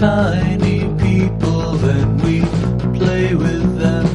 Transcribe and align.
tiny 0.00 0.80
people 0.96 1.84
and 1.84 2.22
we 2.22 2.40
play 2.98 3.34
with 3.34 3.78
them. 3.78 4.06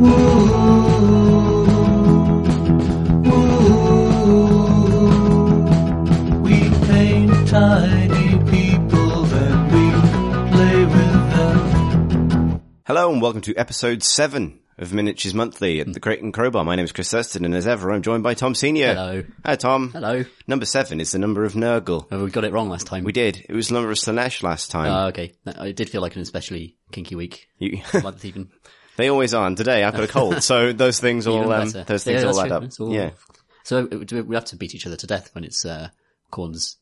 Woo, 0.00 1.64
woo. 3.24 3.62
We 6.42 6.58
paint 6.86 7.48
tiny 7.48 8.38
people 8.48 9.34
and 9.34 9.72
we 9.72 9.84
play 10.52 10.84
with 10.84 11.30
them. 11.34 12.62
Hello 12.86 13.12
and 13.12 13.20
welcome 13.20 13.40
to 13.40 13.56
episode 13.56 14.04
seven 14.04 14.60
of 14.82 14.92
Miniatures 14.92 15.32
Monthly 15.32 15.80
at 15.80 15.92
the 15.92 16.00
Crate 16.00 16.20
and 16.22 16.32
Crowbar. 16.34 16.64
My 16.64 16.74
name 16.76 16.84
is 16.84 16.92
Chris 16.92 17.10
Thurston 17.10 17.44
and 17.44 17.54
as 17.54 17.66
ever 17.66 17.90
I'm 17.92 18.02
joined 18.02 18.22
by 18.22 18.34
Tom 18.34 18.54
Senior. 18.54 18.94
Hello. 18.94 19.24
Hi 19.44 19.56
Tom. 19.56 19.90
Hello. 19.92 20.24
Number 20.46 20.66
seven 20.66 21.00
is 21.00 21.12
the 21.12 21.18
number 21.18 21.44
of 21.44 21.54
Nurgle. 21.54 22.06
Oh, 22.10 22.24
we 22.24 22.30
got 22.30 22.44
it 22.44 22.52
wrong 22.52 22.68
last 22.68 22.86
time. 22.86 23.04
We 23.04 23.12
did. 23.12 23.46
It 23.48 23.54
was 23.54 23.68
the 23.68 23.74
number 23.74 23.90
of 23.90 23.96
Slaanesh 23.96 24.42
last 24.42 24.70
time. 24.70 24.92
Oh, 24.92 25.06
okay. 25.08 25.32
It 25.46 25.76
did 25.76 25.88
feel 25.88 26.00
like 26.02 26.16
an 26.16 26.22
especially 26.22 26.76
kinky 26.90 27.14
week. 27.14 27.48
You- 27.58 27.80
Month 28.02 28.24
even. 28.26 28.50
they 28.96 29.08
always 29.08 29.32
are. 29.34 29.46
And 29.46 29.56
today 29.56 29.84
I've 29.84 29.94
got 29.94 30.04
a 30.04 30.08
cold, 30.08 30.42
so 30.42 30.72
those 30.74 30.98
things 31.00 31.26
all 31.26 31.50
um, 31.52 31.70
those 31.70 31.74
Yeah, 31.74 31.84
things 31.98 32.24
all 32.24 32.40
add 32.40 32.48
true. 32.48 32.56
up. 32.56 32.64
All- 32.80 32.92
Yeah, 32.92 33.10
So 33.64 33.84
we 33.86 34.34
have 34.34 34.44
to 34.46 34.56
beat 34.56 34.74
each 34.74 34.86
other 34.86 34.96
to 34.96 35.06
death 35.06 35.30
when 35.34 35.44
it's 35.44 35.64
uh, 35.64 35.88
Khorne's. 36.30 36.76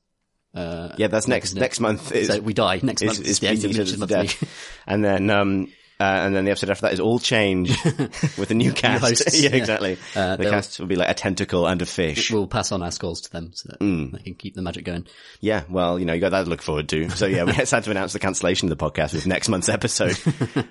Uh, 0.54 0.94
yeah. 0.96 1.06
That's 1.06 1.28
next 1.28 1.54
next 1.54 1.78
month. 1.80 2.10
Is, 2.12 2.26
so 2.28 2.40
we 2.40 2.54
die 2.54 2.80
next 2.82 3.02
is, 3.02 3.06
month. 3.18 3.20
is 3.28 3.42
end 3.44 3.58
of 3.58 3.62
beating 3.62 3.70
each 3.70 3.78
other 3.80 3.92
to 3.92 3.98
Monthly. 3.98 4.26
death. 4.26 4.80
and 4.86 5.04
then 5.04 5.28
um. 5.30 5.68
Uh, 6.00 6.04
and 6.24 6.34
then 6.34 6.46
the 6.46 6.50
episode 6.50 6.70
after 6.70 6.82
that 6.86 6.94
is 6.94 7.00
all 7.00 7.18
change 7.18 7.68
with 8.38 8.50
a 8.50 8.54
new 8.54 8.72
cast. 8.72 9.34
yeah, 9.40 9.50
exactly. 9.54 9.98
Uh, 10.16 10.36
the 10.36 10.44
cast 10.48 10.80
will 10.80 10.86
be 10.86 10.96
like 10.96 11.10
a 11.10 11.14
tentacle 11.14 11.66
and 11.66 11.82
a 11.82 11.86
fish. 11.86 12.30
We'll 12.32 12.46
pass 12.46 12.72
on 12.72 12.82
our 12.82 12.90
scores 12.90 13.20
to 13.22 13.30
them 13.30 13.50
so 13.52 13.68
that 13.68 13.80
Mm. 13.80 14.12
they 14.12 14.22
can 14.22 14.34
keep 14.34 14.54
the 14.54 14.62
magic 14.62 14.84
going. 14.84 15.06
Yeah, 15.40 15.64
well, 15.68 15.98
you 15.98 16.06
know, 16.06 16.14
you 16.14 16.20
got 16.20 16.30
that 16.30 16.44
to 16.44 16.48
look 16.50 16.62
forward 16.62 16.88
to. 16.88 17.10
So 17.10 17.26
yeah, 17.26 17.44
we 17.44 17.52
had 17.52 17.66
to 17.66 17.90
announce 17.90 18.14
the 18.14 18.18
cancellation 18.18 18.70
of 18.72 18.78
the 18.78 18.82
podcast 18.90 19.12
with 19.12 19.26
next 19.26 19.48
month's 19.50 19.68
episode. 19.68 20.18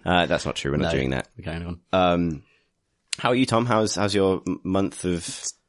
Uh, 0.03 0.25
that's 0.25 0.45
not 0.45 0.55
true. 0.55 0.71
We're 0.71 0.77
not 0.77 0.91
No. 0.93 0.97
doing 0.97 1.11
that. 1.11 1.27
We're 1.37 1.43
carrying 1.43 1.65
on. 1.67 1.79
Um, 1.93 2.43
how 3.19 3.29
are 3.29 3.35
you, 3.35 3.45
Tom? 3.45 3.65
How's 3.67 3.95
how's 3.95 4.15
your 4.15 4.41
month 4.63 5.05
of 5.05 5.23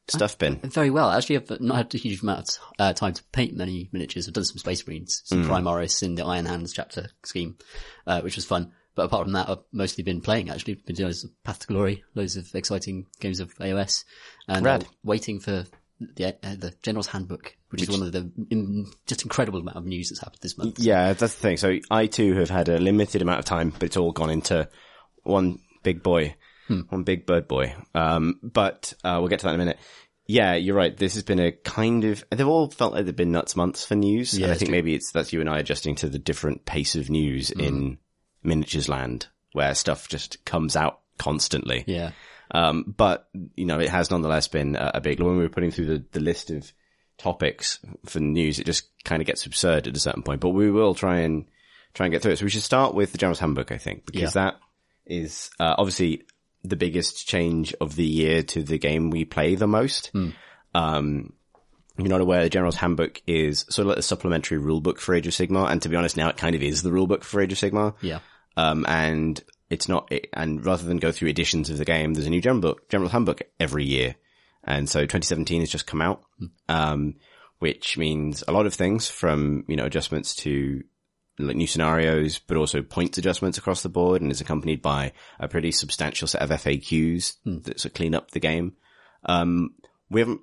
stuff 0.07 0.37
been? 0.37 0.55
Very 0.63 0.89
well. 0.89 1.09
Actually, 1.11 1.37
I've 1.37 1.61
not 1.61 1.75
had 1.77 1.95
a 1.95 1.97
huge 1.97 2.21
amount 2.23 2.39
of 2.39 2.57
uh, 2.79 2.93
time 2.93 3.13
to 3.13 3.23
paint 3.31 3.55
many 3.55 3.89
miniatures. 3.91 4.27
I've 4.27 4.33
done 4.33 4.45
some 4.45 4.57
Space 4.57 4.87
Marines, 4.87 5.21
some 5.25 5.43
Primaris 5.43 6.01
in 6.01 6.15
the 6.15 6.25
Iron 6.25 6.45
Hands 6.45 6.71
chapter 6.73 7.09
scheme, 7.23 7.57
uh, 8.07 8.21
which 8.21 8.35
was 8.37 8.45
fun. 8.45 8.71
But 8.93 9.03
apart 9.03 9.23
from 9.23 9.33
that, 9.33 9.49
I've 9.49 9.63
mostly 9.71 10.03
been 10.03 10.21
playing, 10.21 10.49
actually. 10.49 10.75
Been 10.75 10.95
doing 10.95 11.07
loads 11.07 11.23
of 11.23 11.43
Path 11.43 11.59
to 11.59 11.67
Glory, 11.67 12.03
loads 12.13 12.35
of 12.35 12.53
exciting 12.53 13.05
games 13.19 13.39
of 13.39 13.53
AOS, 13.55 14.03
and 14.47 14.65
Rad. 14.65 14.85
waiting 15.03 15.39
for 15.39 15.65
the 16.15 16.35
uh, 16.43 16.55
the 16.55 16.73
General's 16.81 17.07
Handbook, 17.07 17.55
which, 17.69 17.83
is 17.83 17.89
one 17.89 18.01
of 18.01 18.11
the 18.11 18.31
in, 18.49 18.87
just 19.05 19.23
incredible 19.23 19.59
amount 19.59 19.77
of 19.77 19.85
news 19.85 20.09
that's 20.09 20.19
happened 20.19 20.39
this 20.41 20.57
month. 20.57 20.79
Yeah, 20.79 21.13
that's 21.13 21.35
the 21.35 21.41
thing. 21.41 21.57
So 21.57 21.77
I 21.89 22.07
too 22.07 22.35
have 22.35 22.49
had 22.49 22.69
a 22.69 22.79
limited 22.79 23.21
amount 23.21 23.39
of 23.39 23.45
time, 23.45 23.69
but 23.69 23.83
it's 23.83 23.97
all 23.97 24.11
gone 24.11 24.29
into 24.29 24.67
one 25.23 25.59
big 25.83 26.03
boy, 26.03 26.35
one 26.89 27.03
big 27.03 27.25
bird 27.25 27.47
boy. 27.47 27.75
Um, 27.93 28.39
but 28.41 28.93
uh, 29.03 29.17
we'll 29.19 29.29
get 29.29 29.39
to 29.39 29.45
that 29.45 29.53
in 29.53 29.61
a 29.61 29.65
minute. 29.65 29.79
Yeah, 30.27 30.53
you're 30.53 30.75
right. 30.75 30.95
This 30.95 31.15
has 31.15 31.23
been 31.23 31.39
a 31.39 31.51
kind 31.51 32.05
of. 32.05 32.23
They've 32.29 32.47
all 32.47 32.69
felt 32.69 32.93
like 32.93 33.05
they've 33.05 33.15
been 33.15 33.31
nuts 33.31 33.55
months 33.55 33.85
for 33.85 33.95
news. 33.95 34.37
Yeah, 34.37 34.45
and 34.45 34.53
I 34.53 34.57
think 34.57 34.69
true. 34.69 34.77
maybe 34.77 34.95
it's 34.95 35.11
that's 35.11 35.33
you 35.33 35.41
and 35.41 35.49
I 35.49 35.59
adjusting 35.59 35.95
to 35.95 36.09
the 36.09 36.19
different 36.19 36.65
pace 36.65 36.95
of 36.95 37.09
news 37.09 37.51
in 37.51 37.97
miniatures 38.43 38.89
land, 38.89 39.27
where 39.53 39.75
stuff 39.75 40.07
just 40.09 40.43
comes 40.45 40.75
out 40.75 40.99
constantly. 41.17 41.83
Yeah. 41.87 42.11
Um, 42.51 42.93
but 42.97 43.29
you 43.55 43.65
know, 43.65 43.79
it 43.79 43.89
has 43.89 44.11
nonetheless 44.11 44.47
been 44.47 44.75
a, 44.75 44.91
a 44.95 45.01
big. 45.01 45.19
When 45.19 45.37
we 45.37 45.43
were 45.43 45.49
putting 45.49 45.71
through 45.71 45.85
the, 45.85 46.05
the 46.11 46.19
list 46.19 46.51
of 46.51 46.71
topics 47.17 47.79
for 48.05 48.19
news, 48.19 48.59
it 48.59 48.65
just 48.65 48.89
kind 49.03 49.21
of 49.21 49.25
gets 49.25 49.45
absurd 49.45 49.87
at 49.87 49.95
a 49.95 49.99
certain 49.99 50.23
point. 50.23 50.41
But 50.41 50.49
we 50.49 50.69
will 50.69 50.93
try 50.93 51.19
and 51.19 51.45
try 51.93 52.05
and 52.05 52.13
get 52.13 52.21
through 52.21 52.33
it. 52.33 52.39
So 52.39 52.45
we 52.45 52.51
should 52.51 52.63
start 52.63 52.93
with 52.93 53.11
the 53.11 53.17
General's 53.17 53.39
Handbook, 53.39 53.71
I 53.71 53.77
think, 53.77 54.05
because 54.05 54.21
that 54.33 54.55
is 55.05 55.49
uh, 55.59 55.75
obviously 55.77 56.23
the 56.63 56.75
biggest 56.75 57.27
change 57.27 57.73
of 57.81 57.95
the 57.95 58.05
year 58.05 58.43
to 58.43 58.63
the 58.63 58.77
game 58.77 59.09
we 59.09 59.25
play 59.25 59.55
the 59.55 59.67
most. 59.67 60.11
Um, 60.73 61.33
if 61.97 62.05
you're 62.05 62.09
not 62.09 62.21
aware, 62.21 62.43
the 62.43 62.49
General's 62.49 62.77
Handbook 62.77 63.21
is 63.27 63.65
sort 63.69 63.85
of 63.85 63.87
like 63.87 63.97
the 63.97 64.03
supplementary 64.03 64.59
rulebook 64.59 64.97
for 64.97 65.13
Age 65.13 65.27
of 65.27 65.33
Sigmar, 65.33 65.69
and 65.69 65.81
to 65.81 65.89
be 65.89 65.95
honest, 65.95 66.17
now 66.17 66.29
it 66.29 66.37
kind 66.37 66.55
of 66.55 66.63
is 66.63 66.83
the 66.83 66.89
rulebook 66.89 67.23
for 67.23 67.41
Age 67.41 67.51
of 67.51 67.57
Sigmar. 67.57 67.95
Yeah. 68.01 68.19
Um, 68.57 68.85
and 68.87 69.41
it's 69.69 69.87
not, 69.87 70.11
it, 70.11 70.27
and 70.33 70.65
rather 70.65 70.85
than 70.85 70.97
go 70.97 71.11
through 71.11 71.29
editions 71.29 71.69
of 71.69 71.77
the 71.77 71.85
game, 71.85 72.13
there's 72.13 72.27
a 72.27 72.31
new 72.31 72.41
general 72.41 72.61
book, 72.61 72.89
general 72.89 73.09
handbook 73.09 73.41
every 73.59 73.85
year. 73.85 74.15
And 74.63 74.89
so 74.89 75.01
2017 75.01 75.61
has 75.61 75.69
just 75.69 75.87
come 75.87 76.01
out, 76.01 76.23
um, 76.69 77.15
which 77.59 77.97
means 77.97 78.43
a 78.47 78.51
lot 78.51 78.65
of 78.65 78.73
things 78.73 79.09
from, 79.09 79.63
you 79.67 79.75
know, 79.75 79.85
adjustments 79.85 80.35
to 80.37 80.83
like 81.39 81.55
new 81.55 81.67
scenarios, 81.67 82.39
but 82.39 82.57
also 82.57 82.81
points 82.81 83.17
adjustments 83.17 83.57
across 83.57 83.81
the 83.81 83.89
board 83.89 84.21
and 84.21 84.31
is 84.31 84.41
accompanied 84.41 84.81
by 84.81 85.13
a 85.39 85.47
pretty 85.47 85.71
substantial 85.71 86.27
set 86.27 86.41
of 86.41 86.49
FAQs 86.49 87.37
that 87.45 87.79
sort 87.79 87.85
of 87.85 87.93
clean 87.93 88.13
up 88.13 88.31
the 88.31 88.39
game. 88.39 88.73
Um, 89.25 89.75
we 90.09 90.21
haven't 90.21 90.41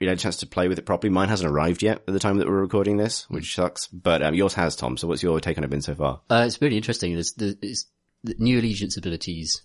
really 0.00 0.10
had 0.10 0.18
a 0.18 0.22
chance 0.22 0.38
to 0.38 0.46
play 0.46 0.68
with 0.68 0.78
it 0.78 0.86
properly. 0.86 1.10
Mine 1.10 1.28
hasn't 1.28 1.50
arrived 1.50 1.82
yet 1.82 2.02
at 2.08 2.12
the 2.12 2.18
time 2.18 2.38
that 2.38 2.48
we're 2.48 2.60
recording 2.60 2.96
this, 2.96 3.28
which 3.28 3.54
sucks, 3.54 3.86
but 3.88 4.22
um, 4.22 4.34
yours 4.34 4.54
has, 4.54 4.74
Tom. 4.76 4.96
So 4.96 5.06
what's 5.06 5.22
your 5.22 5.40
take 5.40 5.58
on 5.58 5.64
it 5.64 5.70
been 5.70 5.82
so 5.82 5.94
far? 5.94 6.20
Uh, 6.30 6.44
it's 6.46 6.60
really 6.60 6.76
interesting. 6.76 7.12
There's, 7.14 7.34
there's, 7.34 7.86
the 8.22 8.34
new 8.38 8.58
allegiance 8.58 8.98
abilities 8.98 9.62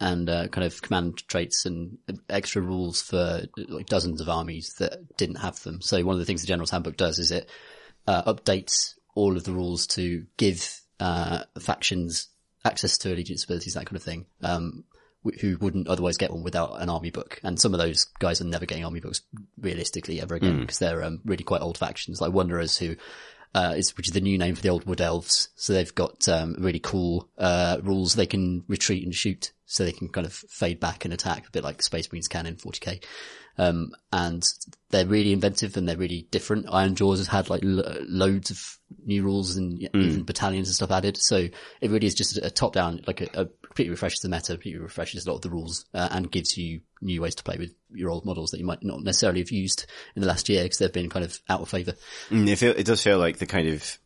and 0.00 0.28
uh, 0.28 0.48
kind 0.48 0.66
of 0.66 0.82
command 0.82 1.22
traits 1.28 1.64
and 1.64 1.98
extra 2.28 2.60
rules 2.60 3.00
for 3.00 3.42
like 3.56 3.86
dozens 3.86 4.20
of 4.20 4.28
armies 4.28 4.74
that 4.80 5.16
didn't 5.16 5.36
have 5.36 5.62
them. 5.62 5.80
So 5.80 6.02
one 6.04 6.14
of 6.14 6.18
the 6.18 6.24
things 6.24 6.40
the 6.40 6.48
General's 6.48 6.70
Handbook 6.70 6.96
does 6.96 7.20
is 7.20 7.30
it 7.30 7.48
uh, 8.08 8.32
updates 8.32 8.94
all 9.14 9.36
of 9.36 9.44
the 9.44 9.52
rules 9.52 9.86
to 9.88 10.26
give 10.36 10.80
uh, 10.98 11.44
factions 11.60 12.28
access 12.64 12.98
to 12.98 13.12
allegiance 13.12 13.44
abilities, 13.44 13.74
that 13.74 13.86
kind 13.86 13.96
of 13.96 14.02
thing. 14.02 14.26
Um, 14.42 14.84
who 15.40 15.56
wouldn't 15.58 15.88
otherwise 15.88 16.16
get 16.16 16.32
one 16.32 16.42
without 16.42 16.80
an 16.80 16.88
army 16.88 17.10
book. 17.10 17.40
And 17.42 17.60
some 17.60 17.74
of 17.74 17.80
those 17.80 18.04
guys 18.18 18.40
are 18.40 18.44
never 18.44 18.66
getting 18.66 18.84
army 18.84 19.00
books 19.00 19.22
realistically 19.60 20.20
ever 20.20 20.34
again 20.34 20.60
because 20.60 20.78
they're 20.78 21.04
um, 21.04 21.20
really 21.24 21.44
quite 21.44 21.60
old 21.60 21.78
factions, 21.78 22.20
like 22.20 22.32
Wanderers 22.32 22.78
who 22.78 22.96
uh, 23.54 23.74
is, 23.76 23.96
which 23.96 24.08
is 24.08 24.14
the 24.14 24.20
new 24.20 24.38
name 24.38 24.54
for 24.54 24.62
the 24.62 24.68
old 24.68 24.84
Wood 24.86 25.00
Elves. 25.00 25.48
So 25.56 25.72
they've 25.72 25.94
got, 25.94 26.28
um, 26.28 26.56
really 26.58 26.80
cool, 26.80 27.28
uh, 27.38 27.78
rules. 27.82 28.14
They 28.14 28.26
can 28.26 28.64
retreat 28.66 29.04
and 29.04 29.14
shoot. 29.14 29.52
So 29.66 29.84
they 29.84 29.92
can 29.92 30.08
kind 30.08 30.26
of 30.26 30.32
fade 30.34 30.80
back 30.80 31.04
and 31.04 31.14
attack 31.14 31.46
a 31.46 31.50
bit 31.50 31.64
like 31.64 31.82
Space 31.82 32.10
Marines 32.10 32.28
can 32.28 32.46
in 32.46 32.56
40k. 32.56 33.02
Um, 33.58 33.92
and 34.12 34.42
they're 34.90 35.06
really 35.06 35.32
inventive 35.32 35.76
and 35.76 35.88
they're 35.88 35.96
really 35.96 36.26
different. 36.30 36.66
Ironjawz 36.66 37.18
has 37.18 37.26
had 37.26 37.50
like 37.50 37.60
lo- 37.62 37.98
loads 38.08 38.50
of 38.50 38.78
new 39.04 39.22
rules 39.22 39.56
and 39.56 39.78
y- 39.80 39.88
even 39.94 40.22
battalions 40.24 40.68
and 40.68 40.74
stuff 40.74 40.90
added. 40.90 41.16
So 41.18 41.36
it 41.80 41.90
really 41.90 42.06
is 42.06 42.14
just 42.14 42.36
a, 42.38 42.50
top 42.50 42.72
down, 42.72 43.02
like 43.06 43.20
a, 43.20 43.28
a 43.42 43.46
completely 43.66 43.90
refreshes 43.90 44.20
the 44.20 44.28
meta, 44.28 44.52
completely 44.54 44.80
refreshes 44.80 45.26
a 45.26 45.30
lot 45.30 45.36
of 45.36 45.42
the 45.42 45.50
rules, 45.50 45.84
uh, 45.94 46.08
and 46.10 46.30
gives 46.30 46.56
you 46.56 46.80
new 47.00 47.20
ways 47.20 47.34
to 47.36 47.42
play 47.44 47.56
with 47.58 47.74
your 47.92 48.10
old 48.10 48.24
models 48.24 48.50
that 48.52 48.58
you 48.58 48.66
might 48.66 48.82
not 48.82 49.02
necessarily 49.02 49.40
have 49.40 49.50
used 49.50 49.86
in 50.16 50.22
the 50.22 50.28
last 50.28 50.48
year 50.48 50.62
because 50.62 50.78
they've 50.78 50.92
been 50.92 51.10
kind 51.10 51.24
of 51.24 51.38
out 51.48 51.60
of 51.60 51.68
favor. 51.68 51.94
Mm, 52.30 52.48
it, 52.48 52.56
feel, 52.56 52.72
it 52.76 52.86
does 52.86 53.02
feel 53.02 53.18
like 53.18 53.36
the 53.38 53.46
kind 53.46 53.68
of 53.68 53.98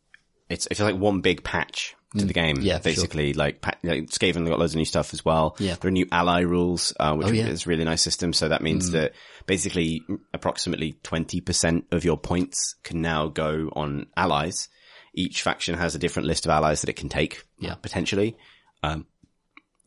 it's 0.49 0.65
it 0.67 0.75
feels 0.75 0.91
like 0.91 0.99
one 0.99 1.19
big 1.21 1.43
patch 1.43 1.93
to 2.17 2.23
the 2.23 2.33
game. 2.33 2.55
Mm. 2.55 2.63
yeah, 2.63 2.77
for 2.79 2.89
sure. 2.89 3.03
basically 3.03 3.33
like, 3.33 3.63
like 3.83 4.05
Skaven 4.05 4.47
got 4.47 4.57
loads 4.59 4.71
of 4.73 4.77
new 4.77 4.85
stuff 4.85 5.13
as 5.13 5.25
well. 5.25 5.57
Yeah. 5.59 5.75
there 5.75 5.89
are 5.89 5.91
new 5.91 6.07
ally 6.09 6.39
rules, 6.39 6.93
uh, 6.97 7.13
which 7.15 7.27
Oh, 7.27 7.31
yeah. 7.31 7.47
Mm. 7.47 7.49
is 7.49 7.65
a 7.65 7.69
really 7.69 7.83
nice 7.83 8.01
system. 8.01 8.31
So 8.31 8.47
that 8.47 8.61
means 8.61 8.91
that 8.91 9.11
basically 9.47 10.03
approximately 10.33 10.99
twenty 11.01 11.41
percent 11.41 11.85
of 11.91 12.05
your 12.05 12.17
points 12.17 12.75
can 12.83 13.01
now 13.01 13.27
go 13.27 13.69
on 13.73 14.05
allies. 14.15 14.69
Each 15.15 15.41
faction 15.41 15.73
has 15.75 15.95
a 15.95 15.99
different 15.99 16.27
list 16.27 16.45
of 16.45 16.51
allies 16.51 16.81
that 16.81 16.89
it 16.89 16.95
can 16.95 17.09
take, 17.09 17.43
Yeah. 17.57 17.73
potentially. 17.75 18.37
Um, 18.83 19.07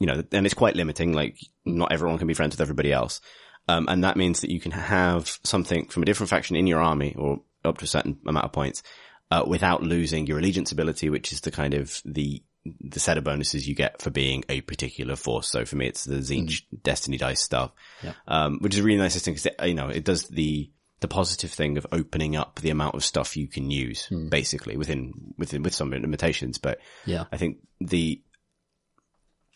you 0.00 0.06
know, 0.09 0.25
and 0.32 0.44
it's 0.44 0.54
quite 0.54 0.75
limiting. 0.75 1.12
Like, 1.12 1.37
not 1.65 1.93
everyone 1.93 2.19
can 2.19 2.26
be 2.26 2.35
friends 2.35 2.55
with 2.55 2.61
everybody 2.61 2.93
else. 2.93 3.20
Um, 3.69 3.87
and 3.88 4.02
that 4.02 4.17
means 4.17 4.40
that 4.40 4.50
you 4.50 4.58
can 4.58 4.73
have 4.73 5.38
something 5.44 5.87
from 5.87 6.02
a 6.02 6.06
different 6.06 6.31
faction 6.31 6.56
in 6.56 6.67
your 6.67 6.81
army 6.81 7.14
or 7.17 7.43
up 7.64 7.79
to 7.79 7.85
a 7.85 7.88
certain 7.88 8.19
amount 8.26 8.46
of 8.46 8.52
points, 8.52 8.82
uh, 9.31 9.44
without 9.46 9.82
losing 9.82 10.26
your 10.26 10.38
allegiance 10.38 10.73
ability, 10.73 11.11
which 11.11 11.31
is 11.32 11.43
the 11.43 11.50
kind 11.52 11.75
of 11.75 12.00
the, 12.05 12.43
the 12.65 13.01
set 13.01 13.17
of 13.17 13.25
bonuses 13.25 13.67
you 13.67 13.75
get 13.75 14.03
for 14.03 14.11
being 14.11 14.45
a 14.49 14.61
particular 14.61 15.17
force. 15.17 15.49
So 15.51 15.65
for 15.65 15.77
me, 15.77 15.87
it's 15.87 16.05
the 16.05 16.17
Tzeentch 16.17 16.62
Destiny 16.83 17.17
Dice 17.17 17.41
stuff, 17.43 17.73
Yeah. 18.03 18.12
um, 18.29 18.59
which 18.61 18.75
is 18.75 18.81
a 18.81 18.83
really 18.83 18.99
nice 18.99 19.15
system 19.15 19.35
because, 19.35 19.51
you 19.67 19.75
know, 19.75 19.89
it 19.89 20.05
does 20.05 20.25
the, 20.29 20.71
the 21.01 21.09
positive 21.09 21.51
thing 21.51 21.79
of 21.79 21.87
opening 21.91 22.37
up 22.37 22.61
the 22.61 22.69
amount 22.71 22.95
of 22.97 23.05
stuff 23.05 23.35
you 23.37 23.49
can 23.49 23.71
use, 23.71 24.09
basically 24.29 24.77
within, 24.77 25.15
within, 25.39 25.62
with 25.62 25.75
some 25.75 25.91
limitations. 25.91 26.59
But 26.59 26.81
Yeah. 27.07 27.25
I 27.33 27.39
think 27.39 27.59
the, 27.81 28.23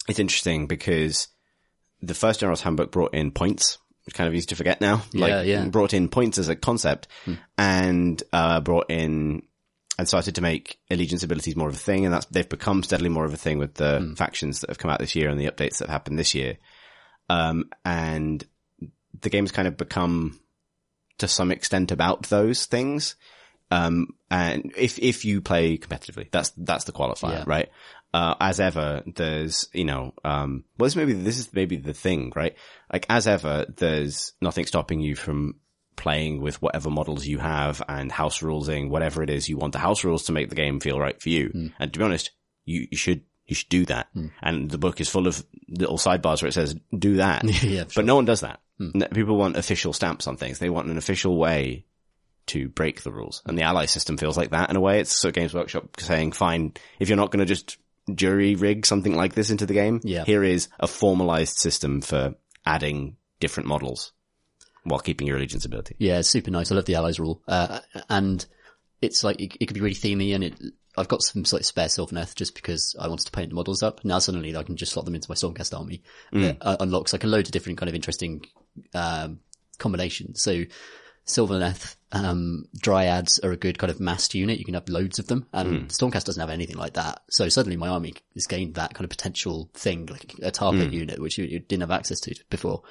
it's 0.09 0.19
interesting 0.19 0.67
because 0.67 1.29
the 2.01 2.15
first 2.15 2.41
General's 2.41 2.63
Handbook 2.63 2.91
brought 2.91 3.15
in 3.15 3.31
points, 3.31 3.79
which 4.07 4.15
kind 4.15 4.29
of 4.29 4.35
easy 4.35 4.47
to 4.47 4.57
forget 4.57 4.81
now. 4.81 5.03
Yeah, 5.13 5.21
like, 5.21 5.47
yeah. 5.47 5.65
brought 5.67 5.93
in 5.95 6.09
points 6.09 6.39
as 6.39 6.49
a 6.49 6.57
concept 6.57 7.09
and, 7.59 8.23
uh, 8.33 8.61
brought 8.61 8.91
in 8.91 9.43
and 9.99 10.09
started 10.09 10.35
to 10.35 10.41
make 10.43 10.79
allegiance 10.91 11.23
abilities 11.23 11.57
more 11.57 11.69
of 11.69 11.75
a 11.75 11.79
thing. 11.79 12.05
And 12.05 12.13
that's, 12.13 12.27
they've 12.27 12.49
become 12.49 12.83
steadily 12.83 13.11
more 13.11 13.25
of 13.25 13.33
a 13.33 13.37
thing 13.39 13.59
with 13.59 13.75
the 13.75 14.15
factions 14.17 14.61
that 14.61 14.71
have 14.71 14.79
come 14.79 14.91
out 14.91 14.99
this 14.99 15.15
year 15.15 15.29
and 15.29 15.39
the 15.39 15.47
updates 15.47 15.79
that 15.79 15.87
have 15.87 15.91
happened 15.91 16.19
this 16.19 16.35
year. 16.35 16.57
Um, 17.31 17.71
and 17.85 18.45
the 19.21 19.31
game's 19.31 19.53
kind 19.53 19.69
of 19.69 19.77
become 19.77 20.41
to 21.19 21.29
some 21.29 21.53
extent 21.53 21.93
about 21.93 22.25
those 22.25 22.67
things. 22.67 23.15
Um, 23.71 24.09
and 24.31 24.73
if, 24.77 24.99
if 24.99 25.25
you 25.25 25.41
play 25.41 25.79
competitively, 25.79 26.31
that's, 26.31 26.51
that's 26.57 26.85
the 26.85 26.93
qualifier, 26.93 27.31
Yeah. 27.39 27.45
right? 27.47 27.69
Uh, 28.13 28.35
as 28.41 28.61
ever, 28.61 29.03
there's, 29.07 29.69
you 29.73 29.85
know, 29.85 30.13
um, 30.25 30.65
well, 30.79 30.87
this 30.87 30.95
maybe, 30.97 31.13
this 31.15 31.39
is 31.39 31.53
maybe 31.53 31.77
the 31.77 31.95
thing, 31.95 32.33
right? 32.37 32.55
Like, 32.93 33.07
as 33.09 33.27
ever, 33.27 33.67
there's 33.77 34.33
nothing 34.41 34.67
stopping 34.67 35.01
you 35.01 35.17
from 35.17 35.57
playing 35.97 36.41
with 36.41 36.61
whatever 36.63 36.91
models 36.91 37.27
you 37.27 37.39
have 37.39 37.83
and 37.89 38.11
house 38.11 38.41
rulesing, 38.41 38.89
whatever 38.91 39.23
it 39.23 39.31
is 39.31 39.49
you 39.49 39.57
want 39.57 39.73
the 39.73 39.79
house 39.79 40.05
rules 40.05 40.25
to 40.25 40.33
make 40.33 40.49
the 40.49 40.55
game 40.57 40.81
feel 40.81 40.99
right 40.99 41.21
for 41.21 41.29
you. 41.29 41.49
Hmm. 41.53 41.67
And 41.79 41.93
to 41.93 41.99
be 41.99 42.05
honest, 42.05 42.31
you, 42.65 42.87
you 42.91 42.97
should, 42.97 43.23
you 43.47 43.55
should 43.55 43.69
do 43.69 43.85
that. 43.87 44.09
And 44.43 44.71
the 44.71 44.79
book 44.79 45.01
is 45.01 45.09
full 45.09 45.27
of 45.27 45.45
little 45.69 45.99
sidebars 45.99 46.43
where 46.43 46.49
it 46.49 46.55
says, 46.55 46.75
do 46.97 47.17
that. 47.17 47.45
Yeah, 47.63 47.85
But 47.95 48.05
no 48.07 48.15
one 48.17 48.25
does 48.25 48.41
that. 48.41 48.61
No- 48.79 49.07
People 49.09 49.37
want 49.37 49.57
official 49.57 49.93
stamps 49.93 50.27
on 50.27 50.37
things. 50.37 50.59
They 50.59 50.71
want 50.71 50.89
an 50.89 50.97
official 50.99 51.37
way 51.39 51.85
to 52.47 52.69
break 52.69 53.03
the 53.03 53.13
rules. 53.13 53.43
And 53.47 53.57
the 53.57 53.63
ally 53.63 53.87
system 53.87 54.17
feels 54.17 54.37
like 54.37 54.51
that 54.51 54.71
in 54.71 54.77
a 54.77 54.81
way. 54.81 55.01
It's 55.01 55.13
sort 55.13 55.31
of 55.31 55.35
Games 55.41 55.55
Workshop 55.55 55.99
saying, 56.01 56.33
fine, 56.33 56.73
if 56.99 57.09
you're 57.09 57.17
not 57.17 57.31
going 57.31 57.47
to 57.47 57.55
just 57.55 57.79
jury 58.15 58.55
rig 58.55 58.85
something 58.85 59.15
like 59.15 59.33
this 59.35 59.51
into 59.51 59.65
the 59.67 59.73
game, 59.75 60.01
Yeah. 60.03 60.25
here 60.25 60.43
is 60.43 60.69
a 60.81 60.87
formalized 60.87 61.57
system 61.57 62.01
for 62.03 62.35
adding 62.67 63.17
different 63.41 63.69
models 63.69 64.13
while 64.85 65.01
keeping 65.01 65.27
your 65.27 65.37
allegiance 65.37 65.65
ability. 65.65 65.97
Yeah, 65.99 66.19
it's 66.19 66.29
super 66.29 66.51
nice. 66.51 66.71
I 66.71 66.75
love 66.75 66.85
the 66.85 66.95
allies 66.95 67.19
rule. 67.19 67.43
Uh, 67.49 67.81
and 68.09 68.45
it's 69.03 69.25
like, 69.25 69.41
it, 69.41 69.57
it 69.61 69.67
could 69.67 69.75
be 69.75 69.81
really 69.81 69.95
themey 69.95 70.35
and 70.35 70.45
it, 70.45 70.55
I've 70.97 71.09
got 71.09 71.23
some 71.23 71.45
sort 71.45 71.61
of 71.61 71.67
spare 71.67 71.89
Sylvaneth 71.89 72.37
just 72.37 72.55
because 72.55 72.95
I 73.01 73.09
wanted 73.09 73.27
to 73.27 73.33
paint 73.33 73.49
the 73.49 73.57
models 73.57 73.83
up. 73.83 74.05
Now 74.05 74.21
suddenly 74.21 74.57
I 74.57 74.63
can 74.63 74.77
just 74.77 74.93
slot 74.93 75.05
them 75.05 75.15
into 75.15 75.31
my 75.31 75.35
Stormcast 75.35 75.77
army. 75.77 76.03
That 76.43 76.59
uh, 76.61 76.77
unlocks 76.81 77.13
like 77.13 77.25
a 77.25 77.27
load 77.27 77.47
of 77.47 77.53
different 77.53 77.79
kind 77.79 77.89
of 77.89 77.95
interesting, 77.95 78.45
um, 78.95 79.41
combinations. 79.79 80.43
So 80.43 80.65
Sylvaneth, 81.27 81.97
um, 82.15 82.67
Dryads 82.79 83.41
are 83.43 83.53
a 83.53 83.57
good 83.57 83.79
kind 83.79 83.91
of 83.91 84.01
massed 84.01 84.35
unit. 84.35 84.59
You 84.59 84.65
can 84.65 84.75
have 84.75 84.89
loads 84.89 85.19
of 85.19 85.27
them 85.27 85.47
and 85.53 85.89
Stormcast 85.89 86.25
doesn't 86.25 86.41
have 86.41 86.51
anything 86.51 86.77
like 86.77 86.95
that. 86.95 87.23
So 87.31 87.49
suddenly 87.49 87.77
my 87.77 87.89
army 87.89 88.15
has 88.35 88.47
gained 88.47 88.75
that 88.75 88.95
kind 88.95 89.05
of 89.05 89.11
potential 89.11 89.71
thing, 89.75 90.07
like 90.07 90.35
a 90.43 90.51
target 90.51 90.93
unit, 90.93 91.19
which 91.21 91.39
you, 91.39 91.45
you 91.45 91.59
didn't 91.61 91.83
have 91.83 91.91
access 91.91 92.21
to 92.21 92.35
before. 92.51 92.83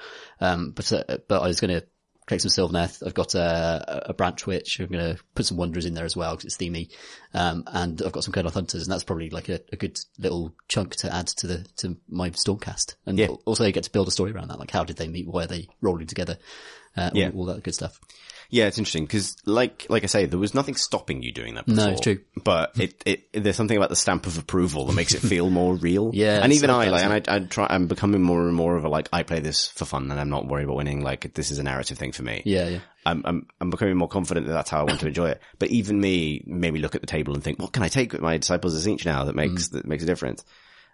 Um, 0.41 0.71
but, 0.71 0.91
uh, 0.91 1.17
but 1.27 1.41
I 1.41 1.47
was 1.47 1.59
going 1.59 1.79
to 1.79 1.85
create 2.25 2.41
some 2.41 2.51
Sylvaneth. 2.51 3.05
I've 3.05 3.13
got 3.13 3.35
a, 3.35 4.05
a 4.09 4.13
branch 4.13 4.47
witch. 4.47 4.79
I'm 4.79 4.87
going 4.87 5.15
to 5.15 5.21
put 5.35 5.45
some 5.45 5.57
Wanderers 5.57 5.85
in 5.85 5.93
there 5.93 6.05
as 6.05 6.15
well 6.15 6.31
because 6.35 6.45
it's 6.45 6.57
themey. 6.57 6.89
Um, 7.33 7.63
and 7.67 8.01
I've 8.01 8.13
got 8.13 8.23
some 8.23 8.33
Kurnoth 8.33 8.53
Hunters 8.53 8.83
and 8.83 8.91
that's 8.91 9.03
probably 9.03 9.29
like 9.29 9.49
a, 9.49 9.59
a 9.71 9.75
good 9.75 9.99
little 10.17 10.53
chunk 10.69 10.95
to 10.97 11.13
add 11.13 11.27
to 11.27 11.47
the, 11.47 11.65
to 11.77 11.97
my 12.09 12.29
Stormcast. 12.29 12.95
And 13.05 13.19
Yeah. 13.19 13.27
also 13.45 13.65
you 13.65 13.71
get 13.73 13.83
to 13.83 13.91
build 13.91 14.07
a 14.07 14.11
story 14.11 14.31
around 14.31 14.49
that. 14.49 14.59
Like 14.59 14.71
how 14.71 14.83
did 14.85 14.95
they 14.97 15.07
meet? 15.07 15.27
Why 15.27 15.43
are 15.43 15.47
they 15.47 15.67
rolling 15.81 16.07
together? 16.07 16.37
Uh, 16.95 17.09
Yeah. 17.13 17.29
all, 17.33 17.39
all 17.39 17.45
that 17.47 17.63
good 17.63 17.75
stuff. 17.75 17.99
Yeah, 18.49 18.67
it's 18.67 18.77
interesting 18.77 19.05
because, 19.05 19.35
like, 19.45 19.85
like 19.89 20.03
I 20.03 20.07
say, 20.07 20.25
there 20.25 20.39
was 20.39 20.53
nothing 20.53 20.75
stopping 20.75 21.23
you 21.23 21.31
doing 21.31 21.55
that. 21.55 21.65
Before, 21.65 21.85
No, 21.85 21.91
it's 21.91 22.01
true. 22.01 22.19
But 22.43 22.79
it, 22.79 23.01
it, 23.05 23.29
there's 23.33 23.55
something 23.55 23.77
about 23.77 23.89
the 23.89 23.95
stamp 23.95 24.27
of 24.27 24.37
approval 24.37 24.85
that 24.85 24.93
makes 24.93 25.13
it 25.13 25.19
feel 25.19 25.49
more 25.49 25.75
real. 25.75 26.11
Yeah, 26.23 26.43
and 26.43 26.53
even 26.53 26.69
I, 26.69 26.89
like, 26.89 27.03
and 27.03 27.13
I, 27.13 27.35
I 27.35 27.39
try, 27.39 27.67
I'm 27.69 27.87
becoming 27.87 28.21
more 28.21 28.47
and 28.47 28.55
more 28.55 28.75
of 28.75 28.85
a 28.85 28.89
like, 28.89 29.09
I 29.11 29.23
play 29.23 29.39
this 29.39 29.67
for 29.67 29.85
fun, 29.85 30.11
and 30.11 30.19
I'm 30.19 30.29
not 30.29 30.47
worried 30.47 30.65
about 30.65 30.77
winning. 30.77 31.01
Like, 31.01 31.33
this 31.33 31.49
is 31.51 31.57
a 31.59 31.63
narrative 31.63 31.97
thing 31.97 32.11
for 32.11 32.23
me. 32.23 32.43
Yeah. 32.45 32.67
Yeah. 32.67 32.79
I'm, 33.05 33.21
I'm, 33.25 33.47
I'm 33.59 33.69
becoming 33.69 33.97
more 33.97 34.07
confident 34.07 34.47
that 34.47 34.53
that's 34.53 34.69
how 34.69 34.79
I 34.79 34.83
want 34.83 34.99
to 35.01 35.07
enjoy 35.07 35.29
it. 35.29 35.41
But 35.59 35.69
even 35.69 35.99
me 35.99 36.43
maybe 36.45 36.79
look 36.79 36.95
at 36.95 37.01
the 37.01 37.07
table 37.07 37.33
and 37.33 37.43
think, 37.43 37.59
what 37.59 37.73
can 37.73 37.83
I 37.83 37.87
take 37.89 38.13
with 38.13 38.21
my 38.21 38.37
disciples 38.37 38.75
of 38.75 38.81
Tzeentch 38.81 39.05
now 39.05 39.25
that 39.25 39.35
makes, 39.35 39.69
that 39.69 39.85
makes 39.85 40.03
a 40.03 40.07
difference? 40.07 40.45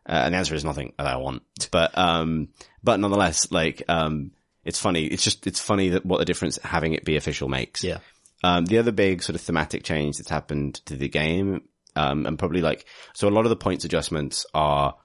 Uh, 0.07 0.13
and 0.13 0.33
the 0.33 0.37
answer 0.39 0.55
is 0.55 0.65
nothing 0.65 0.93
that 0.97 1.05
I 1.05 1.17
want. 1.17 1.43
But, 1.71 1.95
um, 1.97 2.47
but 2.83 2.99
nonetheless, 2.99 3.51
like, 3.51 3.83
um, 3.87 4.31
it's 4.69 4.79
funny. 4.79 5.05
It's 5.05 5.23
just, 5.23 5.45
it's 5.47 5.59
funny 5.59 5.89
that 5.89 6.05
what 6.05 6.19
the 6.19 6.25
difference 6.25 6.57
having 6.63 6.93
it 6.93 7.03
be 7.03 7.17
official 7.17 7.49
makes. 7.49 7.83
Yeah. 7.83 7.97
Um, 8.43 8.65
the 8.65 8.77
other 8.77 8.93
big 8.93 9.21
sort 9.21 9.35
of 9.35 9.41
thematic 9.41 9.83
change 9.83 10.17
that's 10.17 10.29
happened 10.29 10.75
to 10.85 10.95
the 10.95 11.09
game, 11.09 11.63
um, 11.95 12.25
and 12.25 12.39
probably 12.39 12.61
like, 12.61 12.85
so 13.13 13.27
a 13.27 13.31
lot 13.31 13.45
of 13.45 13.49
the 13.49 13.57
points 13.57 13.83
adjustments 13.83 14.45
are, 14.53 14.95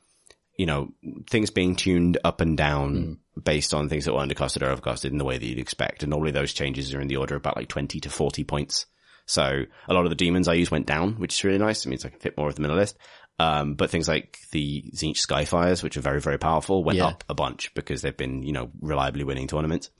you 0.57 0.67
know, 0.67 0.93
things 1.29 1.51
being 1.51 1.75
tuned 1.75 2.19
up 2.23 2.41
and 2.41 2.57
down 2.57 3.19
based 3.43 3.75
on 3.75 3.89
things 3.89 4.05
that 4.05 4.13
were 4.13 4.21
undercosted 4.21 4.63
or 4.63 4.77
overcosted 4.77 5.11
in 5.11 5.19
the 5.19 5.25
way 5.25 5.37
that 5.39 5.45
you'd 5.45 5.59
expect. 5.59 6.05
And 6.05 6.11
normally 6.11 6.31
those 6.31 6.53
changes 6.53 6.95
are 6.95 7.01
in 7.01 7.09
the 7.09 7.17
order 7.17 7.35
of 7.35 7.41
about 7.43 7.57
like 7.57 7.69
20 7.69 7.99
to 8.01 8.11
40 8.11 8.45
points. 8.45 8.87
So 9.27 9.65
a 9.89 9.95
lot 9.95 10.05
of 10.05 10.11
the 10.11 10.17
demons 10.17 10.47
I 10.47 10.55
use 10.55 10.71
went 10.71 10.87
down, 10.87 11.15
which 11.15 11.35
is 11.35 11.45
really 11.45 11.59
nice. 11.59 11.85
It 11.85 11.89
means 11.89 12.05
I 12.05 12.11
can 12.11 12.21
fit 12.21 12.37
more 12.37 12.49
of 12.49 12.55
them 12.55 12.67
in 12.67 12.71
a 12.71 12.75
list. 12.75 12.97
Um, 13.39 13.75
but 13.75 13.91
things 13.91 14.07
like 14.07 14.39
the 14.53 14.85
Tzeentch 14.95 15.19
Skyfires, 15.27 15.83
which 15.83 15.97
are 15.97 16.01
very, 16.01 16.21
very 16.21 16.39
powerful, 16.39 16.85
went 16.85 16.99
Yeah. 16.99 17.07
up 17.09 17.25
a 17.29 17.35
bunch 17.35 17.75
because 17.75 18.01
they've 18.03 18.17
been, 18.17 18.43
you 18.45 18.53
know, 18.53 18.71
reliably 18.81 19.25
winning 19.25 19.49
tournaments 19.49 19.91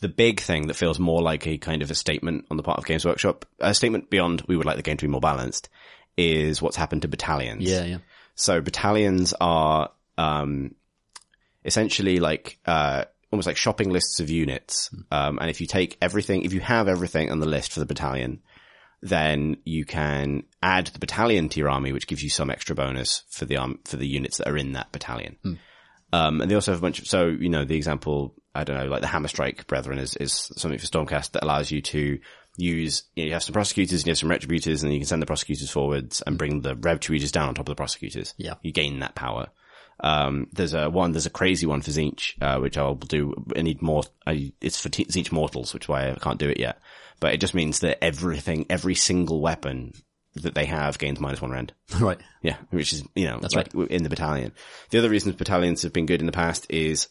the 0.00 0.08
big 0.08 0.38
thing 0.40 0.68
that 0.68 0.74
feels 0.74 1.00
more 1.00 1.20
like 1.20 1.44
a 1.48 1.58
kind 1.58 1.82
of 1.82 1.90
a 1.90 1.94
statement 1.94 2.44
on 2.52 2.56
the 2.56 2.62
part 2.62 2.78
of 2.78 2.86
Games 2.86 3.04
Workshop, 3.04 3.44
a 3.58 3.74
statement 3.74 4.10
beyond 4.10 4.42
we 4.46 4.56
would 4.56 4.64
like 4.64 4.76
the 4.76 4.82
game 4.82 4.96
to 4.96 5.04
be 5.04 5.10
more 5.10 5.20
balanced, 5.20 5.68
is 6.16 6.62
what's 6.62 6.76
happened 6.76 7.02
to 7.02 7.08
battalions. 7.08 7.64
Yeah. 7.64 7.82
Yeah. 7.84 7.98
So 8.36 8.60
battalions 8.60 9.34
are 9.40 9.90
um, 10.16 10.76
essentially 11.64 12.20
like 12.20 12.58
uh, 12.66 13.06
almost 13.32 13.46
like 13.46 13.56
shopping 13.56 13.90
lists 13.90 14.20
of 14.20 14.30
units. 14.30 14.90
Um, 15.10 15.38
and 15.40 15.50
if 15.50 15.60
you 15.60 15.66
take 15.66 15.96
everything, 16.00 16.42
if 16.42 16.52
you 16.52 16.60
have 16.60 16.86
everything 16.86 17.32
on 17.32 17.40
the 17.40 17.46
list 17.48 17.72
for 17.72 17.80
the 17.80 17.86
battalion, 17.86 18.40
then 19.00 19.56
you 19.64 19.84
can 19.84 20.42
add 20.62 20.88
the 20.88 20.98
battalion 20.98 21.48
to 21.50 21.60
your 21.60 21.70
army, 21.70 21.92
which 21.92 22.06
gives 22.06 22.22
you 22.22 22.30
some 22.30 22.50
extra 22.50 22.74
bonus 22.74 23.22
for 23.30 23.44
the 23.44 23.56
arm 23.56 23.78
for 23.84 23.96
the 23.96 24.08
units 24.08 24.38
that 24.38 24.48
are 24.48 24.56
in 24.56 24.72
that 24.72 24.90
battalion. 24.92 25.36
Um, 26.12 26.40
and 26.40 26.50
they 26.50 26.54
also 26.54 26.72
have 26.72 26.80
a 26.80 26.82
bunch 26.82 26.98
of, 26.98 27.06
so, 27.06 27.26
you 27.26 27.48
know, 27.48 27.64
the 27.64 27.76
example, 27.76 28.34
I 28.54 28.64
don't 28.64 28.76
know, 28.76 28.86
like 28.86 29.02
the 29.02 29.06
Hammer 29.06 29.28
Strike 29.28 29.66
Brethren 29.66 29.98
is, 29.98 30.16
is 30.16 30.32
something 30.56 30.78
for 30.78 30.86
Stormcast 30.86 31.32
that 31.32 31.44
allows 31.44 31.70
you 31.70 31.82
to 31.82 32.18
use, 32.56 33.04
you, 33.14 33.24
know, 33.24 33.26
you 33.28 33.32
have 33.34 33.42
some 33.42 33.52
prosecutors 33.52 34.00
and 34.00 34.06
you 34.06 34.10
have 34.12 34.18
some 34.18 34.30
retributors 34.30 34.82
and 34.82 34.92
you 34.92 35.00
can 35.00 35.06
send 35.06 35.22
the 35.22 35.26
prosecutors 35.26 35.70
forwards 35.70 36.22
and 36.26 36.38
bring 36.38 36.62
the 36.62 36.74
retributors 36.74 37.30
down 37.30 37.48
on 37.48 37.54
top 37.54 37.68
of 37.68 37.72
the 37.72 37.76
prosecutors. 37.76 38.34
Yeah. 38.36 38.54
You 38.62 38.72
gain 38.72 39.00
that 39.00 39.14
power. 39.14 39.48
Um, 40.00 40.48
there's 40.52 40.74
a 40.74 40.88
one, 40.88 41.12
there's 41.12 41.26
a 41.26 41.30
crazy 41.30 41.66
one 41.66 41.82
for 41.82 41.90
Tzeentch, 41.90 42.40
uh, 42.40 42.60
which 42.60 42.78
I'll 42.78 42.94
do. 42.94 43.34
I 43.56 43.62
need 43.62 43.82
more, 43.82 44.02
I, 44.26 44.52
it's 44.60 44.80
for 44.80 44.88
T- 44.88 45.04
Tzeentch 45.04 45.32
Mortals, 45.32 45.74
which 45.74 45.84
is 45.84 45.88
why 45.88 46.10
I 46.10 46.14
can't 46.14 46.38
do 46.38 46.48
it 46.48 46.58
yet. 46.58 46.78
But 47.20 47.34
it 47.34 47.40
just 47.40 47.54
means 47.54 47.80
that 47.80 48.02
everything, 48.02 48.66
every 48.70 48.94
single 48.94 49.40
weapon 49.40 49.92
that 50.34 50.54
they 50.54 50.66
have 50.66 50.98
gains 50.98 51.18
minus 51.18 51.42
one 51.42 51.50
rend. 51.50 51.72
Right. 52.00 52.20
Yeah, 52.42 52.56
which 52.70 52.92
is, 52.92 53.02
you 53.16 53.26
know, 53.26 53.38
That's 53.40 53.54
like 53.54 53.74
in 53.74 54.04
the 54.04 54.08
battalion. 54.08 54.52
The 54.90 54.98
other 54.98 55.10
reasons 55.10 55.34
battalions 55.34 55.82
have 55.82 55.92
been 55.92 56.06
good 56.06 56.20
in 56.20 56.26
the 56.26 56.32
past 56.32 56.66
is, 56.70 57.08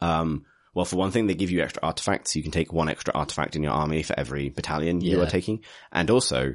um, 0.00 0.44
well, 0.74 0.84
for 0.84 0.94
one 0.96 1.10
thing, 1.10 1.26
they 1.26 1.34
give 1.34 1.50
you 1.50 1.62
extra 1.62 1.82
artifacts. 1.82 2.36
You 2.36 2.44
can 2.44 2.52
take 2.52 2.72
one 2.72 2.88
extra 2.88 3.12
artifact 3.12 3.56
in 3.56 3.64
your 3.64 3.72
army 3.72 4.04
for 4.04 4.18
every 4.18 4.48
battalion 4.50 5.00
you 5.00 5.20
are 5.20 5.26
taking. 5.26 5.64
And 5.90 6.08
also, 6.10 6.54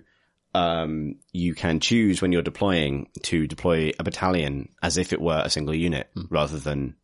um, 0.56 1.16
you 1.34 1.54
can 1.54 1.82
choose 1.82 2.22
when 2.22 2.32
you're 2.32 2.42
deploying 2.42 3.10
to 3.24 3.46
deploy 3.46 3.92
a 4.00 4.04
battalion 4.06 4.70
as 4.82 4.98
if 4.98 5.12
it 5.12 5.20
were 5.20 5.42
a 5.44 5.50
single 5.50 5.76
unit 5.76 6.10
rather 6.30 6.58
than 6.58 6.96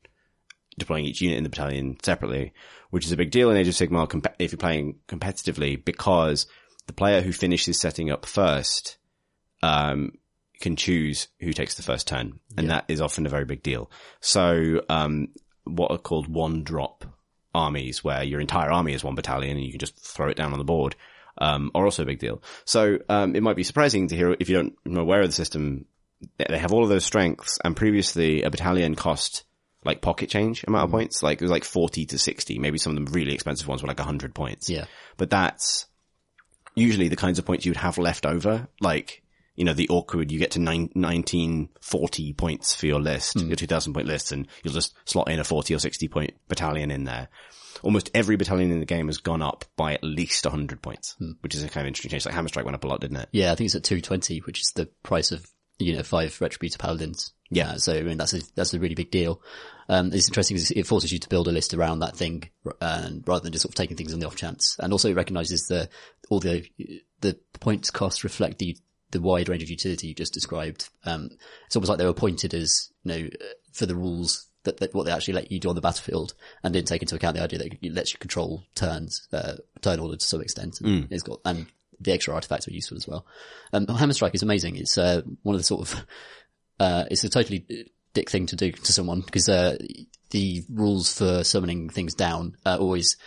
deploying 0.79 1.03
each 1.03 1.19
unit 1.19 1.37
in 1.37 1.43
the 1.43 1.49
battalion 1.49 1.97
separately, 2.01 2.53
which 2.91 3.05
is 3.05 3.11
a 3.11 3.17
big 3.17 3.29
deal 3.29 3.51
in 3.51 3.57
Age 3.57 3.67
of 3.67 3.73
Sigmar 3.73 4.07
comp- 4.07 4.33
if 4.39 4.53
you're 4.53 4.57
playing 4.57 4.99
competitively 5.09 5.83
because 5.83 6.47
the 6.87 6.93
player 6.93 7.19
who 7.19 7.33
finishes 7.33 7.77
setting 7.77 8.09
up 8.09 8.25
first, 8.25 8.97
um, 9.61 10.13
can 10.61 10.77
choose 10.77 11.27
who 11.41 11.51
takes 11.51 11.75
the 11.75 11.83
first 11.83 12.07
turn. 12.07 12.39
And 12.55 12.69
that 12.69 12.85
is 12.87 13.01
often 13.01 13.25
a 13.25 13.29
very 13.29 13.45
big 13.45 13.63
deal. 13.63 13.91
So, 14.21 14.81
um, 14.87 15.27
what 15.65 15.91
are 15.91 15.97
called 15.97 16.27
one 16.27 16.63
drop 16.63 17.03
armies 17.53 18.01
where 18.01 18.23
your 18.23 18.39
entire 18.39 18.71
army 18.71 18.93
is 18.93 19.03
one 19.03 19.15
battalion 19.15 19.57
and 19.57 19.65
you 19.65 19.71
can 19.71 19.79
just 19.79 19.97
throw 19.99 20.29
it 20.29 20.37
down 20.37 20.53
on 20.53 20.59
the 20.59 20.63
board, 20.63 20.95
um, 21.37 21.71
are 21.73 21.85
also 21.85 22.03
a 22.03 22.05
big 22.05 22.19
deal. 22.19 22.41
So, 22.65 22.99
um, 23.09 23.35
it 23.35 23.43
might 23.43 23.55
be 23.55 23.63
surprising 23.63 24.07
to 24.09 24.15
hear 24.15 24.35
if 24.39 24.49
you 24.49 24.55
don't 24.55 24.73
know 24.85 25.01
aware 25.01 25.21
of 25.21 25.27
the 25.27 25.33
system, 25.33 25.85
they 26.37 26.57
have 26.57 26.73
all 26.73 26.83
of 26.83 26.89
those 26.89 27.05
strengths 27.05 27.57
and 27.63 27.75
previously 27.75 28.43
a 28.43 28.49
battalion 28.49 28.95
cost 28.95 29.43
like 29.83 30.01
pocket 30.01 30.29
change 30.29 30.63
amount 30.67 30.85
of 30.85 30.91
points, 30.91 31.23
like 31.23 31.41
it 31.41 31.43
was 31.43 31.51
like 31.51 31.63
40 31.63 32.05
to 32.07 32.17
60. 32.17 32.59
Maybe 32.59 32.77
some 32.77 32.95
of 32.95 33.03
them 33.03 33.13
really 33.13 33.33
expensive 33.33 33.67
ones 33.67 33.81
were 33.81 33.87
like 33.87 33.99
100 33.99 34.35
points. 34.35 34.69
Yeah. 34.69 34.85
But 35.17 35.29
that's 35.29 35.87
usually 36.75 37.07
the 37.07 37.15
kinds 37.15 37.39
of 37.39 37.45
points 37.45 37.65
you'd 37.65 37.77
have 37.77 37.97
left 37.97 38.25
over. 38.25 38.67
Like, 38.79 39.23
you 39.55 39.65
know, 39.65 39.73
the 39.73 39.89
awkward, 39.89 40.31
you 40.31 40.39
get 40.39 40.51
to 40.51 40.59
nine, 40.59 40.89
1940 40.93 42.33
points 42.33 42.75
for 42.75 42.85
your 42.85 42.99
list, 43.01 43.37
your 43.41 43.55
2000 43.55 43.93
point 43.93 44.07
list, 44.07 44.31
and 44.31 44.47
you'll 44.63 44.73
just 44.73 44.95
slot 45.05 45.29
in 45.29 45.39
a 45.39 45.43
40 45.43 45.73
or 45.73 45.79
60 45.79 46.07
point 46.07 46.33
battalion 46.47 46.91
in 46.91 47.05
there. 47.05 47.29
Almost 47.83 48.11
every 48.13 48.35
battalion 48.35 48.71
in 48.71 48.79
the 48.79 48.85
game 48.85 49.07
has 49.07 49.17
gone 49.17 49.41
up 49.41 49.65
by 49.75 49.93
at 49.93 50.03
least 50.03 50.45
100 50.45 50.81
points, 50.81 51.15
which 51.41 51.55
is 51.55 51.63
a 51.63 51.69
kind 51.69 51.85
of 51.85 51.87
interesting 51.87 52.11
change. 52.11 52.25
Like 52.25 52.35
Hammer 52.35 52.47
Strike 52.47 52.65
went 52.65 52.75
up 52.75 52.83
a 52.83 52.87
lot, 52.87 53.01
didn't 53.01 53.17
it? 53.17 53.29
Yeah, 53.31 53.51
I 53.51 53.55
think 53.55 53.65
it's 53.65 53.75
at 53.75 53.83
220, 53.83 54.39
which 54.39 54.61
is 54.61 54.71
the 54.75 54.87
price 55.03 55.31
of, 55.31 55.45
you 55.79 55.95
know, 55.95 56.03
five 56.03 56.31
Retributor 56.39 56.77
Paladins. 56.77 57.33
Yeah. 57.49 57.71
Uh, 57.71 57.77
so, 57.77 57.93
I 57.93 58.01
mean, 58.01 58.17
that's 58.17 58.33
a, 58.33 58.41
that's 58.55 58.73
a 58.73 58.79
really 58.79 58.95
big 58.95 59.11
deal. 59.11 59.41
Um, 59.89 60.13
it's 60.13 60.27
interesting 60.27 60.55
because 60.55 60.71
it 60.71 60.87
forces 60.87 61.11
you 61.11 61.19
to 61.19 61.29
build 61.29 61.47
a 61.47 61.51
list 61.51 61.73
around 61.73 61.99
that 61.99 62.15
thing, 62.15 62.49
and 62.79 63.27
rather 63.27 63.43
than 63.43 63.51
just 63.51 63.63
sort 63.63 63.71
of 63.71 63.75
taking 63.75 63.97
things 63.97 64.13
on 64.13 64.19
the 64.19 64.27
off 64.27 64.35
chance. 64.35 64.77
And 64.79 64.93
also 64.93 65.09
it 65.09 65.15
recognizes 65.15 65.67
the, 65.67 65.89
all 66.29 66.39
the, 66.39 66.65
the 67.19 67.37
points 67.59 67.91
costs 67.91 68.23
reflect 68.23 68.59
the, 68.59 68.77
the 69.11 69.21
wide 69.21 69.49
range 69.49 69.63
of 69.63 69.69
utility 69.69 70.07
you 70.07 70.15
just 70.15 70.33
described. 70.33 70.89
Um, 71.05 71.29
it's 71.65 71.75
almost 71.75 71.89
like 71.89 71.97
they 71.97 72.05
were 72.05 72.13
pointed 72.13 72.53
as, 72.53 72.89
you 73.03 73.11
know, 73.11 73.27
uh, 73.27 73.45
for 73.73 73.85
the 73.85 73.95
rules 73.95 74.47
that, 74.63 74.77
that 74.77 74.93
what 74.93 75.05
they 75.05 75.11
actually 75.11 75.33
let 75.35 75.51
you 75.51 75.59
do 75.59 75.69
on 75.69 75.75
the 75.75 75.81
battlefield 75.81 76.33
and 76.63 76.73
didn't 76.73 76.87
take 76.87 77.01
into 77.01 77.15
account 77.15 77.35
the 77.35 77.43
idea 77.43 77.59
that 77.59 77.73
it 77.81 77.93
lets 77.93 78.13
you 78.13 78.19
control 78.19 78.63
turns, 78.75 79.27
uh, 79.33 79.55
turn 79.81 79.99
order 79.99 80.15
to 80.17 80.25
some 80.25 80.41
extent. 80.41 80.79
And 80.81 80.89
It's 81.11 81.23
got, 81.23 81.39
and 81.45 81.65
the 81.99 82.11
extra 82.11 82.33
artifacts 82.33 82.67
are 82.67 82.73
useful 82.73 82.97
as 82.97 83.07
well. 83.07 83.25
Um, 83.73 83.87
Hammer 83.87 84.13
Strike 84.13 84.35
is 84.35 84.43
amazing. 84.43 84.75
It's, 84.75 84.97
uh, 84.97 85.21
one 85.43 85.55
of 85.55 85.59
the 85.59 85.65
sort 85.65 85.81
of, 85.81 86.05
uh, 86.79 87.05
it's 87.09 87.23
a 87.23 87.29
totally 87.29 87.65
dick 88.13 88.29
thing 88.29 88.45
to 88.47 88.55
do 88.55 88.71
to 88.71 88.93
someone 88.93 89.21
because, 89.21 89.49
uh, 89.49 89.77
the 90.31 90.63
rules 90.69 91.13
for 91.13 91.43
summoning 91.43 91.89
things 91.89 92.13
down, 92.13 92.55
uh, 92.65 92.77
always 92.79 93.17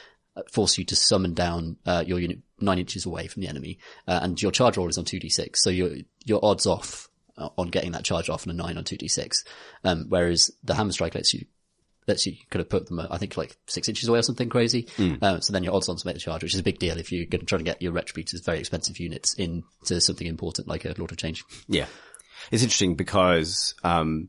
force 0.50 0.78
you 0.78 0.84
to 0.86 0.96
summon 0.96 1.34
down, 1.34 1.76
uh, 1.86 2.02
your 2.06 2.18
unit 2.18 2.38
nine 2.60 2.78
inches 2.78 3.06
away 3.06 3.26
from 3.26 3.42
the 3.42 3.48
enemy. 3.48 3.78
Uh, 4.08 4.20
and 4.22 4.40
your 4.40 4.50
charge 4.50 4.76
roll 4.76 4.88
is 4.88 4.98
on 4.98 5.04
2d6. 5.04 5.56
So 5.56 5.70
your, 5.70 5.90
your 6.24 6.44
odds 6.44 6.66
off 6.66 7.08
uh, 7.08 7.13
on 7.36 7.68
getting 7.68 7.92
that 7.92 8.04
charge 8.04 8.30
off 8.30 8.46
on 8.46 8.50
a 8.52 8.54
nine 8.54 8.76
on 8.78 8.84
2d6. 8.84 9.44
Um, 9.84 10.06
whereas 10.08 10.50
the 10.62 10.74
Hammer 10.74 10.92
Strike 10.92 11.14
lets 11.14 11.34
you 11.34 11.46
lets 12.06 12.26
you 12.26 12.34
kind 12.50 12.60
of 12.60 12.68
put 12.68 12.86
them, 12.86 12.98
uh, 12.98 13.06
I 13.10 13.16
think, 13.16 13.36
like 13.36 13.56
six 13.66 13.88
inches 13.88 14.08
away 14.08 14.18
or 14.18 14.22
something 14.22 14.50
crazy. 14.50 14.88
Uh, 15.22 15.40
so 15.40 15.52
then 15.54 15.64
your 15.64 15.74
odds 15.74 15.88
on 15.88 15.96
to 15.96 16.06
make 16.06 16.14
the 16.14 16.20
charge, 16.20 16.42
which 16.42 16.52
is 16.52 16.60
a 16.60 16.64
big 16.64 16.78
deal 16.78 16.98
if 16.98 17.10
you're 17.10 17.24
going 17.24 17.40
to 17.40 17.46
try 17.46 17.56
to 17.56 17.64
get 17.64 17.80
your 17.80 17.92
retributors, 17.92 18.44
very 18.44 18.58
expensive 18.58 18.98
units, 19.00 19.32
into 19.34 20.00
something 20.00 20.26
important 20.26 20.68
like 20.68 20.84
a 20.84 20.94
Lord 20.98 21.12
of 21.12 21.16
Change. 21.16 21.42
Yeah. 21.66 21.86
It's 22.50 22.62
interesting 22.62 22.94
because, 22.94 23.74
um, 23.82 24.28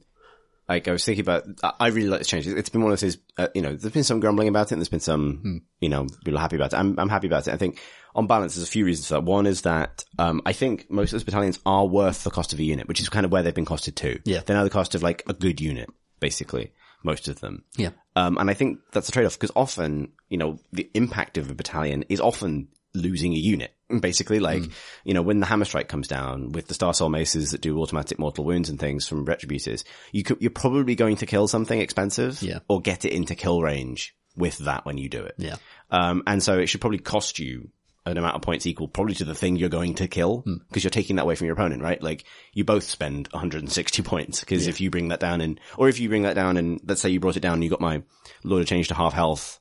like 0.69 0.87
I 0.87 0.93
was 0.93 1.03
thinking 1.03 1.23
about, 1.23 1.43
I- 1.79 1.87
really 1.89 2.07
like 2.07 2.21
this 2.21 2.27
change. 2.27 2.47
It's 2.47 2.69
been 2.69 2.81
one 2.81 2.93
of 2.93 2.99
those, 3.01 3.17
uh, 3.37 3.49
you 3.53 3.61
know, 3.61 3.75
there's 3.75 3.93
been 3.93 4.05
some 4.05 4.21
grumbling 4.21 4.47
about 4.47 4.67
it 4.67 4.71
and 4.71 4.81
there's 4.81 4.87
been 4.87 5.01
some, 5.01 5.63
you 5.81 5.89
know, 5.89 6.07
people 6.23 6.37
are 6.37 6.41
happy 6.41 6.55
about 6.55 6.71
it. 6.71 6.77
I'm, 6.77 6.97
I'm 6.97 7.09
happy 7.09 7.27
about 7.27 7.47
it. 7.49 7.53
I 7.53 7.57
think 7.57 7.81
on 8.15 8.27
balance, 8.27 8.55
there's 8.55 8.67
a 8.67 8.71
few 8.71 8.85
reasons 8.85 9.07
for 9.07 9.15
that. 9.15 9.23
One 9.23 9.45
is 9.45 9.61
that, 9.63 10.03
um, 10.17 10.41
I 10.45 10.53
think 10.53 10.89
most 10.89 11.09
of 11.09 11.19
those 11.19 11.23
battalions 11.25 11.59
are 11.65 11.85
worth 11.85 12.23
the 12.23 12.31
cost 12.31 12.53
of 12.53 12.59
a 12.59 12.63
unit, 12.63 12.87
which 12.87 12.99
is 13.01 13.09
kind 13.09 13.25
of 13.25 13.31
where 13.31 13.43
they've 13.43 13.53
been 13.53 13.65
costed 13.65 13.95
to. 13.95 14.19
Yeah. 14.25 14.39
They're 14.45 14.55
now 14.55 14.63
the 14.63 14.69
cost 14.69 14.95
of 14.95 15.03
like 15.03 15.23
a 15.27 15.33
good 15.33 15.59
unit, 15.61 15.89
basically. 16.19 16.71
Most 17.03 17.27
of 17.27 17.39
them. 17.39 17.63
Yeah. 17.77 17.89
Um, 18.15 18.37
and 18.39 18.49
I 18.49 18.55
think 18.55 18.79
that's 18.91 19.09
a 19.09 19.11
trade-off 19.11 19.33
because 19.37 19.51
often, 19.55 20.13
you 20.27 20.37
know, 20.39 20.57
the 20.71 20.89
impact 20.95 21.37
of 21.37 21.51
a 21.51 21.53
battalion 21.53 22.03
is 22.09 22.19
often 22.19 22.69
losing 22.95 23.33
a 23.33 23.37
unit. 23.37 23.71
Basically, 23.99 24.39
like, 24.39 24.63
you 25.03 25.13
know, 25.13 25.21
when 25.21 25.39
the 25.39 25.45
hammer 25.45 25.65
strike 25.65 25.87
comes 25.87 26.07
down 26.07 26.51
with 26.53 26.67
the 26.67 26.73
Star 26.73 26.91
Soul 26.95 27.09
maces 27.09 27.51
that 27.51 27.61
do 27.61 27.77
automatic 27.79 28.17
mortal 28.17 28.43
wounds 28.43 28.69
and 28.69 28.79
things 28.79 29.07
from 29.07 29.27
retributors, 29.27 29.83
you 30.11 30.23
could, 30.23 30.41
you're 30.41 30.49
probably 30.49 30.95
going 30.95 31.17
to 31.17 31.27
kill 31.27 31.47
something 31.47 31.79
expensive 31.79 32.41
Yeah. 32.41 32.59
or 32.67 32.81
get 32.81 33.05
it 33.05 33.13
into 33.13 33.35
kill 33.35 33.61
range 33.61 34.15
with 34.35 34.57
that 34.59 34.87
when 34.87 34.97
you 34.97 35.07
do 35.07 35.23
it. 35.23 35.35
Yeah. 35.37 35.57
Um, 35.91 36.23
and 36.25 36.41
so 36.41 36.57
it 36.57 36.65
should 36.65 36.81
probably 36.81 36.97
cost 36.97 37.37
you 37.37 37.69
an 38.05 38.17
amount 38.17 38.35
of 38.35 38.41
points 38.41 38.67
equal 38.67 38.87
probably 38.87 39.15
to 39.15 39.25
the 39.25 39.33
thing 39.33 39.55
you're 39.55 39.69
going 39.69 39.95
to 39.95 40.07
kill 40.07 40.41
hmm. 40.41 40.57
because 40.67 40.83
you're 40.83 40.91
taking 40.91 41.15
that 41.15 41.23
away 41.23 41.35
from 41.35 41.45
your 41.45 41.55
opponent, 41.55 41.81
right? 41.81 42.01
Like 42.01 42.23
you 42.53 42.63
both 42.63 42.83
spend 42.83 43.27
160 43.31 44.03
points 44.03 44.41
because 44.41 44.67
if 44.67 44.79
you 44.79 44.91
bring 44.91 45.07
that 45.07 45.19
down 45.19 45.41
and, 45.41 45.59
or 45.77 45.89
if 45.89 45.99
you 45.99 46.07
bring 46.09 46.23
that 46.23 46.35
down 46.35 46.57
and 46.57 46.79
let's 46.85 47.01
say 47.01 47.09
you 47.09 47.19
brought 47.19 47.37
it 47.37 47.41
down 47.41 47.55
and 47.55 47.63
you 47.63 47.69
got 47.69 47.81
my 47.81 48.03
Lord 48.43 48.61
of 48.61 48.67
Change 48.67 48.89
to 48.89 48.93
half 48.93 49.13
health, 49.13 49.59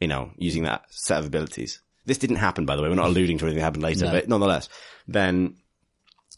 you 0.00 0.08
know, 0.08 0.30
using 0.36 0.64
that 0.64 0.82
set 0.90 1.20
of 1.20 1.26
abilities. 1.26 1.80
This 2.04 2.18
didn't 2.18 2.36
happen, 2.36 2.66
by 2.66 2.74
the 2.74 2.82
way. 2.82 2.88
We're 2.88 2.96
not 2.96 3.06
hmm. 3.06 3.12
alluding 3.12 3.38
to 3.38 3.44
anything 3.44 3.58
that 3.58 3.64
happened 3.64 3.82
later, 3.84 4.06
No. 4.06 4.12
but 4.12 4.28
nonetheless, 4.28 4.68
then, 5.06 5.56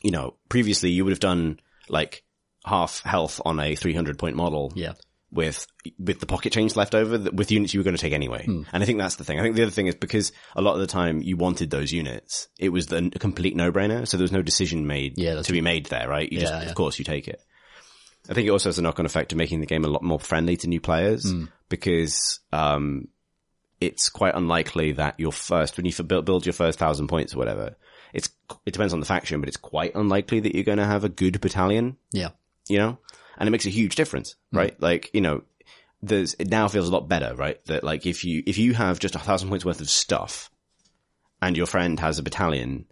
you 0.03 0.11
know, 0.11 0.35
previously 0.49 0.91
you 0.91 1.05
would 1.05 1.13
have 1.13 1.21
done 1.21 1.59
like 1.89 2.23
half 2.65 3.01
health 3.01 3.41
on 3.45 3.59
a 3.61 3.75
300 3.75 4.19
point 4.19 4.37
model 4.37 4.73
Yeah. 4.75 4.93
With 5.33 5.67
with 5.99 6.19
the 6.19 6.27
pocket 6.27 6.53
change 6.53 6.75
left 6.75 6.95
over 6.95 7.17
that 7.17 7.35
with 7.35 7.51
units 7.53 7.73
you 7.73 7.81
were 7.81 7.85
going 7.85 7.97
to 7.97 8.01
take 8.01 8.13
anyway. 8.13 8.45
Hmm. 8.45 8.63
And 8.73 8.83
I 8.83 8.87
think 8.87 8.99
that's 8.99 9.17
the 9.17 9.25
thing. 9.25 9.39
I 9.39 9.43
think 9.43 9.55
the 9.57 9.63
other 9.63 9.71
thing 9.71 9.87
is 9.87 9.95
because 9.95 10.33
a 10.57 10.63
lot 10.63 10.75
of 10.75 10.81
the 10.81 10.87
time 10.89 11.23
you 11.23 11.37
wanted 11.37 11.71
those 11.71 11.93
units, 11.93 12.49
it 12.59 12.71
was 12.71 12.87
the, 12.87 13.11
a 13.15 13.19
complete 13.19 13.55
no 13.55 13.71
brainer. 13.71 14.07
So 14.09 14.17
there 14.17 14.25
was 14.25 14.33
no 14.33 14.43
decision 14.43 14.87
made 14.87 15.15
Yeah, 15.17 15.41
to 15.43 15.53
be 15.53 15.61
made 15.61 15.87
there, 15.87 16.09
right? 16.09 16.31
You 16.31 16.41
just, 16.41 16.53
Yeah, 16.53 16.63
yeah. 16.63 16.69
of 16.69 16.75
course, 16.75 16.99
you 16.99 17.05
take 17.05 17.29
it. 17.29 17.41
I 18.29 18.35
think 18.35 18.47
it 18.47 18.51
also 18.51 18.69
has 18.69 18.79
a 18.79 18.83
knock 18.83 18.99
on 18.99 19.07
effect 19.07 19.33
of 19.33 19.39
making 19.39 19.61
the 19.61 19.67
game 19.67 19.85
a 19.85 19.89
lot 19.89 20.03
more 20.03 20.21
friendly 20.21 20.57
to 20.59 20.69
new 20.69 20.81
players 20.81 21.31
Hmm. 21.31 21.45
because 21.69 22.41
um, 22.53 23.09
it's 23.81 24.09
quite 24.11 24.35
unlikely 24.35 24.93
that 24.93 25.19
your 25.19 25.33
first 25.33 25.77
when 25.77 25.87
you 25.87 25.93
build, 26.05 26.25
build 26.25 26.45
your 26.45 26.53
first 26.53 26.79
thousand 26.79 27.09
points 27.09 27.35
or 27.35 27.39
whatever. 27.39 27.77
It's 28.13 28.29
it 28.67 28.73
depends 28.73 28.93
on 28.93 29.01
the 29.01 29.07
faction, 29.07 29.41
but 29.41 29.49
it's 29.49 29.57
quite 29.57 29.95
unlikely 29.95 30.41
that 30.41 30.55
you're 30.55 30.65
going 30.65 30.79
to 30.79 30.85
have 30.85 31.05
a 31.05 31.09
good 31.09 31.41
battalion 31.41 31.97
Yeah. 32.13 32.31
you 32.69 32.79
know, 32.79 32.99
and 33.41 33.49
it 33.49 33.51
makes 33.51 33.67
a 33.67 33.71
huge 33.71 33.97
difference, 33.97 34.35
mm-hmm. 34.35 34.59
right? 34.59 34.81
Like, 34.81 35.11
you 35.13 35.23
know, 35.23 35.43
there's, 36.03 36.35
it 36.35 36.49
now 36.49 36.69
feels 36.69 36.89
a 36.89 36.93
lot 36.93 37.09
better, 37.09 37.35
right? 37.35 37.65
That 37.65 37.83
like 37.83 38.07
if 38.07 38.23
you, 38.23 38.43
if 38.47 38.59
you 38.59 38.75
have 38.75 39.01
just 39.01 39.17
a 39.17 39.19
thousand 39.19 39.49
points 39.49 39.65
worth 39.65 39.81
of 39.81 39.91
stuff 39.91 40.51
and 41.43 41.57
your 41.57 41.67
friend 41.67 41.99
has 41.99 42.19
a 42.19 42.23
battalion, 42.23 42.85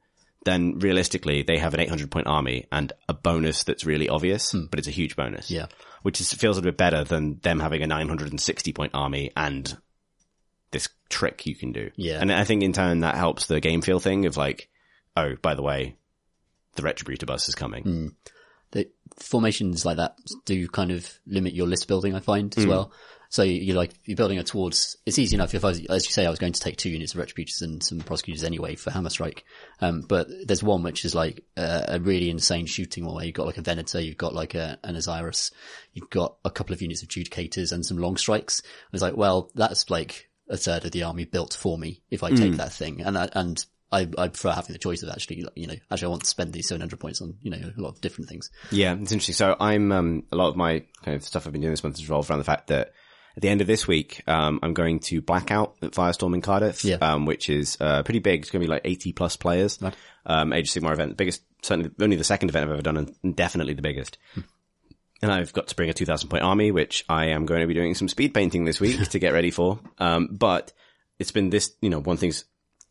then 0.44 0.78
realistically 0.78 1.42
they 1.42 1.58
have 1.58 1.74
an 1.74 1.80
800 1.80 2.10
point 2.10 2.26
army 2.26 2.66
and 2.72 2.92
a 3.08 3.14
bonus 3.14 3.64
that's 3.64 3.84
really 3.84 4.08
obvious, 4.08 4.50
hmm. 4.50 4.64
but 4.70 4.78
it's 4.78 4.88
a 4.88 4.92
huge 4.92 5.16
bonus. 5.16 5.50
Yeah. 5.50 5.66
Which 6.02 6.20
is, 6.20 6.32
feels 6.32 6.56
a 6.56 6.62
bit 6.62 6.78
better 6.78 7.04
than 7.04 7.38
them 7.42 7.60
having 7.60 7.82
a 7.82 7.86
960 7.86 8.72
point 8.72 8.92
army 8.94 9.30
and 9.36 9.76
this 10.70 10.88
trick 11.10 11.44
you 11.46 11.54
can 11.54 11.72
do. 11.72 11.90
Yeah. 11.96 12.20
And 12.20 12.32
I 12.32 12.44
think 12.44 12.62
in 12.62 12.72
turn 12.72 13.00
that 13.00 13.16
helps 13.16 13.46
the 13.46 13.60
game 13.60 13.82
feel 13.82 14.00
thing 14.00 14.24
of 14.24 14.38
like, 14.38 14.70
oh, 15.14 15.34
by 15.42 15.54
the 15.54 15.62
way, 15.62 15.96
the 16.76 16.82
Retributor 16.82 17.26
bus 17.26 17.48
is 17.48 17.54
coming. 17.54 17.82
the 17.84 18.30
formations 19.18 19.84
like 19.84 19.96
that 19.98 20.16
do 20.44 20.68
kind 20.68 20.90
of 20.90 21.08
limit 21.26 21.54
your 21.54 21.66
list 21.66 21.88
building, 21.88 22.14
I 22.14 22.20
find 22.20 22.56
as 22.56 22.64
well. 22.70 22.92
So 23.30 23.42
you- 23.42 23.60
you're 23.60 23.76
like, 23.76 23.92
you're 24.06 24.16
building 24.16 24.38
it 24.38 24.46
towards, 24.46 24.96
it's 25.04 25.18
easy 25.18 25.34
enough 25.36 25.54
if 25.54 25.62
I 25.62 25.68
was, 25.68 25.84
as 25.86 26.06
you 26.06 26.12
say, 26.12 26.24
I 26.24 26.30
was 26.30 26.38
going 26.38 26.54
to 26.54 26.60
take 26.60 26.78
two 26.78 26.88
units 26.88 27.14
of 27.14 27.20
retributors 27.20 27.60
and 27.60 27.82
some 27.82 27.98
prosecutors 28.00 28.42
anyway 28.42 28.74
for 28.74 28.90
Hammer 28.90 29.10
Strike. 29.10 29.44
Um, 29.82 30.00
but 30.00 30.28
there's 30.46 30.62
one 30.62 30.82
which 30.82 31.04
is 31.04 31.14
like 31.14 31.44
uh, 31.56 31.82
a 31.88 32.00
really 32.00 32.30
insane 32.30 32.64
shooting 32.64 33.04
one 33.04 33.14
where 33.16 33.24
you've 33.26 33.34
got 33.34 33.44
like 33.46 33.58
a 33.58 33.62
Venator, 33.62 34.00
you've 34.00 34.16
got 34.16 34.34
like 34.34 34.54
a, 34.54 34.78
an 34.82 34.96
Osiris, 34.96 35.50
you've 35.92 36.08
got 36.08 36.36
a 36.44 36.50
couple 36.50 36.72
of 36.72 36.80
units 36.80 37.02
of 37.02 37.08
Judicators 37.10 37.70
and 37.70 37.84
some 37.84 37.98
long 37.98 38.16
strikes. 38.16 38.62
I 38.64 38.68
was 38.92 39.02
like, 39.02 39.16
well, 39.16 39.50
that's 39.54 39.90
like 39.90 40.30
a 40.48 40.56
third 40.56 40.86
of 40.86 40.92
the 40.92 41.02
army 41.02 41.26
built 41.26 41.52
for 41.52 41.76
me 41.78 42.00
if 42.10 42.22
I 42.22 42.30
take 42.30 42.56
that 42.56 42.72
thing. 42.72 43.02
And 43.02 43.18
I, 43.18 43.28
and 43.34 43.62
I, 43.90 44.02
I 44.18 44.28
prefer 44.28 44.50
having 44.52 44.72
the 44.72 44.78
choice 44.78 45.02
of 45.02 45.08
actually, 45.10 45.44
you 45.54 45.66
know, 45.66 45.74
actually 45.90 46.06
I 46.06 46.10
want 46.10 46.22
to 46.24 46.28
spend 46.28 46.52
these 46.52 46.68
700 46.68 46.98
points 47.00 47.20
on, 47.22 47.36
you 47.42 47.50
know, 47.50 47.56
a 47.76 47.80
lot 47.80 47.90
of 47.90 48.00
different 48.00 48.28
things. 48.28 48.50
Yeah, 48.70 48.92
it's 48.94 49.12
interesting. 49.12 49.34
So 49.34 49.56
I'm 49.58 49.90
um, 49.92 50.24
a 50.30 50.36
lot 50.36 50.48
of 50.48 50.56
my 50.56 50.84
kind 51.04 51.16
of 51.16 51.24
stuff 51.24 51.46
I've 51.46 51.52
been 51.52 51.62
doing 51.62 51.72
this 51.72 51.82
month 51.82 51.96
has 51.96 52.04
revolved 52.08 52.28
around 52.30 52.38
the 52.40 52.44
fact 52.44 52.66
that 52.68 52.92
at 53.36 53.42
the 53.42 53.48
end 53.48 53.60
of 53.60 53.66
this 53.66 53.86
week, 53.86 54.22
um, 54.26 54.58
I'm 54.62 54.74
going 54.74 54.98
to 55.00 55.20
Blackout 55.22 55.76
at 55.80 55.92
Firestorm 55.92 56.34
in 56.34 56.40
Cardiff, 56.42 56.84
Yeah. 56.84 56.96
um, 56.96 57.24
which 57.24 57.48
is 57.48 57.76
uh, 57.80 58.02
pretty 58.02 58.18
big. 58.18 58.40
It's 58.40 58.50
going 58.50 58.60
to 58.60 58.66
be 58.66 58.70
like 58.70 58.82
80 58.84 59.12
plus 59.12 59.36
players. 59.36 59.78
Right. 59.80 59.94
Um, 60.26 60.52
Age 60.52 60.74
of 60.76 60.82
Sigmar 60.82 60.92
event, 60.92 61.10
the 61.10 61.16
biggest, 61.16 61.42
certainly 61.62 61.90
only 62.00 62.16
the 62.16 62.24
second 62.24 62.48
event 62.50 62.64
I've 62.66 62.72
ever 62.72 62.82
done, 62.82 63.14
and 63.22 63.36
definitely 63.36 63.74
the 63.74 63.82
biggest. 63.82 64.18
And 65.22 65.32
I've 65.32 65.52
got 65.52 65.68
to 65.68 65.76
bring 65.76 65.88
a 65.88 65.94
2,000 65.94 66.28
point 66.28 66.42
army, 66.44 66.70
which 66.72 67.04
I 67.08 67.26
am 67.26 67.46
going 67.46 67.60
to 67.62 67.66
be 67.66 67.74
doing 67.74 67.94
some 67.94 68.08
speed 68.08 68.34
painting 68.34 68.64
this 68.64 68.80
week 68.80 69.08
to 69.10 69.18
get 69.18 69.32
ready 69.32 69.50
for. 69.50 69.80
Um, 69.98 70.28
but 70.30 70.72
it's 71.18 71.32
been 71.32 71.50
this, 71.50 71.72
you 71.80 71.90
know, 71.90 72.00
one 72.00 72.16
thing's 72.18 72.44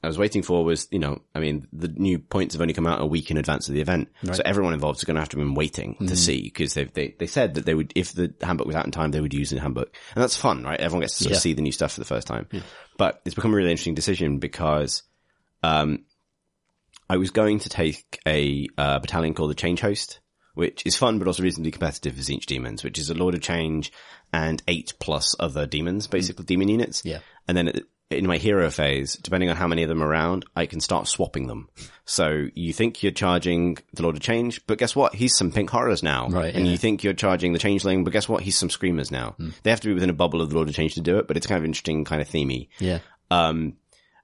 I 0.04 0.08
was 0.08 0.18
waiting 0.18 0.44
for 0.44 0.63
was, 0.63 0.88
you 0.92 1.00
know, 1.00 1.22
I 1.34 1.39
mean, 1.39 1.68
the 1.74 1.88
new 1.88 2.20
points 2.20 2.54
have 2.54 2.62
only 2.62 2.74
come 2.74 2.86
out 2.86 3.01
a 3.01 3.06
week 3.06 3.32
in 3.32 3.38
advance 3.38 3.68
of 3.68 3.74
the 3.74 3.82
event. 3.82 4.10
So 4.36 4.42
everyone 4.46 4.74
involved 4.74 5.00
is 5.00 5.04
going 5.04 5.16
to 5.16 5.22
have 5.22 5.30
to 5.30 5.38
have 5.38 5.44
been 5.46 5.56
waiting 5.56 5.96
to 6.08 6.16
see 6.16 6.44
because 6.44 6.75
they, 6.75 6.84
they, 6.86 7.16
they 7.18 7.25
said 7.27 7.56
that 7.56 7.66
they 7.66 7.74
would, 7.74 7.94
if 7.96 8.13
the 8.13 8.34
handbook 8.42 8.68
was 8.68 8.75
out 8.75 8.86
in 8.86 8.92
time, 8.92 9.10
they 9.12 9.22
would 9.22 9.34
use 9.34 9.50
the 9.50 9.60
handbook. 9.60 9.94
And 10.13 10.22
that's 10.24 10.38
fun, 10.38 10.63
right? 10.63 10.80
Everyone 10.80 11.01
gets 11.01 11.18
to 11.18 11.24
sort 11.24 11.32
Yeah. 11.32 11.38
of 11.38 11.42
see 11.42 11.54
the 11.54 11.63
new 11.63 11.72
stuff 11.72 11.94
for 11.94 12.00
the 12.01 12.06
first 12.06 12.27
time. 12.27 12.48
But 12.98 13.22
it's 13.25 13.34
become 13.36 13.54
a 13.54 13.58
really 13.58 13.72
interesting 13.72 13.96
decision 13.96 14.38
because, 14.38 15.01
um, 15.63 16.06
I 17.10 17.18
was 17.18 17.32
going 17.32 17.60
to 17.60 17.70
take 17.70 18.20
a 18.27 18.68
uh, 18.77 19.00
battalion 19.00 19.34
called 19.34 19.50
the 19.50 19.56
Change 19.56 19.80
Host, 19.82 20.20
which 20.56 20.86
is 20.86 20.98
fun 20.98 21.20
but 21.20 21.27
also 21.27 21.42
reasonably 21.42 21.72
competitive 21.72 22.16
for 22.16 22.22
Tzeentch 22.22 22.46
Demons, 22.46 22.84
which 22.84 23.00
is 23.00 23.10
a 23.10 23.13
Lord 23.13 23.34
of 23.34 23.42
Change 23.42 23.92
and 24.34 24.62
eight 24.68 24.94
plus 25.00 25.36
other 25.39 25.66
demons, 25.66 26.08
basically 26.08 26.46
demon 26.46 26.68
units. 26.68 27.04
Yeah. 27.06 27.20
And 27.48 27.56
then 27.58 27.82
in 28.09 28.25
my 28.25 28.37
hero 28.37 28.69
phase, 28.69 29.15
depending 29.15 29.49
on 29.49 29.57
how 29.57 29.67
many 29.67 29.83
of 29.83 29.89
them 29.89 30.01
are 30.01 30.07
around, 30.07 30.45
I 30.55 30.65
can 30.65 30.79
start 30.79 31.07
swapping 31.07 31.47
them. 31.47 31.67
So 32.05 32.47
you 32.55 32.71
think 32.71 33.03
you're 33.03 33.11
charging 33.11 33.77
the 33.93 34.03
Lord 34.03 34.15
of 34.15 34.21
Change, 34.21 34.65
but 34.65 34.77
guess 34.77 34.95
what? 34.95 35.13
He's 35.13 35.35
some 35.35 35.51
pink 35.51 35.69
horrors 35.69 36.03
now. 36.03 36.29
Right, 36.29 36.55
And 36.55 36.65
yeah. 36.65 36.71
you 36.71 36.77
think 36.77 37.03
you're 37.03 37.13
charging 37.13 37.51
the 37.51 37.59
Changeling, 37.59 38.05
but 38.05 38.13
guess 38.13 38.29
what? 38.29 38.43
He's 38.43 38.57
some 38.57 38.69
screamers 38.69 39.11
now. 39.11 39.35
They 39.63 39.71
have 39.71 39.81
to 39.81 39.87
be 39.89 39.93
within 39.93 40.09
a 40.09 40.13
bubble 40.13 40.41
of 40.41 40.49
the 40.49 40.55
Lord 40.55 40.69
of 40.69 40.75
Change 40.75 40.93
to 40.93 41.01
do 41.01 41.17
it, 41.17 41.27
but 41.27 41.35
it's 41.35 41.47
kind 41.47 41.59
of 41.59 41.65
interesting, 41.65 42.05
kind 42.05 42.21
of 42.21 42.29
themey. 42.29 42.69
Yeah. 42.79 42.99
Um, 43.29 43.73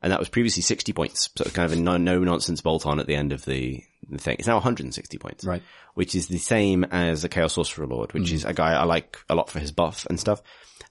and 0.01 0.11
that 0.11 0.19
was 0.19 0.29
previously 0.29 0.63
60 0.63 0.93
points. 0.93 1.29
So 1.35 1.43
it's 1.43 1.53
kind 1.53 1.69
of 1.69 1.77
a 1.77 1.81
no, 1.81 1.97
no 1.97 2.19
nonsense 2.19 2.61
bolt 2.61 2.85
on 2.85 2.99
at 3.01 3.07
the 3.07 3.15
end 3.15 3.33
of 3.33 3.43
the, 3.43 3.83
the 4.09 4.17
thing. 4.17 4.37
It's 4.39 4.47
now 4.47 4.55
160 4.55 5.17
points. 5.17 5.43
Right. 5.43 5.63
Which 5.93 6.15
is 6.15 6.27
the 6.27 6.37
same 6.37 6.85
as 6.85 7.21
the 7.21 7.29
Chaos 7.29 7.53
Sorcerer 7.53 7.87
Lord, 7.87 8.13
which 8.13 8.31
is 8.31 8.45
a 8.45 8.53
guy 8.53 8.73
I 8.73 8.83
like 8.83 9.17
a 9.29 9.35
lot 9.35 9.49
for 9.49 9.59
his 9.59 9.71
buff 9.71 10.05
and 10.09 10.19
stuff. 10.19 10.41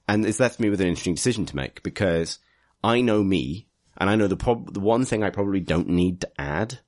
And 0.09 0.27
it's 0.27 0.41
left 0.41 0.61
me 0.61 0.69
with 0.69 0.81
an 0.81 0.89
interesting 0.89 1.15
decision 1.15 1.47
to 1.47 1.57
make 1.57 1.83
because 1.83 2.39
I 2.83 3.01
know 3.01 3.23
me 3.23 3.69
and 3.97 4.11
I 4.11 4.17
know 4.17 4.27
the 4.27 4.37
prob- 4.37 4.73
the 4.73 4.81
one 4.81 5.05
thing 5.05 5.23
I 5.23 5.31
probably 5.31 5.61
don't 5.61 5.89
need 5.89 6.23
to 6.23 6.31
add 6.41 6.79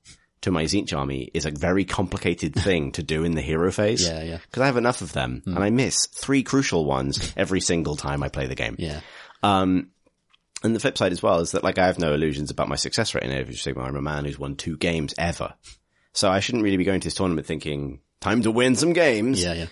to 0.41 0.51
my 0.51 0.63
Tzeentch 0.65 0.95
army 0.95 1.31
is 1.33 1.45
a 1.45 1.51
very 1.51 1.85
complicated 1.85 2.53
thing 2.67 2.91
to 2.93 3.03
do 3.03 3.23
in 3.23 3.33
the 3.33 3.41
hero 3.41 3.71
phase. 3.71 4.07
Yeah, 4.07 4.23
yeah. 4.23 4.37
Cause 4.51 4.61
I 4.61 4.67
have 4.67 4.77
enough 4.77 5.01
of 5.01 5.13
them 5.13 5.41
and 5.45 5.59
I 5.59 5.69
miss 5.69 6.07
three 6.07 6.43
crucial 6.43 6.85
ones 6.85 7.33
every 7.35 7.61
single 7.61 7.95
time 7.95 8.21
I 8.23 8.29
play 8.29 8.47
the 8.47 8.55
game. 8.55 8.75
Yeah. 8.77 9.01
Um, 9.43 9.89
and 10.63 10.75
the 10.75 10.79
flip 10.79 10.97
side 10.97 11.11
as 11.11 11.21
well 11.21 11.39
is 11.39 11.51
that 11.51 11.63
like 11.63 11.77
I 11.77 11.85
have 11.85 11.99
no 11.99 12.13
illusions 12.13 12.51
about 12.51 12.69
my 12.69 12.75
success 12.75 13.13
rate 13.13 13.23
in 13.23 13.31
Age 13.31 13.49
of 13.49 13.55
Sigmar. 13.55 13.87
I'm 13.87 13.95
a 13.95 14.01
man 14.01 14.25
who's 14.25 14.39
won 14.39 14.55
two 14.55 14.77
games 14.77 15.13
ever. 15.17 15.53
So 16.13 16.29
I 16.29 16.39
shouldn't 16.39 16.63
really 16.63 16.77
be 16.77 16.85
going 16.85 17.01
to 17.01 17.05
this 17.05 17.13
tournament 17.15 17.45
thinking, 17.45 17.99
time 18.21 18.41
to 18.43 18.51
win 18.51 18.75
some 18.75 18.93
games. 18.93 19.43
Yeah. 19.43 19.53
Yeah. 19.53 19.65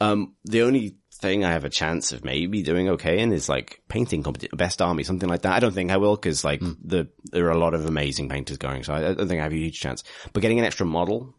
Um, 0.00 0.36
the 0.44 0.62
only 0.62 0.96
thing 1.20 1.44
I 1.44 1.52
have 1.52 1.64
a 1.64 1.70
chance 1.70 2.12
of 2.12 2.24
maybe 2.24 2.62
doing 2.62 2.88
okay 2.90 3.20
in 3.20 3.32
is 3.32 3.48
like 3.48 3.80
painting 3.88 4.22
competition, 4.22 4.56
best 4.56 4.80
army, 4.80 5.02
something 5.04 5.28
like 5.28 5.42
that. 5.42 5.52
I 5.52 5.60
don't 5.60 5.74
think 5.74 5.90
I 5.90 5.96
will 5.96 6.16
because 6.16 6.44
like 6.44 6.60
hmm. 6.60 6.72
the, 6.82 7.08
there 7.24 7.46
are 7.46 7.52
a 7.52 7.58
lot 7.58 7.74
of 7.74 7.86
amazing 7.86 8.28
painters 8.28 8.56
going. 8.56 8.84
So 8.84 8.92
I, 8.92 9.10
I 9.10 9.14
don't 9.14 9.28
think 9.28 9.40
I 9.40 9.44
have 9.44 9.52
a 9.52 9.56
huge 9.56 9.80
chance, 9.80 10.04
but 10.32 10.40
getting 10.40 10.58
an 10.58 10.64
extra 10.64 10.86
model 10.86 11.34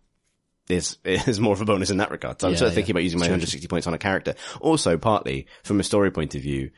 is, 0.69 0.97
is 1.03 1.39
more 1.39 1.53
of 1.53 1.61
a 1.61 1.65
bonus 1.65 1.89
in 1.89 1.97
that 1.97 2.11
regard. 2.11 2.41
So 2.41 2.47
I'm 2.47 2.53
Yeah, 2.53 2.59
sort 2.59 2.67
of 2.67 2.73
yeah. 2.73 2.75
thinking 2.75 2.93
about 2.93 3.03
using 3.03 3.19
my 3.19 3.25
160 3.25 3.67
points 3.67 3.87
on 3.87 3.93
a 3.93 3.97
character. 3.97 4.35
Also 4.61 4.97
partly 4.97 5.47
from 5.63 5.79
a 5.79 5.83
story 5.83 6.11
point 6.11 6.35
of 6.35 6.41
view, 6.41 6.71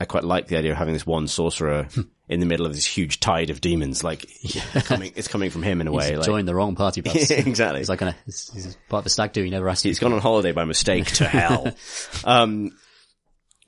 I 0.00 0.04
quite 0.04 0.22
like 0.24 0.46
the 0.46 0.56
idea 0.56 0.70
of 0.72 0.76
having 0.78 0.94
this 0.94 1.06
one 1.06 1.26
sorcerer 1.26 1.88
in 2.28 2.38
the 2.40 2.46
middle 2.46 2.66
of 2.66 2.74
this 2.74 2.86
huge 2.86 3.18
tide 3.18 3.50
of 3.50 3.60
demons. 3.60 4.04
Like 4.04 4.24
it's 4.44 4.86
coming, 4.86 5.12
it's 5.16 5.26
coming 5.28 5.50
from 5.50 5.62
him 5.64 5.80
in 5.80 5.88
a 5.88 5.92
way. 5.92 6.10
He's 6.10 6.18
Like, 6.18 6.26
joined 6.26 6.46
the 6.46 6.54
wrong 6.54 6.76
party 6.76 7.00
bus. 7.00 7.30
exactly. 7.30 7.80
It's 7.80 7.88
like 7.88 8.02
a, 8.02 8.14
he's, 8.24 8.76
part 8.88 9.02
of 9.02 9.06
a 9.06 9.10
stag 9.10 9.32
do 9.32 9.42
he 9.42 9.50
never 9.50 9.68
asked. 9.68 9.82
He's 9.82 9.98
gone 9.98 10.12
on 10.12 10.20
holiday 10.20 10.52
by 10.52 10.64
mistake 10.64 11.06
to 11.14 11.24
hell. 11.26 11.74
um, 12.24 12.70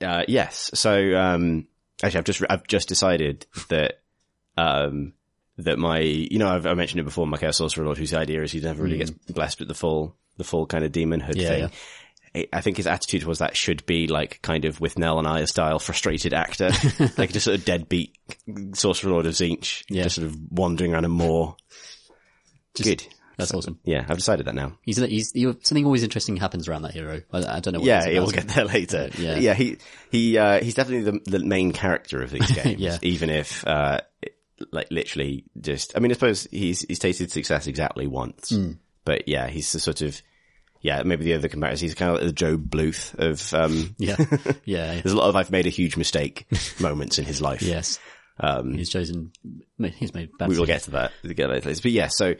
uh, 0.01 0.23
yes. 0.29 0.71
So, 0.75 1.15
um, 1.17 1.67
actually, 2.03 2.19
I've 2.19 2.25
just, 2.25 2.43
I've 2.49 2.67
just 2.67 2.89
decided 2.89 3.47
that, 3.69 4.01
um, 4.57 5.15
that 5.59 5.79
my, 5.79 5.99
you 5.99 6.39
know, 6.39 6.49
I've, 6.49 6.65
I 6.67 6.75
mentioned 6.75 7.01
it 7.01 7.05
before, 7.05 7.27
my 7.27 7.39
Chaos 7.39 7.57
Sorcerer 7.57 7.85
Lord, 7.85 7.99
whose 7.99 8.15
idea 8.15 8.43
is 8.43 8.53
he 8.53 8.61
never 8.61 8.83
really 8.83 8.99
gets 8.99 9.11
blessed 9.11 9.59
with 9.59 9.69
the 9.69 9.75
full, 9.75 10.17
the 10.37 10.45
full 10.45 10.67
kind 10.67 10.85
of 10.85 10.93
demonhood 10.93 11.35
Yeah, 11.37 11.49
thing. 11.49 11.61
yeah. 11.63 11.69
I- 12.35 12.49
I 12.53 12.61
think 12.61 12.77
his 12.77 12.87
attitude 12.87 13.25
was 13.25 13.39
that 13.41 13.57
should 13.57 13.85
be 13.87 14.07
like 14.07 14.41
kind 14.43 14.65
of 14.65 14.79
Withnail 14.79 15.19
and 15.19 15.27
I 15.27 15.45
style 15.47 15.79
frustrated 15.79 16.33
actor, 16.33 16.71
like 17.19 17.33
just 17.33 17.45
sort 17.45 17.59
of 17.59 17.65
deadbeat 17.65 18.17
Sorcerer 18.75 19.11
Lord 19.13 19.27
of 19.27 19.35
Tzeentch, 19.35 19.85
Yeah. 19.91 20.05
just 20.05 20.17
sort 20.17 20.27
of 20.29 20.37
wandering 20.51 20.93
around 20.95 21.05
a 21.05 21.09
moor. 21.09 21.57
Good. 22.81 23.05
That's 23.37 23.55
awesome. 23.55 23.81
Yeah, 23.85 24.05
I've 24.07 24.19
decided 24.19 24.47
that 24.47 24.55
now. 24.55 24.77
He's, 24.83 24.99
he's, 24.99 25.33
you 25.35 25.59
something 25.63 25.87
always 25.87 26.03
interesting 26.03 26.37
happens 26.37 26.69
around 26.69 26.83
that 26.83 26.93
hero. 26.93 27.23
I, 27.33 27.39
I 27.39 27.61
don't 27.61 27.73
know 27.73 27.81
what 27.81 27.87
Yeah, 27.87 28.01
it 28.01 28.01
is 28.01 28.07
yeah, 28.07 28.13
about 28.13 28.23
we'll 28.23 28.31
get 28.33 28.49
there 28.49 28.65
later. 28.67 29.11
Yeah. 29.19 29.39
yeah. 29.39 29.55
He 29.55 29.79
he 30.11 30.37
uh, 30.39 30.63
he's 30.63 30.75
definitely 30.75 31.11
the, 31.11 31.39
the 31.39 31.45
main 31.45 31.73
character 31.73 32.23
of 32.23 32.31
these 32.31 32.51
games. 32.63 32.79
Yeah. 32.81 32.99
even 33.03 33.31
if 33.31 33.67
uh, 33.67 34.01
like 34.73 34.89
literally 34.91 35.45
just. 35.59 35.97
I 35.97 36.01
mean, 36.01 36.11
I 36.11 36.15
suppose 36.15 36.47
he's 36.51 36.83
he's 36.83 36.99
tasted 36.99 37.31
success 37.33 37.67
exactly 37.67 38.07
once, 38.07 38.51
Hmm. 38.51 38.73
but 39.07 39.27
yeah, 39.27 39.49
he's 39.49 39.73
the 39.73 39.79
sort 39.81 40.03
of 40.03 40.21
yeah. 40.81 41.03
Maybe 41.03 41.25
the 41.25 41.35
other 41.35 41.49
comparison, 41.49 41.87
he's 41.87 41.95
kind 41.95 42.11
of 42.17 42.23
like 42.23 42.35
the 42.35 42.45
Gob 42.51 42.69
Bluth 42.71 43.15
of. 43.19 43.55
Um, 43.55 43.95
Yeah. 43.99 44.17
Yeah. 44.65 44.93
there's 45.01 45.13
a 45.13 45.17
lot 45.17 45.29
of 45.29 45.37
I've 45.37 45.51
made 45.51 45.67
a 45.67 45.71
huge 45.71 45.97
mistake 45.97 46.47
moments 46.81 47.19
in 47.19 47.25
his 47.25 47.41
life. 47.41 47.63
yes. 47.63 47.99
Um, 48.43 48.73
He's 48.73 48.89
chosen, 48.89 49.33
he's 49.79 50.15
made 50.15 50.31
bad 50.39 50.49
we 50.49 50.59
will 50.59 50.65
get 50.65 50.83
to 50.83 50.93
that. 50.93 51.13
We'll 51.23 51.35
get 51.35 51.51
later. 51.51 51.69
But 51.69 51.91
yeah, 51.91 52.07
so 52.09 52.37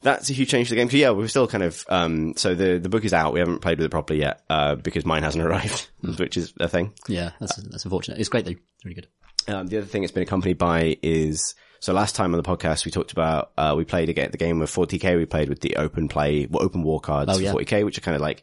that's 0.00 0.30
a 0.30 0.32
huge 0.32 0.48
change 0.48 0.68
to 0.68 0.74
the 0.74 0.80
game. 0.80 0.88
So 0.88 0.96
yeah, 0.96 1.10
we're 1.10 1.28
still 1.28 1.46
kind 1.46 1.62
of, 1.62 1.84
um, 1.90 2.32
so 2.38 2.54
the, 2.54 2.78
the 2.78 2.88
book 2.88 3.04
is 3.04 3.12
out. 3.12 3.34
We 3.34 3.40
haven't 3.40 3.58
played 3.60 3.76
with 3.78 3.84
it 3.84 3.90
properly 3.90 4.20
yet, 4.20 4.40
uh, 4.48 4.76
because 4.76 5.04
mine 5.04 5.22
hasn't 5.24 5.44
arrived, 5.44 5.88
which 6.18 6.38
is 6.38 6.54
a 6.58 6.68
thing. 6.68 6.94
Yeah, 7.06 7.32
that's, 7.38 7.56
that's 7.56 7.84
unfortunate. 7.84 8.18
It's 8.18 8.30
great 8.30 8.46
though. 8.46 8.52
It's 8.52 8.84
really 8.86 8.94
good. 8.94 9.08
Um, 9.46 9.66
the 9.66 9.76
other 9.76 9.86
thing 9.86 10.04
it's 10.04 10.12
been 10.12 10.22
accompanied 10.22 10.56
by 10.56 10.96
is, 11.02 11.54
so 11.86 11.92
last 11.92 12.16
time 12.16 12.34
on 12.34 12.42
the 12.42 12.48
podcast 12.48 12.84
we 12.84 12.90
talked 12.90 13.12
about, 13.12 13.52
uh, 13.56 13.74
we 13.76 13.84
played 13.84 14.08
again 14.08 14.30
the 14.32 14.38
game 14.38 14.60
of 14.60 14.68
40k. 14.68 15.16
We 15.16 15.24
played 15.24 15.48
with 15.48 15.60
the 15.60 15.76
open 15.76 16.08
play, 16.08 16.46
well, 16.50 16.64
open 16.64 16.82
war 16.82 16.98
cards 17.00 17.30
Oh, 17.32 17.38
yeah. 17.38 17.52
40k, 17.52 17.84
which 17.84 17.96
are 17.96 18.00
kind 18.00 18.16
of 18.16 18.20
like 18.20 18.42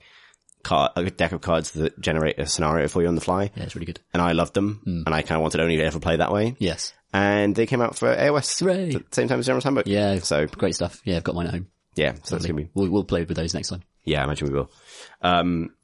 card, 0.64 0.92
a 0.96 1.12
deck 1.12 1.34
of 1.34 1.42
cards 1.42 1.72
that 1.72 2.00
generate 2.00 2.40
a 2.40 2.46
scenario 2.46 2.88
for 2.88 3.02
you 3.02 3.10
on 3.10 3.16
the 3.16 3.22
fly. 3.22 3.52
Yeah, 3.54 3.64
it's 3.64 3.76
really 3.76 3.86
good. 3.86 4.00
And 4.14 4.22
I 4.22 4.32
loved 4.32 4.54
them, 4.54 4.82
and 4.86 5.10
I 5.14 5.24
kind 5.24 5.36
of 5.36 5.42
wanted 5.42 5.60
only 5.60 5.76
to 5.76 5.82
only 5.82 5.88
ever 5.88 6.00
play 6.00 6.16
that 6.16 6.32
way. 6.32 6.56
Yes. 6.58 6.94
And 7.12 7.54
they 7.54 7.66
came 7.66 7.82
out 7.82 7.98
for 7.98 8.08
AOS 8.16 8.60
Hooray. 8.62 8.96
at 8.96 9.10
the 9.10 9.16
same 9.16 9.28
time 9.28 9.40
as 9.40 9.46
General's 9.46 9.66
Handbook. 9.66 9.88
Yeah. 9.88 10.20
So 10.20 10.48
Great 10.48 10.76
stuff. 10.76 11.02
Yeah, 11.04 11.18
I've 11.18 11.24
got 11.26 11.36
mine 11.36 11.48
at 11.48 11.54
home. 11.54 11.68
yeah, 11.96 12.14
so 12.24 12.36
that's 12.36 12.46
gonna 12.46 12.62
be 12.62 12.70
We'll, 12.74 12.90
we'll 12.90 13.04
play 13.04 13.26
with 13.26 13.36
those 13.36 13.54
next 13.54 13.68
time. 13.68 13.84
Yeah, 14.06 14.22
I 14.22 14.24
imagine 14.24 14.48
we 14.48 14.54
will. 14.54 14.72
Um, 15.22 15.76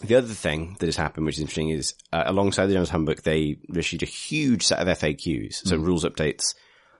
the 0.00 0.14
other 0.14 0.28
thing 0.28 0.76
that 0.78 0.86
has 0.86 0.96
happened, 0.96 1.26
which 1.26 1.36
is 1.36 1.40
interesting, 1.40 1.70
is 1.70 1.94
uh, 2.12 2.22
alongside 2.26 2.66
the 2.66 2.72
General's 2.72 2.90
Handbook, 2.90 3.22
they 3.22 3.56
issued 3.74 4.02
a 4.04 4.06
huge 4.06 4.62
set 4.64 4.78
of 4.78 4.86
FAQs, 4.98 5.66
so 5.66 5.76
rules 5.76 6.04
updates 6.04 6.54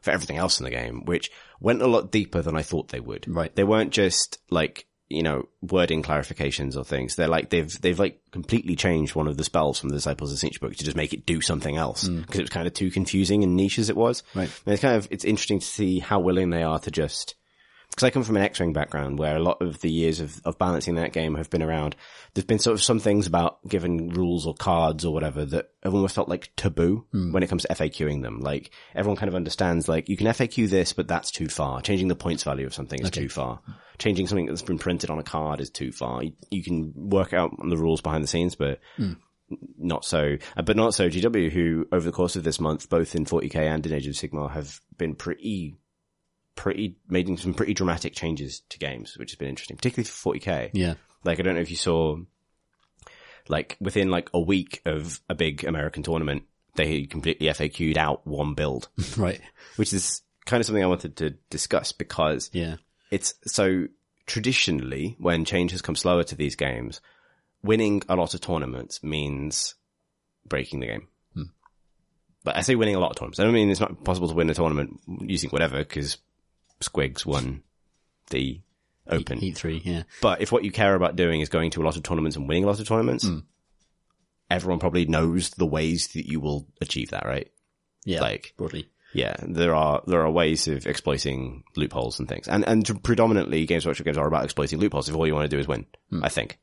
for 0.05 0.11
everything 0.11 0.37
else 0.37 0.61
in 0.61 0.65
the 0.65 0.71
game, 0.71 1.05
which 1.07 1.31
went 1.61 1.83
a 1.83 1.87
lot 1.87 2.13
deeper 2.13 2.43
than 2.43 2.57
I 2.57 2.63
thought 2.63 2.89
they 2.89 3.01
would. 3.01 3.25
Right. 3.27 3.55
They 3.55 3.65
weren't 3.65 3.91
just 3.91 4.39
like 4.51 4.87
you 5.09 5.23
know 5.23 5.49
wording 5.63 6.03
clarifications 6.03 6.77
or 6.77 6.85
things. 6.85 7.17
They're 7.17 7.27
like 7.29 7.49
they've 7.51 7.81
they've 7.81 7.99
like 7.99 8.21
completely 8.31 8.77
changed 8.77 9.15
one 9.15 9.29
of 9.29 9.39
the 9.39 9.45
spells 9.45 9.81
from 9.81 9.89
the 9.89 9.97
Disciples 9.97 10.33
of 10.33 10.39
Tzeentch 10.39 10.61
book 10.61 10.77
to 10.77 10.85
just 10.85 10.97
make 10.97 11.15
it 11.15 11.25
do 11.25 11.41
something 11.41 11.77
else 11.77 12.07
hmm. 12.07 12.21
because 12.21 12.39
it 12.39 12.43
was 12.43 12.51
kind 12.51 12.67
of 12.67 12.75
too 12.75 12.91
confusing 12.91 13.43
and 13.43 13.57
niche 13.57 13.79
as 13.79 13.89
it 13.89 13.97
was. 13.97 14.23
Right. 14.35 14.51
And 14.67 14.73
it's 14.73 14.83
kind 14.83 14.97
of 14.97 15.09
it's 15.11 15.25
interesting 15.25 15.61
to 15.61 15.67
see 15.67 15.99
how 16.01 16.21
willing 16.21 16.51
they 16.51 16.63
are 16.63 16.79
to 16.81 16.91
just 16.91 17.35
because 17.91 18.05
I 18.05 18.11
come 18.11 18.25
from 18.25 18.37
an 18.37 18.43
X-Wing 18.43 18.73
background 18.73 19.19
where 19.21 19.37
a 19.37 19.43
lot 19.43 19.63
of 19.63 19.81
the 19.81 19.91
years 19.91 20.19
of, 20.19 20.41
of 20.45 20.59
balancing 20.59 20.97
that 20.97 21.13
game 21.13 21.37
have 21.37 21.49
been 21.49 21.63
around. 21.63 21.95
There's 22.35 22.45
been 22.45 22.59
sort 22.59 22.75
of 22.75 22.83
some 22.83 22.99
things 22.99 23.29
about 23.29 23.67
given 23.69 24.09
rules 24.09 24.47
or 24.47 24.55
cards 24.55 25.05
or 25.05 25.15
whatever 25.15 25.45
that 25.45 25.69
have 25.85 25.95
almost 25.95 26.17
felt 26.17 26.29
like 26.29 26.51
taboo 26.57 27.07
when 27.33 27.43
it 27.45 27.49
comes 27.49 27.63
to 27.63 27.69
FAQing 27.69 28.23
them. 28.23 28.41
Like 28.41 28.73
everyone 28.97 29.17
kind 29.17 29.29
of 29.29 29.37
understands 29.37 29.89
like 29.89 30.09
you 30.09 30.17
can 30.17 30.27
FAQ 30.27 30.69
this, 30.69 30.93
but 30.93 31.07
that's 31.07 31.31
too 31.31 31.49
far. 31.49 31.81
Changing 31.83 32.09
the 32.09 32.17
points 32.17 32.43
value 32.43 32.67
of 32.67 32.75
something 32.75 33.01
is 33.01 33.11
too 33.11 33.29
far. 33.29 33.61
Changing 33.99 34.27
something 34.27 34.47
that's 34.47 34.63
been 34.63 34.79
printed 34.79 35.11
on 35.11 35.21
a 35.21 35.23
card 35.23 35.61
is 35.61 35.71
too 35.71 35.93
far. 35.93 36.25
You, 36.25 36.33
you 36.51 36.65
can 36.65 36.93
work 36.97 37.33
out 37.33 37.53
the 37.57 37.77
rules 37.77 38.01
behind 38.01 38.25
the 38.25 38.29
scenes, 38.29 38.57
but 38.57 38.81
not 39.79 40.05
so, 40.05 40.37
uh, 40.57 40.63
but 40.63 40.77
not 40.77 40.95
so 40.95 41.09
GW, 41.09 41.51
who 41.53 41.87
over 41.93 42.05
the 42.05 42.13
course 42.13 42.35
of 42.35 42.43
this 42.43 42.59
month, 42.59 42.89
both 42.89 43.15
in 43.15 43.25
40k 43.25 43.57
and 43.57 43.87
in 43.87 43.93
Age 43.93 44.07
of 44.09 44.15
Sigmar, 44.15 44.51
have 44.51 44.81
been 44.97 45.15
pretty, 45.15 45.77
pretty, 46.55 46.97
making 47.09 47.37
some 47.39 47.55
pretty 47.55 47.75
dramatic 47.75 48.15
changes 48.15 48.63
to 48.71 48.79
games, 48.79 49.17
which 49.19 49.31
has 49.33 49.37
been 49.39 49.49
interesting, 49.49 49.77
particularly 49.77 50.09
for 50.09 50.35
40k. 50.35 50.71
Yeah. 50.73 50.95
Like, 51.25 51.39
I 51.41 51.43
don't 51.43 51.55
know 51.55 51.61
if 51.61 51.71
you 51.71 51.77
saw, 51.77 52.17
like, 53.49 53.77
within 53.81 54.11
like 54.11 54.31
a 54.35 54.41
week 54.41 54.81
of 54.85 55.21
a 55.29 55.35
big 55.35 55.65
American 55.65 56.03
tournament, 56.03 56.45
they 56.77 57.05
completely 57.07 57.47
FAQ'd 57.49 57.99
out 57.99 58.27
one 58.27 58.55
build, 58.55 58.89
Right. 59.17 59.41
which 59.77 59.93
is 59.93 60.23
kind 60.47 60.61
of 60.61 60.67
something 60.67 60.83
I 60.83 60.87
wanted 60.89 61.17
to 61.19 61.31
discuss 61.51 61.93
because 61.93 62.51
Yeah. 62.53 62.77
it's 63.11 63.35
so 63.47 63.87
traditionally 64.27 65.17
when 65.19 65.45
change 65.45 65.71
has 65.73 65.83
come 65.83 65.97
slower 65.97 66.25
to 66.25 66.35
these 66.35 66.57
games, 66.57 67.01
winning 67.63 68.03
a 68.09 68.17
lot 68.17 68.35
of 68.35 68.41
tournaments 68.41 69.03
means 69.03 69.75
breaking 70.47 70.81
the 70.81 70.87
game. 70.87 71.09
Hmm. 71.35 71.43
But 72.43 72.57
I 72.57 72.61
say 72.63 72.75
winning 72.75 72.97
a 72.97 73.01
lot 73.01 73.11
of 73.11 73.17
tournaments. 73.17 73.41
I 73.41 73.45
don't 73.45 73.55
mean 73.55 73.71
it's 73.71 73.81
not 73.81 74.05
possible 74.05 74.29
to 74.29 74.35
win 74.35 74.51
a 74.51 74.55
tournament 74.55 75.01
using 75.21 75.51
whatever 75.51 75.79
because 75.79 76.19
Squigs 76.89 77.25
won 77.27 77.63
the 78.31 78.61
Open. 79.07 79.39
Heat 79.39 79.57
three. 79.57 79.83
Yeah. 79.85 80.05
But 80.23 80.41
if 80.41 80.51
what 80.51 80.65
you 80.65 80.73
care 80.73 80.95
about 80.95 81.17
doing 81.17 81.41
is 81.41 81.49
going 81.49 81.71
to 81.73 81.83
a 81.83 81.85
lot 81.85 81.97
of 81.97 82.03
tournaments 82.03 82.37
and 82.37 82.49
winning 82.49 82.65
a 82.65 82.67
lot 82.67 82.81
of 82.81 82.89
tournaments, 82.89 83.27
hmm. 83.27 83.41
everyone 84.51 84.79
probably 84.79 85.05
knows 85.05 85.51
the 85.51 85.67
ways 85.67 86.09
that 86.09 86.27
you 86.27 86.41
will 86.41 86.67
achieve 86.81 87.11
that, 87.11 87.27
right? 87.27 87.51
Yeah. 88.07 88.23
Like, 88.23 88.55
broadly. 88.57 88.89
yeah, 89.13 89.37
there 89.43 89.75
are 89.75 90.03
there 90.07 90.23
are 90.23 90.31
ways 90.31 90.69
of 90.69 90.87
exploiting 90.87 91.65
loopholes 91.77 92.19
and 92.19 92.29
things, 92.29 92.49
and 92.49 92.67
and 92.67 93.03
predominantly 93.03 93.67
Games 93.67 93.85
Workshop 93.85 94.07
games 94.07 94.19
are 94.19 94.27
about 94.27 94.45
exploiting 94.45 94.79
loopholes. 94.79 95.09
If 95.09 95.15
all 95.15 95.27
you 95.27 95.35
want 95.35 95.51
to 95.51 95.55
do 95.55 95.61
is 95.61 95.69
win, 95.69 95.87
hmm. 96.09 96.25
I 96.25 96.31
think, 96.31 96.59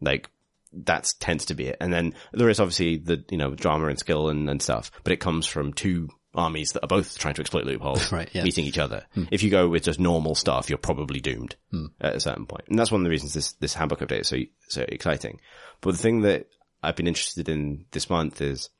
like 0.00 0.30
that 0.72 1.12
tends 1.18 1.46
to 1.46 1.54
be 1.54 1.66
it. 1.66 1.76
And 1.80 1.92
then 1.92 2.14
there 2.32 2.48
is 2.48 2.60
obviously 2.60 2.98
the 2.98 3.24
you 3.30 3.36
know 3.36 3.54
drama 3.56 3.88
and 3.88 3.98
skill 3.98 4.28
and, 4.28 4.48
and 4.48 4.62
stuff, 4.62 4.92
but 5.02 5.12
it 5.12 5.18
comes 5.18 5.46
from 5.46 5.72
two 5.72 6.08
armies 6.34 6.72
that 6.72 6.84
are 6.84 6.88
both 6.88 7.18
trying 7.18 7.34
to 7.34 7.40
exploit 7.40 7.64
loopholes, 7.64 8.12
Right, 8.12 8.28
yeah. 8.32 8.44
meeting 8.44 8.64
each 8.64 8.78
other. 8.78 9.04
Hmm. 9.14 9.24
If 9.30 9.42
you 9.42 9.50
go 9.50 9.68
with 9.68 9.84
just 9.84 10.00
normal 10.00 10.34
stuff, 10.34 10.68
you're 10.68 10.78
probably 10.78 11.20
doomed 11.20 11.56
hmm. 11.70 11.86
at 12.00 12.16
a 12.16 12.20
certain 12.20 12.46
point, 12.46 12.64
and 12.68 12.78
that's 12.78 12.92
one 12.92 13.00
of 13.00 13.04
the 13.04 13.10
reasons 13.10 13.34
this 13.34 13.52
this 13.54 13.74
handbook 13.74 14.00
update 14.00 14.20
is 14.20 14.28
so 14.28 14.38
so 14.68 14.84
exciting. 14.88 15.40
But 15.80 15.92
the 15.92 15.98
thing 15.98 16.22
that 16.22 16.46
I've 16.82 16.96
been 16.96 17.08
interested 17.08 17.48
in 17.48 17.86
this 17.90 18.10
month 18.10 18.40
is 18.40 18.70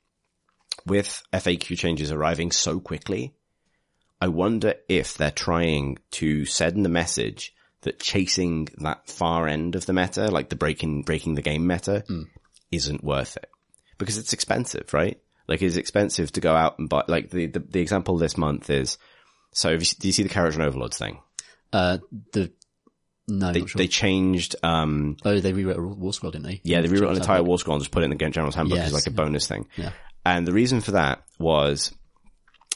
with 0.85 1.23
FAQ 1.33 1.77
changes 1.77 2.11
arriving 2.11 2.51
so 2.51 2.79
quickly, 2.79 3.33
I 4.19 4.27
wonder 4.27 4.75
if 4.87 5.17
they're 5.17 5.31
trying 5.31 5.97
to 6.11 6.45
send 6.45 6.85
the 6.85 6.89
message 6.89 7.53
that 7.81 7.99
chasing 7.99 8.67
that 8.77 9.09
far 9.09 9.47
end 9.47 9.75
of 9.75 9.85
the 9.85 9.93
meta, 9.93 10.29
like 10.29 10.49
the 10.49 10.55
breaking, 10.55 11.01
breaking 11.01 11.35
the 11.35 11.41
game 11.41 11.65
meta, 11.65 12.03
hmm. 12.07 12.23
isn't 12.71 13.03
worth 13.03 13.37
it. 13.37 13.49
Because 13.97 14.17
it's 14.17 14.33
expensive, 14.33 14.93
right? 14.93 15.19
Like 15.51 15.61
it's 15.61 15.75
expensive 15.75 16.31
to 16.31 16.39
go 16.39 16.55
out 16.55 16.79
and 16.79 16.87
buy, 16.87 17.03
like 17.09 17.29
the, 17.29 17.47
the, 17.47 17.59
the 17.59 17.81
example 17.81 18.17
this 18.17 18.37
month 18.37 18.69
is, 18.69 18.97
so 19.51 19.71
you, 19.71 19.79
do 19.79 20.07
you 20.07 20.13
see 20.13 20.23
the 20.23 20.29
Kharadron 20.29 20.61
Overlords 20.65 20.97
thing? 20.97 21.19
Uh, 21.73 21.97
the, 22.31 22.53
no, 23.27 23.51
They, 23.51 23.65
sure. 23.65 23.77
they 23.79 23.87
changed, 23.87 24.55
um, 24.63 25.17
oh, 25.25 25.41
they 25.41 25.51
rewrote 25.51 25.77
a 25.77 25.81
War 25.81 26.13
Scroll, 26.13 26.31
didn't 26.31 26.45
they? 26.45 26.61
Yeah, 26.63 26.79
they 26.79 26.87
rewrote 26.87 27.11
an 27.11 27.17
entire. 27.17 27.43
War 27.43 27.59
Scroll 27.59 27.75
and 27.75 27.83
just 27.83 27.91
put 27.91 28.01
it 28.03 28.05
in 28.05 28.11
the 28.11 28.15
General's 28.15 28.55
Handbook 28.55 28.79
as 28.79 28.85
Yes, 28.85 28.93
like 28.93 29.07
a 29.07 29.09
yeah. 29.09 29.15
bonus 29.25 29.45
thing. 29.45 29.67
Yeah. 29.75 29.91
And 30.25 30.47
the 30.47 30.53
reason 30.53 30.79
for 30.79 30.91
that 30.91 31.23
was, 31.37 31.93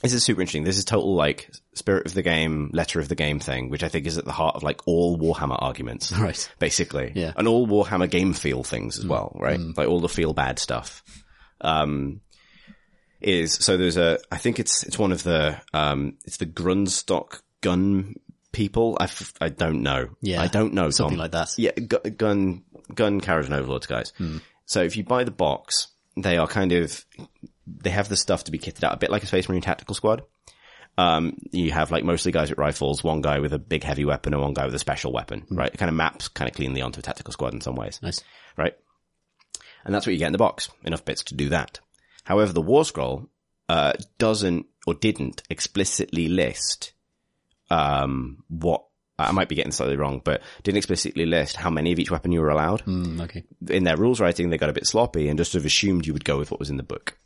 this 0.03 0.11
is 0.11 0.25
super 0.25 0.41
interesting. 0.41 0.65
This 0.65 0.77
is 0.77 0.83
total 0.83 1.15
like 1.15 1.49
spirit 1.75 2.05
of 2.07 2.13
the 2.13 2.23
game, 2.23 2.71
letter 2.73 2.99
of 2.99 3.07
the 3.07 3.15
game 3.15 3.39
thing, 3.39 3.69
which 3.69 3.83
I 3.83 3.87
think 3.87 4.05
is 4.05 4.17
at 4.17 4.25
the 4.25 4.33
heart 4.33 4.57
of 4.57 4.63
like 4.63 4.85
all 4.85 5.17
Warhammer 5.17 5.55
arguments. 5.57 6.11
Right. 6.19 6.51
Basically. 6.59 7.13
Yeah. 7.15 7.31
And 7.37 7.47
all 7.47 7.67
Warhammer 7.67 8.09
game 8.09 8.33
feel 8.33 8.63
things 8.63 8.99
as 8.99 9.05
well, 9.07 9.31
right? 9.39 9.57
Like 9.59 9.87
all 9.87 10.01
the 10.01 10.09
feel 10.09 10.33
bad 10.33 10.59
stuff. 10.59 11.01
Um, 11.61 12.19
is, 13.21 13.53
so 13.53 13.77
there's 13.77 13.97
a, 13.97 14.19
I 14.31 14.37
think 14.37 14.59
it's, 14.59 14.83
it's 14.83 14.99
one 14.99 15.11
of 15.11 15.23
the, 15.23 15.59
um, 15.73 16.17
it's 16.25 16.37
the 16.37 16.45
Grundstok 16.45 17.41
gun 17.61 18.15
people. 18.51 18.97
I, 18.99 19.05
f- 19.05 19.33
I 19.41 19.49
don't 19.49 19.81
know. 19.83 20.09
Yeah. 20.21 20.41
I 20.41 20.47
don't 20.47 20.73
know. 20.73 20.89
Something 20.89 21.17
Tom. 21.17 21.21
like 21.21 21.31
that. 21.31 21.49
Yeah, 21.57 21.71
gu- 21.71 22.09
gun, 22.11 22.63
gun 22.93 23.21
Kharadron 23.21 23.51
Overlords 23.57 23.87
guys. 23.87 24.13
So 24.65 24.81
if 24.83 24.97
you 24.97 25.03
buy 25.03 25.23
the 25.23 25.31
box, 25.31 25.87
they 26.17 26.37
are 26.37 26.47
kind 26.47 26.71
of, 26.71 27.05
they 27.67 27.89
have 27.89 28.09
the 28.09 28.17
stuff 28.17 28.45
to 28.45 28.51
be 28.51 28.59
kitted 28.59 28.83
out 28.83 28.93
a 28.93 28.97
bit 28.97 29.09
like 29.11 29.23
a 29.23 29.27
Space 29.27 29.49
Marine 29.49 29.61
Tactical 29.61 29.95
Squad. 29.95 30.23
Um, 30.97 31.37
you 31.51 31.71
have 31.71 31.91
like 31.91 32.05
mostly 32.05 32.31
guys 32.31 32.49
with 32.49 32.57
rifles, 32.59 33.03
one 33.03 33.21
guy 33.21 33.39
with 33.39 33.51
a 33.53 33.59
big 33.59 33.83
heavy 33.83 34.05
weapon 34.05 34.33
and 34.33 34.41
one 34.41 34.53
guy 34.53 34.65
with 34.65 34.75
a 34.75 34.79
special 34.79 35.11
weapon, 35.11 35.45
right? 35.49 35.73
It 35.73 35.77
kind 35.77 35.89
of 35.89 35.95
maps 35.95 36.29
kind 36.29 36.49
of 36.49 36.55
cleanly 36.55 36.81
onto 36.81 36.99
a 36.99 37.03
tactical 37.03 37.33
squad 37.33 37.53
in 37.53 37.59
some 37.59 37.75
ways 37.75 37.99
Nice. 38.01 38.23
right? 38.55 38.73
And 39.83 39.93
that's 39.93 40.05
what 40.05 40.13
you 40.13 40.19
get 40.19 40.27
in 40.27 40.31
the 40.31 40.37
box. 40.37 40.69
Enough 40.85 41.03
bits 41.03 41.23
to 41.25 41.35
do 41.35 41.49
that. 41.49 41.79
However, 42.25 42.51
the 42.51 42.61
War 42.61 42.83
Scroll 42.83 43.29
uh, 43.69 43.93
doesn't 44.17 44.65
or 44.85 44.93
didn't 44.93 45.41
explicitly 45.49 46.27
list 46.27 46.91
um, 47.69 48.43
what 48.49 48.83
I 49.17 49.31
might 49.31 49.47
be 49.47 49.55
getting 49.55 49.71
slightly 49.71 49.95
wrong, 49.95 50.21
but 50.23 50.41
didn't 50.63 50.77
explicitly 50.77 51.25
list 51.25 51.55
how 51.55 51.69
many 51.69 51.93
of 51.93 51.99
each 51.99 52.11
weapon 52.11 52.33
you 52.33 52.41
were 52.41 52.49
allowed. 52.49 52.83
Mm, 52.85 53.21
okay. 53.21 53.45
In 53.69 53.85
their 53.85 53.95
rules 53.95 54.19
writing, 54.19 54.49
they 54.49 54.57
got 54.57 54.69
a 54.69 54.73
bit 54.73 54.85
sloppy 54.85 55.29
and 55.29 55.39
just 55.39 55.53
sort 55.53 55.61
of 55.61 55.65
assumed 55.65 56.05
you 56.05 56.13
would 56.13 56.25
go 56.25 56.37
with 56.37 56.51
what 56.51 56.59
was 56.59 56.69
in 56.69 56.77
the 56.77 56.83
book. 56.83 57.17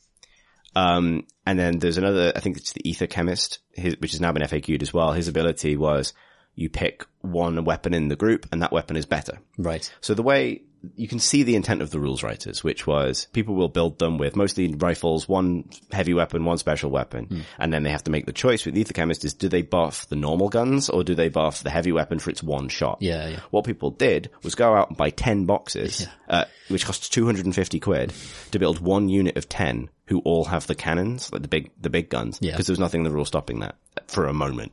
Um, 0.76 1.26
and 1.48 1.58
then 1.58 1.80
there's 1.80 1.98
another, 1.98 2.32
I 2.36 2.42
think 2.42 2.58
it's 2.58 2.74
the 2.74 2.88
Aether-Khemist, 2.88 3.58
his, 3.74 3.96
which 4.00 4.12
has 4.12 4.22
now 4.22 4.32
been 4.32 4.44
FAQ'd 4.44 4.84
as 4.84 4.94
well. 4.94 5.14
His 5.14 5.28
ability 5.28 5.78
was 5.78 6.14
you 6.54 6.70
pick 6.70 7.06
one 7.22 7.64
weapon 7.66 7.96
in 7.96 8.08
the 8.08 8.16
group 8.16 8.46
and 8.52 8.62
that 8.62 8.72
weapon 8.72 8.96
is 8.96 9.08
better. 9.08 9.40
Right. 9.58 9.92
So 10.00 10.14
the 10.14 10.22
way 10.22 10.62
you 10.96 11.08
can 11.08 11.20
see 11.20 11.44
the 11.44 11.56
intent 11.56 11.82
of 11.82 11.92
the 11.92 12.00
rules 12.00 12.24
writers, 12.24 12.64
which 12.64 12.88
was 12.88 13.28
people 13.34 13.56
will 13.56 13.68
build 13.68 14.00
them 14.00 14.18
with 14.18 14.36
mostly 14.36 14.74
rifles, 14.76 15.28
one 15.28 15.70
heavy 15.92 16.14
weapon, 16.14 16.46
one 16.46 16.58
special 16.58 16.90
weapon, 16.90 17.44
and 17.58 17.74
then 17.74 17.84
they 17.84 17.90
have 17.90 18.04
to 18.04 18.12
make 18.12 18.26
the 18.26 18.32
choice 18.32 18.66
with 18.66 18.76
the 18.76 18.82
Aether-Khemist 18.82 19.26
is 19.26 19.34
do 19.34 19.50
they 19.50 19.62
buff 19.62 20.08
the 20.10 20.16
normal 20.16 20.50
guns 20.50 20.90
or 20.90 21.04
do 21.04 21.16
they 21.16 21.30
buff 21.30 21.64
the 21.64 21.70
heavy 21.70 21.92
weapon 21.92 22.20
for 22.20 22.30
its 22.30 22.42
one 22.42 22.70
shot? 22.70 23.00
Yeah, 23.02 23.28
yeah. 23.28 23.40
What 23.50 23.66
people 23.66 23.92
did 23.92 24.30
was 24.44 24.56
go 24.56 24.74
out 24.74 24.90
and 24.90 24.98
buy 24.98 25.10
10 25.10 25.46
boxes, 25.46 26.08
uh, 26.30 26.46
which 26.70 26.86
costs 26.86 27.10
250 27.10 27.80
quid 27.80 28.14
to 28.52 28.60
build 28.60 28.80
one 28.80 29.10
unit 29.10 29.38
of 29.38 29.50
10 29.50 29.90
who 30.06 30.20
all 30.20 30.46
have 30.46 30.66
the 30.66 30.76
cannons, 30.76 31.32
like 31.32 31.42
the 31.42 31.48
big, 31.48 31.72
the 31.80 31.90
big 31.90 32.10
guns. 32.10 32.40
Yeah. 32.42 32.52
Because 32.52 32.68
there 32.68 32.74
was 32.74 32.80
nothing 32.80 33.02
in 33.02 33.04
the 33.04 33.12
rule 33.12 33.26
stopping 33.26 33.60
that 33.60 33.76
for 34.08 34.28
a 34.28 34.34
moment. 34.34 34.72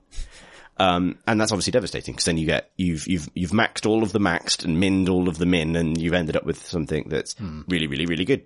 Um, 0.78 1.18
and 1.26 1.40
that's 1.40 1.52
obviously 1.52 1.70
devastating 1.70 2.12
because 2.14 2.26
then 2.26 2.36
you 2.36 2.46
get, 2.46 2.70
you've, 2.76 3.06
you've, 3.08 3.30
you've 3.34 3.50
maxed 3.52 3.86
all 3.86 4.02
of 4.02 4.12
the 4.12 4.18
maxed 4.18 4.64
and 4.64 4.78
minned 4.78 5.08
all 5.08 5.28
of 5.28 5.38
the 5.38 5.46
min 5.46 5.74
and 5.74 5.98
you've 6.00 6.12
ended 6.12 6.36
up 6.36 6.44
with 6.44 6.66
something 6.66 7.06
that's 7.08 7.34
really, 7.68 7.86
really, 7.86 8.04
really 8.06 8.24
good. 8.26 8.44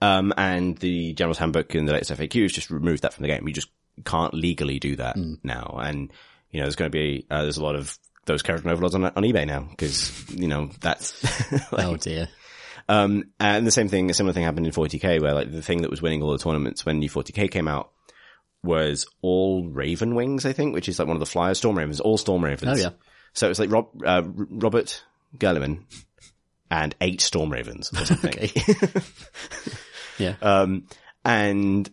Um, 0.00 0.32
and 0.36 0.76
the 0.78 1.12
General's 1.14 1.38
Handbook 1.38 1.74
and 1.74 1.88
the 1.88 1.92
latest 1.92 2.10
FAQ 2.12 2.42
has 2.42 2.52
just 2.52 2.70
removed 2.70 3.02
that 3.02 3.14
from 3.14 3.22
the 3.22 3.28
game. 3.28 3.46
You 3.46 3.54
just 3.54 3.68
can't 4.04 4.34
legally 4.34 4.78
do 4.78 4.96
that 4.96 5.16
now. 5.42 5.78
And, 5.82 6.12
you 6.50 6.60
know, 6.60 6.64
there's 6.66 6.76
going 6.76 6.90
to 6.90 6.96
be, 6.96 7.26
uh, 7.30 7.42
there's 7.42 7.56
a 7.56 7.62
lot 7.64 7.76
of 7.76 7.98
those 8.26 8.42
Kharadron 8.42 8.70
Overlords 8.72 8.94
on, 8.94 9.04
on 9.04 9.12
eBay 9.22 9.46
now 9.46 9.66
because, 9.70 10.28
you 10.30 10.48
know, 10.48 10.70
that's, 10.80 11.22
like, 11.72 11.84
Oh 11.86 11.96
dear. 11.96 12.28
um, 12.88 13.24
and 13.40 13.66
the 13.66 13.70
same 13.70 13.88
thing, 13.88 14.10
a 14.10 14.14
similar 14.14 14.32
thing 14.34 14.44
happened 14.44 14.66
in 14.66 14.72
40k 14.72 15.20
where 15.22 15.32
like 15.34 15.50
the 15.52 15.62
thing 15.62 15.82
that 15.82 15.90
was 15.90 16.02
winning 16.02 16.22
all 16.22 16.32
the 16.32 16.38
tournaments 16.38 16.84
when 16.84 16.98
new 16.98 17.08
40k 17.08 17.50
came 17.50 17.68
out 17.68 17.90
was 18.62 19.06
all 19.22 19.68
Raven 19.68 20.14
Wings, 20.14 20.44
I 20.44 20.52
think, 20.52 20.74
which 20.74 20.88
is 20.88 20.98
like 20.98 21.08
one 21.08 21.16
of 21.16 21.20
the 21.20 21.26
flyers, 21.26 21.58
Storm 21.58 21.78
Ravens, 21.78 22.00
all 22.00 22.18
Storm 22.18 22.44
Ravens. 22.44 22.78
Oh, 22.80 22.82
yeah. 22.82 22.90
So 23.32 23.46
it 23.46 23.50
was 23.50 23.60
like 23.60 23.70
Rob, 23.70 23.88
uh, 24.04 24.22
Roboute 24.24 25.02
Guilliman 25.36 25.84
and 26.70 26.94
eight 27.00 27.20
Storm 27.20 27.52
Ravens 27.52 27.92
or 27.92 28.04
something. 28.06 28.50
Yeah. 30.18 30.34
Um, 30.40 30.86
and, 31.24 31.90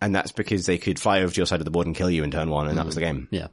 and 0.00 0.14
that's 0.14 0.32
because 0.32 0.66
they 0.66 0.78
could 0.78 1.00
fly 1.00 1.20
over 1.20 1.32
to 1.32 1.36
your 1.38 1.46
side 1.46 1.60
of 1.60 1.64
the 1.64 1.70
board 1.70 1.86
and 1.86 1.96
kill 1.96 2.10
you 2.10 2.22
in 2.22 2.30
turn 2.30 2.50
one 2.50 2.68
and 2.68 2.76
that 2.76 2.84
was 2.86 2.96
the 2.96 3.00
game. 3.00 3.28
yeah. 3.30 3.48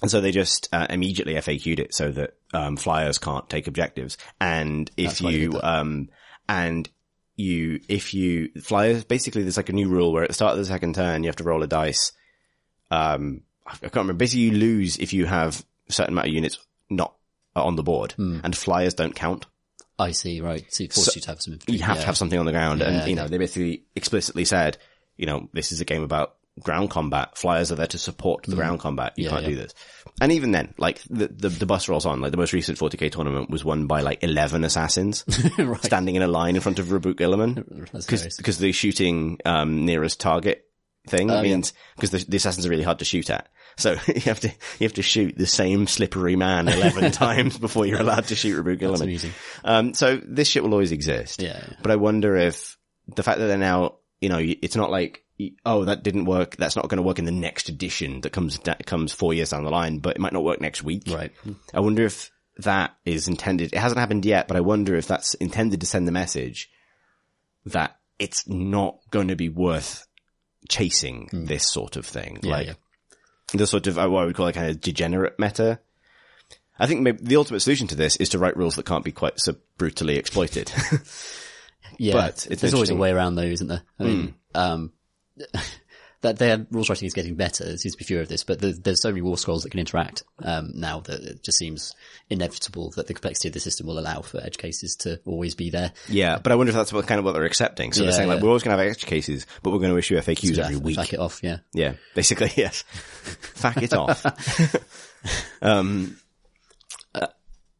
And 0.00 0.10
so 0.10 0.20
they 0.20 0.30
just 0.30 0.68
uh, 0.72 0.86
immediately 0.90 1.34
FAQ'd 1.34 1.80
it 1.80 1.92
so 1.92 2.12
that 2.12 2.34
um, 2.54 2.76
flyers 2.76 3.18
can't 3.18 3.48
take 3.48 3.66
objectives. 3.66 4.16
And 4.40 4.88
if 4.96 5.18
That's 5.18 5.20
you 5.20 5.58
um, 5.60 6.08
and 6.48 6.88
you 7.38 7.80
if 7.88 8.12
you 8.12 8.50
flyers 8.60 9.04
basically 9.04 9.42
there's 9.42 9.56
like 9.56 9.68
a 9.68 9.72
new 9.72 9.88
rule 9.88 10.12
where 10.12 10.24
at 10.24 10.28
the 10.28 10.34
start 10.34 10.52
of 10.52 10.58
the 10.58 10.64
second 10.64 10.96
turn 10.96 11.22
you 11.22 11.28
have 11.28 11.36
to 11.36 11.44
roll 11.44 11.62
a 11.62 11.66
dice. 11.68 12.12
Um, 12.90 13.42
I 13.66 13.76
can't 13.76 13.94
remember. 13.96 14.14
Basically, 14.14 14.42
you 14.44 14.52
lose 14.52 14.96
if 14.98 15.12
you 15.12 15.26
have 15.26 15.64
a 15.88 15.92
certain 15.92 16.14
amount 16.14 16.28
of 16.28 16.34
units 16.34 16.58
not 16.90 17.14
uh, 17.54 17.62
on 17.62 17.76
the 17.76 17.82
board, 17.82 18.12
Hmm. 18.12 18.40
and 18.42 18.56
flyers 18.56 18.94
don't 18.94 19.14
count. 19.14 19.46
I 19.98 20.12
see. 20.12 20.40
Right. 20.40 20.64
So 20.72 20.84
it 20.84 20.92
forces 20.92 21.16
you 21.16 21.22
to 21.22 21.28
have 21.28 21.42
some. 21.42 21.58
You 21.66 21.80
have 21.80 21.96
yeah. 21.96 22.00
to 22.02 22.06
have 22.06 22.16
something 22.16 22.38
on 22.38 22.46
the 22.46 22.52
ground, 22.52 22.80
Yeah, 22.80 22.88
and 22.88 23.08
you 23.08 23.14
know 23.14 23.28
they 23.28 23.38
basically 23.38 23.84
explicitly 23.94 24.44
said, 24.44 24.78
you 25.16 25.26
know, 25.26 25.48
this 25.52 25.70
is 25.72 25.80
a 25.80 25.84
game 25.84 26.02
about 26.02 26.34
ground 26.60 26.90
combat. 26.90 27.36
Flyers 27.36 27.70
are 27.70 27.76
there 27.76 27.86
to 27.88 27.98
support 27.98 28.44
the 28.44 28.56
ground 28.56 28.80
combat. 28.80 29.12
You. 29.16 29.24
Yeah, 29.24 29.30
can't 29.30 29.46
do 29.46 29.54
this. 29.56 29.74
And 30.20 30.32
even 30.32 30.52
then, 30.52 30.74
like 30.78 31.00
the, 31.10 31.28
the 31.28 31.48
the 31.48 31.66
bus 31.66 31.88
rolls 31.88 32.06
on. 32.06 32.20
Like 32.20 32.30
the 32.30 32.36
most 32.36 32.52
recent 32.52 32.78
40k 32.78 33.10
tournament 33.12 33.50
was 33.50 33.64
won 33.64 33.86
by 33.86 34.00
like 34.00 34.22
11 34.22 34.64
assassins 34.64 35.24
right. 35.58 35.84
standing 35.84 36.16
in 36.16 36.22
a 36.22 36.28
line 36.28 36.54
in 36.56 36.60
front 36.60 36.78
of 36.78 36.90
Roboute 36.90 37.16
Guilliman 37.16 37.90
because 37.92 38.36
because 38.36 38.58
the 38.58 38.72
shooting 38.72 39.38
um, 39.44 39.84
nearest 39.84 40.20
target 40.20 40.64
thing 41.06 41.28
yeah. 41.28 41.42
means 41.42 41.72
because 41.96 42.10
the, 42.10 42.24
the 42.28 42.36
assassins 42.36 42.66
are 42.66 42.70
really 42.70 42.82
hard 42.82 42.98
to 42.98 43.04
shoot 43.04 43.30
at. 43.30 43.48
So 43.76 43.92
you 44.06 44.20
have 44.22 44.40
to 44.40 44.48
you 44.48 44.84
have 44.84 44.94
to 44.94 45.02
shoot 45.02 45.36
the 45.38 45.46
same 45.46 45.86
slippery 45.86 46.36
man 46.36 46.68
11 46.68 47.12
times 47.12 47.56
before 47.58 47.86
you're 47.86 48.00
allowed 48.00 48.24
to 48.26 48.34
shoot 48.34 48.56
Roboute 48.56 48.80
Guilliman. 48.80 49.02
amusing. 49.02 49.32
Um, 49.64 49.94
so 49.94 50.16
this 50.16 50.48
shit 50.48 50.62
will 50.62 50.72
always 50.72 50.92
exist. 50.92 51.40
Yeah. 51.40 51.60
yeah. 51.66 51.76
But 51.82 51.92
I 51.92 51.96
wonder 51.96 52.36
if 52.36 52.76
the 53.14 53.22
fact 53.22 53.38
that 53.38 53.46
they're 53.46 53.56
now, 53.56 53.96
you 54.20 54.28
know, 54.28 54.38
it's 54.40 54.76
not 54.76 54.90
like, 54.90 55.24
oh, 55.64 55.84
that 55.84 56.02
didn't 56.02 56.24
work. 56.24 56.56
That's 56.56 56.76
not 56.76 56.88
going 56.88 56.96
to 56.96 57.02
work 57.02 57.18
in 57.18 57.24
the 57.24 57.32
next 57.32 57.68
edition 57.68 58.20
that 58.22 58.32
comes 58.32 58.58
that 58.60 58.84
comes 58.86 59.12
four 59.12 59.34
years 59.34 59.50
down 59.50 59.64
the 59.64 59.70
line, 59.70 59.98
but 59.98 60.16
it 60.16 60.20
might 60.20 60.32
not 60.32 60.44
work 60.44 60.60
next 60.60 60.82
week. 60.82 61.04
Right. 61.08 61.32
I 61.72 61.80
wonder 61.80 62.04
if 62.04 62.30
that 62.58 62.96
is 63.04 63.28
intended. 63.28 63.72
It 63.72 63.78
hasn't 63.78 64.00
happened 64.00 64.24
yet, 64.24 64.48
but 64.48 64.56
I 64.56 64.60
wonder 64.60 64.96
if 64.96 65.06
that's 65.06 65.34
intended 65.34 65.80
to 65.80 65.86
send 65.86 66.08
the 66.08 66.12
message 66.12 66.70
that 67.66 67.96
it's 68.18 68.48
not 68.48 68.98
going 69.10 69.28
to 69.28 69.36
be 69.36 69.48
worth 69.48 70.06
chasing 70.68 71.28
this 71.32 71.70
sort 71.70 71.96
of 71.96 72.04
thing. 72.04 72.40
Yeah, 72.42 72.52
like 72.52 72.66
yeah. 72.66 72.74
the 73.54 73.66
sort 73.66 73.86
of 73.86 73.98
uh, 73.98 74.08
what 74.08 74.22
I 74.22 74.26
would 74.26 74.34
call 74.34 74.48
a 74.48 74.52
kind 74.52 74.70
of 74.70 74.80
degenerate 74.80 75.38
meta. 75.38 75.80
I 76.80 76.86
think 76.86 77.00
maybe 77.00 77.18
the 77.22 77.36
ultimate 77.36 77.60
solution 77.60 77.88
to 77.88 77.96
this 77.96 78.16
is 78.16 78.28
to 78.30 78.38
write 78.38 78.56
rules 78.56 78.76
that 78.76 78.86
can't 78.86 79.04
be 79.04 79.10
quite 79.10 79.40
so 79.40 79.56
brutally 79.76 80.16
exploited. 80.16 80.72
Yeah, 81.96 82.14
But 82.14 82.46
it's 82.50 82.60
there's 82.60 82.74
always 82.74 82.90
a 82.90 82.96
way 82.96 83.10
around 83.10 83.34
though, 83.34 83.42
isn't 83.42 83.66
there? 83.66 83.82
I 83.98 84.04
mean, 84.04 84.34
um, 84.54 84.92
that 86.20 86.38
their 86.38 86.66
rules 86.70 86.88
writing 86.88 87.06
is 87.06 87.14
getting 87.14 87.36
better. 87.36 87.64
There 87.64 87.76
seems 87.76 87.94
to 87.94 87.98
be 87.98 88.04
fewer 88.04 88.22
of 88.22 88.28
this, 88.28 88.42
but 88.42 88.60
there, 88.60 88.72
there's 88.72 89.00
so 89.00 89.10
many 89.10 89.22
war 89.22 89.38
scrolls 89.38 89.62
that 89.62 89.70
can 89.70 89.78
interact 89.78 90.24
um, 90.42 90.72
now 90.74 91.00
that 91.00 91.20
it 91.20 91.44
just 91.44 91.58
seems 91.58 91.94
inevitable 92.28 92.90
that 92.96 93.06
the 93.06 93.14
complexity 93.14 93.48
of 93.48 93.54
the 93.54 93.60
system 93.60 93.86
will 93.86 93.98
allow 93.98 94.22
for 94.22 94.40
edge 94.40 94.58
cases 94.58 94.96
to 94.96 95.20
always 95.24 95.54
be 95.54 95.70
there. 95.70 95.92
Yeah, 96.08 96.38
but 96.38 96.50
I 96.50 96.56
wonder 96.56 96.70
if 96.70 96.76
that's 96.76 96.92
what, 96.92 97.06
kind 97.06 97.18
of 97.20 97.24
what 97.24 97.32
they're 97.32 97.44
accepting. 97.44 97.92
So 97.92 98.00
Yeah, 98.00 98.06
they're 98.06 98.16
saying 98.16 98.28
like, 98.28 98.38
yeah. 98.38 98.42
we're 98.42 98.48
always 98.48 98.64
going 98.64 98.76
to 98.76 98.82
have 98.82 98.90
edge 98.90 99.06
cases, 99.06 99.46
but 99.62 99.70
we're 99.70 99.78
going 99.78 99.92
to 99.92 99.98
issue 99.98 100.16
FAQs 100.16 100.58
every 100.58 100.76
week. 100.76 100.96
Back 100.96 101.12
it 101.12 101.20
off, 101.20 101.40
yeah. 101.42 101.58
Yeah, 101.72 101.94
basically, 102.14 102.50
yes. 102.56 102.82
Fack 102.82 103.82
it 103.82 103.92
off. 103.92 104.24
um, 105.62 106.16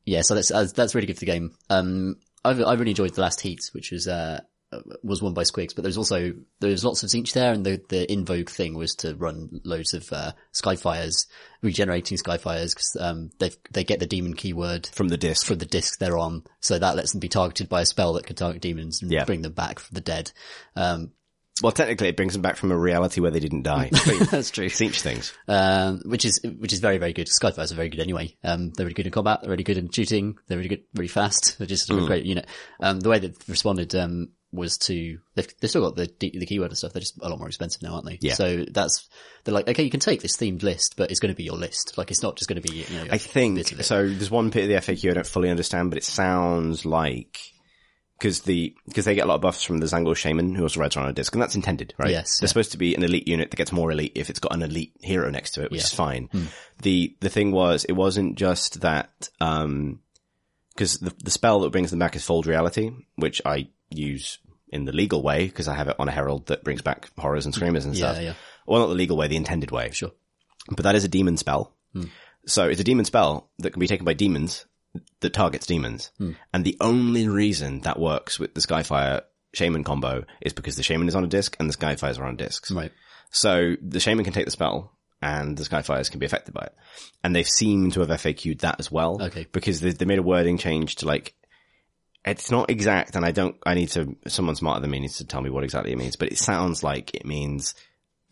Yeah, 0.08 0.22
so 0.22 0.34
that's 0.34 0.48
that's, 0.48 0.72
that's 0.72 0.94
really 0.94 1.06
good 1.06 1.16
for 1.16 1.20
the 1.20 1.26
game. 1.26 1.54
Um, 1.68 2.16
I've 2.42 2.62
I 2.62 2.74
really 2.74 2.92
enjoyed 2.92 3.14
the 3.14 3.20
last 3.20 3.42
heat, 3.42 3.68
which 3.72 3.90
was 3.90 4.08
uh 4.08 4.40
was 5.02 5.22
won 5.22 5.34
by 5.34 5.42
Squigs, 5.42 5.74
but 5.74 5.82
there's 5.82 5.96
also 5.98 6.32
there's 6.60 6.84
lots 6.84 7.02
of 7.02 7.08
Tzeentch 7.10 7.32
there, 7.32 7.52
and 7.52 7.64
the 7.64 7.80
the 7.88 8.10
in 8.10 8.24
vogue 8.24 8.48
thing 8.50 8.74
was 8.74 8.94
to 8.96 9.14
run 9.16 9.60
loads 9.64 9.94
of 9.94 10.12
uh, 10.12 10.32
Skyfires, 10.54 11.26
regenerating 11.62 12.18
Skyfires 12.18 12.74
because 12.74 12.96
um 13.00 13.30
they 13.38 13.50
they 13.72 13.84
get 13.84 14.00
the 14.00 14.06
demon 14.06 14.34
keyword 14.34 14.86
from 14.88 15.08
the 15.08 15.16
disc. 15.16 15.46
from 15.46 15.58
the 15.58 15.66
disc 15.66 15.98
they're 15.98 16.18
on, 16.18 16.44
so 16.60 16.78
that 16.78 16.96
lets 16.96 17.12
them 17.12 17.20
be 17.20 17.28
targeted 17.28 17.68
by 17.68 17.82
a 17.82 17.86
spell 17.86 18.12
that 18.14 18.26
can 18.26 18.36
target 18.36 18.62
demons 18.62 19.02
and 19.02 19.10
Yeah. 19.10 19.24
bring 19.24 19.42
them 19.42 19.52
back 19.52 19.78
from 19.78 19.94
the 19.94 20.00
dead. 20.00 20.30
Um, 20.76 21.12
Well, 21.60 21.72
technically, 21.72 22.06
it 22.06 22.16
brings 22.16 22.34
them 22.34 22.42
back 22.42 22.56
from 22.56 22.70
a 22.70 22.78
reality 22.78 23.20
where 23.20 23.32
they 23.32 23.40
didn't 23.40 23.64
die. 23.64 23.90
that's 24.30 24.52
true. 24.52 24.66
Tzeentch 24.66 25.00
things. 25.00 25.32
um, 25.48 26.00
which 26.06 26.24
is 26.24 26.40
which 26.44 26.72
is 26.72 26.78
very 26.78 26.98
very 26.98 27.12
good. 27.12 27.26
Skyfires 27.26 27.72
are 27.72 27.74
very 27.74 27.88
good 27.88 27.98
anyway. 27.98 28.36
Um, 28.44 28.70
they're 28.70 28.86
really 28.86 28.94
good 28.94 29.06
in 29.06 29.12
combat. 29.12 29.40
They're 29.42 29.50
really 29.50 29.64
good 29.64 29.76
in 29.76 29.90
shooting. 29.90 30.36
They're 30.46 30.58
really 30.58 30.68
good, 30.68 30.84
really 30.94 31.08
fast. 31.08 31.58
They're 31.58 31.66
just 31.66 31.88
sort 31.88 31.98
of 31.98 32.04
a 32.04 32.06
great 32.08 32.24
unit. 32.26 32.46
Um, 32.78 33.00
the 33.00 33.08
way 33.08 33.18
they've 33.18 33.36
responded 33.48 33.92
um, 33.96 34.28
was 34.50 34.78
to 34.78 35.18
they've, 35.34 35.48
they've 35.60 35.68
still 35.68 35.82
got 35.82 35.96
the 35.96 36.10
the 36.20 36.46
keyword 36.46 36.70
and 36.70 36.78
stuff. 36.78 36.92
They're 36.92 37.00
just 37.00 37.20
a 37.20 37.28
lot 37.28 37.38
more 37.38 37.48
expensive 37.48 37.82
now, 37.82 37.94
aren't 37.94 38.06
they? 38.06 38.18
Yeah. 38.20 38.34
So 38.34 38.64
that's 38.70 39.08
they're 39.44 39.54
like 39.54 39.68
okay, 39.68 39.82
you 39.82 39.90
can 39.90 40.00
take 40.00 40.22
this 40.22 40.36
themed 40.36 40.62
list, 40.62 40.94
but 40.96 41.10
it's 41.10 41.20
going 41.20 41.32
to 41.32 41.36
be 41.36 41.44
your 41.44 41.56
list. 41.56 41.98
Like 41.98 42.10
it's 42.10 42.22
not 42.22 42.36
just 42.36 42.48
going 42.48 42.60
to 42.60 42.66
be 42.68 42.78
you 42.88 42.96
know. 42.96 43.06
I 43.10 43.18
think 43.18 43.56
bit 43.56 43.72
of 43.72 43.80
it. 43.80 43.84
so. 43.84 44.08
There's 44.08 44.30
one 44.30 44.50
bit 44.50 44.64
of 44.64 44.86
the 44.86 44.92
FAQ 44.92 45.10
I 45.10 45.14
don't 45.14 45.26
fully 45.26 45.50
understand, 45.50 45.90
but 45.90 45.98
it 45.98 46.04
sounds 46.04 46.86
like 46.86 47.38
because 48.18 48.40
the 48.40 48.74
because 48.86 49.04
they 49.04 49.14
get 49.14 49.24
a 49.24 49.28
lot 49.28 49.36
of 49.36 49.40
buffs 49.42 49.62
from 49.62 49.78
the 49.78 49.86
Tzaangor 49.86 50.16
Shaman 50.16 50.54
who 50.54 50.62
also 50.62 50.80
rides 50.80 50.96
around 50.96 51.06
on 51.06 51.10
a 51.10 51.14
disc, 51.14 51.34
and 51.34 51.42
that's 51.42 51.54
intended, 51.54 51.94
right? 51.98 52.10
Yes, 52.10 52.38
they're 52.38 52.46
yeah. 52.46 52.48
supposed 52.48 52.72
to 52.72 52.78
be 52.78 52.94
an 52.94 53.02
elite 53.04 53.28
unit 53.28 53.50
that 53.50 53.56
gets 53.56 53.70
more 53.70 53.92
elite 53.92 54.12
if 54.14 54.30
it's 54.30 54.40
got 54.40 54.54
an 54.54 54.62
elite 54.62 54.94
hero 55.00 55.30
next 55.30 55.52
to 55.52 55.62
it, 55.62 55.70
which 55.70 55.80
Yeah. 55.80 55.84
Is 55.86 55.94
fine. 55.94 56.28
The 56.82 57.16
the 57.20 57.30
thing 57.30 57.52
was, 57.52 57.84
it 57.84 57.92
wasn't 57.92 58.36
just 58.36 58.80
that 58.80 59.28
um 59.40 60.00
because 60.74 60.98
the 60.98 61.12
the 61.22 61.30
spell 61.30 61.60
that 61.60 61.70
brings 61.70 61.90
them 61.90 61.98
back 61.98 62.16
is 62.16 62.24
Fold 62.24 62.46
Reality, 62.46 62.92
which 63.16 63.42
I 63.44 63.68
use 63.90 64.38
in 64.70 64.84
the 64.84 64.92
legal 64.92 65.22
way 65.22 65.46
because 65.46 65.68
I 65.68 65.74
have 65.74 65.88
it 65.88 65.96
on 65.98 66.08
a 66.08 66.12
herald 66.12 66.46
that 66.46 66.64
brings 66.64 66.82
back 66.82 67.10
horrors 67.18 67.46
and 67.46 67.54
screamers 67.54 67.84
and 67.84 67.94
Yeah, 67.96 68.12
stuff. 68.12 68.22
yeah. 68.22 68.34
Well, 68.66 68.80
not 68.80 68.88
the 68.88 68.94
legal 68.94 69.16
way, 69.16 69.28
the 69.28 69.36
intended 69.36 69.70
way 69.70 69.90
Sure. 69.92 70.12
but 70.68 70.82
that 70.84 70.94
is 70.94 71.04
a 71.04 71.08
demon 71.08 71.36
spell. 71.38 71.74
Hmm. 71.94 72.04
So 72.46 72.68
it's 72.68 72.80
a 72.80 72.84
demon 72.84 73.04
spell 73.04 73.50
that 73.58 73.70
can 73.72 73.80
be 73.80 73.86
taken 73.86 74.04
by 74.04 74.12
demons 74.14 74.66
that 75.20 75.32
targets 75.32 75.66
demons. 75.66 76.10
Hmm. 76.18 76.32
And 76.52 76.64
the 76.64 76.76
only 76.80 77.28
reason 77.28 77.80
that 77.80 77.98
works 77.98 78.38
with 78.38 78.54
the 78.54 78.60
Skyfire 78.60 79.22
Shaman 79.54 79.84
combo 79.84 80.24
is 80.42 80.52
because 80.52 80.76
the 80.76 80.82
Shaman 80.82 81.08
is 81.08 81.14
on 81.14 81.24
a 81.24 81.28
disc 81.28 81.56
and 81.58 81.68
the 81.70 81.74
Skyfires 81.76 82.18
are 82.18 82.24
on 82.26 82.36
discs. 82.36 82.70
Right. 82.70 82.92
So 83.30 83.74
the 83.82 84.00
Shaman 84.00 84.24
can 84.24 84.34
take 84.34 84.44
the 84.44 84.50
spell 84.50 84.92
and 85.22 85.56
the 85.56 85.64
Skyfires 85.64 86.10
can 86.10 86.20
be 86.20 86.26
affected 86.26 86.52
by 86.54 86.62
it. 86.64 86.74
And 87.24 87.34
they've 87.34 87.48
seemed 87.48 87.94
to 87.94 88.00
have 88.00 88.10
FAQ'd 88.10 88.60
that 88.60 88.76
as 88.78 88.90
well. 88.92 89.20
Okay. 89.22 89.46
Because 89.52 89.80
they, 89.80 89.90
they 89.92 90.04
made 90.04 90.18
a 90.18 90.22
wording 90.22 90.58
change 90.58 90.96
to 90.96 91.06
like, 91.06 91.34
it's 92.30 92.50
not 92.50 92.70
exact 92.70 93.16
and 93.16 93.24
I 93.24 93.32
don't, 93.32 93.56
I 93.64 93.74
need 93.74 93.88
to, 93.90 94.16
someone 94.26 94.56
smarter 94.56 94.80
than 94.80 94.90
me 94.90 95.00
needs 95.00 95.18
to 95.18 95.26
tell 95.26 95.40
me 95.40 95.50
what 95.50 95.64
exactly 95.64 95.92
it 95.92 95.98
means, 95.98 96.16
but 96.16 96.30
it 96.32 96.38
sounds 96.38 96.82
like 96.82 97.14
it 97.14 97.26
means 97.26 97.74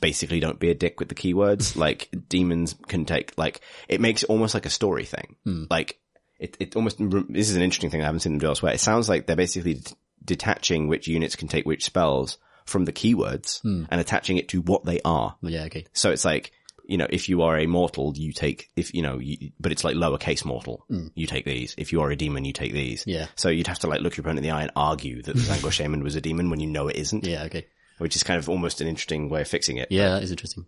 basically 0.01 0.41
don't 0.41 0.59
be 0.59 0.71
a 0.71 0.75
dick 0.75 1.01
with 1.01 1.09
the 1.09 1.15
keywords. 1.15 1.77
like 1.77 2.09
demons 2.29 2.75
can 2.89 3.05
take, 3.05 3.33
like, 3.37 3.61
it 3.89 4.01
makes 4.01 4.23
it 4.23 4.31
almost 4.31 4.55
like 4.55 4.67
a 4.67 4.71
story 4.71 5.05
thing. 5.05 5.37
Hmm. 5.45 5.65
Like, 5.71 5.99
it, 6.39 6.57
it 6.61 6.77
almost, 6.77 6.99
this 6.99 7.51
is 7.51 7.57
an 7.57 7.63
interesting 7.63 7.91
thing 7.91 8.03
I 8.03 8.07
haven't 8.07 8.21
seen 8.21 8.33
them 8.33 8.41
do 8.41 8.49
elsewhere. 8.49 8.75
It 8.75 8.81
sounds 8.81 9.09
like 9.09 9.27
they're 9.27 9.37
basically 9.37 9.75
d- 9.75 9.93
detaching 10.25 10.89
which 10.89 11.09
units 11.09 11.37
can 11.37 11.49
take 11.49 11.67
which 11.67 11.85
spells 11.85 12.39
from 12.67 12.85
the 12.85 12.93
keywords 12.93 13.61
hmm. 13.63 13.85
and 13.91 14.01
attaching 14.01 14.37
it 14.37 14.49
to 14.51 14.61
what 14.61 14.85
they 14.85 15.01
are. 15.05 15.37
Yeah, 15.43 15.65
okay. 15.65 15.87
So 15.93 16.11
it's 16.11 16.25
like, 16.25 16.53
you 16.89 16.97
know, 16.99 17.07
if 17.11 17.29
you 17.29 17.43
are 17.43 17.57
a 17.59 17.67
mortal, 17.67 18.13
you 18.17 18.33
take, 18.33 18.71
if, 18.77 18.95
you 18.95 19.03
know, 19.03 19.19
you, 19.19 19.51
but 19.61 19.73
it's 19.73 19.85
like 19.85 19.97
lowercase 19.97 20.45
mortal. 20.45 20.85
You 21.15 21.27
take 21.27 21.45
these. 21.45 21.75
If 21.77 21.93
you 21.93 22.01
are 22.03 22.11
a 22.11 22.17
demon, 22.17 22.45
you 22.45 22.53
take 22.53 22.73
these. 22.73 23.05
Yeah. 23.07 23.27
So 23.37 23.49
you'd 23.49 23.67
have 23.67 23.81
to 23.81 23.87
like 23.89 24.01
look 24.01 24.17
your 24.17 24.23
opponent 24.23 24.39
in 24.39 24.45
the 24.45 24.51
eye 24.57 24.63
and 24.63 24.71
argue 24.77 25.23
that 25.23 25.35
the 25.35 25.41
Tzaangor 25.43 25.73
Shaman 25.73 26.03
was 26.03 26.15
a 26.17 26.21
demon 26.21 26.51
when 26.51 26.61
you 26.61 26.67
know 26.69 26.89
it 26.89 26.97
isn't, 26.97 27.27
Yeah, 27.27 27.45
okay. 27.45 27.67
which 27.99 28.17
is 28.17 28.23
kind 28.23 28.39
of 28.39 28.49
almost 28.49 28.81
an 28.81 28.89
interesting 28.89 29.29
way 29.29 29.41
of 29.43 29.49
fixing 29.49 29.77
it. 29.79 29.89
Yeah, 29.91 30.11
that 30.11 30.23
is 30.23 30.31
interesting. 30.31 30.67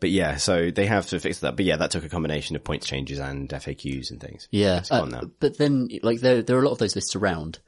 But 0.00 0.10
yeah, 0.10 0.36
so 0.36 0.70
they 0.70 0.84
have 0.84 1.06
to 1.06 1.18
fix 1.18 1.38
that. 1.38 1.56
But 1.56 1.64
yeah, 1.64 1.76
that 1.76 1.90
took 1.90 2.04
a 2.04 2.10
combination 2.10 2.56
of 2.56 2.62
points 2.64 2.86
changes 2.86 3.18
and 3.18 3.48
FAQs 3.48 4.10
and 4.10 4.20
things. 4.20 4.46
Yeah, 4.50 4.82
uh, 4.90 5.24
but 5.40 5.56
then 5.56 5.88
like 6.02 6.20
there 6.20 6.42
there 6.42 6.58
are 6.58 6.60
a 6.62 6.64
lot 6.66 6.72
of 6.72 6.78
those 6.78 6.94
lists 6.94 7.16
around, 7.16 7.58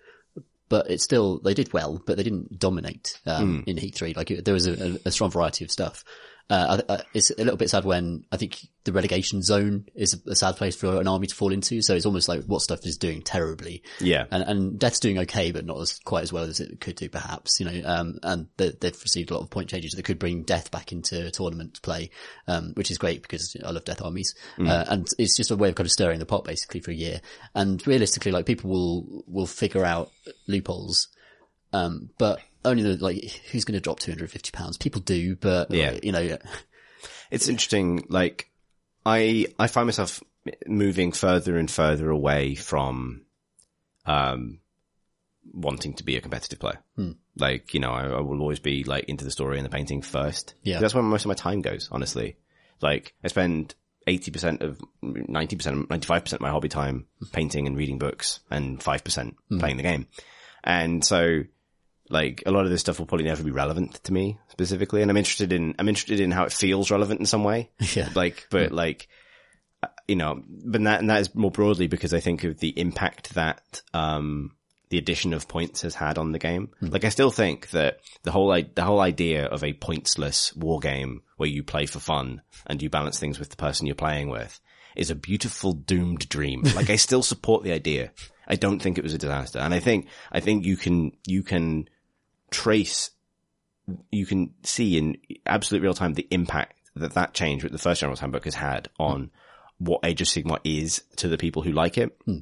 but 0.68 0.90
it's 0.90 1.02
still 1.02 1.38
they 1.38 1.54
did 1.54 1.72
well, 1.72 2.02
but 2.06 2.18
they 2.18 2.22
didn't 2.22 2.58
dominate 2.58 3.18
um, 3.24 3.62
Hmm. 3.62 3.70
in 3.70 3.76
Heat 3.78 3.94
Three. 3.94 4.12
Like 4.12 4.30
it, 4.30 4.44
there 4.44 4.52
was 4.52 4.66
a, 4.66 4.98
a 5.06 5.10
strong 5.10 5.30
variety 5.30 5.64
of 5.64 5.70
stuff. 5.70 6.04
Uh, 6.50 6.98
it's 7.14 7.30
a 7.30 7.38
little 7.38 7.56
bit 7.56 7.70
sad 7.70 7.86
when 7.86 8.24
I 8.30 8.36
think 8.36 8.58
the 8.84 8.92
relegation 8.92 9.42
zone 9.42 9.86
is 9.94 10.20
a, 10.26 10.36
sad 10.36 10.56
place 10.56 10.76
for 10.76 11.00
an 11.00 11.08
army 11.08 11.26
to 11.26 11.34
fall 11.34 11.52
into. 11.52 11.80
So 11.80 11.94
it's 11.94 12.04
almost 12.04 12.28
like 12.28 12.44
what 12.44 12.60
stuff 12.60 12.84
is 12.84 12.98
doing 12.98 13.22
terribly. 13.22 13.82
Yeah. 13.98 14.26
And, 14.30 14.42
and 14.42 14.78
Death's 14.78 15.00
doing 15.00 15.18
okay, 15.20 15.52
but 15.52 15.64
not 15.64 15.80
as 15.80 15.98
quite 16.00 16.22
as 16.22 16.34
well 16.34 16.44
as 16.44 16.60
it 16.60 16.80
could 16.80 16.96
do, 16.96 17.08
perhaps. 17.08 17.60
You 17.60 17.70
know, 17.70 17.88
um, 17.88 18.18
and 18.22 18.48
they, 18.58 18.70
they've 18.78 19.02
received 19.02 19.30
a 19.30 19.34
lot 19.34 19.42
of 19.42 19.50
point 19.50 19.70
changes 19.70 19.92
that 19.92 20.04
could 20.04 20.18
bring 20.18 20.42
Death 20.42 20.70
back 20.70 20.92
into 20.92 21.30
tournament 21.30 21.80
play, 21.80 22.10
um, 22.46 22.72
which 22.74 22.90
is 22.90 22.98
great 22.98 23.22
because 23.22 23.56
I 23.64 23.70
love 23.70 23.84
Death 23.84 24.02
armies. 24.02 24.34
Uh, 24.58 24.84
and 24.88 25.08
it's 25.18 25.36
just 25.36 25.50
a 25.50 25.56
way 25.56 25.70
of 25.70 25.76
kind 25.76 25.86
of 25.86 25.92
stirring 25.92 26.18
the 26.18 26.26
pot 26.26 26.44
basically 26.44 26.80
for 26.80 26.90
a 26.90 26.94
year. 26.94 27.22
And 27.54 27.84
realistically, 27.86 28.32
like 28.32 28.44
people 28.44 28.70
will 28.70 29.24
will 29.26 29.46
figure 29.46 29.84
out 29.84 30.10
loopholes, 30.46 31.08
um, 31.72 32.10
but 32.18 32.40
only 32.64 32.82
the 32.82 32.96
like 33.02 33.22
who's 33.50 33.64
going 33.64 33.74
to 33.74 33.80
drop 33.80 34.00
two 34.00 34.10
hundred 34.12 34.30
fifty 34.30 34.50
pounds? 34.50 34.76
People 34.78 35.00
do, 35.00 35.36
but 35.36 35.70
Yeah. 35.70 35.90
like, 35.92 36.04
you 36.04 36.12
know, 36.12 36.38
It's 37.30 37.48
interesting. 37.48 38.04
Like, 38.08 38.50
I, 39.04 39.46
I 39.58 39.66
find 39.66 39.86
myself 39.86 40.22
moving 40.66 41.10
further 41.12 41.56
and 41.56 41.70
further 41.70 42.10
away 42.10 42.54
from, 42.54 43.22
um, 44.06 44.60
wanting 45.52 45.94
to 45.94 46.04
be 46.04 46.16
a 46.16 46.20
competitive 46.20 46.58
player. 46.58 46.78
Hmm. 46.96 47.12
Like, 47.36 47.74
you 47.74 47.80
know, 47.80 47.90
I, 47.90 48.04
I 48.06 48.20
will 48.20 48.40
always 48.40 48.60
be 48.60 48.84
like 48.84 49.04
into 49.08 49.24
the 49.24 49.30
story 49.30 49.58
and 49.58 49.64
the 49.66 49.70
painting 49.70 50.02
first. 50.02 50.54
Yeah. 50.62 50.80
That's 50.80 50.94
where 50.94 51.02
most 51.02 51.24
of 51.24 51.28
my 51.28 51.34
time 51.34 51.60
goes, 51.62 51.88
honestly. 51.90 52.36
Like, 52.80 53.14
I 53.24 53.28
spend 53.28 53.74
80% 54.06 54.60
of, 54.62 54.80
90%, 55.02 55.86
95% 55.88 56.32
of 56.34 56.40
my 56.40 56.50
hobby 56.50 56.68
time 56.68 57.06
painting 57.32 57.66
and 57.66 57.76
reading 57.76 57.98
books 57.98 58.40
and 58.50 58.78
5% 58.80 59.34
Hmm. 59.48 59.58
playing 59.58 59.76
the 59.78 59.82
game. 59.82 60.06
And 60.62 61.04
so, 61.04 61.42
like 62.10 62.42
a 62.46 62.50
lot 62.50 62.64
of 62.64 62.70
this 62.70 62.80
stuff 62.80 62.98
will 62.98 63.06
probably 63.06 63.26
never 63.26 63.42
be 63.42 63.50
relevant 63.50 63.94
to 64.04 64.12
me 64.12 64.38
specifically. 64.48 65.02
And 65.02 65.10
I'm 65.10 65.16
interested 65.16 65.52
in, 65.52 65.74
I'm 65.78 65.88
interested 65.88 66.20
in 66.20 66.30
how 66.30 66.44
it 66.44 66.52
feels 66.52 66.90
relevant 66.90 67.20
in 67.20 67.26
some 67.26 67.44
way. 67.44 67.70
Yeah. 67.94 68.08
Like, 68.14 68.46
but 68.50 68.72
like, 68.72 69.08
uh, 69.82 69.88
you 70.08 70.16
know, 70.16 70.42
but 70.48 70.82
that, 70.84 71.00
and 71.00 71.10
that 71.10 71.20
is 71.20 71.34
more 71.34 71.50
broadly 71.50 71.86
because 71.86 72.12
I 72.12 72.20
think 72.20 72.44
of 72.44 72.58
the 72.58 72.78
impact 72.78 73.34
that, 73.34 73.82
um, 73.92 74.56
the 74.90 74.98
addition 74.98 75.32
of 75.32 75.48
points 75.48 75.82
has 75.82 75.94
had 75.94 76.18
on 76.18 76.32
the 76.32 76.38
game. 76.38 76.70
Like 76.80 77.04
I 77.04 77.08
still 77.08 77.30
think 77.30 77.70
that 77.70 77.98
the 78.22 78.30
whole, 78.30 78.52
the 78.74 78.84
whole 78.84 79.00
idea 79.00 79.46
of 79.46 79.64
a 79.64 79.72
pointsless 79.72 80.56
war 80.56 80.78
game 80.78 81.22
where 81.36 81.48
you 81.48 81.62
play 81.64 81.86
for 81.86 81.98
fun 81.98 82.42
and 82.66 82.80
you 82.82 82.90
balance 82.90 83.18
things 83.18 83.38
with 83.38 83.50
the 83.50 83.56
person 83.56 83.86
you're 83.86 83.96
playing 83.96 84.28
with 84.28 84.60
is 84.94 85.10
a 85.10 85.16
beautiful 85.16 85.72
doomed 85.72 86.28
dream. 86.28 86.62
Like 86.74 86.90
I 86.90 86.96
still 86.96 87.22
support 87.22 87.64
the 87.64 87.72
idea. 87.72 88.12
I 88.46 88.56
don't 88.56 88.80
think 88.80 88.98
it 88.98 89.04
was 89.04 89.14
a 89.14 89.18
disaster. 89.18 89.58
And 89.58 89.72
I 89.72 89.80
think, 89.80 90.06
I 90.30 90.40
think 90.40 90.64
you 90.64 90.76
can, 90.76 91.12
you 91.26 91.42
can 91.42 91.88
trace, 92.54 93.10
you 94.10 94.24
can 94.24 94.54
see 94.62 94.96
in 94.96 95.18
absolute 95.44 95.82
real 95.82 95.94
time 95.94 96.14
the 96.14 96.28
impact 96.30 96.78
that 96.96 97.14
that 97.14 97.34
change 97.34 97.62
with 97.62 97.72
the 97.72 97.78
first 97.78 98.00
General's 98.00 98.20
Handbook 98.20 98.44
has 98.44 98.54
had 98.54 98.88
hmm. 98.96 99.02
on 99.02 99.30
what 99.78 100.00
Age 100.04 100.22
of 100.22 100.28
Sigmar 100.28 100.60
is 100.64 101.02
to 101.16 101.28
the 101.28 101.36
people 101.36 101.62
who 101.62 101.72
like 101.72 101.98
it. 101.98 102.16
Hmm. 102.24 102.38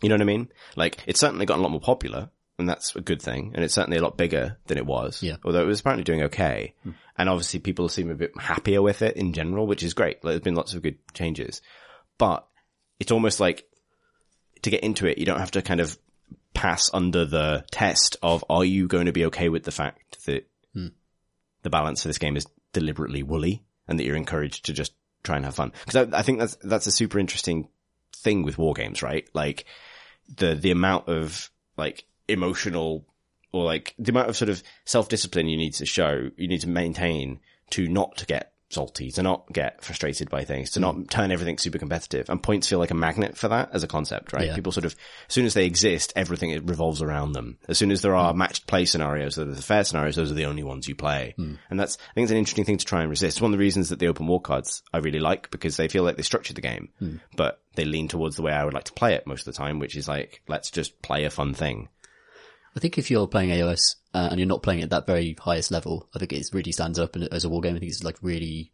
You 0.00 0.08
know 0.08 0.14
what 0.14 0.22
I 0.22 0.26
mean? 0.26 0.48
Like, 0.76 0.98
it's 1.06 1.18
certainly 1.18 1.44
gotten 1.44 1.60
a 1.60 1.62
lot 1.64 1.72
more 1.72 1.80
popular, 1.80 2.30
and 2.56 2.68
that's 2.68 2.94
a 2.94 3.00
good 3.00 3.20
thing, 3.20 3.50
and 3.54 3.64
it's 3.64 3.74
certainly 3.74 3.98
a 3.98 4.02
lot 4.02 4.16
bigger 4.16 4.56
than 4.66 4.78
it 4.78 4.86
was. 4.86 5.20
Yeah. 5.22 5.36
Although 5.44 5.62
it 5.62 5.66
was 5.66 5.80
apparently 5.80 6.04
doing 6.04 6.22
okay. 6.24 6.74
Hmm. 6.84 6.90
And 7.16 7.28
obviously 7.28 7.58
people 7.58 7.88
seem 7.88 8.10
a 8.10 8.14
bit 8.14 8.30
happier 8.38 8.80
with 8.80 9.02
it 9.02 9.16
in 9.16 9.32
general, 9.32 9.66
which 9.66 9.82
is 9.82 9.94
great. 9.94 10.22
Like, 10.22 10.32
there's 10.32 10.40
been 10.42 10.54
lots 10.54 10.74
of 10.74 10.82
good 10.82 10.98
changes. 11.14 11.60
But 12.16 12.46
it's 13.00 13.10
almost 13.10 13.40
like 13.40 13.68
to 14.62 14.70
get 14.70 14.84
into 14.84 15.06
it, 15.06 15.18
you 15.18 15.26
don't 15.26 15.40
have 15.40 15.50
to 15.52 15.62
kind 15.62 15.80
of 15.80 15.98
pass 16.54 16.90
under 16.92 17.24
the 17.24 17.64
test 17.70 18.16
of 18.22 18.44
are 18.50 18.64
you 18.64 18.88
going 18.88 19.06
to 19.06 19.12
be 19.12 19.26
okay 19.26 19.48
with 19.48 19.64
the 19.64 19.70
fact 19.70 20.24
that 20.26 20.48
hmm. 20.74 20.88
the 21.62 21.70
balance 21.70 22.04
of 22.04 22.08
this 22.08 22.18
game 22.18 22.36
is 22.36 22.46
deliberately 22.72 23.22
woolly 23.22 23.62
and 23.86 23.98
that 23.98 24.04
you're 24.04 24.16
encouraged 24.16 24.66
to 24.66 24.72
just 24.72 24.92
try 25.22 25.36
and 25.36 25.44
have 25.44 25.54
fun. 25.54 25.72
Because 25.84 26.12
I, 26.12 26.18
I 26.18 26.22
think 26.22 26.38
that's 26.38 26.56
that's 26.56 26.86
a 26.86 26.92
super 26.92 27.18
interesting 27.18 27.68
thing 28.16 28.42
with 28.42 28.58
war 28.58 28.74
games, 28.74 29.02
right? 29.02 29.28
Like 29.34 29.64
the 30.36 30.54
the 30.54 30.70
amount 30.70 31.08
of 31.08 31.50
like 31.76 32.04
emotional 32.28 33.06
or 33.52 33.64
like 33.64 33.94
the 33.98 34.10
amount 34.10 34.28
of 34.28 34.36
sort 34.36 34.50
of 34.50 34.62
self 34.84 35.08
discipline 35.08 35.48
you 35.48 35.56
need 35.56 35.74
to 35.74 35.86
show, 35.86 36.30
you 36.36 36.48
need 36.48 36.60
to 36.62 36.68
maintain 36.68 37.40
to 37.70 37.88
not 37.88 38.16
to 38.18 38.26
get 38.26 38.52
salty, 38.70 39.10
to 39.12 39.22
not 39.22 39.50
get 39.52 39.82
frustrated 39.82 40.28
by 40.28 40.44
things, 40.44 40.70
to 40.70 40.80
not 40.80 40.94
mm. 40.94 41.08
turn 41.08 41.30
everything 41.30 41.58
super 41.58 41.78
competitive. 41.78 42.28
And 42.28 42.42
points 42.42 42.68
feel 42.68 42.78
like 42.78 42.90
a 42.90 42.94
magnet 42.94 43.36
for 43.36 43.48
that 43.48 43.70
as 43.72 43.82
a 43.82 43.88
concept, 43.88 44.32
right? 44.32 44.46
Yeah. 44.46 44.54
People 44.54 44.72
sort 44.72 44.84
of, 44.84 44.94
as 45.28 45.34
soon 45.34 45.46
as 45.46 45.54
they 45.54 45.64
exist, 45.64 46.12
everything 46.16 46.66
revolves 46.66 47.00
around 47.00 47.32
them. 47.32 47.58
As 47.68 47.78
soon 47.78 47.90
as 47.90 48.02
there 48.02 48.14
are 48.14 48.32
mm. 48.32 48.36
matched 48.36 48.66
play 48.66 48.84
scenarios, 48.84 49.36
that 49.36 49.48
are 49.48 49.52
the 49.52 49.62
fair 49.62 49.84
scenarios, 49.84 50.16
those 50.16 50.30
are 50.30 50.34
the 50.34 50.46
only 50.46 50.62
ones 50.62 50.86
you 50.86 50.94
play. 50.94 51.34
Mm. 51.38 51.58
And 51.70 51.80
that's, 51.80 51.96
I 51.96 52.14
think 52.14 52.24
it's 52.24 52.32
an 52.32 52.38
interesting 52.38 52.64
thing 52.64 52.78
to 52.78 52.84
try 52.84 53.00
and 53.00 53.10
resist. 53.10 53.36
It's 53.36 53.42
one 53.42 53.52
of 53.52 53.58
the 53.58 53.64
reasons 53.64 53.88
that 53.88 53.98
the 53.98 54.08
open 54.08 54.26
war 54.26 54.40
cards 54.40 54.82
I 54.92 54.98
really 54.98 55.20
like 55.20 55.50
because 55.50 55.76
they 55.76 55.88
feel 55.88 56.02
like 56.02 56.16
they 56.16 56.22
structure 56.22 56.54
the 56.54 56.60
game, 56.60 56.90
but 57.36 57.60
they 57.74 57.84
lean 57.84 58.08
towards 58.08 58.36
the 58.36 58.42
way 58.42 58.52
I 58.52 58.64
would 58.64 58.74
like 58.74 58.84
to 58.84 58.92
play 58.92 59.14
it 59.14 59.26
most 59.26 59.46
of 59.46 59.54
the 59.54 59.58
time, 59.58 59.78
which 59.78 59.96
is 59.96 60.08
like, 60.08 60.42
let's 60.48 60.70
just 60.70 61.00
play 61.00 61.24
a 61.24 61.30
fun 61.30 61.54
thing. 61.54 61.88
I 62.76 62.80
think 62.80 62.98
if 62.98 63.10
you're 63.10 63.26
playing 63.26 63.50
AOS 63.50 63.96
uh, 64.14 64.28
and 64.30 64.38
you're 64.40 64.48
not 64.48 64.62
playing 64.62 64.82
at 64.82 64.90
that 64.90 65.06
very 65.06 65.36
highest 65.40 65.70
level, 65.70 66.08
I 66.14 66.18
think 66.18 66.32
it 66.32 66.48
really 66.52 66.72
stands 66.72 66.98
up 66.98 67.16
as 67.16 67.44
a 67.44 67.48
war 67.48 67.60
game. 67.60 67.76
I 67.76 67.78
think 67.78 67.90
it's 67.90 68.04
like 68.04 68.16
really, 68.22 68.72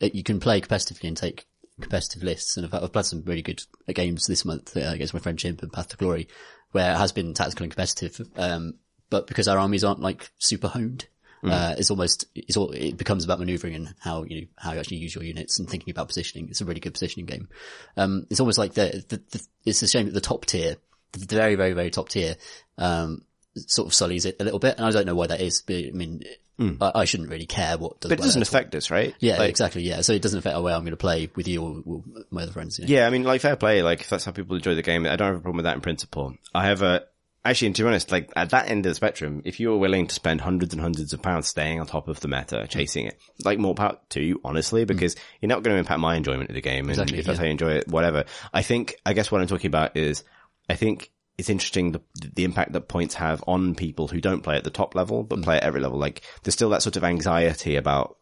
you 0.00 0.22
can 0.22 0.40
play 0.40 0.60
competitively 0.60 1.08
and 1.08 1.16
take 1.16 1.46
competitive 1.80 2.22
lists. 2.22 2.56
And 2.56 2.64
in 2.64 2.70
fact, 2.70 2.82
I've 2.82 2.92
played 2.92 3.04
some 3.04 3.22
really 3.24 3.42
good 3.42 3.62
games 3.94 4.26
this 4.26 4.44
month 4.44 4.76
uh, 4.76 4.80
against 4.80 5.14
my 5.14 5.20
friend 5.20 5.38
Chimp 5.38 5.62
and 5.62 5.72
Path 5.72 5.88
to 5.88 5.96
Glory, 5.96 6.28
where 6.72 6.92
it 6.92 6.98
has 6.98 7.12
been 7.12 7.34
tactical 7.34 7.64
and 7.64 7.72
competitive. 7.72 8.28
Um, 8.36 8.74
but 9.10 9.26
because 9.26 9.48
our 9.48 9.58
armies 9.58 9.84
aren't 9.84 10.00
like 10.00 10.30
super 10.38 10.68
honed, 10.68 11.06
uh, 11.44 11.74
it's 11.78 11.90
almost, 11.90 12.24
it's 12.34 12.56
all, 12.56 12.72
it 12.72 12.96
becomes 12.96 13.24
about 13.24 13.38
maneuvering 13.38 13.76
and 13.76 13.94
how 14.00 14.24
you, 14.24 14.40
know, 14.40 14.46
how 14.56 14.72
you 14.72 14.80
actually 14.80 14.96
use 14.96 15.14
your 15.14 15.22
units 15.22 15.60
and 15.60 15.70
thinking 15.70 15.92
about 15.92 16.08
positioning. 16.08 16.48
It's 16.48 16.60
a 16.60 16.64
really 16.64 16.80
good 16.80 16.94
positioning 16.94 17.26
game. 17.26 17.48
Um, 17.96 18.26
it's 18.28 18.40
almost 18.40 18.58
like 18.58 18.74
the, 18.74 19.04
the, 19.08 19.22
the 19.30 19.46
it's 19.64 19.80
a 19.82 19.86
shame 19.86 20.06
that 20.06 20.14
the 20.14 20.20
top 20.20 20.46
tier, 20.46 20.76
the 21.12 21.36
very, 21.36 21.54
very, 21.54 21.74
very 21.74 21.90
top 21.90 22.08
tier, 22.08 22.34
um, 22.76 23.22
sort 23.56 23.88
of 23.88 23.94
sullies 23.94 24.24
it 24.24 24.36
a 24.40 24.44
little 24.44 24.58
bit. 24.58 24.76
And 24.76 24.86
I 24.86 24.90
don't 24.90 25.06
know 25.06 25.14
why 25.14 25.26
that 25.28 25.40
is, 25.40 25.62
but 25.62 25.76
I 25.76 25.90
mean, 25.92 26.22
hmm. 26.56 26.74
I, 26.80 26.92
I 26.94 27.04
shouldn't 27.04 27.30
really 27.30 27.46
care 27.46 27.78
what 27.78 28.00
does 28.00 28.08
But 28.08 28.18
it 28.18 28.22
doesn't 28.22 28.42
affect 28.42 28.74
us, 28.74 28.90
right? 28.90 29.14
Yeah, 29.20 29.38
Like, 29.38 29.50
exactly. 29.50 29.82
Yeah. 29.82 30.00
So 30.02 30.12
it 30.12 30.22
doesn't 30.22 30.38
affect 30.38 30.54
the 30.54 30.62
way 30.62 30.72
I'm 30.72 30.82
going 30.82 30.90
to 30.90 30.96
play 30.96 31.30
with 31.34 31.48
you 31.48 31.62
or, 31.62 31.82
or 31.84 32.04
my 32.30 32.42
other 32.42 32.52
friends. 32.52 32.78
You 32.78 32.86
know? 32.86 32.94
Yeah, 32.94 33.06
I 33.06 33.10
mean, 33.10 33.24
like 33.24 33.40
fair 33.40 33.56
play. 33.56 33.82
Like 33.82 34.00
if 34.00 34.08
that's 34.08 34.24
how 34.24 34.32
people 34.32 34.56
enjoy 34.56 34.74
the 34.74 34.82
game, 34.82 35.06
I 35.06 35.16
don't 35.16 35.28
have 35.28 35.36
a 35.36 35.40
problem 35.40 35.56
with 35.56 35.64
that 35.64 35.76
in 35.76 35.80
principle. 35.80 36.34
I 36.54 36.66
have 36.66 36.82
a 36.82 37.04
actually, 37.44 37.66
and 37.66 37.76
to 37.76 37.82
be 37.82 37.88
honest, 37.88 38.12
like 38.12 38.30
at 38.36 38.50
that 38.50 38.68
end 38.68 38.86
of 38.86 38.90
the 38.90 38.94
spectrum, 38.94 39.42
if 39.44 39.60
you're 39.60 39.76
willing 39.76 40.06
to 40.06 40.14
spend 40.14 40.40
hundreds 40.40 40.74
and 40.74 40.80
hundreds 40.80 41.12
of 41.12 41.22
pounds 41.22 41.48
staying 41.48 41.80
on 41.80 41.86
top 41.86 42.08
of 42.08 42.20
the 42.20 42.28
meta, 42.28 42.60
hmm. 42.60 42.66
chasing 42.66 43.06
it, 43.06 43.18
like 43.44 43.58
more 43.58 43.74
power 43.74 43.98
to 44.10 44.22
you, 44.22 44.40
honestly, 44.44 44.82
hmm. 44.82 44.86
because 44.88 45.16
you're 45.40 45.48
not 45.48 45.62
going 45.62 45.74
to 45.74 45.80
impact 45.80 46.00
my 46.00 46.16
enjoyment 46.16 46.50
of 46.50 46.54
the 46.54 46.60
game. 46.60 46.84
And 46.84 46.90
Exactly, 46.90 47.18
if 47.18 47.26
that's 47.26 47.38
how 47.38 47.44
you 47.44 47.50
enjoy 47.50 47.72
it, 47.72 47.88
whatever. 47.88 48.24
I 48.52 48.62
think, 48.62 48.96
I 49.04 49.12
guess 49.12 49.30
what 49.30 49.40
I'm 49.40 49.48
talking 49.48 49.68
about 49.68 49.96
is, 49.96 50.24
I 50.68 50.74
think 50.74 51.10
it's 51.38 51.48
interesting 51.48 51.92
the, 51.92 52.02
the 52.34 52.44
impact 52.44 52.72
that 52.72 52.88
points 52.88 53.14
have 53.14 53.42
on 53.46 53.74
people 53.74 54.08
who 54.08 54.20
don't 54.20 54.42
play 54.42 54.56
at 54.56 54.64
the 54.64 54.70
top 54.70 54.94
level, 54.94 55.22
but 55.22 55.42
play 55.42 55.56
at 55.56 55.62
every 55.62 55.80
level. 55.80 55.98
Like 55.98 56.22
there's 56.42 56.54
still 56.54 56.70
that 56.70 56.82
sort 56.82 56.96
of 56.96 57.04
anxiety 57.04 57.76
about 57.76 58.18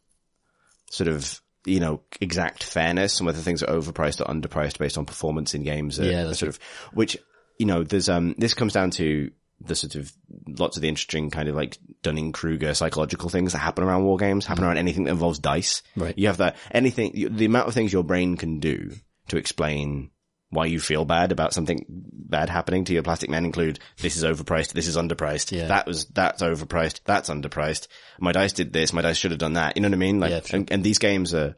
sort 0.90 1.08
of 1.08 1.40
you 1.66 1.80
know, 1.80 2.00
exact 2.20 2.62
fairness 2.62 3.18
and 3.18 3.26
whether 3.26 3.40
things 3.40 3.62
are 3.62 3.74
overpriced 3.74 4.20
or 4.20 4.32
underpriced 4.32 4.78
based 4.78 4.96
on 4.96 5.04
performance 5.04 5.52
in 5.52 5.64
games. 5.64 5.98
Are, 5.98 6.04
Yeah, 6.04 6.32
sort 6.32 6.48
of, 6.48 6.58
which, 6.92 7.18
you 7.58 7.66
know, 7.66 7.82
there's, 7.82 8.08
um, 8.08 8.34
this 8.38 8.54
comes 8.54 8.72
down 8.72 8.92
to 8.92 9.30
the 9.60 9.74
sort 9.74 9.96
of 9.96 10.12
lots 10.46 10.76
of 10.76 10.82
the 10.82 10.88
interesting 10.88 11.30
kind 11.30 11.48
of 11.48 11.56
like 11.56 11.76
Dunning-Kruger 12.02 12.74
psychological 12.74 13.28
things 13.30 13.52
that 13.52 13.58
happen 13.58 13.82
around 13.82 14.04
war 14.04 14.16
games, 14.16 14.46
happen 14.46 14.64
around 14.64 14.78
anything 14.78 15.04
that 15.04 15.10
involves 15.10 15.38
dice. 15.38 15.82
Right. 15.96 16.16
You 16.16 16.28
have 16.28 16.36
that, 16.38 16.56
anything, 16.70 17.34
the 17.34 17.46
amount 17.46 17.68
of 17.68 17.74
things 17.74 17.92
your 17.92 18.04
brain 18.04 18.36
can 18.36 18.60
do 18.60 18.92
to 19.28 19.36
explain 19.36 20.10
why 20.50 20.66
you 20.66 20.78
feel 20.78 21.04
bad 21.04 21.32
about 21.32 21.52
something 21.52 21.84
bad 21.88 22.48
happening 22.48 22.84
to 22.84 22.92
your 22.92 23.02
plastic 23.02 23.28
men 23.28 23.44
include 23.44 23.78
this 23.98 24.16
is 24.16 24.22
overpriced, 24.24 24.72
this 24.72 24.86
is 24.86 24.96
underpriced, 24.96 25.50
Yeah. 25.52 25.66
that 25.68 25.86
was, 25.86 26.06
that's 26.06 26.42
overpriced, 26.42 27.00
that's 27.04 27.28
underpriced. 27.30 27.88
My 28.20 28.32
dice 28.32 28.52
did 28.52 28.72
this, 28.72 28.92
my 28.92 29.02
dice 29.02 29.16
should 29.16 29.32
have 29.32 29.40
done 29.40 29.54
that. 29.54 29.76
You 29.76 29.82
know 29.82 29.88
what 29.88 29.94
I 29.94 29.98
mean? 29.98 30.20
Like, 30.20 30.30
Yeah, 30.30 30.40
sure. 30.42 30.58
and, 30.60 30.70
and 30.72 30.84
these 30.84 30.98
games 30.98 31.34
are, 31.34 31.56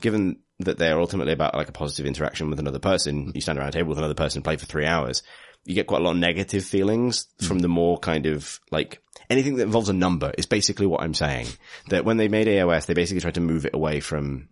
given 0.00 0.40
that 0.60 0.76
they're 0.78 1.00
ultimately 1.00 1.32
about 1.32 1.54
like 1.54 1.68
a 1.68 1.72
positive 1.72 2.04
interaction 2.06 2.50
with 2.50 2.58
another 2.60 2.78
person, 2.78 3.32
you 3.34 3.40
stand 3.40 3.58
around 3.58 3.68
a 3.68 3.72
table 3.72 3.88
with 3.90 3.98
another 3.98 4.14
person, 4.14 4.42
play 4.42 4.56
for 4.56 4.66
three 4.66 4.86
hours, 4.86 5.22
you 5.64 5.74
get 5.74 5.86
quite 5.86 6.00
a 6.00 6.04
lot 6.04 6.12
of 6.12 6.16
negative 6.18 6.64
feelings 6.64 7.26
from 7.42 7.58
the 7.58 7.68
more 7.68 7.98
kind 7.98 8.26
of 8.26 8.60
like 8.70 9.02
anything 9.30 9.56
that 9.56 9.64
involves 9.64 9.88
a 9.88 9.92
number 9.94 10.32
is 10.38 10.46
basically 10.46 10.86
what 10.86 11.02
I'm 11.02 11.14
saying. 11.14 11.46
That 11.88 12.04
when 12.04 12.18
they 12.18 12.28
made 12.28 12.46
AOS, 12.46 12.86
they 12.86 12.94
basically 12.94 13.20
tried 13.22 13.34
to 13.34 13.40
move 13.40 13.66
it 13.66 13.74
away 13.74 14.00
from, 14.00 14.48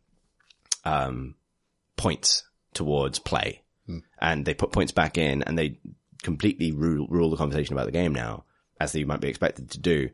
um, 0.84 1.34
points 1.96 2.42
towards 2.72 3.18
play. 3.18 3.62
Hmm. 3.86 3.98
And 4.20 4.44
they 4.44 4.54
put 4.54 4.72
points 4.72 4.92
back 4.92 5.18
in 5.18 5.42
and 5.42 5.58
they 5.58 5.78
completely 6.22 6.72
rule, 6.72 7.06
rule 7.08 7.30
the 7.30 7.36
conversation 7.36 7.74
about 7.74 7.86
the 7.86 7.92
game 7.92 8.14
now, 8.14 8.44
as 8.80 8.92
they 8.92 9.04
might 9.04 9.20
be 9.20 9.28
expected 9.28 9.70
to 9.70 9.78
do. 9.78 10.10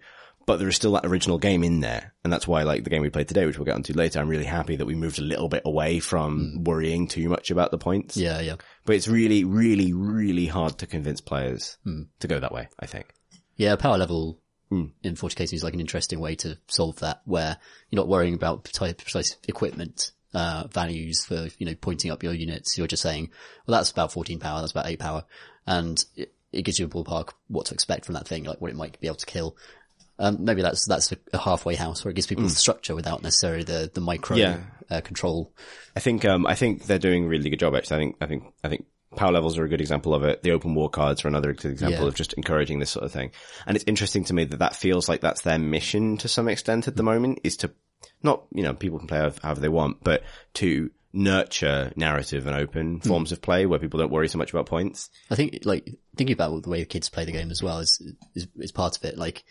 But 0.46 0.58
there 0.58 0.68
is 0.68 0.76
still 0.76 0.92
that 0.92 1.06
original 1.06 1.38
game 1.38 1.62
in 1.62 1.80
there. 1.80 2.14
And 2.24 2.32
that's 2.32 2.48
why 2.48 2.64
like 2.64 2.82
the 2.82 2.90
game 2.90 3.02
we 3.02 3.10
played 3.10 3.28
today, 3.28 3.46
which 3.46 3.58
we'll 3.58 3.66
get 3.66 3.76
onto 3.76 3.92
later, 3.92 4.18
I'm 4.18 4.28
really 4.28 4.44
happy 4.44 4.76
that 4.76 4.86
we 4.86 4.94
moved 4.94 5.18
a 5.18 5.22
little 5.22 5.48
bit 5.48 5.62
away 5.64 6.00
from 6.00 6.52
hmm. 6.54 6.64
worrying 6.64 7.06
too 7.06 7.28
much 7.28 7.50
about 7.50 7.70
the 7.70 7.78
points. 7.78 8.16
Yeah, 8.16 8.40
yeah. 8.40 8.56
But 8.84 8.96
it's 8.96 9.08
really, 9.08 9.44
really, 9.44 9.92
really 9.92 10.46
hard 10.46 10.78
to 10.78 10.86
convince 10.86 11.20
players 11.20 11.78
hmm. 11.84 12.02
to 12.20 12.28
go 12.28 12.40
that 12.40 12.52
way, 12.52 12.68
I 12.78 12.86
think. 12.86 13.12
Yeah, 13.56 13.76
power 13.76 13.98
level 13.98 14.40
Hmm. 14.70 14.86
in 15.02 15.16
40k 15.16 15.48
seems 15.48 15.64
like 15.64 15.74
an 15.74 15.80
interesting 15.80 16.20
way 16.20 16.36
to 16.36 16.56
solve 16.68 17.00
that, 17.00 17.22
where 17.24 17.56
you're 17.90 18.00
not 18.00 18.08
worrying 18.08 18.34
about 18.34 18.64
type 18.64 18.98
precise 18.98 19.36
equipment 19.48 20.12
uh, 20.34 20.64
values 20.72 21.24
for 21.24 21.48
you 21.58 21.66
know 21.66 21.74
pointing 21.80 22.10
up 22.10 22.22
your 22.22 22.34
units. 22.34 22.76
You're 22.78 22.86
just 22.86 23.02
saying, 23.02 23.30
well, 23.66 23.78
that's 23.78 23.90
about 23.90 24.12
14 24.12 24.38
power, 24.38 24.60
that's 24.60 24.72
about 24.72 24.86
8 24.86 24.98
power, 24.98 25.24
and 25.66 26.02
it, 26.16 26.32
it 26.52 26.62
gives 26.62 26.78
you 26.78 26.86
a 26.86 26.88
ballpark 26.88 27.30
what 27.48 27.66
to 27.66 27.74
expect 27.74 28.04
from 28.04 28.14
that 28.14 28.26
thing, 28.28 28.44
like 28.44 28.60
what 28.60 28.70
it 28.70 28.76
might 28.76 28.98
be 29.00 29.06
able 29.06 29.16
to 29.16 29.26
kill. 29.26 29.56
Um, 30.18 30.44
maybe 30.44 30.60
that's 30.60 30.86
that's 30.86 31.12
a, 31.32 31.38
halfway 31.38 31.74
house 31.76 32.04
where 32.04 32.10
it 32.10 32.14
gives 32.14 32.26
people 32.26 32.48
structure 32.50 32.94
without 32.94 33.22
necessarily 33.22 33.64
the 33.64 33.90
the 33.92 34.00
micro. 34.02 34.36
Yeah. 34.36 34.58
uh, 34.90 35.00
control. 35.00 35.52
I 35.96 36.00
think, 36.00 36.24
um, 36.24 36.46
I 36.46 36.54
think 36.56 36.84
they're 36.86 36.98
doing 36.98 37.24
a 37.24 37.28
really 37.28 37.48
good 37.48 37.60
job, 37.60 37.74
actually. 37.76 37.96
I 37.96 38.00
think, 38.00 38.16
I 38.20 38.26
think, 38.26 38.44
I 38.64 38.68
think 38.68 38.86
power 39.16 39.30
levels 39.32 39.56
are 39.56 39.64
a 39.64 39.68
good 39.68 39.80
example 39.80 40.14
of 40.14 40.24
it. 40.24 40.42
The 40.42 40.50
open 40.50 40.74
war 40.74 40.90
cards 40.90 41.24
are 41.24 41.28
another 41.28 41.52
good 41.52 41.70
example 41.70 42.02
Yeah. 42.02 42.08
of 42.08 42.14
just 42.16 42.32
encouraging 42.34 42.80
this 42.80 42.90
sort 42.90 43.04
of 43.04 43.12
thing. 43.12 43.30
And 43.66 43.76
it's 43.76 43.84
interesting 43.86 44.24
to 44.24 44.34
me 44.34 44.44
that 44.44 44.58
that 44.58 44.74
feels 44.76 45.08
like 45.08 45.20
that's 45.20 45.42
their 45.42 45.58
mission 45.60 46.16
to 46.18 46.28
some 46.28 46.48
extent 46.48 46.88
at 46.88 46.96
the 46.96 47.02
moment 47.04 47.38
is 47.44 47.56
to 47.58 47.70
not, 48.22 48.44
you 48.54 48.62
know, 48.62 48.74
people 48.74 48.98
can 48.98 49.08
play 49.08 49.18
however- 49.18 49.60
they 49.60 49.68
want, 49.68 50.02
but 50.02 50.22
to 50.54 50.90
nurture 51.12 51.92
narrative 51.96 52.46
and 52.46 52.54
open 52.54 53.00
forms 53.00 53.32
of 53.32 53.42
play 53.42 53.66
where 53.66 53.80
people 53.80 53.98
don't 53.98 54.12
worry 54.12 54.28
so 54.28 54.38
much 54.38 54.50
about 54.52 54.66
points. 54.66 55.10
I 55.30 55.34
think 55.34 55.60
like 55.64 55.98
thinking 56.16 56.34
about 56.34 56.62
the 56.62 56.70
way 56.70 56.84
kids 56.84 57.08
play 57.08 57.24
the 57.24 57.32
game 57.32 57.50
as 57.50 57.62
well 57.62 57.78
is 57.78 58.00
is, 58.34 58.46
is 58.56 58.72
part 58.72 58.96
of 58.96 59.04
it. 59.04 59.18
Like, 59.18 59.44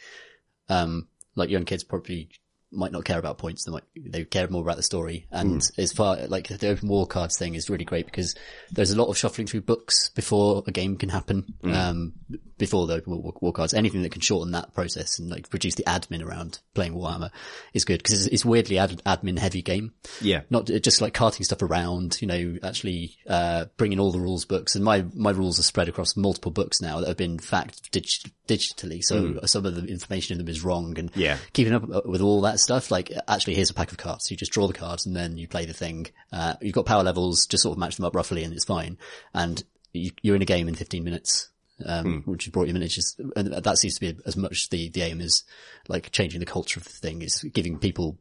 um, 0.70 1.08
like 1.36 1.50
young 1.50 1.66
kids 1.66 1.84
probably 1.84 2.30
might 2.72 2.92
not 2.92 3.04
care 3.04 3.20
about 3.20 3.40
points. 3.40 3.66
They 3.66 3.72
might 3.72 3.84
they 3.96 4.24
care 4.26 4.48
more 4.48 4.62
about 4.62 4.78
the 4.78 4.84
story. 4.84 5.28
And 5.32 5.68
as 5.78 5.92
far 5.92 6.18
like 6.28 6.48
the 6.48 6.70
open 6.70 6.88
war 6.88 7.08
cards 7.08 7.38
thing 7.38 7.56
is 7.56 7.70
really 7.70 7.86
great 7.86 8.06
because 8.06 8.36
there's 8.72 8.92
a 8.92 8.98
lot 8.98 9.10
of 9.10 9.18
shuffling 9.18 9.48
through 9.48 9.62
books 9.62 10.10
before 10.10 10.64
a 10.66 10.72
game 10.72 10.96
can 10.96 11.10
happen. 11.10 11.56
Um, 11.64 12.14
before 12.60 12.86
the 12.86 12.94
open 12.94 13.20
war, 13.24 13.34
war 13.42 13.52
cards, 13.52 13.74
anything 13.74 14.04
that 14.04 14.12
can 14.12 14.22
shorten 14.22 14.52
that 14.52 14.74
process 14.76 15.18
and 15.18 15.30
like 15.32 15.48
reduce 15.52 15.74
the 15.76 15.84
admin 15.86 16.24
around 16.24 16.60
playing 16.76 16.94
Warhammer 16.94 17.32
is 17.74 17.86
good 17.86 17.98
because 18.04 18.14
it's, 18.26 18.28
it's 18.28 18.46
weirdly 18.46 18.78
ad, 18.78 19.02
admin 19.06 19.40
heavy 19.40 19.64
game 19.64 19.94
Yeah. 20.22 20.42
not 20.52 20.66
just 20.66 21.02
like 21.02 21.16
carting 21.16 21.44
stuff 21.44 21.64
around, 21.64 22.22
you 22.22 22.28
know, 22.28 22.58
actually, 22.62 23.16
uh, 23.28 23.66
bringing 23.78 24.00
all 24.00 24.12
the 24.12 24.20
rules 24.20 24.46
books. 24.46 24.76
And 24.76 24.86
my, 24.86 25.06
my 25.16 25.32
rules 25.32 25.58
are 25.60 25.64
spread 25.64 25.90
across 25.90 26.16
multiple 26.16 26.52
books 26.52 26.80
now 26.82 27.00
that 27.00 27.08
have 27.08 27.18
been 27.18 27.40
fact 27.40 27.92
dig- 27.92 28.06
digitally. 28.48 29.02
So 29.04 29.40
some 29.46 29.66
of 29.66 29.76
the 29.76 29.86
information 29.86 30.34
in 30.34 30.38
them 30.46 30.50
is 30.50 30.64
wrong 30.64 30.98
and 31.00 31.10
Yeah. 31.16 31.38
keeping 31.54 31.74
up 31.74 31.84
uh, 31.90 32.02
with 32.06 32.22
all 32.22 32.42
that 32.42 32.60
stuff. 32.60 32.92
Like 32.92 33.12
actually 33.28 33.56
here's 33.56 33.70
a 33.70 33.74
pack 33.74 33.92
of 33.92 33.98
cards. 33.98 34.30
You 34.30 34.38
just 34.38 34.52
draw 34.52 34.68
the 34.68 34.74
cards 34.74 35.06
and 35.06 35.16
then 35.16 35.38
you 35.38 35.48
play 35.48 35.66
the 35.66 35.74
thing. 35.74 36.08
Uh, 36.32 36.56
you've 36.62 36.76
got 36.76 36.86
power 36.86 37.04
levels, 37.04 37.46
just 37.48 37.64
sort 37.64 37.74
of 37.74 37.80
match 37.80 37.96
them 37.96 38.06
up 38.06 38.16
roughly 38.16 38.44
and 38.44 38.54
it's 38.54 38.66
fine. 38.66 38.98
And 39.34 39.64
you, 39.94 40.12
you're 40.22 40.36
in 40.36 40.42
a 40.42 40.46
game 40.46 40.68
in 40.68 40.76
15 40.76 41.04
minutes. 41.04 41.50
Um, 41.86 42.24
which 42.26 42.46
you 42.46 42.52
brought 42.52 42.68
your 42.68 42.74
miniatures, 42.74 43.16
and 43.36 43.54
that 43.54 43.78
seems 43.78 43.96
to 43.96 44.02
be 44.02 44.20
as 44.26 44.36
much 44.36 44.70
the, 44.70 44.90
the 44.90 45.02
aim 45.02 45.22
as 45.22 45.44
like 45.88 46.12
changing 46.12 46.42
the 46.42 46.46
culture 46.46 46.80
of 46.80 46.84
the 46.84 46.90
thing 46.90 47.22
is 47.22 47.42
giving 47.42 47.80
people, 47.80 48.18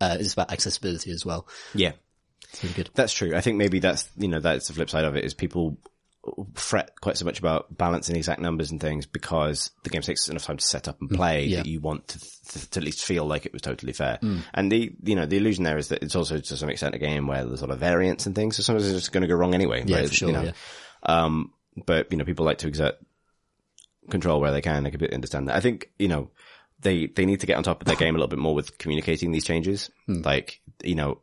uh, 0.00 0.16
it's 0.18 0.32
about 0.32 0.50
accessibility 0.50 1.12
as 1.12 1.24
well. 1.24 1.46
Yeah. 1.72 1.92
It's 2.50 2.64
really 2.64 2.74
good. 2.74 2.90
That's 2.94 3.12
true. 3.12 3.34
I 3.36 3.40
think 3.40 3.58
maybe 3.58 3.78
that's, 3.78 4.08
you 4.16 4.28
know, 4.28 4.40
that's 4.40 4.66
the 4.66 4.74
flip 4.74 4.90
side 4.90 5.04
of 5.04 5.14
it 5.14 5.24
is 5.24 5.34
people 5.34 5.78
fret 6.54 7.00
quite 7.00 7.16
so 7.16 7.24
much 7.24 7.38
about 7.38 7.76
balancing 7.76 8.16
exact 8.16 8.40
numbers 8.40 8.70
and 8.70 8.80
things 8.80 9.06
because 9.06 9.70
the 9.82 9.90
game 9.90 10.02
takes 10.02 10.28
enough 10.28 10.44
time 10.44 10.56
to 10.56 10.64
set 10.64 10.88
up 10.88 11.00
and 11.00 11.10
play 11.10 11.44
yeah. 11.44 11.58
that 11.58 11.66
you 11.66 11.80
want 11.80 12.08
to, 12.08 12.18
to, 12.18 12.70
to 12.70 12.80
at 12.80 12.84
least 12.84 13.04
feel 13.04 13.24
like 13.24 13.46
it 13.46 13.52
was 13.52 13.62
totally 13.62 13.92
fair. 13.92 14.18
And 14.54 14.72
the, 14.72 14.92
you 15.02 15.14
know, 15.14 15.26
the 15.26 15.36
illusion 15.36 15.64
there 15.64 15.78
is 15.78 15.88
that 15.88 16.02
it's 16.02 16.16
also 16.16 16.38
to 16.38 16.56
some 16.56 16.70
extent 16.70 16.94
a 16.94 16.98
game 16.98 17.26
where 17.26 17.44
there's 17.44 17.60
a 17.62 17.66
lot 17.66 17.74
of 17.74 17.78
variance 17.78 18.26
and 18.26 18.34
things. 18.34 18.56
So 18.56 18.62
sometimes 18.62 18.88
it's 18.88 18.98
just 18.98 19.12
going 19.12 19.22
to 19.22 19.28
go 19.28 19.34
wrong 19.34 19.54
anyway. 19.54 19.84
Yeah, 19.86 19.98
right? 19.98 20.12
sure, 20.12 20.28
You 20.28 20.34
know? 20.34 20.42
yeah. 20.42 20.52
Um, 21.02 21.52
but, 21.86 22.10
you 22.10 22.16
know, 22.16 22.24
people 22.24 22.44
like 22.44 22.58
to 22.58 22.68
exert 22.68 22.94
control 24.10 24.40
where 24.40 24.52
they 24.52 24.60
can. 24.60 24.86
I 24.86 24.90
completely 24.90 25.14
understand 25.14 25.48
that. 25.48 25.56
I 25.56 25.60
think, 25.60 25.90
you 25.98 26.08
know, 26.08 26.30
they, 26.80 27.06
they 27.06 27.26
need 27.26 27.40
to 27.40 27.46
get 27.46 27.56
on 27.56 27.62
top 27.62 27.80
of 27.80 27.86
their 27.86 27.96
game 27.96 28.14
a 28.14 28.18
little 28.18 28.28
bit 28.28 28.38
more 28.38 28.54
with 28.54 28.78
communicating 28.78 29.32
these 29.32 29.44
changes. 29.44 29.90
Hmm. 30.06 30.22
Like, 30.22 30.60
you 30.82 30.94
know, 30.94 31.20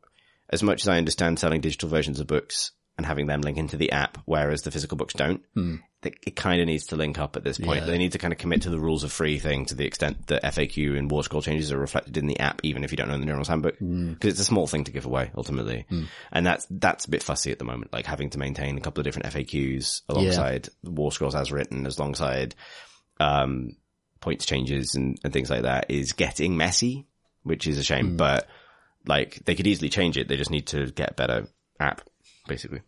as 0.50 0.64
much 0.64 0.82
as 0.82 0.88
I 0.88 0.98
understand 0.98 1.40
selling 1.40 1.62
digital 1.62 1.90
versions 1.90 2.20
of 2.20 2.28
books 2.28 2.72
and 3.02 3.06
having 3.08 3.26
them 3.26 3.42
link 3.42 3.58
into 3.58 3.78
the 3.78 3.92
app, 3.92 4.20
whereas 4.26 4.62
the 4.62 4.72
physical 4.72 4.96
books 4.96 5.14
don't, 5.14 5.44
hmm. 5.54 5.78
th- 6.04 6.16
it 6.26 6.36
kind 6.36 6.62
of 6.62 6.68
needs 6.68 6.86
to 6.88 6.96
link 6.96 7.18
up 7.20 7.36
at 7.36 7.44
this 7.44 7.58
point. 7.58 7.82
Yeah. 7.82 7.88
They 7.88 7.98
need 7.98 8.12
to 8.12 8.18
kind 8.18 8.32
of 8.32 8.38
commit 8.38 8.62
to 8.64 8.70
the 8.70 8.80
rules 8.80 9.04
of 9.04 9.12
free 9.12 9.40
thing 9.40 9.66
to 9.66 9.76
the 9.76 9.86
extent 9.86 10.28
that 10.28 10.44
FAQ 10.44 10.98
and 10.98 11.10
War 11.10 11.24
Scroll 11.24 11.42
changes 11.42 11.72
are 11.72 11.80
reflected 11.80 12.18
in 12.18 12.28
the 12.28 12.40
app, 12.40 12.62
even 12.64 12.84
if 12.84 12.92
you 12.92 12.98
don't 12.98 13.10
know 13.10 13.18
the 13.18 13.26
General's 13.26 13.48
Handbook. 13.48 13.78
Hmm. 13.78 14.14
Because 14.14 14.34
it's 14.34 14.42
a 14.42 14.46
small 14.46 14.68
thing 14.68 14.84
to 14.84 14.92
give 14.92 15.06
away, 15.06 15.32
ultimately. 15.36 15.86
Hmm. 15.90 16.04
And 16.32 16.46
that's, 16.46 16.68
that's 16.70 17.06
a 17.06 17.10
bit 17.10 17.24
fussy 17.24 17.52
at 17.52 17.60
the 17.60 17.66
moment, 17.66 17.92
like 17.92 18.06
having 18.06 18.30
to 18.32 18.40
maintain 18.40 18.78
a 18.78 18.82
couple 18.82 19.02
of 19.02 19.06
different 19.06 19.34
FAQs 19.34 20.02
alongside 20.08 20.70
War 20.84 21.12
Scrolls 21.12 21.36
as 21.36 21.52
written, 21.52 21.86
alongside, 21.86 22.56
um, 23.20 23.76
points 24.20 24.46
changes 24.46 24.96
and, 24.96 25.18
and 25.24 25.34
things 25.34 25.50
like 25.50 25.64
that 25.64 25.90
is 25.90 26.14
getting 26.14 26.56
messy, 26.56 27.08
which 27.44 27.68
is 27.68 27.78
a 27.78 27.84
shame, 27.84 28.18
but 28.18 28.48
like 29.08 29.44
they 29.46 29.56
could 29.56 29.68
easily 29.68 29.90
change 29.90 30.18
it. 30.18 30.28
They 30.28 30.38
just 30.38 30.52
need 30.52 30.68
to 30.68 30.92
get 30.92 31.12
a 31.12 31.16
better 31.16 31.48
app, 31.80 32.02
basically. 32.52 32.82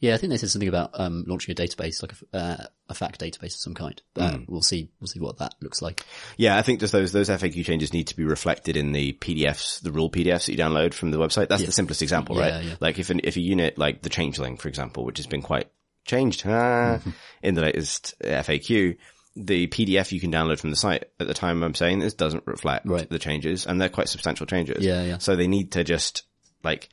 Yeah, 0.00 0.14
I 0.14 0.18
think 0.18 0.30
they 0.30 0.36
said 0.36 0.50
something 0.50 0.68
about 0.68 0.90
um, 0.94 1.24
launching 1.26 1.52
a 1.52 1.54
database, 1.54 2.02
like 2.02 2.12
a, 2.32 2.36
uh, 2.36 2.64
a 2.90 2.94
fact 2.94 3.20
database 3.20 3.54
of 3.54 3.60
some 3.60 3.74
kind. 3.74 4.00
Uh, 4.16 4.38
We'll 4.46 4.60
see. 4.62 4.90
We'll 5.00 5.08
see 5.08 5.20
what 5.20 5.38
that 5.38 5.54
looks 5.62 5.80
like. 5.80 6.04
Yeah, 6.36 6.58
I 6.58 6.62
think 6.62 6.80
just 6.80 6.92
those 6.92 7.12
those 7.12 7.28
FAQ 7.30 7.64
changes 7.64 7.92
need 7.92 8.08
to 8.08 8.16
be 8.16 8.24
reflected 8.24 8.76
in 8.76 8.92
the 8.92 9.12
PDFs, 9.14 9.80
the 9.82 9.92
rule 9.92 10.10
PDFs 10.10 10.46
that 10.46 10.52
you 10.52 10.58
download 10.58 10.92
from 10.94 11.10
the 11.10 11.18
website. 11.18 11.48
That's 11.48 11.64
the 11.64 11.72
simplest 11.72 12.02
example, 12.02 12.36
Yeah, 12.36 12.42
right? 12.56 12.64
yeah. 12.64 12.74
Like 12.80 12.98
if 12.98 13.10
an, 13.10 13.20
if 13.24 13.36
a 13.36 13.40
unit 13.40 13.78
like 13.78 14.02
the 14.02 14.10
Changeling, 14.10 14.56
for 14.58 14.68
example, 14.68 15.04
which 15.04 15.18
has 15.18 15.26
been 15.26 15.42
quite 15.42 15.68
changed 16.04 16.42
ah, 16.46 16.98
in 17.42 17.54
the 17.54 17.62
latest 17.62 18.14
FAQ, 18.22 18.96
the 19.36 19.66
PDF 19.68 20.12
you 20.12 20.20
can 20.20 20.30
download 20.30 20.58
from 20.60 20.68
the 20.70 20.76
site 20.76 21.04
at 21.18 21.26
the 21.26 21.32
time 21.32 21.62
I'm 21.62 21.74
saying 21.74 22.00
this 22.00 22.12
doesn't 22.14 22.46
reflect 22.46 22.84
Right. 22.86 23.08
the 23.08 23.18
changes, 23.18 23.64
and 23.66 23.80
they're 23.80 23.88
quite 23.88 24.08
substantial 24.10 24.44
changes. 24.44 24.84
Yeah, 24.84 25.02
yeah. 25.02 25.18
So 25.18 25.34
they 25.36 25.48
need 25.48 25.72
to 25.72 25.84
just 25.84 26.24
like. 26.62 26.90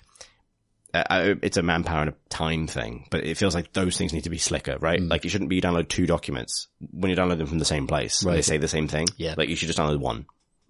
Uh, 0.93 1.03
I- 1.09 1.35
it's 1.43 1.57
a 1.57 1.61
manpower 1.61 2.01
and 2.01 2.09
a 2.09 2.15
time 2.29 2.65
thing, 2.67 3.05
but 3.11 3.23
it 3.23 3.37
feels 3.37 3.53
like 3.53 3.73
those 3.73 3.95
things 3.97 4.11
need 4.13 4.23
to 4.23 4.29
be 4.29 4.37
slicker, 4.39 4.77
right? 4.79 4.99
Like 4.99 5.23
you 5.23 5.29
shouldn't 5.29 5.49
be 5.49 5.61
download 5.61 5.87
two 5.87 6.07
documents 6.07 6.67
when 6.91 7.11
you 7.11 7.15
download 7.17 7.37
them 7.37 7.47
from 7.47 7.59
the 7.59 7.65
same 7.65 7.85
place. 7.85 8.21
They 8.21 8.41
say 8.41 8.57
the 8.57 8.67
same 8.67 8.87
thing. 8.87 9.05
Yeah. 9.17 9.35
Like 9.37 9.49
you 9.49 9.55
should 9.55 9.67
just 9.67 9.77
download 9.77 9.99
one 9.99 10.25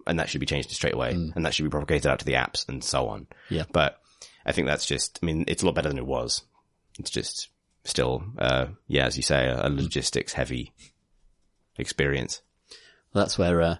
and 0.06 0.18
that 0.18 0.28
should 0.28 0.40
be 0.40 0.46
changed 0.46 0.70
straight 0.72 0.94
away 0.94 1.12
and 1.12 1.46
that 1.46 1.54
should 1.54 1.62
be 1.64 1.70
propagated 1.70 2.06
out 2.10 2.18
to 2.18 2.24
the 2.26 2.34
apps 2.34 2.68
and 2.68 2.84
so 2.84 3.08
on. 3.08 3.26
Yeah. 3.48 3.64
But 3.72 3.98
I 4.44 4.52
think 4.52 4.66
that's 4.66 4.84
just, 4.86 5.18
I 5.22 5.26
mean, 5.26 5.44
it's 5.48 5.62
a 5.62 5.66
lot 5.66 5.74
better 5.74 5.88
than 5.88 5.98
it 5.98 6.06
was. 6.06 6.42
It's 6.98 7.10
just 7.10 7.48
still, 7.84 8.22
uh, 8.38 8.66
yeah, 8.88 9.06
as 9.06 9.16
you 9.16 9.22
say, 9.22 9.46
a, 9.46 9.66
a 9.66 9.70
logistics 9.70 10.34
heavy 10.34 10.72
experience. 11.78 12.42
Well, 13.14 13.24
that's 13.24 13.38
where 13.38 13.62
uh, 13.62 13.76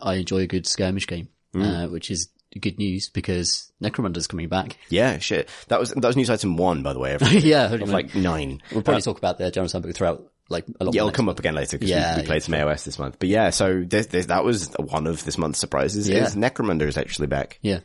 I 0.00 0.14
enjoy 0.14 0.38
a 0.40 0.46
good 0.46 0.66
skirmish 0.66 1.06
game, 1.06 1.28
uh, 1.54 1.86
which 1.86 2.10
is 2.10 2.28
good 2.60 2.78
news 2.78 3.08
because 3.08 3.72
Necromunda's 3.82 4.26
coming 4.26 4.48
back. 4.48 4.76
Yeah, 4.88 5.18
shit. 5.18 5.48
That 5.68 5.80
was, 5.80 5.90
that 5.90 6.04
was 6.04 6.16
news 6.16 6.30
item 6.30 6.56
one, 6.56 6.82
by 6.82 6.92
the 6.92 6.98
way, 6.98 7.16
yeah, 7.30 7.72
of 7.72 7.88
like 7.90 8.14
nine. 8.14 8.62
we'll 8.72 8.82
probably 8.82 9.02
talk 9.02 9.18
about 9.18 9.38
the 9.38 9.50
General 9.50 9.70
Handbook 9.70 9.94
throughout, 9.94 10.30
like 10.48 10.64
a 10.80 10.84
lot. 10.84 10.94
Yeah, 10.94 11.02
it'll 11.02 11.12
come 11.12 11.26
month. 11.26 11.36
up 11.36 11.40
again 11.40 11.54
later 11.54 11.78
because 11.78 11.90
Yeah, 11.90 12.16
we, 12.16 12.22
we 12.22 12.26
played 12.26 12.42
some 12.42 12.54
AOS 12.54 12.84
this 12.84 12.98
month. 12.98 13.16
But 13.18 13.28
yeah, 13.28 13.50
so 13.50 13.84
there's, 13.86 14.08
there's, 14.08 14.26
that 14.28 14.44
was 14.44 14.72
one 14.78 15.06
of 15.06 15.24
this 15.24 15.38
month's 15.38 15.58
surprises 15.60 16.08
Yeah. 16.08 16.24
is 16.24 16.36
Necromunda 16.36 16.82
is 16.82 16.96
actually 16.98 17.28
back. 17.28 17.58
Yeah, 17.62 17.80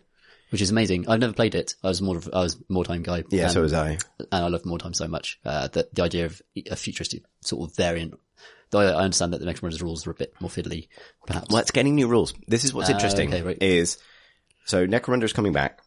which 0.50 0.62
is 0.62 0.70
amazing. 0.70 1.08
I've 1.08 1.20
never 1.20 1.34
played 1.34 1.56
it. 1.56 1.76
I 1.84 1.88
was 1.88 2.02
more 2.02 2.18
of, 2.18 2.30
I 2.34 2.42
was 2.42 2.56
Mordheim 2.70 3.04
guy. 3.04 3.24
Yeah, 3.30 3.44
and, 3.44 3.52
so 3.52 3.62
was 3.62 3.74
I. 3.74 3.92
and 4.20 4.28
I 4.32 4.48
love 4.48 4.64
Mordheim 4.64 4.96
so 4.96 5.08
much. 5.08 5.40
Uh, 5.46 5.68
that 5.70 5.94
the 5.94 6.04
idea 6.04 6.26
of 6.26 6.42
a 6.70 6.76
futuristic 6.76 7.24
sort 7.42 7.70
of 7.70 7.76
variant. 7.76 8.16
Though 8.70 8.82
I 8.82 9.02
understand 9.02 9.32
that 9.32 9.40
the 9.40 9.46
Necromunda 9.46 9.82
rules 9.82 10.06
are 10.08 10.12
a 10.12 10.14
bit 10.14 10.34
more 10.42 10.50
fiddly, 10.50 10.90
perhaps. 11.26 11.48
Well, 11.50 11.62
it's 11.62 11.72
getting 11.72 11.96
new 11.96 12.08
rules. 12.10 12.34
This 12.50 12.66
is 12.66 12.74
what's 12.74 12.90
Ah, 12.90 12.94
interesting 12.96 13.30
okay, 13.30 13.42
right. 13.42 13.58
is, 13.64 13.98
so 14.68 14.86
Necromunda 14.86 15.24
is 15.24 15.32
coming 15.32 15.54
back, 15.54 15.80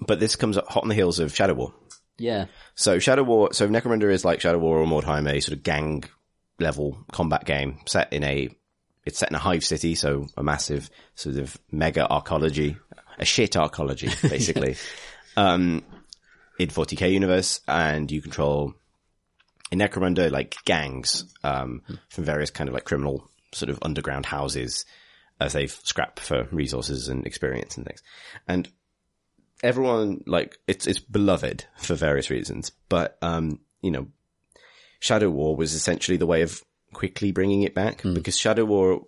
but 0.00 0.18
this 0.18 0.34
comes 0.34 0.58
up 0.58 0.68
hot 0.68 0.82
on 0.82 0.88
the 0.88 0.96
heels 0.96 1.20
of 1.20 1.34
Shadow 1.34 1.54
War. 1.54 1.72
Yeah. 2.18 2.46
So 2.74 2.98
Shadow 2.98 3.22
War, 3.22 3.52
so 3.52 3.68
Necromunda 3.68 4.10
is 4.10 4.24
like 4.24 4.40
Shadow 4.40 4.58
War 4.58 4.78
or 4.78 4.86
Mordheim, 4.86 5.30
a 5.30 5.40
sort 5.40 5.56
of 5.56 5.62
gang 5.62 6.02
level 6.58 6.98
combat 7.12 7.44
game 7.44 7.78
set 7.86 8.12
in 8.12 8.24
a, 8.24 8.48
it's 9.04 9.18
set 9.18 9.30
in 9.30 9.36
a 9.36 9.38
hive 9.38 9.64
city, 9.64 9.94
so 9.94 10.26
a 10.36 10.42
massive 10.42 10.90
sort 11.14 11.36
of 11.36 11.56
mega 11.70 12.04
arcology, 12.10 12.76
a 13.16 13.24
shit 13.24 13.52
arcology, 13.52 14.10
basically, 14.28 14.74
um, 15.36 15.84
in 16.58 16.70
40k 16.70 17.12
universe, 17.12 17.60
and 17.68 18.10
you 18.10 18.20
control 18.20 18.74
in 19.70 19.78
Necromunda 19.78 20.32
like 20.32 20.56
gangs, 20.64 21.32
um, 21.44 21.82
from 22.08 22.24
various 22.24 22.50
kind 22.50 22.68
of 22.68 22.74
like 22.74 22.84
criminal 22.84 23.30
sort 23.52 23.70
of 23.70 23.78
underground 23.82 24.26
houses 24.26 24.84
as 25.40 25.52
they 25.52 25.66
scrap 25.66 26.18
for 26.20 26.44
resources 26.52 27.08
and 27.08 27.26
experience 27.26 27.76
and 27.76 27.86
things. 27.86 28.02
And 28.46 28.68
everyone 29.62 30.22
like 30.26 30.58
it's 30.66 30.86
it's 30.86 30.98
beloved 30.98 31.64
for 31.76 31.94
various 31.94 32.30
reasons, 32.30 32.70
but 32.88 33.18
um, 33.22 33.60
you 33.82 33.90
know, 33.90 34.06
Shadow 35.00 35.30
War 35.30 35.56
was 35.56 35.74
essentially 35.74 36.16
the 36.16 36.26
way 36.26 36.42
of 36.42 36.62
quickly 36.92 37.32
bringing 37.32 37.62
it 37.62 37.74
back 37.74 38.02
because 38.02 38.38
Shadow 38.38 38.64
War, 38.64 39.02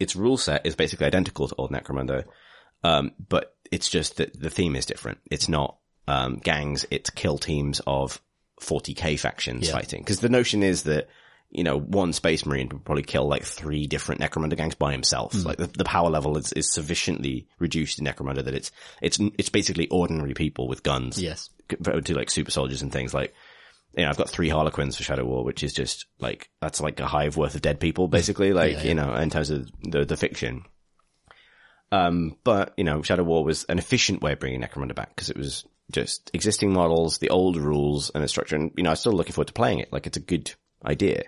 its 0.00 0.16
rule 0.16 0.36
set 0.36 0.66
is 0.66 0.74
basically 0.76 1.06
identical 1.06 1.48
to 1.48 1.54
Old 1.56 1.70
Necromunda, 1.70 2.24
um, 2.84 3.12
but 3.28 3.54
it's 3.70 3.88
just 3.88 4.16
that 4.16 4.38
the 4.38 4.50
theme 4.50 4.76
is 4.76 4.86
different. 4.86 5.18
It's 5.30 5.48
not 5.48 5.76
um, 6.06 6.36
gangs; 6.38 6.84
it's 6.90 7.10
kill 7.10 7.38
teams 7.38 7.80
of 7.86 8.20
40k 8.60 9.18
factions 9.20 9.66
Yeah. 9.68 9.72
fighting. 9.74 10.00
Because 10.02 10.20
the 10.20 10.28
notion 10.28 10.62
is 10.62 10.82
that 10.84 11.08
you 11.50 11.64
know 11.64 11.78
one 11.78 12.12
Space 12.12 12.44
Marine 12.44 12.68
would 12.70 12.84
probably 12.84 13.02
kill 13.02 13.26
like 13.26 13.44
three 13.44 13.86
different 13.86 14.20
Necromunda 14.20 14.56
gangs 14.56 14.74
by 14.74 14.92
himself. 14.92 15.34
Like 15.44 15.56
the, 15.56 15.66
the 15.66 15.84
power 15.84 16.10
level 16.10 16.36
is, 16.36 16.52
is 16.52 16.70
sufficiently 16.72 17.46
reduced 17.58 17.98
in 17.98 18.04
Necromunda 18.06 18.44
that 18.44 18.54
it's 18.54 18.70
it's 19.00 19.18
it's 19.38 19.48
basically 19.48 19.88
ordinary 19.88 20.34
people 20.34 20.68
with 20.68 20.82
guns 20.82 21.20
Yes. 21.20 21.50
compared 21.68 22.04
to 22.06 22.14
like 22.14 22.30
super 22.30 22.50
soldiers 22.50 22.82
and 22.82 22.92
things 22.92 23.14
like 23.14 23.34
you 23.96 24.04
know, 24.04 24.10
I've 24.10 24.18
got 24.18 24.28
three 24.28 24.50
Harlequins 24.50 24.96
for 24.96 25.02
Shadow 25.02 25.24
War, 25.24 25.42
which 25.42 25.64
is 25.64 25.72
just 25.72 26.04
like 26.20 26.50
that's 26.60 26.80
like 26.80 27.00
a 27.00 27.06
hive 27.06 27.36
worth 27.38 27.54
of 27.54 27.62
dead 27.62 27.80
people, 27.80 28.06
basically. 28.06 28.52
Like 28.52 28.74
Yeah, 28.76 28.82
you 28.82 28.94
know, 28.94 29.14
in 29.14 29.30
terms 29.30 29.48
of 29.50 29.68
the 29.82 30.04
the 30.04 30.16
fiction. 30.16 30.64
Um, 31.90 32.36
but 32.44 32.74
you 32.76 32.84
know, 32.84 33.02
Shadow 33.02 33.22
War 33.24 33.42
was 33.44 33.64
an 33.64 33.78
efficient 33.78 34.20
way 34.20 34.32
of 34.32 34.38
bringing 34.40 34.60
Necromunda 34.60 34.94
back 34.94 35.08
because 35.16 35.30
it 35.30 35.38
was 35.38 35.64
just 35.90 36.30
existing 36.34 36.72
models, 36.72 37.18
the 37.18 37.30
old 37.30 37.56
rules 37.56 38.10
and 38.10 38.22
the 38.22 38.28
structure, 38.28 38.56
and 38.56 38.72
you 38.76 38.82
know, 38.82 38.90
I'm 38.90 38.96
still 38.96 39.12
looking 39.12 39.32
forward 39.32 39.48
to 39.48 39.54
playing 39.54 39.78
it. 39.78 39.90
Like 39.92 40.06
it's 40.06 40.18
a 40.18 40.20
good 40.20 40.52
idea. 40.84 41.22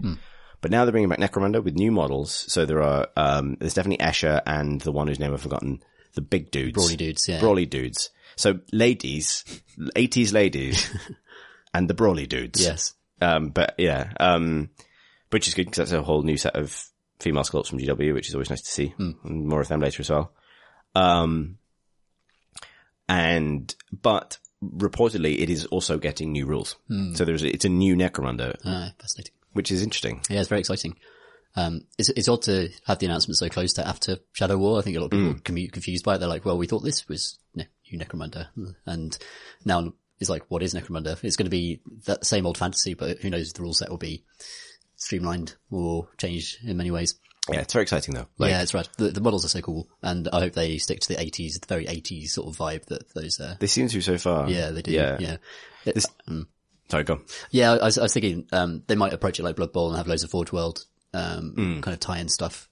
But 0.60 0.70
now 0.70 0.84
they're 0.84 0.92
bringing 0.92 1.08
back 1.08 1.18
Necromunda 1.20 1.64
with 1.64 1.74
new 1.74 1.90
models. 1.90 2.44
So 2.52 2.66
there 2.66 2.82
are 2.82 3.08
um, 3.16 3.56
there's 3.60 3.74
definitely 3.74 4.04
Escher 4.04 4.42
and 4.46 4.80
the 4.80 4.92
one 4.92 5.08
whose 5.08 5.18
name 5.18 5.32
I've 5.32 5.40
forgotten, 5.40 5.82
the 6.14 6.20
big 6.20 6.50
dudes, 6.50 6.74
Brawly 6.74 6.96
dudes, 6.96 7.26
yeah. 7.28 7.40
brawly 7.40 7.66
dudes. 7.66 8.10
So 8.36 8.60
ladies, 8.72 9.44
80s 9.78 10.32
ladies, 10.32 10.90
and 11.74 11.88
the 11.88 11.94
brawly 11.94 12.26
dudes. 12.26 12.62
Yes. 12.62 12.94
Um, 13.22 13.48
but 13.50 13.74
yeah, 13.78 14.12
um, 14.20 14.70
which 15.30 15.48
is 15.48 15.54
good 15.54 15.66
because 15.66 15.76
that's 15.78 15.92
a 15.92 16.02
whole 16.02 16.22
new 16.22 16.36
set 16.36 16.56
of 16.56 16.84
female 17.18 17.42
sculpts 17.44 17.68
from 17.68 17.78
GW, 17.78 18.14
which 18.14 18.28
is 18.28 18.34
always 18.34 18.50
nice 18.50 18.62
to 18.62 18.70
see. 18.70 18.94
And 18.98 19.16
More 19.46 19.60
of 19.60 19.68
them 19.68 19.80
later 19.80 20.00
as 20.00 20.10
well. 20.10 20.32
Um, 20.94 21.58
and, 23.08 23.74
but 23.92 24.38
reportedly 24.62 25.38
it 25.40 25.50
is 25.50 25.66
also 25.66 25.98
getting 25.98 26.32
new 26.32 26.46
rules. 26.46 26.76
So 27.14 27.24
there's, 27.24 27.42
it's 27.42 27.64
a 27.64 27.68
new 27.68 27.94
Necromunda, 27.96 28.56
Ah, 28.64 28.92
fascinating. 28.98 29.34
Which 29.52 29.70
is 29.72 29.82
interesting. 29.82 30.20
Yeah, 30.30 30.40
it's 30.40 30.48
very 30.48 30.60
exciting. 30.60 30.96
Um, 31.56 31.82
it's, 31.98 32.08
it's 32.10 32.28
odd 32.28 32.42
to 32.42 32.68
have 32.86 32.98
the 33.00 33.06
announcement 33.06 33.36
so 33.38 33.48
close 33.48 33.72
to 33.74 33.86
after 33.86 34.18
Shadow 34.32 34.56
War. 34.56 34.78
I 34.78 34.82
think 34.82 34.96
a 34.96 35.00
lot 35.00 35.06
of 35.06 35.10
people 35.12 35.34
Mm. 35.34 35.44
can 35.44 35.54
be 35.56 35.66
confused 35.68 36.04
by 36.04 36.14
it. 36.14 36.18
They're 36.18 36.28
like, 36.28 36.44
well, 36.44 36.56
we 36.58 36.66
thought 36.68 36.84
this 36.84 37.08
was 37.08 37.38
ne- 37.54 37.66
new 37.90 37.98
Necromunda. 37.98 38.46
And 38.86 39.18
now 39.64 39.92
it's 40.20 40.30
like, 40.30 40.44
what 40.48 40.62
is 40.62 40.74
Necromunda? 40.74 41.18
It's 41.24 41.34
going 41.36 41.46
to 41.46 41.50
be 41.50 41.80
that 42.06 42.24
same 42.24 42.46
old 42.46 42.56
fantasy, 42.56 42.94
but 42.94 43.18
who 43.18 43.30
knows, 43.30 43.48
if 43.48 43.54
the 43.54 43.62
rule 43.62 43.74
set 43.74 43.90
will 43.90 43.96
be 43.98 44.24
streamlined 44.96 45.56
or 45.70 46.08
changed 46.18 46.58
in 46.64 46.76
many 46.76 46.90
ways. 46.90 47.16
Yeah, 47.50 47.60
it's 47.62 47.72
very 47.72 47.82
exciting 47.82 48.14
though. 48.14 48.26
Like, 48.38 48.50
yeah, 48.50 48.62
it's 48.62 48.74
right. 48.74 48.88
The, 48.98 49.08
the 49.08 49.20
models 49.20 49.44
are 49.44 49.48
so 49.48 49.60
cool. 49.60 49.88
And 50.02 50.28
I 50.32 50.40
hope 50.40 50.52
they 50.52 50.78
stick 50.78 51.00
to 51.00 51.08
the 51.08 51.16
80s, 51.16 51.60
the 51.60 51.66
very 51.66 51.86
80s 51.86 52.28
sort 52.28 52.48
of 52.48 52.56
vibe 52.56 52.84
that 52.86 53.12
those, 53.14 53.40
uh, 53.40 53.56
they 53.58 53.66
seem 53.66 53.88
to 53.88 54.00
so 54.00 54.18
far. 54.18 54.48
yeah, 54.48 54.70
they 54.70 54.82
do. 54.82 54.92
Yeah. 54.92 55.16
Yeah. 55.18 55.36
It- 55.84 55.94
This- 55.96 56.06
Sorry, 56.90 57.04
go. 57.04 57.14
on. 57.14 57.22
Yeah, 57.50 57.72
I 57.72 57.84
was, 57.84 57.98
I 57.98 58.02
was 58.02 58.12
thinking 58.12 58.46
um, 58.52 58.82
they 58.86 58.96
might 58.96 59.12
approach 59.12 59.38
it 59.38 59.42
like 59.44 59.56
Blood 59.56 59.72
Bowl 59.72 59.88
and 59.88 59.96
have 59.96 60.06
loads 60.08 60.22
of 60.24 60.30
Forge 60.30 60.52
World 60.52 60.84
um, 61.14 61.52
Hmm. 61.56 61.80
kind 61.80 61.94
of 61.94 62.00
tie-in 62.00 62.28
stuff. 62.28 62.68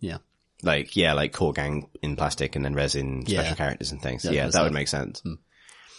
Yeah, 0.00 0.18
Like, 0.62 0.96
yeah, 0.96 1.12
like 1.14 1.32
core 1.32 1.52
gang 1.52 1.88
in 2.02 2.16
plastic 2.16 2.56
and 2.56 2.64
then 2.64 2.74
resin 2.74 3.24
special 3.26 3.44
Yeah. 3.50 3.54
characters 3.54 3.90
and 3.92 4.00
things. 4.02 4.24
Yeah, 4.24 4.30
Yeah, 4.32 4.48
that 4.48 4.62
would 4.62 4.72
make 4.72 4.88
sense. 4.88 5.22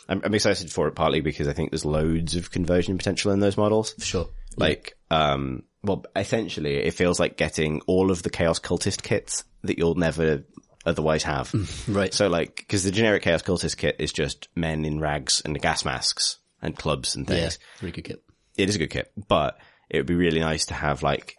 I'm, 0.08 0.22
I'm 0.24 0.34
excited 0.36 0.72
for 0.72 0.88
it 0.88 0.96
partly 0.96 1.22
because 1.22 1.48
I 1.48 1.54
think 1.54 1.72
there's 1.72 1.86
loads 1.86 2.36
of 2.36 2.52
conversion 2.52 2.98
potential 2.98 3.32
in 3.32 3.40
those 3.40 3.58
models. 3.58 3.94
for 3.94 4.02
sure. 4.06 4.30
Like, 4.58 4.96
um, 5.12 5.64
well, 5.84 6.06
essentially 6.16 6.76
it 6.78 6.94
feels 6.94 7.20
like 7.20 7.36
getting 7.38 7.82
all 7.88 8.12
of 8.12 8.22
the 8.24 8.30
Chaos 8.30 8.60
Cultist 8.60 9.02
kits 9.04 9.44
that 9.64 9.78
you'll 9.80 9.96
never 9.96 10.44
otherwise 10.86 11.24
have. 11.24 11.52
Right. 11.88 12.14
So 12.14 12.28
like, 12.28 12.66
cause 12.70 12.84
the 12.84 12.92
generic 12.92 13.24
Chaos 13.24 13.42
Cultist 13.42 13.78
kit 13.78 13.96
is 14.00 14.14
just 14.14 14.48
men 14.56 14.86
in 14.86 15.00
rags 15.00 15.42
and 15.44 15.60
gas 15.60 15.84
masks 15.86 16.38
and 16.66 16.76
clubs 16.76 17.16
and 17.16 17.30
yeah, 17.30 17.36
things. 17.36 17.60
really 17.82 17.92
good 17.92 18.06
kit. 18.06 18.24
It 18.58 18.70
is 18.70 18.76
a 18.76 18.80
good 18.80 18.90
kit, 18.90 19.12
but 19.28 19.58
it 19.90 19.98
would 19.98 20.06
be 20.06 20.16
really 20.16 20.40
nice 20.40 20.66
to 20.68 20.74
have 20.74 21.04
like 21.04 21.38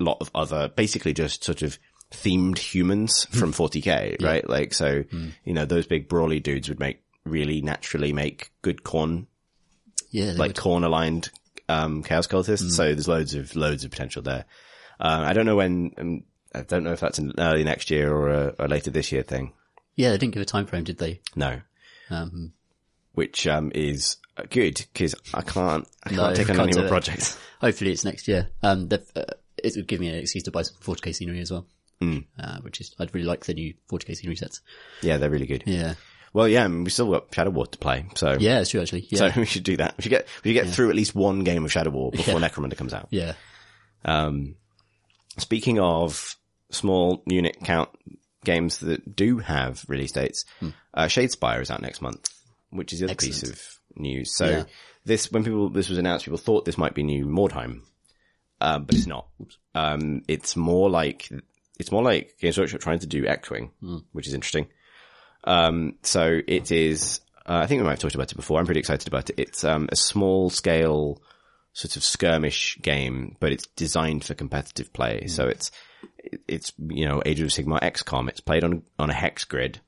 a 0.00 0.04
lot 0.04 0.18
of 0.20 0.30
other, 0.34 0.68
basically 0.68 1.12
just 1.12 1.44
sort 1.44 1.62
of 1.62 1.78
themed 2.10 2.58
humans 2.58 3.24
from 3.30 3.52
40k, 3.52 4.22
right? 4.22 4.48
Like, 4.48 4.74
so, 4.74 5.04
you 5.44 5.54
know, 5.54 5.64
those 5.64 5.86
big 5.86 6.08
brawly 6.08 6.40
dudes 6.40 6.68
would 6.68 6.80
make 6.80 7.02
really 7.24 7.60
naturally 7.60 8.12
make 8.12 8.50
good 8.62 8.82
Khorne 8.82 9.26
Yeah, 10.10 10.32
like 10.36 10.54
Khorne 10.54 10.84
aligned 10.84 11.30
um, 11.68 12.02
chaos 12.02 12.26
cultists. 12.26 12.70
So 12.70 12.84
there's 12.84 13.08
loads 13.08 13.34
of 13.34 13.56
loads 13.56 13.84
of 13.84 13.90
potential 13.90 14.22
there. 14.22 14.44
Um, 15.00 15.22
I 15.22 15.32
don't 15.32 15.46
know 15.46 15.56
when. 15.56 15.92
Um, 15.96 16.22
I 16.54 16.62
don't 16.62 16.84
know 16.84 16.92
if 16.92 17.00
that's 17.00 17.18
an 17.18 17.32
early 17.38 17.64
next 17.64 17.90
year 17.90 18.12
or 18.12 18.28
a, 18.28 18.54
a 18.58 18.68
later 18.68 18.90
this 18.90 19.10
year 19.10 19.22
thing. 19.22 19.54
yeah, 19.96 20.10
they 20.10 20.18
didn't 20.18 20.34
give 20.34 20.42
a 20.42 20.46
time 20.46 20.66
frame, 20.66 20.84
did 20.84 20.98
they? 20.98 21.20
No, 21.34 21.60
Um, 22.10 22.52
which 23.14 23.46
um, 23.46 23.72
is 23.74 24.18
good 24.50 24.84
because 24.92 25.14
I 25.34 25.42
can't. 25.42 25.86
I 26.04 26.08
can't 26.10 26.20
No, 26.20 26.34
take 26.34 26.50
on 26.50 26.60
any 26.60 26.78
more 26.78 26.88
projects. 26.88 27.38
hopefully 27.60 27.92
it's 27.92 28.04
next 28.04 28.26
year. 28.28 28.48
Um, 28.62 28.88
they've, 28.88 29.10
uh, 29.16 29.24
it 29.62 29.74
would 29.76 29.86
give 29.86 30.00
me 30.00 30.08
an 30.08 30.16
excuse 30.16 30.44
to 30.44 30.50
buy 30.50 30.62
some 30.62 30.76
40k 30.82 31.14
scenery 31.14 31.40
as 31.40 31.50
well. 31.50 31.66
Hmm. 32.00 32.18
Uh, 32.38 32.58
which 32.62 32.80
is, 32.80 32.94
I'd 32.98 33.14
really 33.14 33.26
like 33.26 33.44
the 33.44 33.54
new 33.54 33.74
40k 33.90 34.16
scenery 34.16 34.36
sets. 34.36 34.60
Yeah, 35.02 35.18
they're 35.18 35.30
really 35.30 35.46
good. 35.46 35.62
Yeah. 35.66 35.94
Well, 36.32 36.48
yeah, 36.48 36.64
I 36.64 36.68
mean, 36.68 36.82
we 36.84 36.90
still 36.90 37.10
got 37.10 37.32
Shadow 37.34 37.50
War 37.50 37.66
to 37.66 37.78
play, 37.78 38.06
so 38.16 38.36
Yeah, 38.40 38.60
it's 38.60 38.70
true 38.70 38.80
actually. 38.80 39.06
Yeah. 39.10 39.30
so 39.30 39.32
we 39.40 39.44
should 39.46 39.64
do 39.64 39.76
that. 39.76 39.94
We 39.98 40.02
should 40.02 40.10
get 40.10 40.26
we 40.42 40.52
should 40.54 40.64
get 40.64 40.74
through 40.74 40.88
at 40.90 40.96
least 40.96 41.14
one 41.14 41.44
game 41.44 41.64
of 41.64 41.70
Shadow 41.70 41.90
War 41.90 42.10
before 42.10 42.34
Necromunda 42.40 42.76
comes 42.76 42.94
out. 42.94 43.08
yeah. 43.10 43.34
Um, 44.04 44.56
speaking 45.38 45.78
of 45.78 46.36
small 46.70 47.22
unit 47.26 47.56
count 47.64 47.90
games 48.44 48.78
that 48.78 49.14
do 49.14 49.38
have 49.38 49.84
release 49.88 50.12
dates, 50.12 50.44
uh, 50.94 51.04
Shadespire 51.04 51.60
is 51.60 51.70
out 51.70 51.82
next 51.82 52.00
month, 52.02 52.28
which 52.70 52.92
is 52.92 53.00
the 53.00 53.06
other 53.06 53.14
piece 53.14 53.42
of 53.42 53.60
news. 53.96 54.34
So 54.36 54.46
Yeah. 54.46 54.64
this, 55.04 55.30
when 55.32 55.44
people, 55.44 55.68
this 55.70 55.88
was 55.88 55.98
announced, 55.98 56.24
people 56.24 56.38
thought 56.38 56.64
this 56.64 56.78
might 56.78 56.94
be 56.94 57.02
new 57.02 57.26
Mordheim, 57.26 57.82
um, 58.60 58.84
but 58.84 58.94
it's 58.94 59.06
not. 59.06 59.26
Um, 59.74 60.22
it's 60.28 60.56
more 60.56 60.90
like, 60.90 61.28
it's 61.78 61.90
more 61.92 62.02
like 62.02 62.36
Games 62.40 62.58
Workshop 62.58 62.80
trying 62.80 63.00
to 63.00 63.06
do 63.06 63.26
X-Wing, 63.26 63.70
which 64.12 64.26
is 64.26 64.34
interesting. 64.34 64.68
Um, 65.44 65.96
so 66.02 66.40
it 66.46 66.70
is, 66.70 67.20
uh, 67.46 67.60
I 67.62 67.66
think 67.66 67.80
we 67.80 67.84
might 67.84 67.92
have 67.92 67.98
talked 67.98 68.14
about 68.14 68.30
it 68.30 68.36
before. 68.36 68.58
I'm 68.60 68.66
pretty 68.66 68.80
excited 68.80 69.08
about 69.08 69.30
it. 69.30 69.38
It's, 69.38 69.64
um, 69.64 69.88
a 69.90 69.96
small 69.96 70.50
scale 70.50 71.20
sort 71.72 71.96
of 71.96 72.04
skirmish 72.04 72.78
game, 72.82 73.36
but 73.40 73.50
it's 73.50 73.66
designed 73.74 74.24
for 74.24 74.34
competitive 74.34 74.92
play. 74.92 75.26
So 75.26 75.48
it's, 75.48 75.70
it's, 76.46 76.72
you 76.78 77.08
know, 77.08 77.22
Age 77.26 77.40
of 77.40 77.48
Sigmar 77.48 77.80
XCOM. 77.80 78.28
It's 78.28 78.40
played 78.40 78.62
on, 78.62 78.82
on 78.98 79.10
a 79.10 79.14
hex 79.14 79.44
grid. 79.44 79.80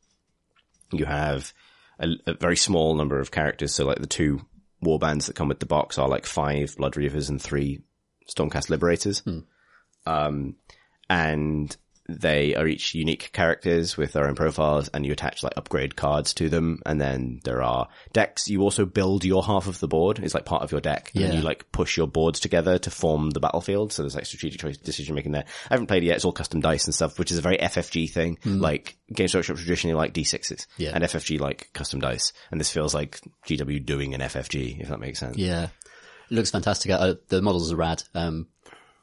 You 0.92 1.04
have 1.04 1.52
a, 1.98 2.08
a 2.26 2.34
very 2.34 2.56
small 2.56 2.94
number 2.94 3.20
of 3.20 3.30
characters. 3.30 3.74
So 3.74 3.84
like 3.86 4.00
the 4.00 4.06
two 4.06 4.40
war 4.80 4.98
bands 4.98 5.26
that 5.26 5.36
come 5.36 5.48
with 5.48 5.60
the 5.60 5.66
box 5.66 5.98
are 5.98 6.08
like 6.08 6.26
five 6.26 6.76
Blood 6.76 6.94
Reavers 6.94 7.28
and 7.28 7.40
three 7.40 7.82
Stormcast 8.28 8.70
Liberators. 8.70 9.22
Um, 10.06 10.56
and 11.08 11.76
they 12.08 12.54
are 12.54 12.66
each 12.66 12.94
unique 12.94 13.30
characters 13.32 13.96
with 13.96 14.12
their 14.12 14.26
own 14.28 14.34
profiles 14.34 14.88
and 14.88 15.06
you 15.06 15.12
attach 15.12 15.42
like 15.42 15.54
upgrade 15.56 15.96
cards 15.96 16.34
to 16.34 16.50
them. 16.50 16.80
And 16.84 17.00
then 17.00 17.40
there 17.44 17.62
are 17.62 17.88
decks. 18.12 18.46
You 18.48 18.60
also 18.60 18.84
build 18.84 19.24
your 19.24 19.42
half 19.42 19.66
of 19.68 19.80
the 19.80 19.88
board. 19.88 20.18
It's 20.18 20.34
like 20.34 20.44
part 20.44 20.62
of 20.62 20.70
your 20.70 20.82
deck. 20.82 21.12
And 21.14 21.24
Yeah. 21.24 21.32
you 21.32 21.40
like 21.40 21.70
push 21.72 21.96
your 21.96 22.06
boards 22.06 22.40
together 22.40 22.76
to 22.78 22.90
form 22.90 23.30
the 23.30 23.40
battlefield. 23.40 23.92
So 23.92 24.02
there's 24.02 24.14
like 24.14 24.26
strategic 24.26 24.60
choice 24.60 24.76
decision 24.76 25.14
making 25.14 25.32
there. 25.32 25.44
I 25.70 25.74
haven't 25.74 25.86
played 25.86 26.02
it 26.02 26.06
yet. 26.06 26.16
It's 26.16 26.26
all 26.26 26.32
custom 26.32 26.60
dice 26.60 26.84
and 26.84 26.94
stuff, 26.94 27.18
which 27.18 27.30
is 27.30 27.38
a 27.38 27.42
very 27.42 27.56
FFG 27.56 28.10
thing. 28.10 28.38
Like 28.44 28.96
Games 29.12 29.34
Workshop 29.34 29.56
traditionally 29.56 29.94
like 29.94 30.12
D6s 30.12 30.66
Yeah. 30.76 30.90
and 30.94 31.04
FFG 31.04 31.40
like 31.40 31.70
custom 31.72 32.00
dice. 32.00 32.34
And 32.50 32.60
this 32.60 32.70
feels 32.70 32.92
like 32.94 33.20
GW 33.46 33.84
doing 33.84 34.12
an 34.14 34.20
FFG, 34.20 34.78
if 34.80 34.88
that 34.88 35.00
makes 35.00 35.20
sense. 35.20 35.38
Yeah, 35.38 35.68
it 36.30 36.34
looks 36.34 36.50
fantastic. 36.50 36.90
Uh, 36.92 37.14
the 37.28 37.40
models 37.40 37.72
are 37.72 37.76
rad. 37.76 38.02
Um, 38.14 38.46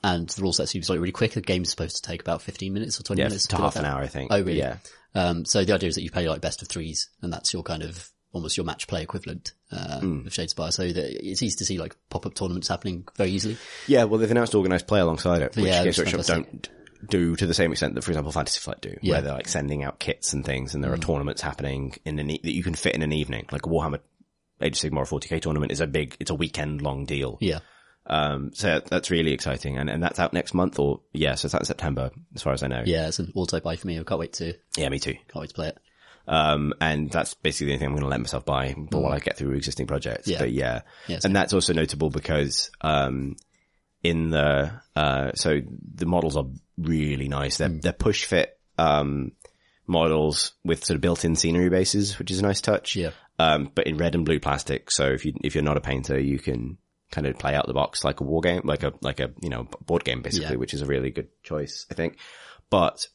and 0.03 0.27
the 0.29 0.41
rule 0.41 0.53
set 0.53 0.69
seems 0.69 0.89
like 0.89 0.99
really 0.99 1.11
quick. 1.11 1.33
The 1.33 1.41
game's 1.41 1.69
supposed 1.69 1.95
to 1.97 2.01
take 2.01 2.21
about 2.21 2.41
15 2.41 2.73
minutes 2.73 2.99
or 2.99 3.03
20 3.03 3.21
Yeah, 3.21 3.27
minutes. 3.27 3.47
to 3.47 3.55
half 3.57 3.75
like 3.75 3.83
an 3.85 3.91
hour, 3.91 4.01
I 4.01 4.07
think. 4.07 4.31
Oh, 4.33 4.39
really? 4.41 4.57
Yeah. 4.59 4.77
Um, 5.13 5.45
so 5.45 5.63
the 5.65 5.73
idea 5.73 5.89
is 5.89 5.95
that 5.95 6.03
you 6.03 6.09
play 6.11 6.27
like 6.29 6.41
best 6.41 6.61
of 6.61 6.67
threes 6.67 7.09
and 7.21 7.31
that's 7.33 7.53
your 7.53 7.63
kind 7.63 7.83
of 7.83 8.09
almost 8.33 8.55
your 8.55 8.65
match 8.65 8.87
play 8.87 9.03
equivalent, 9.03 9.51
uh, 9.71 9.99
Hmm. 9.99 10.25
of 10.25 10.31
Shadespire. 10.33 10.71
So 10.71 10.87
that 10.87 11.27
it's 11.29 11.43
easy 11.43 11.57
to 11.57 11.65
see 11.65 11.77
like 11.77 11.95
pop-up 12.09 12.33
tournaments 12.33 12.69
happening 12.69 13.05
very 13.17 13.29
easily. 13.31 13.57
Yeah, 13.87 14.05
well, 14.05 14.19
they've 14.19 14.31
announced 14.31 14.55
organised 14.55 14.87
play 14.87 15.01
alongside 15.01 15.41
it, 15.41 15.55
which 15.55 15.65
Yeah, 15.65 15.83
Games 15.83 15.97
Workshop 15.97 16.25
don't 16.25 16.69
do 17.09 17.35
to 17.35 17.45
the 17.45 17.53
same 17.53 17.71
extent 17.71 17.95
that, 17.95 18.03
for 18.03 18.11
example, 18.11 18.31
Fantasy 18.31 18.59
Flight 18.61 18.79
do, 18.81 18.95
Yeah. 19.01 19.13
where 19.15 19.21
they're 19.21 19.33
like 19.33 19.49
sending 19.49 19.83
out 19.83 19.99
kits 19.99 20.31
and 20.33 20.45
things, 20.45 20.73
and 20.73 20.83
there 20.83 20.93
are 20.93 20.97
tournaments 20.97 21.41
happening 21.41 21.95
in 22.05 22.19
an 22.19 22.29
e- 22.29 22.39
that 22.43 22.53
you 22.55 22.63
can 22.63 22.73
fit 22.75 22.95
in 22.95 23.01
an 23.01 23.11
evening. 23.11 23.47
Like 23.51 23.65
a 23.65 23.69
Warhammer 23.69 23.99
Age 24.61 24.81
of 24.83 24.91
Sigmar 24.91 25.07
40k 25.07 25.41
tournament 25.41 25.71
is 25.73 25.81
a 25.81 25.87
big, 25.87 26.15
it's 26.21 26.29
a 26.31 26.35
weekend 26.35 26.81
long 26.83 27.05
deal. 27.05 27.37
Yeah. 27.41 27.59
Um, 28.07 28.51
so 28.53 28.81
that's 28.89 29.11
really 29.11 29.31
exciting, 29.31 29.77
and 29.77 29.89
and 29.89 30.01
that's 30.01 30.19
out 30.19 30.33
next 30.33 30.53
month, 30.53 30.79
or 30.79 31.01
yeah, 31.13 31.35
so 31.35 31.45
it's 31.45 31.55
out 31.55 31.61
in 31.61 31.65
September, 31.65 32.09
as 32.35 32.41
far 32.41 32.53
as 32.53 32.63
I 32.63 32.67
know. 32.67 32.83
Yeah. 32.85 33.07
It's 33.07 33.19
an 33.19 33.31
auto 33.35 33.59
buy 33.59 33.75
for 33.75 33.87
me. 33.87 33.99
I 33.99 34.03
can't 34.03 34.19
wait 34.19 34.33
to, 34.33 34.53
yeah, 34.75 34.89
me 34.89 34.99
too. 34.99 35.13
can't 35.13 35.41
wait 35.41 35.49
to 35.49 35.55
play 35.55 35.67
it. 35.67 35.77
Um, 36.27 36.73
and 36.79 37.09
that's 37.09 37.33
basically 37.33 37.67
the 37.67 37.71
only 37.73 37.79
thing 37.79 37.87
I'm 37.87 37.93
going 37.93 38.03
to 38.03 38.09
let 38.09 38.19
myself 38.19 38.45
buy 38.45 38.75
but 38.77 39.01
while 39.01 39.11
I 39.13 39.19
get 39.19 39.37
through 39.37 39.55
existing 39.55 39.87
projects. 39.87 40.27
Mm. 40.27 40.31
Yeah. 40.31 40.39
But 40.39 40.51
yeah. 40.51 40.81
Yeah, 41.07 41.19
and 41.23 41.35
that's 41.35 41.53
also 41.53 41.73
notable 41.73 42.09
because, 42.09 42.69
um, 42.81 43.35
in 44.03 44.29
the, 44.31 44.71
uh, 44.95 45.31
so 45.35 45.61
the 45.95 46.05
models 46.05 46.35
are 46.37 46.45
really 46.77 47.27
nice. 47.27 47.57
They're, 47.57 47.69
Mm. 47.69 47.81
they're 47.81 47.93
push 47.93 48.25
fit, 48.25 48.57
um, 48.77 49.31
models 49.87 50.53
with 50.63 50.83
sort 50.85 50.95
of 50.95 51.01
built-in 51.01 51.35
scenery 51.35 51.69
bases, 51.69 52.17
which 52.17 52.31
is 52.31 52.39
a 52.39 52.43
nice 52.43 52.61
touch. 52.61 52.95
Yeah. 52.95 53.11
Um, 53.39 53.71
but 53.73 53.87
in 53.87 53.97
red 53.97 54.15
and 54.15 54.25
blue 54.25 54.39
plastic. 54.39 54.91
So 54.91 55.05
if 55.07 55.25
you, 55.25 55.33
if 55.43 55.55
you're 55.55 55.63
not 55.63 55.77
a 55.77 55.81
painter, 55.81 56.19
you 56.19 56.39
can 56.39 56.77
kind 57.11 57.27
of 57.27 57.37
play 57.37 57.53
out 57.55 57.67
the 57.67 57.73
box 57.73 58.03
like 58.03 58.19
a 58.21 58.23
war 58.23 58.41
game, 58.41 58.61
like 58.63 58.83
a, 58.83 58.93
like 59.01 59.19
a, 59.19 59.31
you 59.41 59.49
know, 59.49 59.67
board 59.85 60.03
game 60.03 60.21
basically, 60.21 60.51
Yeah. 60.51 60.55
which 60.57 60.73
is 60.73 60.81
a 60.81 60.85
really 60.85 61.11
good 61.11 61.27
choice, 61.43 61.85
I 61.91 61.93
think. 61.93 62.17
But 62.69 63.05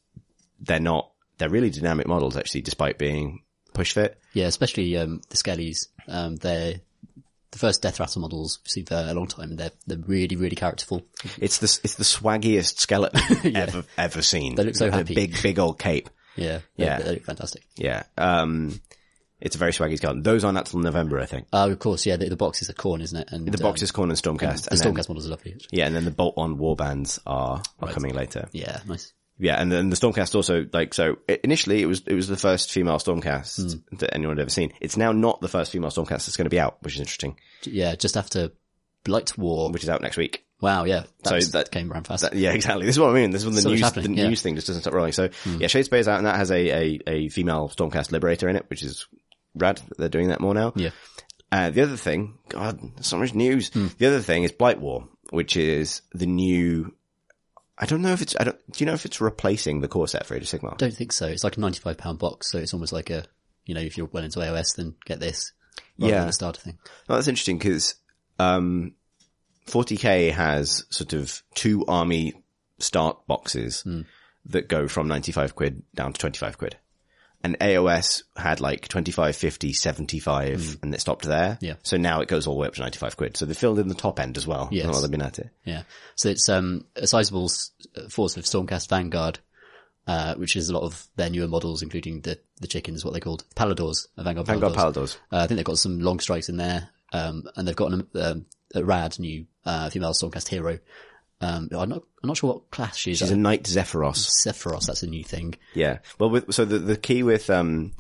they're 0.61 0.81
not, 0.81 1.11
they're 1.39 1.49
really 1.51 1.71
dynamic 1.71 2.07
models 2.07 2.37
actually, 2.37 2.63
despite 2.63 2.99
being 2.99 3.43
push 3.75 3.93
fit. 3.93 4.19
Yeah. 4.33 4.47
Especially, 4.47 4.97
um, 4.97 5.21
the 5.31 5.37
Skellies. 5.37 5.87
Um, 6.09 6.37
they're 6.37 6.81
the 7.53 7.59
first 7.59 7.81
Death 7.83 7.99
Rattle 8.01 8.21
models 8.21 8.59
we've 8.63 8.71
seen 8.71 8.85
for 8.85 8.95
a 8.95 9.15
long 9.15 9.27
time 9.29 9.51
and 9.51 9.59
they're, 9.59 9.71
they're 9.87 9.99
really, 9.99 10.37
really 10.37 10.57
characterful. 10.57 11.03
It's 11.39 11.59
the, 11.59 11.81
it's 11.85 11.95
the 11.95 12.05
swaggiest 12.05 12.79
skeleton 12.79 13.57
ever, 13.57 13.85
ever 13.97 14.21
seen. 14.23 14.55
They 14.57 14.65
look 14.65 14.77
so 14.77 14.91
happy. 14.91 15.15
Big, 15.15 15.43
big 15.43 15.59
old 15.59 15.79
cape. 15.79 16.11
Yeah. 16.37 16.61
Yeah. 16.77 16.99
They, 16.99 17.05
they 17.05 17.11
look 17.13 17.25
fantastic. 17.25 17.63
Yeah. 17.77 18.03
Um, 18.19 18.81
it's 19.41 19.55
a 19.57 19.59
very 19.59 19.73
swaggy 19.73 19.97
skeleton. 19.97 20.23
Those 20.23 20.45
aren't 20.45 20.59
until 20.59 20.81
November, 20.81 21.21
I 21.21 21.27
think. 21.27 21.47
Oh, 21.53 21.71
of 21.71 21.79
course. 21.79 22.07
Yeah. 22.07 22.17
The, 22.17 22.29
the 22.29 22.37
box 22.37 22.63
is 22.63 22.69
a 22.69 22.75
Khorne, 22.75 23.03
isn't 23.03 23.19
it? 23.19 23.29
And 23.33 23.47
The 23.47 23.59
box 23.63 23.83
is 23.83 23.93
Khorne 23.93 24.05
and 24.05 24.13
Stormcast. 24.13 24.65
the 24.65 24.71
and 24.73 24.81
then- 24.81 24.95
Stormcast 24.95 25.09
models 25.09 25.27
are 25.27 25.31
lovely. 25.31 25.53
actually. 25.53 25.79
yeah, 25.79 25.87
and 25.87 25.95
then 25.95 26.05
the 26.05 26.11
bolt 26.11 26.35
on 26.37 26.57
warbands 26.59 27.19
are, 27.27 27.63
are 27.81 27.89
coming 27.93 28.15
later. 28.15 28.49
Yeah. 28.53 28.81
Nice. 28.87 29.13
Yeah, 29.39 29.61
and 29.61 29.71
then 29.71 29.91
the 29.91 29.97
Stormcast 29.97 30.35
also 30.35 30.65
like 30.73 30.95
so. 30.95 31.17
Initially, 31.45 31.83
it 31.83 31.87
was 31.87 32.01
it 32.07 32.15
was 32.15 32.27
the 32.27 32.39
first 32.39 32.73
female 32.73 32.97
Stormcast 32.97 33.75
Hmm. 33.91 33.97
that 33.99 34.15
anyone 34.15 34.37
had 34.39 34.41
ever 34.43 34.51
seen. 34.51 34.73
It's 34.81 34.97
now 34.97 35.13
not 35.13 35.43
the 35.43 35.49
first 35.49 35.73
female 35.73 35.91
Stormcast 35.91 36.09
that's 36.25 36.39
going 36.39 36.47
to 36.47 36.51
be 36.51 36.59
out, 36.59 36.79
which 36.83 36.95
is 36.95 37.01
interesting. 37.01 37.37
Yeah. 37.65 37.97
Just 37.97 38.17
after 38.17 38.53
Blight 39.05 39.37
War. 39.37 39.71
Which 39.71 39.83
is 39.83 39.91
out 39.91 40.01
next 40.01 40.17
week. 40.17 40.45
Wow. 40.63 40.85
Yeah. 40.85 41.03
That, 41.25 41.43
So 41.43 41.51
that- 41.59 41.71
came 41.71 41.93
around 41.93 42.07
fast. 42.07 42.23
That- 42.23 42.35
yeah, 42.35 42.53
exactly. 42.53 42.87
This 42.87 42.95
is 42.97 43.01
what 43.01 43.11
I 43.11 43.13
mean. 43.13 43.31
This 43.31 43.43
is 43.43 43.47
when 43.47 43.55
the 43.55 43.69
news 43.69 43.93
the 43.93 44.01
yeah. 44.15 44.29
News 44.29 44.41
thing 44.41 44.55
just 44.55 44.69
doesn't 44.69 44.81
stop 44.83 44.95
rolling. 44.95 45.13
So 45.13 45.25
yeah, 45.45 45.67
Shadespire 45.69 45.99
is 45.99 46.09
out, 46.09 46.17
and 46.17 46.27
that 46.27 46.37
has 46.37 46.51
a, 46.51 46.71
a 46.71 47.01
a 47.07 47.29
female 47.29 47.69
Stormcast 47.69 48.13
Liberator 48.13 48.49
in 48.49 48.57
it, 48.57 48.65
which 48.71 48.83
is 48.83 49.07
rad. 49.57 49.79
that 49.89 49.99
They're 49.99 50.09
doing 50.09 50.29
that 50.29 50.41
more 50.41 50.55
now. 50.55 50.73
yeah. 50.77 50.91
Uh, 51.53 51.71
the 51.71 51.83
other 51.83 51.97
thing, 51.97 52.35
God, 52.49 52.81
so 53.05 53.17
much 53.19 53.33
news. 53.35 53.69
Hmm. 53.73 53.87
The 53.99 54.07
other 54.09 54.21
thing 54.21 54.43
is 54.43 54.51
Blight 54.53 54.81
War, 54.81 55.09
which 55.31 55.57
is 55.57 56.03
the 56.13 56.27
new. 56.27 56.93
I 57.79 57.87
don't 57.87 58.03
know 58.03 58.13
if 58.13 58.21
it's. 58.23 58.35
I 58.41 58.45
don't. 58.45 58.73
Do 58.73 58.83
you 58.83 58.87
know 58.87 58.95
if 58.95 59.05
it's 59.07 59.21
replacing 59.21 59.81
the 59.81 59.89
core 59.89 60.09
set 60.09 60.27
for 60.27 60.35
Age 60.35 60.53
of 60.53 60.61
Sigmar? 60.61 60.77
Don't 60.77 60.93
think 60.95 61.13
so. 61.13 61.27
It's 61.27 61.45
like 61.45 61.57
a 61.57 61.61
ninety-five 61.61 61.99
pound 61.99 62.19
box, 62.19 62.51
so 62.51 62.59
it's 62.59 62.75
almost 62.75 62.93
like 62.93 63.11
a, 63.11 63.25
you 63.65 63.75
know, 63.75 63.81
if 63.81 63.97
you're 63.97 64.09
well 64.13 64.25
into 64.25 64.41
AOS, 64.41 64.75
then 64.77 64.95
get 65.05 65.21
this. 65.21 65.53
Yeah. 65.99 66.21
than 66.21 66.29
a 66.29 66.33
starter 66.33 66.61
thing. 66.61 66.79
Oh, 67.09 67.15
that's 67.15 67.29
interesting 67.29 67.59
because 67.59 67.95
um, 68.39 68.95
40k 69.67 70.33
has 70.33 70.85
sort 70.91 71.13
of 71.13 71.43
two 71.55 71.85
army 71.87 72.35
start 72.79 73.27
boxes 73.27 73.83
Hmm. 73.83 74.03
that 74.47 74.69
go 74.69 74.89
from 74.89 75.09
95 75.09 75.55
quid 75.55 75.83
down 75.95 76.13
to 76.13 76.19
25 76.21 76.59
quid. 76.59 76.77
And 77.47 77.57
AOS 77.61 78.25
had 78.37 78.61
like 78.61 78.89
25, 78.89 79.37
50, 79.37 79.73
75 79.73 80.79
and 80.83 80.93
it 80.93 81.01
stopped 81.01 81.25
there. 81.25 81.59
Yeah. 81.61 81.75
So 81.85 81.97
now 81.97 82.21
it 82.21 82.27
goes 82.27 82.49
all 82.49 82.55
the 82.55 82.61
way 82.63 82.67
up 82.67 82.75
to 82.75 82.81
95 82.81 83.17
quid. 83.17 83.37
So 83.37 83.47
they 83.47 83.55
filled 83.55 83.79
in 83.79 83.87
the 83.87 83.95
top 83.95 84.19
end 84.19 84.37
as 84.37 84.49
well. 84.49 84.69
Yes. 84.73 84.89
While 84.89 85.01
they've 85.01 85.09
been 85.09 85.23
at 85.23 85.39
it. 85.39 85.51
Yeah. 85.65 85.83
So 86.17 86.29
it's 86.29 86.49
um 86.49 86.87
a 86.97 87.07
sizable 87.07 87.49
uh, 87.97 88.09
force 88.09 88.37
of 88.37 88.43
Stormcast 88.43 88.89
Vanguard, 88.89 89.39
uh, 90.09 90.35
which 90.35 90.57
is 90.57 90.71
a 90.71 90.75
lot 90.75 90.83
of 90.83 91.07
their 91.15 91.31
newer 91.31 91.47
models, 91.47 91.83
including 91.83 92.21
the 92.23 92.37
the 92.61 92.67
chickens, 92.67 93.05
what 93.05 93.15
they 93.15 93.21
called 93.21 93.45
Palladors, 93.55 94.09
uh, 94.19 94.25
Vanguard 94.25 94.49
Vanguard 94.49 94.73
Palladors. 94.73 94.95
Palladors. 94.95 95.17
Uh, 95.31 95.37
I 95.37 95.47
think 95.47 95.59
they've 95.59 95.65
got 95.65 95.79
some 95.79 96.01
long 96.01 96.19
strikes 96.19 96.49
in 96.49 96.57
there, 96.57 96.89
um, 97.13 97.45
and 97.55 97.69
they've 97.69 97.77
got 97.77 97.93
an, 97.93 98.09
um, 98.17 98.47
a 98.75 98.83
rad 98.85 99.21
new 99.21 99.47
uh, 99.65 99.89
female 99.91 100.15
Stormcast 100.15 100.49
hero. 100.49 100.81
Um, 101.41 101.69
I'm 101.73 101.89
not 101.89 102.03
I'm 102.23 102.29
not 102.29 102.37
sure 102.39 102.53
what 102.55 102.71
class 102.71 102.97
she 102.97 103.13
is. 103.13 103.19
She's 103.19 103.31
a 103.31 103.37
Knight 103.37 103.65
Zephyros. 103.65 104.29
Sephiroth. 104.47 104.87
That's 104.87 105.03
a 105.03 105.07
new 105.07 105.23
thing. 105.25 105.55
Yeah. 105.75 105.99
Well, 106.19 106.31
with, 106.31 106.55
so 106.55 106.65
the, 106.65 106.79
the 106.79 106.97
key 106.97 107.23
with, 107.23 107.51
um, 107.51 107.93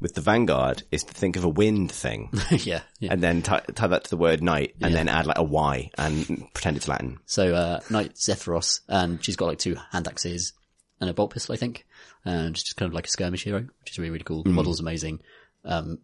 with 0.00 0.14
the 0.14 0.20
Vanguard 0.20 0.82
is 0.92 1.02
to 1.04 1.14
think 1.14 1.36
of 1.36 1.44
a 1.44 1.48
wind 1.48 1.90
thing 1.90 2.28
yeah. 2.50 2.82
Yeah. 3.00 3.12
and 3.12 3.22
then 3.22 3.40
tie, 3.42 3.62
tie 3.74 3.86
that 3.86 4.04
to 4.04 4.10
the 4.10 4.16
word 4.18 4.42
knight 4.42 4.74
and 4.82 4.94
then 4.94 5.08
add 5.08 5.26
like 5.26 5.38
a 5.38 5.42
Y 5.42 5.90
and 5.96 6.46
pretend 6.52 6.76
it's 6.76 6.86
Latin. 6.88 7.18
So, 7.24 7.54
uh, 7.54 7.80
Knight 7.88 8.14
Zephyros, 8.16 8.80
and 8.88 9.24
she's 9.24 9.36
got 9.36 9.46
like 9.46 9.58
two 9.58 9.76
hand 9.92 10.06
axes 10.06 10.52
and 11.00 11.08
a 11.08 11.14
bolt 11.14 11.32
pistol, 11.32 11.54
I 11.54 11.56
think. 11.56 11.86
And 12.26 12.56
she's 12.56 12.64
just 12.64 12.76
kind 12.76 12.88
of 12.88 12.94
like 12.94 13.06
a 13.06 13.10
skirmish 13.10 13.44
hero, 13.44 13.60
which 13.80 13.92
is 13.92 13.98
really, 13.98 14.10
really 14.10 14.24
cool. 14.24 14.42
The 14.42 14.50
model's 14.50 14.80
amazing. 14.80 15.20
Um, 15.64 15.98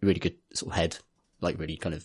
really 0.00 0.20
good 0.20 0.34
sort 0.52 0.72
of 0.72 0.76
head, 0.76 0.98
like 1.40 1.58
really 1.60 1.76
kind 1.76 1.94
of 1.94 2.04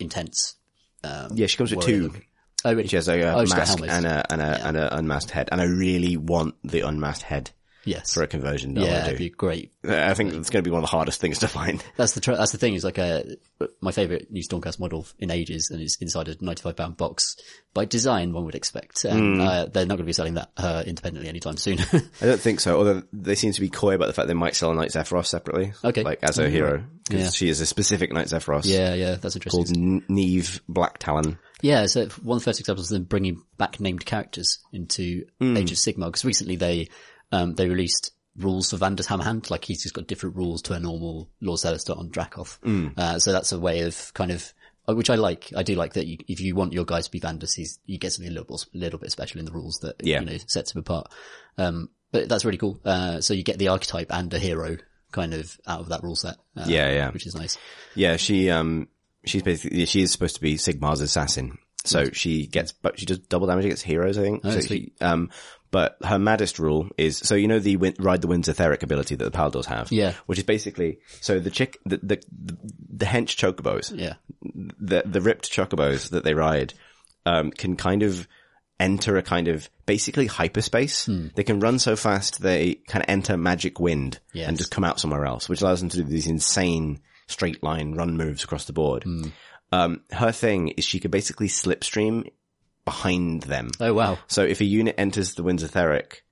intense. 0.00 0.56
Um, 1.04 1.30
Yeah, 1.34 1.46
she 1.46 1.56
comes 1.56 1.74
with 1.74 1.84
two. 1.84 2.04
look. 2.04 2.26
Oh, 2.64 2.72
really? 2.74 2.88
She 2.88 2.96
has 2.96 3.08
a, 3.08 3.20
Oh, 3.34 3.44
mask 3.46 3.80
and 3.80 4.06
a 4.06 4.26
and 4.32 4.40
a 4.42 4.66
and 4.66 4.76
a 4.76 4.96
unmasked 4.96 5.30
head, 5.30 5.48
and 5.52 5.60
I 5.60 5.64
really 5.64 6.16
want 6.16 6.54
the 6.64 6.80
unmasked 6.80 7.22
head 7.24 7.50
yes. 7.84 8.12
for 8.14 8.22
a 8.22 8.26
conversion. 8.26 8.76
yeah, 8.76 9.06
it'd 9.06 9.18
be 9.18 9.30
great. 9.30 9.72
I 9.88 10.14
think 10.14 10.32
it's 10.34 10.50
going 10.50 10.62
to 10.62 10.68
be 10.68 10.72
one 10.72 10.78
of 10.78 10.88
the 10.88 10.96
hardest 10.96 11.20
things 11.20 11.40
to 11.40 11.48
find. 11.48 11.82
That's 11.96 12.12
the 12.12 12.20
tr- 12.20 12.32
that's 12.34 12.52
the 12.52 12.58
thing. 12.58 12.74
Is 12.74 12.84
like 12.84 12.98
a 12.98 13.36
my 13.80 13.90
favorite 13.92 14.30
new 14.30 14.42
Stormcast 14.42 14.78
model 14.78 15.06
in 15.18 15.30
ages, 15.30 15.70
and 15.70 15.80
it's 15.80 15.96
inside 15.96 16.28
a 16.28 16.36
ninety-five 16.40 16.76
pound 16.76 16.96
box 16.96 17.36
by 17.74 17.84
design. 17.84 18.32
One 18.32 18.44
would 18.44 18.54
expect, 18.54 19.04
and 19.04 19.36
Hmm. 19.36 19.40
uh, 19.40 19.64
they're 19.66 19.86
not 19.86 19.94
going 19.96 20.04
to 20.04 20.04
be 20.04 20.12
selling 20.12 20.34
that 20.34 20.50
uh, 20.56 20.84
independently 20.86 21.28
anytime 21.28 21.56
soon. 21.56 21.78
I 21.92 22.26
don't 22.26 22.40
think 22.40 22.60
so. 22.60 22.76
Although 22.78 23.02
they 23.12 23.34
seem 23.34 23.52
to 23.52 23.60
be 23.60 23.68
coy 23.70 23.94
about 23.94 24.06
the 24.06 24.12
fact 24.12 24.28
they 24.28 24.34
might 24.34 24.54
sell 24.54 24.70
a 24.70 24.74
Knight 24.74 24.90
Zephyros 24.90 25.26
separately. 25.26 25.72
Okay. 25.84 26.02
like 26.04 26.20
as 26.22 26.38
a 26.38 26.48
hero 26.48 26.84
because 27.08 27.20
Yeah. 27.24 27.30
she 27.30 27.48
is 27.48 27.60
a 27.60 27.66
specific 27.66 28.12
Knight 28.12 28.28
Zephyros. 28.28 28.64
yeah, 28.66 28.94
yeah, 28.94 29.16
that's 29.16 29.34
interesting. 29.36 30.00
called 30.00 30.08
Neave 30.08 30.60
Blacktalon. 30.70 31.38
Yeah, 31.62 31.86
so 31.86 32.06
one 32.22 32.36
of 32.36 32.42
the 32.42 32.50
first 32.50 32.60
examples 32.60 32.90
of 32.90 32.96
them 32.96 33.04
bringing 33.04 33.42
back 33.56 33.80
named 33.80 34.04
characters 34.04 34.58
into 34.72 35.24
Age 35.40 35.70
of 35.72 35.78
Sigmar, 35.78 36.06
because 36.06 36.24
recently 36.24 36.56
they, 36.56 36.88
um, 37.30 37.54
they 37.54 37.68
released 37.68 38.10
rules 38.36 38.70
for 38.70 38.76
Vandus 38.78 39.06
Hammerhand, 39.06 39.50
like 39.50 39.64
he's 39.64 39.82
just 39.82 39.94
got 39.94 40.06
different 40.06 40.36
rules 40.36 40.62
to 40.62 40.74
a 40.74 40.80
normal 40.80 41.30
Lord 41.40 41.60
Celestant 41.60 41.98
on 41.98 42.08
Dracoth. 42.10 42.58
Uh, 42.96 43.18
so 43.18 43.32
that's 43.32 43.52
a 43.52 43.58
way 43.60 43.80
of 43.82 44.12
kind 44.14 44.30
of, 44.32 44.52
uh, 44.88 44.94
which 44.94 45.10
I 45.10 45.14
like. 45.14 45.52
I 45.56 45.62
do 45.62 45.74
like 45.76 45.92
that 45.94 46.06
you, 46.06 46.18
if 46.28 46.40
you 46.40 46.54
want 46.54 46.72
your 46.72 46.84
guy 46.84 47.00
to 47.00 47.10
be 47.10 47.20
Vandus, 47.20 47.54
he's, 47.54 47.78
you 47.86 47.98
get 47.98 48.12
something 48.12 48.30
a 48.30 48.34
little, 48.40 48.56
bit- 48.56 48.74
little 48.80 48.98
bit 48.98 49.12
special 49.12 49.38
in 49.38 49.44
the 49.46 49.52
rules 49.52 49.78
that, 49.82 49.96
Yeah. 50.02 50.20
you 50.20 50.26
know, 50.26 50.38
sets 50.48 50.74
him 50.74 50.80
apart. 50.80 51.12
Um, 51.58 51.90
but 52.10 52.28
that's 52.28 52.44
really 52.44 52.58
cool. 52.58 52.80
Uh, 52.84 53.20
so 53.20 53.34
you 53.34 53.42
get 53.44 53.58
the 53.58 53.68
archetype 53.68 54.08
and 54.10 54.32
a 54.34 54.38
hero 54.38 54.78
kind 55.12 55.34
of 55.34 55.56
out 55.66 55.80
of 55.80 55.90
that 55.90 56.02
rule 56.02 56.16
set. 56.16 56.36
Uh, 56.56 56.64
Yeah, 56.66 56.90
yeah. 56.90 57.10
Which 57.10 57.26
is 57.26 57.34
nice. 57.34 57.56
Yeah, 57.94 58.16
she 58.16 58.50
um 58.50 58.88
she's 59.24 59.42
basically 59.42 59.84
she 59.86 60.02
is 60.02 60.10
supposed 60.12 60.34
to 60.36 60.40
be 60.40 60.56
Sigmar's 60.56 61.00
assassin. 61.00 61.58
So 61.84 62.10
she 62.10 62.46
gets 62.46 62.72
but 62.72 62.98
she 62.98 63.06
does 63.06 63.18
double 63.18 63.46
damage 63.48 63.64
against 63.64 63.82
heroes, 63.84 64.16
I 64.18 64.22
think. 64.22 64.44
so 64.44 64.60
sweet. 64.60 64.92
she, 64.98 65.04
um 65.04 65.30
but 65.72 65.96
her 66.04 66.18
maddest 66.18 66.58
rule 66.58 66.88
is 66.98 67.16
so 67.16 67.34
you 67.34 67.48
know 67.48 67.58
the 67.58 67.76
win, 67.76 67.94
ride 67.98 68.20
the 68.20 68.28
winds 68.28 68.48
etheric 68.48 68.82
ability 68.82 69.14
that 69.16 69.24
the 69.24 69.36
Palladors 69.36 69.64
have. 69.66 69.90
Yeah. 69.90 70.12
Which 70.26 70.38
is 70.38 70.44
basically 70.44 70.98
so 71.20 71.38
the 71.40 71.50
chick 71.50 71.78
the 71.84 71.96
the 71.96 72.22
the, 72.30 72.56
the 72.98 73.04
hench 73.06 73.36
chocobos 73.36 73.92
Yeah. 73.98 74.14
the 74.42 75.02
the 75.06 75.20
ripped 75.20 75.50
chocobos 75.50 76.10
that 76.10 76.24
they 76.24 76.34
ride 76.34 76.74
um, 77.26 77.50
can 77.50 77.76
kind 77.76 78.02
of 78.02 78.28
enter 78.78 79.16
a 79.16 79.22
kind 79.22 79.48
of 79.48 79.68
basically 79.86 80.26
hyperspace. 80.26 81.06
Hmm. 81.06 81.28
They 81.34 81.44
can 81.44 81.60
run 81.60 81.78
so 81.78 81.94
fast 81.96 82.40
they 82.42 82.74
kind 82.88 83.02
of 83.02 83.08
enter 83.08 83.36
magic 83.36 83.78
wind 83.80 84.18
Yes. 84.32 84.48
and 84.48 84.58
just 84.58 84.70
come 84.72 84.84
out 84.84 84.98
somewhere 85.00 85.24
else, 85.24 85.48
which 85.48 85.62
allows 85.62 85.80
them 85.80 85.88
to 85.90 85.98
do 85.98 86.02
these 86.04 86.26
insane 86.26 87.00
straight 87.32 87.62
line 87.62 87.92
run 87.94 88.16
moves 88.16 88.44
across 88.44 88.66
the 88.66 88.72
board. 88.72 89.04
Hmm. 89.04 89.24
Um, 89.72 90.00
her 90.12 90.32
thing 90.32 90.68
is 90.68 90.84
she 90.84 91.00
could 91.00 91.10
basically 91.10 91.48
slipstream 91.48 92.28
behind 92.84 93.42
them. 93.44 93.70
Oh 93.80 93.94
wow. 93.94 94.18
So 94.26 94.42
if 94.44 94.60
a 94.60 94.64
unit 94.64 94.94
enters 94.98 95.34
the 95.34 95.42
Winds 95.42 95.62
of 95.62 95.70
Theric 95.70 96.22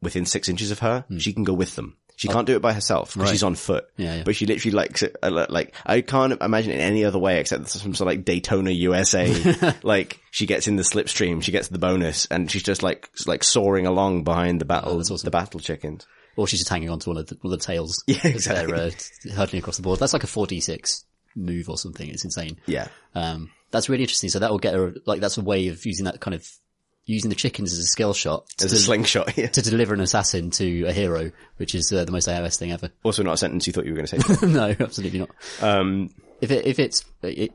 within 0.00 0.26
six 0.26 0.48
inches 0.48 0.70
of 0.70 0.80
her, 0.80 1.04
she 1.18 1.32
can 1.32 1.44
go 1.44 1.52
with 1.54 1.76
them. 1.76 1.96
She 2.16 2.28
can't 2.28 2.46
do 2.46 2.54
it 2.54 2.62
by 2.62 2.72
herself 2.72 3.14
because 3.14 3.22
Right. 3.28 3.30
she's 3.32 3.42
on 3.42 3.54
foot. 3.54 3.86
Yeah, 3.96 4.16
yeah. 4.16 4.22
But 4.24 4.36
she 4.36 4.46
literally 4.46 4.72
like, 4.76 5.02
s- 5.02 5.10
uh, 5.22 5.46
like, 5.48 5.74
I 5.84 6.02
can't 6.02 6.40
imagine 6.40 6.70
it 6.72 6.76
any 6.76 7.04
other 7.04 7.18
way 7.18 7.40
except 7.40 7.66
some 7.68 7.94
sort 7.94 8.00
of 8.02 8.06
like 8.18 8.24
Daytona 8.24 8.70
USA. 8.70 9.74
like 9.82 10.20
she 10.30 10.46
gets 10.46 10.68
in 10.68 10.76
the 10.76 10.82
slipstream, 10.82 11.42
she 11.42 11.50
gets 11.50 11.68
the 11.68 11.78
bonus 11.78 12.26
and 12.26 12.50
she's 12.50 12.62
just 12.62 12.82
like, 12.82 13.08
like 13.26 13.42
soaring 13.42 13.86
along 13.86 14.22
behind 14.24 14.60
the 14.60 14.64
battle, 14.66 14.92
Oh, 14.92 14.98
awesome. 15.00 15.16
the 15.24 15.30
battle 15.30 15.58
chickens. 15.58 16.06
Or 16.36 16.46
she's 16.46 16.60
just 16.60 16.70
hanging 16.70 16.88
onto 16.90 17.10
one 17.10 17.18
of 17.18 17.26
the, 17.26 17.36
one 17.42 17.52
of 17.52 17.60
the 17.60 17.64
tails. 17.66 18.02
Yeah, 18.06 18.16
as 18.24 18.32
exactly. 18.34 18.72
They're 18.76 19.32
uh, 19.32 19.34
hurtling 19.36 19.60
across 19.60 19.76
the 19.76 19.82
board. 19.82 19.98
That's 19.98 20.12
like 20.12 20.24
a 20.24 20.28
4d6 20.28 21.04
move 21.36 21.68
or 21.68 21.76
something. 21.78 22.08
It's 22.08 22.24
insane. 22.24 22.58
Yeah. 22.66 22.88
Um, 23.14 23.50
that's 23.70 23.88
really 23.88 24.02
interesting. 24.04 24.30
So 24.30 24.38
that 24.38 24.50
will 24.50 24.58
get 24.58 24.74
her, 24.74 24.94
like, 25.06 25.20
that's 25.20 25.38
a 25.38 25.42
way 25.42 25.68
of 25.68 25.84
using 25.86 26.04
that 26.06 26.20
kind 26.20 26.34
of, 26.34 26.46
using 27.04 27.28
the 27.30 27.34
chickens 27.36 27.72
as 27.72 27.80
a 27.80 27.84
skill 27.84 28.14
shot 28.14 28.46
to, 28.58 28.64
As 28.66 28.72
a 28.72 28.78
slingshot. 28.78 29.36
Yeah. 29.36 29.48
to 29.48 29.60
deliver 29.62 29.92
an 29.94 30.00
assassin 30.00 30.50
to 30.52 30.84
a 30.84 30.92
hero, 30.92 31.32
which 31.56 31.74
is 31.74 31.92
uh, 31.92 32.04
the 32.04 32.12
most 32.12 32.28
AOS 32.28 32.58
thing 32.58 32.72
ever. 32.72 32.90
Also 33.02 33.22
not 33.22 33.34
a 33.34 33.36
sentence 33.36 33.66
you 33.66 33.72
thought 33.72 33.84
you 33.86 33.92
were 33.92 33.96
going 33.96 34.06
to 34.06 34.20
say. 34.22 34.46
no, 34.46 34.74
absolutely 34.78 35.18
not. 35.18 35.30
um, 35.60 36.10
If 36.40 36.50
it, 36.50 36.64
if 36.66 36.78
it's, 36.78 37.04
it, 37.22 37.52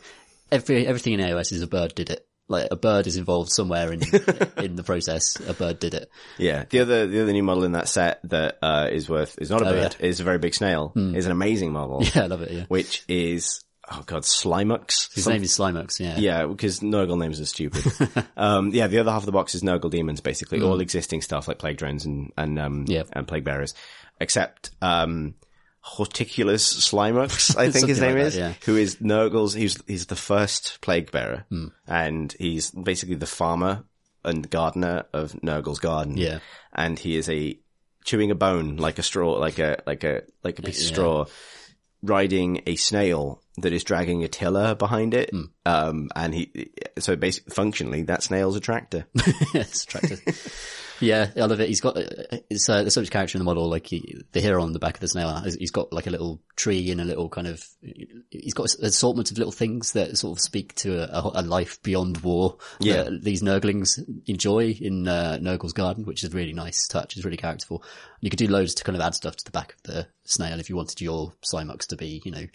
every, 0.52 0.86
everything 0.86 1.12
in 1.14 1.20
AOS 1.20 1.52
is 1.52 1.62
a 1.62 1.66
bird 1.66 1.94
did 1.94 2.10
it. 2.10 2.26
Like 2.50 2.68
a 2.70 2.76
bird 2.76 3.06
is 3.06 3.16
involved 3.18 3.50
somewhere 3.52 3.92
in, 3.92 4.00
in 4.56 4.74
the 4.76 4.82
process. 4.84 5.38
A 5.46 5.52
bird 5.52 5.78
did 5.78 5.92
it. 5.94 6.10
Yeah, 6.38 6.64
the 6.68 6.80
other 6.80 7.06
the 7.06 7.22
other 7.22 7.32
new 7.32 7.42
model 7.42 7.64
in 7.64 7.72
that 7.72 7.88
set 7.88 8.20
that 8.24 8.56
uh, 8.62 8.88
is 8.90 9.08
worth 9.08 9.38
is 9.38 9.50
not 9.50 9.60
a 9.62 9.66
Oh, 9.68 9.72
bird, 9.72 9.96
yeah. 10.00 10.06
is 10.06 10.20
a 10.20 10.24
very 10.24 10.38
big 10.38 10.54
snail. 10.54 10.92
Is 10.96 11.26
an 11.26 11.32
amazing 11.32 11.72
model, 11.72 12.02
Yeah, 12.14 12.22
I 12.24 12.26
love 12.26 12.40
it. 12.42 12.50
Yeah. 12.50 12.64
which 12.68 13.04
is 13.06 13.62
oh 13.90 14.02
god, 14.06 14.22
Slimux. 14.22 15.14
His 15.14 15.24
Some- 15.24 15.34
name 15.34 15.42
is 15.42 15.52
Slimux. 15.52 16.00
Yeah. 16.00 16.16
yeah, 16.18 16.46
because 16.46 16.80
Nurgle 16.80 17.18
names 17.18 17.38
are 17.40 17.44
stupid. 17.46 17.84
um, 18.36 18.70
yeah, 18.70 18.86
the 18.86 18.98
other 18.98 19.10
half 19.10 19.22
of 19.22 19.26
the 19.26 19.32
box 19.32 19.54
is 19.54 19.62
Nurgle 19.62 19.90
demons, 19.90 20.20
basically 20.22 20.62
all 20.62 20.80
existing 20.80 21.20
stuff 21.20 21.48
like 21.48 21.58
plague 21.58 21.76
drones 21.76 22.06
and 22.06 22.32
and 22.38 22.58
um 22.58 22.84
Yeah. 22.88 23.02
and 23.12 23.28
plague 23.28 23.44
bearers, 23.44 23.74
except 24.20 24.70
um. 24.80 25.34
Horticulous 25.88 26.88
Slimux, 26.90 27.56
I 27.58 27.70
think 27.70 27.88
his 27.88 28.00
name 28.00 28.16
like 28.16 28.26
is, 28.26 28.34
that, 28.34 28.40
yeah. 28.40 28.52
who 28.64 28.76
is 28.76 29.00
Nurgle's, 29.00 29.54
he's, 29.54 29.82
he's 29.86 30.06
the 30.06 30.16
first 30.16 30.80
plague 30.80 31.10
bearer, 31.10 31.44
and 31.86 32.34
he's 32.38 32.70
basically 32.70 33.16
the 33.16 33.26
farmer 33.26 33.84
and 34.24 34.48
gardener 34.50 35.06
of 35.12 35.32
Nurgle's 35.42 35.78
garden 35.78 36.16
Yeah. 36.16 36.40
and 36.74 36.98
he 36.98 37.16
is 37.16 37.28
a 37.30 37.58
chewing 38.04 38.30
a 38.30 38.34
bone 38.34 38.76
like 38.76 38.98
a 38.98 39.02
straw, 39.02 39.32
like 39.38 39.58
a 39.58 39.82
like 39.86 40.04
a 40.04 40.22
like 40.42 40.58
a 40.58 40.62
piece 40.62 40.80
of 40.82 40.86
straw, 40.86 41.24
riding 42.02 42.62
a 42.66 42.76
snail 42.76 43.42
that 43.58 43.72
is 43.72 43.84
dragging 43.84 44.24
a 44.24 44.28
tiller 44.28 44.74
behind 44.74 45.14
it. 45.14 45.30
Hmm. 45.30 45.42
Um, 45.66 46.10
and 46.14 46.34
he 46.34 46.70
so 46.98 47.16
basically 47.16 47.54
functionally 47.54 48.02
that 48.02 48.22
snail's 48.22 48.56
a 48.56 48.60
tractor. 48.60 49.06
it's 49.54 49.84
attractive. 49.84 50.20
yeah, 51.00 51.30
I 51.36 51.40
love 51.40 51.60
it. 51.60 51.68
He's 51.68 51.80
got 51.80 51.96
it's 51.96 52.68
uh, 52.68 52.82
there's 52.82 52.94
so 52.94 53.00
much 53.00 53.10
character 53.10 53.36
in 53.36 53.40
the 53.40 53.44
model. 53.44 53.68
Like 53.68 53.86
he, 53.86 54.22
the 54.32 54.40
hero 54.40 54.62
on 54.62 54.72
the 54.72 54.78
back 54.78 54.94
of 54.94 55.00
the 55.00 55.08
snail, 55.08 55.40
he's- 55.42 55.70
got 55.70 55.92
like 55.92 56.06
a 56.06 56.10
little 56.10 56.40
tree 56.56 56.90
and 56.90 57.00
a 57.00 57.04
little 57.04 57.28
kind 57.28 57.46
of. 57.46 57.64
He's 58.30 58.54
got 58.54 58.74
an 58.74 58.84
assortment 58.86 59.30
of 59.30 59.38
little 59.38 59.52
things 59.52 59.92
that 59.92 60.16
sort 60.18 60.36
of 60.38 60.42
speak 60.42 60.74
to 60.76 61.02
a, 61.02 61.40
a 61.40 61.42
life 61.42 61.82
beyond 61.82 62.18
war. 62.18 62.56
Yeah. 62.80 63.04
that 63.04 63.22
these 63.22 63.42
Nurglings 63.42 63.98
enjoy 64.26 64.70
in 64.80 65.06
uh, 65.08 65.38
Nurgle's 65.40 65.72
garden, 65.72 66.04
which 66.04 66.24
is 66.24 66.32
a 66.32 66.36
really 66.36 66.52
nice 66.52 66.86
touch. 66.88 67.16
It's 67.16 67.24
really 67.24 67.36
characterful. 67.36 67.82
You 68.20 68.30
could 68.30 68.38
do 68.38 68.48
loads 68.48 68.74
to 68.74 68.84
kind 68.84 68.96
of 68.96 69.02
add 69.02 69.14
stuff 69.14 69.36
to 69.36 69.44
the 69.44 69.50
back 69.50 69.74
of 69.74 69.82
the 69.84 70.06
snail 70.24 70.58
if 70.60 70.68
you 70.68 70.76
wanted 70.76 71.00
your 71.00 71.32
Slimux 71.42 71.86
to 71.88 71.96
be, 71.96 72.20
you 72.24 72.32
know. 72.32 72.46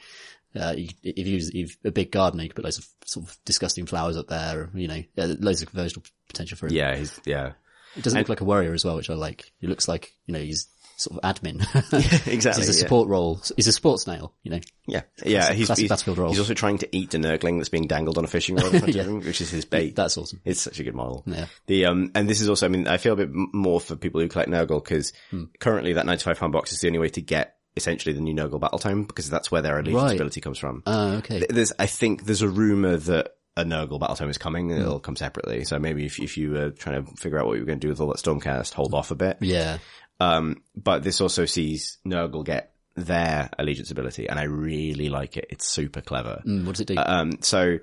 Uh, 0.55 0.73
you, 0.77 0.87
if 1.01 1.25
you 1.25 1.33
use 1.33 1.49
if 1.53 1.77
a 1.83 1.89
big 1.89 2.11
gardener, 2.11 2.43
you 2.43 2.49
could 2.49 2.57
put 2.57 2.63
loads 2.65 2.77
of 2.77 2.87
sort 3.05 3.27
of 3.27 3.35
disgusting 3.43 3.87
flowers 3.87 4.15
up 4.15 4.27
there, 4.27 4.69
you 4.75 4.87
know, 4.87 5.03
uh, 5.17 5.33
loads 5.39 5.63
of 5.63 5.71
conversional 5.71 6.07
potential 6.27 6.55
for 6.55 6.67
him. 6.67 6.73
yeah, 6.73 6.95
he's 6.95 7.19
yeah. 7.25 7.53
It 7.95 8.03
doesn't 8.03 8.19
look 8.19 8.29
like 8.29 8.41
a 8.41 8.45
warrior 8.45 8.73
as 8.73 8.83
well, 8.85 8.95
which 8.95 9.09
I 9.09 9.13
like. 9.13 9.51
He 9.59 9.67
looks 9.67 9.87
like, 9.87 10.13
you 10.25 10.33
know, 10.33 10.39
he's 10.39 10.67
sort 10.97 11.21
of 11.23 11.35
admin. 11.35 11.61
exactly, 12.27 12.61
He's 12.63 12.69
a 12.69 12.73
yeah. 12.73 12.83
support 12.83 13.09
role. 13.09 13.41
He's 13.55 13.67
a 13.67 13.71
support 13.71 13.99
snail, 13.99 14.33
you 14.43 14.51
know. 14.51 14.59
Yeah, 14.87 15.01
yeah. 15.25 15.51
He's, 15.53 15.65
classic 15.67 15.81
he's, 15.83 15.89
battlefield 15.89 16.17
role. 16.19 16.29
he's 16.29 16.39
also 16.39 16.53
trying 16.53 16.77
to 16.79 16.95
eat 16.95 17.13
a 17.13 17.17
Nurgling 17.17 17.57
that's 17.57 17.69
being 17.69 17.87
dangled 17.87 18.17
on 18.17 18.23
a 18.25 18.27
fishing 18.27 18.55
rod 18.55 18.73
Yeah. 18.87 19.03
him, 19.03 19.19
which 19.21 19.41
is 19.41 19.49
his 19.49 19.65
bait. 19.65 19.95
That's 19.95 20.17
awesome. 20.17 20.41
It's 20.45 20.61
such 20.61 20.79
a 20.79 20.83
good 20.83 20.95
model. 20.95 21.23
Yeah. 21.25 21.47
The 21.67 21.85
um, 21.87 22.11
and 22.15 22.29
this 22.29 22.41
is 22.41 22.49
also, 22.49 22.65
I 22.65 22.69
mean, 22.69 22.87
I 22.87 22.97
feel 22.97 23.13
a 23.13 23.17
bit 23.17 23.29
more 23.31 23.79
for 23.79 23.95
people 23.95 24.21
who 24.21 24.27
collect 24.27 24.49
Nurgle 24.49 24.83
because 24.83 25.13
Hmm. 25.31 25.45
currently 25.59 25.93
that 25.93 26.05
ninety-five 26.05 26.39
pound 26.39 26.53
box 26.53 26.71
is 26.71 26.79
the 26.81 26.87
only 26.87 26.99
way 26.99 27.09
to 27.09 27.21
get 27.21 27.57
essentially 27.75 28.13
the 28.13 28.21
new 28.21 28.35
Nurgle 28.35 28.59
battle 28.59 28.77
tome 28.77 29.03
because 29.03 29.29
that's 29.31 29.49
where 29.51 29.63
their 29.63 29.79
allegiance 29.79 30.03
Right. 30.03 30.13
ability 30.15 30.41
comes 30.41 30.59
from. 30.59 30.83
Oh, 30.85 31.13
okay. 31.17 31.43
There's, 31.49 31.73
I 31.79 31.87
think 31.87 32.25
there's 32.25 32.43
a 32.43 32.49
rumor 32.49 32.97
that 32.97 33.31
a 33.55 33.63
Nurgle 33.63 33.99
battle 33.99 34.15
tome 34.15 34.29
is 34.29 34.37
coming 34.37 34.71
and 34.71 34.81
it'll 34.81 34.99
come 34.99 35.15
separately. 35.15 35.63
So 35.63 35.77
maybe 35.77 36.05
if, 36.05 36.19
if 36.19 36.37
you 36.37 36.51
were 36.51 36.71
trying 36.71 37.05
to 37.05 37.11
figure 37.17 37.39
out 37.39 37.45
what 37.45 37.53
you 37.53 37.59
were 37.59 37.67
going 37.67 37.79
to 37.79 37.85
do 37.85 37.89
with 37.89 38.01
all 38.01 38.07
that 38.07 38.17
Stormcast, 38.17 38.73
hold 38.73 38.93
off 38.93 39.11
a 39.11 39.15
bit. 39.15 39.37
Yeah. 39.41 39.77
Um, 40.19 40.63
but 40.75 41.03
this 41.03 41.21
also 41.21 41.45
sees 41.45 41.97
Nurgle 42.05 42.43
get 42.43 42.73
their 42.95 43.49
allegiance 43.59 43.91
ability 43.91 44.27
and 44.27 44.39
I 44.39 44.43
really 44.43 45.09
like 45.09 45.37
it. 45.37 45.47
It's 45.49 45.67
super 45.67 46.01
clever. 46.01 46.41
Mm, 46.45 46.65
what 46.65 46.73
does 46.73 46.81
it 46.81 46.87
do? 46.87 46.95
Um, 46.97 47.41
so, 47.41 47.77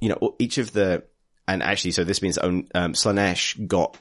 you 0.00 0.08
know, 0.08 0.34
each 0.38 0.58
of 0.58 0.72
the, 0.72 1.04
and 1.46 1.62
actually, 1.62 1.90
so 1.90 2.04
this 2.04 2.22
means 2.22 2.38
own, 2.38 2.68
um, 2.74 2.92
Slaanesh 2.94 3.66
got, 3.66 3.98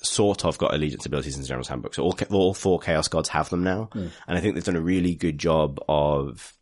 sort 0.00 0.44
of 0.44 0.58
got 0.58 0.72
allegiance 0.72 1.06
abilities 1.06 1.34
in 1.34 1.42
the 1.42 1.48
General's 1.48 1.68
Handbook. 1.68 1.94
So 1.94 2.04
all, 2.04 2.16
all 2.30 2.54
four 2.54 2.78
Chaos 2.78 3.08
Gods 3.08 3.28
have 3.30 3.50
them 3.50 3.64
now. 3.64 3.90
And 4.28 4.38
I 4.38 4.40
think 4.40 4.54
they've 4.54 4.64
done 4.64 4.76
a 4.76 4.80
really 4.80 5.14
good 5.14 5.38
job 5.38 5.80
of 5.88 6.52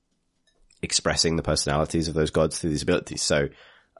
expressing 0.87 1.37
the 1.37 1.43
personalities 1.43 2.09
of 2.09 2.14
those 2.14 2.30
gods 2.30 2.59
through 2.59 2.70
these 2.70 2.82
abilities. 2.82 3.22
So, 3.22 3.49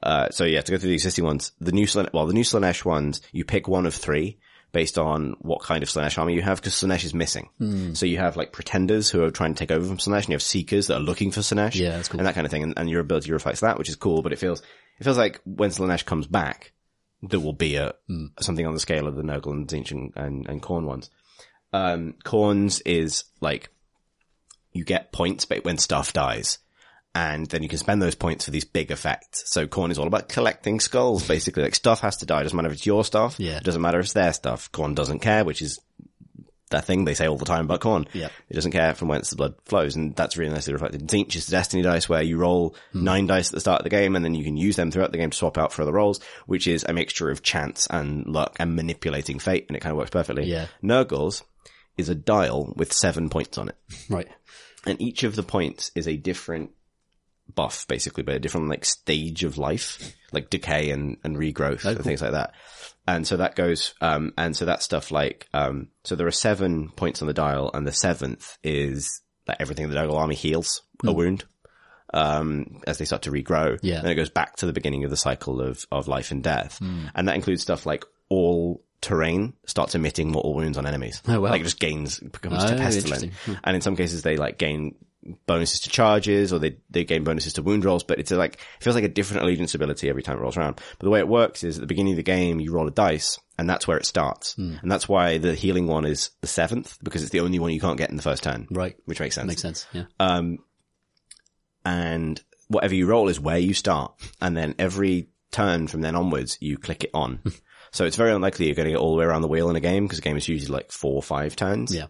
uh, 0.01 0.29
so 0.29 0.43
yeah, 0.43 0.61
to 0.61 0.71
go 0.71 0.77
through 0.79 0.89
the 0.89 0.95
existing 0.95 1.25
ones, 1.25 1.51
the 1.61 1.71
new 1.71 1.85
Slaanesh, 1.85 2.13
well, 2.13 2.25
the 2.25 2.33
new 2.33 2.43
Slaanesh 2.43 2.83
ones, 2.83 3.21
you 3.31 3.45
pick 3.45 3.67
one 3.67 3.85
of 3.85 3.93
three 3.93 4.39
based 4.71 4.97
on 4.97 5.35
what 5.39 5.61
kind 5.61 5.81
of 5.81 5.89
Slaanesh 5.89 6.17
army 6.17 6.33
you 6.33 6.41
have, 6.41 6.59
because 6.59 6.73
Slaanesh 6.73 7.05
is 7.05 7.13
missing. 7.13 7.49
So 7.95 8.05
you 8.05 8.17
have 8.17 8.35
like 8.35 8.51
pretenders 8.51 9.09
who 9.09 9.23
are 9.23 9.31
trying 9.31 9.53
to 9.53 9.59
take 9.59 9.71
over 9.71 9.85
from 9.87 9.97
Slaanesh, 9.97 10.25
and 10.25 10.29
you 10.29 10.35
have 10.35 10.41
seekers 10.41 10.87
that 10.87 10.97
are 10.97 10.99
looking 11.03 11.31
for 11.31 11.41
Slaanesh. 11.41 11.75
Yeah, 11.75 11.91
that's 11.91 12.09
cool. 12.09 12.19
And 12.19 12.27
that 12.27 12.35
kind 12.35 12.45
of 12.45 12.51
thing, 12.51 12.63
and, 12.63 12.73
and 12.77 12.89
your 12.89 13.01
ability 13.01 13.31
reflects 13.31 13.61
that, 13.61 13.77
which 13.77 13.89
is 13.89 13.95
cool, 13.95 14.21
but 14.21 14.33
it 14.33 14.39
feels, 14.39 14.61
it 14.99 15.03
feels 15.03 15.17
like 15.17 15.39
when 15.45 15.69
Slaanesh 15.69 16.05
comes 16.05 16.27
back, 16.27 16.73
there 17.21 17.39
will 17.39 17.53
be 17.53 17.77
a, 17.77 17.93
something 18.39 18.67
on 18.67 18.73
the 18.73 18.79
scale 18.79 19.07
of 19.07 19.15
the 19.15 19.23
Nurgle 19.23 19.51
and 19.51 19.67
Tzeentch 19.67 19.91
and, 19.91 20.13
and, 20.15 20.47
and 20.47 20.61
Khorne 20.61 20.85
ones. 20.85 21.09
Um, 21.73 22.15
Khorne's 22.23 22.81
is 22.81 23.23
like, 23.41 23.69
you 24.73 24.83
get 24.83 25.11
points 25.11 25.45
but 25.45 25.65
when 25.65 25.77
stuff 25.77 26.13
dies. 26.13 26.59
And 27.17 27.47
then 27.47 27.63
you 27.63 27.69
can 27.69 27.79
spend 27.79 27.99
those 27.99 28.13
points 28.13 28.45
for 28.45 28.51
these 28.51 28.63
big 28.65 28.91
effects. 28.91 29.49
So 29.51 29.65
Khorne 29.65 29.89
is 29.89 29.97
all 29.97 30.05
about 30.05 30.29
collecting 30.29 30.79
skulls, 30.79 31.27
basically. 31.27 31.63
Like 31.63 31.73
stuff 31.73 32.01
has 32.01 32.17
to 32.17 32.27
die. 32.27 32.41
It 32.41 32.43
Doesn't 32.43 32.55
matter 32.55 32.67
if 32.67 32.73
it's 32.75 32.85
your 32.85 33.03
stuff. 33.03 33.39
Yeah. 33.39 33.59
Doesn't 33.59 33.81
matter 33.81 33.97
if 33.99 34.05
it's 34.05 34.13
their 34.13 34.33
stuff. 34.33 34.71
Khorne 34.71 34.93
doesn't 34.93 35.19
care, 35.19 35.43
which 35.43 35.63
is 35.63 35.79
that 36.69 36.83
thing 36.85 37.05
they 37.05 37.13
say 37.13 37.27
all 37.27 37.37
the 37.37 37.45
time 37.45 37.65
about 37.65 37.79
Khorne. 37.79 38.07
Yeah. 38.13 38.27
It 38.49 38.53
doesn't 38.53 38.73
care 38.73 38.93
from 38.93 39.07
whence 39.07 39.29
the 39.29 39.35
blood 39.37 39.55
flows. 39.65 39.95
And 39.95 40.15
that's 40.15 40.37
really 40.37 40.53
nicely 40.53 40.73
reflected 40.73 41.01
in 41.01 41.07
Tzeentch. 41.07 41.35
It's 41.35 41.47
a 41.47 41.51
destiny 41.51 41.81
dice 41.81 42.07
where 42.09 42.21
you 42.21 42.37
roll 42.37 42.75
Hmm. 42.91 43.03
nine 43.05 43.25
dice 43.25 43.47
at 43.49 43.53
the 43.53 43.61
start 43.61 43.79
of 43.79 43.83
the 43.85 43.89
game 43.89 44.15
and 44.15 44.23
then 44.23 44.35
you 44.35 44.43
can 44.43 44.57
use 44.57 44.75
them 44.75 44.91
throughout 44.91 45.11
the 45.11 45.17
game 45.17 45.29
to 45.31 45.37
swap 45.37 45.57
out 45.57 45.71
for 45.73 45.81
other 45.81 45.93
rolls, 45.93 46.19
which 46.45 46.67
is 46.67 46.83
a 46.83 46.93
mixture 46.93 47.29
of 47.31 47.41
chance 47.41 47.87
and 47.89 48.27
luck 48.27 48.57
and 48.59 48.75
manipulating 48.75 49.39
fate. 49.39 49.65
And 49.69 49.77
it 49.77 49.79
kind 49.79 49.91
of 49.91 49.97
works 49.97 50.11
perfectly. 50.11 50.45
Yeah. 50.45 50.67
Nurgle's 50.83 51.43
is 51.97 52.09
a 52.09 52.15
dial 52.15 52.73
with 52.75 52.93
seven 52.93 53.29
points 53.29 53.57
on 53.57 53.69
it 53.69 53.75
right. 54.07 54.27
and 54.85 55.01
each 55.01 55.23
of 55.23 55.35
the 55.35 55.41
points 55.41 55.89
is 55.95 56.07
a 56.07 56.15
different 56.15 56.69
buff, 57.55 57.87
basically, 57.87 58.23
but 58.23 58.35
a 58.35 58.39
different 58.39 58.69
like 58.69 58.85
stage 58.85 59.43
of 59.43 59.57
life, 59.57 60.15
like 60.31 60.49
decay 60.49 60.91
and, 60.91 61.17
and 61.23 61.37
regrowth 61.37 61.85
and 61.85 62.03
things 62.03 62.21
like 62.21 62.31
that. 62.31 62.53
And 63.07 63.25
so 63.25 63.37
that 63.37 63.55
goes, 63.55 63.93
um, 64.01 64.33
and 64.37 64.55
so 64.55 64.65
that 64.65 64.83
stuff 64.83 65.11
like, 65.11 65.47
um, 65.53 65.87
so 66.03 66.15
there 66.15 66.27
are 66.27 66.31
seven 66.31 66.89
points 66.89 67.21
on 67.21 67.27
the 67.27 67.33
dial 67.33 67.71
and 67.73 67.87
the 67.87 67.93
seventh 67.93 68.57
is 68.63 69.21
that 69.45 69.57
everything 69.61 69.85
in 69.85 69.91
the 69.91 69.95
Nurgle 69.97 70.15
army 70.17 70.35
heals 70.35 70.81
a 71.05 71.11
wound. 71.13 71.45
Um, 72.13 72.81
as 72.87 72.97
they 72.97 73.05
start 73.05 73.23
to 73.23 73.31
regrow. 73.31 73.77
Yeah. 73.81 73.99
And 73.99 74.07
it 74.07 74.15
goes 74.15 74.29
back 74.29 74.55
to 74.57 74.65
the 74.65 74.71
beginning 74.71 75.03
of 75.03 75.09
the 75.09 75.17
cycle 75.17 75.59
of, 75.59 75.85
of 75.91 76.07
life 76.07 76.31
and 76.31 76.41
death. 76.41 76.79
And 77.13 77.27
that 77.27 77.35
includes 77.35 77.61
stuff 77.61 77.85
like 77.85 78.05
all 78.29 78.81
terrain 79.01 79.53
starts 79.65 79.93
emitting 79.93 80.31
mortal 80.31 80.53
wounds 80.55 80.77
on 80.77 80.85
enemies. 80.87 81.21
Oh, 81.27 81.41
wow. 81.41 81.49
Like 81.49 81.61
it 81.61 81.65
just 81.65 81.79
gains, 81.81 82.19
becomes 82.19 82.63
Oh, 82.63 82.67
pestilent. 82.77 83.23
interesting. 83.23 83.57
And 83.63 83.75
in 83.75 83.81
some 83.81 83.97
cases 83.97 84.21
they 84.21 84.37
like 84.37 84.57
gain 84.57 84.95
bonuses 85.45 85.81
to 85.81 85.89
charges 85.89 86.53
or 86.53 86.59
they, 86.59 86.77
they 86.89 87.03
gain 87.03 87.23
bonuses 87.23 87.53
to 87.53 87.61
wound 87.61 87.85
rolls, 87.85 88.03
but 88.03 88.19
it's 88.19 88.31
like, 88.31 88.55
it 88.55 88.83
feels 88.83 88.95
like 88.95 89.03
a 89.03 89.09
different 89.09 89.43
allegiance 89.43 89.75
ability 89.75 90.09
every 90.09 90.23
time 90.23 90.37
it 90.37 90.41
rolls 90.41 90.57
around. 90.57 90.75
But 90.75 91.05
the 91.05 91.09
way 91.09 91.19
it 91.19 91.27
works 91.27 91.63
is 91.63 91.77
at 91.77 91.81
the 91.81 91.87
beginning 91.87 92.13
of 92.13 92.17
the 92.17 92.23
game, 92.23 92.59
you 92.59 92.71
roll 92.71 92.87
a 92.87 92.91
dice 92.91 93.39
and 93.57 93.69
that's 93.69 93.87
where 93.87 93.97
it 93.97 94.05
starts. 94.05 94.53
Hmm. 94.53 94.75
And 94.81 94.91
that's 94.91 95.09
why 95.09 95.37
the 95.37 95.55
healing 95.55 95.87
one 95.87 96.05
is 96.05 96.31
the 96.41 96.47
seventh 96.47 96.97
because 97.03 97.21
it's 97.21 97.31
the 97.31 97.39
only 97.39 97.59
one 97.59 97.71
you 97.71 97.81
can't 97.81 97.97
get 97.97 98.09
in 98.09 98.15
the 98.15 98.21
first 98.21 98.43
turn. 98.43 98.67
Right. 98.69 98.95
Which 99.05 99.19
makes 99.19 99.35
sense. 99.35 99.47
Makes 99.47 99.61
sense. 99.61 99.87
Yeah. 99.93 100.05
Um, 100.19 100.59
and 101.85 102.41
whatever 102.67 102.95
you 102.95 103.07
roll 103.07 103.29
is 103.29 103.39
where 103.39 103.57
you 103.57 103.73
start. 103.73 104.13
And 104.41 104.55
then 104.55 104.75
every 104.77 105.29
turn 105.51 105.87
from 105.87 106.01
then 106.01 106.15
onwards, 106.15 106.57
you 106.61 106.77
click 106.77 107.03
it 107.03 107.11
on. 107.13 107.39
so 107.91 108.05
it's 108.05 108.17
very 108.17 108.31
unlikely 108.31 108.67
you're 108.67 108.75
going 108.75 108.87
to 108.87 108.91
get 108.91 108.99
all 108.99 109.11
the 109.11 109.17
way 109.17 109.25
around 109.25 109.41
the 109.41 109.47
wheel 109.47 109.69
in 109.69 109.75
a 109.75 109.81
game 109.81 110.05
because 110.05 110.19
a 110.19 110.23
game 110.23 110.37
is 110.37 110.47
usually 110.47 110.73
like 110.73 110.91
four 110.91 111.15
or 111.15 111.23
five 111.23 111.55
turns. 111.55 111.93
Yeah. 111.93 112.07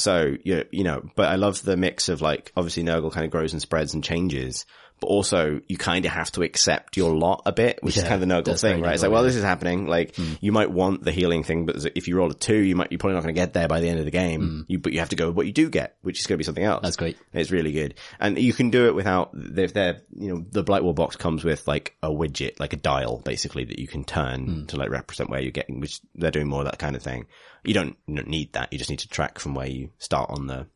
So 0.00 0.36
you 0.42 0.64
you 0.70 0.84
know, 0.84 1.08
but 1.14 1.28
I 1.28 1.36
love 1.36 1.62
the 1.62 1.76
mix 1.76 2.08
of 2.08 2.22
like 2.22 2.52
obviously 2.56 2.82
Nurgle 2.82 3.12
kind 3.12 3.24
of 3.24 3.30
grows 3.30 3.52
and 3.52 3.62
spreads 3.62 3.94
and 3.94 4.02
changes, 4.02 4.66
but 5.00 5.06
also 5.06 5.60
you 5.66 5.76
kind 5.76 6.04
of 6.04 6.12
have 6.12 6.30
to 6.32 6.42
accept 6.42 6.96
your 6.96 7.14
lot 7.14 7.42
a 7.46 7.52
bit, 7.52 7.78
which 7.82 7.96
is 7.96 8.02
kind 8.02 8.22
of 8.22 8.28
the 8.28 8.34
Nurgle 8.34 8.60
thing, 8.60 8.82
right? 8.82 8.94
It's 8.94 9.02
like, 9.02 9.10
well, 9.10 9.22
yeah. 9.22 9.28
this 9.28 9.36
is 9.36 9.42
happening. 9.42 9.86
Like 9.86 10.14
hmm. 10.14 10.34
you 10.40 10.52
might 10.52 10.70
want 10.70 11.02
the 11.02 11.10
healing 11.10 11.42
thing, 11.42 11.66
but 11.66 11.84
if 11.94 12.06
you 12.06 12.16
roll 12.16 12.30
a 12.30 12.34
two, 12.34 12.56
you 12.56 12.76
might 12.76 12.92
you're 12.92 12.98
probably 12.98 13.14
not 13.14 13.22
going 13.22 13.34
to 13.34 13.40
get 13.40 13.54
there 13.54 13.66
by 13.66 13.80
the 13.80 13.88
end 13.88 13.98
of 13.98 14.04
the 14.04 14.10
game. 14.10 14.40
Hmm. 14.40 14.60
You 14.68 14.78
but 14.78 14.92
you 14.92 15.00
have 15.00 15.08
to 15.08 15.16
go 15.16 15.28
with 15.28 15.36
what 15.36 15.46
you 15.46 15.52
do 15.52 15.70
get, 15.70 15.96
which 16.02 16.20
is 16.20 16.26
going 16.26 16.34
to 16.34 16.38
be 16.38 16.44
something 16.44 16.64
else. 16.64 16.82
That's 16.82 16.96
great. 16.96 17.16
It's 17.32 17.50
really 17.50 17.72
good, 17.72 17.94
and 18.18 18.38
you 18.38 18.52
can 18.52 18.70
do 18.70 18.86
it 18.86 18.94
without. 18.94 19.30
If 19.34 19.72
they're 19.72 20.02
you 20.12 20.34
know 20.34 20.44
the 20.50 20.62
Blightwar 20.62 20.94
box 20.94 21.16
comes 21.16 21.44
with 21.44 21.66
like 21.66 21.96
a 22.02 22.10
widget, 22.10 22.60
like 22.60 22.74
a 22.74 22.76
dial, 22.76 23.18
basically 23.18 23.64
that 23.64 23.78
you 23.78 23.88
can 23.88 24.04
turn 24.04 24.46
hmm. 24.46 24.66
to 24.66 24.76
like 24.76 24.90
represent 24.90 25.30
where 25.30 25.40
you're 25.40 25.50
getting. 25.50 25.80
Which 25.80 26.00
they're 26.14 26.30
doing 26.30 26.48
more 26.48 26.60
of 26.60 26.66
that 26.66 26.78
kind 26.78 26.94
of 26.94 27.02
thing. 27.02 27.26
You 27.64 27.74
don't, 27.74 27.96
you 28.06 28.16
don't 28.16 28.28
need 28.28 28.54
that. 28.54 28.72
You 28.72 28.78
just 28.78 28.90
need 28.90 29.00
to 29.00 29.08
track 29.08 29.38
from 29.38 29.54
where 29.54 29.66
you 29.66 29.90
start 29.98 30.30
on 30.30 30.46
the 30.46 30.66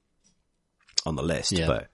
on 1.06 1.16
the 1.16 1.22
list. 1.22 1.52
Yeah. 1.52 1.66
But 1.66 1.88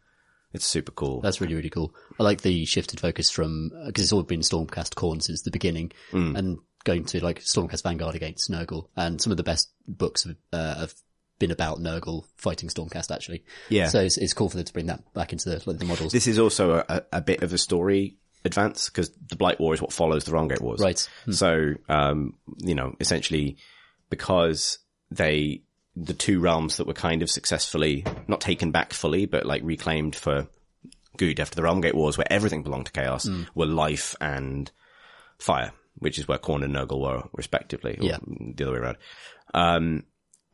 it's 0.53 0.67
super 0.67 0.93
cool. 0.93 1.21
That's 1.21 1.41
really, 1.41 1.55
really 1.55 1.71
cool. 1.71 1.95
I 2.19 2.23
like 2.23 2.41
the 2.43 2.65
shifted 2.65 3.01
focus 3.01 3.31
from, 3.31 3.71
because 3.87 4.05
it's 4.05 4.13
all 4.13 4.23
been 4.23 4.41
Stormcast 4.41 4.95
Khorne 4.95 5.23
since 5.23 5.43
the 5.43 5.51
beginning 5.51 5.93
Mm. 6.13 6.37
and 6.37 6.59
going 6.85 7.05
to 7.05 7.23
like 7.23 7.41
Stormcast 7.41 7.83
Vanguard 7.83 8.15
against 8.15 8.51
Nurgle 8.51 8.89
and 8.97 9.21
some 9.21 9.31
of 9.31 9.37
the 9.37 9.43
best 9.43 9.71
books 9.87 10.25
have, 10.25 10.37
uh, 10.53 10.81
have 10.81 10.95
been 11.39 11.51
about 11.51 11.79
Nurgle 11.79 12.25
fighting 12.37 12.69
Stormcast 12.69 13.15
actually. 13.15 13.45
Yeah. 13.69 13.89
So 13.89 14.01
it's, 14.01 14.17
it's 14.19 14.33
cool 14.35 14.49
for 14.49 14.57
them 14.57 14.65
to 14.67 14.73
bring 14.73 14.87
that 14.87 15.13
back 15.15 15.33
into 15.33 15.51
the, 15.51 15.63
like, 15.67 15.79
the 15.79 15.85
models. 15.85 16.13
this 16.13 16.27
is 16.27 16.39
also 16.39 16.83
a, 16.89 17.03
a 17.13 17.21
bit 17.21 17.43
of 17.43 17.53
a 17.53 17.59
story 17.59 18.17
advance 18.45 18.89
because 18.89 19.11
the 19.29 19.37
Blight 19.37 19.61
War 19.61 19.75
is 19.75 19.83
what 19.83 19.93
follows 19.93 20.25
the 20.25 20.33
Realmgate 20.33 20.63
Wars. 20.63 20.81
Right. 20.81 21.07
Hmm. 21.27 21.33
So, 21.33 21.75
um, 21.89 22.35
you 22.59 22.75
know, 22.75 22.95
essentially 22.99 23.59
because 24.09 24.79
they, 25.11 25.63
the 25.97 26.15
two 26.15 26.41
realms 26.41 26.77
that 26.77 26.87
were 26.87 26.93
kind 26.95 27.23
of 27.23 27.31
successfully, 27.31 28.05
not 28.29 28.41
taken 28.41 28.71
back 28.71 28.93
fully, 28.93 29.27
but 29.27 29.45
like 29.45 29.63
reclaimed 29.65 30.15
for 30.17 30.47
good 31.17 31.41
after 31.41 31.57
the 31.57 31.63
Realmgate 31.63 31.95
Wars 31.95 32.17
where 32.17 32.31
everything 32.33 32.63
belonged 32.63 32.87
to 32.87 32.93
Chaos 32.93 33.27
Hmm. 33.27 33.43
were 33.55 33.67
life 33.67 34.15
and 34.21 34.71
fire, 35.39 35.73
which 35.97 36.19
is 36.19 36.29
where 36.29 36.39
Khorne 36.39 36.65
and 36.65 36.75
Nurgle 36.75 37.01
were 37.01 37.29
respectively. 37.35 37.99
Yeah. 38.01 38.19
The 38.23 38.65
other 38.65 38.73
way 38.73 38.79
around. 38.79 38.97
Um, 39.53 40.05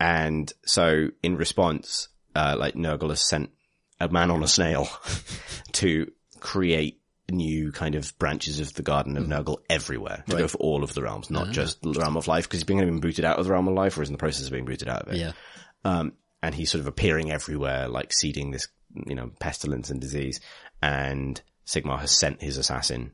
and 0.00 0.52
so 0.64 1.08
in 1.22 1.36
response, 1.36 2.08
uh, 2.34 2.56
like 2.58 2.74
Nurgle 2.74 3.10
has 3.10 3.20
sent 3.28 3.50
a 4.00 4.08
man 4.08 4.30
on 4.30 4.42
a 4.42 4.48
snail 4.48 4.88
to 5.72 6.10
create 6.40 7.00
new 7.30 7.72
kind 7.72 7.94
of 7.94 8.16
branches 8.18 8.60
of 8.60 8.72
the 8.74 8.82
Garden 8.82 9.16
of 9.16 9.24
mm-hmm. 9.24 9.32
Nurgle 9.32 9.58
everywhere 9.68 10.22
to 10.28 10.36
go 10.36 10.48
for 10.48 10.58
all 10.58 10.84
of 10.84 10.94
the 10.94 11.02
realms, 11.02 11.30
not 11.30 11.48
ah. 11.48 11.52
just 11.52 11.82
the 11.82 11.92
realm 11.92 12.16
of 12.16 12.28
life, 12.28 12.44
because 12.44 12.60
he's 12.60 12.64
been 12.64 12.78
been 12.78 13.00
booted 13.00 13.24
out 13.24 13.38
of 13.38 13.44
the 13.44 13.52
realm 13.52 13.68
of 13.68 13.74
life 13.74 13.98
or 13.98 14.02
is 14.02 14.08
in 14.08 14.12
the 14.12 14.18
process 14.18 14.46
of 14.46 14.52
being 14.52 14.64
booted 14.64 14.88
out 14.88 15.02
of 15.02 15.14
it. 15.14 15.18
yeah. 15.18 15.32
Um, 15.84 16.12
and 16.42 16.54
he's 16.54 16.70
sort 16.70 16.80
of 16.80 16.86
appearing 16.86 17.30
everywhere, 17.30 17.88
like 17.88 18.12
seeding 18.12 18.50
this, 18.50 18.68
you 19.06 19.14
know, 19.14 19.30
pestilence 19.40 19.90
and 19.90 20.00
disease. 20.00 20.40
And 20.82 21.40
Sigmar 21.66 21.98
has 21.98 22.10
sent 22.10 22.42
his 22.42 22.56
assassin 22.56 23.12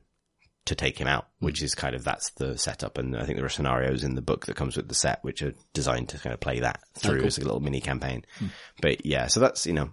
to 0.65 0.75
take 0.75 0.97
him 0.97 1.07
out, 1.07 1.27
which 1.39 1.59
mm. 1.59 1.63
is 1.63 1.75
kind 1.75 1.95
of, 1.95 2.03
that's 2.03 2.31
the 2.31 2.57
setup. 2.57 2.97
And 2.97 3.17
I 3.17 3.25
think 3.25 3.37
there 3.37 3.45
are 3.45 3.49
scenarios 3.49 4.03
in 4.03 4.15
the 4.15 4.21
book 4.21 4.45
that 4.45 4.55
comes 4.55 4.77
with 4.77 4.87
the 4.87 4.95
set, 4.95 5.23
which 5.23 5.41
are 5.41 5.53
designed 5.73 6.09
to 6.09 6.19
kind 6.19 6.33
of 6.33 6.39
play 6.39 6.59
that 6.59 6.79
ah, 6.83 6.99
through 6.99 7.23
as 7.23 7.37
a 7.37 7.41
little 7.41 7.59
mini 7.59 7.81
campaign. 7.81 8.23
Hmm. 8.37 8.47
But 8.81 9.05
yeah, 9.05 9.27
so 9.27 9.39
that's, 9.39 9.65
you 9.65 9.73
know, 9.73 9.89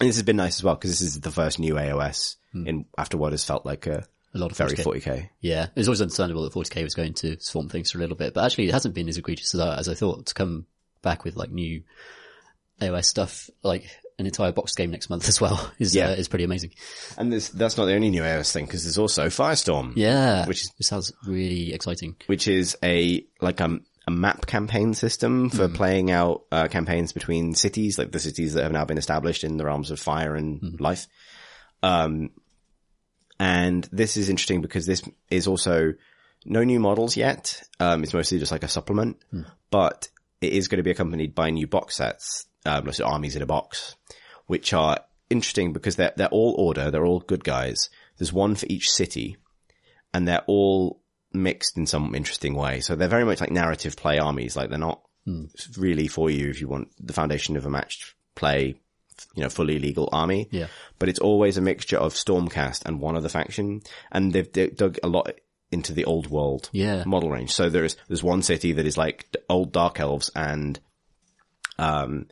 and 0.00 0.08
this 0.08 0.16
has 0.16 0.22
been 0.22 0.36
nice 0.36 0.56
as 0.56 0.64
well, 0.64 0.76
because 0.76 0.90
this 0.90 1.02
is 1.02 1.20
the 1.20 1.30
first 1.30 1.58
new 1.58 1.74
AOS 1.74 2.36
in, 2.54 2.84
after 2.98 3.16
what 3.16 3.32
has 3.32 3.44
felt 3.44 3.64
like 3.66 3.86
a, 3.86 4.06
A 4.34 4.38
lot 4.38 4.50
of 4.50 4.56
very 4.56 4.72
40K. 4.72 5.02
40k. 5.02 5.28
Yeah, 5.40 5.64
it 5.64 5.76
was 5.76 5.88
always 5.88 6.02
understandable 6.02 6.42
that 6.44 6.52
40k 6.52 6.82
was 6.84 6.94
going 6.94 7.14
to 7.14 7.36
swamp 7.40 7.70
things 7.72 7.90
for 7.90 7.98
a 7.98 8.00
little 8.00 8.16
bit, 8.16 8.34
but 8.34 8.44
actually 8.44 8.68
it 8.68 8.72
hasn't 8.72 8.94
been 8.94 9.08
as 9.08 9.16
egregious 9.18 9.54
as 9.54 9.60
I, 9.60 9.76
as 9.78 9.88
I 9.88 9.94
thought 9.94 10.26
to 10.26 10.34
come 10.34 10.66
back 11.02 11.24
with 11.24 11.36
like 11.36 11.50
new 11.50 11.82
AOS 12.80 13.04
stuff, 13.06 13.50
like 13.62 13.84
an 14.18 14.26
entire 14.26 14.52
box 14.52 14.74
game 14.74 14.90
next 14.90 15.08
month 15.10 15.28
as 15.28 15.40
well 15.40 15.70
is, 15.78 15.94
Yeah. 15.94 16.08
uh, 16.08 16.12
is 16.12 16.28
pretty 16.28 16.44
amazing. 16.44 16.70
And 17.16 17.32
this, 17.32 17.48
that's 17.48 17.76
not 17.76 17.86
the 17.86 17.94
only 17.94 18.10
new 18.10 18.22
AOS 18.22 18.52
thing, 18.52 18.66
because 18.66 18.84
there's 18.84 18.98
also 18.98 19.26
Firestorm. 19.26 19.92
Yeah. 19.96 20.46
Which 20.46 20.62
is- 20.62 20.72
sounds 20.86 21.12
really 21.26 21.72
exciting. 21.72 22.16
which 22.26 22.46
is 22.48 22.76
a 22.82 23.24
like 23.40 23.60
um, 23.60 23.84
a 24.06 24.10
map 24.10 24.46
campaign 24.46 24.94
system 24.94 25.50
for 25.50 25.68
playing 25.68 26.10
out 26.10 26.42
uh, 26.50 26.68
campaigns 26.68 27.12
between 27.12 27.54
cities, 27.54 27.98
like 27.98 28.12
the 28.12 28.18
cities 28.18 28.54
that 28.54 28.62
have 28.62 28.72
now 28.72 28.84
been 28.84 28.98
established 28.98 29.44
in 29.44 29.56
the 29.56 29.64
realms 29.64 29.90
of 29.90 30.00
fire 30.00 30.34
and 30.36 30.80
life. 30.80 31.06
Um, 31.82 32.30
and 33.40 33.88
this 33.90 34.18
is 34.18 34.28
interesting 34.28 34.60
because 34.60 34.84
this 34.84 35.02
is 35.30 35.46
also 35.46 35.94
no 36.44 36.62
new 36.62 36.78
models 36.78 37.16
yet. 37.16 37.62
Um, 37.80 38.02
it's 38.02 38.12
mostly 38.12 38.38
just 38.38 38.52
like 38.52 38.62
a 38.62 38.68
supplement, 38.68 39.16
but 39.70 40.08
it 40.42 40.52
is 40.52 40.68
going 40.68 40.76
to 40.76 40.82
be 40.82 40.90
accompanied 40.90 41.34
by 41.34 41.48
new 41.48 41.66
box 41.66 41.96
sets, 41.96 42.46
um, 42.66 42.92
so 42.92 43.06
armies 43.06 43.36
in 43.36 43.42
a 43.42 43.46
box, 43.46 43.96
which 44.46 44.74
are 44.74 44.98
interesting 45.30 45.72
because 45.72 45.96
they're 45.96 46.12
they're 46.16 46.28
all 46.28 46.54
order, 46.58 46.90
they're 46.90 47.06
all 47.06 47.20
good 47.20 47.42
guys. 47.42 47.88
There's 48.18 48.32
one 48.32 48.56
for 48.56 48.66
each 48.68 48.90
city, 48.90 49.38
and 50.12 50.28
they're 50.28 50.44
all 50.46 51.00
mixed 51.32 51.78
in 51.78 51.86
some 51.86 52.14
interesting 52.14 52.54
way. 52.54 52.80
So 52.80 52.94
they're 52.94 53.08
very 53.08 53.24
much 53.24 53.40
like 53.40 53.50
narrative 53.50 53.96
play 53.96 54.18
armies. 54.18 54.54
Like 54.54 54.68
they're 54.68 54.78
not 54.78 55.00
really 55.78 56.08
for 56.08 56.28
you 56.28 56.50
if 56.50 56.60
you 56.60 56.68
want 56.68 56.88
the 57.00 57.14
foundation 57.14 57.56
of 57.56 57.64
a 57.64 57.70
matched 57.70 58.14
play, 58.34 58.80
you 59.34 59.42
know, 59.42 59.48
fully 59.48 59.78
legal 59.78 60.08
army. 60.12 60.48
Yeah. 60.50 60.66
But 60.98 61.08
it's 61.08 61.18
always 61.20 61.56
a 61.56 61.60
mixture 61.60 61.98
of 61.98 62.14
Stormcast 62.14 62.84
and 62.86 63.00
one 63.00 63.16
other 63.16 63.28
faction. 63.28 63.80
And 64.12 64.32
they've 64.32 64.50
d- 64.50 64.70
dug 64.70 64.98
a 65.02 65.08
lot 65.08 65.32
into 65.72 65.92
the 65.92 66.04
old 66.04 66.28
world 66.28 66.68
Yeah. 66.72 67.04
model 67.06 67.30
range. 67.30 67.52
So 67.52 67.68
there's, 67.70 67.96
there's 68.08 68.22
one 68.22 68.42
city 68.42 68.72
that 68.72 68.86
is 68.86 68.98
like 68.98 69.34
old 69.48 69.72
Dark 69.72 70.00
Elves 70.00 70.30
and, 70.34 70.78
um, 71.78 72.26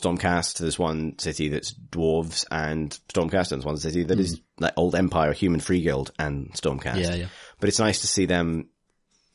Stormcast. 0.00 0.58
There's 0.58 0.78
one 0.78 1.18
city 1.18 1.48
that's 1.48 1.72
dwarves 1.74 2.46
and 2.50 2.90
Stormcast, 3.12 3.52
and 3.52 3.60
there's 3.60 3.66
one 3.66 3.76
city 3.76 4.04
that 4.04 4.18
is 4.18 4.40
like 4.58 4.72
old 4.76 4.94
Empire, 4.94 5.32
Human 5.32 5.60
Free 5.60 5.82
Guild, 5.82 6.12
and 6.18 6.52
Stormcast. 6.54 7.02
Yeah, 7.02 7.14
yeah. 7.14 7.26
But 7.58 7.68
it's 7.68 7.78
nice 7.80 8.00
to 8.00 8.06
see 8.06 8.24
them 8.26 8.68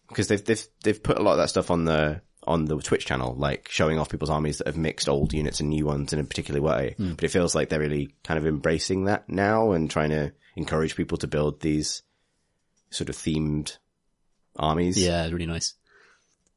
because 0.08 0.28
they've 0.28 0.44
they've 0.44 0.66
they've 0.84 1.04
put 1.04 1.18
a 1.20 1.22
lot 1.22 1.34
of 1.34 1.38
that 1.40 1.50
stuff 1.50 1.70
on 1.72 1.86
the 1.86 2.22
on 2.48 2.66
the 2.66 2.78
Twitch 2.78 3.06
channel, 3.06 3.36
like 3.36 3.68
showing 3.70 3.98
off 4.00 4.10
people's 4.10 4.30
armies 4.30 4.58
that 4.60 4.68
have 4.68 4.78
mixed 4.78 5.10
old 5.10 5.34
units 5.34 5.60
and 5.60 5.70
new 5.70 5.86
ones 5.86 6.14
in 6.14 6.20
a 6.20 6.24
particular 6.24 6.62
way. 6.62 6.96
But 6.98 7.24
it 7.24 7.30
feels 7.32 7.56
like 7.56 7.70
they're 7.70 7.80
really 7.80 8.16
kind 8.24 8.38
of 8.38 8.46
embracing 8.46 9.06
that 9.06 9.28
now 9.30 9.72
and 9.72 9.90
trying 9.90 10.10
to 10.12 10.32
encourage 10.56 10.96
people 10.96 11.18
to 11.20 11.28
build 11.28 11.62
these 11.62 12.02
sort 12.90 13.10
of 13.10 13.16
themed 13.16 13.78
armies. 14.56 14.98
Yeah, 14.98 15.26
really 15.30 15.46
nice. 15.46 15.74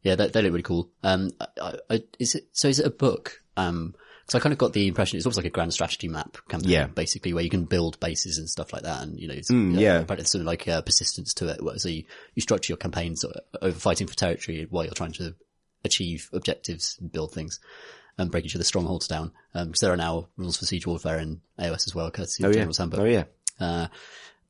Yeah, 0.03 0.15
they, 0.15 0.29
they 0.29 0.43
look 0.43 0.53
really 0.53 0.63
cool. 0.63 0.91
Um, 1.03 1.31
I, 1.61 1.75
I, 1.91 2.03
is 2.19 2.35
it, 2.37 2.49
so 2.53 2.69
is 2.69 2.79
it 2.79 2.87
a 2.87 2.91
book? 2.91 3.43
Um, 3.57 3.95
cause 4.27 4.37
I 4.37 4.39
kind 4.41 4.53
of 4.53 4.59
got 4.59 4.73
the 4.73 4.87
impression 4.87 5.17
it's 5.17 5.27
almost 5.27 5.39
like 5.39 5.47
a 5.47 5.51
grand 5.51 5.73
strategy 5.73 6.07
map 6.07 6.37
campaign, 6.49 6.71
Yeah. 6.71 6.87
basically, 6.87 7.33
where 7.33 7.43
you 7.43 7.51
can 7.51 7.65
build 7.65 7.99
bases 7.99 8.39
and 8.39 8.49
stuff 8.49 8.73
like 8.73 8.83
that. 8.83 9.03
And, 9.03 9.19
you 9.19 9.27
know, 9.27 9.35
it's, 9.35 9.51
Mm, 9.51 9.73
yeah. 9.81 9.95
apparently 10.01 10.17
there's 10.17 10.31
something 10.31 10.47
like 10.47 10.69
uh, 10.69 10.83
persistence 10.83 11.35
to 11.35 11.49
it, 11.49 11.81
so 11.81 11.89
you, 11.89 12.05
you 12.35 12.43
structure 12.43 12.71
your 12.71 12.77
campaigns 12.79 13.25
over 13.61 13.77
fighting 13.79 14.07
for 14.07 14.15
territory 14.15 14.67
while 14.71 14.85
you're 14.85 14.93
trying 14.95 15.13
to 15.15 15.35
achieve 15.85 16.29
objectives 16.33 16.97
and 17.01 17.11
build 17.11 17.33
things 17.33 17.61
and 18.17 18.31
break 18.31 18.45
each 18.45 18.55
other's 18.55 18.67
strongholds 18.67 19.07
down. 19.07 19.33
Um, 19.55 19.73
cause 19.73 19.81
there 19.81 19.93
are 19.93 19.97
now 19.97 20.29
rules 20.37 20.57
for 20.57 20.67
siege 20.67 20.87
warfare 20.87 21.19
in 21.19 21.41
AOS 21.59 21.87
as 21.87 21.95
well, 21.95 22.11
courtesy 22.11 22.43
of 22.43 22.49
Oh 22.49 22.51
yeah. 22.51 22.55
General's 22.55 22.79
Handbook. 22.79 23.01
Oh 23.01 23.05
yeah. 23.05 23.25
Uh, 23.61 23.87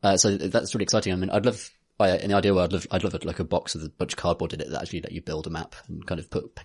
uh, 0.02 0.16
so 0.16 0.36
that's 0.36 0.74
really 0.74 0.84
exciting. 0.84 1.12
I 1.12 1.16
mean, 1.16 1.30
I'd 1.30 1.44
love, 1.46 1.70
I, 1.98 2.16
in 2.18 2.30
the 2.30 2.36
ideal 2.36 2.54
world, 2.54 2.70
I'd 2.70 2.72
love, 2.72 2.86
I'd 2.90 3.04
love 3.04 3.14
it 3.14 3.24
like 3.24 3.40
a 3.40 3.44
box 3.44 3.74
with 3.74 3.84
a 3.84 3.90
bunch 3.90 4.12
of 4.14 4.18
cardboard 4.18 4.52
in 4.52 4.60
it 4.60 4.70
that 4.70 4.80
actually 4.80 5.02
let 5.02 5.12
you 5.12 5.20
build 5.20 5.46
a 5.46 5.50
map 5.50 5.74
and 5.88 6.06
kind 6.06 6.20
of 6.20 6.30
put 6.30 6.58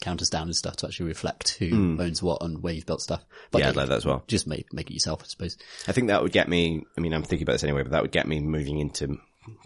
counters 0.00 0.28
down 0.30 0.44
and 0.44 0.56
stuff 0.56 0.76
to 0.76 0.86
actually 0.86 1.06
reflect 1.06 1.56
who 1.58 1.96
owns 2.00 2.22
what 2.22 2.42
and 2.42 2.62
where 2.62 2.72
you've 2.72 2.86
built 2.86 3.00
stuff. 3.00 3.24
But. 3.50 3.60
Yeah, 3.60 3.68
I'd 3.68 3.76
like 3.76 3.88
that 3.88 3.96
as 3.98 4.06
well. 4.06 4.24
Just 4.26 4.46
make, 4.46 4.72
make 4.72 4.90
it 4.90 4.94
yourself, 4.94 5.22
I 5.22 5.26
suppose. 5.26 5.56
I 5.86 5.92
think 5.92 6.08
that 6.08 6.22
would 6.22 6.32
get 6.32 6.48
me. 6.48 6.84
I 6.96 7.00
mean, 7.00 7.12
I'm 7.12 7.22
thinking 7.22 7.44
about 7.44 7.52
this 7.54 7.64
anyway, 7.64 7.82
but 7.82 7.92
that 7.92 8.02
would 8.02 8.12
get 8.12 8.26
me 8.26 8.40
moving 8.40 8.80
into 8.80 9.18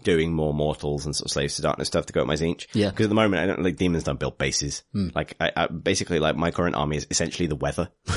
doing 0.03 0.33
more 0.33 0.53
mortals 0.53 1.05
and 1.05 1.15
sort 1.15 1.25
of 1.27 1.31
slaves 1.31 1.55
to 1.55 1.61
darkness 1.61 1.87
stuff 1.87 2.05
to 2.07 2.13
go 2.13 2.21
at 2.21 2.27
my 2.27 2.35
Tzeentch. 2.35 2.67
Yeah. 2.73 2.89
Because 2.89 3.05
at 3.05 3.09
the 3.09 3.15
moment, 3.15 3.41
I 3.43 3.45
don't 3.47 3.63
like 3.63 3.75
demons 3.77 4.03
don't 4.03 4.19
build 4.19 4.37
bases. 4.37 4.83
Like, 4.93 5.35
I, 5.39 5.51
I 5.55 5.67
basically 5.67 6.19
like 6.19 6.35
my 6.35 6.51
current 6.51 6.75
army 6.75 6.97
is 6.97 7.07
essentially 7.09 7.47
the 7.47 7.55
weather. 7.55 7.89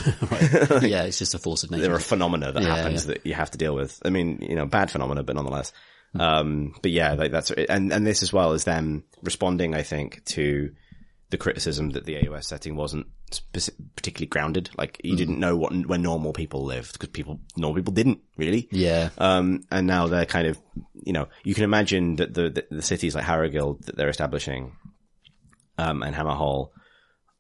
yeah, 0.83 1.05
it's 1.05 1.19
just 1.19 1.35
a 1.35 1.39
force 1.39 1.63
of 1.65 1.71
nature. 1.71 1.83
there 1.83 1.95
are 1.95 2.01
phenomena 2.01 2.53
that 2.53 2.63
Yeah, 2.63 2.77
happens 2.77 3.07
yeah. 3.07 3.15
that 3.15 3.27
you 3.27 3.35
have 3.35 3.51
to 3.53 3.59
deal 3.59 3.75
with. 3.75 4.01
I 4.05 4.11
mean, 4.11 4.39
you 4.43 4.55
know, 4.57 4.67
bad 4.67 4.91
phenomena, 4.91 5.23
but 5.23 5.37
nonetheless. 5.37 5.73
Um, 6.19 6.75
but 6.83 6.91
yeah, 6.91 7.15
like 7.15 7.31
that's, 7.33 7.51
and, 7.51 7.93
and 7.93 8.07
this 8.07 8.23
as 8.23 8.33
well 8.33 8.53
is 8.53 8.65
them 8.65 9.05
responding, 9.23 9.75
I 9.75 9.83
think, 9.83 10.25
to 10.27 10.73
the 11.33 11.39
criticism 11.39 11.91
that 11.91 12.05
the 12.05 12.15
AOS 12.15 12.45
setting 12.45 12.77
wasn't 12.77 13.07
particularly 13.97 14.29
grounded. 14.29 14.69
Like 14.77 15.01
you 15.03 15.17
didn't 15.17 15.41
know 15.41 15.57
what, 15.57 15.73
where 15.87 15.99
normal 15.99 16.35
people 16.35 16.63
lived 16.63 16.93
because 16.93 17.09
people, 17.09 17.41
normal 17.57 17.77
people 17.77 17.95
didn't 17.95 18.21
really. 18.37 18.69
yeah. 18.71 19.09
Um, 19.17 19.65
and 19.71 19.87
now 19.87 20.07
they're 20.07 20.27
kind 20.27 20.47
of, 20.47 20.61
you 20.93 21.15
know, 21.15 21.29
you 21.43 21.55
can 21.55 21.65
imagine 21.65 22.17
that 22.17 22.35
the, 22.35 22.51
the, 22.51 22.67
the 22.71 22.83
cities 22.83 23.15
like 23.15 23.25
Harrowguild 23.25 23.87
that 23.87 23.97
they're 23.97 24.11
establishing, 24.11 24.77
um, 25.79 26.03
and 26.03 26.15
Hammerhal, 26.15 26.69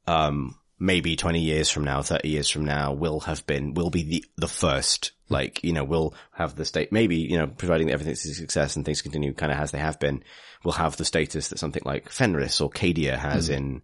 um, 0.07 0.57
maybe 0.83 1.15
20 1.15 1.39
years 1.39 1.71
from 1.71 1.85
now, 1.85 2.03
30 2.03 2.29
years 2.29 2.51
from 2.51 2.65
now, 2.65 2.93
will 2.93 3.21
have 3.21 3.47
been, 3.47 3.73
will 3.73 3.89
be 3.89 4.03
the, 4.03 4.25
the 4.37 4.49
first, 4.49 5.13
like, 5.29 5.63
you 5.63 5.73
know, 5.73 5.85
will 5.85 6.13
have 6.33 6.57
the 6.57 6.65
state, 6.65 6.91
maybe, 6.91 7.17
you 7.19 7.39
know, 7.39 7.47
providing 7.47 7.87
that 7.87 7.93
everything's 7.93 8.27
a 8.27 8.35
success 8.35 8.75
and 8.75 8.85
things 8.85 9.01
continue 9.01 9.33
kind 9.33 9.53
of 9.53 9.59
as 9.59 9.71
they 9.71 9.79
have 9.79 10.01
been, 10.01 10.25
will 10.65 10.73
have 10.73 10.97
the 10.97 11.05
status 11.05 11.49
that 11.49 11.61
something 11.61 11.83
like 11.85 12.11
Fenris 12.11 12.61
or 12.61 12.69
Cadia 12.69 13.17
has 13.17 13.49
in, 13.49 13.83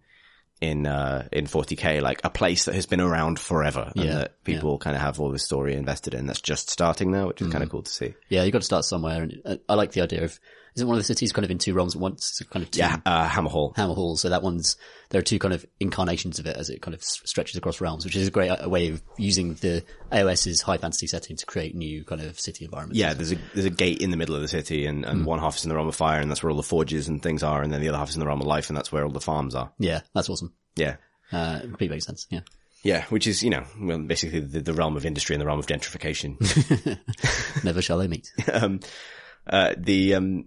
in, 0.61 0.87
uh, 0.87 1.29
in 1.31 1.47
40k, 1.47 2.03
like 2.03 2.21
a 2.25 2.31
place 2.31 2.65
that 2.65 2.75
has 2.75 2.87
been 2.87 3.01
around 3.01 3.39
forever 3.39 3.93
and 3.95 4.05
Yeah, 4.05 4.15
that 4.15 4.43
people 4.43 4.77
kind 4.79 4.97
of 4.97 5.03
have 5.03 5.21
all 5.21 5.31
this 5.31 5.45
story 5.45 5.75
invested 5.75 6.15
in 6.15 6.27
that's 6.27 6.41
just 6.41 6.69
starting 6.69 7.13
now, 7.13 7.29
which 7.29 7.41
is 7.41 7.49
kind 7.53 7.63
of 7.63 7.71
cool 7.71 7.83
to 7.83 7.91
see. 7.93 8.17
Yeah, 8.29 8.43
you 8.43 8.51
got 8.51 8.63
to 8.63 8.65
start 8.65 8.85
somewhere, 8.85 9.23
and 9.23 9.41
uh, 9.45 9.57
I 9.69 9.75
like 9.75 9.93
the 9.93 10.03
idea 10.03 10.25
of. 10.25 10.41
Isn't 10.77 10.87
one 10.87 10.97
of 10.97 11.01
the 11.01 11.07
cities 11.07 11.33
kind 11.33 11.45
of 11.45 11.51
in 11.51 11.59
two 11.59 11.75
realms 11.75 11.95
at 11.97 12.01
once? 12.01 12.41
Kind 12.51 12.63
of 12.65 12.71
two 12.71 12.79
Yeah, 12.81 12.99
uh, 13.07 13.29
Hammerhal. 13.29 13.77
Hammer 13.77 13.95
Hall. 13.95 14.17
So 14.17 14.29
that 14.29 14.43
one's 14.43 14.77
there 15.11 15.19
are 15.19 15.23
two 15.25 15.39
kind 15.39 15.55
of 15.55 15.65
incarnations 15.81 16.39
of 16.39 16.47
it 16.47 16.57
as 16.57 16.69
it 16.71 16.83
kind 16.83 16.95
of 16.95 17.03
stretches 17.03 17.57
across 17.57 17.81
realms, 17.81 18.05
which 18.05 18.15
is 18.17 18.29
a 18.29 18.31
great 18.31 18.49
uh, 18.51 18.69
way 18.69 18.89
of 18.91 19.03
using 19.17 19.55
the 19.55 19.83
AOS's 20.13 20.63
high 20.63 20.77
fantasy 20.79 21.07
setting 21.07 21.37
to 21.37 21.47
create 21.47 21.75
new 21.75 22.05
kind 22.05 22.21
of 22.21 22.39
city 22.39 22.65
environments. 22.65 22.99
Yeah, 22.99 23.15
there's 23.15 23.33
a 23.33 23.39
there's 23.55 23.67
a 23.67 23.71
gate 23.71 24.01
in 24.01 24.11
the 24.11 24.17
middle 24.17 24.35
of 24.35 24.43
the 24.43 24.49
city, 24.49 24.87
and, 24.87 25.05
and 25.05 25.25
one 25.25 25.39
half 25.39 25.57
is 25.57 25.65
in 25.65 25.69
the 25.71 25.75
realm 25.77 25.89
of 25.89 25.97
fire, 25.97 26.21
and 26.21 26.31
that's 26.31 26.43
where 26.43 26.51
all 26.51 26.57
the 26.57 26.63
forges 26.63 27.09
and 27.09 27.23
things 27.23 27.43
are, 27.43 27.63
and 27.63 27.73
then 27.73 27.81
the 27.81 27.89
other 27.89 27.99
half 27.99 28.11
is 28.11 28.15
in 28.17 28.21
the 28.21 28.27
realm 28.27 28.41
of 28.41 28.47
life, 28.47 28.69
and 28.69 28.77
that's 28.77 28.93
where 28.93 29.05
all 29.05 29.11
the 29.11 29.21
farms 29.21 29.55
are. 29.55 29.73
yeah, 29.79 30.01
that's 30.15 30.29
awesome. 30.29 30.53
Yeah, 30.77 30.97
Uh, 31.33 31.61
completely 31.61 31.97
makes 31.97 32.07
sense. 32.07 32.27
Yeah, 32.31 32.41
yeah, 32.83 33.05
which 33.07 33.27
is 33.27 33.43
you 33.43 33.51
know 33.51 33.65
well, 33.81 33.99
basically 33.99 34.41
the, 34.41 34.61
the 34.61 34.75
realm 34.75 34.97
of 34.97 35.05
industry 35.07 35.35
and 35.35 35.41
the 35.41 35.47
realm 35.47 35.59
of 35.59 35.67
gentrification. 35.67 36.37
never 37.65 37.83
shall 37.83 37.99
they 37.99 38.09
meet. 38.09 38.31
um, 38.53 38.81
uh, 39.47 39.75
the 39.77 40.15
um, 40.15 40.45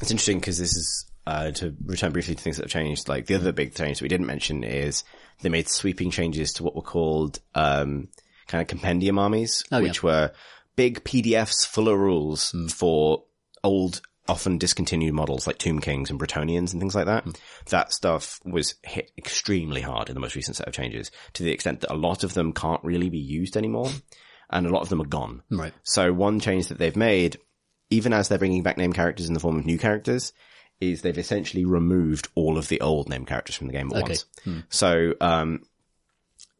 it's 0.00 0.10
interesting 0.10 0.38
because 0.40 0.58
this 0.58 0.76
is 0.76 1.06
uh, 1.26 1.50
to 1.52 1.74
return 1.86 2.12
briefly 2.12 2.34
to 2.34 2.42
things 2.42 2.56
that 2.56 2.64
have 2.64 2.70
changed. 2.70 3.08
Like 3.08 3.26
the 3.26 3.34
other 3.34 3.52
big 3.52 3.74
change 3.74 3.98
that 3.98 4.04
we 4.04 4.08
didn't 4.08 4.26
mention 4.26 4.62
is 4.64 5.04
they 5.42 5.48
made 5.48 5.68
sweeping 5.68 6.10
changes 6.10 6.52
to 6.54 6.62
what 6.62 6.76
were 6.76 6.82
called 6.82 7.38
um, 7.54 8.08
kind 8.46 8.60
of 8.62 8.68
compendium 8.68 9.18
armies, 9.18 9.64
Oh, 9.72 9.78
yeah. 9.78 9.84
which 9.84 10.02
were 10.02 10.32
big 10.76 11.02
PDFs 11.04 11.66
full 11.66 11.88
of 11.88 11.98
rules 11.98 12.54
for 12.72 13.24
old. 13.62 14.00
Often 14.26 14.56
discontinued 14.56 15.12
models 15.12 15.46
like 15.46 15.58
Tomb 15.58 15.80
Kings 15.80 16.08
and 16.08 16.18
Bretonnians 16.18 16.72
and 16.72 16.80
things 16.80 16.94
like 16.94 17.04
that. 17.04 17.26
That 17.66 17.92
stuff 17.92 18.40
was 18.42 18.74
hit 18.82 19.10
extremely 19.18 19.82
hard 19.82 20.08
in 20.08 20.14
the 20.14 20.20
most 20.20 20.34
recent 20.34 20.56
set 20.56 20.66
of 20.66 20.72
changes 20.72 21.10
to 21.34 21.42
the 21.42 21.52
extent 21.52 21.82
that 21.82 21.92
a 21.92 21.94
lot 21.94 22.24
of 22.24 22.32
them 22.32 22.54
can't 22.54 22.82
really 22.82 23.10
be 23.10 23.18
used 23.18 23.54
anymore 23.54 23.90
and 24.48 24.66
a 24.66 24.70
lot 24.70 24.80
of 24.80 24.88
them 24.88 25.02
are 25.02 25.06
gone. 25.06 25.42
Right. 25.50 25.74
So 25.82 26.10
one 26.14 26.40
change 26.40 26.68
that 26.68 26.78
they've 26.78 26.96
made, 26.96 27.36
even 27.90 28.12
as 28.12 28.28
they're 28.28 28.38
bringing 28.38 28.62
back 28.62 28.76
name 28.78 28.92
characters 28.92 29.28
in 29.28 29.34
the 29.34 29.40
form 29.40 29.58
of 29.58 29.66
new 29.66 29.78
characters, 29.78 30.32
is 30.80 31.02
they've 31.02 31.16
essentially 31.18 31.64
removed 31.64 32.28
all 32.34 32.58
of 32.58 32.68
the 32.68 32.80
old 32.80 33.08
name 33.08 33.24
characters 33.24 33.54
from 33.56 33.66
the 33.68 33.72
game 33.72 33.88
at 33.92 34.02
Okay. 34.02 34.02
once. 34.02 34.26
So, 34.70 35.14
um, 35.20 35.62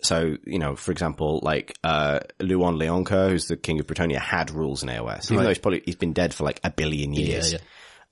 so, 0.03 0.37
you 0.45 0.59
know, 0.59 0.77
for 0.77 0.93
example, 0.93 1.41
like, 1.43 1.77
uh, 1.83 2.21
Louen 2.41 2.77
Leoncoeur, 2.77 3.31
who's 3.31 3.47
the 3.47 3.57
king 3.57 3.81
of 3.81 3.87
Bretonnia, 3.87 4.19
had 4.19 4.51
rules 4.51 4.83
in 4.83 4.89
AOS. 4.91 5.27
Even 5.27 5.39
Right. 5.39 5.43
though 5.45 5.49
he's 5.49 5.59
probably, 5.59 5.83
he's 5.85 5.97
been 5.97 6.13
dead 6.13 6.35
for 6.35 6.45
like 6.45 6.61
a 6.63 6.71
billion 6.71 7.13
years. 7.15 7.53
yeah. 7.53 7.59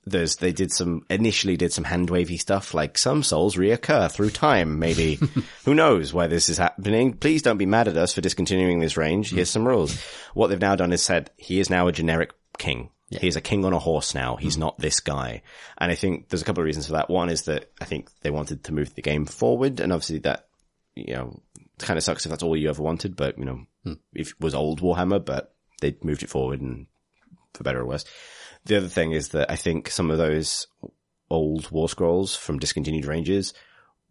There's, 0.04 0.36
they 0.36 0.52
did 0.52 0.72
some, 0.72 1.06
initially 1.08 1.56
did 1.56 1.72
some 1.72 1.84
hand 1.84 2.10
wavy 2.10 2.36
stuff, 2.36 2.74
like 2.74 2.98
some 2.98 3.22
souls 3.22 3.54
reoccur 3.56 4.10
through 4.10 4.30
time, 4.30 4.80
maybe. 4.80 5.20
Who 5.64 5.74
knows 5.74 6.12
why 6.12 6.26
this 6.26 6.48
is 6.48 6.58
happening? 6.58 7.12
Please 7.12 7.40
don't 7.42 7.56
be 7.58 7.66
mad 7.66 7.86
at 7.86 7.96
us 7.96 8.12
for 8.12 8.20
discontinuing 8.20 8.80
this 8.80 8.96
range. 8.96 9.30
Here's 9.30 9.50
some 9.50 9.68
rules. 9.68 9.96
What 10.34 10.48
they've 10.48 10.58
now 10.60 10.74
done 10.74 10.92
is 10.92 11.02
said, 11.02 11.30
he 11.36 11.60
is 11.60 11.70
now 11.70 11.86
a 11.86 11.92
generic 11.92 12.32
king. 12.58 12.90
He's 13.20 13.36
a 13.36 13.40
king 13.40 13.64
on 13.64 13.72
a 13.72 13.78
horse 13.78 14.14
now. 14.14 14.36
He's 14.36 14.54
mm-hmm. 14.54 14.60
not 14.60 14.78
this 14.78 15.00
guy. 15.00 15.42
And 15.78 15.90
I 15.90 15.94
think 15.94 16.28
there's 16.28 16.42
a 16.42 16.44
couple 16.44 16.62
of 16.62 16.66
reasons 16.66 16.86
for 16.86 16.92
that. 16.92 17.10
One 17.10 17.28
is 17.28 17.42
that 17.42 17.70
I 17.80 17.84
think 17.84 18.08
they 18.22 18.30
wanted 18.30 18.64
to 18.64 18.72
move 18.72 18.94
the 18.94 19.02
game 19.02 19.26
forward 19.26 19.80
and 19.80 19.92
obviously 19.92 20.18
that, 20.20 20.48
you 20.94 21.14
know, 21.14 21.40
kind 21.78 21.98
of 21.98 22.04
sucks 22.04 22.24
if 22.24 22.30
that's 22.30 22.42
all 22.42 22.56
you 22.56 22.68
ever 22.68 22.82
wanted, 22.82 23.16
but 23.16 23.38
you 23.38 23.44
know, 23.44 23.66
hmm. 23.84 23.94
if 24.14 24.30
it 24.30 24.40
was 24.40 24.54
old 24.54 24.80
Warhammer, 24.80 25.24
but 25.24 25.54
they 25.80 25.96
moved 26.02 26.22
it 26.22 26.30
forward 26.30 26.60
and 26.60 26.86
for 27.54 27.64
better 27.64 27.80
or 27.80 27.86
worse. 27.86 28.04
The 28.64 28.76
other 28.76 28.88
thing 28.88 29.12
is 29.12 29.30
that 29.30 29.50
I 29.50 29.56
think 29.56 29.90
some 29.90 30.10
of 30.10 30.18
those 30.18 30.66
old 31.30 31.70
war 31.70 31.88
scrolls 31.88 32.36
from 32.36 32.58
discontinued 32.58 33.06
ranges 33.06 33.54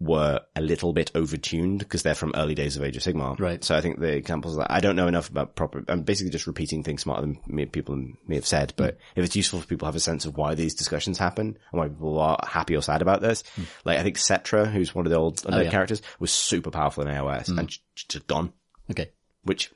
were 0.02 0.42
a 0.56 0.62
little 0.62 0.94
bit 0.94 1.12
overtuned 1.14 1.78
because 1.78 2.02
they're 2.02 2.16
from 2.16 2.34
early 2.36 2.56
days 2.56 2.76
of 2.76 2.84
Age 2.84 2.98
of 2.98 3.04
Sigmar. 3.04 3.40
Right. 3.40 3.64
So 3.64 3.76
I 3.76 3.82
think 3.82 4.00
the 4.00 4.12
examples 4.12 4.58
that 4.58 4.72
I 4.72 4.80
don't 4.80 4.96
know 4.96 5.08
enough 5.08 5.30
about 5.30 5.56
proper, 5.56 5.84
I'm 5.88 6.02
basically 6.02 6.32
just 6.32 6.48
repeating 6.48 6.84
things 6.84 7.04
smarter 7.04 7.22
than 7.22 7.40
me, 7.46 7.68
people 7.68 7.96
may 8.26 8.36
have 8.36 8.48
said, 8.48 8.74
but 8.76 8.96
hmm. 8.96 9.20
if 9.20 9.26
it's 9.26 9.36
useful 9.36 9.62
for 9.62 9.68
people 9.68 9.86
to 9.86 9.90
have 9.90 9.96
a 9.96 10.00
sense 10.00 10.26
of 10.26 10.36
why 10.36 10.56
these 10.56 10.74
discussions 10.74 11.20
happen 11.20 11.56
and 11.72 11.80
why 11.80 11.88
people 11.88 12.20
are 12.20 12.40
happy 12.48 12.76
or 12.76 12.82
sad 12.82 13.04
about 13.04 13.22
this, 13.22 13.44
hmm. 13.56 13.64
like 13.86 14.00
I 14.00 14.04
think 14.04 14.18
Settra, 14.18 14.70
who's 14.70 14.96
one 14.96 15.06
of 15.06 15.12
the 15.12 15.18
old 15.18 15.44
oh, 15.46 15.52
undead 15.52 15.66
yeah. 15.66 15.72
characters, 15.72 16.02
was 16.20 16.34
super 16.34 16.72
powerful 16.72 17.06
in 17.06 17.14
AOS 17.14 17.52
hmm. 17.52 17.60
and 17.60 17.70
j- 17.70 17.80
just 17.96 18.26
gone, 18.26 18.54
Okay. 18.90 19.12
which, 19.44 19.72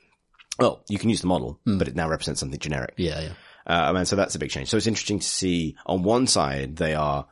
well, 0.58 0.82
you 0.88 0.98
can 0.98 1.08
use 1.08 1.20
the 1.20 1.28
model, 1.28 1.60
but 1.64 1.86
it 1.86 1.94
now 1.94 2.08
represents 2.08 2.40
something 2.40 2.58
generic. 2.58 2.94
Yeah, 2.96 3.20
yeah. 3.20 3.32
Uh, 3.64 3.92
and 3.94 4.08
so 4.08 4.16
that's 4.16 4.34
a 4.34 4.38
big 4.40 4.50
change. 4.50 4.68
So 4.68 4.76
it's 4.76 4.86
interesting 4.86 5.20
to 5.20 5.26
see 5.26 5.76
on 5.86 6.02
one 6.02 6.26
side, 6.26 6.76
they 6.76 6.94
are 6.94 7.26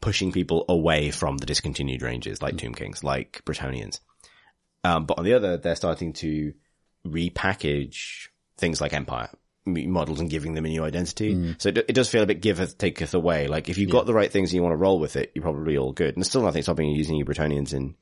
pushing 0.00 0.32
people 0.32 0.64
away 0.68 1.10
from 1.10 1.38
the 1.38 1.46
discontinued 1.46 2.02
ranges 2.02 2.42
like 2.42 2.56
Tomb 2.58 2.74
Kings, 2.74 3.02
like 3.02 3.42
Bretonnians. 3.44 4.00
Um, 4.84 5.06
but 5.06 5.18
on 5.18 5.24
the 5.24 5.34
other, 5.34 5.56
they're 5.56 5.76
starting 5.76 6.12
to 6.14 6.52
repackage 7.06 8.28
things 8.56 8.80
like 8.80 8.92
Empire 8.92 9.30
models 9.66 10.20
and 10.20 10.30
giving 10.30 10.54
them 10.54 10.64
a 10.64 10.68
new 10.68 10.84
identity. 10.84 11.34
So 11.58 11.70
it, 11.70 11.78
it 11.78 11.92
does 11.92 12.08
feel 12.08 12.22
a 12.22 12.26
bit 12.26 12.40
giveth, 12.40 12.78
taketh 12.78 13.14
away. 13.14 13.48
Like 13.48 13.68
if 13.68 13.78
you've 13.78 13.90
got 13.90 14.06
the 14.06 14.14
right 14.14 14.30
things 14.30 14.50
and 14.50 14.54
you 14.56 14.62
want 14.62 14.74
to 14.74 14.76
roll 14.76 15.00
with 15.00 15.16
it, 15.16 15.32
you're 15.34 15.42
probably 15.42 15.76
all 15.76 15.92
good. 15.92 16.14
And 16.14 16.18
there's 16.18 16.28
still 16.28 16.42
nothing 16.42 16.62
stopping 16.62 16.88
you 16.88 16.96
using 16.96 17.16
your 17.16 17.26
Bretonnians 17.26 17.74
in, 17.74 17.96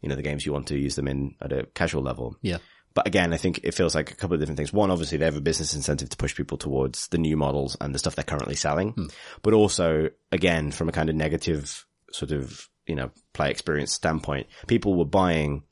you 0.00 0.08
know, 0.08 0.16
the 0.16 0.22
games 0.22 0.46
you 0.46 0.52
want 0.52 0.68
to 0.68 0.78
use 0.78 0.96
them 0.96 1.08
in 1.08 1.34
at 1.40 1.52
a 1.52 1.66
casual 1.74 2.02
level. 2.02 2.38
Yeah. 2.40 2.58
But 2.96 3.06
again, 3.06 3.34
I 3.34 3.36
think 3.36 3.60
it 3.62 3.74
feels 3.74 3.94
like 3.94 4.10
a 4.10 4.14
couple 4.14 4.32
of 4.32 4.40
different 4.40 4.56
things. 4.56 4.72
One, 4.72 4.90
obviously 4.90 5.18
they 5.18 5.26
have 5.26 5.36
a 5.36 5.42
business 5.42 5.74
incentive 5.74 6.08
to 6.08 6.16
push 6.16 6.34
people 6.34 6.56
towards 6.56 7.08
the 7.08 7.18
new 7.18 7.36
models 7.36 7.76
and 7.78 7.94
the 7.94 7.98
stuff 7.98 8.14
they're 8.14 8.24
currently 8.24 8.54
selling. 8.54 8.92
Hmm. 8.92 9.06
But 9.42 9.52
also, 9.52 10.08
again, 10.32 10.70
from 10.70 10.88
a 10.88 10.92
kind 10.92 11.10
of 11.10 11.14
negative 11.14 11.84
sort 12.10 12.32
of, 12.32 12.70
you 12.86 12.94
know, 12.94 13.10
play 13.34 13.50
experience 13.50 13.92
standpoint, 13.92 14.46
people 14.66 14.94
were 14.94 15.04
buying 15.04 15.64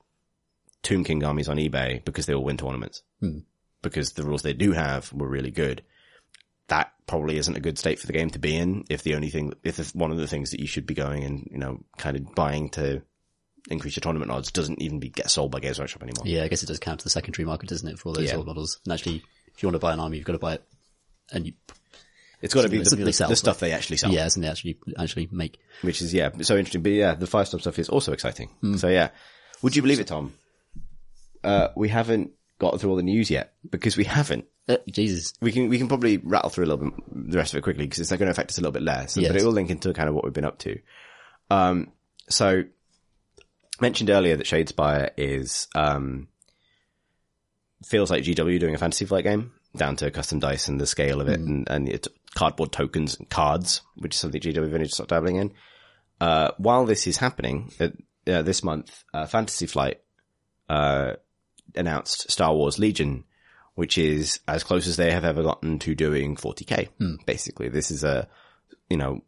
Tomb 0.82 1.02
King 1.02 1.24
armies 1.24 1.48
on 1.48 1.56
eBay 1.56 2.04
because 2.04 2.26
they 2.26 2.34
all 2.34 2.44
win 2.44 2.58
tournaments. 2.58 3.02
Hmm. 3.20 3.38
Because 3.80 4.12
the 4.12 4.24
rules 4.24 4.42
they 4.42 4.52
do 4.52 4.72
have 4.72 5.10
were 5.10 5.26
really 5.26 5.50
good. 5.50 5.82
That 6.68 6.92
probably 7.06 7.38
isn't 7.38 7.56
a 7.56 7.60
good 7.60 7.78
state 7.78 7.98
for 7.98 8.06
the 8.06 8.12
game 8.12 8.28
to 8.30 8.38
be 8.38 8.54
in 8.54 8.84
if 8.90 9.02
the 9.02 9.14
only 9.14 9.30
thing, 9.30 9.54
if 9.62 9.78
one 9.94 10.10
of 10.10 10.18
the 10.18 10.26
things 10.26 10.50
that 10.50 10.60
you 10.60 10.66
should 10.66 10.84
be 10.84 10.92
going 10.92 11.24
and, 11.24 11.48
you 11.50 11.58
know, 11.58 11.82
kind 11.96 12.18
of 12.18 12.34
buying 12.34 12.68
to 12.70 13.00
increase 13.70 13.96
your 13.96 14.02
tournament 14.02 14.30
odds 14.30 14.50
doesn't 14.52 14.80
even 14.82 14.98
be 15.00 15.08
get 15.08 15.30
sold 15.30 15.50
by 15.50 15.60
Games 15.60 15.78
Workshop 15.78 16.02
anymore. 16.02 16.24
Yeah, 16.26 16.44
I 16.44 16.48
guess 16.48 16.62
it 16.62 16.66
does 16.66 16.78
count 16.78 17.00
to 17.00 17.04
the 17.04 17.10
secondary 17.10 17.46
market, 17.46 17.68
doesn't 17.68 17.88
it, 17.88 17.98
for 17.98 18.08
all 18.08 18.14
those 18.14 18.28
Yeah. 18.30 18.36
old 18.36 18.46
models? 18.46 18.78
And 18.84 18.92
actually, 18.92 19.22
if 19.54 19.62
you 19.62 19.66
want 19.68 19.74
to 19.74 19.78
buy 19.80 19.92
an 19.92 20.00
army, 20.00 20.16
you've 20.18 20.26
got 20.26 20.32
to 20.34 20.38
buy 20.38 20.54
it. 20.54 20.64
And 21.32 21.46
you, 21.46 21.52
It's 22.42 22.52
got 22.52 22.62
to 22.62 22.68
be 22.68 22.78
the, 22.78 22.96
the, 22.96 23.12
sell, 23.12 23.28
the 23.28 23.36
stuff 23.36 23.60
they 23.60 23.72
actually 23.72 23.96
sell, 23.96 24.12
yeah, 24.12 24.26
isn't 24.26 24.44
it 24.44 24.46
actually, 24.48 24.78
actually 24.98 25.28
make? 25.32 25.58
which 25.82 26.02
is 26.02 26.12
yeah, 26.12 26.30
so 26.42 26.56
interesting. 26.56 26.82
But 26.82 26.92
yeah, 26.92 27.14
the 27.14 27.26
five 27.26 27.46
Firestorm 27.48 27.60
stuff 27.60 27.78
is 27.78 27.88
also 27.88 28.12
exciting. 28.12 28.50
So 28.76 28.88
yeah, 28.88 29.10
would 29.62 29.74
you 29.74 29.80
believe 29.82 30.00
it, 30.00 30.06
Tom? 30.08 30.34
Uh, 31.42 31.68
we 31.76 31.88
haven't 31.88 32.32
gotten 32.58 32.78
through 32.78 32.90
all 32.90 32.96
the 32.96 33.02
news 33.02 33.30
yet 33.30 33.54
because 33.68 33.96
we 33.96 34.04
haven't. 34.04 34.44
Uh, 34.68 34.76
Jesus. 34.90 35.34
We 35.42 35.52
can 35.52 35.68
we 35.68 35.76
can 35.78 35.88
probably 35.88 36.16
rattle 36.18 36.48
through 36.50 36.64
a 36.64 36.68
little 36.68 36.90
bit 36.90 37.30
the 37.30 37.36
rest 37.36 37.52
of 37.52 37.58
it 37.58 37.62
quickly 37.62 37.84
because 37.84 37.98
it's 37.98 38.10
not 38.10 38.18
going 38.18 38.28
to 38.28 38.30
affect 38.32 38.50
us 38.50 38.56
a 38.58 38.62
little 38.62 38.72
bit 38.72 38.82
less, 38.82 39.16
Yes. 39.16 39.30
but 39.30 39.40
it 39.40 39.44
will 39.44 39.52
link 39.52 39.68
into 39.70 39.92
kind 39.92 40.08
of 40.08 40.14
what 40.14 40.24
we've 40.24 40.32
been 40.32 40.44
up 40.46 40.58
to. 40.60 40.78
Um, 41.50 41.92
so 42.30 42.62
mentioned 43.80 44.10
earlier 44.10 44.36
that 44.36 44.46
Shadespire 44.46 45.10
is 45.16 45.68
um 45.74 46.28
feels 47.84 48.10
like 48.10 48.24
GW 48.24 48.58
doing 48.60 48.74
a 48.74 48.78
Fantasy 48.78 49.04
Flight 49.04 49.24
game 49.24 49.52
down 49.76 49.96
to 49.96 50.10
custom 50.10 50.38
dice 50.38 50.68
and 50.68 50.80
the 50.80 50.86
scale 50.86 51.20
of 51.20 51.28
it 51.28 51.40
and 51.40 51.68
and 51.68 51.88
it's 51.88 52.08
cardboard 52.34 52.72
tokens 52.72 53.16
and 53.16 53.28
cards, 53.30 53.80
which 53.96 54.14
is 54.14 54.20
something 54.20 54.40
GW 54.40 54.58
only 54.58 54.84
just 54.84 54.94
started 54.94 55.14
dabbling 55.14 55.36
in. 55.36 55.52
Uh, 56.20 56.50
while 56.58 56.84
this 56.84 57.06
is 57.06 57.16
happening, 57.16 57.72
uh, 57.80 57.88
uh, 58.26 58.42
this 58.42 58.62
month, 58.62 59.04
uh, 59.12 59.26
Fantasy 59.26 59.66
Flight 59.66 60.00
uh, 60.68 61.14
announced 61.74 62.30
Star 62.30 62.54
Wars 62.54 62.78
Legion, 62.78 63.24
which 63.74 63.98
is 63.98 64.40
as 64.46 64.64
close 64.64 64.86
as 64.86 64.96
they 64.96 65.10
have 65.10 65.24
ever 65.24 65.42
gotten 65.42 65.78
to 65.80 65.94
doing 65.94 66.36
40k. 66.36 66.88
Basically, 67.26 67.68
this 67.68 67.90
is 67.90 68.04
a, 68.04 68.28
you 68.88 68.96
know, 68.96 69.22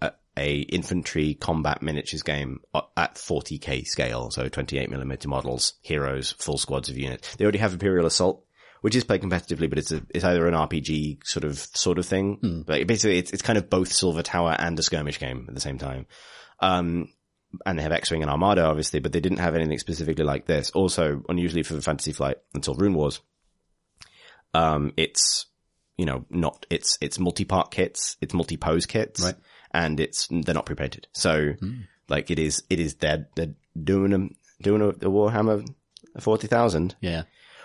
a, 0.00 0.12
a 0.36 0.58
infantry 0.60 1.34
combat 1.34 1.82
miniatures 1.82 2.22
game 2.22 2.60
at 2.96 3.14
40k 3.14 3.86
scale. 3.86 4.30
So 4.30 4.48
28 4.48 4.90
millimeter 4.90 5.28
models, 5.28 5.74
heroes, 5.82 6.32
full 6.32 6.58
squads 6.58 6.88
of 6.88 6.98
units. 6.98 7.36
They 7.36 7.44
already 7.44 7.58
have 7.58 7.72
Imperial 7.72 8.06
Assault, 8.06 8.44
which 8.82 8.94
is 8.94 9.04
played 9.04 9.22
competitively, 9.22 9.68
but 9.68 9.78
it's 9.78 9.92
a, 9.92 10.02
it's 10.10 10.24
either 10.24 10.46
an 10.46 10.54
RPG 10.54 11.24
sort 11.24 11.44
of, 11.44 11.58
sort 11.58 11.98
of 11.98 12.06
thing. 12.06 12.64
Like 12.66 12.86
basically 12.86 13.18
it's, 13.18 13.32
it's 13.32 13.42
kind 13.42 13.58
of 13.58 13.70
both 13.70 13.92
Silver 13.92 14.22
Tower 14.22 14.54
and 14.58 14.78
a 14.78 14.82
skirmish 14.82 15.18
game 15.18 15.46
at 15.48 15.54
the 15.54 15.60
same 15.60 15.78
time. 15.78 16.06
Um, 16.60 17.08
and 17.64 17.78
they 17.78 17.82
have 17.82 17.92
X-Wing 17.92 18.22
and 18.22 18.30
Armada, 18.30 18.64
obviously, 18.64 19.00
but 19.00 19.12
they 19.12 19.20
didn't 19.20 19.38
have 19.38 19.54
anything 19.54 19.78
specifically 19.78 20.24
like 20.24 20.46
this. 20.46 20.70
Also, 20.72 21.22
unusually 21.28 21.62
for 21.62 21.80
Fantasy 21.80 22.12
Flight 22.12 22.36
until 22.54 22.74
Rune 22.74 22.94
Wars, 22.94 23.20
um, 24.52 24.92
it's, 24.96 25.46
you 25.96 26.04
know, 26.04 26.26
not, 26.28 26.66
it's, 26.68 26.98
it's 27.00 27.18
multi-part 27.18 27.70
kits, 27.70 28.16
it's 28.20 28.34
multi-pose 28.34 28.84
kits, 28.84 29.22
Right. 29.22 29.34
And 29.76 30.00
it's, 30.00 30.26
they're 30.30 30.54
not 30.54 30.66
pre-painted. 30.66 31.06
So, 31.12 31.54
like, 32.08 32.30
it 32.30 32.38
is, 32.38 32.62
it 32.70 32.80
is, 32.80 32.94
they're, 32.94 33.28
they're 33.34 33.54
doing 33.82 34.10
them, 34.10 34.34
doing 34.62 34.80
a, 34.80 34.88
a 34.88 35.10
Warhammer 35.10 35.66
forty 36.20 36.46
thousand, 36.46 36.96
Yeah. 37.02 37.24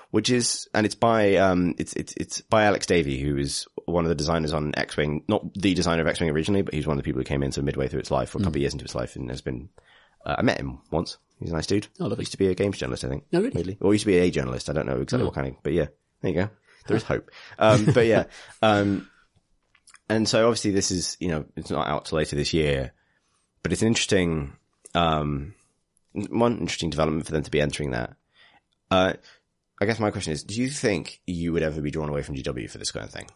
which 0.09 0.29
is 0.29 0.67
and 0.73 0.85
it's 0.85 0.95
by 0.95 1.35
um 1.37 1.73
it's 1.77 1.93
it's 1.93 2.13
it's 2.17 2.41
by 2.41 2.63
Alex 2.65 2.85
Davy, 2.85 3.17
who 3.21 3.37
is 3.37 3.65
one 3.85 4.03
of 4.03 4.09
the 4.09 4.15
designers 4.15 4.51
on 4.51 4.73
X 4.75 4.97
Wing, 4.97 5.23
not 5.29 5.53
the 5.53 5.73
designer 5.73 6.01
of 6.01 6.07
X 6.09 6.19
Wing 6.19 6.29
originally, 6.29 6.61
but 6.63 6.73
he's 6.73 6.85
one 6.85 6.97
of 6.97 7.03
the 7.03 7.07
people 7.07 7.21
who 7.21 7.25
came 7.25 7.43
in 7.43 7.51
sort 7.53 7.59
of 7.61 7.65
midway 7.65 7.87
through 7.87 8.01
its 8.01 8.11
life, 8.11 8.35
or 8.35 8.39
a 8.39 8.41
couple 8.43 8.57
of 8.57 8.61
years 8.61 8.73
into 8.73 8.83
its 8.83 8.93
life, 8.95 9.15
and 9.15 9.29
has 9.29 9.39
been. 9.41 9.69
Uh, 10.25 10.35
I 10.37 10.41
met 10.41 10.59
him 10.59 10.79
once. 10.91 11.17
He's 11.39 11.49
a 11.51 11.53
nice 11.53 11.65
dude. 11.65 11.87
Oh, 11.99 12.07
lovely. 12.07 12.23
Used 12.23 12.33
to 12.33 12.37
be 12.37 12.47
a 12.47 12.53
games 12.55 12.77
journalist, 12.77 13.03
I 13.05 13.07
think. 13.09 13.23
Oh, 13.33 13.39
really? 13.39 13.51
Weirdly. 13.55 13.77
Or 13.81 13.93
used 13.93 14.03
to 14.03 14.11
be 14.11 14.17
a 14.19 14.29
journalist. 14.29 14.69
I 14.69 14.73
don't 14.73 14.85
know 14.85 14.99
exactly 15.01 15.23
what 15.25 15.33
kind 15.33 15.47
of, 15.47 15.55
but 15.63 15.71
yeah, 15.73 15.87
there 16.21 16.31
you 16.31 16.37
go. 16.41 16.49
There 16.87 16.97
is 16.97 17.03
hope. 17.13 17.31
Um, 17.57 17.85
but 17.85 18.05
yeah, 18.05 18.25
um, 18.61 19.07
and 20.15 20.27
so 20.27 20.45
obviously 20.47 20.71
this 20.71 20.91
is, 20.91 21.17
you 21.19 21.29
know, 21.29 21.45
it's 21.55 21.71
not 21.71 21.87
out 21.87 22.05
till 22.05 22.17
later 22.17 22.35
this 22.35 22.53
year, 22.53 22.91
but 23.63 23.71
it's 23.71 23.81
an 23.81 23.87
interesting, 23.87 24.53
um, 24.93 25.53
one 26.13 26.57
interesting 26.59 26.89
development 26.89 27.25
for 27.25 27.31
them 27.31 27.43
to 27.43 27.51
be 27.51 27.61
entering 27.61 27.91
that. 27.91 28.15
Uh, 28.89 29.13
I 29.79 29.85
guess 29.85 29.99
my 29.99 30.11
question 30.11 30.33
is, 30.33 30.43
do 30.43 30.61
you 30.61 30.69
think 30.69 31.21
you 31.25 31.53
would 31.53 31.63
ever 31.63 31.81
be 31.81 31.91
drawn 31.91 32.09
away 32.09 32.21
from 32.21 32.35
GW 32.35 32.69
for 32.69 32.77
this 32.77 32.91
kind 32.91 33.05
of 33.05 33.11
thing? 33.11 33.27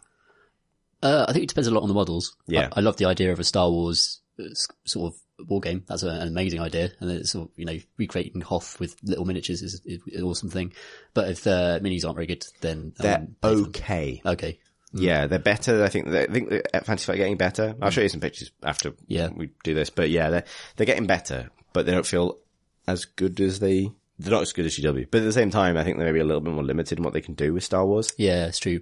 Uh, 1.02 1.26
I 1.28 1.32
think 1.32 1.44
it 1.44 1.48
depends 1.48 1.66
a 1.68 1.70
lot 1.72 1.82
on 1.82 1.88
the 1.88 1.94
models. 1.94 2.36
Yeah. 2.46 2.68
I, 2.72 2.78
I 2.78 2.82
love 2.82 2.96
the 2.96 3.06
idea 3.06 3.32
of 3.32 3.40
a 3.40 3.44
Star 3.44 3.70
Wars 3.70 4.20
uh, 4.38 4.44
sort 4.84 5.12
of 5.12 5.48
war 5.48 5.60
game. 5.60 5.84
That's 5.86 6.02
a, 6.02 6.08
an 6.08 6.28
amazing 6.28 6.60
idea. 6.60 6.90
And 7.00 7.10
it's 7.10 7.32
sort 7.32 7.48
of, 7.50 7.58
you 7.58 7.64
know, 7.64 7.78
recreating 7.98 8.40
Hoth 8.40 8.78
with 8.80 8.96
little 9.02 9.24
miniatures 9.24 9.62
is, 9.62 9.80
is 9.84 10.00
an 10.14 10.22
awesome 10.22 10.50
thing. 10.50 10.72
But 11.14 11.30
if 11.30 11.42
the 11.42 11.80
minis 11.82 12.04
aren't 12.04 12.16
very 12.16 12.26
good, 12.26 12.44
then 12.60 12.92
I 12.98 13.02
They're 13.02 13.18
wouldn't 13.18 13.40
play 13.40 14.20
them. 14.22 14.32
okay. 14.32 14.58
Okay. 14.94 15.04
Yeah, 15.04 15.26
they're 15.26 15.38
better. 15.38 15.82
I 15.84 15.88
think. 15.88 16.08
I 16.08 16.26
think 16.26 16.48
Fantasy 16.84 17.04
Flight 17.06 17.16
are 17.16 17.18
getting 17.18 17.36
better. 17.36 17.74
I'll 17.82 17.90
show 17.90 18.00
you 18.02 18.08
some 18.08 18.20
pictures 18.20 18.50
after 18.62 18.92
Yeah. 19.08 19.28
we 19.34 19.50
do 19.64 19.74
this. 19.74 19.90
But 19.90 20.10
yeah, 20.10 20.30
they're 20.30 20.44
they're 20.76 20.86
getting 20.86 21.06
better, 21.06 21.50
but 21.72 21.86
they 21.86 21.92
don't 21.92 22.06
feel 22.06 22.38
as 22.86 23.04
good 23.04 23.40
as 23.40 23.58
they. 23.58 23.90
They're 24.18 24.32
not 24.32 24.42
as 24.42 24.52
good 24.54 24.64
as 24.64 24.78
GW, 24.78 25.08
but 25.10 25.20
at 25.20 25.24
the 25.24 25.32
same 25.32 25.50
time, 25.50 25.76
I 25.76 25.84
think 25.84 25.98
they're 25.98 26.06
maybe 26.06 26.20
a 26.20 26.24
little 26.24 26.40
bit 26.40 26.54
more 26.54 26.62
limited 26.64 26.96
in 26.98 27.04
what 27.04 27.12
they 27.12 27.20
can 27.20 27.34
do 27.34 27.52
with 27.52 27.64
Star 27.64 27.84
Wars. 27.84 28.12
Yeah, 28.16 28.46
it's 28.46 28.58
true. 28.58 28.80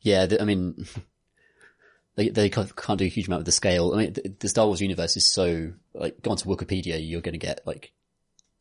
Yeah, 0.00 0.26
I 0.40 0.44
mean, 0.44 0.86
they 2.16 2.30
they 2.30 2.48
can't, 2.48 2.74
can't 2.74 2.98
do 2.98 3.04
a 3.04 3.08
huge 3.08 3.28
amount 3.28 3.40
with 3.40 3.46
the 3.46 3.52
scale. 3.52 3.92
I 3.94 3.98
mean, 3.98 4.12
the, 4.14 4.34
the 4.40 4.48
Star 4.48 4.66
Wars 4.66 4.80
universe 4.80 5.16
is 5.16 5.30
so 5.32 5.72
like 5.94 6.20
go 6.22 6.32
onto 6.32 6.48
Wikipedia, 6.48 6.98
you're 7.00 7.20
going 7.20 7.34
to 7.34 7.38
get 7.38 7.60
like 7.66 7.92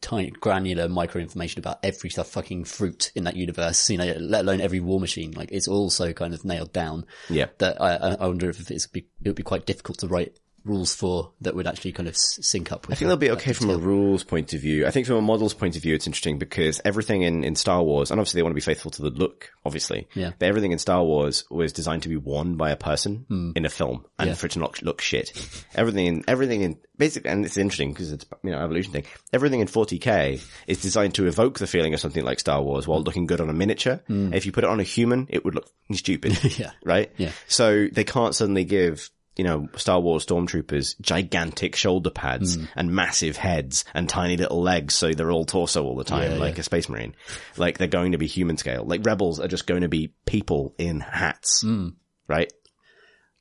tiny 0.02 0.30
granular 0.30 0.88
micro 0.88 1.22
information 1.22 1.60
about 1.60 1.80
every 1.84 2.10
stuff 2.10 2.30
fucking 2.30 2.66
fruit 2.66 3.12
in 3.16 3.24
that 3.26 3.36
universe. 3.36 3.89
You 3.89 3.97
know, 3.97 4.14
let 4.20 4.41
alone 4.41 4.62
every 4.62 4.80
war 4.80 5.00
machine. 5.00 5.32
Like 5.32 5.52
it's 5.52 5.68
all 5.68 5.89
so 5.89 6.14
kind 6.14 6.34
of 6.34 6.45
nailed 6.45 6.74
down 6.74 7.06
Yeah, 7.30 7.47
that 7.58 7.82
I, 7.82 7.95
I 7.95 8.14
I 8.16 8.28
wonder 8.28 8.50
if 8.50 8.70
it's 8.72 8.88
be, 8.88 9.08
it 9.24 9.30
would 9.30 9.36
be 9.36 9.43
quite 9.43 9.66
difficult 9.66 10.00
to 10.00 10.08
write 10.08 10.38
rules 10.64 10.93
for 10.93 11.32
that 11.41 11.55
would 11.55 11.68
actually 11.68 11.91
kind 11.91 12.07
of 12.07 12.16
sync 12.18 12.72
up 12.72 12.88
with. 12.88 12.95
I 12.95 12.99
think 12.99 13.07
they'll 13.07 13.18
be 13.18 13.32
okay 13.32 13.53
from 13.53 13.70
a 13.70 13.78
rules 13.78 14.24
point 14.24 14.53
of 14.53 14.62
view. 14.62 14.86
I 14.86 14.91
think 14.91 15.07
from 15.07 15.18
a 15.18 15.22
models 15.22 15.53
point 15.53 15.76
of 15.76 15.82
view, 15.82 15.95
it's 15.95 16.07
interesting 16.07 16.38
because 16.38 16.82
everything 16.86 17.22
in, 17.24 17.43
in 17.43 17.55
Star 17.55 17.84
Wars, 17.84 18.12
and 18.12 18.20
obviously 18.20 18.39
they 18.39 18.43
want 18.43 18.51
to 18.51 18.55
be 18.55 18.62
faithful 18.62 18.91
to 18.91 19.01
the 19.01 19.10
look, 19.10 19.51
obviously. 19.66 20.07
Yeah. 20.14 20.32
But 20.38 20.47
everything 20.47 20.72
in 20.72 20.80
Star 20.80 21.03
Wars 21.03 21.43
was 21.49 21.74
designed 21.74 22.03
to 22.03 22.10
be 22.10 22.18
worn 22.18 22.55
by 22.55 22.72
a 22.72 22.76
person 22.76 23.26
hmm. 23.28 23.51
in 23.55 23.66
a 23.66 23.70
film 23.70 24.05
and 24.18 24.30
Yeah. 24.30 24.36
for 24.36 24.47
it 24.47 24.53
to 24.53 24.60
not 24.60 24.82
look 24.82 25.01
shit. 25.01 25.32
everything 25.76 26.05
in, 26.07 26.24
everything 26.28 26.62
in, 26.62 26.78
basically, 26.97 27.30
and 27.30 27.45
it's 27.45 27.57
interesting 27.57 27.91
because 27.91 28.12
it's, 28.12 28.26
you 28.43 28.51
know, 28.51 28.60
evolution 28.60 28.91
thing. 28.91 29.05
Everything 29.34 29.60
in 29.60 29.68
40k 29.68 30.41
is 30.68 30.82
designed 30.82 31.16
to 31.16 31.28
evoke 31.28 31.60
the 31.60 31.68
feeling 31.68 31.93
of 31.93 31.99
something 31.99 32.24
like 32.24 32.39
Star 32.39 32.62
Wars 32.62 32.88
while 32.88 33.01
looking 33.01 33.26
good 33.26 33.41
on 33.41 33.49
a 33.49 33.53
miniature. 33.53 34.01
Hmm. 34.07 34.34
If 34.34 34.45
you 34.45 34.51
put 34.51 34.64
it 34.64 34.70
on 34.70 34.80
a 34.80 34.84
human, 34.84 35.28
it 35.30 35.45
would 35.45 35.55
look 35.55 35.70
stupid. 35.93 36.38
Yeah. 36.60 36.72
Right? 36.84 37.12
Yeah. 37.18 37.32
So 37.47 37.88
they 37.91 38.03
can't 38.03 38.36
suddenly 38.36 38.66
give, 38.66 39.10
you 39.40 39.44
know, 39.46 39.68
Star 39.78 40.00
Wars 40.00 40.26
stormtroopers 40.26 41.00
gigantic 41.02 41.76
shoulder 41.76 42.10
pads 42.12 42.56
Hmm. 42.58 42.66
and 42.76 42.92
massive 42.92 43.38
heads 43.38 43.86
and 43.94 44.08
tiny 44.10 44.36
little 44.38 44.62
legs 44.62 44.94
so 44.94 45.14
they're 45.14 45.32
all 45.32 45.46
torso 45.46 45.84
all 45.86 45.96
the 45.96 46.04
time, 46.04 46.34
Yeah, 46.34 46.38
like 46.38 46.56
yeah. 46.56 46.62
a 46.62 46.64
space 46.64 46.90
marine. 46.90 47.16
Like 47.58 47.78
they're 47.78 47.88
going 47.88 48.12
to 48.12 48.18
be 48.18 48.28
human 48.28 48.58
scale. 48.58 48.84
Like 48.86 49.06
rebels 49.06 49.40
are 49.40 49.48
just 49.48 49.66
going 49.66 49.82
to 49.82 49.88
be 49.88 50.14
people 50.26 50.76
in 50.78 51.00
hats. 51.00 51.62
Hmm. 51.62 51.90
Right? 52.28 52.52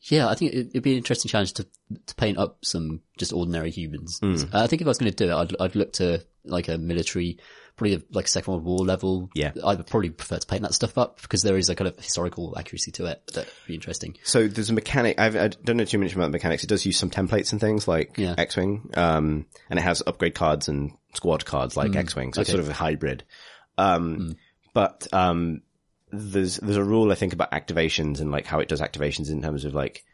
Yeah, 0.03 0.28
I 0.28 0.34
think 0.36 0.53
it- 0.55 0.68
it'd 0.70 0.82
be 0.84 0.92
an 0.92 0.99
interesting 0.99 1.28
challenge 1.28 1.53
to 1.55 1.66
to 2.07 2.14
paint 2.16 2.38
up 2.38 2.64
some 2.64 3.01
just 3.18 3.32
ordinary 3.32 3.70
humans. 3.70 4.20
Uh, 4.22 4.36
I 4.53 4.66
think 4.68 4.80
if 4.82 4.86
I 4.86 4.90
was 4.90 4.99
going 4.99 5.11
to 5.11 5.16
do 5.24 5.30
it, 5.30 5.34
I'd 5.34 5.57
I'd 5.61 5.74
look 5.74 5.92
to 5.94 6.22
like 6.44 6.68
a 6.68 6.78
military, 6.78 7.38
probably 7.78 7.94
a, 7.94 8.02
like 8.10 8.26
a 8.26 8.28
Second 8.28 8.52
World 8.52 8.64
War 8.64 8.78
level. 8.80 9.30
Yeah. 9.34 9.52
I 9.64 9.74
would 9.74 9.86
probably 9.86 10.10
prefer 10.10 10.36
to 10.38 10.46
paint 10.46 10.62
that 10.62 10.74
stuff 10.74 10.98
up 10.98 11.22
because 11.22 11.42
there 11.42 11.56
is 11.56 11.68
a 11.70 11.74
kind 11.74 11.88
of 11.88 11.96
historical 11.96 12.58
accuracy 12.58 12.90
to 12.92 13.06
it 13.06 13.22
that 13.34 13.46
would 13.46 13.66
be 13.66 13.74
interesting. 13.74 14.16
So 14.24 14.46
there's 14.48 14.68
a 14.70 14.74
mechanic. 14.74 15.18
I've, 15.18 15.36
I 15.36 15.48
don't 15.48 15.76
know 15.78 15.84
too 15.84 15.98
much 15.98 16.12
about 16.14 16.24
the 16.26 16.30
mechanics. 16.32 16.64
It 16.64 16.68
does 16.68 16.84
use 16.84 16.98
some 16.98 17.08
templates 17.10 17.52
and 17.52 17.60
things 17.60 17.88
like 17.88 18.18
Yeah. 18.18 18.34
X-wing, 18.36 18.90
um, 18.94 19.46
and 19.70 19.78
it 19.78 19.82
has 19.82 20.02
upgrade 20.06 20.34
cards 20.34 20.68
and 20.68 20.92
squad 21.14 21.44
cards 21.46 21.76
like 21.76 21.96
X-wing. 21.96 22.34
So 22.34 22.42
it's 22.42 22.50
Hmm. 22.50 22.56
Sort 22.56 22.64
of 22.64 22.70
a 22.70 22.74
hybrid. 22.74 23.24
Um, 23.78 24.36
but 24.74 25.06
um, 25.12 25.62
there's 26.10 26.56
there's 26.56 26.76
a 26.76 26.84
rule 26.84 27.12
I 27.12 27.14
think 27.14 27.32
about 27.32 27.52
activations 27.52 28.20
and 28.20 28.30
like 28.30 28.46
how 28.46 28.60
it 28.60 28.68
does 28.68 28.80
activations 28.80 29.30
in 29.30 29.40
terms 29.42 29.64
of 29.64 29.74
like 29.74 30.04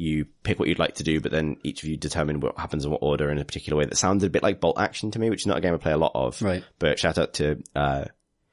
you 0.00 0.24
pick 0.42 0.58
what 0.58 0.68
you'd 0.68 0.78
like 0.78 0.94
to 0.94 1.04
do, 1.04 1.20
but 1.20 1.30
then 1.30 1.58
each 1.62 1.82
of 1.82 1.88
you 1.88 1.96
determine 1.98 2.40
what 2.40 2.58
happens 2.58 2.86
in 2.86 2.90
what 2.90 3.02
order 3.02 3.30
in 3.30 3.38
a 3.38 3.44
particular 3.44 3.78
way. 3.78 3.84
That 3.84 3.98
sounded 3.98 4.26
a 4.26 4.30
bit 4.30 4.42
like 4.42 4.58
bolt 4.58 4.80
action 4.80 5.10
to 5.10 5.18
me, 5.18 5.28
which 5.28 5.42
is 5.42 5.46
not 5.46 5.58
a 5.58 5.60
game 5.60 5.74
I 5.74 5.76
play 5.76 5.92
a 5.92 5.98
lot 5.98 6.12
of. 6.14 6.40
Right. 6.40 6.64
But 6.78 6.98
shout 6.98 7.18
out 7.18 7.34
to 7.34 7.62
uh, 7.76 8.06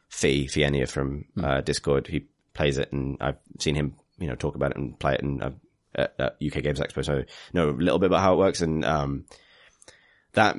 Fee 0.09 0.47
Fienia 0.47 0.89
from 0.89 1.23
uh, 1.41 1.61
Discord. 1.61 2.07
He 2.07 2.27
plays 2.53 2.77
it, 2.77 2.91
and 2.91 3.17
I've 3.21 3.37
seen 3.59 3.75
him, 3.75 3.95
you 4.19 4.27
know, 4.27 4.35
talk 4.35 4.55
about 4.55 4.71
it 4.71 4.77
and 4.77 4.99
play 4.99 5.13
it, 5.13 5.21
and 5.23 5.41
uh, 5.41 5.51
at, 5.95 6.13
at 6.19 6.35
UK 6.45 6.61
Games 6.63 6.81
Expo, 6.81 7.05
so 7.05 7.23
know 7.53 7.69
a 7.69 7.71
little 7.71 7.99
bit 7.99 8.07
about 8.07 8.21
how 8.21 8.33
it 8.33 8.39
works, 8.39 8.59
and 8.59 8.83
um, 8.83 9.23
that 10.33 10.57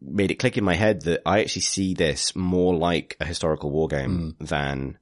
made 0.00 0.30
it 0.30 0.36
click 0.38 0.56
in 0.56 0.62
my 0.62 0.74
head 0.74 1.02
that 1.02 1.22
I 1.26 1.40
actually 1.40 1.62
see 1.62 1.94
this 1.94 2.36
more 2.36 2.76
like 2.76 3.16
a 3.18 3.24
historical 3.24 3.72
war 3.72 3.88
game 3.88 4.36
than 4.40 4.98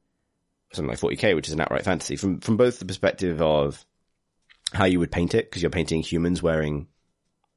something 0.72 0.88
like 0.88 0.98
40k, 0.98 1.34
which 1.34 1.48
is 1.48 1.52
an 1.52 1.60
outright 1.60 1.84
fantasy. 1.84 2.16
From 2.16 2.40
from 2.40 2.56
both 2.56 2.78
the 2.78 2.86
perspective 2.86 3.42
of 3.42 3.84
how 4.72 4.84
you 4.84 4.98
would 4.98 5.12
paint 5.12 5.34
it, 5.34 5.48
because 5.50 5.62
you're 5.62 5.70
painting 5.70 6.02
humans 6.02 6.42
wearing, 6.42 6.88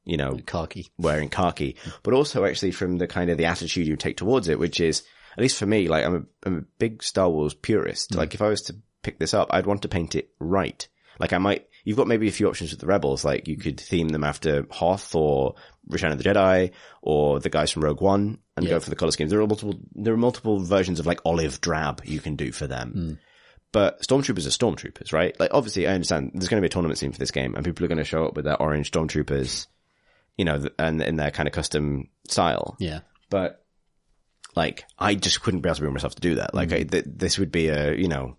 you 0.06 0.18
know, 0.18 0.38
Khaki. 0.46 0.88
wearing 0.98 1.30
khaki, 1.30 1.76
but 2.04 2.14
also 2.14 2.46
actually 2.46 2.72
from 2.72 2.98
the 2.98 3.08
kind 3.08 3.30
of 3.30 3.38
the 3.38 3.46
attitude 3.46 3.88
you 3.88 3.96
take 3.96 4.18
towards 4.18 4.48
it, 4.48 4.60
which 4.60 4.80
is, 4.80 5.04
at 5.34 5.42
least 5.42 5.58
for 5.58 5.66
me, 5.66 5.88
like 5.88 6.06
I'm 6.06 6.16
a, 6.16 6.48
I'm 6.48 6.58
a 6.58 6.66
big 6.80 7.04
Star 7.04 7.30
Wars 7.30 7.54
purist. 7.54 8.12
Mm. 8.12 8.18
Like 8.18 8.34
if 8.34 8.42
I 8.42 8.48
was 8.50 8.62
to 8.64 8.76
pick 9.04 9.20
this 9.20 9.34
up, 9.34 9.50
I'd 9.52 9.66
want 9.66 9.84
to 9.84 9.88
paint 9.90 10.16
it 10.16 10.30
right. 10.40 10.88
Like 11.20 11.34
I 11.34 11.38
might, 11.38 11.68
you've 11.84 11.98
got 11.98 12.08
maybe 12.08 12.28
a 12.28 12.32
few 12.32 12.48
options 12.48 12.72
with 12.72 12.80
the 12.80 12.86
Rebels, 12.88 13.26
like 13.26 13.48
you 13.48 13.58
could 13.58 13.80
theme 13.80 14.08
them 14.10 14.24
after 14.24 14.66
Hoth 14.72 15.14
or 15.16 15.56
Return 15.88 16.12
of 16.12 16.18
the 16.18 16.24
Jedi 16.24 16.72
or 17.02 17.40
the 17.40 17.50
guys 17.50 17.72
from 17.72 17.84
Rogue 17.84 18.02
One 18.02 18.38
and 18.56 18.66
Yeah. 18.66 18.72
go 18.72 18.80
for 18.80 18.90
the 18.90 18.96
color 18.96 19.12
schemes. 19.12 19.30
There 19.32 19.42
are 19.42 19.48
multiple, 19.48 19.80
there 19.94 20.14
are 20.14 20.18
multiple 20.18 20.60
versions 20.60 21.00
of 21.00 21.06
like 21.06 21.20
olive 21.26 21.60
drab 21.60 22.02
you 22.06 22.20
can 22.22 22.36
do 22.36 22.52
for 22.52 22.68
them. 22.68 22.94
Mm. 22.96 23.18
But 23.72 24.02
stormtroopers 24.02 24.48
are 24.48 24.50
stormtroopers, 24.50 25.14
right? 25.14 25.40
Like 25.40 25.52
obviously 25.54 25.88
I 25.88 25.94
understand 25.94 26.32
there's 26.34 26.50
going 26.50 26.62
to 26.62 26.66
be 26.66 26.72
a 26.72 26.74
tournament 26.74 26.98
scene 26.98 27.12
for 27.12 27.20
this 27.20 27.32
game 27.32 27.54
and 27.56 27.64
people 27.64 27.86
are 27.86 27.88
going 27.88 28.00
to 28.00 28.04
show 28.04 28.26
up 28.26 28.36
with 28.36 28.46
their 28.46 28.60
orange 28.60 28.92
stormtroopers, 28.92 29.68
you 30.38 30.46
know, 30.46 30.68
and 30.80 31.02
in 31.02 31.18
their 31.18 31.30
kind 31.30 31.48
of 31.48 31.54
custom 31.54 32.10
style. 32.28 32.76
Yeah. 32.80 33.02
But 33.30 33.64
like 34.56 34.86
I 34.98 35.14
just 35.14 35.42
couldn't 35.42 35.62
be 35.62 35.70
able 35.70 35.76
to 35.76 35.82
bring 35.82 35.94
myself 35.94 36.16
to 36.16 36.22
do 36.22 36.36
that. 36.36 36.56
Like 36.56 36.72
I, 36.72 36.80
mm-hmm. 36.80 36.90
th- 36.90 37.06
this 37.08 37.38
would 37.38 37.52
be 37.52 37.68
a, 37.68 37.94
you 37.94 38.08
know, 38.08 38.38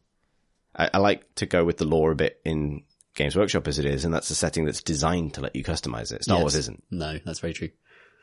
I, 0.74 0.90
I 0.94 0.98
like 0.98 1.32
to 1.36 1.46
go 1.46 1.64
with 1.64 1.78
the 1.78 1.84
lore 1.84 2.10
a 2.10 2.16
bit 2.16 2.40
in 2.44 2.82
Games 3.14 3.36
Workshop 3.36 3.68
as 3.68 3.78
it 3.78 3.86
is, 3.86 4.04
and 4.04 4.14
that's 4.14 4.30
a 4.30 4.34
setting 4.34 4.64
that's 4.64 4.82
designed 4.82 5.34
to 5.34 5.40
let 5.40 5.54
you 5.54 5.64
customize 5.64 6.12
it. 6.12 6.24
Star 6.24 6.38
Yes. 6.38 6.42
Wars 6.42 6.54
isn't. 6.56 6.84
No, 6.90 7.18
that's 7.24 7.40
very 7.40 7.52
true. 7.52 7.70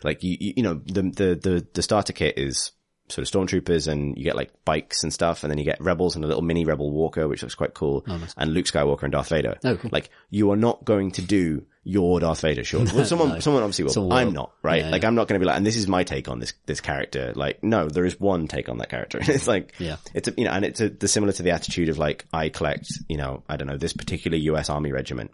Like 0.04 0.24
you, 0.24 0.38
you, 0.40 0.54
you 0.58 0.64
know, 0.64 0.76
the, 0.86 1.02
the, 1.02 1.36
the, 1.36 1.68
the 1.74 1.82
starter 1.82 2.14
kit 2.14 2.38
is 2.38 2.72
sort 3.10 3.26
of 3.28 3.32
stormtroopers 3.34 3.88
and 3.88 4.18
you 4.18 4.24
get 4.24 4.36
like 4.36 4.52
bikes 4.66 5.04
and 5.04 5.14
stuff 5.14 5.44
and 5.44 5.50
then 5.52 5.58
you 5.58 5.64
get 5.64 5.80
rebels 5.80 6.16
and 6.16 6.26
a 6.26 6.28
little 6.28 6.42
mini 6.44 6.66
rebel 6.66 6.92
walker, 6.92 7.28
which 7.28 7.42
looks 7.42 7.56
quite 7.56 7.74
cool. 7.74 8.06
And 8.36 8.54
Luke 8.54 8.66
Skywalker 8.66 9.04
and 9.04 9.12
Darth 9.14 9.30
Vader. 9.30 9.58
Oh, 9.64 9.78
cool. 9.78 9.90
Like 9.94 10.10
you 10.30 10.52
are 10.52 10.58
not 10.58 10.84
going 10.84 11.12
to 11.12 11.22
do 11.22 11.66
your 11.86 12.20
Darth 12.20 12.42
Vader, 12.42 12.66
sure. 12.66 12.84
Well, 12.94 13.06
someone, 13.06 13.40
someone 13.40 13.64
obviously 13.64 13.86
will. 13.86 14.12
I'm 14.12 14.34
not, 14.34 14.52
right? 14.62 14.84
Yeah, 14.84 14.90
like 14.90 15.04
yeah. 15.04 15.08
I'm 15.08 15.16
not 15.16 15.30
going 15.30 15.40
to 15.40 15.44
be 15.44 15.48
like, 15.48 15.56
and 15.56 15.66
this 15.66 15.78
is 15.78 15.88
my 15.88 16.04
take 16.04 16.28
on 16.28 16.40
this, 16.40 16.52
this 16.66 16.82
character. 16.82 17.32
Like, 17.34 17.64
no, 17.64 17.88
there 17.88 18.04
is 18.04 18.20
one 18.20 18.50
take 18.50 18.68
on 18.68 18.80
that 18.80 18.90
character. 18.90 19.20
it's 19.22 19.48
like, 19.48 19.74
Yeah. 19.80 19.96
it's 20.14 20.28
a, 20.28 20.34
you 20.38 20.44
know, 20.44 20.52
and 20.52 20.66
it's 20.66 20.82
a, 20.82 20.90
the 20.90 21.08
similar 21.08 21.32
to 21.32 21.44
the 21.44 21.52
attitude 21.52 21.88
of 21.88 21.98
like, 21.98 22.26
I 22.34 22.50
collect, 22.50 22.88
you 23.08 23.16
know, 23.16 23.44
I 23.48 23.56
don't 23.56 23.70
know, 23.70 23.78
this 23.78 23.94
particular 23.94 24.38
US 24.38 24.70
Army 24.70 24.92
regiment. 24.92 25.32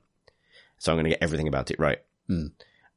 So 0.77 0.91
I'm 0.91 0.97
going 0.97 1.05
to 1.05 1.09
get 1.11 1.23
everything 1.23 1.47
about 1.47 1.71
it 1.71 1.79
right. 1.79 1.97
Hmm. 2.27 2.47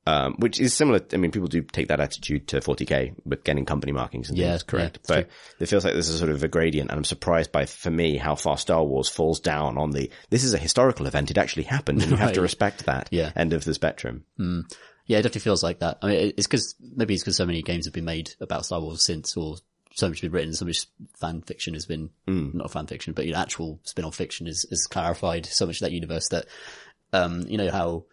Um, 0.09 0.35
which 0.39 0.61
is 0.61 0.73
similar. 0.73 1.01
I 1.13 1.17
mean, 1.17 1.33
people 1.33 1.49
do 1.49 1.63
take 1.63 1.89
that 1.89 1.99
attitude 1.99 2.47
to 2.49 2.59
40k 2.61 3.15
with 3.25 3.43
getting 3.43 3.65
company 3.65 3.91
markings 3.91 4.29
and 4.29 4.39
Yeah, 4.39 4.51
things, 4.53 4.63
correct? 4.63 4.99
yeah, 5.09 5.17
but 5.17 5.29
it 5.59 5.67
feels 5.67 5.85
like 5.85 5.95
there's 5.95 6.09
a 6.09 6.17
sort 6.17 6.31
of 6.31 6.45
a 6.45 6.49
gradient, 6.49 6.91
and 6.91 6.99
I'm 6.99 7.05
surprised 7.05 7.51
by, 7.51 7.67
for 7.67 7.91
me, 7.91 8.17
how 8.17 8.37
far 8.37 8.57
Star 8.57 8.85
Wars 8.85 9.09
falls 9.09 9.41
down 9.41 9.77
on 9.79 9.91
the. 9.91 10.09
This 10.31 10.45
is 10.45 10.55
a 10.55 10.59
historical 10.59 11.07
event; 11.07 11.33
it 11.33 11.39
actually 11.39 11.65
happened, 11.65 12.03
and 12.03 12.11
you 12.13 12.17
have 12.19 12.35
to 12.35 12.41
respect 12.51 12.87
that 12.87 13.09
Yeah. 13.11 13.33
end 13.35 13.53
of 13.53 13.65
the 13.65 13.75
spectrum. 13.75 14.25
Yeah, 14.39 15.19
it 15.19 15.23
definitely 15.23 15.41
feels 15.41 15.63
like 15.65 15.81
that. 15.81 15.99
I 16.03 16.07
mean, 16.07 16.33
it's 16.37 16.47
because 16.47 16.77
maybe 16.81 17.15
it's 17.15 17.23
because 17.25 17.37
so 17.37 17.47
many 17.47 17.63
games 17.63 17.87
have 17.87 17.95
been 17.95 18.05
made 18.05 18.31
about 18.41 18.65
Star 18.65 18.81
Wars 18.81 19.05
since, 19.05 19.37
or 19.37 19.57
so 19.95 20.09
much 20.09 20.19
has 20.19 20.21
been 20.21 20.33
written, 20.33 20.53
so 20.55 20.67
much 20.67 20.87
fan 21.19 21.43
fiction 21.43 21.75
has 21.75 21.87
been 21.87 22.11
not 22.29 22.71
fan 22.71 22.87
fiction, 22.87 23.13
but 23.13 23.27
you 23.27 23.33
know, 23.33 23.39
actual 23.39 23.81
spin-off 23.83 24.15
fiction 24.15 24.47
is 24.47 24.67
is 24.71 24.87
clarified 24.87 25.47
so 25.47 25.67
much 25.67 25.77
of 25.77 25.81
that 25.87 25.93
universe 25.93 26.29
that 26.29 26.47
um, 27.13 27.43
you 27.49 27.57
know 27.59 27.71
how 27.71 28.05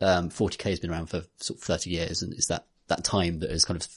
um, 0.00 0.30
40k 0.30 0.70
has 0.70 0.80
been 0.80 0.90
around 0.90 1.06
for 1.06 1.22
sort 1.38 1.58
of 1.58 1.64
30 1.64 1.90
years, 1.90 2.22
and 2.22 2.32
it's 2.32 2.46
that 2.48 2.66
that 2.88 3.04
time 3.04 3.40
that 3.40 3.50
has 3.50 3.64
kind 3.64 3.80
of 3.80 3.88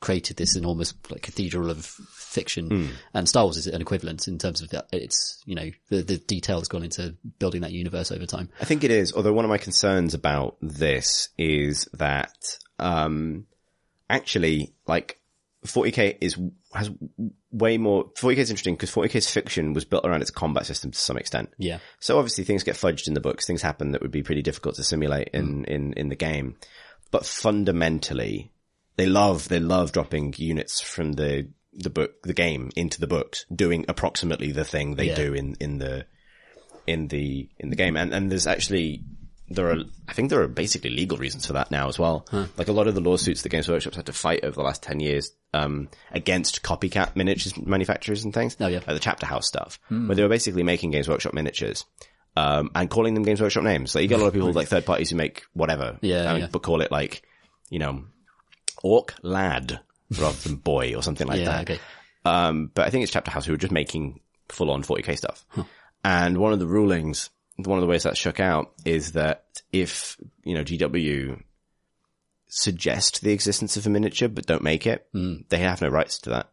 created 0.00 0.36
this 0.36 0.56
enormous 0.56 0.94
like 1.10 1.22
cathedral 1.22 1.70
of 1.70 1.84
fiction, 1.84 2.68
Hmm. 2.68 2.86
and 3.14 3.28
Star 3.28 3.44
Wars 3.44 3.56
is 3.56 3.66
an 3.68 3.80
equivalent 3.80 4.26
in 4.26 4.36
terms 4.38 4.60
of 4.62 4.70
that. 4.70 4.88
It's 4.92 5.40
you 5.46 5.54
know 5.54 5.70
the 5.90 6.02
the 6.02 6.18
detail 6.18 6.56
that's 6.58 6.68
gone 6.68 6.82
into 6.82 7.14
building 7.38 7.60
that 7.62 7.72
universe 7.72 8.10
over 8.10 8.26
time. 8.26 8.48
I 8.60 8.64
think 8.64 8.84
it 8.84 8.90
is, 8.90 9.12
although 9.12 9.32
one 9.32 9.44
of 9.44 9.48
my 9.48 9.58
concerns 9.58 10.14
about 10.14 10.56
this 10.60 11.28
is 11.38 11.88
that, 11.94 12.58
um, 12.78 13.46
actually, 14.10 14.72
like, 14.86 15.20
40k 15.66 16.18
is, 16.20 16.36
has 16.74 16.90
way 17.52 17.78
more, 17.78 18.10
40k 18.14 18.38
is 18.38 18.50
interesting 18.50 18.74
because 18.74 18.90
40k's 18.90 19.30
fiction 19.30 19.74
was 19.74 19.84
built 19.84 20.04
around 20.04 20.22
its 20.22 20.30
combat 20.30 20.66
system 20.66 20.90
to 20.90 20.98
some 20.98 21.16
extent. 21.18 21.50
Yeah, 21.58 21.78
So 22.00 22.18
obviously 22.18 22.44
things 22.44 22.62
get 22.62 22.76
fudged 22.76 23.06
in 23.06 23.14
the 23.14 23.20
books, 23.20 23.46
things 23.46 23.62
happen 23.62 23.92
that 23.92 24.02
would 24.02 24.10
be 24.10 24.22
pretty 24.22 24.42
difficult 24.42 24.76
to 24.76 24.84
simulate 24.84 25.28
in, 25.32 25.62
mm. 25.62 25.64
in, 25.66 25.92
in 25.92 26.08
the 26.08 26.16
game. 26.16 26.56
But 27.10 27.26
fundamentally, 27.26 28.52
they 28.96 29.06
love, 29.06 29.48
they 29.48 29.60
love 29.60 29.92
dropping 29.92 30.34
units 30.38 30.80
from 30.80 31.12
the, 31.12 31.48
the 31.74 31.90
book, 31.90 32.22
the 32.22 32.34
game 32.34 32.70
into 32.74 33.00
the 33.00 33.06
books, 33.06 33.44
doing 33.54 33.84
approximately 33.88 34.52
the 34.52 34.64
thing 34.64 34.94
they 34.94 35.08
Yeah. 35.08 35.14
do 35.16 35.34
in, 35.34 35.56
in 35.60 35.78
the, 35.78 36.06
in 36.86 37.08
the, 37.08 37.48
in 37.58 37.70
the 37.70 37.76
game. 37.76 37.96
And, 37.96 38.12
and 38.14 38.30
there's 38.30 38.46
actually, 38.46 39.04
there 39.54 39.70
are, 39.70 39.78
I 40.08 40.12
think 40.12 40.30
there 40.30 40.42
are 40.42 40.48
basically 40.48 40.90
legal 40.90 41.18
reasons 41.18 41.46
for 41.46 41.52
that 41.54 41.70
now 41.70 41.88
as 41.88 41.98
well. 41.98 42.26
Like 42.56 42.68
a 42.68 42.72
lot 42.72 42.88
of 42.88 42.94
the 42.94 43.00
lawsuits 43.00 43.42
that 43.42 43.48
Games 43.50 43.68
Workshop's 43.68 43.96
had 43.96 44.06
to 44.06 44.12
fight 44.12 44.44
over 44.44 44.54
the 44.54 44.62
last 44.62 44.82
10 44.82 45.00
years, 45.00 45.32
um, 45.54 45.88
against 46.10 46.62
copycat 46.62 47.14
miniatures 47.16 47.56
manufacturers 47.58 48.24
and 48.24 48.32
things. 48.34 48.56
Oh, 48.60 48.66
yeah. 48.66 48.78
Like 48.78 48.86
the 48.86 48.98
Chapter 48.98 49.26
House 49.26 49.46
stuff, 49.46 49.78
where 49.88 50.14
they 50.14 50.22
were 50.22 50.28
basically 50.28 50.62
making 50.62 50.90
Games 50.90 51.08
Workshop 51.08 51.34
miniatures. 51.34 51.84
Um, 52.34 52.70
and 52.74 52.88
calling 52.88 53.12
them 53.12 53.24
Games 53.24 53.42
Workshop 53.42 53.62
names. 53.62 53.94
Like 53.94 54.02
you 54.02 54.08
get 54.08 54.18
a 54.18 54.22
lot 54.22 54.28
of 54.28 54.32
people 54.32 54.50
like 54.54 54.68
third 54.68 54.86
parties 54.86 55.10
who 55.10 55.16
make 55.16 55.42
whatever. 55.52 55.98
Yeah, 56.00 56.34
yeah. 56.36 56.46
But 56.50 56.62
call 56.62 56.80
it 56.80 56.90
like, 56.90 57.22
you 57.68 57.78
know, 57.78 58.04
Orc 58.82 59.14
Lad 59.22 59.80
rather 60.18 60.36
than 60.48 60.56
Boy 60.56 60.94
or 60.94 61.02
something 61.02 61.26
like 61.26 61.40
yeah, 61.40 61.44
that. 61.44 61.70
okay, 61.70 61.80
Um, 62.24 62.70
but 62.74 62.86
I 62.86 62.90
think 62.90 63.02
it's 63.02 63.12
Chapter 63.12 63.30
House 63.30 63.44
who 63.44 63.52
were 63.52 63.58
just 63.58 63.72
making 63.72 64.20
full 64.48 64.70
on 64.70 64.82
40k 64.82 65.16
stuff. 65.18 65.44
And 66.04 66.38
one 66.38 66.52
of 66.52 66.58
the 66.58 66.66
rulings, 66.66 67.30
one 67.66 67.78
of 67.78 67.82
the 67.82 67.88
ways 67.88 68.02
that 68.04 68.16
shook 68.16 68.40
out 68.40 68.72
is 68.84 69.12
that 69.12 69.44
if, 69.72 70.16
you 70.44 70.54
know, 70.54 70.64
GW 70.64 71.42
suggest 72.48 73.22
the 73.22 73.32
existence 73.32 73.76
of 73.76 73.86
a 73.86 73.90
miniature 73.90 74.28
but 74.28 74.46
don't 74.46 74.62
make 74.62 74.86
it, 74.86 75.06
they 75.48 75.58
have 75.58 75.80
no 75.80 75.88
rights 75.88 76.18
to 76.20 76.30
that. 76.30 76.50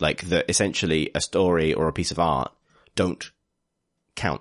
Like 0.00 0.22
that 0.28 0.46
essentially 0.48 1.10
a 1.14 1.20
story 1.20 1.74
or 1.74 1.88
a 1.88 1.92
piece 1.92 2.10
of 2.10 2.18
art 2.18 2.52
don't 2.94 3.30
count 4.14 4.40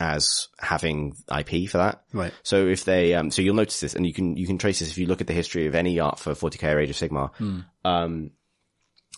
as 0.00 0.48
having 0.58 1.14
IP 1.36 1.70
for 1.70 1.78
that. 1.78 2.02
right, 2.12 2.32
So 2.42 2.66
if 2.66 2.84
they, 2.84 3.14
um, 3.14 3.30
so 3.30 3.42
you'll 3.42 3.54
notice 3.54 3.80
this, 3.80 3.94
and 3.94 4.04
you 4.04 4.12
can 4.12 4.36
you 4.36 4.46
can 4.46 4.58
trace 4.58 4.80
this 4.80 4.90
if 4.90 4.98
you 4.98 5.06
look 5.06 5.20
at 5.20 5.26
the 5.26 5.32
history 5.32 5.66
of 5.66 5.74
any 5.74 6.00
art 6.00 6.18
for 6.18 6.32
40k 6.32 6.74
or 6.74 6.80
Age 6.80 6.90
of 6.90 6.96
Sigmar. 6.96 7.30
Um, 7.84 8.30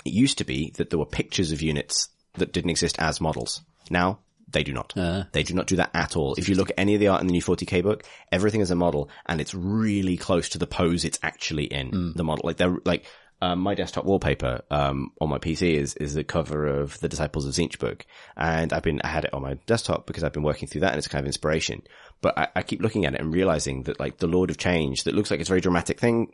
it 0.04 0.12
used 0.12 0.38
to 0.38 0.44
be 0.44 0.72
that 0.76 0.90
there 0.90 0.98
were 0.98 1.06
pictures 1.06 1.52
of 1.52 1.62
units 1.62 2.08
that 2.34 2.52
didn't 2.52 2.70
exist 2.70 2.96
as 2.98 3.20
models. 3.20 3.62
Now 3.90 4.18
they 4.48 4.62
do 4.62 4.72
not. 4.72 4.96
Uh. 4.96 5.24
they 5.32 5.42
do 5.42 5.54
not 5.54 5.66
do 5.66 5.76
that 5.76 5.90
at 5.94 6.16
all. 6.16 6.34
If 6.34 6.48
you 6.48 6.54
look 6.54 6.70
at 6.70 6.78
any 6.78 6.94
of 6.94 7.00
the 7.00 7.08
art 7.08 7.20
in 7.20 7.26
the 7.26 7.32
new 7.32 7.42
40k 7.42 7.82
book, 7.82 8.04
everything 8.30 8.60
is 8.60 8.70
a 8.70 8.76
model, 8.76 9.10
and 9.26 9.40
it's 9.40 9.54
really 9.54 10.16
close 10.16 10.50
to 10.50 10.58
the 10.58 10.66
pose 10.66 11.04
it's 11.04 11.18
actually 11.22 11.64
in 11.64 12.12
the 12.14 12.24
model. 12.24 12.42
Like 12.46 12.56
they're 12.56 12.76
like. 12.84 13.06
Um, 13.42 13.58
my 13.58 13.74
desktop 13.74 14.06
wallpaper 14.06 14.62
um, 14.70 15.12
on 15.20 15.28
my 15.28 15.36
PC 15.36 15.74
is 15.74 15.94
is 15.96 16.14
the 16.14 16.24
cover 16.24 16.66
of 16.66 16.98
the 17.00 17.08
Disciples 17.08 17.44
of 17.44 17.52
Tzeentch 17.52 17.78
book, 17.78 18.06
and 18.34 18.72
I've 18.72 18.82
been 18.82 19.02
I 19.04 19.08
had 19.08 19.26
it 19.26 19.34
on 19.34 19.42
my 19.42 19.58
desktop 19.66 20.06
because 20.06 20.24
I've 20.24 20.32
been 20.32 20.42
working 20.42 20.68
through 20.68 20.80
that, 20.80 20.92
and 20.92 20.98
it's 20.98 21.06
kind 21.06 21.22
of 21.22 21.26
inspiration. 21.26 21.82
But 22.22 22.38
I, 22.38 22.48
I 22.56 22.62
keep 22.62 22.80
looking 22.80 23.04
at 23.04 23.12
it 23.12 23.20
and 23.20 23.34
realizing 23.34 23.82
that 23.82 24.00
like 24.00 24.16
the 24.16 24.26
Lord 24.26 24.48
of 24.48 24.56
Change, 24.56 25.04
that 25.04 25.14
looks 25.14 25.30
like 25.30 25.40
it's 25.40 25.50
a 25.50 25.52
very 25.52 25.60
dramatic 25.60 26.00
thing. 26.00 26.32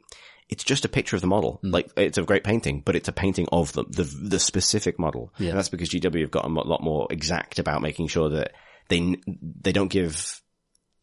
It's 0.53 0.64
just 0.64 0.84
a 0.84 0.88
picture 0.88 1.16
of 1.16 1.22
the 1.22 1.28
model. 1.28 1.61
Mm. 1.64 1.72
Like 1.72 1.90
it's 1.96 2.18
a 2.18 2.22
great 2.22 2.44
painting, 2.44 2.82
but 2.84 2.94
it's 2.94 3.09
a 3.09 3.12
painting 3.12 3.48
of 3.50 3.72
the 3.72 3.84
the, 3.84 4.05
the 4.05 4.38
specific 4.38 4.98
model, 4.98 5.32
Yeah. 5.38 5.50
and 5.50 5.59
that's 5.59 5.70
because 5.70 5.88
GW 5.88 6.20
have 6.20 6.30
got 6.30 6.44
a 6.44 6.48
lot 6.48 6.82
more 6.82 7.07
exact 7.11 7.59
about 7.59 7.80
making 7.80 8.09
sure 8.09 8.28
that 8.28 8.53
they 8.88 9.16
they 9.26 9.72
don't 9.72 9.90
give 9.90 10.42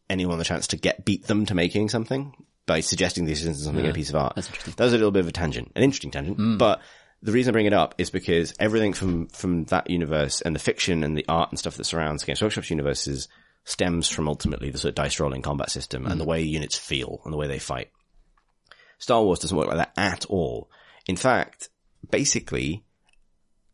anyone 0.08 0.38
the 0.38 0.44
chance 0.44 0.68
to 0.68 0.76
get 0.76 1.04
beat 1.04 1.26
them 1.26 1.46
to 1.46 1.54
making 1.54 1.88
something 1.88 2.32
by 2.66 2.78
suggesting 2.78 3.24
this 3.24 3.40
isn't 3.40 3.56
something 3.56 3.84
in 3.84 3.90
a 3.90 3.94
piece 3.94 4.10
of 4.10 4.14
art. 4.14 4.34
That's 4.36 4.46
interesting. 4.46 4.74
That 4.76 4.84
was 4.84 4.92
a 4.92 4.96
little 4.96 5.10
bit 5.10 5.20
of 5.20 5.28
a 5.28 5.32
tangent, 5.32 5.72
an 5.74 5.82
interesting 5.82 6.12
tangent, 6.12 6.38
mm. 6.38 6.56
but 6.56 6.80
the 7.22 7.32
reason 7.32 7.50
I 7.50 7.54
bring 7.54 7.66
it 7.66 7.72
up 7.72 7.96
is 7.98 8.10
because 8.10 8.54
everything 8.60 8.92
from, 8.92 9.26
from 9.28 9.64
that 9.64 9.90
universe 9.90 10.40
and 10.40 10.54
the 10.54 10.60
fiction 10.60 11.04
and 11.04 11.16
the 11.16 11.26
art 11.28 11.50
and 11.50 11.58
stuff 11.58 11.76
that 11.76 11.84
surrounds 11.84 12.24
Games 12.24 12.40
Workshop's 12.40 12.70
universes 12.70 13.28
stems 13.64 14.08
from 14.08 14.28
ultimately 14.28 14.70
the 14.70 14.78
sort 14.78 14.90
of 14.90 14.94
dice 14.94 15.20
rolling 15.20 15.42
combat 15.42 15.70
system 15.70 16.06
and 16.06 16.14
mm. 16.14 16.18
the 16.18 16.24
way 16.24 16.42
units 16.42 16.78
feel 16.78 17.20
and 17.24 17.32
the 17.32 17.36
way 17.36 17.46
they 17.46 17.58
fight. 17.58 17.90
Star 19.00 19.24
Wars 19.24 19.40
doesn't 19.40 19.56
work 19.56 19.66
like 19.66 19.78
that 19.78 19.92
at 19.96 20.26
all. 20.26 20.70
In 21.06 21.16
fact, 21.16 21.70
basically, 22.08 22.84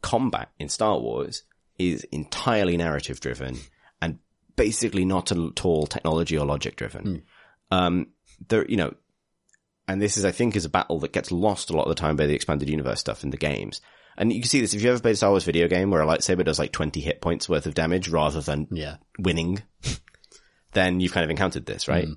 combat 0.00 0.50
in 0.58 0.68
Star 0.70 0.98
Wars 0.98 1.42
is 1.78 2.04
entirely 2.04 2.76
narrative 2.76 3.20
driven 3.20 3.58
and 4.00 4.18
basically 4.54 5.04
not 5.04 5.32
at 5.32 5.64
all 5.64 5.86
technology 5.86 6.38
or 6.38 6.46
logic 6.46 6.76
driven. 6.76 7.22
Um, 7.70 8.06
there, 8.48 8.64
you 8.66 8.76
know, 8.76 8.94
and 9.88 10.00
this 10.00 10.16
is, 10.16 10.24
I 10.24 10.30
think, 10.30 10.56
is 10.56 10.64
a 10.64 10.70
battle 10.70 11.00
that 11.00 11.12
gets 11.12 11.30
lost 11.30 11.70
a 11.70 11.76
lot 11.76 11.84
of 11.84 11.88
the 11.88 12.00
time 12.00 12.16
by 12.16 12.26
the 12.26 12.34
expanded 12.34 12.68
universe 12.68 13.00
stuff 13.00 13.24
in 13.24 13.30
the 13.30 13.36
games. 13.36 13.80
And 14.16 14.32
you 14.32 14.40
can 14.40 14.48
see 14.48 14.60
this 14.60 14.74
if 14.74 14.82
you 14.82 14.90
ever 14.90 15.00
played 15.00 15.14
a 15.14 15.16
Star 15.16 15.30
Wars 15.30 15.44
video 15.44 15.68
game 15.68 15.90
where 15.90 16.00
a 16.00 16.06
lightsaber 16.06 16.44
does 16.44 16.58
like 16.58 16.72
20 16.72 17.00
hit 17.00 17.20
points 17.20 17.48
worth 17.48 17.66
of 17.66 17.74
damage 17.74 18.08
rather 18.08 18.40
than 18.40 18.68
yeah, 18.70 18.96
winning, 19.18 19.62
then 20.72 21.00
you've 21.00 21.12
kind 21.12 21.24
of 21.24 21.30
encountered 21.30 21.66
this, 21.66 21.88
right? 21.88 22.08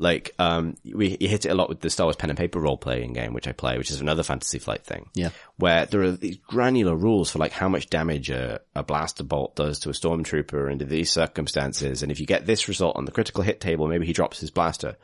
Like, 0.00 0.32
um, 0.38 0.76
we 0.84 1.16
you 1.18 1.28
hit 1.28 1.44
it 1.44 1.50
a 1.50 1.54
lot 1.54 1.68
with 1.68 1.80
the 1.80 1.90
Star 1.90 2.06
Wars 2.06 2.16
pen 2.16 2.30
and 2.30 2.38
paper 2.38 2.60
role 2.60 2.76
playing 2.76 3.14
game, 3.14 3.32
which 3.32 3.48
I 3.48 3.52
play, 3.52 3.76
which 3.76 3.90
is 3.90 4.00
another 4.00 4.22
Fantasy 4.22 4.60
Flight 4.60 4.84
thing. 4.84 5.10
Yeah. 5.14 5.30
Where 5.56 5.86
there 5.86 6.02
are 6.02 6.12
these 6.12 6.36
granular 6.36 6.94
rules 6.94 7.30
for 7.30 7.38
like 7.38 7.50
how 7.50 7.68
much 7.68 7.90
damage 7.90 8.30
a, 8.30 8.60
a 8.76 8.84
blaster 8.84 9.24
bolt 9.24 9.56
does 9.56 9.80
to 9.80 9.90
a 9.90 9.92
stormtrooper 9.92 10.70
under 10.70 10.84
these 10.84 11.10
circumstances. 11.10 12.02
And 12.02 12.12
if 12.12 12.20
you 12.20 12.26
get 12.26 12.46
this 12.46 12.68
result 12.68 12.96
on 12.96 13.06
the 13.06 13.12
critical 13.12 13.42
hit 13.42 13.60
table, 13.60 13.88
maybe 13.88 14.06
he 14.06 14.12
drops 14.12 14.38
his 14.38 14.50
blaster. 14.52 14.96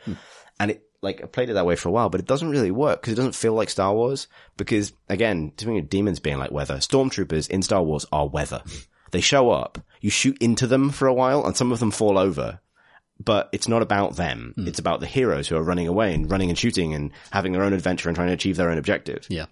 And 0.60 0.70
it, 0.70 0.86
like, 1.02 1.22
I 1.22 1.26
played 1.26 1.50
it 1.50 1.54
that 1.54 1.66
way 1.66 1.74
for 1.74 1.88
a 1.88 1.92
while, 1.92 2.08
but 2.08 2.20
it 2.20 2.26
doesn't 2.26 2.50
really 2.50 2.70
work 2.70 3.00
because 3.00 3.14
it 3.14 3.16
doesn't 3.16 3.34
feel 3.34 3.54
like 3.54 3.70
Star 3.70 3.92
Wars. 3.92 4.28
Because 4.56 4.92
again, 5.08 5.52
of 5.60 5.88
demons 5.90 6.20
being 6.20 6.38
like 6.38 6.52
weather, 6.52 6.76
stormtroopers 6.76 7.50
in 7.50 7.62
Star 7.62 7.82
Wars 7.82 8.06
are 8.12 8.28
weather. 8.28 8.62
They 9.10 9.20
show 9.20 9.50
up, 9.50 9.78
you 10.00 10.10
shoot 10.10 10.38
into 10.38 10.66
them 10.66 10.90
for 10.90 11.06
a 11.06 11.14
while, 11.14 11.44
and 11.44 11.56
some 11.56 11.72
of 11.72 11.80
them 11.80 11.90
fall 11.90 12.18
over. 12.18 12.60
But 13.22 13.48
it's 13.52 13.68
not 13.68 13.82
about 13.82 14.16
them. 14.16 14.54
Hmm. 14.56 14.66
It's 14.66 14.78
about 14.80 15.00
the 15.00 15.06
heroes 15.06 15.48
who 15.48 15.56
are 15.56 15.62
running 15.62 15.86
away 15.86 16.14
and 16.14 16.30
running 16.30 16.48
and 16.48 16.58
shooting 16.58 16.94
and 16.94 17.12
having 17.30 17.52
their 17.52 17.62
own 17.62 17.72
adventure 17.72 18.08
and 18.08 18.16
trying 18.16 18.28
to 18.28 18.34
achieve 18.34 18.56
their 18.56 18.70
own 18.70 18.78
objective. 18.78 19.26
yeah, 19.30 19.46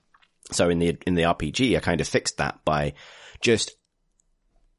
So 0.50 0.68
in 0.68 0.78
the 0.78 0.98
in 1.06 1.14
the 1.14 1.22
RPG, 1.22 1.76
I 1.76 1.80
kind 1.80 2.00
of 2.00 2.08
fixed 2.08 2.38
that 2.38 2.64
by 2.64 2.94
just 3.40 3.76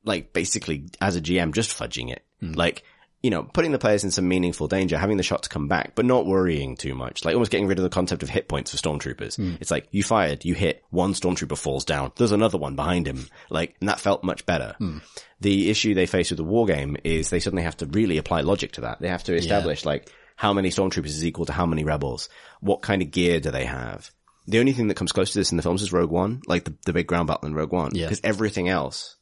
like 0.04 0.34
basically 0.34 0.90
as 1.00 1.16
a 1.16 1.22
GM, 1.22 1.54
just 1.54 1.78
fudging 1.78 2.12
it, 2.12 2.26
hmm. 2.40 2.52
like 2.54 2.84
you 3.24 3.30
know, 3.30 3.44
putting 3.44 3.72
the 3.72 3.80
players 3.80 4.04
in 4.04 4.12
some 4.12 4.28
meaningful 4.28 4.68
danger, 4.68 4.98
having 4.98 5.16
the 5.16 5.24
shots 5.24 5.48
come 5.48 5.70
back, 5.70 5.96
but 5.96 6.04
not 6.06 6.26
worrying 6.26 6.76
too 6.76 6.94
much. 6.94 7.24
Like 7.24 7.34
almost 7.34 7.52
getting 7.52 7.68
rid 7.68 7.80
of 7.80 7.84
the 7.84 7.90
concept 7.90 8.22
of 8.22 8.30
hit 8.30 8.50
points 8.50 8.72
for 8.72 8.78
stormtroopers. 8.78 9.38
Hmm. 9.38 9.56
It's 9.62 9.72
like 9.72 9.88
you 9.92 10.04
fired, 10.04 10.44
you 10.44 10.54
hit, 10.54 10.84
one 10.90 11.14
stormtrooper 11.14 11.58
falls 11.58 11.86
down. 11.86 12.12
There's 12.18 12.34
another 12.34 12.58
one 12.58 12.76
behind 12.76 13.08
him. 13.08 13.30
Like, 13.50 13.76
and 13.80 13.88
that 13.88 14.02
felt 14.02 14.26
much 14.26 14.46
better. 14.46 14.76
Hmm. 14.78 14.98
The 15.40 15.70
issue 15.70 15.94
they 15.94 16.06
face 16.06 16.32
with 16.32 16.38
the 16.38 16.44
war 16.44 16.66
game 16.66 16.98
is 17.06 17.30
they 17.30 17.40
suddenly 17.40 17.64
have 17.64 17.78
to 17.78 17.86
really 17.86 18.18
apply 18.18 18.42
logic 18.42 18.74
to 18.74 18.82
that. 18.82 19.00
They 19.00 19.08
have 19.08 19.24
to 19.24 19.36
establish 19.36 19.86
like 19.86 20.12
how 20.36 20.52
many 20.52 20.70
stormtroopers 20.70 21.06
is 21.06 21.26
equal 21.26 21.46
to 21.46 21.54
how 21.54 21.66
many 21.66 21.86
rebels. 21.86 22.28
What 22.60 22.82
kind 22.82 23.02
of 23.02 23.12
gear 23.12 23.40
do 23.40 23.52
they 23.52 23.66
have? 23.66 24.12
The 24.48 24.60
only 24.60 24.74
thing 24.74 24.90
that 24.90 24.96
comes 24.96 25.14
close 25.14 25.32
to 25.32 25.40
this 25.40 25.52
in 25.52 25.58
the 25.58 25.64
films 25.64 25.82
is 25.82 25.94
Rogue 25.94 26.12
One, 26.12 26.42
like 26.46 26.66
the, 26.66 26.76
the 26.86 26.94
big 26.94 27.08
ground 27.08 27.28
battle 27.28 27.48
in 27.48 27.56
Rogue 27.56 27.72
One. 27.72 27.92
Yeah. 27.96 28.08
Because 28.08 28.20
everything 28.26 28.68
else 28.68 29.16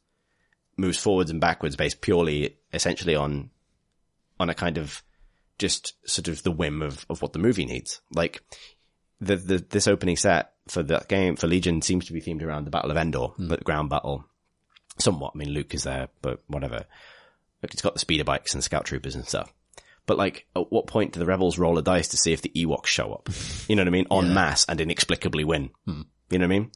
moves 0.76 0.98
forwards 0.98 1.30
and 1.30 1.40
backwards 1.40 1.76
based 1.76 2.00
purely, 2.00 2.56
essentially 2.72 3.14
on, 3.14 3.50
on 4.42 4.50
a 4.50 4.54
kind 4.54 4.76
of 4.76 5.02
just 5.58 5.94
sort 6.08 6.28
of 6.28 6.42
the 6.42 6.50
whim 6.50 6.82
of, 6.82 7.06
of 7.08 7.22
what 7.22 7.32
the 7.32 7.38
movie 7.38 7.64
needs. 7.64 8.00
Like 8.12 8.42
the, 9.20 9.36
the, 9.36 9.58
this 9.70 9.86
opening 9.86 10.16
set 10.16 10.52
for 10.68 10.82
that 10.82 11.08
game, 11.08 11.36
for 11.36 11.46
Legion 11.46 11.80
seems 11.82 12.06
to 12.06 12.12
be 12.12 12.20
themed 12.20 12.42
around 12.42 12.64
the 12.64 12.70
Battle 12.70 12.90
of 12.90 12.96
Endor, 12.96 13.28
but 13.38 13.60
the 13.60 13.64
ground 13.64 13.88
battle. 13.88 14.24
Somewhat. 14.98 15.32
I 15.34 15.38
mean, 15.38 15.50
Luke 15.50 15.72
is 15.72 15.84
there, 15.84 16.08
but 16.20 16.40
whatever. 16.48 16.84
Like, 17.62 17.72
it's 17.72 17.80
got 17.80 17.94
the 17.94 18.00
speeder 18.00 18.24
bikes 18.24 18.54
and 18.54 18.62
scout 18.62 18.84
troopers 18.84 19.14
and 19.14 19.26
stuff. 19.26 19.52
But 20.04 20.18
like, 20.18 20.46
at 20.56 20.70
what 20.70 20.88
point 20.88 21.12
do 21.12 21.20
the 21.20 21.26
rebels 21.26 21.58
roll 21.58 21.78
a 21.78 21.82
dice 21.82 22.08
to 22.08 22.16
see 22.16 22.32
if 22.32 22.42
the 22.42 22.52
Ewoks 22.56 22.86
show 22.86 23.12
up? 23.12 23.28
You 23.68 23.76
know 23.76 23.82
what 23.82 23.88
I 23.88 23.92
mean? 23.92 24.06
En 24.10 24.34
mass 24.34 24.66
and 24.68 24.80
inexplicably 24.80 25.44
win. 25.44 25.70
You 25.86 25.94
know 25.94 26.04
what 26.30 26.42
I 26.42 26.46
mean? 26.46 26.70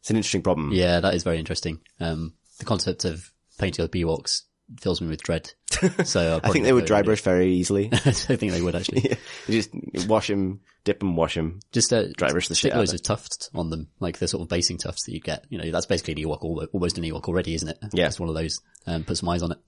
It's 0.00 0.10
an 0.10 0.16
interesting 0.16 0.42
problem. 0.42 0.72
yeah. 0.72 1.00
That 1.00 1.14
is 1.14 1.24
very 1.24 1.38
interesting. 1.38 1.80
Um, 1.98 2.34
the 2.58 2.66
concept 2.66 3.04
of 3.06 3.32
painting 3.58 3.84
up 3.84 3.92
Ewoks 3.92 4.42
fills 4.80 5.00
me 5.00 5.08
with 5.08 5.22
dread. 5.22 5.52
So 6.04 6.40
I 6.44 6.50
think 6.50 6.64
they 6.64 6.72
would 6.74 6.84
dry 6.84 7.00
brush 7.00 7.22
very 7.22 7.54
easily. 7.54 7.88
I 7.92 7.96
think 8.12 8.52
they 8.52 8.60
would 8.60 8.74
actually. 8.74 9.16
You 9.46 9.62
just 9.62 10.08
wash 10.08 10.28
them, 10.28 10.60
dip 10.84 10.98
them, 10.98 11.16
wash 11.16 11.36
them. 11.36 11.60
Just 11.72 11.92
uh, 11.92 12.08
Dry 12.16 12.30
brush 12.30 12.48
the 12.48 12.54
shit 12.54 12.74
loads 12.74 12.92
of 12.92 13.02
tufts 13.02 13.48
on 13.54 13.70
them, 13.70 13.88
like 13.98 14.18
the 14.18 14.28
sort 14.28 14.42
of 14.42 14.48
basing 14.48 14.76
tufts 14.76 15.04
that 15.04 15.12
you 15.12 15.20
get. 15.20 15.46
You 15.48 15.58
know, 15.58 15.70
that's 15.70 15.86
basically 15.86 16.22
an 16.22 16.28
Ewok, 16.28 16.44
al- 16.44 16.68
almost 16.72 16.98
an 16.98 17.04
Ewok 17.04 17.24
already, 17.24 17.54
isn't 17.54 17.68
it? 17.68 17.78
Yeah. 17.92 18.08
it's 18.08 18.20
one 18.20 18.28
of 18.28 18.34
those. 18.34 18.60
Um, 18.86 19.04
put 19.04 19.16
some 19.16 19.28
eyes 19.30 19.42
on 19.42 19.52
it. 19.52 19.58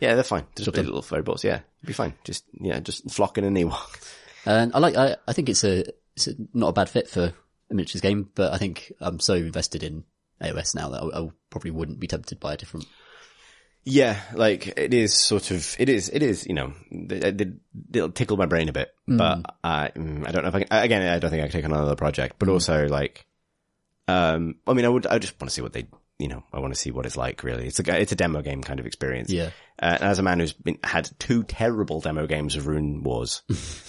Yeah, 0.00 0.14
they're 0.14 0.24
fine. 0.24 0.46
Just 0.56 0.64
Chop 0.64 0.74
big 0.74 0.86
them. 0.86 0.94
little. 0.94 1.36
Yeah, 1.44 1.60
it'd 1.78 1.86
be 1.86 1.92
fine. 1.92 2.14
Just, 2.24 2.44
yeah, 2.60 2.80
just 2.80 3.08
flocking 3.10 3.44
an 3.44 3.54
Ewok. 3.54 4.14
And 4.44 4.74
I 4.74 4.78
like, 4.80 4.96
I, 4.96 5.16
I 5.28 5.32
think 5.32 5.48
it's 5.48 5.62
a, 5.62 5.84
it's 6.16 6.26
a, 6.26 6.32
not 6.52 6.68
a 6.68 6.72
bad 6.72 6.88
fit 6.88 7.08
for 7.08 7.32
a 7.70 7.74
miniatures 7.74 8.00
game, 8.00 8.28
but 8.34 8.52
I 8.52 8.58
think 8.58 8.92
I'm 9.00 9.20
so 9.20 9.34
invested 9.34 9.84
in 9.84 10.04
AOS 10.40 10.74
now 10.74 10.88
that 10.88 11.02
I, 11.02 11.20
I 11.20 11.28
probably 11.50 11.70
wouldn't 11.70 12.00
be 12.00 12.08
tempted 12.08 12.40
by 12.40 12.54
a 12.54 12.56
different. 12.56 12.86
Yeah, 13.84 14.20
like 14.34 14.68
it 14.78 14.94
is 14.94 15.12
sort 15.12 15.50
of, 15.50 15.76
it 15.78 15.88
is, 15.88 16.08
it 16.08 16.22
is, 16.22 16.46
you 16.46 16.54
know, 16.54 16.72
it, 16.90 17.40
it, 17.40 17.48
it'll 17.92 18.10
tickle 18.10 18.36
my 18.36 18.46
brain 18.46 18.68
a 18.68 18.72
bit, 18.72 18.94
but 19.08 19.56
I, 19.64 19.90
mm, 19.94 20.26
I 20.26 20.30
don't 20.30 20.42
know 20.42 20.48
if 20.48 20.54
I 20.54 20.62
can, 20.62 20.84
again, 20.84 21.02
I 21.02 21.18
don't 21.18 21.30
think 21.30 21.42
I 21.42 21.48
can 21.48 21.52
take 21.52 21.64
on 21.64 21.72
another 21.72 21.96
project, 21.96 22.36
but 22.38 22.48
also 22.48 22.86
like, 22.86 23.26
um, 24.06 24.56
I 24.66 24.74
mean, 24.74 24.84
I 24.84 24.88
would, 24.88 25.06
I 25.06 25.18
just 25.18 25.40
want 25.40 25.50
to 25.50 25.54
see 25.54 25.62
what 25.62 25.72
they, 25.72 25.88
you 26.18 26.28
know, 26.28 26.44
I 26.52 26.60
want 26.60 26.72
to 26.72 26.78
see 26.78 26.92
what 26.92 27.06
it's 27.06 27.16
like 27.16 27.42
really. 27.42 27.66
It's 27.66 27.80
a, 27.80 28.00
it's 28.00 28.12
a 28.12 28.16
demo 28.16 28.40
game 28.40 28.62
kind 28.62 28.78
of 28.78 28.86
experience. 28.86 29.32
Yeah. 29.32 29.50
Uh, 29.80 29.96
and 29.98 30.02
as 30.04 30.20
a 30.20 30.22
man 30.22 30.38
who's 30.38 30.52
been, 30.52 30.78
had 30.84 31.10
two 31.18 31.42
terrible 31.42 32.00
demo 32.00 32.28
games 32.28 32.54
of 32.54 32.64
Runewars, 32.64 33.42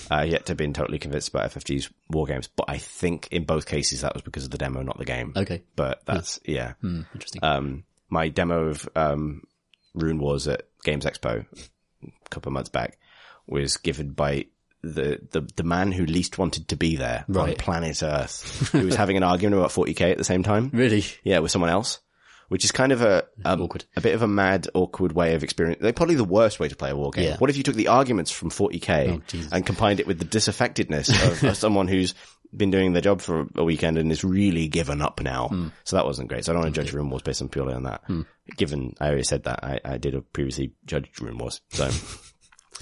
uh, 0.11 0.23
yet 0.23 0.47
to 0.47 0.51
have 0.51 0.57
been 0.57 0.73
totally 0.73 0.97
convinced 0.97 1.29
about 1.29 1.51
FFG's 1.51 1.91
war 2.09 2.25
games, 2.25 2.47
but 2.47 2.65
I 2.67 2.79
think 2.79 3.27
in 3.31 3.43
both 3.43 3.67
cases 3.67 4.01
that 4.01 4.15
was 4.15 4.23
because 4.23 4.45
of 4.45 4.49
the 4.49 4.57
demo, 4.57 4.81
not 4.81 4.97
the 4.97 5.05
game. 5.05 5.33
Okay. 5.35 5.61
But 5.75 6.01
that's, 6.05 6.39
yeah. 6.45 6.73
Hmm, 6.81 7.01
interesting. 7.13 7.43
Um, 7.43 7.83
my 8.09 8.29
demo 8.29 8.69
of, 8.69 8.89
um, 8.95 9.43
Runewars 9.97 10.51
at 10.51 10.63
Games 10.83 11.05
Expo 11.05 11.45
a 12.03 12.29
couple 12.29 12.49
of 12.49 12.53
months 12.53 12.69
back 12.69 12.97
was 13.47 13.77
given 13.77 14.11
by 14.11 14.45
the, 14.81 15.19
the, 15.31 15.41
the 15.55 15.63
man 15.63 15.91
who 15.91 16.05
least 16.05 16.37
wanted 16.37 16.67
to 16.69 16.75
be 16.75 16.95
there 16.97 17.23
on 17.35 17.53
planet 17.55 18.03
Earth, 18.03 18.69
who 18.73 18.85
was 18.85 18.95
having 18.95 19.15
an 19.17 19.23
argument 19.23 19.57
about 19.59 19.69
40k 19.71 20.11
at 20.11 20.17
the 20.17 20.23
same 20.25 20.43
time. 20.43 20.69
really? 20.73 21.05
Yeah, 21.23 21.39
with 21.39 21.51
someone 21.51 21.69
else, 21.69 21.99
which 22.49 22.65
is 22.65 22.71
kind 22.73 22.91
of 22.91 23.01
a, 23.01 23.23
um, 23.45 23.61
Awkward. 23.61 23.85
a 23.95 24.01
bit 24.01 24.13
of 24.13 24.21
a 24.21 24.27
mad, 24.27 24.67
awkward 24.73 25.13
way 25.13 25.35
of 25.35 25.43
experience. 25.43 25.81
Like 25.81 25.95
probably 25.95 26.15
the 26.15 26.25
worst 26.25 26.59
way 26.59 26.67
to 26.67 26.75
play 26.75 26.89
a 26.89 26.95
war 26.97 27.11
game. 27.11 27.23
Yeah. 27.25 27.37
What 27.37 27.49
if 27.49 27.55
you 27.55 27.63
took 27.63 27.75
the 27.75 27.87
arguments 27.87 28.31
from 28.31 28.49
40k 28.49 29.23
Oh, 29.23 29.47
and 29.55 29.65
combined 29.65 30.01
it 30.01 30.07
with 30.07 30.19
the 30.19 30.25
disaffectedness 30.25 31.09
of, 31.09 31.43
of 31.43 31.57
someone 31.65 31.87
who's 31.87 32.13
been 32.55 32.71
doing 32.71 32.93
their 32.93 33.01
job 33.01 33.21
for 33.21 33.47
a 33.55 33.63
weekend 33.63 33.97
and 33.97 34.11
is 34.11 34.23
really 34.23 34.67
given 34.67 35.01
up 35.01 35.21
now. 35.21 35.47
Hmm. 35.47 35.67
So 35.83 35.95
that 35.95 36.05
wasn't 36.05 36.29
great. 36.29 36.45
So 36.45 36.51
I 36.51 36.53
don't 36.53 36.63
want 36.63 36.75
to 36.75 36.83
judge 36.83 36.93
Runewars 36.93 37.23
based 37.23 37.41
on 37.41 37.49
purely 37.49 37.73
on 37.73 37.83
that. 37.83 38.03
Given 38.57 38.95
I 38.99 39.07
already 39.07 39.23
said 39.23 39.43
that, 39.43 39.63
I, 39.63 39.79
I 39.83 39.97
did 39.97 40.15
previously 40.33 40.73
judged 40.85 41.15
Runewars. 41.17 41.61
So 41.69 41.89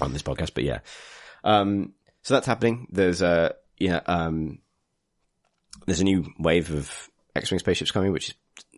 on 0.00 0.12
this 0.12 0.22
podcast, 0.22 0.52
but 0.54 0.64
yeah. 0.64 0.80
Um, 1.44 1.92
so 2.22 2.34
that's 2.34 2.46
happening. 2.46 2.86
There's 2.90 3.22
a, 3.22 3.54
yeah, 3.78 4.00
um, 4.06 4.58
there's 5.86 6.00
a 6.00 6.04
new 6.04 6.26
wave 6.38 6.72
of 6.72 7.10
X-wing 7.34 7.58
spaceships 7.58 7.90
coming, 7.90 8.12
which 8.12 8.30
is 8.30 8.34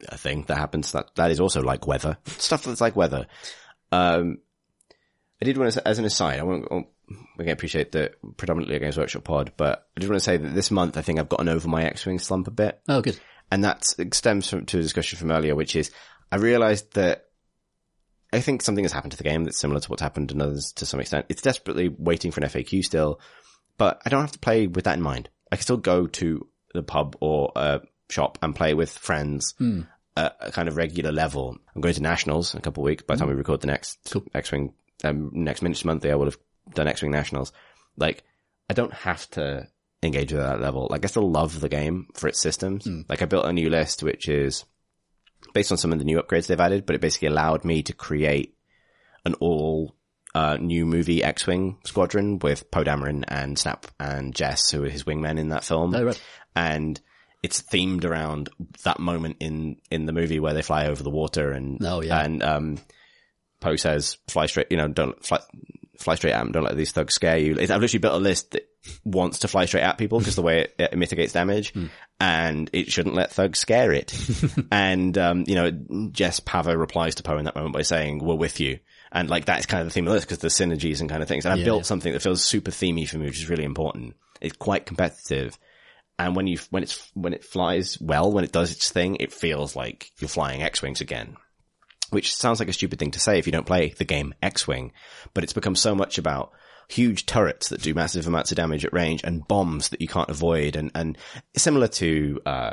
a 0.08 0.16
thing 0.16 0.44
that 0.48 0.56
happens. 0.56 0.92
That 0.92 1.14
that 1.16 1.30
is 1.30 1.40
also 1.40 1.62
like 1.62 1.86
weather 1.86 2.16
stuff 2.26 2.64
that's 2.64 2.80
like 2.80 2.96
weather. 2.96 3.26
Um, 3.92 4.38
I 5.40 5.44
did 5.44 5.58
want 5.58 5.72
to, 5.72 5.86
as 5.86 5.98
an 5.98 6.04
aside, 6.04 6.40
I 6.40 6.44
won't. 6.44 6.86
We 7.36 7.44
can 7.44 7.52
appreciate 7.52 7.92
that 7.92 8.14
predominantly 8.36 8.76
a 8.76 8.80
Games 8.80 8.96
Workshop 8.96 9.24
pod, 9.24 9.52
but 9.56 9.86
I 9.96 10.00
just 10.00 10.10
want 10.10 10.20
to 10.20 10.24
say 10.24 10.36
that 10.36 10.54
this 10.54 10.70
month 10.70 10.96
I 10.96 11.02
think 11.02 11.18
I've 11.18 11.28
gotten 11.28 11.48
over 11.48 11.68
my 11.68 11.84
X-wing 11.84 12.18
slump 12.18 12.46
a 12.48 12.50
bit, 12.50 12.80
Oh, 12.88 13.00
good. 13.02 13.18
and 13.50 13.64
that 13.64 13.84
stems 13.84 14.48
from 14.48 14.66
to 14.66 14.78
a 14.78 14.82
discussion 14.82 15.18
from 15.18 15.30
earlier, 15.30 15.54
which 15.54 15.76
is 15.76 15.90
I 16.32 16.36
realised 16.36 16.94
that 16.94 17.26
I 18.32 18.40
think 18.40 18.62
something 18.62 18.84
has 18.84 18.92
happened 18.92 19.12
to 19.12 19.18
the 19.18 19.24
game 19.24 19.44
that's 19.44 19.58
similar 19.58 19.80
to 19.80 19.88
what's 19.90 20.02
happened 20.02 20.32
in 20.32 20.40
others 20.42 20.72
to 20.76 20.86
some 20.86 20.98
extent. 21.00 21.26
It's 21.28 21.42
desperately 21.42 21.88
waiting 21.88 22.30
for 22.32 22.40
an 22.40 22.48
FAQ 22.48 22.82
still, 22.84 23.20
but 23.78 24.00
I 24.04 24.08
don't 24.08 24.22
have 24.22 24.32
to 24.32 24.38
play 24.38 24.66
with 24.66 24.84
that 24.84 24.96
in 24.96 25.02
mind. 25.02 25.28
I 25.52 25.56
can 25.56 25.62
still 25.62 25.76
go 25.76 26.06
to 26.06 26.46
the 26.72 26.82
pub 26.82 27.16
or 27.20 27.52
a 27.54 27.80
shop 28.10 28.38
and 28.42 28.56
play 28.56 28.74
with 28.74 28.90
friends 28.90 29.54
at 30.16 30.36
a 30.40 30.50
kind 30.50 30.68
of 30.68 30.76
regular 30.76 31.12
level. 31.12 31.56
I'm 31.74 31.80
going 31.80 31.94
to 31.94 32.02
nationals 32.02 32.54
in 32.54 32.58
a 32.58 32.62
couple 32.62 32.82
of 32.82 32.86
weeks. 32.86 33.02
By 33.04 33.14
the 33.14 33.20
time 33.20 33.28
we 33.28 33.34
record 33.34 33.60
the 33.60 33.66
next 33.68 33.98
X-wing, 34.34 34.72
um, 35.04 35.30
next 35.32 35.62
Miniatures 35.62 35.84
Monthly, 35.84 36.10
I 36.10 36.14
will 36.16 36.24
have 36.26 36.38
done 36.72 36.88
X-wing 36.88 37.10
nationals. 37.12 37.52
Like, 37.96 38.22
I 38.70 38.74
don't 38.74 38.92
have 38.94 39.28
to 39.32 39.68
engage 40.02 40.32
with 40.32 40.42
that 40.42 40.60
level. 40.60 40.88
Like, 40.90 41.04
I 41.04 41.08
still 41.08 41.30
love 41.30 41.60
the 41.60 41.68
game 41.68 42.08
for 42.14 42.28
its 42.28 42.40
systems. 42.40 42.86
Like, 43.08 43.22
I 43.22 43.26
built 43.26 43.46
a 43.46 43.52
new 43.52 43.68
list, 43.70 44.02
which 44.02 44.28
is 44.28 44.64
based 45.52 45.70
on 45.72 45.78
some 45.78 45.92
of 45.92 45.98
the 45.98 46.04
new 46.04 46.20
upgrades 46.20 46.46
they've 46.46 46.58
added, 46.60 46.86
but 46.86 46.94
it 46.96 47.00
basically 47.02 47.28
allowed 47.28 47.64
me 47.64 47.82
to 47.82 47.92
create 47.92 48.56
an 49.24 49.34
all 49.34 49.94
uh, 50.34 50.56
new 50.56 50.84
movie 50.84 51.22
X-wing 51.22 51.78
squadron 51.84 52.38
with 52.40 52.70
Poe 52.70 52.82
Dameron 52.84 53.24
and 53.28 53.58
Snap 53.58 53.86
and 54.00 54.34
Jess, 54.34 54.70
who 54.70 54.84
are 54.84 54.88
his 54.88 55.04
wingmen 55.04 55.38
in 55.38 55.50
that 55.50 55.64
film. 55.64 55.94
Oh, 55.94 56.04
right. 56.04 56.22
And 56.56 57.00
it's 57.42 57.60
themed 57.62 58.04
around 58.04 58.48
that 58.84 58.98
moment 58.98 59.36
in 59.40 59.76
in 59.90 60.06
the 60.06 60.12
movie 60.12 60.40
where 60.40 60.54
they 60.54 60.62
fly 60.62 60.86
over 60.86 61.02
the 61.02 61.10
water 61.10 61.52
and 61.52 61.78
Oh, 61.84 62.00
yeah. 62.00 62.20
and 62.20 62.42
um, 62.42 62.78
Poe 63.60 63.76
says, 63.76 64.16
"Fly 64.28 64.46
straight, 64.46 64.68
you 64.70 64.76
know, 64.78 64.88
don't 64.88 65.22
fly." 65.24 65.40
Fly 65.98 66.14
straight 66.16 66.32
at 66.32 66.38
them. 66.40 66.52
Don't 66.52 66.64
let 66.64 66.76
these 66.76 66.92
thugs 66.92 67.14
scare 67.14 67.38
you. 67.38 67.52
I've 67.60 67.68
literally 67.70 67.98
built 67.98 68.14
a 68.14 68.18
list 68.18 68.50
that 68.52 68.68
wants 69.04 69.40
to 69.40 69.48
fly 69.48 69.64
straight 69.64 69.82
at 69.82 69.96
people 69.96 70.18
because 70.18 70.36
the 70.36 70.42
way 70.42 70.60
it, 70.62 70.74
it 70.78 70.98
mitigates 70.98 71.32
damage, 71.32 71.72
Hmm. 71.72 71.86
and 72.20 72.68
it 72.72 72.90
shouldn't 72.92 73.14
let 73.14 73.32
thugs 73.32 73.58
scare 73.58 73.92
it. 73.92 74.12
and 74.70 75.16
um, 75.18 75.44
you 75.46 75.54
know, 75.54 75.70
Jess 76.10 76.40
Pava 76.40 76.76
replies 76.78 77.14
to 77.16 77.22
Poe 77.22 77.38
in 77.38 77.44
that 77.46 77.56
moment 77.56 77.74
by 77.74 77.82
saying, 77.82 78.18
"We're 78.24 78.34
with 78.34 78.60
you." 78.60 78.78
And 79.12 79.30
like 79.30 79.44
that's 79.44 79.66
kind 79.66 79.80
of 79.80 79.86
the 79.86 79.92
theme 79.92 80.06
of 80.08 80.12
this 80.14 80.24
because 80.24 80.38
the 80.38 80.48
synergies 80.48 81.00
and 81.00 81.08
kind 81.08 81.22
of 81.22 81.28
things. 81.28 81.44
And 81.44 81.52
I've 81.52 81.60
Yeah, 81.60 81.64
built 81.66 81.80
yeah. 81.82 81.86
something 81.86 82.12
that 82.12 82.22
feels 82.22 82.44
super 82.44 82.70
themey 82.72 83.08
for 83.08 83.18
me, 83.18 83.26
which 83.26 83.38
is 83.38 83.48
really 83.48 83.64
important. 83.64 84.14
It's 84.40 84.56
quite 84.56 84.86
competitive. 84.86 85.56
And 86.18 86.36
when 86.36 86.46
you, 86.46 86.58
when 86.70 86.82
it's, 86.84 87.10
when 87.14 87.32
it 87.32 87.44
flies 87.44 87.98
well, 88.00 88.30
when 88.30 88.44
it 88.44 88.52
does 88.52 88.70
its 88.70 88.90
thing, 88.90 89.16
it 89.18 89.32
feels 89.32 89.74
like 89.74 90.10
you're 90.20 90.28
flying 90.28 90.62
X-Wings 90.62 91.00
again. 91.00 91.36
Which 92.14 92.34
sounds 92.34 92.58
like 92.60 92.68
a 92.68 92.72
stupid 92.72 92.98
thing 92.98 93.10
to 93.10 93.20
say 93.20 93.38
if 93.38 93.46
you 93.46 93.52
don't 93.52 93.66
play 93.66 93.90
the 93.98 94.04
game 94.04 94.32
X-Wing, 94.42 94.92
but 95.34 95.44
it's 95.44 95.52
become 95.52 95.76
so 95.76 95.94
much 95.94 96.16
about 96.16 96.52
huge 96.88 97.26
turrets 97.26 97.68
that 97.70 97.82
do 97.82 97.94
massive 97.94 98.26
amounts 98.26 98.52
of 98.52 98.56
damage 98.56 98.84
at 98.84 98.92
range 98.92 99.22
and 99.24 99.46
bombs 99.48 99.88
that 99.90 100.00
you 100.00 100.08
can't 100.08 100.28
avoid 100.30 100.76
and, 100.76 100.90
and 100.94 101.16
similar 101.56 101.88
to, 101.88 102.40
uh, 102.44 102.72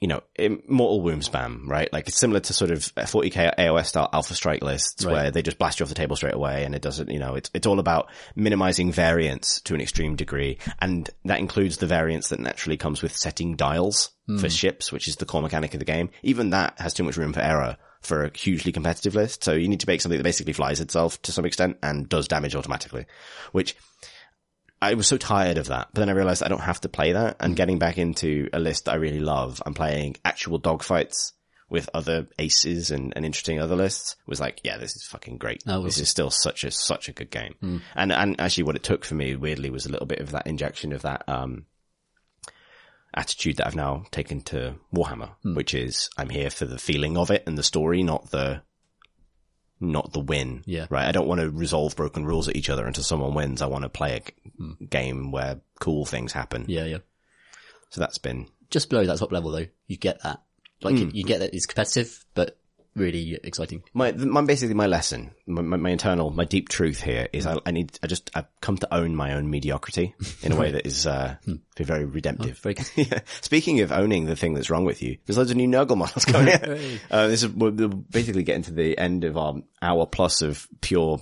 you 0.00 0.08
know, 0.08 0.20
mortal 0.68 1.00
wound 1.02 1.22
spam, 1.22 1.66
right? 1.66 1.90
Like 1.92 2.06
it's 2.08 2.18
similar 2.18 2.40
to 2.40 2.52
sort 2.52 2.70
of 2.70 2.80
40k 2.80 3.54
AOS 3.58 3.86
style 3.86 4.08
alpha 4.12 4.34
strike 4.34 4.62
lists 4.62 5.04
Right. 5.04 5.12
where 5.12 5.30
they 5.30 5.40
just 5.42 5.58
blast 5.58 5.80
you 5.80 5.84
off 5.84 5.88
the 5.88 5.94
table 5.94 6.16
straight 6.16 6.34
away 6.34 6.64
and 6.64 6.74
it 6.74 6.82
doesn't, 6.82 7.10
you 7.10 7.18
know, 7.18 7.34
it's, 7.34 7.50
it's 7.54 7.66
all 7.66 7.78
about 7.78 8.10
minimizing 8.34 8.92
variance 8.92 9.60
to 9.62 9.74
an 9.74 9.80
extreme 9.80 10.16
degree. 10.16 10.58
And 10.80 11.08
that 11.24 11.38
includes 11.38 11.76
the 11.78 11.86
variance 11.86 12.28
that 12.28 12.40
naturally 12.40 12.76
comes 12.76 13.02
with 13.02 13.16
setting 13.16 13.56
dials 13.56 14.10
for 14.40 14.50
ships, 14.50 14.90
which 14.90 15.08
is 15.08 15.16
the 15.16 15.24
core 15.24 15.40
mechanic 15.42 15.72
of 15.74 15.78
the 15.78 15.84
game. 15.86 16.10
Even 16.22 16.50
that 16.50 16.74
has 16.78 16.92
too 16.94 17.04
much 17.04 17.16
room 17.16 17.32
for 17.32 17.40
error 17.40 17.76
for 18.06 18.24
a 18.24 18.36
hugely 18.36 18.72
competitive 18.72 19.14
list. 19.14 19.44
So 19.44 19.52
you 19.52 19.68
need 19.68 19.80
to 19.80 19.88
make 19.88 20.00
something 20.00 20.18
that 20.18 20.24
basically 20.24 20.52
flies 20.52 20.80
itself 20.80 21.20
to 21.22 21.32
some 21.32 21.44
extent 21.44 21.78
and 21.82 22.08
does 22.08 22.28
damage 22.28 22.54
automatically, 22.54 23.06
which 23.52 23.76
I 24.80 24.94
was 24.94 25.06
so 25.06 25.16
tired 25.16 25.58
of 25.58 25.68
that, 25.68 25.88
but 25.92 26.00
then 26.00 26.10
I 26.10 26.12
realized 26.12 26.42
I 26.42 26.48
don't 26.48 26.60
have 26.60 26.80
to 26.82 26.88
play 26.88 27.12
that. 27.12 27.36
And 27.40 27.56
getting 27.56 27.78
back 27.78 27.98
into 27.98 28.48
a 28.52 28.58
list 28.58 28.84
that 28.84 28.92
I 28.92 28.96
really 28.96 29.20
love, 29.20 29.62
I'm 29.64 29.74
playing 29.74 30.16
actual 30.24 30.60
dogfights 30.60 31.32
with 31.68 31.88
other 31.94 32.28
aces 32.38 32.90
and, 32.90 33.12
and 33.16 33.24
interesting 33.24 33.58
other 33.58 33.74
lists 33.74 34.16
was 34.26 34.38
like, 34.38 34.60
yeah, 34.62 34.76
this 34.78 34.94
is 34.94 35.02
fucking 35.04 35.38
great. 35.38 35.64
Oh, 35.66 35.82
this 35.82 35.98
is 35.98 36.08
still 36.08 36.30
such 36.30 36.62
a, 36.62 36.70
such 36.70 37.08
a 37.08 37.12
good 37.12 37.30
game. 37.30 37.82
And, 37.94 38.12
and 38.12 38.40
actually 38.40 38.64
what 38.64 38.76
it 38.76 38.84
took 38.84 39.04
for 39.04 39.14
me 39.14 39.34
weirdly 39.34 39.70
was 39.70 39.86
a 39.86 39.90
little 39.90 40.06
bit 40.06 40.20
of 40.20 40.30
that 40.30 40.46
injection 40.46 40.92
of 40.92 41.02
that, 41.02 41.24
um, 41.26 41.66
attitude 43.16 43.56
that 43.56 43.66
I've 43.66 43.74
now 43.76 44.04
taken 44.10 44.40
to 44.42 44.74
Warhammer, 44.94 45.30
which 45.42 45.74
is 45.74 46.10
I'm 46.18 46.28
here 46.28 46.50
for 46.50 46.66
the 46.66 46.78
feeling 46.78 47.16
of 47.16 47.30
it 47.30 47.44
and 47.46 47.56
the 47.56 47.62
story, 47.62 48.02
not 48.02 48.30
the, 48.30 48.62
not 49.80 50.12
the 50.12 50.20
win. 50.20 50.62
Yeah. 50.66 50.86
Right. 50.90 51.06
I 51.06 51.12
don't 51.12 51.26
want 51.28 51.40
to 51.40 51.50
resolve 51.50 51.96
broken 51.96 52.24
rules 52.24 52.48
at 52.48 52.56
each 52.56 52.70
other 52.70 52.86
until 52.86 53.04
someone 53.04 53.34
wins. 53.34 53.62
I 53.62 53.66
want 53.66 53.82
to 53.84 53.88
play 53.88 54.16
a 54.16 54.20
g- 54.20 54.86
game 54.88 55.30
where 55.30 55.60
cool 55.80 56.04
things 56.04 56.32
happen. 56.32 56.64
Yeah, 56.68 56.84
yeah. 56.84 56.98
So 57.90 58.00
that's 58.00 58.18
been, 58.18 58.48
Just 58.70 58.90
below 58.90 59.04
that 59.04 59.18
top 59.18 59.32
level 59.32 59.50
though, 59.52 59.66
you 59.86 59.96
get 59.96 60.22
that. 60.22 60.42
Like, 60.82 60.96
Hmm. 60.98 61.08
you 61.12 61.24
get 61.24 61.40
that 61.40 61.54
it's 61.54 61.66
competitive, 61.66 62.24
but 62.34 62.58
really 62.96 63.38
exciting. 63.44 63.82
my, 63.94 64.10
my 64.12 64.42
basically 64.42 64.74
my 64.74 64.86
lesson, 64.86 65.30
my, 65.46 65.62
my, 65.62 65.76
my 65.76 65.90
internal, 65.90 66.30
my 66.30 66.44
deep 66.44 66.68
truth 66.68 67.00
here 67.02 67.28
is 67.32 67.46
I, 67.46 67.58
I 67.66 67.70
need, 67.70 67.98
I 68.02 68.06
just, 68.08 68.30
I've 68.34 68.46
come 68.60 68.76
to 68.78 68.92
own 68.94 69.14
my 69.14 69.34
own 69.34 69.50
mediocrity 69.50 70.14
in 70.42 70.52
a 70.52 70.56
way 70.56 70.70
that 70.72 70.86
is, 70.86 71.06
uh, 71.06 71.36
be 71.76 71.84
very 71.84 72.04
redemptive. 72.06 72.58
Very 72.58 72.76
yeah. 72.96 73.20
Speaking 73.42 73.80
of 73.80 73.92
owning 73.92 74.24
the 74.26 74.34
thing 74.36 74.54
that's 74.54 74.70
wrong 74.70 74.84
with 74.84 75.02
you, 75.02 75.18
there's 75.26 75.36
loads 75.38 75.50
of 75.50 75.56
new 75.56 75.68
Nurgle 75.68 75.96
models 75.96 76.24
coming 76.26 76.52
out. 76.54 76.68
uh, 77.10 77.28
this 77.28 77.42
is, 77.42 77.50
we're 77.50 77.70
we're 77.70 77.88
basically 77.88 78.42
getting 78.42 78.62
to 78.62 78.72
the 78.72 78.96
end 78.98 79.24
of 79.24 79.36
our 79.36 79.54
hour 79.82 80.06
plus 80.06 80.42
of 80.42 80.66
pure, 80.80 81.18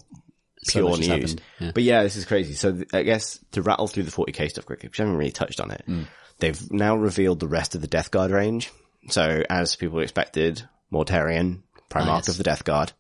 pure 0.69 0.97
news. 0.97 1.37
yeah. 1.61 1.73
But 1.75 1.83
yeah, 1.83 2.03
this 2.03 2.17
is 2.17 2.25
crazy. 2.25 2.55
So 2.55 2.73
th- 2.73 2.89
I 2.95 3.03
guess 3.03 3.39
to 3.53 3.63
rattle 3.63 3.87
through 3.89 4.05
the 4.05 4.11
40k 4.13 4.49
stuff 4.51 4.67
quickly, 4.67 4.89
because 4.89 5.01
I 5.01 5.05
haven't 5.05 5.19
really 5.19 5.33
touched 5.33 5.61
on 5.61 5.71
it, 5.71 5.83
Mm. 5.89 6.07
they've 6.39 6.73
now 6.73 6.97
revealed 6.97 7.41
the 7.41 7.49
rest 7.49 7.75
of 7.75 7.81
the 7.81 7.87
Death 7.89 8.11
Guard 8.11 8.31
range. 8.31 8.71
So 9.11 9.43
as 9.51 9.77
people 9.77 9.99
expected, 10.01 10.63
Mortarion, 10.95 11.63
Primarch 11.91 12.07
Ah, 12.09 12.17
yes. 12.17 12.29
of 12.29 12.37
the 12.39 12.45
Death 12.45 12.65
Guard, 12.65 12.93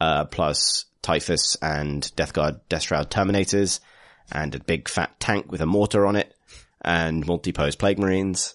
uh, 0.00 0.24
plus 0.26 0.84
Typhus 1.02 1.56
and 1.62 2.14
Death 2.16 2.32
Guard 2.32 2.60
Death 2.68 2.82
Shroud 2.82 3.10
Terminators, 3.10 3.80
and 4.30 4.54
a 4.54 4.60
big 4.60 4.88
fat 4.88 5.18
tank 5.20 5.50
with 5.50 5.60
a 5.60 5.66
mortar 5.66 6.06
on 6.06 6.16
it, 6.16 6.34
and 6.80 7.26
multi-pose 7.26 7.76
Plague 7.76 7.98
Marines, 7.98 8.54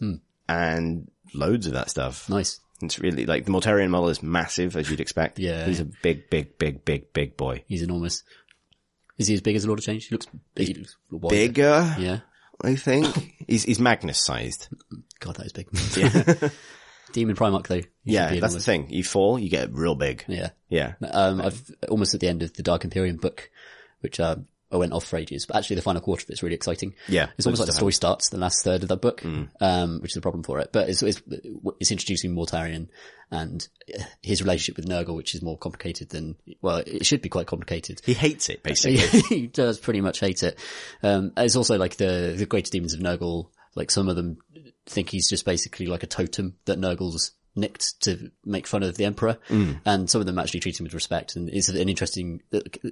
and 0.50 1.10
loads 1.34 1.68
of 1.68 1.74
that 1.74 1.90
stuff. 1.90 2.30
Nice. 2.30 2.60
It's 2.82 3.00
really 3.00 3.26
like 3.26 3.46
the 3.46 3.52
Mortarion 3.52 3.90
model 3.90 4.10
is 4.10 4.22
massive 4.22 4.78
as 4.78 4.90
you'd 4.90 5.00
expect. 5.02 5.40
Yeah. 5.40 5.66
He's 5.66 5.80
a 5.80 5.86
big, 6.04 6.30
big, 6.30 6.58
big, 6.60 6.86
big, 6.86 7.12
big 7.12 7.36
boy. 7.36 7.64
He's 7.68 7.82
enormous. 7.82 8.22
Is 9.18 9.28
he 9.28 9.34
as 9.34 9.42
big 9.42 9.56
as 9.56 9.64
a 9.64 9.68
Lord 9.68 9.80
of 9.80 9.86
Change? 9.86 10.06
He 10.06 10.14
looks 10.14 10.28
big. 10.54 10.68
He 10.68 10.74
looks. 10.76 10.96
Bigger? 11.30 11.96
Yeah. 11.98 12.20
I 12.64 12.76
think. 12.76 13.34
he's, 13.48 13.64
he's 13.64 13.80
Magnus 13.80 14.20
sized. 14.20 14.68
God, 15.20 15.38
that 15.38 15.48
is 15.48 15.54
big. 15.54 15.68
Yeah. 15.98 16.50
Demon 17.14 17.36
Primarch 17.36 17.68
though. 17.68 17.82
yeah, 18.04 18.36
that's 18.40 18.54
the 18.54 18.60
thing. 18.60 18.90
You 18.90 19.04
fall, 19.04 19.40
you 19.40 19.50
get 19.50 19.74
real 19.74 19.96
big. 19.96 20.24
Yeah. 20.28 20.50
Yeah. 20.70 20.94
Um, 21.12 21.42
I've 21.42 21.72
almost 21.90 22.14
at 22.14 22.20
the 22.20 22.28
end 22.28 22.44
of 22.44 22.54
the 22.54 22.64
Dark 22.64 22.84
Imperium 22.84 23.18
book, 23.18 23.50
which, 24.02 24.20
uh, 24.20 24.36
I 24.70 24.76
went 24.76 24.92
off 24.92 25.06
for 25.06 25.16
ages, 25.16 25.46
but 25.46 25.56
actually 25.56 25.78
the 25.78 25.82
final 25.82 26.02
quarter 26.02 26.24
of 26.24 26.30
it's 26.30 26.44
really 26.44 26.56
exciting. 26.56 26.94
Yeah, 27.08 27.30
It's 27.38 27.48
almost 27.48 27.62
like 27.62 27.68
the 27.68 27.74
story 27.74 27.94
starts 27.94 28.28
the 28.28 28.38
last 28.38 28.66
third 28.66 28.84
of 28.84 28.90
that 28.90 29.00
book, 29.00 29.22
Mm. 29.22 29.48
um, 29.62 30.02
which 30.02 30.12
is 30.12 30.18
a 30.18 30.22
problem 30.22 30.44
for 30.44 30.60
it. 30.60 30.72
But 30.74 30.90
it's, 30.90 31.02
it's, 31.02 31.22
it's 31.80 31.90
introducing 31.92 32.36
Mortarion 32.36 32.90
and 33.32 33.66
his 34.22 34.42
relationship 34.42 34.76
with 34.76 34.86
Nurgle, 34.86 35.16
which 35.16 35.36
is 35.36 35.42
more 35.42 35.58
complicated 35.58 36.10
than, 36.10 36.36
well, 36.62 36.84
it 36.86 37.06
should 37.06 37.22
be 37.22 37.30
quite 37.30 37.48
complicated. 37.48 38.02
He 38.06 38.14
hates 38.14 38.50
it, 38.50 38.62
basically. 38.62 38.98
he 39.30 39.48
does 39.48 39.78
pretty 39.80 40.02
much 40.02 40.20
hate 40.20 40.44
it. 40.44 40.60
Um, 41.02 41.32
it's 41.38 41.56
also 41.56 41.78
like 41.78 41.96
the, 41.96 42.36
the 42.38 42.46
greater 42.46 42.70
demons 42.70 42.94
of 42.94 43.00
Nurgle, 43.00 43.48
like 43.74 43.90
some 43.90 44.10
of 44.10 44.18
them 44.18 44.38
think 44.88 45.10
he's 45.10 45.30
just 45.30 45.46
basically 45.46 45.86
like 45.88 46.04
a 46.04 46.08
totem 46.08 46.56
that 46.66 46.80
Nurgle's 46.80 47.32
nicked 47.56 48.00
to 48.02 48.30
make 48.46 48.68
fun 48.68 48.84
of 48.84 48.96
the 48.98 49.06
Emperor. 49.06 49.38
And 49.50 50.08
some 50.10 50.22
of 50.22 50.28
them 50.28 50.38
actually 50.38 50.60
treat 50.60 50.80
him 50.80 50.84
with 50.84 50.94
respect. 50.94 51.36
And 51.36 51.50
it's 51.50 51.70
an 51.70 51.90
interesting, 51.90 52.42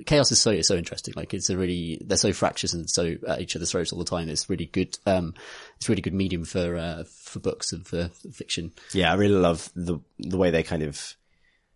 chaos 0.08 0.32
is 0.32 0.42
so, 0.42 0.60
so 0.62 0.76
interesting. 0.76 1.14
Like 1.16 1.34
it's 1.36 1.52
a 1.52 1.58
really, 1.58 2.02
they're 2.04 2.18
so 2.18 2.34
fractious 2.34 2.74
and 2.74 2.90
so 2.90 3.14
at 3.28 3.42
each 3.42 3.56
other's 3.56 3.70
throats 3.72 3.94
all 3.94 4.00
the 4.00 4.06
time. 4.06 4.28
It's 4.28 4.50
really 4.50 4.66
good, 4.66 4.98
um, 5.06 5.36
it's 5.78 5.88
really 5.88 6.02
good 6.02 6.16
medium 6.16 6.46
for, 6.46 6.76
uh, 6.78 7.04
for 7.08 7.40
books 7.40 7.74
and 7.74 7.86
for 7.86 8.10
fiction. 8.32 8.72
yeah, 8.92 9.12
I 9.12 9.16
really 9.16 9.36
love 9.36 9.70
the, 9.76 10.00
the 10.18 10.38
way 10.38 10.50
they 10.50 10.64
kind 10.64 10.82
of, 10.82 10.96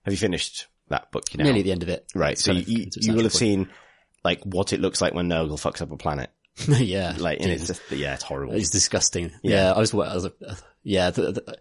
have 0.04 0.14
you 0.14 0.18
finished 0.18 0.66
that 0.88 1.12
book, 1.12 1.26
you 1.32 1.38
know? 1.38 1.44
Nearly 1.44 1.60
at 1.60 1.64
the 1.66 1.72
end 1.72 1.84
of 1.84 1.90
it. 1.90 2.08
Right. 2.16 2.32
It's 2.32 2.44
So 2.44 2.54
of- 2.54 2.68
you, 2.68 2.88
you 2.96 3.14
will 3.14 3.24
have 3.24 3.26
natural 3.26 3.30
seen 3.30 3.70
like 4.24 4.42
what 4.44 4.74
it 4.74 4.80
looks 4.82 5.00
like 5.00 5.14
when 5.14 5.30
Nurgle 5.30 5.62
fucks 5.62 5.82
up 5.84 5.92
a 5.92 5.98
planet. 5.98 6.32
yeah. 6.68 7.16
Like, 7.18 7.40
and 7.42 7.52
it's 7.52 7.68
just, 7.68 7.82
yeah, 7.92 8.14
it's 8.16 8.24
horrible. 8.24 8.54
It's 8.56 8.70
disgusting. 8.70 9.32
Yeah. 9.42 9.56
Yeah, 9.56 9.74
I 9.74 9.80
was, 9.80 9.94
I 9.94 9.98
was 9.98 10.26
uh, 10.26 10.56
yeah, 10.84 11.12
the, 11.12 11.32
the, 11.32 11.58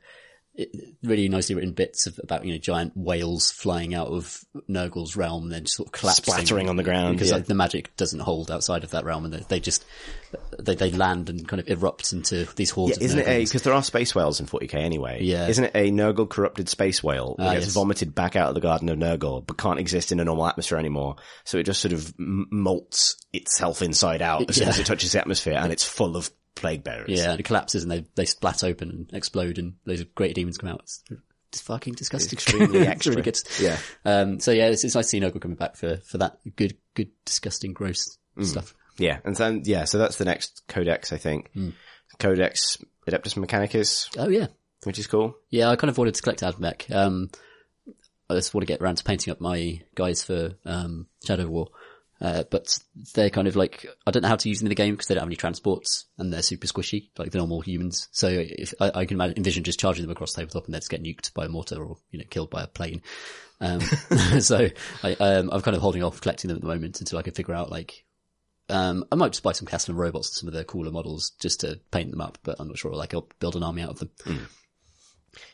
really 1.02 1.28
nicely 1.28 1.55
written 1.55 1.72
bits 1.72 2.06
of, 2.06 2.18
about 2.22 2.44
you 2.44 2.52
know 2.52 2.59
giant 2.59 2.97
whales 2.97 3.51
flying 3.51 3.94
out 3.94 4.09
of 4.09 4.44
Nurgle's 4.68 5.16
realm, 5.16 5.44
and 5.44 5.52
then 5.52 5.66
sort 5.66 5.89
of 5.89 5.93
collapsing, 5.93 6.24
Splattering 6.24 6.68
on 6.68 6.76
the 6.76 6.82
ground, 6.82 7.16
because 7.16 7.30
yeah. 7.30 7.36
like, 7.36 7.47
the 7.47 7.55
magic 7.55 7.94
doesn't 7.97 8.20
hold 8.20 8.51
outside 8.51 8.85
of 8.85 8.90
that 8.90 9.05
realm, 9.05 9.24
and 9.24 9.35
they, 9.35 9.44
they 9.48 9.60
just 9.60 9.85
they, 10.59 10.74
they 10.74 10.90
land 10.90 11.30
and 11.30 11.47
kind 11.47 11.60
of 11.60 11.68
erupt 11.68 12.12
into 12.12 12.47
these 12.56 12.70
hordes. 12.70 12.98
Yeah, 12.98 13.05
isn't 13.05 13.18
it 13.20 13.28
a, 13.28 13.44
because 13.44 13.62
there 13.62 13.72
are 13.72 13.82
space 13.82 14.14
whales 14.14 14.40
in 14.40 14.47
40k 14.47 14.74
anyway. 14.74 15.22
Yeah. 15.22 15.48
Isn't 15.48 15.64
it 15.64 15.72
a 15.74 15.90
Nurgle 15.90 16.28
corrupted 16.28 16.68
space 16.68 17.02
whale 17.02 17.35
that 17.39 17.47
Ah, 17.47 17.52
gets 17.55 17.66
yes. 17.66 17.74
vomited 17.74 18.14
back 18.14 18.36
out 18.36 18.48
of 18.48 18.55
the 18.55 18.60
Garden 18.60 18.89
of 18.89 18.98
Nurgle, 18.98 19.47
but 19.47 19.56
can't 19.59 19.78
exist 19.78 20.12
in 20.12 20.20
a 20.20 20.24
normal 20.24 20.47
atmosphere 20.47 20.78
anymore? 20.78 21.16
So 21.44 21.59
it 21.59 21.64
just 21.64 21.80
sort 21.80 21.93
of 21.93 22.12
m- 22.18 22.48
molts 22.52 23.14
itself 23.32 23.80
inside 23.82 24.22
out 24.22 24.48
as 24.51 24.56
soon 24.56 24.68
as 24.68 24.78
it 24.78 24.86
touches 24.86 25.12
the 25.12 25.20
atmosphere 25.20 25.55
and 25.55 25.72
it's 25.72 25.85
full 25.85 26.16
of 26.16 26.30
plague 26.59 26.85
bearers. 26.85 27.09
Yeah, 27.09 27.30
and 27.32 27.40
it 27.40 27.44
collapses 27.44 27.82
and 27.82 27.90
they 27.90 28.05
they 28.14 28.24
splat 28.24 28.62
open 28.64 28.90
and 28.90 29.10
explode, 29.14 29.59
and 29.59 29.74
those 29.85 30.02
great 30.05 30.35
demons 30.35 30.59
come 30.59 30.68
out. 30.70 30.80
It's, 30.82 31.02
it's 31.51 31.60
fucking 31.62 31.94
disgusting. 31.94 32.35
extremely 32.36 32.80
extra. 32.86 33.12
really 33.12 33.22
good. 33.22 33.39
Yeah. 33.60 33.78
Um. 34.05 34.40
So 34.40 34.51
yeah, 34.52 34.66
it's, 34.68 34.85
it's 34.85 34.94
nice 34.94 35.06
to 35.06 35.09
see 35.10 35.20
Nurgle 35.20 35.40
coming 35.40 35.56
back 35.56 35.76
for 35.76 35.97
for 35.98 36.18
that 36.18 36.39
good, 36.56 36.76
good, 36.94 37.10
disgusting, 37.24 37.72
gross 37.72 38.18
Mm. 38.36 38.44
stuff. 38.44 38.74
Yeah. 38.98 39.18
And 39.24 39.35
then, 39.35 39.62
yeah, 39.64 39.85
so 39.85 39.98
that's 39.98 40.16
the 40.18 40.24
next 40.24 40.62
codex, 40.68 41.12
I 41.12 41.16
think. 41.16 41.51
Hmm. 41.55 41.70
Codex 42.20 42.78
Adeptus 43.09 43.35
Mechanicus, 43.35 44.09
Oh 44.16 44.28
yeah, 44.28 44.47
which 44.85 44.98
is 44.98 45.06
cool. 45.09 45.35
Yeah, 45.51 45.70
I 45.70 45.76
kind 45.76 45.89
of 45.90 45.98
wanted 45.98 46.14
to 46.14 46.22
collect 46.22 46.40
Admech. 46.43 46.94
Um, 46.94 47.30
I 48.30 48.35
just 48.35 48.55
want 48.55 48.62
to 48.66 48.72
get 48.72 48.80
around 48.80 48.97
to 48.98 49.05
painting 49.05 49.30
up 49.32 49.40
my 49.40 49.80
guys 49.94 50.22
for 50.22 50.52
um, 50.64 51.06
Shadow 51.24 51.47
War. 51.48 51.68
Uh, 52.20 52.43
but 52.51 52.78
they're 53.15 53.31
kind 53.31 53.47
of 53.47 53.55
like, 53.55 53.86
I 54.07 54.11
don't 54.11 54.23
know 54.23 54.28
how 54.28 54.36
to 54.36 54.49
use 54.49 54.59
them 54.59 54.66
in 54.66 54.70
the 54.70 54.74
game 54.74 54.95
because 54.95 55.07
they 55.07 55.15
don't 55.15 55.23
have 55.23 55.28
any 55.28 55.36
transports 55.36 56.07
and 56.19 56.32
they're 56.32 56.43
super 56.43 56.66
squishy, 56.66 57.11
like 57.16 57.31
the 57.31 57.39
normal 57.39 57.61
humans. 57.61 58.09
So 58.11 58.28
if 58.28 58.74
I, 58.81 58.90
I 58.93 59.05
can 59.05 59.16
imagine, 59.16 59.36
envision 59.36 59.62
just 59.62 59.78
charging 59.78 60.03
them 60.03 60.11
across 60.11 60.32
the 60.32 60.40
tabletop 60.40 60.65
and 60.65 60.74
they 60.74 60.78
just 60.78 60.90
get 60.90 61.03
nuked 61.03 61.32
by 61.32 61.45
a 61.45 61.49
mortar 61.49 61.82
or, 61.82 61.99
you 62.11 62.19
know, 62.19 62.24
killed 62.28 62.51
by 62.51 62.65
a 62.65 62.66
plane. 62.66 63.03
Um, 63.61 63.81
so 64.40 64.69
I, 65.05 65.12
um, 65.15 65.51
I'm 65.53 65.62
kind 65.62 65.77
of 65.77 65.82
holding 65.82 66.03
off 66.03 66.20
collecting 66.20 66.49
them 66.49 66.57
at 66.57 66.62
the 66.62 66.69
moment 66.69 67.01
until 67.01 67.19
I 67.19 67.23
can 67.23 67.35
figure 67.35 67.55
out 67.55 67.70
like, 67.70 68.05
um, 68.69 69.05
I 69.12 69.15
might 69.15 69.32
just 69.32 69.45
buy 69.45 69.53
some 69.53 69.69
Kastelan 69.69 69.97
robots 69.97 70.28
and 70.28 70.35
some 70.35 70.49
of 70.49 70.55
the 70.55 70.65
cooler 70.65 70.90
models 70.90 71.31
just 71.40 71.61
to 71.61 71.81
paint 71.93 72.11
them 72.11 72.20
up, 72.20 72.39
but 72.43 72.57
I'm 72.59 72.69
not 72.69 72.78
sure 72.78 72.93
like 72.95 73.15
I'll 73.15 73.28
build 73.39 73.55
an 73.55 73.62
army 73.62 73.82
out 73.82 73.90
of 73.90 73.99
them. 74.01 74.49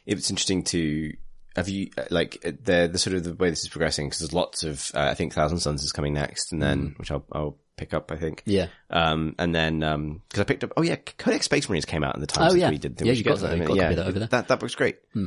it's 0.07 0.31
interesting 0.31 0.65
to 0.65 1.13
have 1.57 1.69
you 1.69 1.91
uh, 1.97 2.05
like 2.11 2.39
uh, 2.45 2.53
the 2.63 2.89
the 2.93 2.99
sort 2.99 3.17
of 3.17 3.25
the 3.25 3.35
way 3.35 3.51
this 3.51 3.63
is 3.63 3.69
progressing 3.69 4.07
because 4.07 4.19
there's 4.21 4.33
lots 4.33 4.63
of 4.65 4.91
uh, 4.95 5.01
I 5.11 5.15
think 5.15 5.33
Thousand 5.33 5.59
Sons 5.61 5.83
is 5.85 5.93
coming 5.93 6.15
next 6.15 6.53
and 6.53 6.63
then 6.63 6.95
which 6.99 7.11
I'll 7.11 7.25
I'll 7.33 7.57
pick 7.77 7.93
up 7.95 8.13
I 8.13 8.17
think 8.17 8.45
Mm. 8.45 8.53
Yeah. 8.53 8.67
um 8.91 9.35
and 9.39 9.55
then 9.55 9.83
um 9.83 10.23
because 10.29 10.41
I 10.41 10.45
picked 10.45 10.63
up 10.65 10.73
oh 10.77 10.83
yeah 10.83 10.97
Codex 10.97 11.45
Space 11.47 11.69
Marines 11.69 11.85
came 11.85 12.05
out 12.05 12.15
in 12.15 12.21
the 12.21 12.27
time 12.27 12.51
Oh, 12.51 12.55
yeah. 12.55 12.71
we 12.71 12.79
did 12.79 13.01
Yeah, 13.01 13.13
you 13.13 13.25
got 13.25 13.39
that. 13.39 13.49
to 13.51 13.57
You've 13.57 13.67
that. 13.67 13.69
got 13.69 13.77
yeah 13.77 13.93
that 13.95 14.07
over 14.07 14.19
there. 14.21 14.29
that 14.29 14.49
that 14.49 14.61
book's 14.61 14.75
great 14.75 14.99
Hmm. 15.13 15.27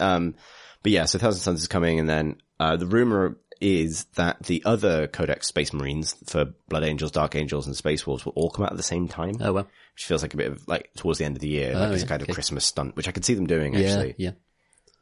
um 0.00 0.34
but 0.82 0.92
yeah 0.92 1.04
so 1.04 1.18
Thousand 1.18 1.40
Sons 1.40 1.60
is 1.62 1.68
coming 1.68 1.98
and 2.00 2.08
then 2.08 2.36
uh 2.60 2.76
the 2.76 2.86
rumor 2.86 3.38
is 3.60 4.04
that 4.16 4.42
the 4.44 4.62
other 4.66 5.06
Codex 5.06 5.46
Space 5.46 5.72
Marines 5.72 6.14
for 6.26 6.44
Blood 6.68 6.84
Angels, 6.84 7.10
Dark 7.10 7.34
Angels, 7.34 7.66
and 7.66 7.74
Space 7.74 8.06
Wolves 8.06 8.26
will 8.26 8.34
all 8.36 8.50
come 8.50 8.66
out 8.66 8.70
at 8.72 8.76
the 8.76 8.82
same 8.82 9.08
time, 9.08 9.36
Oh 9.40 9.54
well. 9.54 9.66
which 9.94 10.04
feels 10.04 10.20
like 10.20 10.34
a 10.34 10.36
bit 10.36 10.52
of 10.52 10.68
like 10.68 10.90
towards 10.94 11.18
the 11.18 11.24
end 11.24 11.36
of 11.36 11.40
the 11.40 11.48
year, 11.48 11.72
like 11.72 11.88
Oh, 11.88 11.92
it's 11.92 12.02
a 12.02 12.04
yeah, 12.04 12.08
kind 12.10 12.20
of 12.20 12.26
okay. 12.26 12.34
Christmas 12.34 12.66
stunt, 12.66 12.96
which 12.96 13.08
I 13.08 13.12
could 13.12 13.24
see 13.24 13.32
them 13.32 13.46
doing 13.46 13.72
Yeah. 13.72 13.80
actually. 13.80 14.14
Yeah. 14.18 14.30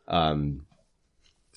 Um, 0.08 0.66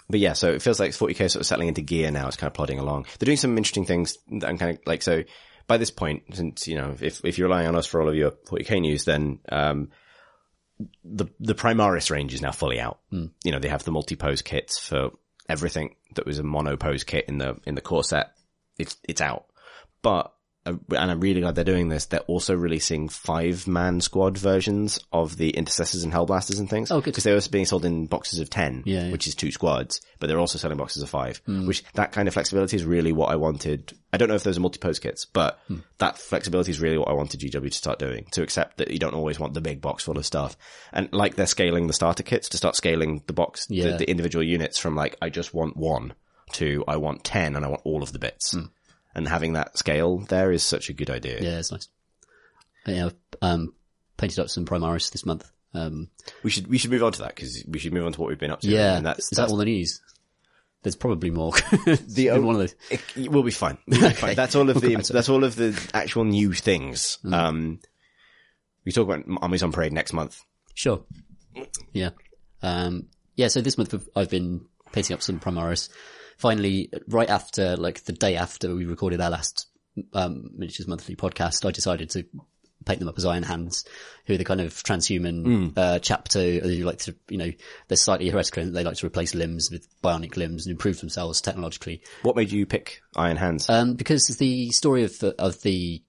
but 0.10 0.20
yeah, 0.20 0.34
so 0.34 0.52
it 0.52 0.62
feels 0.62 0.80
like 0.80 0.92
40k 0.92 1.30
sort 1.30 1.36
of 1.42 1.46
settling 1.46 1.68
into 1.68 1.82
gear 1.82 2.12
now. 2.12 2.28
It's 2.28 2.38
kind 2.38 2.50
of 2.50 2.54
plodding 2.54 2.80
along. 2.80 3.08
They're 3.20 3.26
doing 3.26 3.38
some 3.38 3.58
interesting 3.58 3.86
things 3.86 4.18
that 4.40 4.48
I'm 4.48 4.58
kind 4.58 4.78
of 4.78 4.80
like, 4.86 5.02
so 5.02 5.24
by 5.68 5.78
this 5.78 5.92
point, 5.92 6.24
since, 6.34 6.68
you 6.68 6.76
know, 6.76 6.96
if, 7.02 7.24
if 7.26 7.38
you're 7.38 7.50
relying 7.50 7.68
on 7.68 7.76
us 7.76 7.86
for 7.88 8.02
all 8.02 8.08
of 8.08 8.16
your 8.16 8.32
40k 8.32 8.82
news, 8.82 9.04
then, 9.04 9.40
um, 9.50 9.90
the, 11.04 11.26
the 11.40 11.56
Primaris 11.56 12.10
range 12.10 12.34
is 12.34 12.42
now 12.42 12.52
fully 12.52 12.80
out. 12.80 13.00
You 13.44 13.52
know, 13.52 13.60
they 13.60 13.68
have 13.68 13.84
the 13.84 13.92
multi-pose 13.92 14.42
kits 14.42 14.80
for 14.80 15.12
everything 15.50 15.96
that 16.16 16.26
was 16.26 16.40
a 16.40 16.44
mono-pose 16.44 17.04
kit 17.04 17.26
in 17.28 17.38
the, 17.40 17.58
in 17.66 17.76
the 17.76 17.82
core 17.82 18.04
set. 18.04 18.32
It's, 18.78 18.96
it's 19.08 19.22
out. 19.22 19.46
But, 20.02 20.32
and 20.68 21.12
I'm 21.12 21.20
really 21.20 21.42
glad 21.42 21.56
they're 21.56 21.64
doing 21.64 21.90
this. 21.90 22.06
They're 22.06 22.20
also 22.22 22.56
releasing 22.56 23.10
five-man 23.10 24.02
squad 24.02 24.38
versions 24.38 25.00
of 25.12 25.38
the 25.38 25.50
Intercessors 25.52 26.04
and 26.04 26.14
Hellblasters 26.14 26.60
and 26.60 26.70
things. 26.70 26.92
Oh, 26.92 27.00
good. 27.00 27.12
Because 27.12 27.24
they 27.24 27.34
were 27.34 27.42
being 27.52 27.66
sold 27.66 27.86
in 27.86 28.06
boxes 28.06 28.40
of 28.40 28.50
10, 28.50 28.84
Yeah, 28.86 29.06
yeah. 29.06 29.12
which 29.12 29.28
is 29.28 29.36
two 29.36 29.52
squads, 29.52 30.02
but 30.20 30.28
they're 30.28 30.40
also 30.40 30.58
selling 30.58 30.78
boxes 30.78 31.04
of 31.04 31.10
five, 31.10 31.42
hmm. 31.46 31.68
which 31.68 31.84
that 31.94 32.12
kind 32.12 32.28
of 32.28 32.34
flexibility 32.34 32.76
is 32.76 32.84
really 32.86 33.12
what 33.12 33.30
I 33.30 33.36
wanted. 33.36 33.94
I 34.12 34.18
don't 34.18 34.30
know 34.30 34.36
if 34.36 34.44
those 34.44 34.58
are 34.58 34.62
multi-post 34.62 35.02
kits, 35.02 35.26
but 35.26 35.60
hmm. 35.68 35.78
that 36.00 36.18
flexibility 36.18 36.72
is 36.72 36.80
really 36.80 36.98
what 36.98 37.10
I 37.10 37.14
wanted 37.14 37.40
GW 37.40 37.70
to 37.70 37.72
start 37.78 38.00
doing, 38.00 38.26
to 38.32 38.42
accept 38.44 38.78
that 38.78 38.92
you 38.92 39.00
don't 39.00 39.16
always 39.16 39.40
want 39.40 39.54
the 39.54 39.62
big 39.62 39.82
box 39.82 40.04
full 40.04 40.18
of 40.18 40.26
stuff. 40.26 40.58
And 40.92 41.12
like 41.14 41.36
they're 41.36 41.48
scaling 41.48 41.88
the 41.88 41.94
starter 41.94 42.24
kits 42.24 42.50
to 42.50 42.58
start 42.58 42.76
scaling 42.76 43.24
the 43.28 43.34
box, 43.34 43.68
Yeah. 43.70 43.98
the 43.98 44.10
individual 44.10 44.44
units 44.44 44.78
from 44.78 44.96
like, 44.96 45.16
I 45.22 45.30
just 45.30 45.54
want 45.54 45.78
one 45.78 46.14
to 46.54 46.84
I 46.88 46.98
want 46.98 47.24
10 47.24 47.56
and 47.56 47.66
I 47.66 47.68
want 47.68 47.82
all 47.84 48.04
of 48.04 48.14
the 48.14 48.20
bits. 48.20 48.52
Hmm. 48.54 48.66
And 49.18 49.28
having 49.28 49.54
that 49.54 49.78
scale 49.78 50.20
there 50.20 50.52
is 50.52 50.64
such 50.64 50.90
a 50.90 50.94
good 50.94 51.10
idea. 51.10 51.42
Yeah, 51.42 51.58
it's 51.60 51.72
nice. 51.72 51.90
Yeah, 52.86 53.08
I've, 53.08 53.16
um, 53.42 53.74
painted 54.16 54.40
up 54.40 54.50
some 54.50 54.66
Primaris 54.66 55.12
this 55.12 55.26
month. 55.26 55.50
Um, 55.74 56.10
We 56.44 56.50
should, 56.50 56.68
we 56.68 56.78
should 56.78 56.92
move 56.92 57.04
on 57.04 57.12
to 57.14 57.20
that 57.24 57.36
because 57.36 57.66
we 57.68 57.80
should 57.80 57.94
move 57.94 58.06
on 58.06 58.14
to 58.14 58.22
what 58.22 58.30
we've 58.30 58.40
been 58.40 58.52
up 58.52 58.62
to. 58.62 58.68
yeah, 58.70 58.96
And 58.96 59.06
that's, 59.06 59.20
is 59.20 59.30
that's 59.32 59.50
that 59.50 59.52
all 59.52 59.58
the 59.58 59.66
news? 59.66 60.00
There's 60.84 60.96
probably 60.96 61.32
more. 61.32 61.52
the 62.08 62.30
one 62.30 62.56
of 62.56 62.58
those. 62.60 62.76
It, 62.90 63.30
we'll 63.30 63.44
be 63.44 63.52
fine. 63.52 63.78
We'll 63.88 64.08
be 64.10 64.14
fine. 64.16 64.36
That's 64.36 64.56
all 64.56 64.70
of 64.70 64.80
the 64.80 64.94
back 64.96 65.04
to 65.06 65.14
that's 65.14 65.28
all 65.28 65.44
of 65.44 65.56
the 65.56 65.78
actual 65.94 66.24
new 66.24 66.54
things. 66.54 67.18
Mm. 67.26 67.34
Um, 67.34 67.80
we 68.86 68.92
talk 68.92 69.10
about 69.10 69.26
armies 69.42 69.64
on 69.64 69.72
parade 69.74 69.92
next 69.92 70.14
month. 70.14 70.40
Sure. 70.76 71.04
Yeah. 71.92 72.12
Um, 72.62 73.08
yeah, 73.36 73.50
so 73.50 73.60
this 73.62 73.78
month 73.78 73.94
I've 74.16 74.30
been 74.30 74.66
painting 74.94 75.16
up 75.16 75.22
some 75.22 75.40
Primaris. 75.40 75.90
Finally, 76.38 76.90
right 77.08 77.30
after, 77.30 77.76
like 77.78 78.04
the 78.04 78.14
day 78.14 78.36
after 78.36 78.74
we 78.76 78.86
recorded 78.86 79.20
our 79.22 79.30
last, 79.30 79.68
um, 80.14 80.52
Miniatures 80.56 80.88
Monthly 80.88 81.16
podcast, 81.16 81.68
I 81.68 81.72
decided 81.72 82.10
to 82.12 82.26
paint 82.86 83.00
them 83.00 83.10
up 83.10 83.18
as 83.18 83.26
Iron 83.26 83.44
Hands, 83.44 83.84
who 84.26 84.34
are 84.34 84.38
the 84.38 84.44
kind 84.46 84.62
of 84.62 84.72
transhuman, 84.72 85.74
uh, 85.76 86.00
chapter 86.00 86.40
who 86.60 86.70
like 86.86 87.00
to, 87.00 87.16
you 87.28 87.38
know, 87.38 87.52
they're 87.88 87.98
slightly 87.98 88.30
heretical 88.30 88.64
and 88.64 88.76
they 88.76 88.84
like 88.84 88.96
to 88.98 89.06
replace 89.08 89.36
limbs 89.36 89.70
with 89.72 89.88
bionic 90.02 90.38
limbs 90.38 90.66
and 90.66 90.72
improve 90.72 91.00
themselves 91.02 91.42
technologically. 91.42 92.02
What 92.22 92.36
made 92.36 92.52
you 92.52 92.66
pick 92.66 93.02
Iron 93.16 93.38
Hands? 93.38 93.68
Um, 93.70 93.96
because 93.96 94.28
the 94.28 94.70
story 94.72 95.04
of 95.04 95.18
the, 95.20 95.36
of 95.42 95.62
the, 95.64 96.02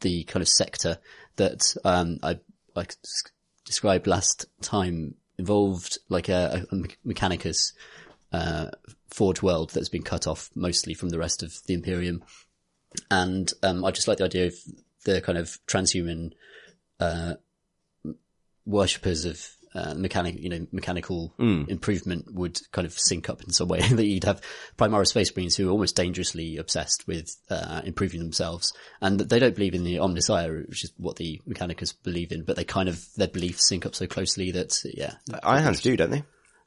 the 0.00 0.24
kind 0.24 0.42
of 0.42 0.48
sector 0.48 0.98
that, 1.36 1.74
um, 1.84 2.18
I, 2.22 2.38
s- 2.76 3.22
described 3.64 4.06
last 4.06 4.44
time 4.60 5.14
involved 5.38 5.98
like 6.10 6.28
a, 6.28 6.66
a 6.70 6.74
Mechanicus, 7.06 7.72
uh, 8.32 8.66
Forge 9.14 9.42
world 9.42 9.70
that's 9.70 9.88
been 9.88 10.02
cut 10.02 10.26
off 10.26 10.50
mostly 10.56 10.92
from 10.92 11.10
the 11.10 11.18
rest 11.18 11.44
of 11.44 11.60
the 11.66 11.74
Imperium. 11.74 12.24
And, 13.12 13.52
um, 13.62 13.84
I 13.84 13.92
just 13.92 14.08
like 14.08 14.18
the 14.18 14.24
idea 14.24 14.46
of 14.48 14.54
the 15.04 15.20
kind 15.20 15.38
of 15.38 15.56
transhuman, 15.68 16.32
uh, 16.98 17.34
worshippers 18.66 19.24
of, 19.24 19.48
uh, 19.74 19.94
mechanic, 19.94 20.36
you 20.40 20.48
know, 20.48 20.66
mechanical 20.72 21.32
Hmm. 21.36 21.64
improvement 21.68 22.32
would 22.34 22.60
kind 22.72 22.86
of 22.86 22.98
sync 22.98 23.28
up 23.28 23.42
in 23.42 23.50
some 23.52 23.68
way 23.68 23.80
that 23.88 24.04
you'd 24.04 24.24
have 24.24 24.40
Primaris 24.76 25.08
Space 25.08 25.34
Marines 25.36 25.56
who 25.56 25.68
are 25.68 25.72
almost 25.72 25.94
dangerously 25.96 26.56
obsessed 26.56 27.06
with, 27.06 27.36
uh, 27.50 27.82
improving 27.84 28.20
themselves. 28.20 28.72
And 29.00 29.20
they 29.20 29.38
don't 29.38 29.54
believe 29.54 29.74
in 29.74 29.84
the 29.84 29.96
Omnissiah, 29.96 30.68
which 30.68 30.82
is 30.84 30.92
what 30.96 31.16
the 31.16 31.40
Mechanicus 31.48 31.92
believe 32.02 32.32
in, 32.32 32.42
but 32.42 32.56
they 32.56 32.64
kind 32.64 32.88
of, 32.88 33.04
their 33.16 33.28
beliefs 33.28 33.68
sync 33.68 33.86
up 33.86 33.94
so 33.94 34.06
closely 34.08 34.50
that, 34.52 34.76
yeah. 34.92 35.14
Iron 35.44 35.62
Hands 35.62 35.80
do, 35.80 35.96
don't 35.96 36.10
they? 36.10 36.24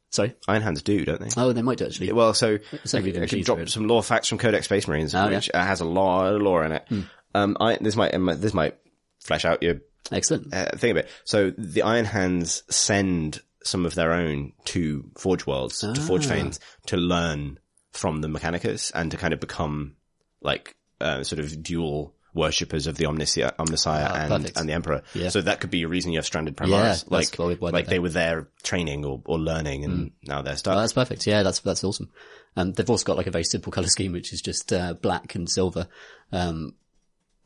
Sorry? 0.10 0.36
Iron 0.48 0.62
Hands 0.62 0.82
do, 0.82 1.04
don't 1.06 1.20
they? 1.20 1.30
Oh, 1.38 1.52
they 1.54 1.62
might 1.62 1.78
do 1.78 1.86
actually. 1.86 2.12
Well, 2.12 2.34
so 2.34 2.58
I, 2.94 2.98
I 2.98 3.26
can 3.28 3.42
drop 3.42 3.68
some 3.70 3.88
lore 3.88 4.02
facts 4.04 4.28
from 4.30 4.38
Codex 4.38 4.66
Space 4.66 4.88
Marines, 4.88 5.14
Oh, 5.14 5.30
which 5.30 5.50
uh, 5.54 5.64
has 5.64 5.82
a 5.82 5.86
lot 5.86 6.34
of 6.34 6.42
lore 6.42 6.64
in 6.64 6.72
it. 6.72 6.88
Um, 7.36 7.58
I, 7.60 7.78
this 7.80 7.96
might 7.96 8.12
this 8.14 8.54
might 8.54 8.78
flesh 9.20 9.44
out 9.46 9.62
your 9.62 9.76
Excellent. 10.12 10.54
uh, 10.54 10.70
thing 10.78 10.92
a 10.92 10.94
bit. 10.96 11.10
So 11.26 11.52
the 11.58 11.82
Iron 11.82 12.06
Hands 12.06 12.64
send 12.70 13.42
some 13.64 13.86
of 13.86 13.96
their 13.96 14.14
own 14.14 14.54
to 14.66 15.10
Forge 15.18 15.46
Worlds, 15.46 15.80
to 15.82 16.00
Forge 16.00 16.26
Ah. 16.28 16.30
Fanes, 16.30 16.60
to 16.86 16.96
learn 16.98 17.60
from 17.92 18.22
the 18.22 18.30
Mechanicus 18.30 18.92
and 18.96 19.12
to 19.12 19.18
kind 19.18 19.34
of 19.34 19.40
become 19.42 19.96
like 20.42 20.76
uh, 21.02 21.24
sort 21.24 21.40
of 21.40 21.62
dual 21.62 22.16
worshippers 22.38 22.88
of 22.88 22.96
the 22.96 23.06
Omniscia, 23.06 23.54
Omnissiah 23.58 24.16
and, 24.16 24.30
perfect. 24.30 24.58
and 24.60 24.70
the 24.70 24.74
Emperor. 24.74 25.04
Yeah. 25.14 25.30
So 25.30 25.42
that 25.42 25.60
could 25.60 25.72
be 25.72 25.84
a 25.84 25.88
reason 25.88 26.12
you 26.14 26.20
have 26.20 26.26
stranded 26.26 26.56
Yeah, 26.60 26.66
Primaris. 26.68 27.06
that's 27.10 27.40
like, 27.40 27.74
like 27.74 27.88
they- 27.88 28.00
were 28.00 28.08
there 28.10 28.48
training 28.64 29.04
or, 29.04 29.22
or 29.26 29.38
learning 29.40 29.84
and 29.84 30.12
now 30.24 30.42
they're 30.42 30.56
stuck. 30.56 30.78
Oh, 30.78 30.80
that's 30.80 30.94
perfect. 30.94 31.28
Yeah, 31.28 31.44
that's 31.44 31.60
that's 31.60 31.84
awesome. 31.84 32.10
Um, 32.56 32.72
they've 32.74 32.90
also 32.90 33.04
got 33.06 33.18
like 33.18 33.28
a 33.28 33.32
very 33.32 33.44
simple 33.44 33.72
color 33.72 33.88
scheme, 33.88 34.14
which 34.14 34.32
is 34.32 34.42
just 34.42 34.72
uh, 34.72 34.94
black 34.94 35.36
and 35.36 35.50
silver. 35.50 35.88
Um, 36.32 36.76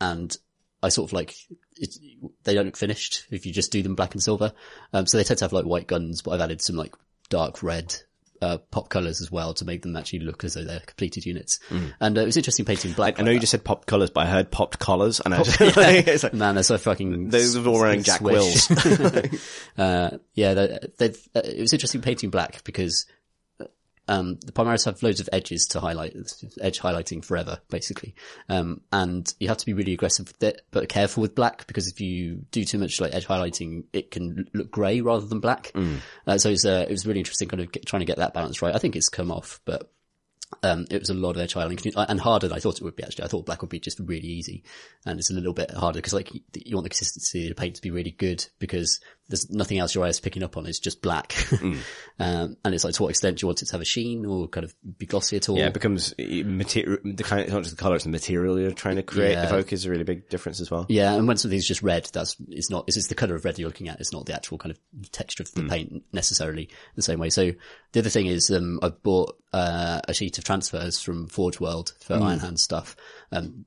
and 0.00 0.36
I 0.82 0.88
sort 0.88 1.08
of 1.10 1.12
like 1.12 1.34
it, 1.76 1.94
they 2.44 2.54
don't 2.54 2.66
look 2.66 2.76
finished 2.76 3.26
if 3.30 3.46
you 3.46 3.52
just 3.52 3.72
do 3.72 3.82
them 3.82 3.94
black 3.94 4.14
and 4.14 4.22
silver. 4.22 4.52
Um, 4.92 5.06
so 5.06 5.16
they 5.18 5.24
tend 5.24 5.38
to 5.38 5.44
have 5.44 5.52
like 5.52 5.64
white 5.64 5.86
guns, 5.86 6.22
but 6.22 6.30
I've 6.32 6.40
added 6.40 6.60
some 6.62 6.76
like 6.76 6.94
dark 7.28 7.62
red. 7.62 7.94
Uh, 8.42 8.58
pop 8.72 8.88
colors 8.88 9.20
as 9.20 9.30
well 9.30 9.54
to 9.54 9.64
make 9.64 9.82
them 9.82 9.94
actually 9.96 10.18
look 10.18 10.42
as 10.42 10.54
though 10.54 10.64
they're 10.64 10.80
completed 10.80 11.24
units. 11.24 11.60
And 12.00 12.18
uh, 12.18 12.22
it 12.22 12.26
was 12.26 12.36
interesting 12.36 12.64
painting 12.64 12.92
black. 12.92 13.20
I 13.20 13.22
know 13.22 13.30
you 13.30 13.38
just 13.38 13.52
said 13.52 13.62
pop 13.62 13.86
colours, 13.86 14.10
but 14.10 14.26
I 14.26 14.30
heard 14.30 14.50
popped 14.50 14.80
collars, 14.80 15.20
and 15.20 15.32
I 15.32 15.44
just, 15.44 15.60
Yeah. 15.60 15.76
it's 15.76 16.24
like, 16.24 16.34
Man, 16.34 16.56
they're 16.56 16.64
so 16.64 16.76
fucking. 16.76 17.28
those 17.30 17.54
are 17.56 17.64
all 17.68 17.78
wearing 17.78 18.02
Jack. 18.02 18.20
Wills. 18.20 18.68
uh, 19.78 20.18
yeah, 20.34 20.54
they, 20.54 21.10
uh, 21.36 21.40
it 21.44 21.60
was 21.60 21.72
interesting 21.72 22.00
painting 22.00 22.30
black 22.30 22.64
because 22.64 23.06
um, 24.08 24.38
the 24.44 24.52
Primaris 24.52 24.84
have 24.86 25.02
loads 25.02 25.20
of 25.20 25.28
edges 25.32 25.66
to 25.68 25.80
highlight, 25.80 26.16
edge 26.60 26.80
highlighting 26.80 27.24
forever, 27.24 27.60
basically. 27.70 28.14
Um, 28.48 28.80
and 28.92 29.32
you 29.38 29.48
have 29.48 29.58
to 29.58 29.66
be 29.66 29.74
really 29.74 29.92
aggressive 29.92 30.26
with 30.26 30.42
it, 30.42 30.62
but 30.70 30.88
careful 30.88 31.20
with 31.20 31.34
black 31.34 31.66
because 31.66 31.86
if 31.86 32.00
you 32.00 32.44
do 32.50 32.64
too 32.64 32.78
much 32.78 33.00
like 33.00 33.14
edge 33.14 33.26
highlighting, 33.26 33.84
it 33.92 34.10
can 34.10 34.48
look 34.54 34.70
grey 34.70 35.00
rather 35.00 35.26
than 35.26 35.40
black. 35.40 35.72
Uh, 36.26 36.38
so 36.38 36.48
it 36.48 36.52
was, 36.52 36.66
uh, 36.66 36.84
it 36.88 36.90
was 36.90 37.06
really 37.06 37.20
interesting 37.20 37.48
kind 37.48 37.60
of 37.60 37.70
get, 37.70 37.86
trying 37.86 38.00
to 38.00 38.06
get 38.06 38.16
that 38.18 38.34
balance 38.34 38.60
right. 38.60 38.74
I 38.74 38.78
think 38.78 38.96
it's 38.96 39.08
come 39.08 39.30
off, 39.30 39.60
but 39.64 39.90
um, 40.62 40.86
it 40.90 41.00
was 41.00 41.10
a 41.10 41.14
lot 41.14 41.36
of 41.36 41.38
edge 41.38 41.54
highlighting 41.54 41.94
and 41.96 42.20
harder 42.20 42.48
than 42.48 42.56
I 42.56 42.60
thought 42.60 42.76
it 42.76 42.84
would 42.84 42.96
be 42.96 43.04
actually. 43.04 43.24
I 43.24 43.28
thought 43.28 43.46
black 43.46 43.62
would 43.62 43.70
be 43.70 43.80
just 43.80 44.00
really 44.00 44.28
easy 44.28 44.64
and 45.06 45.18
it's 45.18 45.30
a 45.30 45.34
little 45.34 45.54
bit 45.54 45.70
harder 45.70 45.98
because 45.98 46.12
like 46.12 46.32
you 46.34 46.76
want 46.76 46.84
the 46.84 46.90
consistency 46.90 47.44
of 47.44 47.56
the 47.56 47.60
paint 47.60 47.76
to 47.76 47.82
be 47.82 47.90
really 47.90 48.10
good 48.10 48.44
because 48.58 49.00
there's 49.32 49.50
nothing 49.50 49.78
else 49.78 49.94
your 49.94 50.04
eye 50.04 50.08
is 50.08 50.20
picking 50.20 50.42
up 50.42 50.58
on. 50.58 50.66
It's 50.66 50.78
just 50.78 51.00
black. 51.00 51.34
um, 51.62 51.78
and 52.18 52.74
it's 52.74 52.84
like 52.84 52.92
to 52.94 53.02
what 53.02 53.08
extent 53.08 53.38
do 53.38 53.44
you 53.44 53.48
want 53.48 53.62
it 53.62 53.66
to 53.66 53.72
have 53.72 53.80
a 53.80 53.86
sheen 53.86 54.26
or 54.26 54.46
kind 54.46 54.64
of 54.64 54.74
be 54.98 55.06
glossy 55.06 55.38
at 55.38 55.48
all? 55.48 55.56
yeah, 55.56 55.68
it 55.68 55.72
becomes 55.72 56.14
material. 56.18 56.98
The 57.02 57.24
kind, 57.24 57.40
it's 57.40 57.50
not 57.50 57.62
just 57.62 57.74
the 57.74 57.82
colour; 57.82 57.94
it's 57.96 58.04
the 58.04 58.10
material 58.10 58.60
you're 58.60 58.72
trying 58.72 58.96
to 58.96 59.02
create. 59.02 59.32
Yeah. 59.32 59.46
Evoke 59.46 59.72
is 59.72 59.86
a 59.86 59.90
really 59.90 60.04
big 60.04 60.28
difference 60.28 60.60
as 60.60 60.70
well. 60.70 60.84
Yeah, 60.90 61.14
and 61.14 61.26
when 61.26 61.38
something's 61.38 61.66
just 61.66 61.82
red, 61.82 62.10
that's 62.12 62.36
it's 62.48 62.68
not. 62.68 62.84
It's 62.86 63.06
the 63.08 63.14
color 63.14 63.34
of 63.34 63.46
red 63.46 63.58
you're 63.58 63.68
looking 63.68 63.88
at. 63.88 64.00
It's 64.00 64.12
not 64.12 64.26
the 64.26 64.34
actual 64.34 64.58
kind 64.58 64.70
of 64.70 65.10
texture 65.10 65.42
of 65.42 65.52
the 65.54 65.64
paint 65.64 66.04
necessarily 66.12 66.68
the 66.94 67.02
same 67.02 67.18
way. 67.18 67.30
So 67.30 67.52
the 67.92 68.00
other 68.00 68.10
thing 68.10 68.26
is, 68.26 68.50
um, 68.50 68.80
I 68.82 68.90
bought 68.90 69.38
uh, 69.54 70.00
a 70.06 70.12
sheet 70.12 70.36
of 70.36 70.44
transfers 70.44 71.00
from 71.00 71.26
Forge 71.26 71.58
World 71.58 71.94
for 72.00 72.14
Iron 72.14 72.38
Hand 72.38 72.60
stuff, 72.60 72.96
um, 73.30 73.64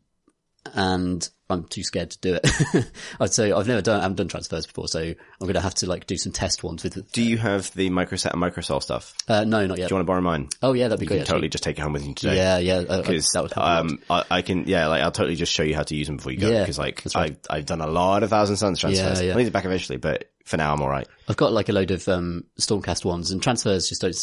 and 0.73 1.27
I'm 1.49 1.63
too 1.65 1.83
scared 1.83 2.09
to 2.11 2.19
do 2.21 2.39
it. 2.43 2.91
I'd 3.19 3.31
say 3.33 3.51
I've 3.51 3.67
never 3.67 3.81
done. 3.81 3.99
I 3.99 4.03
haven't 4.03 4.17
done 4.17 4.27
transfers 4.27 4.65
before, 4.65 4.87
so 4.87 4.99
I'm 4.99 5.15
going 5.39 5.53
to 5.53 5.61
have 5.61 5.75
to 5.75 5.85
like 5.87 6.07
do 6.07 6.17
some 6.17 6.31
test 6.31 6.63
ones 6.63 6.83
with. 6.83 7.11
Do 7.11 7.21
you 7.21 7.37
have 7.37 7.71
the 7.73 7.89
microset 7.91 8.31
and 8.33 8.41
microsol 8.41 8.81
stuff? 8.81 9.13
Uh, 9.27 9.43
no, 9.43 9.67
not 9.67 9.77
yet. 9.77 9.87
Do 9.89 9.93
you 9.93 9.97
want 9.97 10.05
to 10.05 10.07
borrow 10.07 10.21
mine? 10.21 10.49
Oh 10.63 10.73
yeah, 10.73 10.87
that'd 10.87 10.99
be 10.99 11.05
You 11.05 11.07
great. 11.09 11.17
can 11.17 11.21
actually. 11.21 11.33
totally 11.33 11.49
just 11.49 11.63
take 11.63 11.77
it 11.77 11.81
home 11.81 11.93
with 11.93 12.05
you 12.07 12.13
today. 12.15 12.35
Yeah, 12.37 12.57
yeah. 12.57 12.73
uh, 12.77 12.93
uh, 12.97 13.01
Because 13.01 13.31
that 13.33 13.43
would 13.43 13.53
help. 13.53 13.65
a 13.65 13.69
lot. 13.69 13.79
um, 13.79 13.99
I, 14.09 14.23
I 14.37 14.41
can, 14.41 14.65
yeah, 14.67 14.87
like 14.87 15.03
I'll 15.03 15.11
totally 15.11 15.35
just 15.35 15.51
show 15.53 15.63
you 15.63 15.75
how 15.75 15.83
to 15.83 15.95
use 15.95 16.07
them 16.07 16.17
before 16.17 16.31
you 16.31 16.39
go. 16.39 16.49
Yeah, 16.49 16.61
Because 16.61 16.79
like 16.79 17.03
right. 17.15 17.37
I, 17.49 17.57
I've 17.57 17.65
done 17.67 17.81
a 17.81 17.87
lot 17.87 18.23
of 18.23 18.31
Thousand 18.31 18.55
Sons 18.57 18.79
transfers. 18.79 19.21
Yeah, 19.21 19.27
yeah. 19.27 19.33
I 19.33 19.37
need 19.37 19.47
it 19.47 19.53
back 19.53 19.65
eventually, 19.65 19.97
but 19.97 20.31
for 20.45 20.57
now 20.57 20.73
I'm 20.73 20.81
all 20.81 20.89
right. 20.89 21.07
I've 21.27 21.37
got 21.37 21.51
like 21.53 21.69
a 21.69 21.73
load 21.73 21.91
of 21.91 22.07
um, 22.09 22.45
Stormcast 22.59 23.05
ones, 23.05 23.29
and 23.31 23.41
transfers 23.43 23.87
just 23.89 24.01
don't 24.01 24.15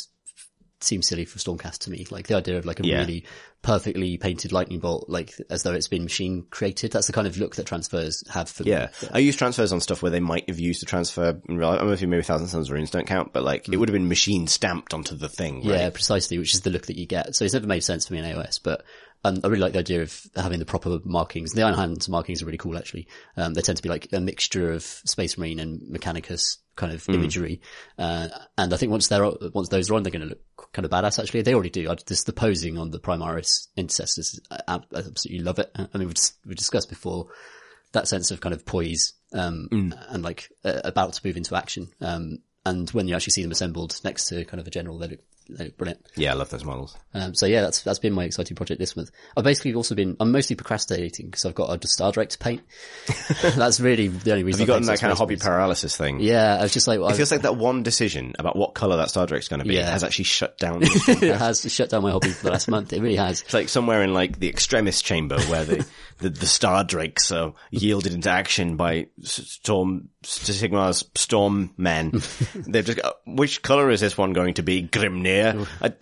s- 0.83 0.87
seem 0.89 1.03
silly 1.03 1.25
for 1.25 1.39
Stormcast 1.39 1.79
to 1.81 1.91
me. 1.91 2.07
Like 2.11 2.27
the 2.27 2.37
idea 2.37 2.59
of 2.59 2.65
like 2.67 2.81
a 2.81 2.87
Yeah. 2.87 2.99
really 2.99 3.25
perfectly 3.63 4.17
painted 4.19 4.51
lightning 4.53 4.81
bolt, 4.81 5.09
like 5.09 5.35
as 5.49 5.63
though 5.63 5.73
it's 5.73 5.89
been 5.89 6.03
machine 6.03 6.45
created. 6.51 6.91
That's 6.91 7.07
the 7.07 7.13
kind 7.13 7.27
of 7.27 7.37
look 7.39 7.57
that 7.57 7.67
transfers 7.67 8.25
have 8.29 8.49
for 8.49 8.65
Yeah, 8.65 8.89
I 9.13 9.19
use 9.21 9.37
transfers 9.37 9.73
on 9.73 9.81
stuff 9.81 10.03
where 10.03 10.11
they 10.11 10.21
might 10.21 10.49
have 10.49 10.59
used 10.59 10.83
a 10.83 10.87
transfer 10.87 11.41
in 11.49 11.57
real 11.57 11.69
life. 11.69 11.77
I 11.77 11.79
don't 11.79 11.87
know 11.89 11.93
if 11.93 12.03
you 12.03 12.09
maybe 12.09 12.23
Thousand 12.25 12.49
Sons 12.49 12.71
runes 12.71 12.91
don't 12.91 13.07
count, 13.07 13.33
but 13.33 13.45
like 13.45 13.69
it 13.69 13.77
would 13.77 13.89
have 13.89 13.95
been 13.95 14.09
machine 14.09 14.47
stamped 14.49 14.93
onto 14.95 15.15
the 15.17 15.29
thing. 15.29 15.57
Right? 15.59 15.65
Mm. 15.65 15.69
Yeah, 15.79 15.91
precisely, 15.91 16.39
which 16.39 16.55
is 16.55 16.63
the 16.63 16.71
look 16.71 16.87
that 16.87 16.99
you 16.99 17.07
get. 17.07 17.37
So 17.37 17.45
it's 17.45 17.55
never 17.55 17.67
made 17.69 17.85
sense 17.85 18.07
for 18.07 18.15
me 18.15 18.19
in 18.19 18.25
AOS, 18.25 18.59
but 18.63 18.85
um, 19.25 19.39
I 19.45 19.47
really 19.47 19.61
like 19.61 19.75
the 19.75 19.79
idea 19.79 20.03
of 20.03 20.21
having 20.35 20.59
the 20.59 20.65
proper 20.65 20.99
markings. 21.05 21.53
The 21.53 21.63
Iron 21.63 21.77
Hands 21.77 22.09
markings 22.09 22.43
are 22.43 22.47
really 22.47 22.59
cool, 22.59 22.77
actually. 22.77 23.07
Um, 23.37 23.55
they 23.55 23.61
tend 23.61 23.77
to 23.77 23.83
be 23.85 23.89
like 23.89 24.09
a 24.13 24.19
mixture 24.19 24.73
of 24.73 24.83
Space 24.83 25.39
Marine 25.39 25.61
and 25.61 25.81
Mechanicus 25.83 26.57
kind 26.75 26.93
of 26.93 27.09
imagery. 27.09 27.61
Uh, 27.97 28.27
and 28.59 28.75
I 28.75 28.77
think 28.77 28.91
once 28.91 29.07
they're, 29.07 29.31
once 29.55 29.69
those 29.69 29.91
are 29.91 29.95
on, 29.95 30.03
they're 30.03 30.11
going 30.11 30.23
to 30.23 30.29
look 30.29 30.41
kind 30.73 30.85
of 30.85 30.90
badass, 30.90 31.19
actually. 31.19 31.43
They 31.43 31.55
already 31.55 31.70
do. 31.70 31.90
I, 31.90 31.94
just 31.94 32.27
the 32.27 32.32
posing 32.32 32.78
on 32.78 32.90
the 32.90 33.01
Primaris 33.01 33.69
Intercessors, 33.77 34.40
I, 34.51 34.61
I 34.69 34.81
absolutely 34.94 35.40
love 35.40 35.59
it. 35.59 35.70
I 35.77 35.99
mean, 35.99 36.09
we 36.09 36.15
just, 36.15 36.36
we 36.47 36.55
discussed 36.55 36.89
before 36.89 37.28
that 37.93 38.09
sense 38.09 38.31
of 38.31 38.40
kind 38.40 38.55
of 38.55 38.65
poise, 38.65 39.12
um, 39.35 39.69
and 40.09 40.23
like 40.23 40.51
uh, 40.65 40.81
about 40.85 41.12
to 41.12 41.27
move 41.27 41.36
into 41.36 41.55
action. 41.55 41.89
Um, 42.01 42.39
and 42.65 42.89
when 42.90 43.09
you 43.09 43.15
actually 43.15 43.32
see 43.32 43.43
them 43.43 43.51
assembled 43.51 44.01
next 44.05 44.28
to 44.28 44.44
kind 44.44 44.61
of 44.61 44.66
a 44.66 44.70
general, 44.70 44.99
they 44.99 45.09
look, 45.09 45.20
look 45.48 45.77
brilliant. 45.77 46.05
yeah, 46.16 46.32
I 46.32 46.35
love 46.35 46.51
those 46.51 46.64
models. 46.64 46.97
Um, 47.14 47.35
so 47.35 47.47
yeah, 47.47 47.60
that's 47.62 47.82
that's 47.82 47.98
been 47.98 48.12
my 48.12 48.24
exciting 48.24 48.55
project 48.56 48.78
this 48.81 48.97
month. 48.97 49.10
I've 49.36 49.44
basically 49.44 49.74
also 49.74 49.94
been 49.94 50.16
I'm 50.20 50.32
mostly 50.32 50.56
procrastinating 50.56 51.27
because 51.27 51.44
I've 51.44 51.55
got 51.55 51.85
a 51.85 51.89
Star 51.89 52.12
Drake 52.12 52.31
to 52.31 52.39
paint. 52.39 52.62
that's 53.43 53.81
really 53.81 54.09
the 54.09 54.32
only 54.32 54.44
reason. 54.44 54.60
Have 54.60 54.69
you 54.69 54.74
I've 54.74 54.81
gotten 54.81 54.86
that 54.86 55.01
kind 55.01 55.12
of 55.12 55.19
hobby 55.19 55.36
paralysis 55.36 55.97
thing? 55.97 56.20
Yeah, 56.20 56.56
I 56.59 56.62
was 56.62 56.73
just 56.73 56.86
like, 56.86 57.01
well, 57.01 57.10
It 57.10 57.16
feels 57.16 57.31
like 57.31 57.43
that 57.43 57.56
one 57.56 57.82
decision 57.82 58.35
about 58.39 58.56
what 58.56 58.74
color 58.74 58.97
that 58.98 59.10
Star 59.10 59.27
Drake's 59.27 59.48
going 59.48 59.60
to 59.60 59.66
be 59.69 59.74
Yeah. 59.74 59.90
has 59.90 60.05
actually 60.05 60.24
shut 60.24 60.59
down. 60.59 60.81
it 60.82 61.36
has 61.36 61.60
shut 61.73 61.90
down 61.90 62.02
my 62.02 62.10
hobby 62.10 62.31
for 62.31 62.44
the 62.44 62.51
last 62.52 62.69
month. 62.69 62.93
It 62.93 63.01
really 63.02 63.16
has. 63.16 63.43
It's 63.43 63.55
like 63.55 63.69
somewhere 63.69 64.02
in 64.02 64.14
like 64.14 64.39
the 64.39 64.48
Extremis 64.48 65.02
Chamber 65.02 65.40
where 65.43 65.64
the, 65.64 65.86
the, 66.18 66.30
the 66.30 66.47
Star 66.47 66.84
Drakes 66.84 67.30
are 67.32 67.55
yielded 67.70 68.14
into 68.14 68.30
action 68.30 68.76
by 68.76 69.09
Storm, 69.22 70.09
Sigmar's 70.22 71.05
Storm 71.14 71.72
men. 71.76 72.10
They've 72.55 72.84
just 72.84 73.02
got, 73.02 73.16
which 73.26 73.62
color 73.62 73.90
is 73.90 74.01
this 74.01 74.16
one 74.16 74.32
going 74.32 74.55
to 74.55 74.62
be? 74.62 74.82
Grimnir? 74.82 75.66
I, 75.80 75.93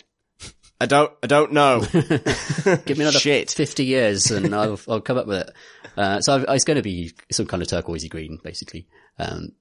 I 0.80 0.86
don't, 0.86 1.12
I 1.22 1.26
don't 1.26 1.52
know. 1.52 1.80
Give 1.92 2.96
me 2.96 3.04
another 3.04 3.18
Shit. 3.18 3.50
50 3.50 3.84
years 3.84 4.30
and 4.30 4.54
I'll, 4.54 4.80
I'll 4.88 5.00
come 5.00 5.18
up 5.18 5.26
with 5.26 5.48
it. 5.48 5.54
Uh, 5.96 6.20
so 6.20 6.34
I've, 6.34 6.44
it's 6.48 6.64
going 6.64 6.76
to 6.76 6.82
be 6.82 7.12
some 7.30 7.46
kind 7.46 7.62
of 7.62 7.68
turquoisey 7.68 8.08
green, 8.08 8.38
basically. 8.42 8.86
Um, 9.18 9.52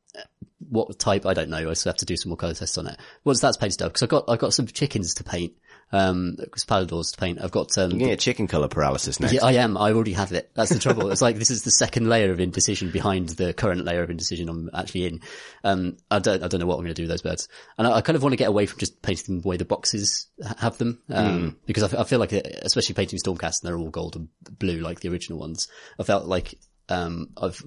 what 0.69 0.97
type, 0.99 1.25
I 1.25 1.33
don't 1.33 1.49
know. 1.49 1.69
I 1.69 1.73
still 1.73 1.91
have 1.91 1.97
to 1.97 2.05
do 2.05 2.15
some 2.15 2.29
more 2.29 2.37
colour 2.37 2.53
tests 2.53 2.77
on 2.77 2.87
it. 2.87 2.97
Once 3.23 3.39
that's 3.41 3.57
painted 3.57 3.81
up, 3.81 3.89
because 3.89 4.03
I've 4.03 4.09
got, 4.09 4.25
I've 4.29 4.39
got 4.39 4.53
some 4.53 4.67
chickens 4.67 5.15
to 5.15 5.23
paint, 5.23 5.53
um, 5.91 6.35
because 6.39 6.65
Palladors 6.65 7.11
to 7.11 7.17
paint. 7.17 7.39
I've 7.41 7.51
got, 7.51 7.77
um, 7.77 7.97
gonna 7.97 8.15
chicken 8.15 8.47
color 8.47 8.67
paralysis 8.67 9.19
next. 9.19 9.33
Yeah, 9.33 9.43
I 9.45 9.53
am. 9.53 9.77
I 9.77 9.91
already 9.91 10.13
have 10.13 10.31
it. 10.31 10.51
That's 10.53 10.71
the 10.71 10.79
trouble. 10.79 11.11
It's 11.11 11.21
like 11.21 11.37
this 11.37 11.49
is 11.51 11.63
the 11.63 11.71
second 11.71 12.07
layer 12.09 12.31
of 12.31 12.39
indecision 12.39 12.91
behind 12.91 13.29
the 13.29 13.53
current 13.53 13.85
layer 13.85 14.03
of 14.03 14.09
indecision 14.09 14.49
I'm 14.49 14.69
actually 14.73 15.05
in. 15.05 15.21
Um, 15.63 15.97
I 16.11 16.19
don't, 16.19 16.43
I 16.43 16.47
don't 16.47 16.59
know 16.59 16.65
what 16.67 16.75
I'm 16.75 16.81
going 16.83 16.93
to 16.93 16.93
do 16.93 17.03
with 17.03 17.09
those 17.11 17.21
birds, 17.21 17.47
and 17.77 17.87
I, 17.87 17.93
I 17.97 18.01
kind 18.01 18.15
of 18.15 18.23
want 18.23 18.33
to 18.33 18.37
get 18.37 18.49
away 18.49 18.65
from 18.65 18.79
just 18.79 19.01
painting 19.01 19.25
them 19.35 19.41
the 19.41 19.47
way 19.47 19.57
the 19.57 19.65
boxes 19.65 20.27
ha- 20.43 20.55
have 20.59 20.77
them, 20.77 21.01
um, 21.09 21.57
because 21.65 21.83
I, 21.83 21.87
f- 21.87 21.99
I 21.99 22.03
feel 22.03 22.19
like, 22.19 22.33
it, 22.33 22.59
especially 22.63 22.95
painting 22.95 23.19
Stormcast, 23.19 23.61
and 23.61 23.67
they're 23.69 23.77
all 23.77 23.89
gold 23.89 24.15
and 24.15 24.27
blue 24.59 24.79
like 24.81 24.99
the 24.99 25.09
original 25.09 25.39
ones. 25.39 25.67
I 25.99 26.03
felt 26.03 26.25
like 26.25 26.55
um, 26.89 27.29
I've 27.37 27.61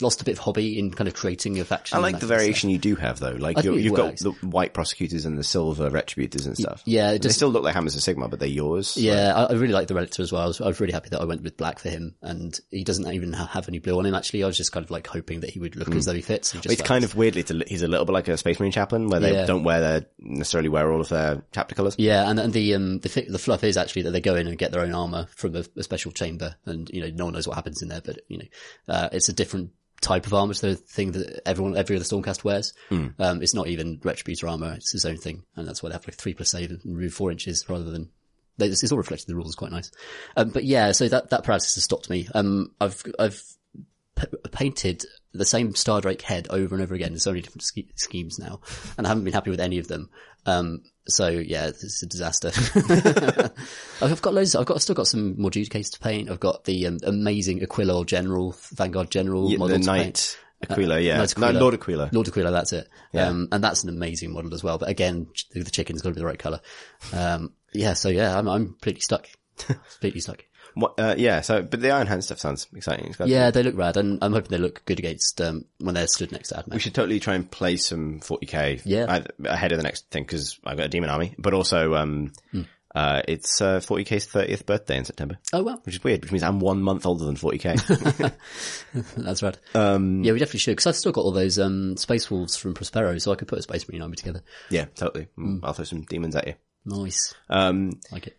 lost 0.00 0.20
a 0.20 0.24
bit 0.24 0.32
of 0.32 0.38
hobby 0.38 0.78
in 0.78 0.90
kind 0.90 1.08
of 1.08 1.14
creating 1.14 1.58
a 1.58 1.64
faction. 1.64 1.96
I 1.96 2.00
like 2.00 2.18
the 2.20 2.26
variation 2.26 2.68
you 2.70 2.78
do 2.78 2.96
have 2.96 3.18
though. 3.18 3.32
Like 3.32 3.62
you're, 3.62 3.78
you've 3.78 3.94
got 3.94 4.16
the 4.18 4.32
white 4.42 4.74
prosecutors 4.74 5.24
and 5.24 5.38
the 5.38 5.44
silver 5.44 5.90
retributors 5.90 6.46
and 6.46 6.56
stuff. 6.56 6.82
yeah, 6.84 7.12
it 7.12 7.22
they 7.22 7.30
still 7.30 7.48
look 7.48 7.64
like 7.64 7.74
Hammers 7.74 7.94
of 7.96 8.02
Sigmar, 8.02 8.28
but 8.28 8.38
they're 8.38 8.48
yours. 8.48 8.96
Yeah, 8.96 9.32
I, 9.34 9.44
I 9.44 9.52
really 9.52 9.72
like 9.72 9.88
the 9.88 9.94
Relictor 9.94 10.20
as 10.20 10.32
well. 10.32 10.42
I 10.42 10.46
was, 10.46 10.60
I 10.60 10.66
was 10.66 10.80
really 10.80 10.92
happy 10.92 11.08
that 11.10 11.20
I 11.20 11.24
went 11.24 11.42
with 11.42 11.56
black 11.56 11.78
for 11.78 11.88
him, 11.88 12.14
and 12.22 12.58
he 12.70 12.84
doesn't 12.84 13.10
even 13.10 13.32
have 13.32 13.68
any 13.68 13.78
blue 13.78 13.98
on 13.98 14.06
him. 14.06 14.14
Actually, 14.14 14.44
I 14.44 14.46
was 14.46 14.56
just 14.56 14.72
kind 14.72 14.84
of 14.84 14.90
like 14.90 15.06
hoping 15.06 15.40
that 15.40 15.50
he 15.50 15.58
would 15.60 15.76
look 15.76 15.94
as 15.94 16.04
though 16.04 16.12
he 16.14 16.20
fits. 16.22 16.52
just 16.52 16.66
It's 16.66 16.80
like- 16.80 16.86
kind 16.88 17.04
of 17.04 17.14
weirdly, 17.16 17.44
he's 17.66 17.82
a 17.82 17.88
little 17.88 18.04
bit 18.04 18.12
like 18.12 18.28
a 18.28 18.36
Space 18.36 18.60
Marine 18.60 18.72
chaplain 18.72 19.08
where 19.08 19.20
they 19.20 19.32
Yeah. 19.32 19.46
don't 19.46 19.64
wear 19.64 19.80
their, 19.80 20.06
necessarily 20.18 20.68
wear 20.68 20.92
all 20.92 21.00
of 21.00 21.08
their 21.08 21.42
chapter 21.52 21.74
colours. 21.74 21.94
Yeah, 21.98 22.28
and, 22.28 22.38
and 22.38 22.52
the 22.52 22.74
um 22.74 22.98
the 23.00 23.26
the 23.28 23.38
fluff 23.38 23.64
is 23.64 23.76
actually 23.76 24.02
that 24.02 24.10
they 24.10 24.20
go 24.20 24.34
in 24.34 24.46
and 24.46 24.58
get 24.58 24.72
their 24.72 24.82
own 24.82 24.94
armor 24.94 25.26
from 25.34 25.56
a, 25.56 25.64
a 25.76 25.82
special 25.82 26.12
chamber, 26.12 26.56
and 26.66 26.90
you 26.90 27.00
know 27.00 27.10
no 27.14 27.24
one 27.24 27.34
knows 27.34 27.48
what 27.48 27.54
happens 27.54 27.80
in 27.82 27.88
there, 27.88 28.02
but 28.04 28.18
you 28.28 28.38
know 28.38 28.44
uh, 28.88 29.08
it's 29.12 29.28
a 29.28 29.32
different 29.32 29.70
type 30.00 30.26
of 30.26 30.34
armor. 30.34 30.52
It's 30.52 30.60
the 30.60 30.74
thing 30.74 31.12
that 31.12 31.42
everyone, 31.46 31.76
every 31.76 31.96
other 31.96 32.04
Stormcast 32.04 32.44
wears. 32.44 32.72
Hmm. 32.88 33.08
Um, 33.18 33.42
it's 33.42 33.54
not 33.54 33.68
even 33.68 33.98
Retributor 33.98 34.50
armor. 34.50 34.74
It's 34.74 34.92
his 34.92 35.04
own 35.06 35.16
thing. 35.16 35.44
And 35.56 35.66
that's 35.66 35.82
why 35.82 35.88
they 35.88 35.94
have 35.94 36.06
like 36.06 36.16
three 36.16 36.34
plus 36.34 36.50
save 36.50 36.70
and 36.70 36.80
remove 36.84 37.14
four 37.14 37.30
inches 37.30 37.64
rather 37.68 37.90
than, 37.90 38.10
it's, 38.58 38.82
it's 38.82 38.92
all 38.92 38.98
reflected 38.98 39.28
in 39.28 39.32
the 39.32 39.36
rules. 39.36 39.48
It's 39.48 39.56
Quite 39.56 39.72
nice. 39.72 39.90
Um, 40.36 40.50
but 40.50 40.64
yeah, 40.64 40.92
so 40.92 41.08
that, 41.08 41.30
that 41.30 41.44
paralysis 41.44 41.74
has 41.76 41.84
stopped 41.84 42.10
me. 42.10 42.28
Um, 42.34 42.72
I've, 42.80 43.02
I've 43.18 43.42
p- 44.16 44.26
painted 44.52 45.04
the 45.32 45.44
same 45.44 45.74
Star 45.74 46.00
Drake 46.00 46.22
head 46.22 46.46
over 46.50 46.74
and 46.74 46.82
over 46.82 46.94
again 46.94 47.12
in 47.12 47.18
so 47.18 47.30
many 47.30 47.42
different 47.42 47.62
ske- 47.62 47.92
schemes 47.94 48.38
now, 48.38 48.60
and 48.96 49.06
I 49.06 49.10
haven't 49.10 49.24
been 49.24 49.34
happy 49.34 49.50
with 49.50 49.60
any 49.60 49.78
of 49.78 49.88
them. 49.88 50.08
Um, 50.46 50.82
so 51.08 51.28
yeah, 51.28 51.66
it's 51.68 52.02
a 52.02 52.06
disaster. 52.06 52.50
I've 54.02 54.22
got 54.22 54.34
loads. 54.34 54.54
I've 54.54 54.66
got 54.66 54.74
I've 54.76 54.82
still 54.82 54.94
got 54.94 55.06
some 55.06 55.40
more 55.40 55.50
Judicators 55.50 55.92
to 55.92 56.00
paint. 56.00 56.30
I've 56.30 56.40
got 56.40 56.64
the 56.64 56.86
um, 56.86 56.98
amazing 57.04 57.62
Aquila 57.62 58.04
General, 58.04 58.54
Vanguard 58.74 59.10
General 59.10 59.50
Yeah, 59.50 59.58
model 59.58 59.78
the. 59.78 59.86
Knight 59.86 60.38
Aquila, 60.62 60.98
yeah. 61.00 61.18
Knight 61.18 61.36
No, 61.38 61.50
Lord 61.50 61.74
Aquila. 61.74 62.10
Lord 62.12 62.28
Aquila, 62.28 62.50
that's 62.50 62.72
it. 62.72 62.88
Yeah. 63.12 63.28
Um, 63.28 63.48
and 63.52 63.62
that's 63.62 63.82
an 63.84 63.90
amazing 63.90 64.32
model 64.32 64.54
as 64.54 64.64
well. 64.64 64.78
But 64.78 64.88
again, 64.88 65.26
the 65.52 65.64
chicken's 65.64 66.02
got 66.02 66.10
to 66.10 66.14
be 66.14 66.20
the 66.20 66.26
right 66.26 66.38
color. 66.38 66.60
Um, 67.12 67.52
yeah, 67.72 67.92
so 67.92 68.08
yeah, 68.08 68.36
I'm, 68.38 68.48
I'm 68.48 68.66
completely 68.72 69.02
stuck. 69.02 69.28
completely 69.58 70.20
stuck. 70.20 70.44
What, 70.78 71.00
uh, 71.00 71.14
yeah, 71.16 71.40
so, 71.40 71.62
but 71.62 71.80
the 71.80 71.90
Iron 71.90 72.06
Hand 72.06 72.22
stuff 72.22 72.38
sounds 72.38 72.66
exciting. 72.76 73.06
It's 73.06 73.16
got- 73.16 73.28
Yeah, 73.28 73.50
they 73.50 73.62
look 73.62 73.76
rad, 73.78 73.96
and 73.96 74.18
I'm 74.20 74.34
hoping 74.34 74.50
they 74.50 74.58
look 74.58 74.84
good 74.84 74.98
against 74.98 75.40
um, 75.40 75.64
when 75.78 75.94
they're 75.94 76.06
stood 76.06 76.32
next 76.32 76.50
to 76.50 76.56
Admech. 76.56 76.74
We 76.74 76.80
should 76.80 76.94
totally 76.94 77.18
try 77.18 77.34
and 77.34 77.50
play 77.50 77.78
some 77.78 78.20
40k 78.20 78.82
Yeah. 78.84 79.22
ahead 79.46 79.72
of 79.72 79.78
the 79.78 79.82
next 79.84 80.10
thing 80.10 80.24
because 80.24 80.58
I've 80.66 80.76
got 80.76 80.84
a 80.86 80.88
demon 80.90 81.08
army, 81.08 81.34
but 81.38 81.54
also, 81.54 81.94
um, 81.94 82.32
Hmm. 82.52 82.62
uh, 82.94 83.22
it's, 83.26 83.58
uh, 83.62 83.80
40k's 83.80 84.26
30th 84.26 84.66
birthday 84.66 84.98
in 84.98 85.06
September, 85.06 85.38
Oh 85.54 85.62
well, 85.62 85.80
which 85.84 85.94
is 85.96 86.04
weird, 86.04 86.20
which 86.22 86.30
means 86.32 86.42
I'm 86.42 86.60
one 86.60 86.82
month 86.82 87.06
older 87.06 87.24
than 87.24 87.36
40k. 87.36 88.32
that's 89.16 89.42
rad. 89.42 89.58
Um, 89.74 90.24
yeah, 90.24 90.32
we 90.32 90.38
definitely 90.38 90.60
should 90.60 90.72
because 90.72 90.86
I've 90.86 90.96
still 90.96 91.12
got 91.12 91.22
all 91.22 91.32
those 91.32 91.58
um, 91.58 91.96
Space 91.96 92.30
Wolves 92.30 92.56
from 92.56 92.74
Prospero, 92.74 93.16
so 93.18 93.32
I 93.32 93.36
could 93.36 93.48
put 93.48 93.58
a 93.58 93.62
Space 93.62 93.88
Marine 93.88 94.02
army 94.02 94.16
together. 94.16 94.42
yeah, 94.70 94.86
totally. 94.94 95.28
Mm, 95.38 95.60
I'll 95.62 95.72
throw 95.72 95.84
some 95.84 96.02
demons 96.02 96.36
at 96.36 96.46
you. 96.46 96.54
Nice, 96.84 97.34
Um, 97.48 97.98
like 98.12 98.26
it. 98.28 98.36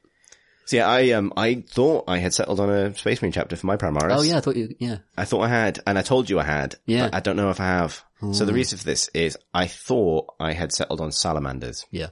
So 0.67 0.75
yeah, 0.75 0.87
I, 0.87 1.11
um, 1.11 1.31
I 1.37 1.63
thought 1.67 2.03
I 2.07 2.17
had 2.17 2.33
settled 2.33 2.59
on 2.59 2.69
a 2.69 2.93
Space 2.93 3.21
Marine 3.21 3.31
chapter 3.31 3.55
for 3.55 3.65
my 3.67 3.77
Primaris. 3.77 4.17
Oh 4.17 4.21
yeah, 4.21 4.37
I 4.37 4.41
thought 4.41 4.57
you. 4.57 4.75
Yeah, 4.79 4.97
I 5.17 5.23
thought 5.25 5.41
I 5.41 5.47
had, 5.47 5.79
and 5.87 5.97
I 5.97 6.01
told 6.01 6.29
you 6.29 6.39
I 6.39 6.43
had. 6.43 6.75
Yeah. 6.85 7.05
But 7.05 7.15
I 7.15 7.19
don't 7.21 7.37
know 7.37 7.49
if 7.49 7.59
I 7.59 7.65
have. 7.65 8.03
So 8.33 8.45
the 8.45 8.53
reason 8.53 8.77
for 8.77 8.83
this 8.83 9.09
is 9.13 9.37
I 9.53 9.67
thought 9.67 10.33
I 10.39 10.51
had 10.53 10.71
settled 10.71 11.01
on 11.01 11.11
salamanders. 11.11 11.85
yeah, 11.91 12.07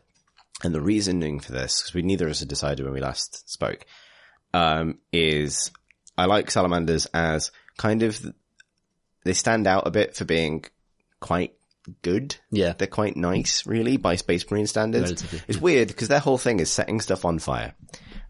And 0.64 0.73
the 0.73 0.80
reasoning 0.82 1.40
for 1.40 1.52
this, 1.52 1.82
because 1.82 1.94
we 1.94 2.02
neither 2.02 2.26
of 2.26 2.32
us 2.32 2.40
had 2.40 2.48
decided 2.48 2.86
when 2.86 2.94
we 2.94 3.02
last 3.02 3.49
spoke, 3.52 3.86
um, 4.53 4.99
is 5.11 5.72
I 6.18 6.26
like 6.26 6.49
salamanders 6.52 7.07
as 7.07 7.52
kind 7.77 8.03
of, 8.03 8.19
they 9.26 9.34
stand 9.34 9.68
out 9.68 9.88
a 9.88 9.91
bit 9.91 10.15
for 10.15 10.26
being 10.26 10.64
quite 11.19 11.56
good. 12.01 12.35
yeah. 12.51 12.73
They're 12.77 12.87
quite 12.87 13.15
nice, 13.15 13.65
really, 13.65 13.97
by 13.97 14.15
Space 14.15 14.49
Marine 14.49 14.67
standards. 14.67 15.03
Relatively, 15.11 15.41
It's 15.47 15.59
weird 15.61 15.87
because 15.89 16.07
their 16.07 16.19
whole 16.19 16.37
thing 16.37 16.59
is 16.59 16.69
setting 16.71 16.99
stuff 17.01 17.25
on 17.25 17.39
fire. 17.39 17.73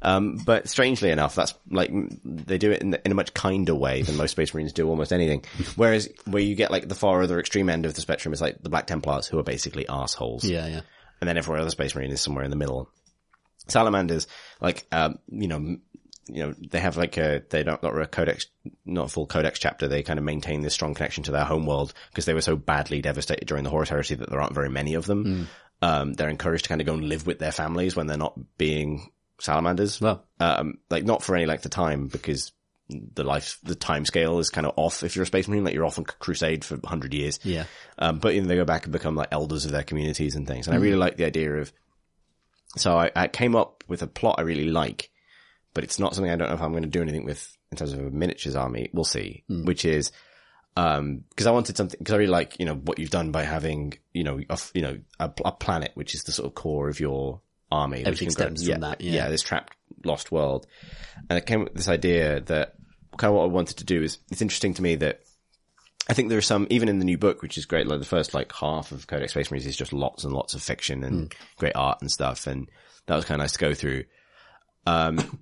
Um, 0.02 0.38
but 0.46 0.70
strangely 0.70 1.10
enough, 1.10 1.34
that's 1.34 1.56
like 1.72 1.90
they 2.24 2.58
do 2.60 2.72
it 2.72 2.82
in, 2.84 2.96
in 3.06 3.12
a 3.12 3.16
much 3.16 3.34
kinder 3.34 3.74
way 3.74 4.04
than 4.04 4.18
most 4.18 4.32
Space 4.32 4.54
Marines 4.54 4.72
do 4.74 4.88
almost 4.88 5.12
anything. 5.12 5.44
Whereas 5.76 6.08
where 6.26 6.44
you 6.44 6.56
get 6.56 6.70
like 6.70 6.88
the 6.88 6.94
far 6.96 7.24
other 7.24 7.40
extreme 7.40 7.70
end 7.70 7.86
of 7.88 7.96
the 7.96 8.02
spectrum 8.02 8.32
is 8.34 8.42
like 8.42 8.62
the 8.62 8.70
Black 8.70 8.86
Templars, 8.88 9.26
who 9.28 9.40
are 9.40 9.44
basically 9.44 9.88
assholes 9.88 10.44
Yeah, 10.46 10.68
yeah. 10.68 10.82
and 11.22 11.28
then 11.28 11.38
every 11.38 11.60
other 11.60 11.72
space 11.72 11.96
marine 11.96 12.12
is 12.12 12.22
somewhere 12.22 12.44
in 12.44 12.52
the 12.52 12.56
middle. 12.58 12.90
Salamanders, 13.68 14.28
like, 14.62 14.86
um, 14.92 15.18
you 15.28 15.48
know, 15.48 15.78
you 16.28 16.44
know, 16.44 16.56
they 16.72 16.80
have 16.80 16.98
like 16.98 17.18
a, 17.18 17.44
they 17.50 17.64
don't, 17.64 17.82
not 17.84 17.96
a 17.98 18.06
codex, 18.08 18.48
not 18.86 19.06
a 19.06 19.10
full 19.10 19.28
codex 19.28 19.60
chapter. 19.60 19.88
They 19.88 20.02
kind 20.04 20.18
of 20.20 20.26
maintain 20.26 20.62
this 20.62 20.74
strong 20.74 20.94
connection 20.96 21.24
to 21.26 21.32
their 21.32 21.44
home 21.46 21.66
world 21.66 21.94
because 22.10 22.26
they 22.26 22.34
were 22.34 22.42
so 22.42 22.56
badly 22.56 23.02
devastated 23.02 23.48
during 23.48 23.64
the 23.64 23.70
Horus 23.70 23.90
Heresy 23.90 24.16
that 24.16 24.30
there 24.30 24.42
aren't 24.42 24.56
very 24.56 24.70
many 24.70 24.96
of 24.96 25.06
them. 25.06 25.48
Um, 25.82 26.14
they're 26.14 26.30
encouraged 26.30 26.66
to 26.66 26.70
kind 26.70 26.82
of 26.82 26.88
go 26.88 26.94
and 26.94 27.08
live 27.08 27.28
with 27.28 27.38
their 27.40 27.52
families 27.52 27.96
when 27.96 28.08
they're 28.08 28.18
not 28.18 28.40
being 28.58 29.12
salamanders. 29.40 30.02
Well, 30.02 30.26
Um, 30.40 30.80
like 30.90 31.04
not 31.04 31.22
for 31.22 31.36
any 31.36 31.46
length 31.46 31.66
of 31.66 31.72
time 31.72 32.08
because 32.08 32.52
the 32.90 33.24
life, 33.24 33.60
the 33.64 33.76
time 33.76 34.06
scale 34.06 34.40
is 34.40 34.50
kind 34.50 34.66
of 34.66 34.74
off. 34.78 35.04
If 35.04 35.16
you're 35.16 35.24
a 35.24 35.28
space 35.28 35.48
marine, 35.48 35.64
like 35.64 35.74
you're 35.74 35.86
off 35.86 35.98
on 36.00 36.06
crusade 36.06 36.64
for 36.64 36.80
hundred 36.84 37.14
years. 37.14 37.40
yeah, 37.44 37.66
Um, 38.00 38.20
but 38.20 38.34
you 38.34 38.42
know, 38.42 38.48
they 38.48 38.56
go 38.56 38.66
back 38.66 38.84
and 38.86 38.94
become 38.94 39.16
like 39.16 39.30
elders 39.32 39.66
of 39.66 39.72
their 39.72 39.84
communities 39.84 40.36
and 40.36 40.48
things. 40.48 40.68
And 40.68 40.76
I 40.76 40.80
really 40.80 40.96
like 40.96 41.18
the 41.18 41.26
idea 41.26 41.52
of, 41.58 41.72
so 42.78 42.98
I, 42.98 43.12
I 43.16 43.28
came 43.28 43.56
up 43.56 43.84
with 43.88 44.02
a 44.02 44.08
plot 44.08 44.36
I 44.38 44.42
really 44.44 44.70
like, 44.70 45.10
but 45.76 45.84
it's 45.84 46.00
not 46.00 46.16
something 46.16 46.32
I 46.32 46.36
don't 46.38 46.50
know 46.50 46.56
if 46.56 46.62
I'm 46.62 46.72
going 46.72 46.84
to 46.84 46.90
do 46.90 47.04
anything 47.04 47.26
with 47.26 47.56
in 47.72 47.78
terms 47.78 47.94
of 47.94 48.00
a 48.00 48.10
miniatures 48.10 48.56
army. 48.56 48.90
We'll 48.94 49.04
see, 49.04 49.44
which 49.48 49.86
is, 49.86 50.12
um, 50.76 51.26
cause 51.36 51.46
I 51.46 51.52
wanted 51.52 51.78
something, 51.78 52.04
cause 52.04 52.14
I 52.14 52.18
really 52.18 52.32
like, 52.32 52.60
you 52.60 52.66
know, 52.66 52.76
what 52.76 52.98
you've 52.98 53.12
done 53.12 53.32
by 53.32 53.44
having, 53.44 53.94
you 54.14 54.24
know, 54.24 54.40
a, 54.50 54.60
you 54.74 54.82
know, 54.82 54.98
a, 55.20 55.32
a 55.44 55.52
planet, 55.52 55.92
which 55.94 56.16
is 56.16 56.24
the 56.24 56.32
sort 56.32 56.48
of 56.48 56.56
core 56.56 56.90
of 56.90 57.00
your 57.00 57.42
army. 57.72 58.00
which 58.00 58.08
Everything 58.08 58.32
stems 58.32 58.64
from 58.64 58.70
yeah, 58.70 58.78
that, 58.80 59.02
yeah. 59.02 59.30
this 59.30 59.42
trapped 59.42 59.76
lost 60.04 60.32
world. 60.32 60.66
And 61.30 61.38
it 61.38 61.46
came 61.46 61.66
with 61.66 61.74
this 61.76 61.90
idea 61.90 62.40
that 62.42 62.76
kind 63.18 63.30
of 63.30 63.36
what 63.38 63.44
I 63.44 63.48
wanted 63.48 63.78
to 63.78 63.86
do 63.86 64.02
is, 64.02 64.18
it's 64.32 64.42
interesting 64.42 64.74
to 64.76 64.82
me 64.82 64.96
that 64.96 65.22
I 66.10 66.14
think 66.14 66.30
there 66.30 66.38
are 66.38 66.42
some, 66.42 66.68
even 66.70 66.88
in 66.88 67.00
the 67.00 67.06
new 67.06 67.18
book, 67.18 67.42
which 67.42 67.58
is 67.58 67.66
great, 67.66 67.88
like 67.88 68.00
the 68.00 68.06
first 68.06 68.34
like 68.34 68.54
half 68.54 68.92
of 68.92 69.08
Codex 69.08 69.34
Space 69.34 69.52
Marines 69.52 69.66
is 69.66 69.76
just 69.76 69.92
lots 69.92 70.24
and 70.24 70.34
lots 70.34 70.54
of 70.54 70.62
fiction 70.62 71.04
and 71.04 71.34
great 71.58 71.76
art 71.76 72.00
and 72.02 72.12
stuff. 72.12 72.48
And 72.48 72.70
that 73.08 73.16
was 73.16 73.26
kind 73.26 73.42
of 73.42 73.44
nice 73.44 73.54
to 73.54 73.60
go 73.60 73.74
through. 73.74 74.04
Um, 74.86 75.40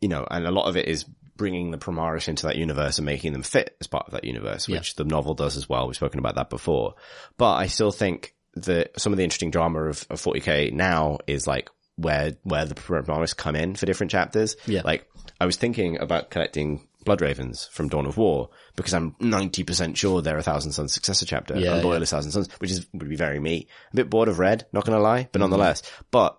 you 0.00 0.08
know, 0.08 0.26
and 0.30 0.46
a 0.46 0.50
lot 0.50 0.68
of 0.68 0.76
it 0.76 0.88
is 0.88 1.04
bringing 1.36 1.70
the 1.70 1.78
Primaris 1.78 2.28
into 2.28 2.46
that 2.46 2.56
universe 2.56 2.98
and 2.98 3.06
making 3.06 3.32
them 3.32 3.42
fit 3.42 3.76
as 3.80 3.86
part 3.86 4.06
of 4.06 4.12
that 4.12 4.24
universe, 4.24 4.68
which 4.68 4.94
the 4.96 5.04
novel 5.04 5.34
does 5.34 5.56
as 5.56 5.68
well. 5.68 5.86
We've 5.86 5.96
spoken 5.96 6.18
about 6.18 6.34
that 6.34 6.50
before. 6.50 6.96
But 7.38 7.54
I 7.54 7.66
still 7.66 7.92
think 7.92 8.34
that 8.56 9.00
some 9.00 9.12
of 9.12 9.16
the 9.16 9.24
interesting 9.24 9.50
drama 9.50 9.84
of, 9.84 10.06
of 10.10 10.20
40k 10.20 10.72
now 10.72 11.18
is 11.26 11.46
like 11.46 11.70
where, 11.96 12.32
where 12.42 12.66
the 12.66 12.74
Primaris 12.74 13.34
come 13.34 13.56
in 13.56 13.74
for 13.74 13.86
different 13.86 14.10
chapters. 14.10 14.56
Yeah. 14.66 14.82
Like 14.84 15.08
I 15.40 15.46
was 15.46 15.56
thinking 15.56 15.98
about 15.98 16.30
collecting 16.30 16.86
Blood 17.04 17.22
Ravens 17.22 17.68
from 17.72 17.88
Dawn 17.88 18.06
of 18.06 18.16
War 18.18 18.50
because 18.76 18.92
I'm 18.92 19.12
90% 19.12 19.96
sure 19.96 20.20
they're 20.20 20.36
a 20.36 20.42
Thousand 20.42 20.72
Sons 20.72 20.92
successor 20.92 21.24
chapter, 21.24 21.58
Yeah, 21.58 21.80
a 21.80 21.82
loyalist 21.82 22.12
Thousand 22.12 22.32
Sons, 22.32 22.48
which 22.58 22.70
is, 22.70 22.86
would 22.92 23.08
be 23.08 23.16
very 23.16 23.40
me. 23.40 23.68
A 23.92 23.96
bit 23.96 24.10
bored 24.10 24.28
of 24.28 24.38
red, 24.38 24.66
not 24.72 24.84
gonna 24.84 25.00
lie, 25.00 25.22
but 25.22 25.40
mm-hmm. 25.40 25.50
nonetheless. 25.50 25.82
But 26.10 26.38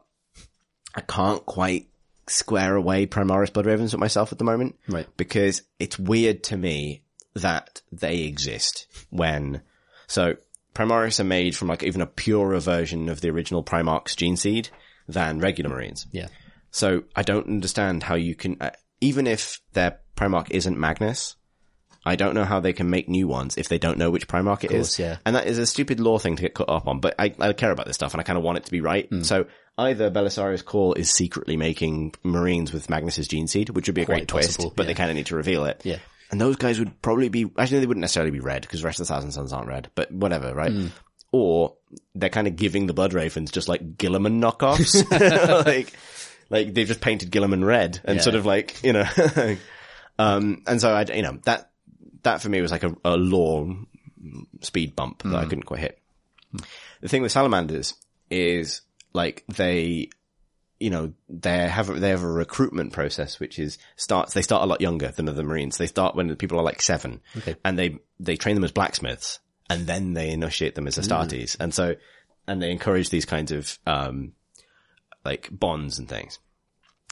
I 0.93 1.01
can't 1.01 1.43
quite 1.45 1.87
square 2.27 2.75
away 2.75 3.05
Primaris 3.05 3.51
Blood 3.51 3.65
Ravens 3.65 3.93
with 3.93 3.99
myself 3.99 4.31
at 4.31 4.37
the 4.37 4.43
moment. 4.43 4.77
Right. 4.87 5.07
Because 5.17 5.63
it's 5.79 5.99
weird 5.99 6.43
to 6.45 6.57
me 6.57 7.03
that 7.35 7.81
they 7.91 8.19
exist 8.23 8.87
when, 9.09 9.61
so 10.07 10.35
Primaris 10.73 11.19
are 11.19 11.25
made 11.25 11.55
from 11.55 11.67
like 11.67 11.83
even 11.83 12.01
a 12.01 12.05
purer 12.05 12.59
version 12.59 13.09
of 13.09 13.21
the 13.21 13.29
original 13.29 13.63
Primarch's 13.63 14.15
gene 14.15 14.37
seed 14.37 14.69
than 15.07 15.39
regular 15.39 15.69
Marines. 15.69 16.07
yeah, 16.11 16.27
So 16.71 17.03
I 17.15 17.23
don't 17.23 17.47
understand 17.47 18.03
how 18.03 18.15
you 18.15 18.35
can, 18.35 18.57
uh, 18.61 18.71
even 19.01 19.27
if 19.27 19.59
their 19.73 19.99
Primarch 20.15 20.51
isn't 20.51 20.77
Magnus, 20.77 21.35
I 22.05 22.15
don't 22.15 22.33
know 22.33 22.45
how 22.45 22.59
they 22.59 22.73
can 22.73 22.89
make 22.89 23.09
new 23.09 23.27
ones 23.27 23.57
if 23.57 23.67
they 23.69 23.77
don't 23.77 23.97
know 23.97 24.09
which 24.09 24.27
Primarch 24.27 24.63
it 24.63 24.71
is. 24.71 24.87
course, 24.87 24.99
yeah. 24.99 25.17
And 25.25 25.35
that 25.35 25.47
is 25.47 25.57
a 25.57 25.65
stupid 25.65 25.99
lore 25.99 26.19
thing 26.19 26.35
to 26.35 26.41
get 26.41 26.53
caught 26.53 26.69
up 26.69 26.87
on, 26.87 26.99
but 26.99 27.15
I, 27.19 27.33
I 27.39 27.53
care 27.53 27.71
about 27.71 27.85
this 27.85 27.95
stuff 27.95 28.13
and 28.13 28.21
I 28.21 28.23
kind 28.23 28.37
of 28.37 28.43
want 28.43 28.57
it 28.57 28.65
to 28.65 28.71
be 28.71 28.81
right. 28.81 29.07
Hmm. 29.07 29.21
So 29.23 29.45
either 29.81 30.09
Belisarius 30.11 30.63
Cawl 30.63 30.93
is 30.93 31.09
secretly 31.11 31.57
making 31.57 32.13
Marines 32.23 32.71
with 32.73 32.89
Magnus's 32.89 33.27
gene 33.27 33.47
seed, 33.47 33.69
which 33.69 33.87
would 33.87 33.95
be 33.95 34.01
a 34.01 34.05
great 34.05 34.19
Quite 34.19 34.27
twist, 34.27 34.57
possible, 34.57 34.73
but 34.75 34.87
they 34.87 34.93
kind 34.93 35.09
of 35.09 35.15
need 35.15 35.27
to 35.27 35.35
reveal 35.35 35.65
it. 35.65 35.81
Yeah. 35.83 35.97
And 36.31 36.39
those 36.39 36.55
guys 36.55 36.79
would 36.79 37.01
probably 37.01 37.29
be, 37.29 37.51
actually 37.57 37.79
they 37.81 37.85
wouldn't 37.87 38.01
necessarily 38.01 38.31
be 38.31 38.39
red 38.39 38.61
because 38.61 38.81
the 38.81 38.85
rest 38.85 38.99
of 38.99 39.07
the 39.07 39.13
Thousand 39.13 39.31
Sons 39.31 39.51
aren't 39.51 39.67
red, 39.67 39.89
but 39.95 40.11
whatever, 40.11 40.53
right? 40.53 40.71
Hmm. 40.71 40.87
Or 41.33 41.75
they're 42.15 42.29
kind 42.29 42.47
of 42.47 42.55
giving 42.55 42.87
the 42.87 42.93
Blood 42.93 43.13
Ravens 43.13 43.51
just 43.51 43.67
like 43.69 43.97
Guilliman 43.97 44.39
knockoffs. 44.41 45.03
like, 45.65 45.93
like 46.49 46.73
they've 46.73 46.87
just 46.87 47.01
painted 47.01 47.31
Guilliman 47.31 47.65
red 47.65 47.99
and 48.05 48.17
Yeah. 48.17 48.21
sort 48.21 48.35
of 48.35 48.45
like, 48.45 48.81
you 48.83 48.93
know, 48.93 49.05
um, 50.19 50.63
and 50.67 50.79
so 50.79 50.93
I, 50.93 51.05
you 51.13 51.21
know, 51.21 51.39
that, 51.43 51.69
that 52.23 52.41
for 52.41 52.49
me 52.49 52.61
was 52.61 52.71
like 52.71 52.83
a, 52.83 52.95
a 53.03 53.17
lore 53.17 53.75
speed 54.61 54.95
bump 54.95 55.23
that 55.23 55.35
I 55.35 55.45
couldn't 55.45 55.63
quite 55.63 55.79
hit. 55.79 55.97
The 57.01 57.07
thing 57.09 57.21
with 57.23 57.31
salamanders 57.31 57.95
is 58.29 58.81
like 59.13 59.43
they, 59.47 60.09
you 60.79 60.89
know, 60.89 61.13
they 61.29 61.67
have 61.67 61.87
they 61.99 62.09
have 62.09 62.23
a 62.23 62.27
recruitment 62.31 62.93
process 62.93 63.39
which 63.39 63.59
is 63.59 63.77
starts 63.95 64.33
they 64.33 64.41
start 64.41 64.63
a 64.63 64.65
lot 64.65 64.81
younger 64.81 65.09
than 65.11 65.29
other 65.29 65.43
marines. 65.43 65.77
They 65.77 65.87
start 65.87 66.15
when 66.15 66.35
people 66.35 66.59
are 66.59 66.63
like 66.63 66.81
seven, 66.81 67.21
Okay. 67.37 67.55
and 67.63 67.77
they 67.77 67.99
they 68.19 68.35
train 68.37 68.55
them 68.55 68.63
as 68.63 68.71
blacksmiths, 68.71 69.39
and 69.69 69.85
then 69.87 70.13
they 70.13 70.29
initiate 70.31 70.75
them 70.75 70.87
as 70.87 70.97
Astartes, 70.97 71.55
and 71.59 71.73
so 71.73 71.95
and 72.47 72.61
they 72.61 72.71
encourage 72.71 73.09
these 73.09 73.25
kinds 73.25 73.51
of 73.51 73.77
um 73.85 74.33
like 75.23 75.49
bonds 75.51 75.99
and 75.99 76.09
things. 76.09 76.39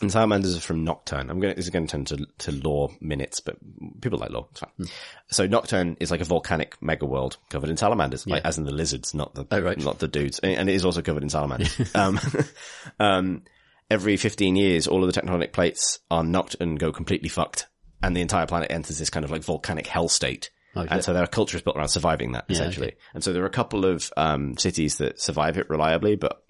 And 0.01 0.11
salamanders 0.11 0.55
are 0.55 0.61
from 0.61 0.85
Nocturne. 0.85 1.29
I'm 1.29 1.39
going 1.39 1.51
to, 1.53 1.55
this 1.55 1.65
is 1.65 1.71
going 1.71 1.85
to 1.85 1.91
turn 1.91 2.05
to, 2.05 2.25
to 2.39 2.51
lore 2.53 2.89
minutes, 3.01 3.41
but 3.41 3.57
people 4.01 4.17
like 4.17 4.29
lore. 4.29 4.47
It's 4.51 4.61
fine. 4.61 4.69
Hmm. 4.77 4.83
So 5.29 5.45
Nocturne 5.45 5.97
is 5.99 6.09
like 6.09 6.21
a 6.21 6.25
volcanic 6.25 6.81
mega 6.81 7.05
world 7.05 7.37
covered 7.49 7.69
in 7.69 7.75
salamanders, 7.77 8.25
like 8.25 8.45
as 8.45 8.57
in 8.57 8.63
the 8.63 8.71
lizards, 8.71 9.13
not 9.13 9.35
the, 9.35 9.45
Oh, 9.51 9.59
right. 9.59 9.77
not 9.77 9.99
the 9.99 10.07
dudes. 10.07 10.39
And 10.39 10.69
it 10.69 10.73
is 10.73 10.85
also 10.85 11.01
covered 11.01 11.23
in 11.23 11.29
salamanders. 11.29 11.77
um, 11.95 12.19
um, 12.99 13.43
every 13.91 14.15
15 14.15 14.55
years, 14.55 14.87
all 14.87 15.03
of 15.03 15.13
the 15.13 15.21
tectonic 15.21 15.51
plates 15.51 15.99
are 16.09 16.23
knocked 16.23 16.55
and 16.59 16.79
go 16.79 16.91
completely 16.93 17.29
fucked. 17.29 17.67
And 18.01 18.15
the 18.15 18.21
entire 18.21 18.45
planet 18.47 18.71
enters 18.71 18.99
this 18.99 19.09
kind 19.09 19.25
of 19.25 19.31
like 19.31 19.43
volcanic 19.43 19.85
hell 19.87 20.07
state 20.07 20.49
Oh, 20.75 20.85
and 20.87 21.03
so 21.03 21.13
their 21.13 21.25
culture 21.25 21.57
is 21.57 21.63
built 21.63 21.77
around 21.77 21.87
surviving 21.87 22.33
that 22.33 22.45
essentially. 22.47 22.95
And 23.15 23.23
so 23.23 23.33
there 23.33 23.41
are 23.41 23.47
a 23.47 23.51
couple 23.51 23.85
of 23.85 24.13
um, 24.15 24.55
cities 24.55 24.99
that 24.99 25.19
survive 25.19 25.57
it 25.57 25.67
reliably, 25.67 26.15
but 26.15 26.43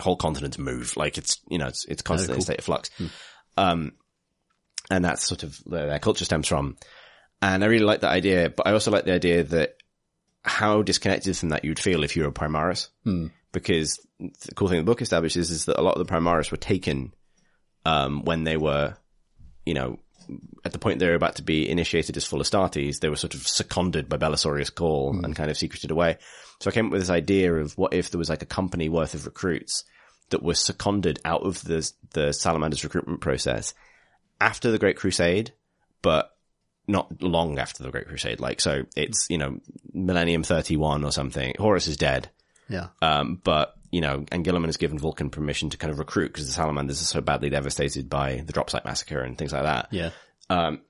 whole 0.00 0.16
continents 0.16 0.58
move. 0.58 0.96
Like 0.96 1.18
it's 1.18 1.40
you 1.48 1.58
know 1.58 1.68
it's 1.68 1.84
it's 1.84 2.02
constantly 2.02 2.36
in 2.36 2.40
a 2.40 2.42
state 2.42 2.58
of 2.58 2.64
flux. 2.64 2.90
Um, 3.56 3.92
and 4.90 5.04
that's 5.04 5.26
sort 5.26 5.42
of 5.42 5.56
where 5.64 5.86
their 5.86 5.98
culture 5.98 6.24
stems 6.24 6.48
from. 6.48 6.76
And 7.42 7.62
I 7.62 7.66
really 7.66 7.84
like 7.84 8.00
that 8.00 8.10
idea, 8.10 8.50
but 8.50 8.66
I 8.66 8.72
also 8.72 8.90
like 8.90 9.04
the 9.04 9.12
idea 9.12 9.44
that 9.44 9.76
how 10.42 10.82
disconnected 10.82 11.36
from 11.36 11.50
that 11.50 11.64
you'd 11.64 11.78
feel 11.78 12.02
if 12.02 12.16
you 12.16 12.22
were 12.22 12.28
a 12.28 12.32
Primaris. 12.32 12.88
Because 13.52 13.98
the 14.18 14.54
cool 14.54 14.68
thing 14.68 14.78
the 14.78 14.84
book 14.84 15.02
establishes 15.02 15.50
is 15.50 15.66
that 15.66 15.78
a 15.78 15.82
lot 15.82 15.96
of 15.96 16.06
the 16.06 16.12
Primaris 16.12 16.50
were 16.50 16.56
taken 16.56 17.12
um, 17.84 18.24
when 18.24 18.44
they 18.44 18.56
were, 18.56 18.96
you 19.64 19.74
know, 19.74 19.98
at 20.64 20.72
the 20.72 20.78
point 20.78 20.98
they 20.98 21.08
were 21.08 21.14
about 21.14 21.36
to 21.36 21.42
be 21.42 21.68
initiated 21.68 22.16
as 22.16 22.24
full 22.24 22.40
Astartes, 22.40 23.00
they 23.00 23.08
were 23.08 23.16
sort 23.16 23.34
of 23.34 23.46
seconded 23.46 24.08
by 24.08 24.16
Belisarius 24.16 24.74
Cawl 24.74 25.18
and 25.24 25.34
kind 25.34 25.50
of 25.50 25.56
secreted 25.56 25.90
away. 25.90 26.18
So 26.60 26.70
I 26.70 26.74
came 26.74 26.86
up 26.86 26.92
with 26.92 27.00
this 27.00 27.10
idea 27.10 27.54
of 27.54 27.76
what 27.78 27.94
if 27.94 28.10
there 28.10 28.18
was 28.18 28.28
like 28.28 28.42
a 28.42 28.46
company 28.46 28.88
worth 28.88 29.14
of 29.14 29.26
recruits 29.26 29.84
that 30.30 30.42
were 30.42 30.54
seconded 30.54 31.20
out 31.24 31.42
of 31.42 31.62
the 31.64 31.90
the 32.12 32.32
Salamanders 32.32 32.84
recruitment 32.84 33.20
process 33.20 33.74
after 34.40 34.70
the 34.70 34.78
Great 34.78 34.96
Crusade, 34.96 35.52
but 36.02 36.34
not 36.86 37.22
long 37.22 37.58
after 37.58 37.82
the 37.82 37.90
Great 37.90 38.08
Crusade. 38.08 38.40
Like, 38.40 38.60
so 38.60 38.84
it's, 38.96 39.26
you 39.28 39.38
know, 39.38 39.60
Millennium 39.92 40.42
31 40.42 41.04
or 41.04 41.12
something. 41.12 41.54
Horus 41.58 41.86
is 41.86 41.96
dead. 41.96 42.30
Yeah. 42.68 42.88
Um, 43.02 43.40
but, 43.44 43.76
you 43.90 44.00
know, 44.00 44.24
and 44.30 44.44
Guilliman 44.44 44.66
has 44.66 44.76
given 44.76 44.98
Vulcan 44.98 45.30
permission 45.30 45.70
to 45.70 45.76
kind 45.76 45.92
of 45.92 45.98
recruit 45.98 46.28
because 46.28 46.46
the 46.46 46.52
Salamanders 46.52 47.00
are 47.00 47.06
so 47.06 47.20
badly 47.20 47.50
devastated 47.50 48.08
by 48.08 48.42
the 48.44 48.52
drop 48.52 48.70
site 48.70 48.84
massacre 48.84 49.20
and 49.20 49.36
things 49.36 49.52
like 49.52 49.62
that. 49.62 49.88
Yeah. 49.90 50.10
Um, 50.50 50.82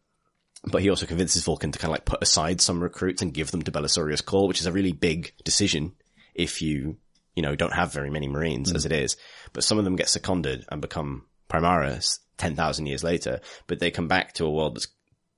but 0.64 0.82
he 0.82 0.90
also 0.90 1.06
convinces 1.06 1.44
Vulcan 1.44 1.72
to 1.72 1.78
kind 1.78 1.90
of 1.90 1.92
like 1.92 2.04
put 2.04 2.22
aside 2.22 2.60
some 2.60 2.82
recruits 2.82 3.22
and 3.22 3.32
give 3.32 3.50
them 3.50 3.62
to 3.62 3.72
Belisarius 3.72 4.24
Cawl, 4.24 4.48
which 4.48 4.60
is 4.60 4.66
a 4.66 4.72
really 4.72 4.92
big 4.92 5.32
decision 5.44 5.94
if 6.34 6.60
you, 6.60 6.96
you 7.34 7.42
know, 7.42 7.54
don't 7.54 7.72
have 7.72 7.92
very 7.92 8.10
many 8.10 8.26
Marines 8.28 8.72
as 8.72 8.82
mm. 8.82 8.86
it 8.86 8.92
is. 8.92 9.16
But 9.52 9.64
some 9.64 9.78
of 9.78 9.84
them 9.84 9.96
get 9.96 10.08
seconded 10.08 10.64
and 10.68 10.80
become 10.80 11.26
Primaris 11.48 12.18
10,000 12.38 12.86
years 12.86 13.04
later, 13.04 13.40
but 13.68 13.78
they 13.78 13.90
come 13.90 14.08
back 14.08 14.34
to 14.34 14.44
a 14.44 14.50
world 14.50 14.76
that's 14.76 14.88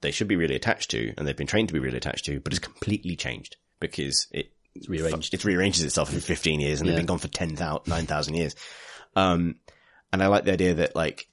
they 0.01 0.11
should 0.11 0.28
be 0.28 0.37
really 0.37 0.55
attached 0.55 0.91
to 0.91 1.12
and 1.16 1.27
they've 1.27 1.37
been 1.37 1.47
trained 1.47 1.69
to 1.69 1.74
be 1.74 1.81
really 1.81 1.99
attached 1.99 2.24
to, 2.24 2.41
but 2.41 2.53
it's 2.53 2.59
completely 2.59 3.16
changed 3.16 3.57
because 3.81 4.27
it 4.31 4.53
It's 4.74 4.88
rearranged. 4.88 5.34
it 5.34 5.44
rearranges 5.44 5.84
itself 5.84 6.12
in 6.12 6.20
15 6.20 6.60
years 6.60 6.80
and 6.80 6.86
Yeah. 6.88 6.92
they've 6.92 7.01
been 7.01 7.06
gone 7.06 7.18
for 7.18 7.28
10,000, 7.28 7.86
9,000 7.86 8.34
years. 8.34 8.55
Um, 9.16 9.56
and 10.12 10.22
I 10.22 10.28
like 10.28 10.44
the 10.44 10.52
idea 10.52 10.74
that 10.74 10.94
like 10.97 11.28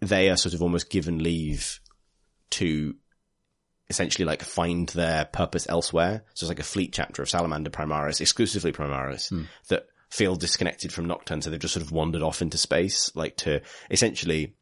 they 0.00 0.28
are 0.30 0.36
sort 0.36 0.54
of 0.54 0.62
almost 0.62 0.90
given 0.90 1.22
leave 1.22 1.80
to 2.50 2.94
essentially 3.90 4.24
like 4.24 4.42
find 4.42 4.88
their 4.90 5.24
purpose 5.26 5.66
elsewhere. 5.68 6.24
So 6.34 6.44
it's 6.44 6.48
like 6.48 6.58
a 6.60 6.64
fleet 6.64 6.92
chapter 6.92 7.22
of 7.22 7.28
Salamander 7.30 7.70
Primaris, 7.70 8.20
exclusively 8.20 8.72
Primaris, 8.72 9.30
that 9.68 9.86
feel 10.10 10.36
disconnected 10.36 10.92
from 10.92 11.06
Nocturne. 11.06 11.42
So 11.42 11.50
they've 11.50 11.60
just 11.60 11.74
sort 11.74 11.84
of 11.84 11.92
wandered 11.92 12.22
off 12.22 12.40
into 12.42 12.56
space, 12.58 13.10
like 13.14 13.36
to 13.38 13.60
essentially, 13.90 14.54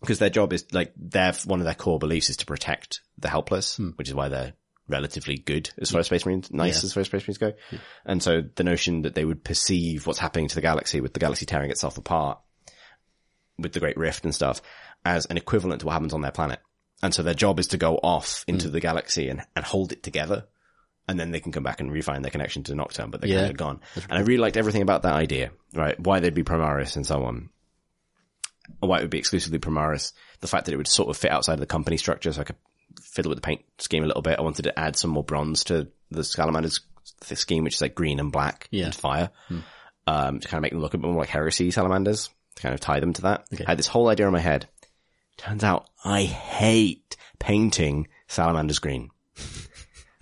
because 0.00 0.18
their 0.18 0.30
job 0.30 0.52
is 0.52 0.66
like 0.72 0.92
their, 0.96 1.32
one 1.44 1.60
of 1.60 1.64
their 1.64 1.74
core 1.74 1.98
beliefs 1.98 2.30
is 2.30 2.36
to 2.38 2.46
protect 2.46 3.00
the 3.18 3.28
helpless, 3.28 3.78
which 3.96 4.08
is 4.08 4.14
why 4.14 4.28
they're 4.28 4.52
relatively 4.88 5.36
good 5.36 5.70
as 5.78 5.90
far 5.90 6.00
as 6.00 6.06
Space 6.06 6.26
Marines, 6.26 6.50
nice 6.52 6.82
Yeah. 6.82 6.86
as 6.86 6.92
far 6.94 7.00
as 7.02 7.06
Space 7.06 7.22
Marines 7.22 7.38
go. 7.38 7.52
And 8.04 8.22
so 8.22 8.42
the 8.56 8.64
notion 8.64 9.02
that 9.02 9.14
they 9.14 9.24
would 9.24 9.44
perceive 9.44 10.06
what's 10.06 10.18
happening 10.18 10.48
to 10.48 10.54
the 10.54 10.60
galaxy 10.60 11.00
with 11.00 11.12
the 11.14 11.20
galaxy 11.20 11.46
tearing 11.46 11.70
itself 11.70 11.98
apart 11.98 12.38
with 13.58 13.72
the 13.72 13.80
Great 13.80 13.96
Rift 13.96 14.24
and 14.24 14.34
stuff 14.34 14.60
as 15.04 15.26
an 15.26 15.36
equivalent 15.36 15.80
to 15.80 15.86
what 15.86 15.92
happens 15.92 16.14
on 16.14 16.20
their 16.20 16.30
planet. 16.32 16.60
And 17.02 17.12
so 17.14 17.22
their 17.22 17.34
job 17.34 17.58
is 17.58 17.68
to 17.68 17.76
go 17.78 17.96
off 18.02 18.44
into 18.46 18.66
Hmm. 18.68 18.72
the 18.72 18.80
galaxy 18.80 19.28
and, 19.28 19.42
and 19.56 19.64
hold 19.64 19.92
it 19.92 20.02
together. 20.02 20.46
And 21.08 21.18
then 21.18 21.32
they 21.32 21.40
can 21.40 21.50
come 21.52 21.64
back 21.64 21.80
and 21.80 21.90
refine 21.92 22.22
their 22.22 22.30
connection 22.30 22.62
to 22.64 22.74
Nocturne, 22.76 23.10
but 23.10 23.20
they're 23.20 23.30
Yeah. 23.30 23.38
kind 23.40 23.50
of 23.50 23.56
gone. 23.56 23.80
And 24.08 24.12
I 24.12 24.20
really 24.20 24.38
liked 24.40 24.56
everything 24.56 24.82
about 24.82 25.02
that 25.02 25.14
idea, 25.14 25.50
right? 25.74 25.98
Why 25.98 26.20
they'd 26.20 26.32
be 26.34 26.44
Primaris 26.44 26.94
and 26.96 27.04
so 27.06 27.24
on. 27.24 27.50
Or 28.80 28.88
why 28.88 28.98
it 28.98 29.02
would 29.02 29.10
be 29.10 29.18
exclusively 29.18 29.58
Primaris. 29.58 30.12
The 30.40 30.46
fact 30.46 30.66
that 30.66 30.72
it 30.72 30.76
would 30.76 30.86
sort 30.86 31.08
of 31.10 31.16
fit 31.16 31.32
outside 31.32 31.54
of 31.54 31.60
the 31.60 31.66
company 31.66 31.96
structure, 31.96 32.32
so 32.32 32.40
I 32.40 32.44
could 32.44 32.56
fiddle 33.00 33.30
with 33.30 33.38
the 33.38 33.42
paint 33.46 33.62
scheme 33.78 34.02
a 34.04 34.06
little 34.06 34.22
bit. 34.22 34.38
I 34.38 34.42
wanted 34.42 34.62
to 34.64 34.78
add 34.78 34.96
some 34.96 35.10
more 35.10 35.24
bronze 35.24 35.64
to 35.64 35.88
the 36.10 36.24
Salamanders 36.24 36.80
scheme, 37.22 37.64
which 37.64 37.74
is 37.76 37.80
like 37.82 37.94
green 37.94 38.20
and 38.20 38.30
black 38.32 38.68
Yeah. 38.70 38.86
and 38.86 38.94
fire. 38.94 39.30
Um, 40.06 40.40
to 40.40 40.48
kind 40.48 40.58
of 40.58 40.62
make 40.62 40.72
them 40.72 40.80
look 40.80 40.94
a 40.94 40.98
bit 40.98 41.06
more 41.08 41.20
like 41.20 41.28
heresy 41.28 41.70
salamanders, 41.70 42.28
to 42.56 42.62
kind 42.62 42.74
of 42.74 42.80
tie 42.80 42.98
them 43.00 43.12
to 43.14 43.22
that. 43.22 43.44
Okay. 43.54 43.64
I 43.66 43.70
had 43.70 43.78
this 43.78 43.86
whole 43.86 44.08
idea 44.08 44.26
in 44.26 44.32
my 44.32 44.40
head. 44.40 44.68
Turns 45.36 45.62
out 45.62 45.88
I 46.04 46.22
hate 46.24 47.16
painting 47.38 48.08
salamanders 48.26 48.80
green. 48.80 49.10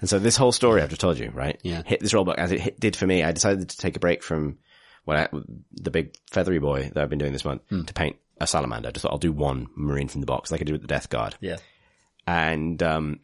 and 0.00 0.08
so 0.08 0.18
this 0.18 0.36
whole 0.36 0.52
story 0.52 0.82
I've 0.82 0.90
just 0.90 1.00
told 1.00 1.18
you, 1.18 1.30
right? 1.34 1.58
Yeah. 1.62 1.82
Hit 1.84 2.00
this 2.00 2.12
rollback 2.12 2.36
as 2.36 2.52
it 2.52 2.60
hit, 2.60 2.78
did 2.80 2.94
for 2.96 3.06
me. 3.06 3.22
I 3.22 3.32
decided 3.32 3.70
to 3.70 3.76
take 3.78 3.96
a 3.96 4.00
break 4.00 4.22
from 4.22 4.58
what 5.04 5.16
I, 5.16 5.28
the 5.72 5.90
big 5.90 6.14
feathery 6.30 6.58
boy 6.58 6.90
that 6.92 7.02
I've 7.02 7.10
been 7.10 7.18
doing 7.18 7.32
this 7.32 7.44
month 7.44 7.62
to 7.68 7.94
paint 7.94 8.16
a 8.38 8.46
salamander. 8.46 8.88
I 8.88 8.92
just 8.92 9.02
thought 9.02 9.12
I'll 9.12 9.18
do 9.18 9.32
one 9.32 9.68
marine 9.74 10.08
from 10.08 10.20
the 10.20 10.26
box 10.26 10.50
like 10.52 10.60
I 10.60 10.64
did 10.64 10.72
with 10.72 10.82
the 10.82 10.88
Death 10.88 11.08
Guard 11.08 11.36
Yeah. 11.40 11.56
And 12.26 12.82
um, 12.82 13.20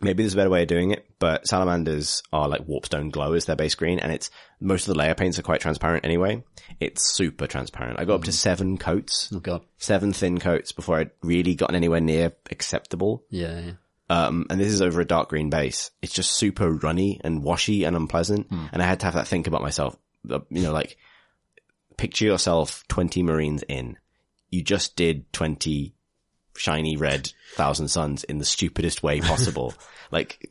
maybe 0.00 0.22
there's 0.22 0.34
a 0.34 0.36
better 0.36 0.50
way 0.50 0.62
of 0.62 0.68
doing 0.68 0.90
it, 0.92 1.06
but 1.18 1.46
salamanders 1.46 2.22
are 2.32 2.48
like 2.48 2.66
warpstone 2.66 3.10
glow 3.10 3.32
as 3.34 3.44
their 3.44 3.56
base 3.56 3.74
green, 3.74 3.98
and 3.98 4.12
it's 4.12 4.30
most 4.60 4.86
of 4.88 4.94
the 4.94 4.98
layer 4.98 5.14
paints 5.14 5.38
are 5.38 5.42
quite 5.42 5.60
transparent 5.60 6.04
anyway. 6.04 6.42
It's 6.78 7.14
super 7.14 7.46
transparent. 7.46 7.98
I 8.00 8.04
got 8.04 8.14
up 8.16 8.24
to 8.24 8.32
seven 8.32 8.78
coats, 8.78 9.30
Oh 9.34 9.40
god. 9.40 9.62
seven 9.78 10.12
thin 10.12 10.38
coats 10.38 10.72
before 10.72 10.98
I'd 10.98 11.10
really 11.22 11.54
gotten 11.54 11.76
anywhere 11.76 12.00
near 12.00 12.32
acceptable. 12.50 13.24
Yeah. 13.30 13.60
yeah. 13.60 13.72
Um, 14.08 14.46
and 14.50 14.58
this 14.60 14.72
is 14.72 14.82
over 14.82 15.00
a 15.00 15.04
dark 15.06 15.28
green 15.28 15.50
base. 15.50 15.90
It's 16.02 16.12
just 16.12 16.32
super 16.32 16.68
runny 16.70 17.20
and 17.22 17.44
washy 17.44 17.84
and 17.84 17.94
unpleasant. 17.94 18.48
And 18.50 18.82
I 18.82 18.84
had 18.86 18.98
to 19.00 19.06
have 19.06 19.14
that 19.14 19.28
think 19.28 19.46
about 19.46 19.62
myself. 19.62 19.96
You 20.24 20.42
know, 20.50 20.72
like 20.72 20.96
picture 21.96 22.24
yourself 22.24 22.82
20 22.88 23.22
Marines 23.22 23.62
in. 23.68 23.98
You 24.50 24.62
just 24.62 24.96
did 24.96 25.32
20 25.32 25.94
shiny 26.56 26.96
red 26.96 27.32
Thousand 27.54 27.88
Sons 27.88 28.24
in 28.24 28.38
the 28.38 28.44
stupidest 28.44 29.02
way 29.02 29.20
possible. 29.20 29.74
like, 30.10 30.50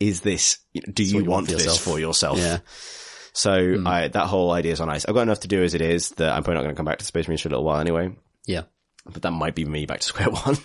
is 0.00 0.20
this, 0.20 0.58
do 0.92 1.02
you 1.02 1.10
you 1.10 1.16
want 1.16 1.28
want 1.28 1.46
for 1.46 1.52
this 1.52 1.64
yourself. 1.64 1.80
for 1.80 1.98
yourself? 2.00 2.38
Yeah. 2.38 2.58
So 3.32 3.76
hmm. 3.76 3.86
I, 3.86 4.08
that 4.08 4.26
whole 4.26 4.50
idea 4.50 4.72
is 4.72 4.80
on 4.80 4.88
ice. 4.88 5.04
I've 5.04 5.14
got 5.14 5.22
enough 5.22 5.40
to 5.40 5.48
do 5.48 5.62
as 5.62 5.74
it 5.74 5.80
is 5.80 6.10
that 6.10 6.32
I'm 6.32 6.42
probably 6.42 6.54
not 6.54 6.62
going 6.62 6.74
to 6.74 6.76
come 6.76 6.86
back 6.86 6.98
to 6.98 7.04
Space 7.04 7.28
Marines 7.28 7.42
for 7.42 7.48
a 7.48 7.50
little 7.50 7.64
while 7.64 7.80
anyway. 7.80 8.10
Yeah. 8.46 8.62
But 9.06 9.22
that 9.22 9.30
might 9.30 9.54
be 9.54 9.64
me 9.64 9.86
back 9.86 10.00
to 10.00 10.06
square 10.06 10.30
one. 10.30 10.58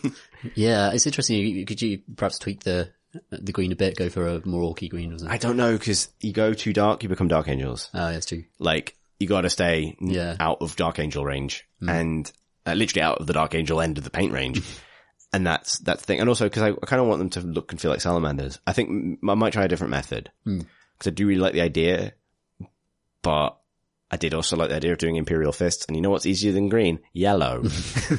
Yeah. 0.55 0.91
It's 0.91 1.05
interesting. 1.05 1.65
Could 1.65 1.81
you 1.81 2.01
perhaps 2.15 2.39
tweak 2.39 2.63
the 2.63 2.89
the 3.29 3.51
green 3.51 3.71
a 3.71 3.75
bit? 3.75 3.95
Go 3.95 4.09
for 4.09 4.27
a 4.27 4.45
more 4.45 4.73
orky 4.73 4.89
green 4.89 5.13
or 5.13 5.19
something? 5.19 5.33
I 5.33 5.37
don't 5.37 5.57
know 5.57 5.77
because 5.77 6.09
you 6.19 6.33
go 6.33 6.53
too 6.53 6.73
dark, 6.73 7.03
you 7.03 7.09
become 7.09 7.27
Dark 7.27 7.47
Angels. 7.47 7.89
Oh, 7.93 8.11
that's 8.11 8.25
true. 8.25 8.43
Like 8.59 8.97
you 9.19 9.27
got 9.27 9.41
to 9.41 9.49
stay 9.49 9.95
Yeah. 10.01 10.35
out 10.39 10.57
of 10.61 10.75
Dark 10.75 10.99
Angel 10.99 11.23
range 11.23 11.65
hmm. 11.79 11.89
and 11.89 12.31
uh, 12.65 12.73
literally 12.73 13.01
out 13.01 13.19
of 13.19 13.27
the 13.27 13.33
Dark 13.33 13.55
Angel 13.55 13.81
end 13.81 13.97
of 13.97 14.03
the 14.03 14.09
paint 14.09 14.33
range. 14.33 14.61
and 15.33 15.45
that's 15.45 15.79
that's 15.79 16.01
the 16.01 16.05
thing. 16.05 16.19
And 16.19 16.29
also 16.29 16.45
because 16.45 16.61
I, 16.61 16.69
I 16.69 16.85
kind 16.85 17.01
of 17.01 17.07
want 17.07 17.19
them 17.19 17.29
to 17.31 17.41
look 17.41 17.71
and 17.71 17.81
feel 17.81 17.91
like 17.91 18.01
salamanders. 18.01 18.59
I 18.65 18.73
think 18.73 18.89
m- 18.89 19.29
I 19.29 19.33
might 19.33 19.53
try 19.53 19.65
a 19.65 19.67
different 19.67 19.91
method 19.91 20.31
because 20.45 21.07
I 21.07 21.09
do 21.09 21.27
really 21.27 21.41
like 21.41 21.53
the 21.53 21.61
idea, 21.61 22.13
but 23.21 23.57
I 24.11 24.17
did 24.17 24.35
also 24.35 24.55
like 24.55 24.69
the 24.69 24.75
idea 24.75 24.91
of 24.91 24.99
doing 24.99 25.15
Imperial 25.15 25.51
Fists. 25.51 25.85
And 25.87 25.95
you 25.95 26.01
know 26.01 26.11
what's 26.11 26.27
easier 26.27 26.51
than 26.51 26.69
green? 26.69 26.99
Yellow. 27.13 27.63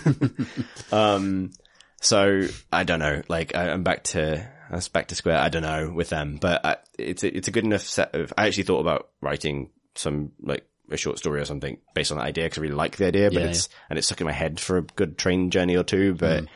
um, 0.92 1.52
so 2.00 2.48
I 2.72 2.82
don't 2.82 2.98
know. 2.98 3.22
Like 3.28 3.54
I, 3.54 3.70
I'm 3.70 3.84
back 3.84 4.02
to 4.04 4.50
that's 4.70 4.88
back 4.88 5.08
to 5.08 5.14
square. 5.14 5.38
I 5.38 5.48
don't 5.50 5.62
know 5.62 5.92
with 5.94 6.08
them, 6.08 6.38
but 6.40 6.66
I, 6.66 6.76
it's 6.98 7.22
a, 7.22 7.36
it's 7.36 7.48
a 7.48 7.52
good 7.52 7.64
enough 7.64 7.82
set 7.82 8.14
of. 8.14 8.32
I 8.36 8.46
actually 8.48 8.64
thought 8.64 8.80
about 8.80 9.10
writing 9.20 9.70
some 9.94 10.32
like 10.40 10.66
a 10.90 10.96
short 10.96 11.18
story 11.18 11.40
or 11.40 11.44
something 11.44 11.78
based 11.94 12.12
on 12.12 12.18
that 12.18 12.24
idea 12.24 12.44
because 12.44 12.58
I 12.58 12.62
really 12.62 12.74
like 12.74 12.96
the 12.96 13.06
idea, 13.06 13.30
but 13.30 13.42
Yeah, 13.42 13.48
it's 13.48 13.68
and 13.88 13.98
it's 13.98 14.06
stuck 14.06 14.20
in 14.20 14.26
my 14.26 14.32
head 14.32 14.60
for 14.60 14.78
a 14.78 14.82
good 14.82 15.18
train 15.18 15.50
journey 15.50 15.76
or 15.76 15.84
two. 15.84 16.14
But 16.14 16.44
mm. 16.44 16.48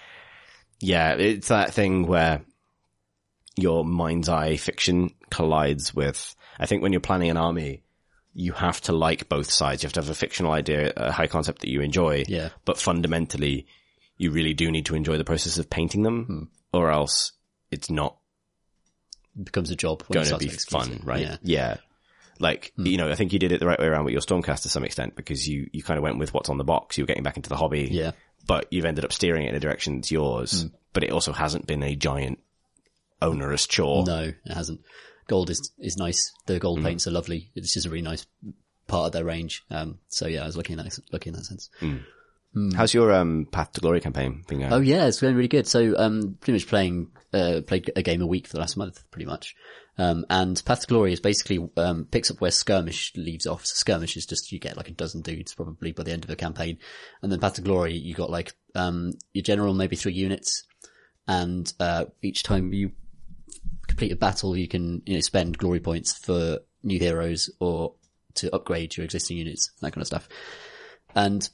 yeah, 0.80 1.14
it's 1.14 1.48
that 1.48 1.72
thing 1.72 2.06
where 2.06 2.42
your 3.56 3.84
mind's 3.84 4.28
eye 4.28 4.56
fiction 4.56 5.10
collides 5.30 5.94
with. 5.94 6.34
I 6.58 6.66
think 6.66 6.82
when 6.82 6.92
you're 6.92 7.00
planning 7.00 7.30
an 7.30 7.36
army, 7.36 7.82
you 8.34 8.52
have 8.52 8.80
to 8.82 8.92
like 8.92 9.28
both 9.28 9.50
sides. 9.50 9.82
You 9.82 9.88
have 9.88 9.94
to 9.94 10.00
have 10.00 10.10
a 10.10 10.14
fictional 10.14 10.52
idea, 10.52 10.92
a 10.96 11.10
high 11.10 11.26
concept 11.26 11.62
that 11.62 11.70
you 11.70 11.80
enjoy. 11.80 12.24
Yeah. 12.28 12.50
But 12.64 12.78
fundamentally, 12.78 13.66
you 14.16 14.30
really 14.30 14.54
do 14.54 14.70
need 14.70 14.86
to 14.86 14.94
enjoy 14.94 15.18
the 15.18 15.24
process 15.24 15.58
of 15.58 15.70
painting 15.70 16.02
them, 16.02 16.24
hmm. 16.24 16.42
or 16.76 16.90
else 16.90 17.32
it's 17.70 17.90
not 17.90 18.16
It 19.36 19.44
becomes 19.44 19.70
a 19.70 19.76
job. 19.76 20.06
Going 20.08 20.26
to 20.26 20.38
be 20.38 20.48
fun, 20.48 21.00
right? 21.04 21.38
Yeah. 21.42 21.76
Like, 22.40 22.72
you 22.76 22.96
know, 22.96 23.10
I 23.10 23.14
think 23.14 23.32
you 23.32 23.38
did 23.38 23.52
it 23.52 23.60
the 23.60 23.66
right 23.66 23.78
way 23.78 23.86
around 23.86 24.04
with 24.04 24.12
your 24.12 24.20
Stormcast 24.20 24.62
to 24.62 24.68
some 24.68 24.84
extent 24.84 25.16
because 25.16 25.48
you, 25.48 25.68
you 25.72 25.82
kind 25.82 25.98
of 25.98 26.02
went 26.04 26.18
with 26.18 26.32
what's 26.32 26.48
on 26.48 26.58
the 26.58 26.64
box. 26.64 26.96
You 26.96 27.02
were 27.04 27.08
getting 27.08 27.22
back 27.24 27.36
into 27.36 27.48
the 27.48 27.56
hobby. 27.56 27.88
Yeah. 27.90 28.12
But 28.46 28.66
you've 28.70 28.84
ended 28.84 29.04
up 29.04 29.12
steering 29.12 29.44
it 29.44 29.50
in 29.50 29.54
a 29.56 29.60
direction 29.60 29.96
that's 29.96 30.10
yours, 30.12 30.66
but 30.92 31.02
it 31.04 31.10
also 31.10 31.32
hasn't 31.32 31.66
been 31.66 31.82
a 31.82 31.94
giant 31.96 32.38
onerous 33.20 33.66
chore. 33.66 34.04
No, 34.06 34.20
it 34.44 34.54
hasn't. 34.54 34.80
Gold 35.26 35.50
is 35.50 35.72
is 35.78 35.96
nice. 35.96 36.32
The 36.46 36.54
Mm. 36.54 36.60
gold 36.60 36.82
paints 36.82 37.06
are 37.06 37.10
lovely. 37.10 37.50
It's 37.54 37.74
just 37.74 37.86
a 37.86 37.90
really 37.90 38.02
nice 38.02 38.26
part 38.86 39.06
of 39.06 39.12
their 39.12 39.24
range. 39.24 39.64
Um, 39.70 39.98
so 40.08 40.26
yeah, 40.26 40.42
I 40.42 40.46
was 40.46 40.56
looking 40.56 40.78
at 40.78 40.84
that, 40.84 40.98
looking 41.12 41.32
in 41.34 41.38
that 41.38 41.44
sense. 41.44 41.68
Mm. 41.80 42.74
How's 42.74 42.94
your 42.94 43.12
um, 43.12 43.46
Path 43.52 43.72
to 43.72 43.80
Glory 43.80 44.00
campaign 44.00 44.42
been 44.48 44.60
going? 44.60 44.72
Oh 44.72 44.80
yeah, 44.80 45.06
it's 45.06 45.20
going 45.20 45.36
really 45.36 45.48
good. 45.48 45.66
So, 45.66 45.94
um, 45.98 46.38
pretty 46.40 46.54
much 46.54 46.66
playing, 46.66 47.10
uh, 47.34 47.60
played 47.66 47.90
a 47.94 48.02
game 48.02 48.22
a 48.22 48.26
week 48.26 48.46
for 48.46 48.54
the 48.54 48.60
last 48.60 48.76
month, 48.78 49.04
pretty 49.10 49.26
much. 49.26 49.54
Um, 49.98 50.24
and 50.30 50.62
Path 50.64 50.82
to 50.82 50.86
Glory 50.86 51.12
is 51.12 51.20
basically, 51.20 51.68
um, 51.76 52.06
picks 52.10 52.30
up 52.30 52.40
where 52.40 52.52
Skirmish 52.52 53.12
leaves 53.16 53.46
off. 53.46 53.66
So 53.66 53.74
Skirmish 53.74 54.16
is 54.16 54.26
just, 54.26 54.52
you 54.52 54.60
get 54.60 54.76
like 54.76 54.88
a 54.88 54.92
dozen 54.92 55.22
dudes 55.22 55.54
probably 55.54 55.92
by 55.92 56.04
the 56.04 56.12
end 56.12 56.24
of 56.24 56.30
a 56.30 56.36
campaign. 56.36 56.78
And 57.20 57.32
then 57.32 57.40
Path 57.40 57.54
to 57.54 57.62
Glory, 57.62 57.94
you 57.94 58.14
got 58.14 58.30
like, 58.30 58.52
um, 58.76 59.12
your 59.32 59.42
general, 59.42 59.74
maybe 59.74 59.96
three 59.96 60.12
units. 60.12 60.62
And, 61.26 61.72
uh, 61.80 62.06
each 62.22 62.44
time 62.44 62.72
you 62.72 62.92
complete 63.88 64.12
a 64.12 64.16
battle, 64.16 64.56
you 64.56 64.68
can, 64.68 65.02
you 65.04 65.14
know, 65.14 65.20
spend 65.20 65.58
glory 65.58 65.80
points 65.80 66.16
for 66.16 66.60
new 66.84 66.98
heroes 66.98 67.50
or 67.58 67.94
to 68.34 68.54
upgrade 68.54 68.96
your 68.96 69.04
existing 69.04 69.36
units, 69.36 69.72
that 69.80 69.92
kind 69.92 70.02
of 70.02 70.06
stuff. 70.06 70.28
And 71.14 71.48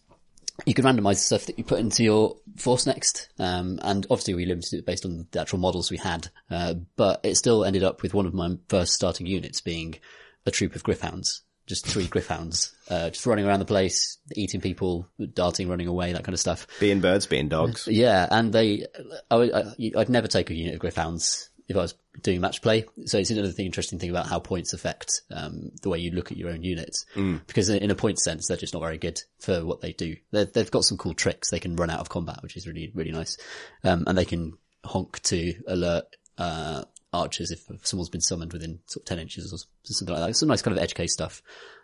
you 0.66 0.74
can 0.74 0.84
randomize 0.84 1.14
the 1.14 1.16
stuff 1.16 1.46
that 1.46 1.58
you 1.58 1.64
put 1.64 1.80
into 1.80 2.04
your 2.04 2.36
force 2.56 2.86
next. 2.86 3.28
Um, 3.38 3.78
and 3.82 4.06
obviously 4.10 4.34
we 4.34 4.46
limited 4.46 4.78
it 4.78 4.86
based 4.86 5.04
on 5.04 5.26
the 5.30 5.40
actual 5.40 5.58
models 5.58 5.90
we 5.90 5.96
had. 5.96 6.28
Uh, 6.50 6.74
but 6.96 7.20
it 7.24 7.36
still 7.36 7.64
ended 7.64 7.82
up 7.84 8.02
with 8.02 8.14
one 8.14 8.26
of 8.26 8.34
my 8.34 8.56
first 8.68 8.94
starting 8.94 9.26
units 9.26 9.60
being 9.60 9.96
a 10.46 10.50
troop 10.50 10.74
of 10.74 10.82
Gryph-hounds. 10.82 11.42
Just 11.66 11.86
three 11.86 12.06
Gryph-hounds, 12.06 12.74
uh, 12.90 13.08
just 13.08 13.24
running 13.24 13.46
around 13.46 13.60
the 13.60 13.64
place, 13.64 14.18
eating 14.36 14.60
people, 14.60 15.08
darting, 15.32 15.66
running 15.66 15.86
away, 15.86 16.12
that 16.12 16.22
kind 16.22 16.34
of 16.34 16.40
stuff. 16.40 16.66
Being 16.78 17.00
birds, 17.00 17.24
being 17.26 17.48
dogs. 17.48 17.88
Yeah, 17.90 18.28
and 18.30 18.52
they, 18.52 18.86
I, 19.30 19.36
would- 19.36 20.08
never 20.10 20.28
take 20.28 20.50
a 20.50 20.54
unit 20.54 20.74
of 20.74 20.80
Gryph-hounds 20.80 21.48
if 21.68 21.76
I 21.76 21.80
was 21.80 21.94
doing 22.22 22.40
match 22.40 22.62
play. 22.62 22.84
So 23.06 23.18
it's 23.18 23.30
another 23.30 23.50
thing, 23.50 23.66
interesting 23.66 23.98
thing 23.98 24.10
about 24.10 24.26
how 24.26 24.38
points 24.38 24.72
affect 24.72 25.22
um, 25.30 25.70
the 25.82 25.88
way 25.88 25.98
you 25.98 26.10
look 26.10 26.30
at 26.30 26.36
your 26.36 26.50
own 26.50 26.62
units. 26.62 27.06
Because 27.46 27.68
in 27.68 27.82
in 27.82 27.90
a 27.90 27.94
point 27.94 28.18
sense, 28.18 28.46
they're 28.46 28.56
just 28.56 28.74
not 28.74 28.82
very 28.82 28.98
good 28.98 29.20
for 29.38 29.64
what 29.64 29.80
they 29.80 29.92
do. 29.92 30.16
They're, 30.30 30.44
they've 30.44 30.70
got 30.70 30.84
some 30.84 30.98
cool 30.98 31.14
tricks. 31.14 31.50
They 31.50 31.60
can 31.60 31.76
run 31.76 31.90
out 31.90 32.00
of 32.00 32.08
combat, 32.08 32.42
which 32.42 32.56
is 32.56 32.66
really 32.66 32.92
really 32.94 33.12
nice, 33.12 33.36
um, 33.82 34.04
and 34.06 34.16
they 34.16 34.24
can 34.24 34.58
honk 34.84 35.20
to 35.22 35.54
alert. 35.66 36.04
Uh, 36.36 36.84
archers 37.12 37.52
if 37.52 37.64
someone's 37.86 38.08
been 38.08 38.20
summoned 38.20 38.52
within 38.52 38.80
sort 38.86 39.02
of 39.02 39.06
10 39.06 39.20
inches 39.20 39.52
or 39.52 39.58
something 39.84 40.14
like 40.14 40.26
that. 40.26 40.34
Some 40.34 40.48
nice 40.48 40.62
kind 40.62 40.76
of 40.76 40.82
edge 40.82 40.94
case 40.94 41.12
stuff. 41.12 41.42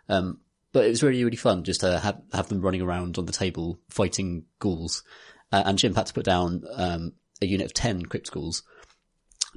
Um, 0.09 0.39
but 0.73 0.85
it 0.85 0.89
was 0.89 1.03
really, 1.03 1.23
really 1.23 1.37
fun 1.37 1.63
just 1.63 1.81
to 1.81 1.99
have, 1.99 2.21
have 2.33 2.49
them 2.49 2.61
running 2.61 2.81
around 2.81 3.17
on 3.17 3.25
the 3.25 3.31
table 3.31 3.79
fighting 3.89 4.43
ghouls. 4.59 5.03
Uh, 5.51 5.63
and 5.65 5.77
Jim 5.77 5.95
had 5.95 6.07
to 6.07 6.13
put 6.13 6.25
down, 6.25 6.63
um, 6.75 7.13
a 7.41 7.45
unit 7.45 7.65
of 7.65 7.73
10 7.73 8.03
crypt 8.03 8.31
ghouls 8.31 8.63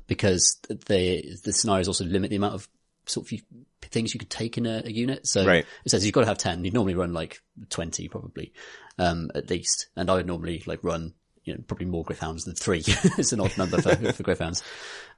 because 0.07 0.59
the, 0.69 1.37
the 1.45 1.53
scenarios 1.53 1.89
also 1.89 2.05
limit 2.05 2.31
the 2.31 2.37
amount 2.37 2.55
of 2.55 2.69
sort 3.07 3.31
of 3.31 3.39
things 3.83 4.15
you 4.15 4.21
could 4.21 4.31
take 4.31 4.57
in 4.59 4.67
a, 4.67 4.83
a 4.85 4.91
unit. 4.91 5.27
So 5.27 5.47
Right. 5.47 5.67
it 5.85 5.91
says 5.91 6.05
you've 6.05 6.15
got 6.15 6.23
to 6.23 6.27
have 6.27 6.39
10. 6.39 6.65
You'd 6.65 6.75
normally 6.75 6.95
run 6.95 7.13
like 7.13 7.41
20 7.71 8.09
probably, 8.09 8.53
um, 8.99 9.31
at 9.35 9.51
least. 9.51 9.89
And 9.97 10.11
I 10.11 10.15
would 10.15 10.27
normally 10.27 10.63
like 10.67 10.83
run, 10.83 11.15
you 11.45 11.55
know, 11.55 11.61
probably 11.67 11.87
more 11.87 12.05
Gryph-hounds 12.05 12.45
than 12.45 12.55
three. 12.55 12.83
it's 12.87 13.33
an 13.33 13.41
odd 13.41 13.57
number 13.59 13.81
for, 13.81 13.95
for 14.13 14.23
Griffhounds. 14.23 14.63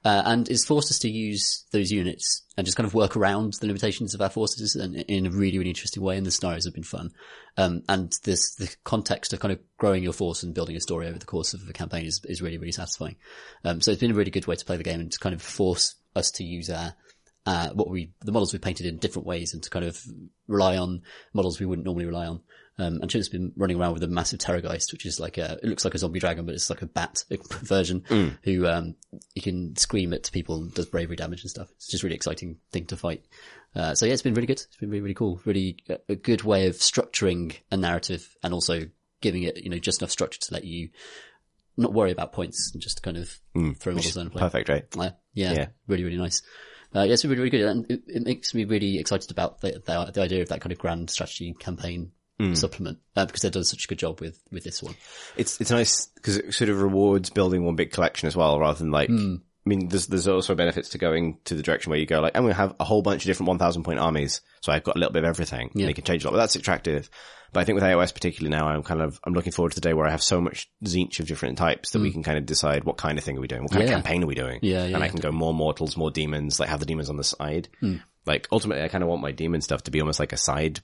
Uh, 0.03 0.21
and 0.25 0.49
it's 0.49 0.65
forced 0.65 0.91
us 0.91 0.99
to 0.99 1.09
use 1.09 1.65
those 1.71 1.91
units 1.91 2.43
and 2.57 2.65
just 2.65 2.77
kind 2.77 2.85
of 2.85 2.93
work 2.93 3.15
around 3.15 3.53
the 3.53 3.67
limitations 3.67 4.13
of 4.13 4.21
our 4.21 4.29
forces 4.29 4.75
and 4.75 4.95
in 4.95 5.25
a 5.25 5.31
really, 5.31 5.57
really 5.57 5.69
interesting 5.69 6.03
way. 6.03 6.17
And 6.17 6.25
the 6.25 6.31
scenarios 6.31 6.65
have 6.65 6.73
been 6.73 6.83
fun. 6.83 7.11
Um, 7.57 7.83
and 7.87 8.13
this, 8.23 8.55
the 8.55 8.73
context 8.83 9.33
of 9.33 9.39
kind 9.39 9.53
of 9.53 9.59
growing 9.77 10.03
your 10.03 10.13
force 10.13 10.43
and 10.43 10.53
building 10.53 10.75
a 10.75 10.81
story 10.81 11.07
over 11.07 11.17
the 11.17 11.25
course 11.25 11.53
of 11.53 11.67
a 11.67 11.73
campaign 11.73 12.05
is, 12.05 12.21
is 12.25 12.41
really, 12.41 12.57
really 12.57 12.71
satisfying. 12.71 13.15
Um, 13.63 13.81
so 13.81 13.91
it's 13.91 14.01
been 14.01 14.11
a 14.11 14.15
really 14.15 14.31
good 14.31 14.47
way 14.47 14.55
to 14.55 14.65
play 14.65 14.77
the 14.77 14.83
game 14.83 14.99
and 14.99 15.11
to 15.11 15.19
kind 15.19 15.33
of 15.33 15.41
force 15.41 15.95
us 16.15 16.31
to 16.31 16.43
use 16.43 16.69
our, 16.69 16.93
uh, 17.45 17.69
what 17.69 17.89
we, 17.89 18.11
the 18.21 18.31
models 18.31 18.53
we 18.53 18.59
painted 18.59 18.85
in 18.85 18.97
different 18.97 19.25
ways 19.25 19.53
and 19.53 19.63
to 19.63 19.69
kind 19.69 19.85
of 19.85 20.01
rely 20.47 20.77
on 20.77 21.01
models 21.33 21.59
we 21.59 21.65
wouldn't 21.65 21.85
normally 21.85 22.05
rely 22.05 22.27
on. 22.27 22.41
Um, 22.79 22.99
and 23.01 23.09
Chip's 23.09 23.27
been 23.29 23.53
running 23.55 23.79
around 23.79 23.93
with 23.93 24.03
a 24.03 24.07
massive 24.07 24.39
Terrorgeist, 24.39 24.91
which 24.91 25.05
is 25.07 25.19
like 25.19 25.37
a, 25.39 25.53
it 25.63 25.65
looks 25.65 25.83
like 25.83 25.95
a 25.95 25.97
zombie 25.97 26.19
dragon, 26.19 26.45
but 26.45 26.53
it's 26.53 26.69
like 26.69 26.83
a 26.83 26.85
bat 26.85 27.23
version 27.63 28.03
who, 28.43 28.67
um, 28.67 28.95
you 29.33 29.41
can 29.41 29.75
scream 29.75 30.13
at 30.13 30.29
people 30.31 30.57
and 30.61 30.73
does 30.75 30.85
bravery 30.85 31.15
damage 31.15 31.41
and 31.41 31.49
stuff. 31.49 31.69
It's 31.77 31.87
just 31.89 32.03
a 32.03 32.05
really 32.07 32.15
exciting 32.15 32.57
thing 32.71 32.85
to 32.87 32.97
fight. 32.97 33.25
Uh, 33.75 33.95
so 33.95 34.05
yeah, 34.05 34.13
it's 34.13 34.21
been 34.21 34.35
really 34.35 34.45
good. 34.47 34.61
It's 34.61 34.77
been 34.77 34.89
really, 34.89 35.01
really 35.01 35.13
cool. 35.15 35.41
Really 35.43 35.77
a, 35.89 35.97
a 36.09 36.15
good 36.15 36.43
way 36.43 36.67
of 36.67 36.75
structuring 36.75 37.55
a 37.71 37.77
narrative 37.77 38.35
and 38.43 38.53
also 38.53 38.81
giving 39.21 39.41
it, 39.43 39.57
you 39.63 39.69
know, 39.71 39.79
just 39.79 40.01
enough 40.01 40.11
structure 40.11 40.39
to 40.39 40.53
let 40.53 40.63
you 40.63 40.89
not 41.77 41.93
worry 41.93 42.11
about 42.11 42.33
points 42.33 42.71
and 42.73 42.81
just 42.81 43.01
kind 43.03 43.17
of 43.17 43.29
throw 43.79 43.93
models 43.93 44.13
down 44.13 44.23
and 44.23 44.31
play. 44.31 44.39
Perfect, 44.41 44.69
right? 44.69 44.85
Uh, 44.97 45.09
yeah, 45.33 45.53
Yeah. 45.53 45.67
really, 45.87 46.03
really 46.03 46.17
nice. 46.17 46.41
Uh, 46.95 47.01
yeah, 47.01 47.13
it's 47.13 47.21
been 47.23 47.31
really, 47.31 47.41
really 47.41 47.49
good. 47.51 47.61
And 47.67 47.91
it, 47.91 48.01
it 48.07 48.23
makes 48.23 48.53
me 48.53 48.65
really 48.65 48.97
excited 48.99 49.29
about 49.31 49.61
the, 49.61 49.81
the, 49.85 50.11
the 50.13 50.21
idea 50.21 50.41
of 50.41 50.49
that 50.49 50.61
kind 50.61 50.71
of 50.71 50.77
grand 50.79 51.09
strategy 51.09 51.53
campaign 51.59 52.11
supplement, 52.55 52.99
uh, 53.15 53.25
because 53.25 53.41
they've 53.41 53.51
done 53.51 53.63
such 53.63 53.85
a 53.85 53.87
good 53.87 53.99
job 53.99 54.21
with, 54.21 54.39
with 54.51 54.63
this 54.63 54.83
one. 54.83 54.95
It's 55.35 55.59
it's 55.59 55.71
nice 55.71 56.07
because 56.15 56.37
it 56.37 56.53
sort 56.53 56.69
of 56.69 56.81
rewards 56.81 57.29
building 57.29 57.63
one 57.65 57.75
big 57.75 57.91
collection 57.91 58.27
as 58.27 58.35
well, 58.35 58.59
rather 58.59 58.79
than 58.79 58.91
like. 58.91 59.09
Hmm. 59.09 59.35
I 59.65 59.69
mean, 59.69 59.89
there's 59.89 60.07
there's 60.07 60.29
also 60.29 60.55
benefits 60.55 60.89
to 60.89 60.97
going 60.97 61.39
to 61.43 61.53
the 61.53 61.61
direction 61.61 61.89
where 61.89 61.99
you 61.99 62.05
go 62.05 62.21
like, 62.21 62.37
I'm 62.37 62.43
going 62.43 62.53
to 62.53 62.57
have 62.57 62.75
a 62.79 62.85
whole 62.85 63.01
bunch 63.01 63.23
of 63.23 63.25
different 63.25 63.49
1,000 63.49 63.83
point 63.83 63.99
armies, 63.99 64.39
so 64.61 64.71
I've 64.71 64.85
got 64.85 64.95
a 64.95 64.99
little 64.99 65.11
bit 65.11 65.25
of 65.25 65.27
everything. 65.27 65.71
Yeah. 65.73 65.81
And 65.81 65.89
you 65.89 65.93
can 65.93 66.05
change 66.05 66.23
a 66.23 66.27
lot, 66.27 66.31
but 66.31 66.37
that's 66.37 66.55
attractive. 66.55 67.09
But 67.51 67.59
I 67.59 67.63
think 67.65 67.75
with 67.75 67.83
AOS 67.83 68.13
particularly 68.13 68.55
now, 68.55 68.69
I'm 68.69 68.81
kind 68.81 69.01
of 69.01 69.19
I'm 69.25 69.33
looking 69.33 69.51
forward 69.51 69.73
to 69.73 69.75
the 69.75 69.81
day 69.81 69.93
where 69.93 70.07
I 70.07 70.11
have 70.11 70.23
so 70.23 70.39
much 70.39 70.69
Tzeentch 70.85 71.19
of 71.19 71.27
different 71.27 71.57
types 71.57 71.91
that 71.91 72.01
we 72.01 72.11
can 72.11 72.23
kind 72.23 72.37
of 72.37 72.45
decide 72.45 72.85
what 72.85 72.95
kind 72.95 73.17
of 73.17 73.25
thing 73.25 73.37
are 73.37 73.41
we 73.41 73.47
doing, 73.47 73.63
what 73.63 73.71
kind. 73.71 73.83
Yeah. 73.83 73.89
of 73.89 74.03
campaign 74.03 74.23
are 74.23 74.27
we 74.27 74.35
doing, 74.35 74.59
Yeah, 74.61 74.85
yeah, 74.85 74.95
and 74.95 75.03
I 75.03 75.09
can 75.09 75.19
go 75.19 75.31
more 75.31 75.53
mortals, 75.53 75.97
more 75.97 76.11
demons, 76.11 76.61
like 76.61 76.69
have 76.69 76.79
the 76.79 76.85
demons 76.85 77.09
on 77.09 77.17
the 77.17 77.23
side. 77.25 77.67
Hmm. 77.81 77.95
Like 78.25 78.47
ultimately, 78.53 78.83
I 78.83 78.87
kind 78.87 79.03
of 79.03 79.09
want 79.09 79.21
my 79.21 79.31
demon 79.31 79.59
stuff 79.59 79.83
to 79.83 79.91
be 79.91 79.99
almost 79.99 80.19
like 80.21 80.31
a 80.31 80.37
side 80.37 80.79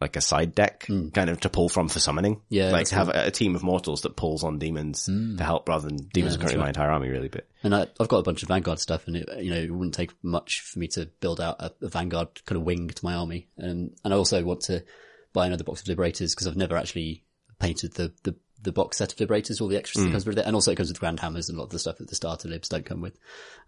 like 0.00 0.16
a 0.16 0.20
side 0.20 0.54
deck, 0.54 0.86
kind 0.86 1.30
of 1.30 1.40
to 1.40 1.48
pull 1.48 1.68
from 1.68 1.88
for 1.88 2.00
summoning. 2.00 2.34
Hmm. 2.34 2.40
Yeah, 2.48 2.70
like 2.72 2.88
have 2.90 3.08
a, 3.08 3.26
a 3.26 3.30
team 3.30 3.54
of 3.54 3.62
mortals 3.62 4.02
that 4.02 4.16
pulls 4.16 4.44
on 4.44 4.58
demons 4.58 5.04
to 5.04 5.44
help, 5.44 5.68
rather 5.68 5.88
than 5.88 5.96
demons 6.12 6.34
are 6.34 6.38
currently 6.38 6.60
my 6.60 6.68
entire 6.68 6.90
army, 6.90 7.08
really. 7.08 7.28
But 7.28 7.46
And 7.62 7.74
I, 7.74 7.86
I've 8.00 8.08
got 8.08 8.18
a 8.18 8.22
bunch 8.22 8.42
of 8.42 8.48
Vanguard 8.48 8.80
stuff, 8.80 9.06
and 9.06 9.16
it, 9.16 9.28
you 9.38 9.50
know, 9.50 9.60
it 9.60 9.70
wouldn't 9.70 9.94
take 9.94 10.12
much 10.22 10.60
for 10.60 10.78
me 10.78 10.88
to 10.88 11.06
build 11.20 11.40
out 11.40 11.56
a, 11.60 11.72
a 11.82 11.88
Vanguard 11.88 12.44
kind 12.44 12.58
of 12.58 12.64
wing 12.64 12.88
to 12.88 13.04
my 13.04 13.14
army. 13.14 13.48
And 13.56 13.96
and 14.04 14.12
I 14.12 14.16
also 14.16 14.42
want 14.44 14.62
to 14.62 14.84
buy 15.32 15.46
another 15.46 15.64
box 15.64 15.82
of 15.82 15.88
Liberators 15.88 16.34
because 16.34 16.46
I've 16.46 16.56
never 16.56 16.76
actually 16.76 17.24
painted 17.58 17.94
the, 17.94 18.12
the 18.24 18.34
the 18.62 18.72
box 18.72 18.96
set 18.96 19.12
of 19.12 19.20
Liberators, 19.20 19.60
all 19.60 19.68
the 19.68 19.76
extras 19.76 20.04
that 20.04 20.10
comes 20.10 20.26
with 20.26 20.38
it, 20.38 20.46
and 20.46 20.54
also 20.54 20.72
it 20.72 20.76
comes 20.76 20.88
with 20.88 20.98
Grand 21.00 21.20
Hammers 21.20 21.48
and 21.48 21.56
a 21.56 21.60
lot 21.60 21.66
of 21.66 21.70
the 21.70 21.78
stuff 21.78 21.98
that 21.98 22.08
the 22.08 22.14
starter 22.14 22.48
libs 22.48 22.68
don't 22.68 22.86
come 22.86 23.00
with. 23.00 23.16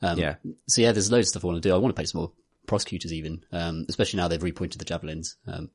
Um, 0.03 0.19
yeah, 0.19 0.37
So 0.69 0.83
yeah, 0.83 0.93
there's 0.93 1.13
loads 1.13 1.27
of 1.27 1.31
stuff 1.31 1.45
I 1.45 1.49
want 1.49 1.63
to 1.63 1.69
do. 1.69 1.75
I 1.75 1.79
want 1.79 1.95
to 1.95 1.99
paint 1.99 2.09
some 2.09 2.21
more 2.23 2.33
prosecutors 2.67 3.13
even, 3.13 3.45
um, 3.53 3.87
especially 3.89 4.19
now 4.19 4.29
they've 4.29 4.41
repointed 4.41 4.79
the 4.79 4.85
javelins. 4.85 5.37
Um, 5.47 5.71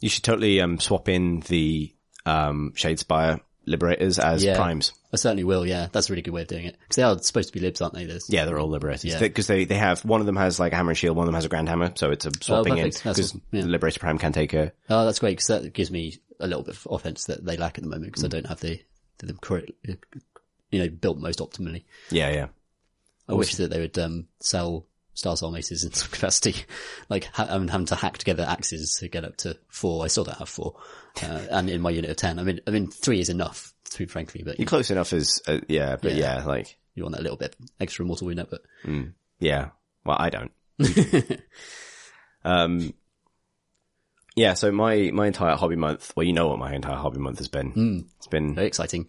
you 0.00 0.08
should 0.08 0.24
totally 0.24 0.60
um, 0.60 0.78
swap 0.78 1.08
in 1.08 1.40
the 1.40 1.94
um, 2.26 2.72
Shadespire 2.76 3.40
liberators 3.66 4.18
as 4.18 4.42
Yeah. 4.44 4.56
primes. 4.56 4.92
I 5.12 5.16
certainly 5.16 5.44
will. 5.44 5.66
Yeah, 5.66 5.88
that's 5.92 6.08
a 6.08 6.12
really 6.12 6.22
good 6.22 6.32
way 6.34 6.42
of 6.42 6.48
doing 6.48 6.66
it 6.66 6.76
because 6.80 6.96
they 6.96 7.02
are 7.02 7.18
supposed 7.18 7.48
to 7.48 7.52
be 7.52 7.60
libs, 7.60 7.80
aren't 7.80 7.94
they? 7.94 8.04
There's, 8.06 8.28
Yeah, 8.30 8.44
they're 8.44 8.58
all 8.58 8.68
liberators 8.68 9.04
Yeah. 9.04 9.18
because 9.18 9.46
they, 9.46 9.64
they 9.64 9.76
have 9.76 10.04
one 10.04 10.20
of 10.20 10.26
them 10.26 10.36
has 10.36 10.58
like 10.60 10.72
a 10.72 10.76
hammer 10.76 10.90
and 10.90 10.98
shield, 10.98 11.16
one 11.16 11.24
of 11.24 11.28
them 11.28 11.34
has 11.34 11.44
a 11.44 11.48
grand 11.50 11.68
hammer, 11.68 11.92
so 11.94 12.10
it's 12.10 12.26
a 12.26 12.30
swapping 12.40 12.76
in. 12.78 12.84
That's 12.84 12.98
because 13.02 13.18
awesome. 13.18 13.42
Yeah. 13.52 13.62
the 13.62 13.68
liberator 13.68 14.00
prime 14.00 14.18
can 14.18 14.32
take 14.32 14.52
a 14.54 14.72
Oh, 14.88 15.04
that's 15.04 15.18
great 15.18 15.32
because 15.32 15.46
that 15.48 15.72
gives 15.74 15.90
me 15.90 16.18
a 16.40 16.46
little 16.46 16.62
bit 16.62 16.76
of 16.76 16.86
offense 16.90 17.24
that 17.26 17.44
they 17.44 17.56
lack 17.56 17.76
at 17.78 17.84
the 17.84 17.90
moment 17.90 18.06
because 18.12 18.24
I 18.24 18.28
don't 18.28 18.46
have 18.46 18.60
the 18.60 18.80
the 19.18 19.32
correct, 19.34 19.72
you 20.70 20.78
know, 20.78 20.88
built 20.88 21.18
most 21.18 21.40
optimally. 21.40 21.84
yeah 22.10 22.30
yeah. 22.30 22.46
I 23.28 23.34
wish 23.34 23.56
that 23.56 23.70
they 23.70 23.80
would 23.80 23.98
um, 23.98 24.28
sell 24.40 24.86
Star 25.18 25.36
Soul 25.36 25.50
maces 25.50 25.84
in 25.84 25.92
some 25.94 26.10
capacity, 26.10 26.54
like 27.08 27.24
ha- 27.24 27.48
I'm 27.48 27.68
having 27.68 27.86
to 27.86 27.94
hack 27.96 28.18
together 28.18 28.46
axes 28.48 28.96
to 29.00 29.08
get 29.08 29.24
up 29.24 29.36
to 29.38 29.56
four. 29.68 30.04
I 30.04 30.08
still 30.08 30.24
don't 30.24 30.38
have 30.38 30.48
four, 30.48 30.76
uh, 31.22 31.46
and 31.50 31.68
in 31.68 31.80
my 31.80 31.90
unit 31.90 32.10
of 32.10 32.16
ten, 32.16 32.38
I 32.38 32.42
mean, 32.42 32.60
I 32.66 32.70
mean 32.70 32.88
three 32.88 33.20
is 33.20 33.28
enough, 33.28 33.74
to 33.90 33.98
be 33.98 34.06
frankly, 34.06 34.42
but 34.44 34.58
you, 34.58 34.62
You're 34.62 34.68
close 34.68 34.90
enough 34.90 35.12
as 35.12 35.42
uh, 35.46 35.60
yeah, 35.68 35.96
but 36.00 36.14
yeah. 36.14 36.44
like 36.44 36.76
you 36.94 37.04
want 37.04 37.14
that 37.14 37.22
little 37.22 37.38
bit 37.38 37.56
extra 37.80 38.04
mortal 38.04 38.28
unit, 38.30 38.48
but 38.50 38.62
Yeah. 39.38 39.70
Well, 40.04 40.16
I 40.18 40.30
don't. 40.30 40.52
um, 42.44 42.92
yeah. 44.36 44.54
So 44.54 44.72
my, 44.72 45.10
my 45.12 45.26
entire 45.26 45.56
hobby 45.56 45.76
month, 45.76 46.12
well, 46.16 46.24
you 46.24 46.32
know 46.32 46.48
what 46.48 46.58
my 46.58 46.74
entire 46.74 46.96
hobby 46.96 47.18
month 47.18 47.38
has 47.38 47.48
been. 47.48 48.06
It's 48.16 48.26
been, 48.26 48.54
very 48.54 48.66
exciting. 48.66 49.08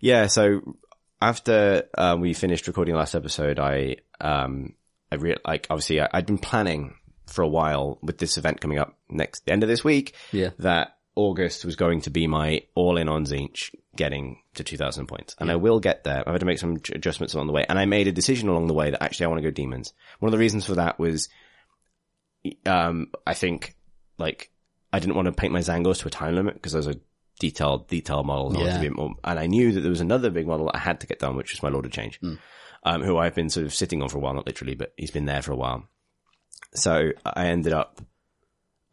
yeah. 0.00 0.26
So 0.26 0.76
after, 1.20 1.84
um, 1.96 2.20
we 2.20 2.34
finished 2.34 2.66
recording 2.66 2.94
last 2.94 3.14
episode, 3.14 3.58
I, 3.58 3.96
um, 4.20 4.74
I 5.12 5.16
re- 5.16 5.36
like, 5.46 5.66
obviously 5.70 6.00
I, 6.00 6.08
I'd 6.12 6.26
been 6.26 6.38
planning 6.38 6.94
for 7.26 7.42
a 7.42 7.48
while 7.48 7.98
with 8.02 8.18
this 8.18 8.36
event 8.36 8.60
coming 8.60 8.78
up 8.78 8.96
next, 9.08 9.44
the 9.46 9.52
end 9.52 9.62
of 9.62 9.68
this 9.68 9.84
week. 9.84 10.14
Yeah. 10.32 10.50
That 10.58 10.96
August 11.16 11.64
was 11.64 11.76
going 11.76 12.02
to 12.02 12.10
be 12.10 12.26
my 12.26 12.62
all 12.74 12.96
in 12.96 13.08
on 13.08 13.24
Tzeentch 13.24 13.74
getting 13.96 14.40
to 14.54 14.64
2000 14.64 15.06
points. 15.06 15.34
And 15.38 15.50
I 15.50 15.56
will 15.56 15.80
get 15.80 16.04
there. 16.04 16.20
I've 16.20 16.32
had 16.32 16.40
to 16.40 16.46
make 16.46 16.58
some 16.58 16.76
adjustments 16.92 17.34
along 17.34 17.48
the 17.48 17.52
way. 17.52 17.66
And 17.68 17.78
I 17.78 17.84
made 17.84 18.06
a 18.06 18.12
decision 18.12 18.48
along 18.48 18.68
the 18.68 18.74
way 18.74 18.90
that 18.90 19.02
actually 19.02 19.26
I 19.26 19.28
want 19.28 19.38
to 19.42 19.48
go 19.48 19.50
demons. 19.50 19.92
One 20.20 20.28
of 20.28 20.32
the 20.32 20.38
reasons 20.38 20.64
for 20.66 20.76
that 20.76 20.98
was, 20.98 21.28
um, 22.66 23.08
I 23.26 23.34
think 23.34 23.74
like 24.18 24.50
I 24.92 24.98
didn't 24.98 25.14
want 25.16 25.26
to 25.26 25.32
paint 25.32 25.52
my 25.52 25.60
Tzaangors 25.60 25.98
to 26.00 26.08
a 26.08 26.10
time 26.10 26.34
limit 26.34 26.54
because 26.54 26.72
there's 26.72 26.86
a 26.86 26.96
detailed, 27.38 27.88
detailed 27.88 28.26
model. 28.26 28.48
and 28.50 28.58
I 28.58 28.60
Yeah. 28.66 28.80
be 28.80 28.86
a 28.86 28.90
bit 28.90 28.96
more, 28.96 29.14
and 29.24 29.38
I 29.38 29.46
knew 29.46 29.72
that 29.72 29.80
there 29.80 29.90
was 29.90 30.00
another 30.00 30.30
big 30.30 30.46
model 30.46 30.66
that 30.66 30.76
I 30.76 30.80
had 30.80 31.00
to 31.00 31.06
get 31.06 31.18
done, 31.18 31.36
which 31.36 31.52
was 31.52 31.62
my 31.62 31.68
Lord 31.68 31.86
of 31.86 31.92
Change, 31.92 32.20
um, 32.82 33.02
who 33.02 33.16
I've 33.18 33.34
been 33.34 33.50
sort 33.50 33.66
of 33.66 33.74
sitting 33.74 34.02
on 34.02 34.08
for 34.08 34.18
a 34.18 34.20
while, 34.20 34.34
not 34.34 34.46
literally, 34.46 34.74
but 34.74 34.92
he's 34.96 35.10
been 35.10 35.26
there 35.26 35.42
for 35.42 35.52
a 35.52 35.56
while. 35.56 35.88
So 36.74 37.10
I 37.24 37.46
ended 37.46 37.72
up, 37.72 38.00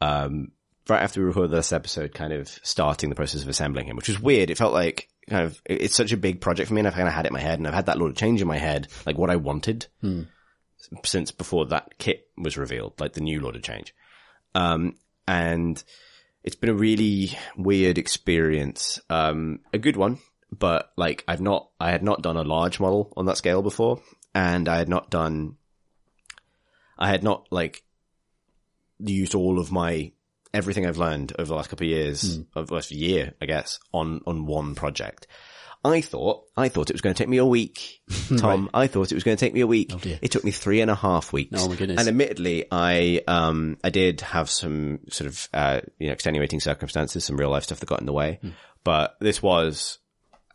um, 0.01 0.51
right 0.89 1.01
after 1.01 1.19
we 1.19 1.27
recorded 1.27 1.51
this 1.51 1.73
episode, 1.73 2.13
kind 2.13 2.33
of 2.33 2.47
starting 2.63 3.09
the 3.09 3.15
process 3.15 3.43
of 3.43 3.49
assembling 3.49 3.87
him, 3.87 3.95
which 3.95 4.07
was 4.09 4.19
weird. 4.19 4.49
It 4.49 4.57
felt 4.57 4.73
like 4.73 5.09
kind 5.29 5.45
of, 5.45 5.61
it's 5.65 5.95
such 5.95 6.11
a 6.11 6.17
big 6.17 6.41
project 6.41 6.67
for 6.67 6.73
me, 6.73 6.81
and 6.81 6.87
I've 6.87 6.95
kind 6.95 7.07
of 7.07 7.13
had 7.13 7.25
it 7.25 7.29
in 7.29 7.33
my 7.33 7.39
head, 7.41 7.59
and 7.59 7.67
I've 7.67 7.73
had 7.73 7.85
that 7.87 7.97
lot 7.97 8.07
of 8.07 8.15
change 8.15 8.41
in 8.41 8.47
my 8.47 8.57
head, 8.57 8.87
like 9.05 9.17
what 9.17 9.29
I 9.29 9.35
wanted 9.35 9.87
since 11.03 11.31
before 11.31 11.65
that 11.67 11.97
kit 11.97 12.27
was 12.37 12.57
revealed, 12.57 12.93
like 12.99 13.13
the 13.13 13.21
new 13.21 13.39
Lord 13.41 13.55
of 13.55 13.63
Change. 13.63 13.93
Um, 14.55 14.95
and 15.27 15.83
it's 16.43 16.55
been 16.55 16.69
a 16.69 16.73
really 16.73 17.37
weird 17.57 17.97
experience. 17.97 18.99
Um, 19.09 19.59
a 19.73 19.77
good 19.77 19.97
one, 19.97 20.19
but 20.51 20.91
like 20.97 21.23
I've 21.27 21.41
not, 21.41 21.69
I 21.79 21.91
had 21.91 22.03
not 22.03 22.21
done 22.21 22.37
a 22.37 22.43
large 22.43 22.79
model 22.79 23.13
on 23.17 23.25
that 23.25 23.37
scale 23.37 23.61
before, 23.61 24.01
and 24.35 24.67
I 24.69 24.77
had 24.77 24.89
not 24.89 25.09
done, 25.09 25.55
I 26.97 27.09
had 27.09 27.23
not 27.23 27.47
like 27.51 27.83
used 28.99 29.35
all 29.35 29.59
of 29.59 29.71
my 29.71 30.11
everything 30.53 30.85
I've 30.85 30.97
learned 30.97 31.33
over 31.37 31.47
the 31.47 31.55
last 31.55 31.69
couple 31.69 31.85
of 31.85 31.89
years, 31.91 32.39
of 32.55 32.67
the 32.67 32.73
last 32.73 32.91
year, 32.91 33.33
I 33.41 33.45
guess, 33.45 33.79
on 33.93 34.21
on 34.25 34.45
one 34.45 34.75
project. 34.75 35.27
I 35.85 36.01
thought, 36.01 36.43
I 36.57 36.67
thought 36.69 36.89
it 36.89 36.93
was 36.95 37.01
going 37.01 37.13
to 37.15 37.17
take 37.17 37.29
me 37.29 37.37
a 37.37 37.45
week, 37.45 38.01
Tom. 38.37 38.69
I 38.73 38.87
thought 38.87 39.11
it 39.11 39.15
was 39.15 39.23
going 39.23 39.37
to 39.37 39.45
take 39.45 39.53
me 39.53 39.61
a 39.61 39.67
week. 39.67 39.89
dear. 40.01 40.19
It 40.21 40.31
took 40.31 40.43
me 40.43 40.51
three 40.51 40.81
and 40.81 40.89
a 40.91 40.95
half 40.95 41.31
weeks. 41.31 41.63
Oh, 41.63 41.69
my 41.69 41.75
goodness. 41.75 41.99
And 41.99 42.07
admittedly, 42.09 42.65
I 42.71 43.21
um 43.27 43.77
I 43.83 43.89
did 43.91 44.21
have 44.21 44.49
some 44.49 44.99
sort 45.09 45.29
of 45.29 45.47
uh 45.53 45.81
you 45.99 46.07
know 46.07 46.13
extenuating 46.13 46.59
circumstances, 46.59 47.23
some 47.23 47.37
real 47.37 47.51
life 47.51 47.63
stuff 47.63 47.79
that 47.79 47.85
got 47.85 47.99
in 47.99 48.05
the 48.07 48.11
way, 48.13 48.39
Hmm. 48.41 48.49
but 48.83 49.15
this 49.21 49.41
was, 49.41 49.99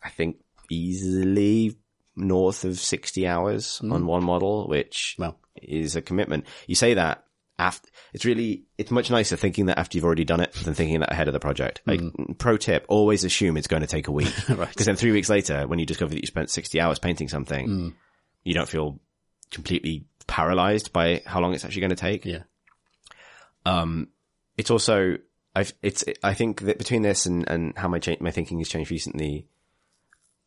I 0.02 0.10
think, 0.10 0.36
easily 0.70 1.76
north 2.16 2.64
of 2.64 2.78
sixty 2.78 3.26
hours 3.26 3.78
hmm. 3.78 3.92
on 3.92 4.06
one 4.06 4.24
model, 4.24 4.68
which. 4.68 5.16
Wow. 5.18 5.36
is 5.56 5.96
a 5.96 6.02
commitment. 6.02 6.46
You 6.66 6.74
say 6.74 6.94
that 6.94 7.24
after 7.58 7.88
it's 8.12 8.24
really 8.24 8.64
it's 8.78 8.90
much 8.90 9.10
nicer 9.10 9.36
thinking 9.36 9.66
that 9.66 9.78
after 9.78 9.96
you've 9.96 10.04
already 10.04 10.24
done 10.24 10.40
it 10.40 10.52
than 10.52 10.74
thinking 10.74 11.00
that 11.00 11.12
ahead 11.12 11.28
of 11.28 11.34
the 11.34 11.40
project. 11.40 11.82
Like 11.86 12.00
hmm. 12.00 12.32
pro 12.34 12.56
tip, 12.56 12.84
always 12.88 13.24
assume 13.24 13.56
it's 13.56 13.68
going 13.68 13.82
to 13.82 13.86
take 13.86 14.08
a 14.08 14.12
week 14.12 14.34
because 14.48 14.86
then 14.86 14.96
three 14.96 15.12
weeks 15.12 15.30
later, 15.30 15.66
when 15.66 15.78
you 15.78 15.86
discover 15.86 16.10
that 16.14 16.20
you 16.20 16.26
spent 16.26 16.50
sixty 16.50 16.80
hours 16.80 16.98
painting 16.98 17.28
something, 17.28 17.66
hmm. 17.66 17.88
you 18.44 18.54
don't 18.54 18.68
feel 18.68 19.00
completely 19.50 20.06
paralyzed 20.26 20.92
by 20.92 21.22
how 21.26 21.40
long 21.40 21.54
it's 21.54 21.64
actually 21.64 21.80
going 21.80 21.90
to 21.90 21.96
take. 21.96 22.24
Yeah. 22.24 22.42
Um, 23.64 24.08
it's 24.56 24.70
also 24.70 25.18
I've 25.54 25.72
it's 25.82 26.04
I 26.22 26.34
think 26.34 26.62
that 26.62 26.78
between 26.78 27.02
this 27.02 27.26
and 27.26 27.48
and 27.48 27.76
how 27.76 27.88
my 27.88 27.98
cha- 27.98 28.16
my 28.20 28.30
thinking 28.30 28.58
has 28.58 28.68
changed 28.68 28.90
recently. 28.90 29.46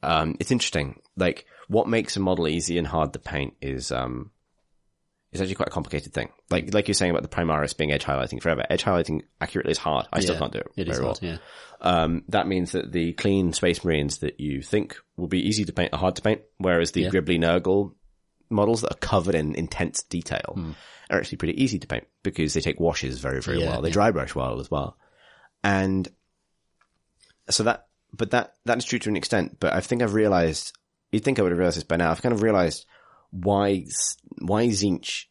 Um, 0.06 0.36
it's 0.40 0.52
interesting. 0.52 1.02
Like 1.18 1.46
what 1.68 1.88
makes 1.88 2.16
a 2.16 2.20
model 2.20 2.48
easy 2.48 2.78
and 2.78 2.86
hard 2.88 3.14
to 3.14 3.20
paint 3.20 3.56
is 3.62 3.92
um 3.92 4.32
is 5.32 5.42
actually 5.42 5.56
quite 5.56 5.68
a 5.70 5.72
complicated 5.72 6.14
thing. 6.14 6.30
Like 6.50 6.74
like 6.74 6.88
you're 6.88 6.96
saying 6.96 7.12
about 7.12 7.24
the 7.24 7.30
Primaris 7.36 7.76
being 7.76 7.92
edge 7.92 8.04
highlighting 8.06 8.42
forever. 8.42 8.66
Edge 8.70 8.84
highlighting 8.84 9.22
accurately 9.42 9.72
is 9.72 9.78
hard. 9.78 10.08
I 10.14 10.20
still 10.22 10.36
Yeah. 10.36 10.40
can't 10.40 10.54
do 10.54 10.60
it, 10.60 10.68
It 10.78 10.88
very 10.88 11.04
hard, 11.04 11.20
well. 11.22 11.32
yeah. 11.32 11.38
Um, 11.82 12.24
that 12.30 12.48
means 12.48 12.72
that 12.72 12.92
the 12.92 13.14
clean 13.14 13.52
Space 13.54 13.84
Marines 13.84 14.20
that 14.20 14.40
you 14.40 14.62
think 14.62 14.98
will 15.18 15.28
be 15.28 15.46
easy 15.48 15.66
to 15.66 15.74
paint 15.74 15.94
are 15.94 16.00
hard 16.00 16.16
to 16.16 16.22
paint, 16.22 16.42
whereas 16.58 16.92
the 16.92 17.02
Yeah. 17.02 17.10
Gribbly 17.10 17.38
Nurgle 17.38 17.94
models 18.50 18.82
that 18.82 18.92
are 18.94 18.98
covered 19.00 19.36
in 19.36 19.56
intense 19.56 20.04
detail 20.04 20.54
Hmm. 20.56 20.72
are 21.10 21.20
actually 21.20 21.38
pretty 21.40 21.62
easy 21.62 21.80
to 21.80 21.88
paint 21.88 22.08
because 22.24 22.54
they 22.54 22.62
take 22.62 22.80
washes 22.80 23.20
very, 23.20 23.42
very 23.42 23.60
Yeah, 23.60 23.72
well. 23.72 23.82
They 23.82 23.90
dry 23.92 24.12
brush 24.12 24.36
well 24.36 24.60
as 24.60 24.70
well. 24.72 24.98
And 25.64 26.08
so 27.50 27.64
that, 27.64 27.85
but 28.16 28.32
that, 28.32 28.56
that 28.66 28.78
is 28.78 28.86
true 28.86 29.00
to 29.00 29.10
an 29.10 29.18
extent, 29.18 29.58
but 29.60 29.74
I 29.74 29.82
think 29.82 30.02
I've 30.02 30.14
realized, 30.14 30.74
you'd 31.12 31.24
think 31.24 31.40
I 31.40 31.42
would 31.42 31.52
have 31.52 31.60
realized 31.60 31.78
this 31.78 31.84
by 31.84 31.98
now. 31.98 32.12
I've 32.12 32.22
kind 32.22 32.34
of 32.34 32.42
realized 32.42 32.86
why, 33.32 33.86
why 34.40 34.68
Tzeentch 34.68 35.26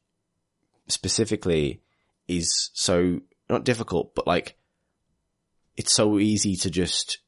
specifically 0.89 1.82
is 2.28 2.70
so, 2.74 3.20
not 3.48 3.65
difficult, 3.65 4.15
but 4.15 4.27
like, 4.27 4.56
it's 5.77 5.93
so 5.93 6.19
easy 6.19 6.56
to 6.56 6.70
just 6.70 7.19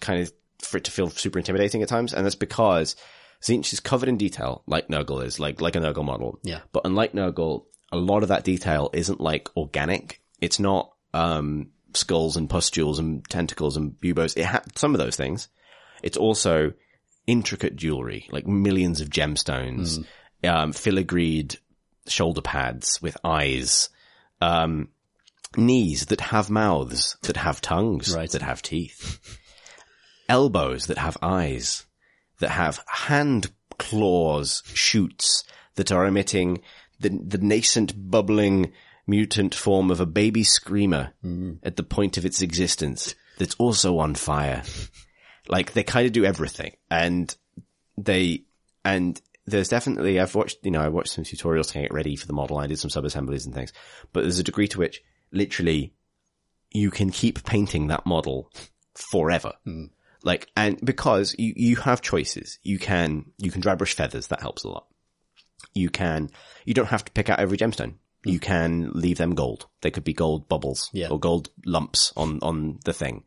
kind 0.00 0.20
of 0.20 0.32
for 0.58 0.76
it 0.78 0.84
to 0.84 0.90
feel 0.90 1.10
super 1.10 1.38
intimidating 1.38 1.82
at 1.82 1.88
times, 1.88 2.12
and 2.12 2.24
that's 2.24 2.34
because 2.34 2.96
Tzeentch 3.42 3.72
is 3.72 3.80
covered 3.80 4.08
in 4.08 4.16
detail, 4.16 4.62
like 4.66 4.88
Nurgle 4.88 5.24
is, 5.24 5.38
like 5.38 5.60
like 5.60 5.76
a 5.76 5.80
Nurgle 5.80 6.04
model. 6.04 6.38
Yeah. 6.42 6.60
But 6.72 6.86
unlike 6.86 7.12
Nurgle, 7.12 7.64
a 7.90 7.96
lot 7.96 8.22
of 8.22 8.28
that 8.28 8.44
detail 8.44 8.90
isn't 8.92 9.20
like 9.20 9.48
organic. 9.56 10.20
It's 10.40 10.58
not 10.58 10.92
um 11.14 11.70
skulls 11.96 12.36
and 12.36 12.48
pustules 12.50 12.98
and 12.98 13.24
tentacles 13.28 13.76
and 13.76 13.98
buboes. 14.00 14.34
It 14.34 14.44
ha- 14.44 14.62
some 14.76 14.94
of 14.94 14.98
those 14.98 15.16
things. 15.16 15.48
It's 16.02 16.16
also 16.16 16.72
intricate 17.26 17.76
jewelry, 17.76 18.28
like 18.30 18.46
millions 18.46 19.00
of 19.00 19.08
gemstones, 19.10 20.04
um, 20.44 20.72
filigreed 20.72 21.56
shoulder 22.08 22.40
pads 22.42 23.00
with 23.00 23.16
eyes, 23.24 23.88
um, 24.40 24.88
knees 25.56 26.06
that 26.06 26.20
have 26.20 26.50
mouths, 26.50 27.16
that 27.22 27.36
have 27.36 27.60
tongues, 27.60 28.14
Right. 28.14 28.30
that 28.30 28.42
have 28.42 28.62
teeth, 28.62 29.20
elbows 30.28 30.86
that 30.86 30.98
have 30.98 31.16
eyes, 31.22 31.84
that 32.40 32.50
have 32.50 32.82
hand 32.86 33.52
claws, 33.78 34.62
shoots 34.74 35.44
that 35.76 35.92
are 35.92 36.06
emitting 36.06 36.60
the, 37.00 37.08
the 37.10 37.38
nascent 37.38 38.10
bubbling 38.10 38.72
mutant 39.06 39.54
form 39.54 39.90
of 39.90 40.00
a 40.00 40.06
baby 40.06 40.44
screamer 40.44 41.12
mm. 41.24 41.58
at 41.62 41.76
the 41.76 41.82
point 41.82 42.16
of 42.16 42.24
its 42.24 42.42
existence 42.42 43.14
that's 43.38 43.54
also 43.56 43.98
on 43.98 44.14
fire. 44.14 44.62
Like 45.48 45.72
they 45.72 45.82
kind 45.82 46.06
of 46.06 46.12
do 46.12 46.24
everything 46.24 46.76
and 46.90 47.34
they, 47.98 48.44
and 48.84 49.20
there's 49.46 49.68
definitely, 49.68 50.20
I've 50.20 50.34
watched, 50.34 50.58
you 50.62 50.70
know, 50.70 50.80
I 50.80 50.88
watched 50.88 51.12
some 51.12 51.24
tutorials 51.24 51.72
to 51.72 51.80
get 51.80 51.92
ready 51.92 52.14
for 52.14 52.26
the 52.26 52.32
model. 52.32 52.58
I 52.58 52.68
did 52.68 52.78
some 52.78 52.90
sub 52.90 53.04
assemblies 53.04 53.44
and 53.44 53.54
things, 53.54 53.72
but 54.12 54.22
there's 54.22 54.38
a 54.38 54.44
degree 54.44 54.68
to 54.68 54.78
which 54.78 55.02
literally 55.32 55.94
you 56.70 56.90
can 56.90 57.10
keep 57.10 57.44
painting 57.44 57.88
that 57.88 58.06
model 58.06 58.50
forever. 58.94 59.52
Mm. 59.66 59.90
Like, 60.22 60.48
and 60.56 60.78
because 60.84 61.34
you, 61.36 61.52
you 61.56 61.76
have 61.76 62.00
choices, 62.00 62.60
you 62.62 62.78
can, 62.78 63.32
you 63.38 63.50
can 63.50 63.60
dry 63.60 63.74
brush 63.74 63.94
feathers. 63.96 64.28
That 64.28 64.40
helps 64.40 64.62
a 64.62 64.68
lot. 64.68 64.86
You 65.74 65.90
can, 65.90 66.30
you 66.64 66.74
don't 66.74 66.86
have 66.86 67.04
to 67.04 67.12
pick 67.12 67.28
out 67.28 67.40
every 67.40 67.58
gemstone. 67.58 67.94
You 68.24 68.38
can 68.38 68.90
leave 68.94 69.18
them 69.18 69.34
gold. 69.34 69.66
They 69.80 69.90
could 69.90 70.04
be 70.04 70.12
gold 70.12 70.48
bubbles 70.48 70.90
Yeah. 70.92 71.08
or 71.08 71.18
gold 71.18 71.48
lumps 71.66 72.12
on, 72.16 72.38
on 72.42 72.78
the 72.84 72.92
thing. 72.92 73.24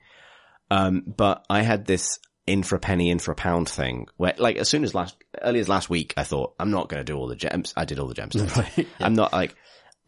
Um, 0.72 1.04
but 1.06 1.46
I 1.50 1.62
had 1.64 1.86
this 1.86 2.18
in 2.48 2.64
for 2.64 2.76
a 2.76 2.80
penny, 2.80 3.10
in 3.10 3.20
for 3.20 3.32
a 3.32 3.36
pound 3.36 3.68
thing 3.68 4.08
where 4.18 4.34
like 4.38 4.56
as 4.58 4.70
soon 4.70 4.84
as 4.84 4.94
last, 4.96 5.16
early 5.42 5.60
as 5.60 5.68
last 5.70 5.90
week, 5.90 6.14
I 6.16 6.24
thought 6.24 6.56
I'm 6.60 6.72
not 6.72 6.90
going 6.90 7.00
to 7.02 7.04
do 7.12 7.18
all 7.18 7.28
the 7.28 7.36
gems. 7.36 7.74
I 7.76 7.86
did 7.86 8.00
all 8.00 8.08
the 8.08 8.16
gemstones. 8.16 8.56
Right. 8.78 8.88
I'm 9.00 9.16
not 9.16 9.34
like, 9.34 9.56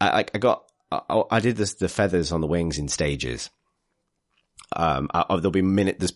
I, 0.00 0.10
like, 0.12 0.30
I 0.34 0.38
got, 0.38 0.64
I, 0.90 1.22
I 1.30 1.40
did 1.40 1.56
this, 1.56 1.74
the 1.74 1.88
feathers 1.88 2.32
on 2.32 2.40
the 2.40 2.46
wings 2.46 2.78
in 2.78 2.88
stages. 2.88 3.50
Um, 4.74 5.08
I, 5.12 5.24
there'll 5.36 5.50
be 5.50 5.62
minute, 5.62 5.98
there's 5.98 6.14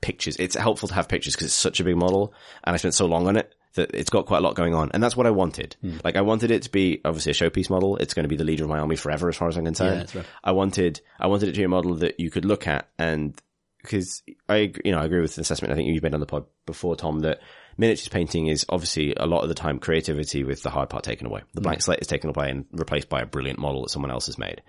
pictures. 0.00 0.36
It's 0.36 0.54
helpful 0.56 0.88
to 0.88 0.94
have 0.94 1.08
pictures 1.08 1.34
because 1.34 1.46
it's 1.46 1.54
such 1.54 1.80
a 1.80 1.84
big 1.84 1.96
model 1.96 2.34
and 2.62 2.74
I 2.74 2.76
spent 2.78 2.94
so 2.94 3.06
long 3.06 3.26
on 3.28 3.36
it 3.36 3.52
that 3.74 3.90
it's 3.94 4.10
got 4.10 4.26
quite 4.26 4.38
a 4.38 4.40
lot 4.40 4.54
going 4.54 4.74
on. 4.74 4.90
And 4.92 5.02
that's 5.02 5.16
what 5.16 5.26
I 5.26 5.30
wanted. 5.30 5.76
Hmm. 5.80 5.98
Like 6.04 6.16
I 6.16 6.22
wanted 6.22 6.50
it 6.50 6.62
to 6.62 6.70
be 6.70 7.00
obviously 7.04 7.30
a 7.30 7.34
showpiece 7.34 7.70
model. 7.70 7.96
It's 7.96 8.14
going 8.14 8.24
to 8.24 8.28
be 8.28 8.36
the 8.36 8.44
leader 8.44 8.64
of 8.64 8.70
my 8.70 8.78
army 8.78 8.96
forever 8.96 9.28
as 9.28 9.36
far 9.36 9.48
as 9.48 9.56
I'm 9.56 9.64
concerned. 9.64 10.10
Yeah, 10.14 10.20
right. 10.20 10.28
I 10.42 10.52
wanted, 10.52 11.00
I 11.18 11.26
wanted 11.26 11.48
it 11.48 11.52
to 11.52 11.58
be 11.58 11.64
a 11.64 11.68
model 11.68 11.94
that 11.96 12.18
you 12.18 12.30
could 12.30 12.44
look 12.44 12.66
at 12.66 12.88
and 12.98 13.40
because 13.82 14.22
I, 14.48 14.72
you 14.82 14.92
know, 14.92 14.98
I 14.98 15.04
agree 15.04 15.20
with 15.20 15.34
the 15.34 15.42
assessment 15.42 15.72
I 15.72 15.76
think 15.76 15.88
you've 15.88 16.02
made 16.02 16.14
on 16.14 16.20
the 16.20 16.26
pod 16.26 16.46
before, 16.64 16.96
Tom, 16.96 17.20
that 17.20 17.40
miniatures 17.76 18.08
painting 18.08 18.46
is 18.46 18.64
obviously 18.70 19.14
a 19.14 19.26
lot 19.26 19.42
of 19.42 19.50
the 19.50 19.54
time 19.54 19.78
creativity 19.78 20.42
with 20.42 20.62
the 20.62 20.70
hard 20.70 20.88
part 20.88 21.04
taken 21.04 21.26
away. 21.26 21.42
The 21.52 21.60
blank 21.60 21.82
slate 21.82 22.00
is 22.00 22.06
taken 22.06 22.30
away 22.30 22.50
and 22.50 22.64
replaced 22.72 23.10
by 23.10 23.20
a 23.20 23.26
brilliant 23.26 23.58
model 23.58 23.82
that 23.82 23.90
someone 23.90 24.10
else 24.10 24.26
has 24.26 24.38
made. 24.38 24.62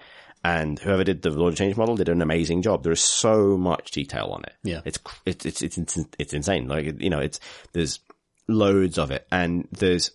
And 0.44 0.78
whoever 0.78 1.04
did 1.04 1.24
the 1.24 1.32
Lord 1.32 1.54
of 1.54 1.58
Change 1.58 1.76
model 1.76 1.96
did 1.96 2.10
an 2.10 2.22
amazing 2.22 2.62
job. 2.62 2.84
There 2.84 2.92
is 2.92 3.02
so 3.02 3.58
much 3.58 3.92
detail 3.92 4.28
on 4.32 4.44
it. 4.44 4.54
Yeah. 4.64 4.82
It's, 4.86 5.00
it's, 5.26 5.46
it's, 5.46 5.62
it's, 5.62 5.98
it's 6.20 6.34
insane. 6.34 6.68
Like, 6.68 7.02
you 7.02 7.10
know, 7.10 7.20
it's, 7.20 7.40
there's 7.74 8.00
loads 8.48 8.98
of 8.98 9.12
it 9.12 9.28
and 9.32 9.68
there's 9.72 10.12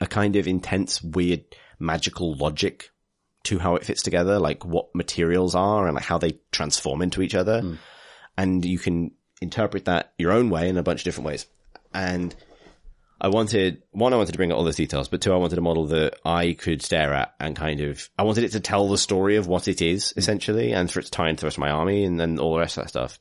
a 0.00 0.06
kind 0.06 0.36
of 0.36 0.46
intense, 0.46 1.02
weird, 1.02 1.44
magical 1.78 2.34
logic 2.34 2.90
to 3.44 3.58
how 3.58 3.76
it 3.76 3.84
fits 3.84 4.02
together, 4.02 4.38
like 4.38 4.64
what 4.64 4.94
materials 4.94 5.54
are 5.54 5.86
and 5.86 5.94
like 5.94 6.04
how 6.04 6.18
they 6.18 6.38
transform 6.52 7.02
into 7.02 7.22
each 7.22 7.34
other. 7.34 7.60
Hmm. 7.60 7.74
And 8.36 8.64
you 8.64 8.78
can 8.78 9.12
interpret 9.40 9.86
that 9.86 10.12
your 10.18 10.32
own 10.32 10.50
way 10.50 10.68
in 10.68 10.76
a 10.76 10.82
bunch 10.82 11.00
of 11.00 11.04
different 11.04 11.26
ways. 11.26 11.46
And 11.92 12.34
I 13.20 13.28
wanted, 13.28 13.82
one, 13.90 14.12
I 14.12 14.16
wanted 14.16 14.32
to 14.32 14.38
bring 14.38 14.52
out 14.52 14.58
all 14.58 14.64
those 14.64 14.76
details, 14.76 15.08
but 15.08 15.20
two, 15.20 15.32
I 15.32 15.36
wanted 15.36 15.58
a 15.58 15.62
model 15.62 15.86
that 15.86 16.18
I 16.24 16.52
could 16.52 16.82
stare 16.82 17.12
at 17.12 17.34
and 17.40 17.56
kind 17.56 17.80
of, 17.80 18.08
I 18.16 18.22
wanted 18.22 18.44
it 18.44 18.52
to 18.52 18.60
tell 18.60 18.88
the 18.88 18.98
story 18.98 19.36
of 19.36 19.48
what 19.48 19.66
it 19.66 19.82
is, 19.82 20.12
hmm. 20.12 20.18
essentially, 20.18 20.72
and 20.72 20.90
for 20.90 21.00
it 21.00 21.04
to 21.04 21.10
tie 21.10 21.28
into 21.28 21.40
the 21.40 21.46
rest 21.46 21.56
of 21.56 21.62
my 21.62 21.70
army 21.70 22.04
and 22.04 22.20
then 22.20 22.38
all 22.38 22.52
the 22.52 22.60
rest 22.60 22.76
of 22.76 22.84
that 22.84 22.90
stuff. 22.90 23.18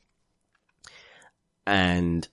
And 1.66 2.28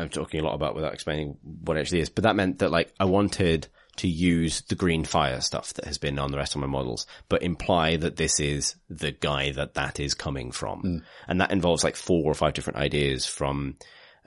I'm 0.00 0.08
talking 0.08 0.40
a 0.40 0.44
lot 0.44 0.54
about 0.54 0.74
without 0.74 0.94
explaining 0.94 1.36
what 1.42 1.76
it 1.76 1.80
actually 1.80 2.00
is, 2.00 2.08
but 2.08 2.24
that 2.24 2.36
meant 2.36 2.60
that 2.60 2.70
like 2.70 2.92
I 2.98 3.04
wanted 3.04 3.68
to 3.96 4.08
use 4.08 4.62
the 4.62 4.74
green 4.74 5.04
fire 5.04 5.40
stuff 5.40 5.74
that 5.74 5.84
has 5.84 5.98
been 5.98 6.18
on 6.18 6.30
the 6.30 6.38
rest 6.38 6.54
of 6.54 6.60
my 6.60 6.66
models, 6.66 7.06
but 7.28 7.42
imply 7.42 7.96
that 7.96 8.16
this 8.16 8.40
is 8.40 8.76
the 8.88 9.12
guy 9.12 9.52
that 9.52 9.74
that 9.74 10.00
is 10.00 10.14
coming 10.14 10.52
from. 10.52 10.80
And 11.28 11.40
that 11.40 11.50
involves 11.50 11.84
like 11.84 11.96
four 11.96 12.24
or 12.24 12.34
five 12.34 12.54
different 12.54 12.78
ideas 12.78 13.26
from, 13.26 13.76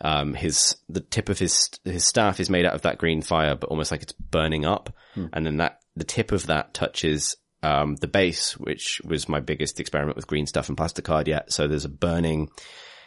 um, 0.02 0.34
his, 0.34 0.76
the 0.90 1.00
tip 1.00 1.30
of 1.30 1.40
his, 1.40 1.70
his 1.86 2.06
staff 2.06 2.40
is 2.40 2.50
made 2.50 2.66
out 2.66 2.76
of 2.76 2.84
that 2.84 2.98
green 2.98 3.22
fire, 3.22 3.56
but 3.56 3.70
almost 3.70 3.90
like 3.90 4.04
it's 4.04 4.14
burning 4.14 4.66
up. 4.66 4.94
And 5.34 5.46
then 5.46 5.58
that, 5.58 5.80
the 5.96 6.04
tip 6.04 6.32
of 6.32 6.48
that 6.48 6.74
touches 6.74 7.38
um, 7.64 7.96
the 7.96 8.08
base, 8.08 8.58
which 8.58 9.02
was 9.06 9.30
my 9.30 9.40
biggest 9.40 9.80
experiment 9.80 10.18
with 10.18 10.28
green 10.28 10.46
stuff 10.46 10.70
and 10.70 10.78
plasticard 10.78 11.28
yet. 11.28 11.52
So 11.54 11.68
there's 11.68 11.86
a 11.86 11.90
burning, 11.90 12.50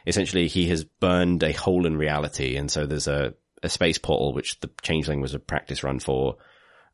essentially 0.06 0.46
he 0.48 0.68
has 0.68 0.84
burned 0.84 1.42
a 1.42 1.52
hole 1.52 1.86
in 1.86 1.96
reality. 1.96 2.56
And 2.56 2.70
so 2.70 2.86
there's 2.86 3.08
a, 3.08 3.34
a 3.62 3.68
space 3.68 3.98
portal, 3.98 4.32
which 4.32 4.60
the 4.60 4.70
changeling 4.82 5.20
was 5.20 5.34
a 5.34 5.38
practice 5.38 5.82
run 5.82 5.98
for, 5.98 6.36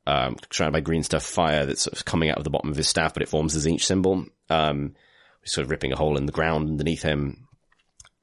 um, 0.06 0.36
surrounded 0.50 0.72
by 0.72 0.80
green 0.80 1.02
stuff 1.02 1.24
fire 1.24 1.66
that's 1.66 1.82
sort 1.82 1.96
of 1.96 2.04
coming 2.04 2.30
out 2.30 2.38
of 2.38 2.44
the 2.44 2.50
bottom 2.50 2.70
of 2.70 2.76
his 2.76 2.88
staff, 2.88 3.14
but 3.14 3.22
it 3.22 3.28
forms 3.28 3.54
the 3.54 3.60
Tzeentch 3.60 3.82
symbol, 3.82 4.24
um, 4.48 4.94
sort 5.44 5.64
of 5.64 5.70
ripping 5.70 5.92
a 5.92 5.96
hole 5.96 6.16
in 6.16 6.26
the 6.26 6.32
ground 6.32 6.70
underneath 6.70 7.02
him. 7.02 7.48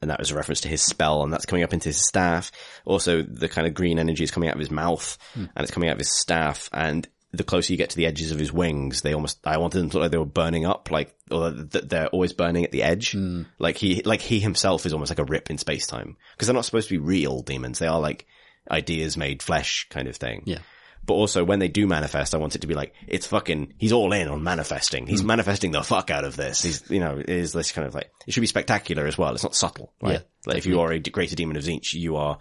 And 0.01 0.09
that 0.09 0.19
was 0.19 0.31
a 0.31 0.35
reference 0.35 0.61
to 0.61 0.69
his 0.69 0.81
spell, 0.81 1.23
and 1.23 1.33
that's 1.33 1.45
coming 1.45 1.63
up 1.63 1.73
into 1.73 1.89
his 1.89 2.07
staff. 2.07 2.53
Also, 2.85 3.21
the 3.21 3.49
kind 3.49 3.67
of 3.67 3.73
green 3.73 3.99
energy 3.99 4.23
is 4.23 4.31
coming 4.31 4.47
out 4.47 4.55
of 4.55 4.59
his 4.61 4.71
mouth, 4.71 5.17
and 5.35 5.49
it's 5.57 5.71
coming 5.71 5.89
out 5.89 5.95
of 5.95 5.99
his 5.99 6.17
staff. 6.17 6.69
And 6.71 7.05
the 7.31 7.43
closer 7.43 7.71
you 7.71 7.77
get 7.77 7.91
to 7.91 7.95
the 7.95 8.07
edges 8.07 8.31
of 8.31 8.39
his 8.39 8.51
wings, 8.51 9.01
they 9.01 9.13
almost, 9.13 9.39
I 9.45 9.57
wanted 9.57 9.79
them 9.79 9.89
to 9.91 9.97
look 9.97 10.03
like 10.03 10.11
they 10.11 10.17
were 10.17 10.25
burning 10.25 10.65
up, 10.65 10.89
like, 10.89 11.15
or 11.29 11.51
that 11.51 11.87
they're 11.87 12.07
always 12.07 12.33
burning 12.33 12.65
at 12.65 12.71
the 12.71 12.81
edge. 12.81 13.15
Like 13.59 13.77
he, 13.77 14.01
like 14.01 14.21
he 14.21 14.39
himself 14.39 14.85
is 14.85 14.93
almost 14.93 15.11
like 15.11 15.19
a 15.19 15.25
rip 15.25 15.51
in 15.51 15.59
space 15.59 15.85
time. 15.85 16.17
Cause 16.37 16.47
they're 16.47 16.55
not 16.55 16.65
supposed 16.65 16.89
to 16.89 16.95
be 16.95 17.05
real 17.05 17.41
demons. 17.41 17.77
They 17.77 17.87
are 17.87 17.99
like 17.99 18.25
ideas 18.69 19.15
made 19.15 19.43
flesh 19.43 19.87
kind 19.91 20.07
of 20.07 20.15
thing. 20.15 20.43
Yeah. 20.45 20.59
But 21.05 21.13
also 21.13 21.43
when 21.43 21.59
they 21.59 21.67
do 21.67 21.87
manifest, 21.87 22.35
I 22.35 22.39
want 22.39 22.55
it 22.55 22.61
to 22.61 22.67
be 22.67 22.73
like, 22.73 22.93
it's 23.07 23.27
fucking, 23.27 23.73
he's 23.77 23.93
all 23.93 24.11
in 24.11 24.27
on 24.27 24.43
manifesting. 24.43 25.07
He's 25.07 25.23
manifesting 25.23 25.71
the 25.71 25.81
fuck 25.81 26.09
out 26.11 26.23
of 26.23 26.35
this. 26.35 26.61
He's, 26.61 26.89
you 26.89 26.99
know, 26.99 27.21
is 27.25 27.53
this 27.53 27.71
kind 27.71 27.87
of 27.87 27.95
like, 27.95 28.11
it 28.27 28.33
should 28.33 28.41
be 28.41 28.47
spectacular 28.47 29.05
as 29.05 29.17
well. 29.17 29.33
It's 29.33 29.43
not 29.43 29.55
subtle, 29.55 29.93
right? 30.01 30.13
Yeah, 30.13 30.19
like 30.45 30.57
if 30.57 30.65
you 30.65 30.81
are 30.81 30.91
a 30.91 30.99
greater 30.99 31.35
demon 31.35 31.57
of 31.57 31.63
Tzeentch, 31.63 31.93
you 31.93 32.17
are, 32.17 32.39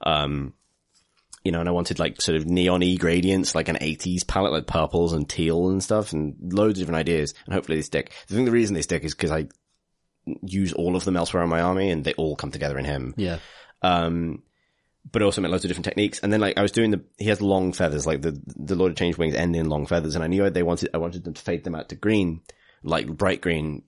um, 0.00 0.54
you 1.44 1.52
know, 1.52 1.60
and 1.60 1.68
I 1.68 1.72
wanted 1.72 1.98
like 1.98 2.20
sort 2.20 2.36
of 2.36 2.46
neon-y 2.46 2.96
gradients, 2.96 3.54
like 3.54 3.68
an 3.68 3.76
80s 3.76 4.26
palette, 4.26 4.52
like 4.52 4.66
purples 4.66 5.12
and 5.12 5.28
teal 5.28 5.68
and 5.68 5.82
stuff 5.82 6.12
and 6.12 6.36
loads 6.52 6.78
of 6.78 6.82
different 6.82 6.98
ideas. 6.98 7.34
And 7.46 7.54
hopefully 7.54 7.78
they 7.78 7.82
stick. 7.82 8.12
I 8.30 8.34
think 8.34 8.46
the 8.46 8.52
reason 8.52 8.74
they 8.74 8.82
stick 8.82 9.04
is 9.04 9.14
because 9.14 9.30
I 9.30 9.48
use 10.42 10.72
all 10.72 10.96
of 10.96 11.04
them 11.04 11.16
elsewhere 11.16 11.42
in 11.42 11.48
my 11.48 11.60
army 11.60 11.90
and 11.90 12.04
they 12.04 12.14
all 12.14 12.36
come 12.36 12.50
together 12.50 12.78
in 12.78 12.84
him. 12.84 13.14
Yeah. 13.16 13.38
Um, 13.82 14.42
but 15.10 15.22
also 15.22 15.40
meant 15.40 15.52
loads 15.52 15.64
of 15.64 15.68
different 15.68 15.86
techniques. 15.86 16.18
And 16.20 16.32
then 16.32 16.40
like 16.40 16.58
I 16.58 16.62
was 16.62 16.72
doing 16.72 16.90
the, 16.90 17.02
he 17.16 17.26
has 17.26 17.40
long 17.40 17.72
feathers, 17.72 18.06
like 18.06 18.20
the, 18.20 18.38
the 18.56 18.74
Lord 18.74 18.92
of 18.92 18.98
Change 18.98 19.16
wings 19.16 19.34
end 19.34 19.56
in 19.56 19.68
long 19.68 19.86
feathers. 19.86 20.14
And 20.14 20.24
I 20.24 20.26
knew 20.26 20.48
they 20.50 20.62
wanted, 20.62 20.90
I 20.92 20.98
wanted 20.98 21.24
them 21.24 21.34
to 21.34 21.42
fade 21.42 21.64
them 21.64 21.74
out 21.74 21.88
to 21.90 21.96
green, 21.96 22.42
like 22.82 23.06
bright 23.06 23.40
green. 23.40 23.84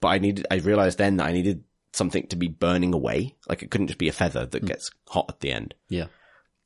But 0.00 0.08
I 0.08 0.18
needed, 0.18 0.46
I 0.50 0.56
realized 0.56 0.98
then 0.98 1.18
that 1.18 1.26
I 1.26 1.32
needed 1.32 1.62
something 1.92 2.26
to 2.28 2.36
be 2.36 2.48
burning 2.48 2.94
away. 2.94 3.36
Like 3.48 3.62
it 3.62 3.70
couldn't 3.70 3.88
just 3.88 3.98
be 3.98 4.08
a 4.08 4.12
feather 4.12 4.46
that 4.46 4.64
gets 4.64 4.90
hot 5.08 5.26
at 5.28 5.40
the 5.40 5.52
end. 5.52 5.74
Yeah. 5.88 6.06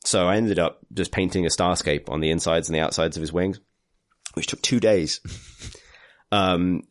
So 0.05 0.27
I 0.27 0.37
ended 0.37 0.59
up 0.59 0.81
just 0.93 1.13
painting 1.13 1.45
a 1.45 1.51
starscape 1.51 2.09
on 2.09 2.21
the 2.21 2.31
insides 2.31 2.69
and 2.69 2.75
the 2.75 2.81
outsides 2.81 3.17
of 3.17 3.21
his 3.21 3.33
wings, 3.33 3.61
which 4.35 4.47
took 4.47 4.63
two 4.63 4.81
days. 4.81 5.21
um, 6.33 6.83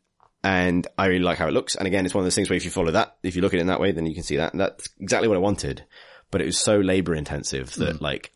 and 0.43 0.87
I 0.97 1.07
really 1.07 1.23
like 1.23 1.37
how 1.37 1.47
it 1.47 1.53
looks. 1.53 1.75
And 1.75 1.87
again, 1.87 2.05
it's 2.05 2.13
one 2.13 2.21
of 2.21 2.25
those 2.25 2.35
things 2.35 2.49
where 2.49 2.57
if 2.57 2.65
you 2.65 2.71
follow 2.71 2.91
that, 2.91 3.17
if 3.23 3.35
you 3.35 3.41
look 3.41 3.53
at 3.53 3.57
it 3.57 3.61
in 3.61 3.67
that 3.67 3.79
way, 3.79 3.91
then 3.91 4.05
you 4.05 4.13
can 4.13 4.23
see 4.23 4.37
that. 4.37 4.53
And 4.53 4.61
that's 4.61 4.89
exactly 4.99 5.27
what 5.27 5.37
I 5.37 5.41
wanted. 5.41 5.85
But 6.31 6.41
it 6.41 6.45
was 6.45 6.57
so 6.57 6.79
labor 6.79 7.15
intensive 7.15 7.73
that 7.75 8.01
like, 8.01 8.31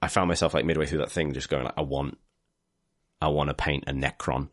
I 0.00 0.08
found 0.08 0.28
myself 0.28 0.54
like 0.54 0.64
midway 0.64 0.86
through 0.86 0.98
that 0.98 1.12
thing 1.12 1.32
just 1.32 1.48
going 1.48 1.64
like, 1.64 1.74
I 1.76 1.82
want, 1.82 2.18
I 3.20 3.28
want 3.28 3.48
to 3.48 3.54
paint 3.54 3.84
a 3.86 3.92
Necron. 3.92 4.48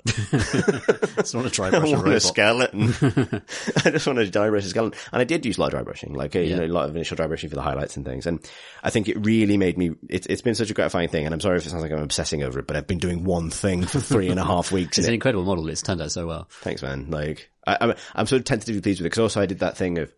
It's 1.17 1.33
not 1.33 1.45
a 1.45 1.49
try 1.49 1.67
I 1.67 1.71
brush 1.71 1.89
a 1.89 1.91
want 1.95 2.07
a 2.07 2.09
robot. 2.11 2.21
skeleton. 2.21 2.81
I 3.85 3.89
just 3.91 4.07
want 4.07 4.19
to 4.19 4.29
dry 4.29 4.49
brush 4.49 4.63
a 4.65 4.69
skeleton. 4.69 4.97
And 5.11 5.21
I 5.21 5.25
did 5.25 5.45
use 5.45 5.57
a 5.57 5.61
lot 5.61 5.67
of 5.67 5.71
dry 5.71 5.83
brushing, 5.83 6.13
like, 6.13 6.35
uh, 6.35 6.39
you 6.39 6.55
know, 6.55 6.63
a 6.63 6.67
lot 6.67 6.87
of 6.87 6.95
initial 6.95 7.17
dry 7.17 7.27
brushing 7.27 7.49
for 7.49 7.57
the 7.57 7.61
highlights 7.61 7.97
and 7.97 8.05
things. 8.05 8.25
And 8.25 8.39
I 8.81 8.89
think 8.89 9.09
it 9.09 9.17
really 9.25 9.57
made 9.57 9.77
me, 9.77 9.91
it's, 10.09 10.27
it's 10.27 10.41
been 10.41 10.55
such 10.55 10.71
a 10.71 10.73
gratifying 10.73 11.09
thing. 11.09 11.25
And 11.25 11.33
I'm 11.33 11.41
sorry 11.41 11.57
if 11.57 11.65
it 11.65 11.69
sounds 11.71 11.83
like 11.83 11.91
I'm 11.91 12.01
obsessing 12.03 12.41
over 12.41 12.59
it, 12.59 12.67
but 12.67 12.77
I've 12.77 12.87
been 12.87 12.99
doing 12.99 13.25
one 13.25 13.49
thing 13.49 13.83
for 13.85 13.99
three 13.99 14.29
and 14.29 14.39
a 14.39 14.45
half 14.45 14.71
weeks. 14.71 14.97
It's 14.97 15.07
an 15.07 15.13
it- 15.13 15.15
incredible 15.15 15.43
model. 15.43 15.67
It's 15.67 15.81
turned 15.81 16.01
out 16.01 16.11
so 16.11 16.25
well. 16.25 16.47
thanks, 16.61 16.81
man. 16.81 17.09
Like, 17.09 17.49
I, 17.67 17.77
I'm, 17.81 17.93
I'm 18.15 18.25
sort 18.27 18.39
of 18.39 18.45
tentatively 18.45 18.81
pleased 18.81 19.01
with 19.01 19.07
it 19.07 19.09
because 19.09 19.19
also 19.19 19.41
I 19.41 19.45
did 19.45 19.59
that 19.59 19.75
thing 19.75 19.97
of, 19.97 20.13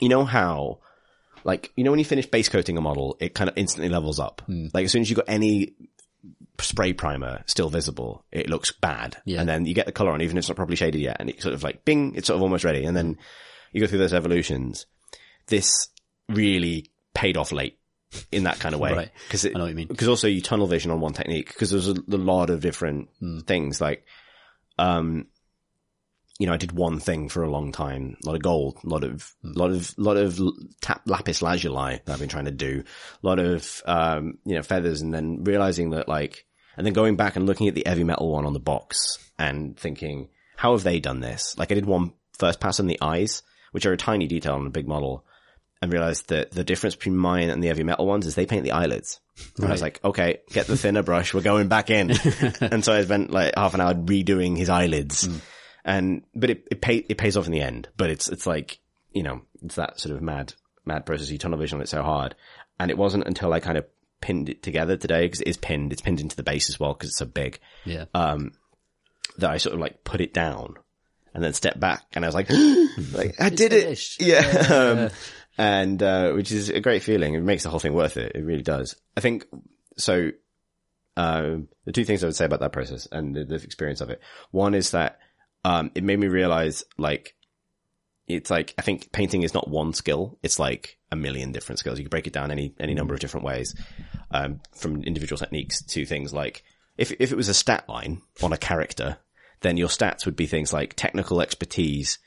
you 0.00 0.08
know 0.08 0.24
how, 0.24 0.78
like, 1.44 1.72
you 1.76 1.82
know, 1.82 1.90
when 1.90 1.98
you 1.98 2.04
finish 2.04 2.26
base 2.26 2.48
coating 2.48 2.76
a 2.78 2.80
model, 2.80 3.16
it 3.18 3.34
kind 3.34 3.50
of 3.50 3.58
instantly 3.58 3.88
levels 3.88 4.20
up. 4.20 4.42
Like, 4.48 4.84
as 4.84 4.92
soon 4.92 5.02
as 5.02 5.10
you 5.10 5.16
got 5.16 5.24
any 5.28 5.74
spray 6.60 6.92
primer 6.92 7.42
still 7.46 7.68
visible, 7.68 8.24
it 8.30 8.48
looks 8.48 8.70
bad. 8.72 9.16
Yeah. 9.24 9.40
And 9.40 9.48
then 9.48 9.66
you 9.66 9.74
get 9.74 9.86
the 9.86 9.92
color 9.92 10.12
on, 10.12 10.20
even 10.22 10.36
if 10.36 10.42
it's 10.42 10.48
not 10.48 10.56
properly 10.56 10.76
shaded 10.76 11.00
yet, 11.00 11.16
and 11.20 11.28
it 11.30 11.42
sort 11.42 11.54
of 11.54 11.62
like, 11.62 11.84
bing, 11.84 12.14
it's 12.14 12.26
sort 12.28 12.36
of 12.36 12.42
almost 12.42 12.64
ready. 12.64 12.84
And 12.84 12.96
then 12.96 13.16
you 13.72 13.80
go 13.80 13.86
through 13.86 13.98
those 13.98 14.14
evolutions. 14.14 14.86
This 15.46 15.88
really 16.28 16.90
paid 17.14 17.36
off 17.36 17.52
late 17.52 17.78
in 18.30 18.44
that 18.44 18.58
kind 18.60 18.74
of 18.74 18.80
way. 18.80 18.92
Right. 18.96 19.10
Cause 19.30 19.46
I 19.46 19.50
know 19.50 19.60
what 19.60 19.70
you 19.70 19.74
mean. 19.74 19.88
because 19.88 20.08
also 20.08 20.28
you 20.28 20.40
tunnel 20.42 20.66
vision 20.66 20.90
on 20.90 21.00
one 21.00 21.14
technique 21.14 21.48
because 21.48 21.70
there's 21.70 21.88
a, 21.88 21.92
a 21.92 22.16
lot 22.16 22.50
of 22.50 22.60
different 22.60 23.08
Hmm. 23.20 23.40
things 23.40 23.80
like, 23.80 24.04
um, 24.78 25.26
you 26.38 26.46
know, 26.46 26.52
I 26.52 26.56
did 26.56 26.72
one 26.72 26.98
thing 26.98 27.28
for 27.28 27.42
a 27.42 27.50
long 27.50 27.72
time, 27.72 28.16
a 28.24 28.26
lot 28.26 28.36
of 28.36 28.42
gold, 28.42 28.78
a 28.84 28.88
lot 28.88 29.04
of, 29.04 29.32
Hmm. 29.42 29.52
lot 29.52 29.70
of, 29.70 29.94
lot 29.98 30.16
of 30.16 30.40
tap 30.80 31.02
lapis 31.06 31.42
lazuli 31.42 32.00
that 32.04 32.12
I've 32.12 32.18
been 32.20 32.28
trying 32.28 32.46
to 32.46 32.50
do, 32.50 32.82
a 33.22 33.26
lot 33.26 33.38
of, 33.38 33.82
um, 33.86 34.38
you 34.44 34.54
know, 34.56 34.62
feathers 34.62 35.02
and 35.02 35.12
then 35.12 35.44
realizing 35.44 35.90
that 35.90 36.08
like, 36.08 36.44
and 36.76 36.86
then 36.86 36.94
going 36.94 37.16
back 37.16 37.36
and 37.36 37.46
looking 37.46 37.68
at 37.68 37.74
the 37.74 37.84
heavy 37.86 38.04
metal 38.04 38.30
one 38.32 38.46
on 38.46 38.54
the 38.54 38.60
box 38.60 39.18
and 39.38 39.76
thinking, 39.78 40.28
how 40.56 40.72
have 40.72 40.82
they 40.84 41.00
done 41.00 41.20
this? 41.20 41.56
Like 41.58 41.70
I 41.70 41.74
did 41.74 41.86
one 41.86 42.12
first 42.38 42.60
pass 42.60 42.80
on 42.80 42.86
the 42.86 42.98
eyes, 43.02 43.42
which 43.72 43.84
are 43.86 43.92
a 43.92 43.96
tiny 43.98 44.26
detail 44.26 44.54
on 44.54 44.66
a 44.66 44.70
big 44.70 44.88
model 44.88 45.24
and 45.82 45.92
realized 45.92 46.28
that 46.28 46.50
the 46.52 46.64
difference 46.64 46.94
between 46.94 47.16
mine 47.16 47.50
and 47.50 47.62
the 47.62 47.66
heavy 47.66 47.82
metal 47.82 48.06
ones 48.06 48.24
is 48.26 48.34
they 48.34 48.46
paint 48.46 48.62
the 48.64 48.70
eyelids. 48.72 49.20
And 49.56 49.66
I 49.66 49.72
was 49.72 49.82
like, 49.82 49.98
okay, 50.04 50.38
get 50.50 50.66
the 50.66 50.76
thinner 50.76 51.02
brush. 51.02 51.34
We're 51.34 51.40
going 51.40 51.68
back 51.68 51.90
in. 51.90 52.10
and 52.60 52.84
so 52.84 52.92
I 52.92 53.02
spent 53.04 53.30
like 53.30 53.54
half 53.56 53.74
an 53.74 53.80
hour 53.80 53.94
redoing 53.94 54.56
his 54.56 54.68
eyelids. 54.68 55.28
And, 55.84 56.22
but 56.34 56.50
it, 56.50 56.68
it 56.70 56.80
pay, 56.80 56.96
it 56.96 57.18
pays 57.18 57.36
off 57.36 57.46
in 57.46 57.52
the 57.52 57.60
end, 57.60 57.88
but 57.96 58.10
it's, 58.10 58.28
it's 58.28 58.46
like, 58.46 58.78
you 59.12 59.22
know, 59.22 59.42
it's 59.62 59.74
that 59.74 59.98
sort 59.98 60.14
of 60.14 60.22
mad, 60.22 60.54
mad 60.84 61.04
process. 61.06 61.30
You 61.30 61.38
tunnel 61.38 61.58
vision 61.58 61.78
on 61.78 61.82
it 61.82 61.88
so 61.88 62.02
hard. 62.02 62.34
And 62.78 62.90
it 62.90 62.98
wasn't 62.98 63.26
until 63.26 63.52
I 63.52 63.60
kind 63.60 63.78
of 63.78 63.84
pinned 64.20 64.48
it 64.48 64.62
together 64.62 64.96
today 64.96 65.22
because 65.26 65.40
it 65.40 65.48
is 65.48 65.56
pinned. 65.56 65.92
It's 65.92 66.02
pinned 66.02 66.20
into 66.20 66.36
the 66.36 66.42
base 66.42 66.68
as 66.68 66.78
well 66.78 66.94
because 66.94 67.10
it's 67.10 67.18
so 67.18 67.26
big 67.26 67.58
Yeah. 67.84 68.04
Um, 68.14 68.52
that 69.38 69.50
I 69.50 69.56
sort 69.56 69.74
of 69.74 69.80
like 69.80 70.04
put 70.04 70.20
it 70.20 70.32
down 70.32 70.76
and 71.34 71.42
then 71.42 71.52
stepped 71.52 71.80
back 71.80 72.04
and 72.12 72.24
I 72.24 72.28
was 72.28 72.34
like, 72.34 72.48
like 73.12 73.40
I 73.40 73.50
did 73.50 73.72
it. 73.72 74.20
Yeah. 74.20 74.66
Um, 74.72 75.10
and, 75.58 76.02
uh, 76.02 76.32
which 76.32 76.50
is 76.50 76.70
a 76.70 76.80
great 76.80 77.02
feeling. 77.02 77.34
It 77.34 77.42
makes 77.42 77.62
the 77.64 77.68
whole 77.70 77.78
thing 77.78 77.92
worth 77.92 78.16
it. 78.16 78.32
It 78.34 78.42
really 78.44 78.62
does. 78.62 78.96
I 79.16 79.20
think 79.20 79.44
so. 79.98 80.30
Um, 81.14 81.68
the 81.84 81.92
two 81.92 82.04
things 82.06 82.24
I 82.24 82.26
would 82.26 82.36
say 82.36 82.46
about 82.46 82.60
that 82.60 82.72
process 82.72 83.06
and 83.12 83.36
the, 83.36 83.44
the 83.44 83.56
experience 83.56 84.00
of 84.00 84.08
it. 84.08 84.20
One 84.50 84.74
is 84.74 84.92
that, 84.92 85.18
um, 85.64 85.90
it 85.94 86.04
made 86.04 86.18
me 86.18 86.28
realize 86.28 86.84
like, 86.98 87.34
it's 88.26 88.50
like, 88.50 88.74
I 88.78 88.82
think 88.82 89.12
painting 89.12 89.42
is 89.42 89.54
not 89.54 89.68
one 89.68 89.92
skill. 89.92 90.38
It's 90.42 90.58
like 90.58 90.98
a 91.10 91.16
million 91.16 91.52
different 91.52 91.80
skills. 91.80 91.98
You 91.98 92.04
can 92.04 92.10
break 92.10 92.26
it 92.26 92.32
down 92.32 92.50
any, 92.50 92.74
any 92.78 92.94
number 92.94 93.14
of 93.14 93.20
different 93.20 93.44
ways, 93.44 93.74
um, 94.30 94.60
from 94.74 95.02
individual 95.02 95.38
techniques 95.38 95.82
to 95.82 96.06
things 96.06 96.32
like, 96.32 96.62
if, 96.96 97.12
if 97.18 97.32
it 97.32 97.36
was 97.36 97.48
a 97.48 97.54
stat 97.54 97.88
line 97.88 98.22
on 98.42 98.52
a 98.52 98.58
character, 98.58 99.18
then 99.60 99.76
your 99.76 99.88
stats 99.88 100.24
would 100.26 100.36
be 100.36 100.46
things 100.46 100.72
like 100.72 100.94
technical 100.94 101.40
expertise, 101.40 102.18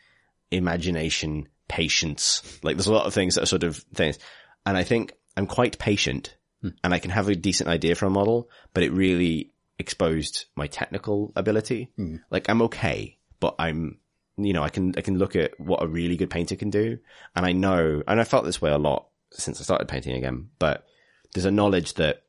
imagination, 0.51 1.47
patience. 1.67 2.59
Like 2.63 2.75
there's 2.75 2.87
a 2.87 2.93
lot 2.93 3.05
of 3.05 3.13
things 3.13 3.35
that 3.35 3.43
are 3.43 3.47
sort 3.47 3.63
of 3.63 3.77
things. 3.93 4.19
And 4.65 4.77
I 4.77 4.83
think 4.83 5.13
I'm 5.37 5.47
quite 5.47 5.79
patient 5.79 6.35
and 6.83 6.93
I 6.93 6.99
can 6.99 7.11
have 7.11 7.29
a 7.29 7.35
decent 7.35 7.69
idea 7.69 7.95
for 7.95 8.05
a 8.05 8.11
model, 8.11 8.49
but 8.73 8.83
it 8.83 8.91
really 8.91 9.53
exposed 9.77 10.45
my 10.55 10.67
technical 10.67 11.31
ability. 11.35 11.91
Like 12.31 12.49
I'm 12.49 12.61
okay, 12.63 13.17
but 13.45 13.53
I'm, 13.59 13.99
you 14.37 14.53
know, 14.53 14.63
I 14.63 14.69
can, 14.69 14.95
I 14.97 15.01
can 15.01 15.19
look 15.19 15.35
at 15.35 15.59
what 15.59 15.83
a 15.83 15.87
really 15.87 16.17
good 16.17 16.31
painter 16.31 16.55
can 16.55 16.71
do. 16.71 16.97
And 17.35 17.45
I 17.45 17.51
know, 17.51 18.01
and 18.07 18.19
I 18.19 18.23
felt 18.23 18.43
this 18.43 18.59
way 18.59 18.71
a 18.71 18.79
lot 18.79 19.05
since 19.29 19.59
I 19.59 19.63
started 19.63 19.87
painting 19.87 20.15
again, 20.15 20.49
but 20.57 20.87
there's 21.31 21.45
a 21.45 21.51
knowledge 21.51 21.93
that 21.93 22.23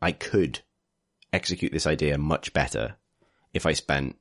I 0.00 0.12
could 0.12 0.60
execute 1.32 1.72
this 1.72 1.88
idea 1.88 2.16
much 2.16 2.52
better 2.52 2.94
if 3.52 3.66
I 3.66 3.72
spent 3.72 4.14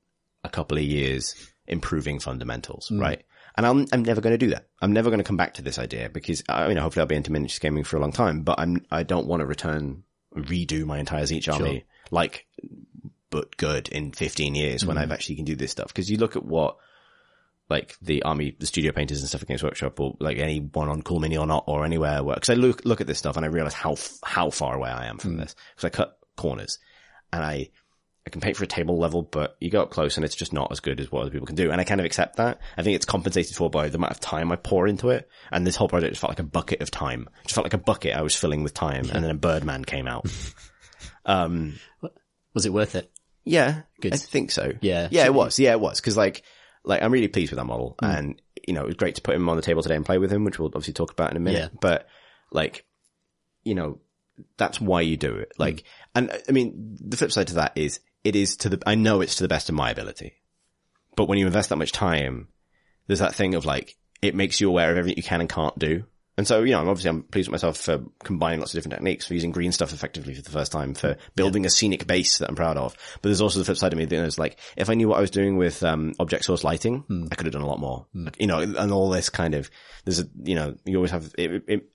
a 0.43 0.49
couple 0.49 0.79
of 0.79 0.83
years 0.83 1.35
improving 1.67 2.17
fundamentals, 2.17 2.89
mm. 2.91 2.99
right? 2.99 3.23
And 3.55 3.63
I'm, 3.63 3.85
I'm 3.91 4.03
never 4.03 4.19
going 4.19 4.33
to 4.33 4.43
do 4.43 4.49
that. 4.49 4.67
I'm 4.81 4.93
never 4.93 5.11
going 5.11 5.19
to 5.19 5.23
come 5.23 5.37
back 5.37 5.53
to 5.55 5.61
this 5.61 5.77
idea 5.77 6.09
because, 6.09 6.41
I, 6.49 6.69
you 6.69 6.73
know, 6.73 6.81
hopefully 6.81 7.01
I'll 7.01 7.07
be 7.07 7.15
into 7.15 7.31
miniatures 7.31 7.59
gaming 7.59 7.83
for 7.83 7.97
a 7.97 7.99
long 7.99 8.11
time, 8.11 8.41
but 8.41 8.59
I'm, 8.59 8.83
I 8.89 9.03
don't 9.03 9.27
want 9.27 9.41
to 9.41 9.45
return, 9.45 10.05
redo 10.35 10.85
my 10.85 10.97
entire 10.97 11.25
Tzeentch 11.25 11.53
army 11.53 11.85
like, 12.09 12.46
but 13.29 13.57
good 13.57 13.89
in 13.89 14.11
15 14.11 14.55
years 14.55 14.85
when 14.85 14.97
I've 14.97 15.11
actually 15.11 15.35
can 15.35 15.45
do 15.45 15.55
this 15.55 15.71
stuff. 15.71 15.93
Cause 15.93 16.09
you 16.09 16.17
look 16.17 16.35
at 16.35 16.45
what, 16.45 16.77
like 17.69 17.97
the 18.01 18.23
army, 18.23 18.55
the 18.57 18.65
studio 18.65 18.91
painters 18.91 19.19
and 19.19 19.27
stuff 19.27 19.41
at 19.41 19.47
Games 19.47 19.63
Workshop 19.63 19.99
or 19.99 20.15
like 20.19 20.37
anyone 20.37 20.89
on 20.89 21.01
Cool 21.01 21.19
Mini 21.19 21.37
or 21.37 21.45
not 21.45 21.65
or 21.67 21.83
anywhere 21.83 22.23
where, 22.23 22.35
cause 22.35 22.49
I 22.49 22.53
look, 22.53 22.85
look 22.85 23.01
at 23.01 23.07
this 23.07 23.17
stuff 23.17 23.35
and 23.35 23.45
I 23.45 23.49
realize 23.49 23.73
how, 23.73 23.95
how 24.23 24.49
far 24.49 24.75
away 24.75 24.89
I 24.89 25.07
am 25.07 25.17
from 25.17 25.37
this. 25.37 25.55
Cause 25.75 25.85
I 25.85 25.89
cut 25.89 26.17
corners 26.37 26.79
and 27.33 27.43
I, 27.43 27.69
I 28.25 28.29
can 28.29 28.41
paint 28.41 28.57
for 28.57 28.63
a 28.65 28.67
table 28.67 28.97
level, 28.97 29.21
but 29.21 29.55
you 29.61 29.69
go 29.69 29.81
up 29.81 29.89
close 29.89 30.17
and 30.17 30.25
it's 30.25 30.35
just 30.35 30.51
not 30.51 30.71
as 30.71 30.81
good 30.81 30.99
as 30.99 31.09
what 31.09 31.21
other 31.21 31.31
people 31.31 31.47
can 31.47 31.55
do. 31.55 31.71
And 31.71 31.79
I 31.79 31.85
kind 31.85 32.01
of 32.01 32.05
accept 32.05 32.37
that. 32.37 32.59
I 32.77 32.83
think 32.83 32.95
it's 32.95 33.05
compensated 33.05 33.55
for 33.55 33.69
by 33.69 33.87
the 33.87 33.97
amount 33.97 34.11
of 34.11 34.19
time 34.19 34.51
I 34.51 34.57
pour 34.57 34.85
into 34.85 35.09
it. 35.09 35.29
And 35.49 35.65
this 35.65 35.77
whole 35.77 35.87
project 35.87 36.11
just 36.11 36.21
felt 36.21 36.31
like 36.31 36.39
a 36.39 36.43
bucket 36.43 36.81
of 36.81 36.91
time. 36.91 37.29
It 37.41 37.43
just 37.43 37.55
felt 37.55 37.63
like 37.65 37.73
a 37.73 37.77
bucket 37.77 38.15
I 38.15 38.21
was 38.21 38.35
filling 38.35 38.63
with 38.63 38.73
time. 38.73 39.09
And 39.11 39.23
then 39.23 39.31
a 39.31 39.33
Birdman 39.33 39.83
came 39.85 40.07
out. 40.07 40.25
Um, 41.27 41.77
was 42.53 42.65
it 42.65 42.73
worth 42.73 42.95
it? 42.95 43.11
Yeah, 43.47 43.81
Good. 44.01 44.13
I 44.13 44.17
think 44.17 44.51
so. 44.51 44.73
Yeah. 44.81 45.07
yeah, 45.11 45.25
it 45.25 45.33
was. 45.33 45.59
Yeah, 45.59 45.71
it 45.71 45.79
was 45.79 45.99
because 45.99 46.17
like, 46.17 46.43
like 46.83 47.01
I'm 47.01 47.11
really 47.11 47.27
pleased 47.27 47.51
with 47.51 47.57
that 47.57 47.65
model, 47.65 47.95
Hmm. 47.99 48.05
and 48.05 48.41
you 48.67 48.73
know, 48.73 48.83
it 48.83 48.87
was 48.87 48.95
great 48.95 49.15
to 49.15 49.21
put 49.21 49.35
him 49.35 49.47
on 49.49 49.55
the 49.55 49.61
table 49.61 49.81
today 49.81 49.95
and 49.95 50.05
play 50.05 50.17
with 50.17 50.31
him, 50.31 50.43
which 50.43 50.59
we'll 50.59 50.67
obviously 50.67 50.93
talk 50.93 51.11
about 51.11 51.31
in 51.31 51.37
a 51.37 51.39
minute. 51.41 51.71
Yeah. 51.73 51.77
But 51.79 52.07
like, 52.51 52.85
you 53.63 53.75
know, 53.75 53.99
that's 54.57 54.79
why 54.81 55.01
you 55.01 55.17
do 55.17 55.35
it. 55.35 55.53
Like, 55.57 55.83
and 56.15 56.31
I 56.47 56.51
mean, 56.51 56.97
the 56.99 57.17
flip 57.17 57.31
side 57.31 57.47
to 57.47 57.55
that 57.55 57.73
is 57.75 57.99
it 58.23 58.35
is 58.35 58.57
to 58.57 58.69
the. 58.69 58.81
I 58.85 58.95
know 58.95 59.21
it's 59.21 59.35
to 59.35 59.43
the 59.43 59.47
best 59.47 59.69
of 59.69 59.75
my 59.75 59.89
ability, 59.91 60.33
but 61.15 61.27
when 61.27 61.37
you 61.39 61.45
invest 61.47 61.69
that 61.69 61.77
much 61.77 61.91
time, 61.91 62.49
there's 63.07 63.19
that 63.19 63.35
thing 63.35 63.55
of 63.55 63.65
like 63.65 63.95
it 64.21 64.35
makes 64.35 64.59
you 64.59 64.67
aware 64.69 64.91
of 64.91 64.97
everything 64.97 65.17
you 65.17 65.23
can 65.23 65.41
and 65.41 65.49
can't 65.49 65.77
do. 65.79 66.03
And 66.37 66.47
so, 66.47 66.61
you 66.61 66.71
know, 66.73 66.79
I'm 66.81 66.87
obviously 66.87 67.09
I'm 67.09 67.23
pleased 67.23 67.47
with 67.49 67.53
myself 67.53 67.77
for 67.77 68.03
combining 68.23 68.59
lots 68.59 68.71
of 68.73 68.77
different 68.77 68.93
techniques, 68.93 69.25
for 69.25 69.33
using 69.33 69.51
green 69.51 69.71
stuff 69.71 69.91
effectively 69.91 70.35
for 70.35 70.41
the 70.43 70.51
first 70.51 70.71
time, 70.71 70.93
for 70.93 71.17
building 71.35 71.65
a 71.65 71.69
scenic 71.69 72.05
base 72.05 72.37
that 72.37 72.47
I'm 72.47 72.55
proud 72.55 72.77
of. 72.77 72.95
But 73.15 73.29
there's 73.29 73.41
also 73.41 73.57
the 73.57 73.65
flip 73.65 73.77
side 73.77 73.91
of 73.91 73.97
me 73.97 74.05
that 74.05 74.23
is 74.23 74.37
like, 74.37 74.59
if 74.75 74.89
I 74.89 74.93
knew 74.93 75.07
what 75.09 75.17
I 75.17 75.21
was 75.21 75.31
doing 75.31 75.57
with 75.57 75.81
um, 75.83 76.13
object 76.19 76.45
source 76.45 76.63
lighting, 76.63 77.03
I 77.31 77.35
could 77.35 77.47
have 77.47 77.53
done 77.53 77.63
a 77.63 77.67
lot 77.67 77.79
more. 77.79 78.05
Like, 78.13 78.39
you 78.39 78.45
know, 78.47 78.59
and 78.59 78.91
all 78.91 79.09
this 79.09 79.29
kind 79.29 79.55
of 79.55 79.71
there's 80.05 80.19
a 80.19 80.25
you 80.43 80.53
know 80.55 80.75
you 80.85 80.95
always 80.97 81.11
have 81.11 81.33
it. 81.37 81.63
it 81.67 81.89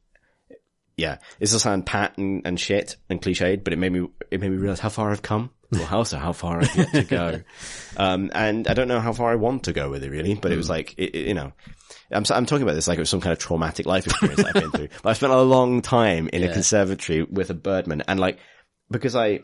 yeah, 0.96 1.18
it's 1.40 1.52
will 1.52 1.58
sound 1.60 1.86
pat 1.86 2.18
and, 2.18 2.42
and 2.44 2.60
shit 2.60 2.96
and 3.08 3.20
cliched, 3.22 3.64
but 3.64 3.72
it 3.72 3.78
made 3.78 3.92
me 3.92 4.08
it 4.30 4.40
made 4.40 4.50
me 4.50 4.56
realize 4.58 4.80
how 4.80 4.88
far 4.90 5.10
I've 5.10 5.22
come. 5.22 5.50
Well, 5.70 5.88
also 5.90 6.18
how 6.18 6.32
far 6.32 6.60
I've 6.60 6.76
yet 6.76 6.92
to 6.92 7.04
go. 7.04 7.40
Um, 7.96 8.30
and 8.34 8.68
I 8.68 8.74
don't 8.74 8.88
know 8.88 9.00
how 9.00 9.12
far 9.12 9.30
I 9.32 9.36
want 9.36 9.64
to 9.64 9.72
go 9.74 9.90
with 9.90 10.02
it 10.02 10.10
really, 10.10 10.34
but 10.34 10.50
it 10.50 10.56
was 10.56 10.68
like, 10.70 10.94
it, 10.96 11.14
it- 11.14 11.28
you 11.28 11.34
know, 11.34 11.52
I'm, 12.12 12.24
I'm 12.30 12.46
talking 12.46 12.62
about 12.62 12.74
this 12.74 12.88
like 12.88 12.98
it 12.98 13.00
was 13.00 13.10
some 13.10 13.20
kind 13.20 13.32
of 13.32 13.38
traumatic 13.38 13.86
life 13.86 14.06
experience 14.06 14.44
I've 14.44 14.54
been 14.54 14.70
through. 14.70 14.88
But 15.02 15.10
I 15.10 15.12
spent 15.14 15.32
a 15.32 15.40
long 15.40 15.82
time 15.82 16.28
in 16.32 16.42
a 16.42 16.52
conservatory 16.52 17.22
with 17.22 17.50
a 17.50 17.54
birdman 17.54 18.02
and 18.06 18.20
like, 18.20 18.38
because 18.90 19.16
I, 19.16 19.40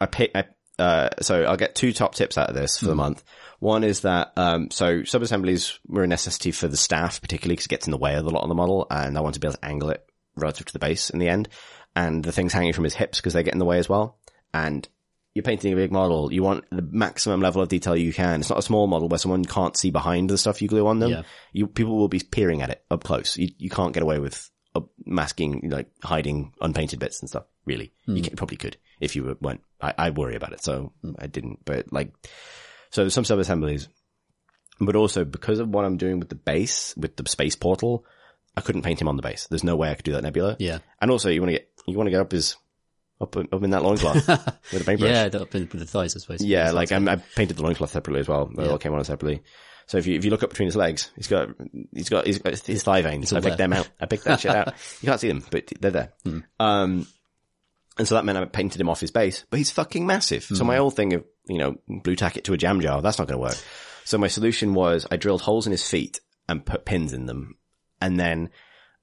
I 0.00 0.06
pick, 0.06 0.30
I, 0.34 0.44
uh, 0.78 1.08
so 1.20 1.42
I'll 1.44 1.56
get 1.56 1.74
two 1.74 1.92
top 1.92 2.14
tips 2.14 2.38
out 2.38 2.48
of 2.48 2.54
this 2.54 2.78
for 2.78 2.86
the 2.86 2.94
month. 2.94 3.24
One 3.58 3.82
is 3.82 4.02
that, 4.02 4.32
um, 4.36 4.70
so 4.70 5.02
sub-assemblies 5.02 5.80
were 5.86 6.04
a 6.04 6.06
necessity 6.06 6.52
for 6.52 6.68
the 6.68 6.76
staff, 6.76 7.20
particularly 7.20 7.54
because 7.54 7.66
it 7.66 7.70
gets 7.70 7.86
in 7.86 7.90
the 7.90 7.98
way 7.98 8.14
of 8.14 8.26
a 8.26 8.30
lot 8.30 8.42
on 8.42 8.48
the 8.48 8.54
model 8.54 8.86
and 8.90 9.18
I 9.18 9.20
want 9.20 9.34
to 9.34 9.40
be 9.40 9.48
able 9.48 9.56
to 9.56 9.64
angle 9.64 9.90
it 9.90 10.04
relative 10.36 10.66
to 10.66 10.72
the 10.72 10.78
base 10.78 11.10
in 11.10 11.18
the 11.18 11.28
end. 11.28 11.48
And 11.96 12.22
the 12.22 12.30
things 12.30 12.52
hanging 12.52 12.74
from 12.74 12.84
his 12.84 12.94
hips 12.94 13.18
because 13.18 13.32
they 13.32 13.42
get 13.42 13.54
in 13.54 13.58
the 13.58 13.64
way 13.64 13.78
as 13.78 13.88
well. 13.88 14.18
And 14.54 14.86
you're 15.38 15.44
painting 15.44 15.72
a 15.72 15.76
big 15.76 15.92
model. 15.92 16.32
You 16.32 16.42
want 16.42 16.64
the 16.72 16.82
maximum 16.82 17.40
level 17.40 17.62
of 17.62 17.68
detail 17.68 17.96
you 17.96 18.12
can. 18.12 18.40
It's 18.40 18.48
not 18.48 18.58
a 18.58 18.62
small 18.62 18.88
model 18.88 19.08
where 19.08 19.20
someone 19.20 19.44
can't 19.44 19.76
see 19.76 19.92
behind 19.92 20.28
the 20.28 20.36
stuff 20.36 20.60
you 20.60 20.66
glue 20.66 20.88
on 20.88 20.98
them. 20.98 21.10
Yeah. 21.12 21.22
You, 21.52 21.68
people 21.68 21.96
will 21.96 22.08
be 22.08 22.18
peering 22.18 22.60
at 22.60 22.70
it 22.70 22.82
up 22.90 23.04
close. 23.04 23.36
You, 23.36 23.48
you 23.56 23.70
can't 23.70 23.94
get 23.94 24.02
away 24.02 24.18
with 24.18 24.50
uh, 24.74 24.80
masking, 25.06 25.70
like 25.70 25.92
hiding 26.02 26.54
unpainted 26.60 26.98
bits 26.98 27.20
and 27.20 27.28
stuff. 27.28 27.44
Really, 27.66 27.92
you 28.06 28.20
can, 28.20 28.34
probably 28.34 28.56
could 28.56 28.78
if 28.98 29.14
you 29.14 29.36
weren't. 29.40 29.60
I, 29.80 29.94
I 29.96 30.10
worry 30.10 30.34
about 30.34 30.54
it, 30.54 30.64
so 30.64 30.92
I 31.20 31.28
didn't. 31.28 31.64
But 31.64 31.92
like, 31.92 32.12
so 32.90 33.08
some 33.08 33.24
sub 33.24 33.38
assemblies, 33.38 33.88
but 34.80 34.96
also 34.96 35.24
because 35.24 35.60
of 35.60 35.68
what 35.68 35.84
I'm 35.84 35.98
doing 35.98 36.18
with 36.18 36.30
the 36.30 36.34
base, 36.34 36.96
with 36.96 37.14
the 37.14 37.28
space 37.28 37.54
portal, 37.54 38.04
I 38.56 38.60
couldn't 38.60 38.82
paint 38.82 39.00
him 39.00 39.06
on 39.06 39.14
the 39.14 39.22
base. 39.22 39.46
There's 39.46 39.62
no 39.62 39.76
way 39.76 39.88
I 39.88 39.94
could 39.94 40.04
do 40.04 40.14
that 40.14 40.24
nebula. 40.24 40.56
Yeah. 40.58 40.78
And 41.00 41.12
also, 41.12 41.28
you 41.28 41.40
want 41.40 41.50
to 41.50 41.58
get 41.58 41.68
you 41.86 41.96
want 41.96 42.08
to 42.08 42.10
get 42.10 42.22
up 42.22 42.32
his 42.32 42.56
up 43.20 43.36
up 43.36 43.62
in 43.62 43.70
that 43.70 43.82
loincloth 43.82 44.26
with 44.72 44.82
a 44.82 44.84
paintbrush. 44.84 45.10
Yeah, 45.10 45.40
up 45.40 45.54
in, 45.54 45.62
with 45.62 45.80
the 45.80 45.86
thighs, 45.86 46.14
I 46.16 46.20
suppose. 46.20 46.42
Yeah, 46.44 46.70
like 46.72 46.92
I'm, 46.92 47.08
I 47.08 47.16
painted 47.16 47.56
the 47.56 47.62
loincloth 47.62 47.90
separately 47.90 48.20
as 48.20 48.28
well. 48.28 48.46
They 48.54 48.64
Yeah. 48.64 48.70
all 48.70 48.78
came 48.78 48.94
on 48.94 49.04
separately. 49.04 49.42
So 49.86 49.96
if 49.98 50.06
you 50.06 50.16
if 50.16 50.24
you 50.24 50.30
look 50.30 50.42
up 50.42 50.50
between 50.50 50.66
his 50.66 50.76
legs, 50.76 51.10
he's 51.16 51.28
got 51.28 51.48
he's 51.94 52.08
got 52.10 52.26
he's 52.26 52.38
got 52.38 52.58
his 52.58 52.82
thigh 52.82 53.02
veins. 53.02 53.32
I 53.32 53.36
picked 53.36 53.56
there. 53.56 53.56
them 53.56 53.72
out. 53.72 53.88
I 54.00 54.06
picked 54.06 54.24
that 54.24 54.40
shit 54.40 54.50
out. 54.54 54.74
You 55.00 55.06
can't 55.08 55.20
see 55.20 55.28
them, 55.28 55.42
but 55.50 55.72
they're 55.80 55.90
there. 55.90 56.12
Hmm. 56.24 56.38
Um, 56.60 57.06
and 57.98 58.06
so 58.06 58.14
that 58.14 58.24
meant 58.24 58.38
I 58.38 58.44
painted 58.44 58.80
him 58.80 58.88
off 58.88 59.00
his 59.00 59.10
base, 59.10 59.44
but 59.50 59.56
he's 59.56 59.70
fucking 59.70 60.06
massive. 60.06 60.44
So 60.44 60.62
my 60.64 60.78
old 60.78 60.94
thing 60.94 61.14
of 61.14 61.24
you 61.48 61.58
know 61.58 61.76
blue 61.88 62.14
tack 62.16 62.36
it 62.36 62.44
to 62.44 62.52
a 62.52 62.56
jam 62.58 62.80
jar 62.80 63.00
that's 63.02 63.18
not 63.18 63.26
going 63.28 63.38
to 63.38 63.42
work. 63.42 63.56
So 64.04 64.18
my 64.18 64.28
solution 64.28 64.74
was 64.74 65.06
I 65.10 65.16
drilled 65.16 65.42
holes 65.42 65.66
in 65.66 65.72
his 65.72 65.88
feet 65.88 66.20
and 66.48 66.64
put 66.64 66.84
pins 66.84 67.12
in 67.12 67.26
them, 67.26 67.56
and 68.00 68.20
then 68.20 68.50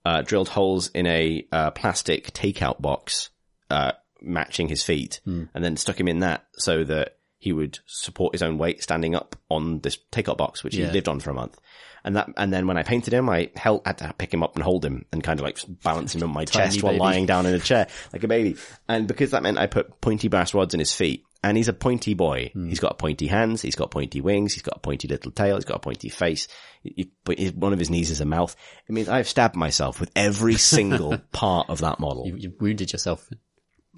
uh, 0.06 0.22
drilled 0.22 0.50
holes 0.50 0.90
in 0.90 1.08
a 1.08 1.46
uh, 1.52 1.72
plastic 1.72 2.32
takeout 2.32 2.80
box 2.80 3.32
uh, 3.72 3.94
matching 4.26 4.68
his 4.68 4.84
feet, 4.84 5.22
and 5.26 5.50
then 5.54 5.78
stuck 5.78 6.00
him 6.00 6.08
in 6.08 6.20
that 6.20 6.46
so 6.54 6.84
that 6.84 7.18
he 7.38 7.52
would 7.54 7.78
support 7.86 8.34
his 8.34 8.42
own 8.42 8.58
weight 8.58 8.82
standing 8.82 9.14
up 9.14 9.36
on 9.50 9.80
this 9.82 9.98
takeout 10.12 10.38
box, 10.38 10.64
which 10.64 10.76
Yeah. 10.76 10.88
he 10.88 10.92
lived 10.94 11.08
on 11.08 11.20
for 11.20 11.30
a 11.30 11.34
month. 11.34 11.60
And 12.04 12.16
that, 12.16 12.30
and 12.38 12.54
then 12.54 12.66
when 12.68 12.78
I 12.78 12.84
painted 12.84 13.14
him, 13.14 13.30
I 13.30 13.50
held, 13.56 13.82
had 13.86 13.98
to 14.00 14.14
pick 14.18 14.34
him 14.34 14.44
up 14.44 14.56
and 14.56 14.64
hold 14.64 14.86
him 14.86 15.06
and 15.12 15.24
kind 15.24 15.40
of 15.40 15.44
like 15.44 15.60
balance 15.84 16.14
him 16.16 16.24
on 16.24 16.30
my 16.32 16.46
chest 16.46 16.82
while 16.84 16.94
baby. 16.94 17.00
lying 17.02 17.26
down 17.26 17.46
in 17.46 17.54
a 17.56 17.60
chair 17.60 17.88
like 18.14 18.24
a 18.24 18.28
baby. 18.28 18.56
And 18.88 19.08
because 19.08 19.32
that 19.32 19.44
meant 19.44 19.58
I 19.58 19.66
put 19.68 20.02
pointy 20.02 20.28
brass 20.28 20.54
rods 20.54 20.74
in 20.74 20.80
his 20.80 20.94
feet, 20.94 21.24
and 21.44 21.58
he's 21.58 21.68
a 21.68 21.74
pointy 21.74 22.14
boy. 22.16 22.50
Hmm. 22.54 22.70
He's 22.70 22.80
got 22.80 22.98
pointy 22.98 23.28
hands. 23.28 23.62
He's 23.62 23.76
got 23.76 23.92
pointy 23.92 24.22
wings. 24.22 24.54
He's 24.54 24.64
got 24.64 24.78
a 24.78 24.80
pointy 24.80 25.08
little 25.08 25.32
tail. 25.32 25.56
He's 25.56 25.66
got 25.66 25.78
a 25.78 25.80
pointy 25.80 26.10
face. 26.10 26.48
He- 26.82 27.12
he- 27.36 27.50
one 27.50 27.74
of 27.74 27.78
his 27.80 27.90
knees 27.92 28.10
is 28.10 28.22
a 28.22 28.26
mouth. 28.26 28.56
It 28.88 28.94
means 28.94 29.10
I've 29.10 29.28
stabbed 29.30 29.56
myself 29.56 30.00
with 30.00 30.10
every 30.16 30.56
single 30.58 31.18
part 31.32 31.70
of 31.70 31.80
that 31.82 32.00
model. 32.00 32.26
You, 32.28 32.36
you 32.38 32.54
wounded 32.60 32.92
yourself. 32.94 33.28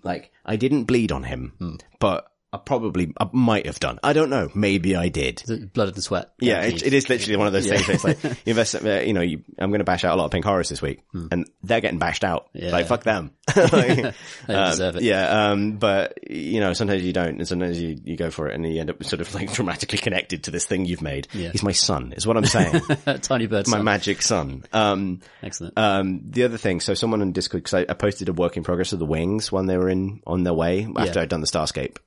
Like, 0.03 0.31
I 0.45 0.55
didn't 0.55 0.85
bleed 0.85 1.11
on 1.11 1.23
him, 1.23 1.53
Hmm. 1.59 1.75
but 1.99 2.31
I 2.53 2.57
probably, 2.57 3.13
I 3.19 3.27
might 3.33 3.65
have 3.65 3.77
done. 3.79 3.99
I 4.03 4.13
don't 4.13 4.29
know. 4.29 4.49
Maybe 4.55 4.95
I 4.95 5.09
did. 5.09 5.43
Blood 5.73 5.89
and 5.95 6.01
sweat. 6.03 6.31
Yeah, 6.39 6.61
it, 6.63 6.81
it 6.85 6.93
is 6.93 7.09
literally 7.09 7.35
one 7.35 7.47
of 7.47 7.51
those 7.53 7.67
things. 7.67 7.85
Where 7.87 7.95
it's 7.95 8.03
like 8.05 8.23
you 8.23 8.51
invest, 8.51 8.75
uh, 8.75 8.99
you 9.01 9.11
know, 9.11 9.21
you, 9.21 9.43
I'm 9.59 9.69
going 9.69 9.79
to 9.79 9.85
bash 9.85 10.05
out 10.05 10.13
a 10.13 10.17
lot 10.17 10.25
of 10.25 10.31
pink 10.31 10.45
horrors 10.45 10.69
this 10.69 10.81
week, 10.81 11.01
and 11.13 11.45
they're 11.61 11.81
getting 11.81 11.99
bashed 11.99 12.23
out. 12.23 12.47
Hmm. 12.53 12.59
Yeah. 12.63 12.71
Like 12.71 12.87
fuck 12.87 13.03
them. 13.03 13.31
Like, 13.57 14.13
They 14.47 14.53
um, 14.55 14.69
deserve 14.69 14.95
it. 14.97 15.03
Yeah, 15.03 15.49
um, 15.51 15.73
but 15.73 16.19
you 16.31 16.59
know, 16.61 16.71
sometimes 16.73 17.03
you 17.03 17.11
don't, 17.11 17.37
and 17.39 17.47
sometimes 17.47 17.81
you, 17.81 17.97
you 18.03 18.15
go 18.15 18.29
for 18.29 18.47
it, 18.47 18.55
and 18.55 18.65
you 18.65 18.79
end 18.79 18.89
up 18.91 19.03
sort 19.03 19.19
of 19.21 19.33
like 19.35 19.51
dramatically 19.51 19.97
connected 19.97 20.45
to 20.45 20.51
this 20.51 20.65
thing 20.65 20.85
you've 20.85 21.01
made. 21.01 21.27
Yeah. 21.33 21.49
He's 21.51 21.63
my 21.63 21.71
son, 21.73 22.13
is 22.13 22.25
what 22.25 22.37
I'm 22.37 22.45
saying. 22.45 22.81
Tiny 23.21 23.47
bird. 23.47 23.67
my 23.67 23.77
son. 23.77 23.83
magic 23.83 24.21
son. 24.21 24.63
Um, 24.71 25.19
Excellent. 25.43 25.77
um, 25.77 26.21
the 26.23 26.43
other 26.43 26.57
thing, 26.57 26.79
so 26.79 26.93
someone 26.93 27.21
on 27.21 27.33
Discord, 27.33 27.63
because 27.63 27.73
I, 27.73 27.91
I 27.91 27.93
posted 27.93 28.29
a 28.29 28.33
work 28.33 28.55
in 28.57 28.63
progress 28.63 28.93
of 28.93 28.99
the 28.99 29.05
wings 29.05 29.51
when 29.51 29.65
they 29.65 29.77
were 29.77 29.89
in 29.89 30.21
on 30.25 30.43
their 30.43 30.53
way 30.53 30.87
after 30.95 31.19
Yeah. 31.19 31.23
I'd 31.23 31.29
done 31.29 31.41
the 31.41 31.47
Starscape. 31.47 31.97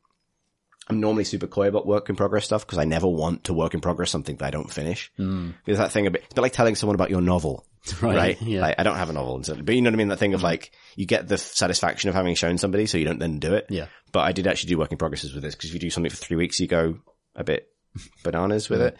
I'm 0.91 1.01
normally 1.01 1.25
super 1.25 1.47
coy 1.47 1.69
about 1.69 1.87
work 1.87 2.09
in 2.11 2.17
progress 2.17 2.45
stuff 2.45 2.67
because 2.67 2.79
I 2.79 2.85
never 2.85 3.09
want 3.09 3.45
to 3.45 3.55
work 3.55 3.75
in 3.75 3.81
progress 3.81 4.11
something 4.11 4.37
that 4.37 4.45
I 4.45 4.51
don't 4.51 4.71
finish. 4.71 5.11
Mm. 5.19 5.55
Because 5.65 5.79
that 5.79 5.93
thing 5.93 6.07
a 6.07 6.11
bit, 6.11 6.25
it's 6.29 6.37
like 6.39 6.53
telling 6.53 6.75
someone 6.75 6.95
about 6.95 7.11
your 7.11 7.21
novel, 7.21 7.67
Right, 8.03 8.17
right? 8.17 8.43
yeah. 8.43 8.61
Like, 8.61 8.75
I 8.79 8.83
don't 8.83 8.97
have 8.97 9.11
a 9.11 9.13
novel, 9.13 9.39
but 9.41 9.75
you 9.75 9.83
know 9.83 9.89
what 9.89 9.95
I 9.95 9.97
mean. 9.97 10.09
That 10.09 10.19
thing 10.19 10.35
of 10.35 10.43
like 10.43 10.73
you 10.97 11.07
get 11.07 11.29
the 11.29 11.39
satisfaction 11.39 12.09
of 12.09 12.15
having 12.15 12.35
shown 12.35 12.59
somebody, 12.59 12.87
so 12.87 12.99
you 12.99 13.05
don't 13.05 13.19
then 13.19 13.39
do 13.39 13.55
it. 13.55 13.67
Yeah. 13.71 13.87
But 14.13 14.21
I 14.21 14.33
did 14.33 14.47
actually 14.47 14.71
do 14.71 14.79
work 14.79 14.93
in 14.93 14.99
progresses 14.99 15.33
with 15.33 15.43
this 15.43 15.55
because 15.55 15.71
if 15.71 15.75
you 15.75 15.81
do 15.81 15.91
something 15.91 16.11
for 16.11 16.17
three 16.17 16.37
weeks, 16.37 16.61
you 16.61 16.67
go 16.67 16.99
a 17.35 17.45
bit 17.45 17.69
bananas 18.25 18.69
with 18.69 18.83
it. 18.83 18.99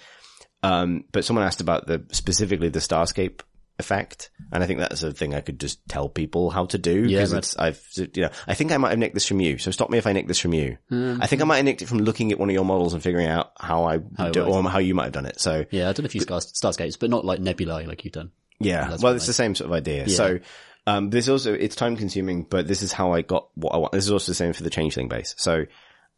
Um, 0.63 1.05
but 1.13 1.25
someone 1.25 1.45
asked 1.45 1.61
about 1.61 1.87
the 1.87 2.05
specifically 2.13 2.69
the 2.69 2.81
Starscape 2.81 3.41
effect, 3.81 4.31
and 4.53 4.63
I 4.63 4.69
think 4.69 4.79
that's 4.79 5.03
a 5.03 5.13
thing 5.13 5.35
I 5.35 5.41
could 5.41 5.59
just 5.59 5.81
tell 5.89 6.09
people 6.09 6.51
how 6.51 6.67
to 6.67 6.79
do 6.79 7.05
Yeah, 7.07 7.19
because 7.19 7.33
it's 7.33 7.57
I've 7.59 7.85
you 7.97 8.23
know 8.23 8.31
I 8.47 8.55
think 8.55 8.71
I 8.71 8.77
might 8.77 8.91
have 8.91 8.99
nicked 9.01 9.15
this 9.15 9.27
from 9.27 9.41
you. 9.41 9.59
So 9.59 9.73
stop 9.73 9.91
me 9.91 9.99
if 9.99 10.07
I 10.07 10.13
nicked 10.13 10.29
this 10.29 10.39
from 10.39 10.55
you. 10.55 10.79
Hmm. 10.89 11.19
I 11.21 11.27
think 11.27 11.43
I 11.43 11.45
might 11.45 11.57
have 11.57 11.65
nicked 11.65 11.83
it 11.83 11.89
from 11.89 11.99
looking 11.99 12.31
at 12.31 12.39
one 12.39 12.49
of 12.49 12.55
your 12.55 12.65
models 12.65 12.95
and 12.95 13.03
figuring 13.03 13.27
out 13.27 13.51
how 13.59 13.85
I 13.87 13.99
How 14.17 14.31
do, 14.31 14.45
or 14.45 14.63
how 14.63 14.79
you 14.79 14.95
might 14.95 15.05
have 15.05 15.13
done 15.13 15.27
it. 15.27 15.41
So 15.41 15.65
yeah, 15.73 15.89
I 15.89 15.93
don't 15.93 16.05
know 16.05 16.07
if 16.07 16.15
you 16.15 16.21
use 16.21 16.27
Starscapes, 16.29 16.97
but 17.01 17.11
not 17.11 17.25
like 17.25 17.41
nebulae 17.41 17.87
like 17.87 18.05
you've 18.05 18.13
done. 18.13 18.31
yeah, 18.61 18.97
well, 19.03 19.15
it's 19.15 19.25
I- 19.25 19.27
the 19.27 19.33
same 19.33 19.57
sort 19.57 19.71
of 19.71 19.75
idea. 19.75 20.05
Yeah. 20.07 20.15
So, 20.15 20.39
um, 20.87 21.11
this 21.11 21.29
also, 21.29 21.53
it's 21.55 21.75
time 21.77 21.97
consuming, 21.97 22.45
but 22.49 22.69
this 22.69 22.83
is 22.83 22.93
how 22.93 23.13
I 23.13 23.23
got 23.23 23.49
what 23.55 23.75
I 23.75 23.79
want. 23.79 23.93
This 23.93 24.05
is 24.05 24.13
also 24.13 24.31
the 24.31 24.35
same 24.37 24.53
for 24.53 24.63
the 24.63 24.71
changeling 24.71 25.09
base. 25.09 25.35
So, 25.39 25.65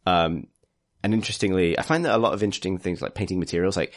um, 0.05 0.47
and 1.03 1.13
interestingly, 1.13 1.77
I 1.77 1.81
find 1.81 2.05
that 2.05 2.15
a 2.15 2.17
lot 2.17 2.33
of 2.33 2.43
interesting 2.43 2.77
things 2.77 3.01
like 3.01 3.13
painting 3.13 3.39
materials, 3.39 3.75
like, 3.75 3.93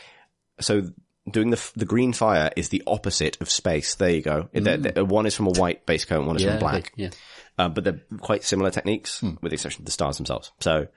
so 0.60 0.82
doing 1.30 1.50
the, 1.50 1.56
f- 1.56 1.72
the 1.76 1.84
green 1.84 2.12
fire 2.12 2.50
is 2.56 2.68
the 2.68 2.82
opposite 2.86 3.36
of 3.40 3.50
space. 3.50 3.94
There 3.96 4.10
you 4.10 4.22
go. 4.22 4.48
The- 4.52 4.92
the- 4.94 5.04
one 5.04 5.26
is 5.26 5.34
from 5.34 5.46
a 5.48 5.50
white 5.58 5.84
base 5.86 6.04
coat 6.04 6.18
and 6.18 6.26
one 6.26 6.36
is 6.36 6.42
Mm. 6.42 6.46
Yeah, 6.46 6.50
from 6.52 6.60
black. 6.60 6.74
okay, 6.76 6.90
yeah. 6.96 7.10
Um, 7.58 7.72
but 7.74 7.84
they're 7.84 8.00
quite 8.20 8.44
similar 8.44 8.70
techniques, 8.70 9.22
with 9.22 9.40
the 9.50 9.54
exception 9.54 9.82
of 9.82 9.86
the 9.86 9.90
stars 9.92 10.16
themselves. 10.18 10.52
So, 10.60 10.88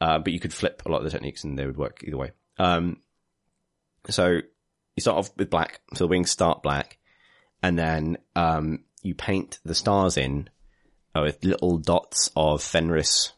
uh, 0.00 0.18
but 0.20 0.32
you 0.32 0.38
could 0.40 0.52
flip 0.54 0.82
a 0.86 0.88
lot 0.90 0.98
of 0.98 1.04
the 1.04 1.10
techniques 1.10 1.42
and 1.44 1.58
they 1.58 1.66
would 1.66 1.76
work 1.76 2.02
either 2.06 2.16
way. 2.16 2.30
Um, 2.58 2.98
so 4.10 4.28
you 4.28 5.00
start 5.00 5.18
off 5.18 5.30
with 5.36 5.50
black, 5.50 5.80
so 5.94 6.04
the 6.04 6.08
wings 6.08 6.30
start 6.30 6.62
black, 6.62 6.98
and 7.62 7.78
then 7.78 8.18
um, 8.36 8.84
you 9.02 9.14
paint 9.14 9.58
the 9.64 9.74
stars 9.74 10.16
in 10.16 10.48
uh, 11.16 11.22
with 11.22 11.42
little 11.44 11.78
dots 11.78 12.30
of 12.36 12.62
Fenris 12.62 13.32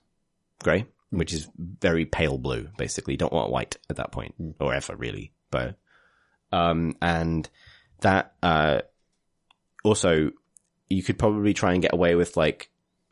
grey, 0.62 0.86
which 1.10 1.32
is 1.32 1.48
very 1.56 2.05
pale 2.05 2.36
blue. 2.36 2.68
Basically, 2.77 3.14
you 3.14 3.18
don't 3.18 3.32
want 3.32 3.51
white 3.51 3.77
at 3.89 3.97
that 3.97 4.12
point, 4.12 4.35
or 4.60 4.74
ever 4.74 4.97
really. 4.97 5.32
But 5.51 5.77
um, 6.52 6.97
and 7.02 7.48
that 8.01 8.35
uh, 8.43 8.81
also 9.85 10.31
you 10.89 11.02
could 11.02 11.18
probably 11.18 11.55
try 11.55 11.73
and 11.73 11.82
get 11.82 11.93
away 11.93 12.14
with 12.14 12.36
like 12.36 12.70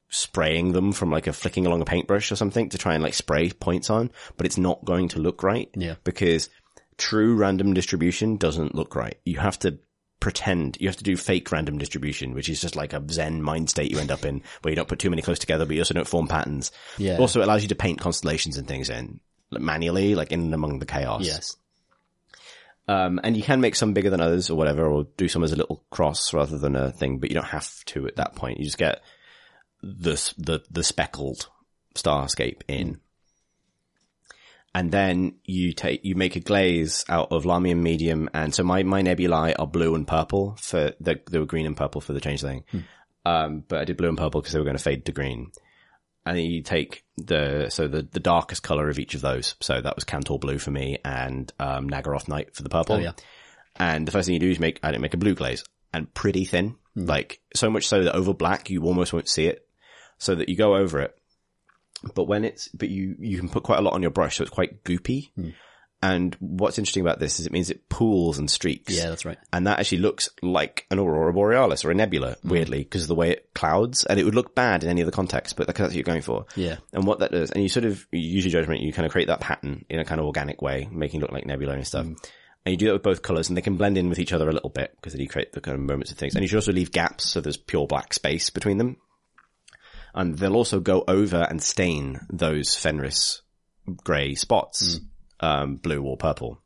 spraying 0.09 0.73
them 0.73 0.93
from 0.93 1.11
like 1.11 1.27
a 1.27 1.32
flicking 1.32 1.66
along 1.66 1.81
a 1.82 1.85
paintbrush 1.85 2.31
or 2.31 2.36
something 2.36 2.69
to 2.69 2.78
try 2.78 2.94
and 2.94 3.02
like 3.02 3.15
spray 3.15 3.51
points 3.51 3.90
on, 3.90 4.11
but 4.36 4.47
it's 4.47 4.59
not 4.59 4.85
going 4.85 5.09
to 5.09 5.19
look 5.19 5.43
right 5.43 5.69
Yeah. 5.74 5.94
because 6.05 6.51
true 6.98 7.35
random 7.35 7.74
distribution 7.74 8.36
doesn't 8.36 8.74
look 8.74 8.94
right. 8.94 9.19
You 9.24 9.39
have 9.39 9.59
to 9.61 9.78
pretend, 10.20 10.77
you 10.81 10.86
have 10.89 10.97
to 10.98 11.05
do 11.05 11.16
fake 11.16 11.51
random 11.51 11.78
distribution, 11.78 12.32
which 12.32 12.48
is 12.48 12.61
just 12.61 12.77
like 12.77 12.93
a 12.93 13.02
zen 13.11 13.43
mind 13.43 13.70
state 13.70 13.90
you 13.90 13.98
end 13.98 14.12
up 14.12 14.24
in 14.24 14.43
where 14.62 14.70
you 14.70 14.77
don't 14.77 14.89
put 14.89 15.01
too 15.01 15.11
many 15.11 15.20
close 15.23 15.40
together, 15.40 15.66
but 15.66 15.74
you 15.74 15.81
also 15.81 15.94
don't 15.94 16.06
form 16.06 16.28
patterns. 16.28 16.70
Yeah. 16.97 17.16
Also, 17.19 17.40
it 17.40 17.44
allows 17.44 17.62
you 17.62 17.69
to 17.70 17.74
paint 17.74 17.98
constellations 18.01 18.56
and 18.56 18.69
things 18.69 18.89
in 18.90 19.19
like, 19.51 19.62
manually, 19.62 20.15
like 20.15 20.31
in 20.31 20.40
and 20.43 20.55
among 20.55 20.78
the 20.78 20.86
chaos. 20.86 21.27
Yes. 21.27 21.56
Um, 22.86 23.19
and 23.24 23.36
you 23.36 23.43
can 23.43 23.61
make 23.61 23.77
some 23.77 23.94
bigger 23.94 24.11
than 24.11 24.20
others 24.20 24.51
or 24.51 24.56
whatever, 24.56 24.86
or 24.86 25.06
do 25.16 25.28
some 25.28 25.43
as 25.43 25.52
a 25.52 25.56
little 25.56 25.85
cross 25.90 26.35
rather 26.35 26.59
than 26.59 26.77
a 26.77 26.93
thing, 26.93 27.19
but 27.19 27.31
you 27.31 27.35
don't 27.35 27.44
have 27.47 27.85
to 27.86 28.06
at 28.06 28.16
that 28.16 28.36
point. 28.36 28.59
You 28.59 28.65
just 28.65 28.78
get 28.78 29.01
the, 29.82 30.32
the, 30.36 30.61
the 30.70 30.85
speckled 30.85 31.48
starscape 31.94 32.61
in. 32.69 33.01
And 34.74 34.90
then 34.90 35.36
you 35.44 35.73
take, 35.73 36.05
you 36.05 36.16
make 36.16 36.35
a 36.35 36.40
glaze 36.40 37.05
out 37.09 37.31
of 37.31 37.44
Lahmian 37.44 37.81
medium. 37.81 38.28
And 38.35 38.52
so 38.52 38.65
my, 38.65 38.82
my 38.82 39.02
nebulae 39.02 39.55
are 39.55 39.69
blue 39.69 39.94
and 39.94 40.06
purple 40.06 40.56
for 40.61 40.93
the, 40.98 41.20
they 41.31 41.39
were 41.39 41.47
green 41.47 41.65
and 41.65 41.77
purple 41.77 42.01
for 42.01 42.12
the 42.12 42.20
changeling. 42.20 42.65
Um, 43.24 43.65
but 43.66 43.78
I 43.78 43.85
did 43.85 43.97
blue 43.97 44.09
and 44.09 44.19
purple 44.19 44.40
because 44.40 44.52
they 44.52 44.59
were 44.59 44.65
going 44.65 44.77
to 44.77 44.82
fade 44.82 45.06
to 45.06 45.12
green. 45.12 45.52
And 46.27 46.39
then 46.39 46.45
you 46.47 46.63
take 46.63 47.05
the, 47.17 47.69
so 47.69 47.87
the, 47.87 48.03
the 48.03 48.21
darkest 48.21 48.63
color 48.63 48.89
of 48.89 48.99
each 48.99 49.15
of 49.15 49.21
those. 49.21 49.55
So 49.61 49.81
that 49.81 49.95
was 49.95 50.05
Kantor 50.05 50.39
blue 50.39 50.59
for 50.59 50.71
me 50.71 50.99
and, 51.05 51.53
um, 51.59 51.89
Naggaroth 51.89 52.29
night 52.29 52.55
for 52.55 52.63
the 52.63 52.71
purple. 52.71 52.97
Oh, 52.97 52.99
yeah. 52.99 53.13
And 53.77 54.07
the 54.07 54.13
first 54.13 54.27
thing 54.27 54.35
you 54.35 54.41
do 54.41 54.51
is 54.51 54.59
make, 54.59 54.81
I 54.83 54.91
didn't 54.91 55.03
make 55.03 55.15
a 55.15 55.19
blue 55.19 55.35
glaze 55.35 55.65
and 55.93 56.13
pretty 56.15 56.45
thin, 56.45 56.77
like 56.95 57.41
so 57.55 57.69
much 57.69 57.87
so 57.87 58.05
that 58.05 58.15
over 58.15 58.33
black 58.33 58.71
you 58.71 58.85
almost 58.85 59.13
won't 59.13 59.29
see 59.29 59.47
it 59.47 59.67
so 60.19 60.35
that 60.35 60.49
you 60.49 60.57
go 60.57 60.77
over 60.77 61.01
it. 61.01 61.17
But 62.15 62.25
when 62.25 62.45
it's, 62.45 62.69
but 62.69 62.89
you, 62.89 63.17
you 63.19 63.39
can 63.39 63.49
put 63.49 63.63
quite 63.63 63.79
a 63.79 63.83
lot 63.83 63.95
on 63.95 64.03
your 64.03 64.11
brush 64.11 64.37
so 64.37 64.43
it's 64.43 64.51
quite 64.51 64.83
goopy. 64.85 65.31
And 66.07 66.37
what's 66.39 66.77
interesting 66.79 67.01
about 67.01 67.19
this 67.19 67.41
is 67.41 67.47
it 67.47 67.53
means 67.53 67.71
it 67.71 67.89
pools 67.89 68.39
and 68.39 68.51
streaks. 68.51 68.95
Yeah, 68.95 69.09
that's 69.09 69.25
right. 69.25 69.39
And 69.55 69.67
that 69.67 69.79
actually 69.79 69.99
looks 69.99 70.29
like 70.43 70.87
an 70.91 70.99
aurora 70.99 71.33
borealis 71.33 71.83
or 71.83 71.91
a 71.91 71.95
nebula, 71.95 72.37
Mm. 72.45 72.51
weirdly, 72.51 72.79
because 72.81 73.03
of 73.03 73.09
the 73.09 73.15
way 73.15 73.31
it 73.31 73.49
clouds. 73.55 74.05
And 74.05 74.21
it 74.21 74.25
would 74.25 74.35
look 74.35 74.55
bad 74.55 74.85
in 74.85 74.91
any 74.91 75.01
other 75.01 75.11
context, 75.11 75.57
but 75.57 75.67
that's 75.67 75.81
what 75.81 75.95
you're 75.95 76.03
going 76.03 76.21
for. 76.21 76.45
Yeah. 76.57 76.77
And 76.93 77.07
what 77.07 77.21
that 77.21 77.33
does, 77.33 77.51
and 77.53 77.63
you 77.63 77.71
sort 77.71 77.87
of 77.87 78.07
you 78.13 78.21
use 78.21 78.45
your 78.45 78.53
judgment, 78.53 78.83
you 78.83 78.93
kind 78.93 79.07
of 79.07 79.13
create 79.13 79.29
that 79.29 79.41
pattern 79.41 79.87
in 79.89 79.99
a 79.99 80.05
kind 80.05 80.21
of 80.21 80.27
organic 80.27 80.61
way, 80.61 80.87
making 80.93 81.21
it 81.21 81.23
look 81.23 81.33
like 81.33 81.47
nebula 81.47 81.73
and 81.73 81.87
stuff. 81.87 82.05
And 82.05 82.73
you 82.73 82.77
do 82.77 82.87
that 82.87 82.93
with 82.95 83.03
both 83.03 83.23
colors 83.23 83.49
and 83.49 83.57
they 83.57 83.63
can 83.63 83.77
blend 83.77 83.97
in 83.97 84.11
with 84.11 84.19
each 84.19 84.33
other 84.35 84.49
a 84.49 84.53
little 84.53 84.71
bit 84.71 84.93
because 84.97 85.15
then 85.15 85.23
you 85.23 85.29
create 85.29 85.53
the 85.53 85.61
kind 85.63 85.75
of 85.75 85.81
moments 85.85 86.11
of 86.13 86.19
things. 86.19 86.35
And 86.35 86.43
you 86.43 86.49
should 86.49 86.57
also 86.57 86.73
leave 86.73 86.93
gaps 86.93 87.25
so 87.25 87.41
there's 87.41 87.57
pure 87.57 87.87
black 87.87 88.13
space 88.13 88.51
between 88.51 88.77
them. 88.79 88.97
And 90.15 90.37
they'll 90.39 90.57
also 90.57 90.81
go 90.81 91.03
over 91.09 91.47
and 91.49 91.63
stain 91.63 92.21
those 92.31 92.75
Fenris 92.75 93.43
grey 94.05 94.35
spots, 94.35 95.01
um, 95.40 95.77
blue 95.77 96.02
or 96.02 96.16
purple. 96.16 96.61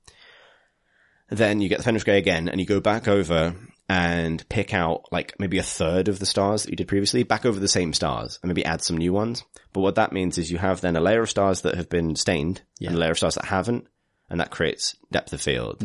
Then 1.31 1.61
you 1.61 1.69
get 1.69 1.79
the 1.79 1.85
Fenris 1.85 2.05
grey 2.05 2.19
again 2.19 2.49
and 2.49 2.59
you 2.61 2.67
go 2.67 2.81
back 2.81 3.07
over 3.07 3.55
and 3.89 4.47
pick 4.49 4.75
out 4.75 5.05
like 5.11 5.35
maybe 5.39 5.59
a 5.59 5.63
third 5.63 6.09
of 6.09 6.19
the 6.19 6.27
stars 6.27 6.63
that 6.63 6.71
you 6.71 6.77
did 6.77 6.89
previously, 6.89 7.23
back 7.23 7.47
over 7.47 7.59
the 7.59 7.69
same 7.69 7.93
stars 7.93 8.39
and 8.43 8.49
maybe 8.49 8.65
add 8.65 8.83
some 8.83 8.97
new 8.97 9.13
ones. 9.13 9.45
But 9.73 9.81
what 9.81 9.95
that 9.97 10.13
means 10.13 10.39
is 10.39 10.51
you 10.51 10.59
have 10.59 10.81
then 10.81 10.97
a 10.97 11.01
layer 11.01 11.23
of 11.23 11.31
stars 11.31 11.63
that 11.63 11.75
have 11.75 11.89
been 11.89 12.17
stained 12.17 12.63
and 12.81 12.95
a 12.95 12.99
layer 12.99 13.13
of 13.13 13.19
stars 13.19 13.35
that 13.37 13.47
haven't, 13.47 13.87
and 14.31 14.41
that 14.41 14.51
creates 14.51 14.95
depth 15.11 15.33
of 15.33 15.41
field. 15.41 15.83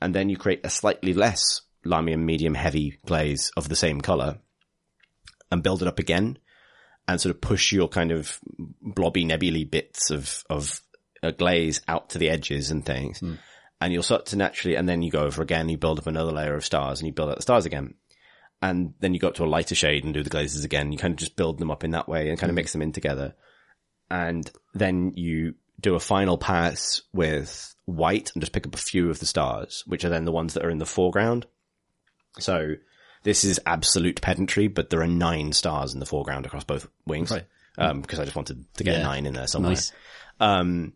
And 0.00 0.14
then 0.14 0.28
you 0.28 0.36
create 0.36 0.60
a 0.64 0.70
slightly 0.70 1.14
less 1.14 1.62
Lahmian 1.84 2.20
medium 2.24 2.54
heavy 2.54 2.98
glaze 3.06 3.50
of 3.56 3.68
the 3.68 3.76
same 3.76 4.00
color 4.00 4.38
and 5.50 5.62
build 5.62 5.82
it 5.82 5.88
up 5.88 5.98
again 5.98 6.38
and 7.08 7.20
sort 7.20 7.34
of 7.34 7.40
push 7.40 7.72
your 7.72 7.88
kind 7.88 8.12
of 8.12 8.38
blobby 8.80 9.24
nebulae 9.24 9.64
bits 9.64 10.10
of, 10.10 10.44
of 10.48 10.80
a 11.22 11.32
glaze 11.32 11.80
out 11.88 12.10
to 12.10 12.18
the 12.18 12.30
edges 12.30 12.70
and 12.70 12.84
things. 12.84 13.22
And 13.80 13.92
you'll 13.92 14.02
start 14.02 14.26
to 14.26 14.36
naturally, 14.36 14.76
and 14.76 14.88
then 14.88 15.02
you 15.02 15.10
go 15.10 15.22
over 15.24 15.42
again, 15.42 15.68
you 15.68 15.76
build 15.76 15.98
up 15.98 16.06
another 16.06 16.30
layer 16.32 16.54
of 16.54 16.64
stars 16.64 17.00
and 17.00 17.06
you 17.06 17.12
build 17.12 17.30
out 17.30 17.36
the 17.36 17.42
stars 17.42 17.66
again. 17.66 17.94
And 18.60 18.94
then 19.00 19.12
you 19.12 19.18
go 19.18 19.28
up 19.28 19.34
to 19.34 19.44
a 19.44 19.46
lighter 19.46 19.74
shade 19.74 20.04
and 20.04 20.14
do 20.14 20.22
the 20.22 20.30
glazes 20.30 20.62
again. 20.64 20.92
You 20.92 20.98
kind 20.98 21.12
of 21.12 21.18
just 21.18 21.34
build 21.34 21.58
them 21.58 21.70
up 21.70 21.82
in 21.82 21.90
that 21.92 22.08
way 22.08 22.28
and 22.28 22.38
kind 22.38 22.48
of 22.50 22.54
mix 22.54 22.70
them 22.72 22.82
in 22.82 22.92
together. 22.92 23.34
And 24.08 24.48
then 24.74 25.14
you 25.16 25.54
do 25.80 25.96
a 25.96 26.00
final 26.00 26.38
pass 26.38 27.02
with 27.12 27.74
white 27.86 28.30
and 28.34 28.40
just 28.42 28.52
pick 28.52 28.66
up 28.66 28.74
a 28.74 28.78
few 28.78 29.10
of 29.10 29.18
the 29.18 29.26
stars, 29.26 29.82
which 29.86 30.04
are 30.04 30.10
then 30.10 30.24
the 30.26 30.32
ones 30.32 30.54
that 30.54 30.64
are 30.64 30.70
in 30.70 30.78
the 30.78 30.86
foreground. 30.86 31.46
So 32.38 32.74
this 33.24 33.42
is 33.42 33.58
absolute 33.66 34.20
pedantry, 34.20 34.68
but 34.68 34.90
there 34.90 35.02
are 35.02 35.08
nine 35.08 35.52
stars 35.52 35.92
in 35.92 35.98
the 35.98 36.06
foreground 36.06 36.46
across 36.46 36.62
both 36.64 36.86
wings. 37.04 37.32
Right. 37.32 37.46
Um, 37.78 38.00
because 38.00 38.20
I 38.20 38.24
just 38.24 38.36
wanted 38.36 38.64
to 38.74 38.84
get 38.84 38.98
Yeah. 38.98 39.02
nine 39.02 39.26
in 39.26 39.34
there 39.34 39.48
somewhere. 39.48 39.70
Nice. 39.70 39.92
Um, 40.38 40.92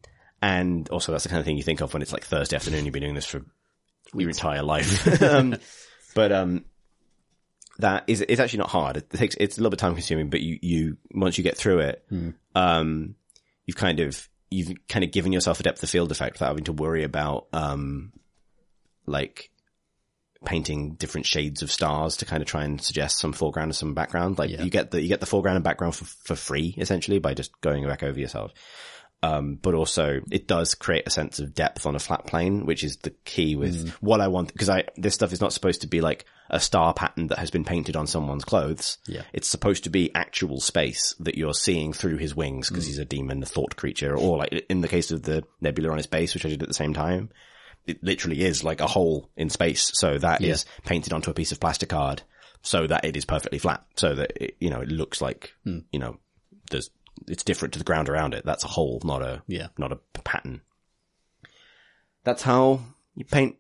and 0.47 0.89
also 0.90 1.10
that's 1.12 1.24
the 1.24 1.28
kind 1.31 1.40
of 1.40 1.44
thing 1.47 1.56
you 1.56 1.62
think 1.64 1.81
of 1.81 1.93
when 1.93 2.02
it's 2.02 2.12
like 2.12 2.24
Thursday 2.24 2.55
afternoon, 2.56 2.85
you've 2.85 2.93
been 2.94 3.02
doing 3.02 3.14
this 3.14 3.27
for 3.27 3.43
your 4.14 4.28
entire 4.28 4.62
life. 4.62 5.23
um, 5.23 5.56
but, 6.14 6.31
um, 6.32 6.64
that 7.78 8.05
is, 8.06 8.20
it's 8.27 8.40
actually 8.40 8.60
not 8.60 8.70
hard. 8.70 8.97
It 8.97 9.10
takes, 9.10 9.35
it's 9.40 9.59
a 9.59 9.60
little 9.60 9.70
bit 9.70 9.78
time 9.81 9.94
consuming, 9.94 10.31
but 10.31 10.40
you, 10.40 10.59
you, 10.62 10.97
once 11.12 11.36
you 11.36 11.44
get 11.44 11.56
through 11.59 11.81
it, 11.81 12.05
um, 12.55 13.16
you've 13.66 13.77
kind 13.77 13.98
of, 14.01 14.28
you've 14.51 14.73
kind 14.89 15.05
of 15.05 15.10
given 15.10 15.32
yourself 15.32 15.59
a 15.60 15.62
depth 15.64 15.82
of 15.82 15.90
field 15.90 16.12
effect 16.12 16.35
without 16.36 16.48
having 16.48 16.64
to 16.64 16.73
worry 16.73 17.02
about, 17.02 17.48
um, 17.52 18.12
like 19.05 19.51
painting 20.44 20.94
different 20.94 21.27
shades 21.27 21.62
of 21.62 21.73
stars 21.73 22.18
to 22.18 22.24
kind 22.24 22.40
of 22.43 22.48
try 22.48 22.62
and 22.62 22.81
suggest 22.81 23.18
some 23.18 23.32
foreground 23.32 23.70
and 23.70 23.77
some 23.77 23.94
background. 23.94 24.39
Like 24.39 24.51
Yeah. 24.51 24.62
you 24.62 24.70
get 24.70 24.93
the, 24.93 25.02
you 25.02 25.09
get 25.09 25.18
the 25.20 25.27
foreground 25.27 25.56
and 25.56 25.64
background 25.64 25.97
for, 25.97 26.05
for 26.05 26.36
free 26.36 26.74
essentially 26.78 27.18
by 27.18 27.35
just 27.35 27.60
going 27.60 27.85
back 27.86 28.02
over 28.05 28.18
yourself. 28.20 28.52
Um, 29.26 29.58
but 29.60 29.74
also 29.74 30.20
it 30.30 30.46
does 30.46 30.74
create 30.74 31.06
a 31.06 31.10
sense 31.10 31.38
of 31.38 31.54
depth 31.54 31.86
on 31.86 31.96
a 31.96 31.98
flat 32.00 32.26
plane, 32.26 32.66
which 32.66 32.84
is 32.84 32.98
the 32.98 33.10
key 33.24 33.56
with 33.56 33.86
mm. 33.86 33.90
what 34.00 34.20
I 34.20 34.28
want. 34.28 34.56
Cause 34.56 34.68
I, 34.68 34.84
this 34.96 35.14
stuff 35.14 35.32
is 35.32 35.40
not 35.40 35.52
supposed 35.52 35.80
to 35.80 35.86
be 35.86 36.00
like 36.00 36.24
a 36.48 36.60
star 36.60 36.94
pattern 36.94 37.28
that 37.28 37.38
has 37.38 37.50
been 37.50 37.64
painted 37.64 37.96
on 37.96 38.06
someone's 38.06 38.44
clothes. 38.44 38.98
Yeah. 39.06 39.22
It's 39.32 39.48
supposed 39.48 39.84
to 39.84 39.90
be 39.90 40.14
actual 40.14 40.60
space 40.60 41.14
that 41.20 41.36
you're 41.36 41.54
seeing 41.54 41.92
through 41.92 42.18
his 42.18 42.36
wings 42.36 42.68
because 42.68 42.84
mm. 42.84 42.88
he's 42.88 42.98
a 42.98 43.04
demon, 43.04 43.42
a 43.42 43.46
thought 43.46 43.76
creature, 43.76 44.16
or 44.16 44.38
like 44.38 44.52
in 44.68 44.80
the 44.80 44.88
case 44.88 45.10
of 45.10 45.22
the 45.22 45.44
nebula 45.60 45.90
on 45.90 45.96
his 45.96 46.06
base, 46.06 46.34
which 46.34 46.46
I 46.46 46.50
did 46.50 46.62
at 46.62 46.68
the 46.68 46.74
same 46.74 46.94
time, 46.94 47.30
it 47.86 48.02
literally 48.02 48.42
is 48.42 48.64
like 48.64 48.80
a 48.80 48.86
hole 48.86 49.30
in 49.36 49.50
space. 49.50 49.90
So 49.94 50.18
that 50.18 50.42
is 50.42 50.66
painted 50.84 51.12
onto 51.12 51.30
a 51.30 51.34
piece 51.34 51.52
of 51.52 51.60
plastic 51.60 51.88
card 51.88 52.22
so 52.62 52.86
that 52.86 53.04
it 53.04 53.16
is 53.16 53.24
perfectly 53.24 53.58
flat. 53.58 53.84
So 53.96 54.14
that 54.14 54.32
it, 54.36 54.56
you 54.60 54.70
know, 54.70 54.80
it 54.80 54.88
looks 54.88 55.20
like, 55.20 55.52
mm. 55.66 55.84
you 55.92 55.98
know, 55.98 56.18
there's, 56.70 56.90
it's 57.28 57.43
different 57.44 57.72
to 57.74 57.78
the 57.78 57.84
ground 57.84 58.09
around 58.09 58.34
it. 58.34 58.44
That's 58.44 58.64
a 58.64 58.68
hole, 58.68 59.01
not 59.05 59.22
a, 59.22 59.43
Yeah. 59.47 59.68
not 59.78 59.93
a 59.93 59.97
pattern. 60.22 60.60
That's 62.24 62.43
how 62.43 62.80
you 63.14 63.24
paint 63.24 63.56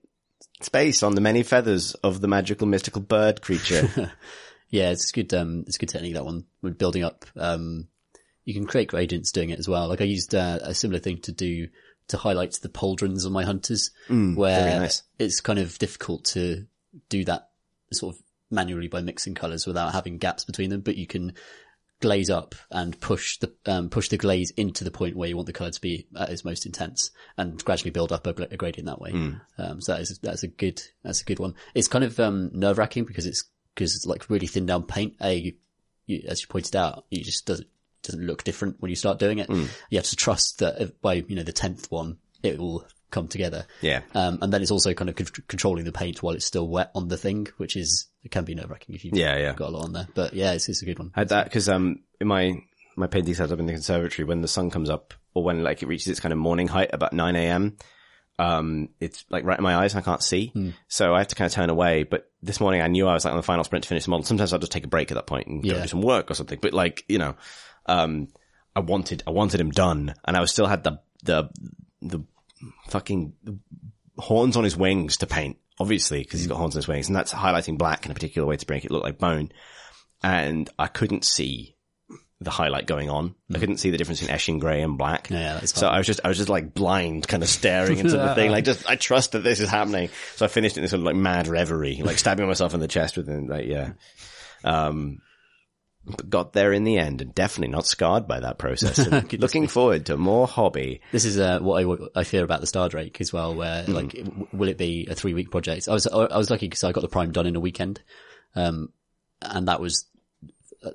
space 0.60 1.02
on 1.02 1.14
the 1.14 1.20
many 1.20 1.42
feathers 1.42 1.94
of 1.96 2.20
the 2.20 2.28
magical 2.28 2.66
mystical 2.66 3.02
bird 3.02 3.42
creature. 3.42 4.12
Yeah, 4.68 4.90
it's 4.90 5.12
good. 5.12 5.32
Um, 5.32 5.62
it's 5.68 5.78
good 5.78 5.88
technique 5.90 6.14
that 6.14 6.24
one 6.24 6.44
with 6.60 6.76
building 6.76 7.04
up. 7.04 7.24
Um, 7.36 7.86
you 8.44 8.52
can 8.52 8.66
create 8.66 8.88
gradients 8.88 9.30
doing 9.30 9.50
it 9.50 9.60
as 9.60 9.68
well. 9.68 9.86
Like 9.86 10.00
I 10.00 10.04
used 10.04 10.34
uh, 10.34 10.58
a 10.60 10.74
similar 10.74 10.98
thing 10.98 11.18
to 11.18 11.30
do 11.32 11.68
to 12.08 12.16
highlight 12.16 12.54
the 12.54 12.68
pauldrons 12.68 13.24
on 13.24 13.30
my 13.32 13.44
hunters, 13.44 13.92
where 14.08 14.16
Mm, 14.16 14.34
very 14.64 14.70
nice. 14.80 15.04
it's 15.20 15.40
kind 15.40 15.60
of 15.60 15.78
difficult 15.78 16.24
to 16.34 16.66
do 17.08 17.24
that 17.26 17.50
sort 17.92 18.16
of 18.16 18.22
manually 18.50 18.88
by 18.88 19.02
mixing 19.02 19.36
colors 19.36 19.68
without 19.68 19.92
having 19.92 20.18
gaps 20.18 20.44
between 20.44 20.70
them. 20.70 20.80
But 20.80 20.96
you 20.96 21.06
can 21.06 21.34
glaze 22.00 22.30
up 22.30 22.54
and 22.70 22.98
push 23.00 23.38
the 23.38 23.52
um, 23.66 23.88
push 23.88 24.08
the 24.08 24.16
glaze 24.16 24.50
into 24.52 24.84
the 24.84 24.90
point 24.90 25.16
where 25.16 25.28
you 25.28 25.36
want 25.36 25.46
the 25.46 25.52
color 25.52 25.70
to 25.70 25.80
be 25.80 26.06
at 26.18 26.30
its 26.30 26.44
most 26.44 26.66
intense, 26.66 27.10
and 27.36 27.62
gradually 27.64 27.90
build 27.90 28.12
up 28.12 28.26
a, 28.26 28.30
a 28.50 28.56
gradient 28.56 28.86
that 28.86 29.00
way. 29.00 29.12
Mm. 29.12 29.40
Um, 29.58 29.80
so 29.80 29.92
that 29.92 30.02
is 30.02 30.18
that's 30.22 30.42
a 30.42 30.48
good 30.48 30.80
that's 31.02 31.22
a 31.22 31.24
good 31.24 31.38
one. 31.38 31.54
It's 31.74 31.88
kind 31.88 32.04
of 32.04 32.18
um, 32.20 32.50
nerve 32.52 32.78
wracking 32.78 33.04
because 33.04 33.26
it's 33.26 33.44
because 33.74 33.94
it's 33.94 34.06
like 34.06 34.30
really 34.30 34.46
thin 34.46 34.66
down 34.66 34.84
paint. 34.84 35.14
A 35.22 35.56
you, 36.06 36.22
as 36.28 36.42
you 36.42 36.48
pointed 36.48 36.76
out, 36.76 37.06
you 37.10 37.22
just 37.24 37.46
doesn't 37.46 37.68
doesn't 38.02 38.24
look 38.24 38.44
different 38.44 38.80
when 38.80 38.90
you 38.90 38.96
start 38.96 39.18
doing 39.18 39.38
it. 39.38 39.48
Mm. 39.48 39.68
You 39.90 39.98
have 39.98 40.06
to 40.06 40.16
trust 40.16 40.60
that 40.60 41.00
by 41.00 41.14
you 41.14 41.36
know 41.36 41.42
the 41.42 41.52
tenth 41.52 41.90
one, 41.90 42.18
it 42.42 42.58
will 42.58 42.86
come 43.10 43.28
together. 43.28 43.66
Yeah. 43.80 44.02
Um, 44.14 44.38
and 44.42 44.52
then 44.52 44.62
it's 44.62 44.70
also 44.70 44.94
kind 44.94 45.08
of 45.08 45.16
con- 45.16 45.44
controlling 45.48 45.84
the 45.84 45.92
paint 45.92 46.22
while 46.22 46.34
it's 46.34 46.44
still 46.44 46.68
wet 46.68 46.90
on 46.94 47.08
the 47.08 47.16
thing, 47.16 47.48
which 47.56 47.76
is 47.76 48.06
it 48.26 48.30
can 48.32 48.44
be 48.44 48.54
nerve 48.54 48.68
wracking 48.70 48.94
if 48.94 49.04
you've 49.04 49.16
Yeah, 49.16 49.38
yeah. 49.38 49.52
got 49.54 49.68
a 49.68 49.70
lot 49.70 49.84
on 49.84 49.92
there. 49.92 50.08
But 50.14 50.34
yeah, 50.34 50.52
it's, 50.52 50.68
it's 50.68 50.82
a 50.82 50.84
good 50.84 50.98
one. 50.98 51.12
I 51.14 51.20
had 51.20 51.28
that 51.30 51.44
because 51.44 51.68
um 51.68 52.00
in 52.20 52.26
my 52.26 52.62
my 52.96 53.06
painting 53.06 53.34
setup 53.34 53.58
in 53.60 53.66
the 53.66 53.72
conservatory 53.72 54.26
when 54.26 54.40
the 54.42 54.48
sun 54.48 54.70
comes 54.70 54.90
up 54.90 55.14
or 55.34 55.42
when 55.44 55.62
like 55.62 55.82
it 55.82 55.86
reaches 55.86 56.08
its 56.08 56.20
kind 56.20 56.32
of 56.32 56.38
morning 56.38 56.66
height 56.68 56.90
about 56.92 57.12
nine 57.12 57.36
a.m. 57.36 57.76
Um, 58.38 58.90
it's 59.00 59.24
like 59.30 59.44
right 59.44 59.56
in 59.58 59.62
my 59.62 59.76
eyes. 59.76 59.94
I 59.94 60.02
can't 60.02 60.22
see, 60.22 60.52
so 60.88 61.14
I 61.14 61.18
have 61.18 61.28
to 61.28 61.34
kind 61.36 61.46
of 61.46 61.52
turn 61.54 61.70
away. 61.70 62.02
But 62.02 62.30
this 62.42 62.60
morning 62.60 62.82
I 62.82 62.86
knew 62.88 63.06
I 63.08 63.14
was 63.14 63.24
like 63.24 63.32
on 63.32 63.38
the 63.38 63.42
final 63.42 63.64
sprint 63.64 63.84
to 63.84 63.88
finish 63.88 64.04
the 64.04 64.10
model. 64.10 64.26
Sometimes 64.26 64.52
I'll 64.52 64.58
just 64.58 64.72
take 64.72 64.84
a 64.84 64.88
break 64.88 65.10
at 65.10 65.14
that 65.14 65.26
point 65.26 65.46
and 65.46 65.62
go 65.62 65.80
do 65.80 65.88
some 65.88 66.02
work 66.02 66.30
or 66.30 66.34
something. 66.34 66.58
But 66.60 66.74
like 66.74 67.04
you 67.08 67.16
know, 67.18 67.34
um, 67.86 68.28
I 68.74 68.80
wanted 68.80 69.22
I 69.26 69.30
wanted 69.30 69.58
him 69.60 69.70
done, 69.70 70.14
and 70.24 70.36
I 70.36 70.40
was 70.40 70.50
still 70.50 70.66
had 70.66 70.84
the 70.84 71.00
the 71.22 71.48
the 72.02 72.24
fucking 72.88 73.32
horns 74.18 74.56
on 74.56 74.64
his 74.64 74.76
wings 74.76 75.18
to 75.18 75.26
paint, 75.26 75.56
obviously, 75.78 76.20
because 76.20 76.40
he's 76.40 76.48
got 76.48 76.58
horns 76.58 76.74
on 76.74 76.80
his 76.80 76.88
wings, 76.88 77.08
and 77.08 77.16
that's 77.16 77.32
highlighting 77.32 77.78
black 77.78 78.04
in 78.04 78.10
a 78.10 78.14
particular 78.14 78.46
way 78.46 78.56
to 78.56 78.66
make 78.68 78.84
it 78.84 78.90
look 78.90 79.02
like 79.02 79.18
bone. 79.18 79.50
And 80.22 80.68
I 80.78 80.86
couldn't 80.86 81.24
see 81.24 81.76
the 82.40 82.50
highlight 82.50 82.86
going 82.86 83.08
on. 83.08 83.34
I 83.54 83.58
couldn't 83.58 83.78
see 83.78 83.90
the 83.90 83.96
difference 83.96 84.22
in 84.22 84.28
Eshin 84.28 84.60
grey 84.60 84.82
and 84.82 84.98
black. 84.98 85.30
Yeah, 85.30 85.54
that's 85.54 85.74
so 85.78 85.88
I 85.88 85.98
was 85.98 86.06
just, 86.06 86.20
I 86.22 86.28
was 86.28 86.36
just 86.36 86.50
like 86.50 86.74
blind, 86.74 87.26
kind 87.26 87.42
of 87.42 87.48
staring 87.48 87.98
into 87.98 88.16
the 88.16 88.34
thing. 88.34 88.50
Like 88.50 88.64
just, 88.64 88.88
I 88.88 88.96
trust 88.96 89.32
that 89.32 89.42
this 89.42 89.60
is 89.60 89.70
happening. 89.70 90.10
So 90.34 90.44
I 90.44 90.48
finished 90.48 90.76
in 90.76 90.82
this 90.82 90.90
sort 90.90 91.00
of 91.00 91.06
like 91.06 91.16
mad 91.16 91.48
reverie, 91.48 92.02
like 92.02 92.18
stabbing 92.18 92.46
myself 92.46 92.74
in 92.74 92.80
the 92.80 92.88
chest 92.88 93.16
with 93.16 93.28
it. 93.30 93.48
Like, 93.48 93.66
yeah. 93.66 93.92
Um, 94.64 95.20
got 96.28 96.52
there 96.52 96.72
in 96.72 96.84
the 96.84 96.98
end 96.98 97.20
and 97.20 97.34
definitely 97.34 97.72
not 97.72 97.86
scarred 97.86 98.26
by 98.28 98.40
that 98.40 98.58
process. 98.58 98.98
Looking 99.32 99.66
forward 99.66 100.06
to 100.06 100.16
more 100.16 100.46
hobby. 100.46 101.00
This 101.12 101.24
is 101.24 101.38
uh, 101.38 101.58
what 101.60 101.84
I, 101.84 102.20
I 102.20 102.24
fear 102.24 102.44
about 102.44 102.60
the 102.60 102.66
Star 102.66 102.88
Drake 102.88 103.20
as 103.20 103.32
well. 103.32 103.54
Where 103.54 103.82
Hmm. 103.84 103.92
like, 103.92 104.12
w- 104.12 104.48
will 104.52 104.68
it 104.68 104.78
be 104.78 105.06
a 105.10 105.14
three 105.14 105.34
week 105.34 105.50
project? 105.50 105.88
I 105.88 105.92
was 105.92 106.06
I 106.06 106.36
was 106.38 106.50
lucky 106.50 106.66
because 106.66 106.84
I 106.84 106.92
got 106.92 107.00
the 107.00 107.08
Prime 107.08 107.32
done 107.32 107.46
in 107.46 107.56
a 107.56 107.60
weekend, 107.60 108.02
um, 108.54 108.92
and 109.42 109.68
that 109.68 109.80
was 109.80 110.06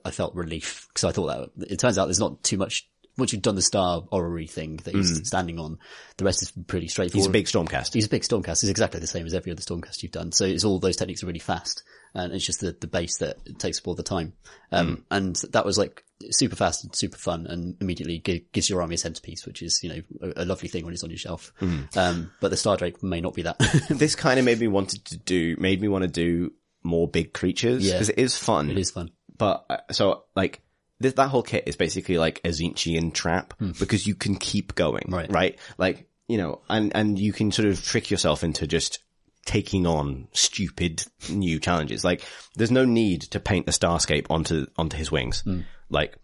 I 0.05 0.11
felt 0.11 0.35
relief 0.35 0.87
because 0.89 1.03
I 1.03 1.11
thought 1.11 1.51
that 1.57 1.71
it 1.71 1.79
turns 1.79 1.97
out 1.97 2.05
there's 2.05 2.19
not 2.19 2.43
too 2.43 2.57
much. 2.57 2.87
Once 3.17 3.33
you've 3.33 3.41
done 3.41 3.55
the 3.55 3.61
Star 3.61 4.03
Orrery 4.11 4.47
thing 4.49 4.77
that 4.83 4.95
he's 4.95 5.27
standing 5.27 5.59
on, 5.59 5.77
the 6.17 6.25
rest 6.25 6.41
is 6.41 6.51
pretty 6.67 6.87
straightforward. 6.87 7.21
He's 7.21 7.27
a 7.27 7.29
big 7.29 7.45
Stormcast. 7.45 7.93
He's 7.93 8.05
a 8.05 8.09
big 8.09 8.23
Stormcast. 8.23 8.63
It's 8.63 8.63
exactly 8.69 8.99
the 8.99 9.07
same 9.07 9.25
as 9.25 9.33
every 9.33 9.51
other 9.51 9.61
Stormcast 9.61 10.01
you've 10.03 10.11
done. 10.13 10.31
So 10.31 10.45
it's 10.45 10.63
all 10.63 10.79
those 10.79 10.95
techniques 10.95 11.21
are 11.23 11.27
really 11.27 11.39
fast, 11.39 11.83
and 12.13 12.33
it's 12.33 12.45
just 12.45 12.61
the, 12.61 12.75
the 12.79 12.87
base 12.87 13.17
that 13.17 13.59
takes 13.59 13.79
up 13.79 13.87
all 13.87 13.95
the 13.95 14.03
time. 14.03 14.33
Um, 14.71 15.03
and 15.11 15.35
that 15.51 15.65
was 15.65 15.77
like 15.77 16.03
super 16.31 16.55
fast 16.55 16.83
and 16.85 16.95
super 16.95 17.17
fun, 17.17 17.47
and 17.47 17.75
immediately 17.81 18.19
gi- 18.19 18.45
gives 18.53 18.69
your 18.69 18.81
army 18.81 18.95
a 18.95 18.97
centerpiece, 18.97 19.45
which 19.45 19.61
is 19.61 19.81
you 19.83 19.89
know 19.89 20.01
a, 20.35 20.43
a 20.43 20.45
lovely 20.45 20.69
thing 20.69 20.85
when 20.85 20.93
it's 20.93 21.03
on 21.03 21.09
your 21.09 21.17
shelf. 21.17 21.51
Um, 21.95 22.31
but 22.39 22.49
the 22.49 22.57
Star 22.57 22.77
Drake 22.77 23.03
may 23.03 23.19
not 23.21 23.33
be 23.33 23.41
that. 23.43 23.57
this 23.89 24.15
kind 24.15 24.39
of 24.39 24.45
made 24.45 24.59
me 24.59 24.67
wanted 24.67 25.03
to 25.05 25.17
do, 25.17 25.55
made 25.59 25.81
me 25.81 25.87
want 25.89 26.03
to 26.03 26.07
do 26.07 26.53
more 26.83 27.07
big 27.07 27.33
creatures 27.33 27.85
Yeah. 27.85 27.93
because 27.95 28.09
it 28.09 28.17
is 28.17 28.37
fun. 28.37 28.71
it 28.71 28.77
is 28.77 28.89
fun. 28.91 29.11
but 29.37 29.65
uh, 29.69 29.77
so 29.91 30.23
like 30.35 30.61
this, 31.01 31.13
that 31.13 31.29
whole 31.29 31.43
kit 31.43 31.63
is 31.67 31.75
basically 31.75 32.17
like 32.17 32.39
a 32.43 32.49
Tzeentchian 32.49 33.13
trap 33.13 33.53
because 33.79 34.07
you 34.07 34.15
can 34.15 34.35
keep 34.35 34.75
going. 34.75 35.05
Right. 35.07 35.31
Right? 35.31 35.59
Like 35.77 36.07
you 36.27 36.37
know, 36.37 36.61
and 36.69 36.95
and 36.95 37.19
you 37.19 37.33
can 37.33 37.51
sort 37.51 37.67
of 37.67 37.83
trick 37.83 38.09
yourself 38.09 38.43
into 38.43 38.65
just 38.65 38.99
taking 39.45 39.85
on 39.85 40.27
stupid 40.31 41.03
new 41.29 41.59
challenges. 41.59 42.03
Like 42.03 42.23
there's 42.55 42.71
no 42.71 42.85
need 42.85 43.23
to 43.23 43.39
paint 43.39 43.67
a 43.67 43.71
starscape 43.71 44.27
onto 44.29 44.67
onto 44.77 44.97
his 44.97 45.11
wings. 45.11 45.41
Hmm. 45.41 45.61
Like 45.89 46.15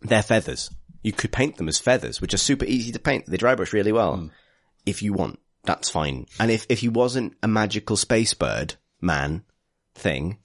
they're 0.00 0.22
feathers. 0.22 0.70
You 1.02 1.12
could 1.12 1.32
paint 1.32 1.56
them 1.56 1.68
as 1.68 1.78
feathers, 1.78 2.20
which 2.20 2.34
are 2.34 2.38
super 2.38 2.64
easy 2.64 2.92
to 2.92 2.98
paint. 2.98 3.26
They 3.26 3.36
dry 3.36 3.54
brush 3.54 3.72
really 3.72 3.92
well. 3.92 4.16
Hmm. 4.16 4.26
If 4.86 5.02
you 5.02 5.12
want, 5.12 5.38
that's 5.64 5.90
fine. 5.90 6.26
And 6.38 6.50
if 6.50 6.66
if 6.68 6.80
he 6.80 6.88
wasn't 6.88 7.36
a 7.42 7.48
magical 7.48 7.96
space 7.96 8.32
bird 8.34 8.76
man 9.00 9.44
thing, 9.94 10.38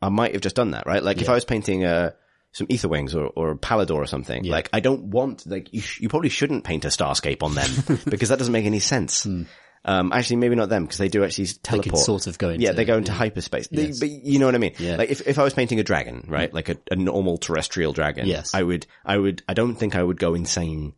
I 0.00 0.10
might 0.10 0.32
have 0.32 0.42
just 0.42 0.56
done 0.56 0.72
that, 0.72 0.86
right? 0.86 1.02
Like 1.02 1.20
if 1.20 1.28
I 1.28 1.34
was 1.34 1.44
painting 1.44 1.84
uh, 1.84 2.12
some 2.52 2.66
Aetherwings 2.66 3.14
or, 3.14 3.26
or 3.26 3.50
a 3.52 3.56
Pallador 3.56 3.96
or 3.96 4.06
something, 4.06 4.44
like 4.44 4.68
I 4.72 4.80
don't 4.80 5.04
want, 5.04 5.46
like 5.46 5.72
you, 5.72 5.80
sh- 5.80 6.00
you 6.00 6.08
probably 6.08 6.28
shouldn't 6.28 6.64
paint 6.64 6.84
a 6.84 6.88
starscape 6.88 7.42
on 7.42 7.54
them 7.54 7.70
because 8.10 8.28
that 8.28 8.38
doesn't 8.38 8.52
make 8.52 8.66
any 8.66 8.80
sense. 8.80 9.24
Hmm. 9.24 9.44
Um, 9.84 10.12
actually, 10.12 10.36
maybe 10.36 10.54
not 10.54 10.68
them 10.68 10.84
because 10.84 10.98
they 10.98 11.08
do 11.08 11.24
actually 11.24 11.46
teleport. 11.46 12.04
sort 12.04 12.26
of 12.28 12.38
go 12.38 12.50
yeah, 12.50 12.54
into- 12.54 12.72
they 12.74 12.84
go 12.84 12.98
into 12.98 13.12
hyperspace. 13.12 13.68
They- 13.68 13.92
but 13.98 14.08
you 14.08 14.38
know 14.38 14.46
what 14.46 14.54
I 14.54 14.58
mean? 14.58 14.74
Yeah. 14.78 14.96
Like 14.96 15.10
if, 15.10 15.26
if 15.26 15.38
I 15.38 15.44
was 15.44 15.54
painting 15.54 15.80
a 15.80 15.82
dragon, 15.82 16.20
hmm. 16.20 16.32
right? 16.32 16.52
Like 16.52 16.68
a, 16.68 16.76
a 16.90 16.96
normal 16.96 17.38
terrestrial 17.38 17.92
dragon. 17.92 18.26
Yes. 18.26 18.54
I 18.54 18.62
would, 18.62 18.86
I 19.04 19.16
would, 19.16 19.42
I 19.48 19.54
don't 19.54 19.74
think 19.74 19.96
I 19.96 20.02
would 20.02 20.18
go 20.18 20.34
insane 20.34 20.94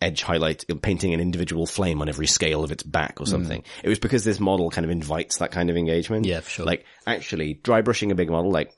edge 0.00 0.22
highlight, 0.22 0.64
painting 0.80 1.12
an 1.12 1.20
individual 1.20 1.66
flame 1.66 2.00
on 2.00 2.08
every 2.08 2.28
scale 2.28 2.62
of 2.62 2.70
its 2.70 2.84
back 2.84 3.20
or 3.20 3.24
hmm. 3.24 3.30
something. 3.30 3.64
It 3.82 3.88
was 3.88 3.98
because 3.98 4.22
this 4.22 4.38
model 4.38 4.70
kind 4.70 4.84
of 4.84 4.90
invites 4.90 5.38
that 5.38 5.50
kind 5.50 5.70
of 5.70 5.76
engagement. 5.76 6.24
Yeah, 6.24 6.40
for 6.40 6.50
sure. 6.50 6.66
Like 6.66 6.84
actually 7.06 7.54
dry 7.54 7.82
brushing 7.82 8.12
a 8.12 8.14
big 8.14 8.30
model, 8.30 8.52
like 8.52 8.72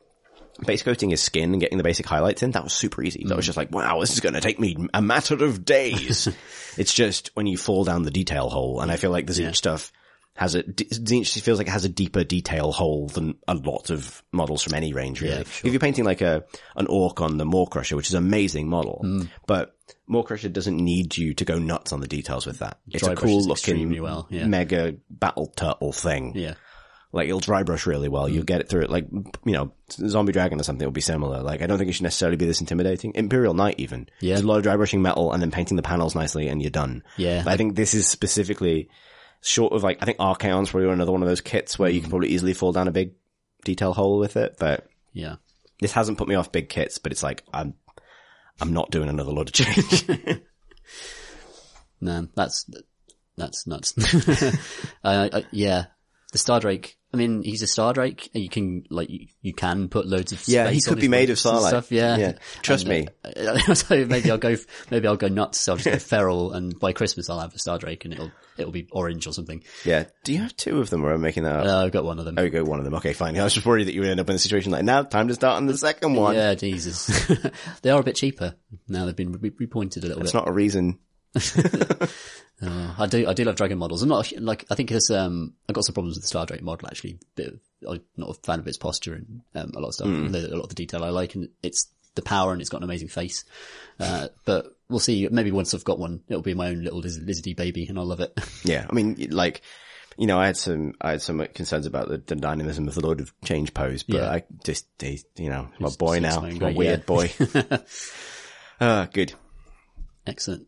base 0.64 0.82
coating 0.82 1.10
his 1.10 1.22
skin 1.22 1.52
and 1.52 1.60
getting 1.60 1.78
the 1.78 1.85
basic 1.85 2.06
highlights 2.06 2.43
in, 2.43 2.51
that 2.52 2.64
was 2.64 2.72
super 2.72 3.02
easy. 3.02 3.24
That 3.27 3.36
was 3.36 3.47
just 3.47 3.56
like, 3.59 3.70
wow, 3.72 4.01
this 4.01 4.12
is 4.12 4.20
going 4.20 4.35
to 4.35 4.40
take 4.40 4.59
me 4.60 4.77
a 4.93 5.01
matter 5.02 5.43
of 5.44 5.64
days. 5.64 6.28
it's 6.77 6.93
just 6.94 7.31
when 7.35 7.47
you 7.47 7.56
fall 7.56 7.85
down 7.85 8.02
the 8.02 8.10
detail 8.10 8.48
hole. 8.51 8.81
And 8.81 8.90
I 8.90 8.97
feel 8.97 9.10
like 9.10 9.27
the 9.27 9.32
Tzeentch 9.32 9.56
stuff 9.56 9.93
has 10.35 10.55
a, 10.55 10.62
Tzeentch 10.62 11.40
feels 11.43 11.59
like 11.59 11.66
it 11.66 11.72
has 11.72 11.85
a 11.85 11.89
deeper 11.89 12.24
detail 12.24 12.72
hole 12.72 13.09
than 13.09 13.36
a 13.48 13.55
lot 13.55 13.90
of 13.90 14.22
models 14.32 14.62
from 14.62 14.74
any 14.74 14.93
range, 14.93 15.20
really. 15.20 15.36
Yeah, 15.39 15.43
for 15.43 15.66
If 15.66 15.72
you're 15.72 15.81
painting 15.81 16.05
like 16.05 16.20
a, 16.20 16.44
an 16.77 16.86
orc 16.86 17.20
on 17.20 17.36
the 17.36 17.44
Maw-krusha, 17.44 17.94
which 17.97 18.09
is 18.09 18.14
an 18.14 18.24
amazing 18.24 18.68
model, 18.68 19.01
Mm. 19.05 19.28
but 19.47 19.77
Maw-krusha 20.06 20.52
doesn't 20.52 20.77
need 20.77 21.16
you 21.16 21.35
to 21.35 21.44
go 21.44 21.59
nuts 21.59 21.93
on 21.93 22.01
the 22.01 22.06
details 22.09 22.47
with 22.47 22.59
that. 22.60 22.78
It's 22.89 23.02
Dry 23.05 23.12
a 23.12 23.16
cool 23.16 23.44
looking 23.44 24.01
well, 24.02 24.27
yeah. 24.31 24.47
mega 24.47 24.94
battle 25.10 25.48
turtle 25.56 25.93
thing. 25.93 26.32
Yeah. 26.36 26.55
Like 27.12 27.26
it'll 27.28 27.40
dry 27.40 27.62
brush 27.64 27.86
really 27.86 28.08
well. 28.08 28.28
Mm. 28.28 28.34
You'll 28.34 28.44
get 28.44 28.60
it 28.60 28.68
through 28.68 28.82
it. 28.82 28.90
Like, 28.90 29.06
you 29.44 29.52
know, 29.52 29.72
zombie 29.90 30.32
dragon 30.32 30.60
or 30.60 30.62
something 30.62 30.86
will 30.86 30.92
be 30.92 31.00
similar. 31.00 31.42
Like 31.42 31.60
I 31.62 31.66
don't 31.66 31.76
think 31.78 31.90
it 31.90 31.94
should 31.94 32.04
necessarily 32.04 32.36
be 32.36 32.46
this 32.46 32.60
intimidating. 32.60 33.12
Imperial 33.16 33.52
Knight 33.54 33.74
even. 33.78 34.08
Yeah. 34.20 34.34
There's 34.34 34.44
a 34.44 34.46
lot 34.46 34.58
of 34.58 34.62
dry 34.62 34.76
brushing 34.76 35.02
metal 35.02 35.32
and 35.32 35.42
then 35.42 35.50
painting 35.50 35.76
the 35.76 35.82
panels 35.82 36.14
nicely 36.14 36.46
and 36.48 36.62
you're 36.62 36.70
done. 36.70 37.02
Yeah. 37.16 37.42
But 37.44 37.52
I 37.52 37.56
think 37.56 37.74
this 37.74 37.94
is 37.94 38.06
specifically 38.06 38.88
short 39.42 39.72
of 39.72 39.82
like, 39.82 39.98
I 40.00 40.04
think 40.04 40.18
Archaon's 40.18 40.70
probably 40.70 40.88
another 40.90 41.10
one 41.12 41.22
of 41.22 41.28
those 41.28 41.40
kits 41.40 41.78
where 41.78 41.90
Mm. 41.90 41.94
you 41.94 42.00
can 42.02 42.10
probably 42.10 42.28
easily 42.28 42.52
fall 42.54 42.72
down 42.72 42.86
a 42.88 42.92
big 42.92 43.14
detail 43.64 43.92
hole 43.92 44.18
with 44.18 44.36
it. 44.36 44.56
But 44.60 44.86
Yeah. 45.12 45.36
this 45.80 45.92
hasn't 45.92 46.16
put 46.18 46.28
me 46.28 46.36
off 46.36 46.52
big 46.52 46.68
kits, 46.68 46.98
but 46.98 47.10
it's 47.10 47.22
like, 47.24 47.42
I'm, 47.52 47.74
I'm 48.60 48.72
not 48.72 48.90
doing 48.92 49.08
another 49.08 49.32
Lord 49.32 49.48
of 49.48 49.54
Change. 49.54 50.06
No, 52.00 52.26
that's 52.34 52.68
that's 53.36 53.66
nuts. 53.66 53.94
uh, 55.04 55.28
I, 55.32 55.44
yeah, 55.52 55.86
the 56.32 56.38
Star 56.38 56.60
Drake. 56.60 56.96
I 57.12 57.16
mean, 57.16 57.42
he's 57.42 57.62
a 57.62 57.66
Star 57.66 57.92
Drake. 57.92 58.30
You 58.34 58.48
can 58.48 58.84
like 58.88 59.10
you, 59.10 59.26
you 59.42 59.52
can 59.52 59.88
put 59.88 60.06
loads 60.06 60.30
of 60.30 60.46
Yeah, 60.46 60.70
he 60.70 60.80
could 60.80 61.00
be 61.00 61.08
made 61.08 61.28
of 61.30 61.38
starlight. 61.40 61.70
Stuff. 61.70 61.90
Yeah, 61.90 62.16
Yeah. 62.16 62.32
Trust 62.62 62.86
me. 62.86 63.08
uh, 63.24 63.74
so 63.74 64.04
maybe 64.06 64.30
I'll 64.30 64.38
go. 64.38 64.54
Maybe 64.90 65.08
I'll 65.08 65.16
go 65.16 65.26
nuts. 65.28 65.58
So 65.58 65.72
I'll 65.72 65.76
just 65.78 65.90
go 65.90 65.98
feral, 66.16 66.52
and 66.52 66.78
by 66.78 66.92
Christmas 66.92 67.28
I'll 67.28 67.40
have 67.40 67.54
a 67.54 67.58
Star 67.58 67.78
Drake, 67.78 68.04
and 68.04 68.14
it'll 68.14 68.30
it'll 68.58 68.70
be 68.72 68.86
orange 68.92 69.26
or 69.26 69.32
something. 69.32 69.62
yeah. 69.84 70.04
Do 70.22 70.32
you 70.32 70.38
have 70.40 70.54
two 70.56 70.80
of 70.80 70.90
them 70.90 71.04
or 71.04 71.12
am 71.12 71.20
I 71.20 71.22
making 71.22 71.42
that 71.44 71.56
up? 71.56 71.66
Uh, 71.66 71.84
I've 71.86 71.92
got 71.92 72.04
one 72.04 72.18
of 72.20 72.26
them. 72.26 72.36
Oh, 72.38 72.42
you 72.42 72.50
go 72.50 72.62
one 72.62 72.78
of 72.78 72.84
them. 72.84 72.94
Okay, 72.94 73.12
fine. 73.12 73.36
I 73.38 73.42
was 73.44 73.54
just 73.54 73.66
worried 73.66 73.88
that 73.88 73.94
you 73.94 74.02
would 74.02 74.10
end 74.10 74.20
up 74.20 74.28
in 74.30 74.36
a 74.36 74.38
situation 74.38 74.70
like 74.70 74.84
now. 74.84 75.02
Time 75.02 75.28
to 75.28 75.34
start 75.34 75.56
on 75.56 75.66
the 75.66 75.76
second 75.76 76.14
one. 76.14 76.34
Yeah, 76.36 76.54
Jesus. 76.54 77.06
they 77.82 77.90
are 77.90 78.00
a 78.00 78.04
bit 78.04 78.14
cheaper 78.16 78.54
now. 78.86 79.06
They've 79.06 79.16
been 79.16 79.32
re- 79.32 79.50
repointed 79.50 80.04
a 80.04 80.06
little 80.06 80.22
It's 80.22 80.32
bit. 80.32 80.38
not 80.38 80.48
a 80.48 80.52
reason. 80.52 80.98
Uh, 82.62 82.94
I 82.98 83.07
do, 83.07 83.27
I 83.27 83.32
do 83.32 83.44
love 83.44 83.57
dragon 83.57 83.78
models. 83.78 84.02
I'm 84.02 84.11
not 84.11 84.31
like, 84.39 84.66
I 84.70 84.74
think 84.74 84.90
it's, 84.93 85.11
um, 85.11 85.55
I've 85.66 85.74
got 85.74 85.86
some 85.86 85.94
problems 85.94 86.16
with 86.16 86.24
the 86.24 86.28
Star 86.28 86.44
Drake 86.44 86.61
model 86.62 86.89
actually. 86.89 87.19
Bit 87.35 87.55
of, 87.55 87.61
I'm 87.89 88.02
not 88.19 88.28
a 88.28 88.35
fan 88.35 88.59
of 88.59 88.66
its 88.66 88.77
posture 88.77 89.15
and, 89.15 89.40
um, 89.55 89.73
a 89.74 89.81
lot 89.81 89.89
of 89.89 89.94
stuff, 89.94 90.09
the, 90.09 90.48
a 90.52 90.57
lot 90.57 90.65
of 90.65 90.69
the 90.69 90.74
detail 90.74 91.02
I 91.02 91.09
like 91.09 91.35
and 91.35 91.48
it's 91.62 91.86
the 92.16 92.20
power 92.23 92.52
and 92.52 92.61
it's 92.61 92.69
got 92.69 92.77
an 92.78 92.85
amazing 92.85 93.09
face. 93.09 93.47
Uh, 93.98 94.28
but 94.44 94.77
we'll 94.90 94.98
see. 94.98 95.27
Maybe 95.31 95.51
once 95.51 95.73
I've 95.73 95.85
got 95.85 95.98
one, 95.98 96.20
it'll 96.28 96.43
be 96.43 96.52
my 96.52 96.69
own 96.69 96.82
little 96.85 96.98
liz- 96.98 97.19
lizardy 97.19 97.57
baby 97.57 97.86
and 97.86 97.98
I'll 97.98 98.05
love 98.05 98.20
it. 98.20 98.39
Yeah, 98.62 98.85
I 98.90 98.93
mean, 98.93 99.16
like, 99.31 99.62
you 100.19 100.27
know, 100.27 100.39
I 100.39 100.44
had 100.44 100.59
some, 100.59 100.93
I 101.01 101.12
had 101.12 101.23
some 101.23 101.39
concerns 101.55 101.86
about 101.86 102.09
the, 102.11 102.19
the 102.19 102.36
dynamism 102.36 102.89
of 102.89 102.94
the 102.94 103.01
Lord 103.01 103.20
of 103.20 103.32
Change 103.43 103.73
pose, 103.73 104.02
but 104.02 104.16
Yeah. 104.16 104.31
I 104.31 104.43
just, 104.65 104.86
he, 104.98 105.23
you 105.39 105.48
know, 105.48 105.70
my 105.78 105.89
boy 105.98 106.19
now, 106.19 106.40
my 106.43 106.52
great, 106.52 106.77
weird 106.77 107.01
yeah. 107.01 107.05
boy. 107.07 107.31
Ah, 108.82 109.09
good. 109.12 109.32
Excellent. 110.27 110.66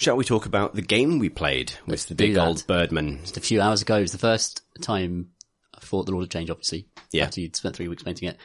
Shall 0.00 0.16
we 0.16 0.24
talk 0.24 0.46
about 0.46 0.74
the 0.74 0.80
game 0.80 1.18
we 1.18 1.28
played 1.28 1.74
with 1.86 2.06
the 2.06 2.14
big 2.14 2.32
that. 2.32 2.46
old 2.46 2.66
birdman? 2.66 3.18
Just 3.20 3.36
a 3.36 3.40
few 3.40 3.60
hours 3.60 3.82
ago, 3.82 3.98
it 3.98 4.00
was 4.00 4.12
the 4.12 4.18
first 4.18 4.62
time 4.80 5.32
I 5.74 5.80
fought 5.80 6.06
the 6.06 6.12
Lord 6.12 6.24
of 6.24 6.30
Change, 6.30 6.48
obviously. 6.48 6.86
Yeah. 7.12 7.24
After 7.24 7.42
you'd 7.42 7.54
spent 7.54 7.76
three 7.76 7.86
weeks 7.86 8.02
painting 8.02 8.30
it. 8.30 8.38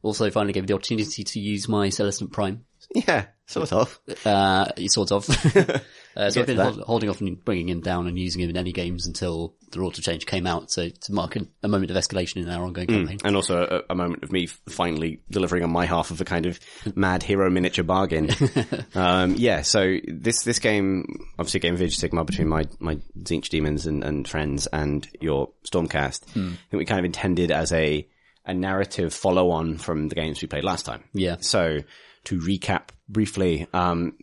Also 0.00 0.30
finally 0.30 0.54
gave 0.54 0.62
me 0.62 0.68
the 0.68 0.74
opportunity 0.74 1.22
to 1.22 1.38
use 1.38 1.68
my 1.68 1.88
Celestant 1.88 2.32
Prime. 2.32 2.64
Yeah, 2.94 3.26
sort 3.44 3.74
of. 3.74 4.00
Uh, 4.24 4.70
sort 4.86 5.12
of. 5.12 5.26
uh, 6.16 6.30
so 6.30 6.40
I've 6.40 6.46
been 6.46 6.56
hold, 6.56 6.80
holding 6.80 7.10
off 7.10 7.20
and 7.20 7.44
bringing 7.44 7.68
him 7.68 7.82
down 7.82 8.06
and 8.06 8.18
using 8.18 8.40
him 8.40 8.48
in 8.48 8.56
any 8.56 8.72
games 8.72 9.06
until 9.06 9.54
the 9.70 9.80
Lord 9.80 9.98
of 9.98 10.02
Change 10.04 10.24
came 10.24 10.46
out. 10.46 10.70
So 10.70 10.88
to 10.88 11.12
mark 11.12 11.36
a, 11.36 11.46
a 11.62 11.68
moment 11.68 11.90
of 11.90 11.96
escalation 11.96 12.36
in 12.36 12.48
our 12.48 12.64
ongoing 12.64 12.86
campaign. 12.86 13.18
And 13.22 13.36
also 13.36 13.62
a, 13.62 13.92
a 13.92 13.94
moment 13.94 14.22
of 14.22 14.32
me 14.32 14.46
finally 14.46 15.20
delivering 15.30 15.62
on 15.62 15.70
my 15.70 15.84
half 15.84 16.10
of 16.10 16.20
a 16.20 16.24
kind 16.24 16.46
of 16.46 16.58
mad 16.94 17.22
hero 17.22 17.50
miniature 17.50 17.84
bargain. 17.84 18.30
um, 18.94 19.34
yeah, 19.36 19.60
so 19.60 19.98
this, 20.08 20.42
this 20.42 20.58
game, 20.58 21.26
obviously 21.38 21.58
a 21.58 21.60
game 21.60 21.74
of 21.74 21.82
Age 21.82 21.98
Sigmar 21.98 22.24
between 22.24 22.48
my, 22.48 22.64
my 22.78 22.96
Tzeentch 23.18 23.50
demons 23.50 23.86
and, 23.86 24.02
and 24.02 24.26
friends 24.26 24.66
and 24.68 25.06
your 25.20 25.50
Stormcast. 25.70 26.22
I 26.30 26.32
think 26.32 26.58
we 26.72 26.86
kind 26.86 26.98
of 26.98 27.04
intended 27.04 27.50
as 27.50 27.72
a, 27.72 28.08
a 28.46 28.54
narrative 28.54 29.12
follow 29.12 29.50
on 29.50 29.76
from 29.76 30.08
the 30.08 30.14
games 30.14 30.40
we 30.40 30.48
played 30.48 30.64
last 30.64 30.86
time. 30.86 31.04
Yeah. 31.12 31.36
So 31.40 31.80
to 32.24 32.38
recap 32.38 32.88
briefly, 33.08 33.66
um, 33.74 34.16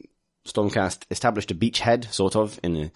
Stormcast 0.47 1.03
established 1.09 1.51
a 1.51 1.55
beachhead, 1.55 2.11
sort 2.11 2.35
of, 2.35 2.59
in 2.63 2.75
a, 2.75 2.91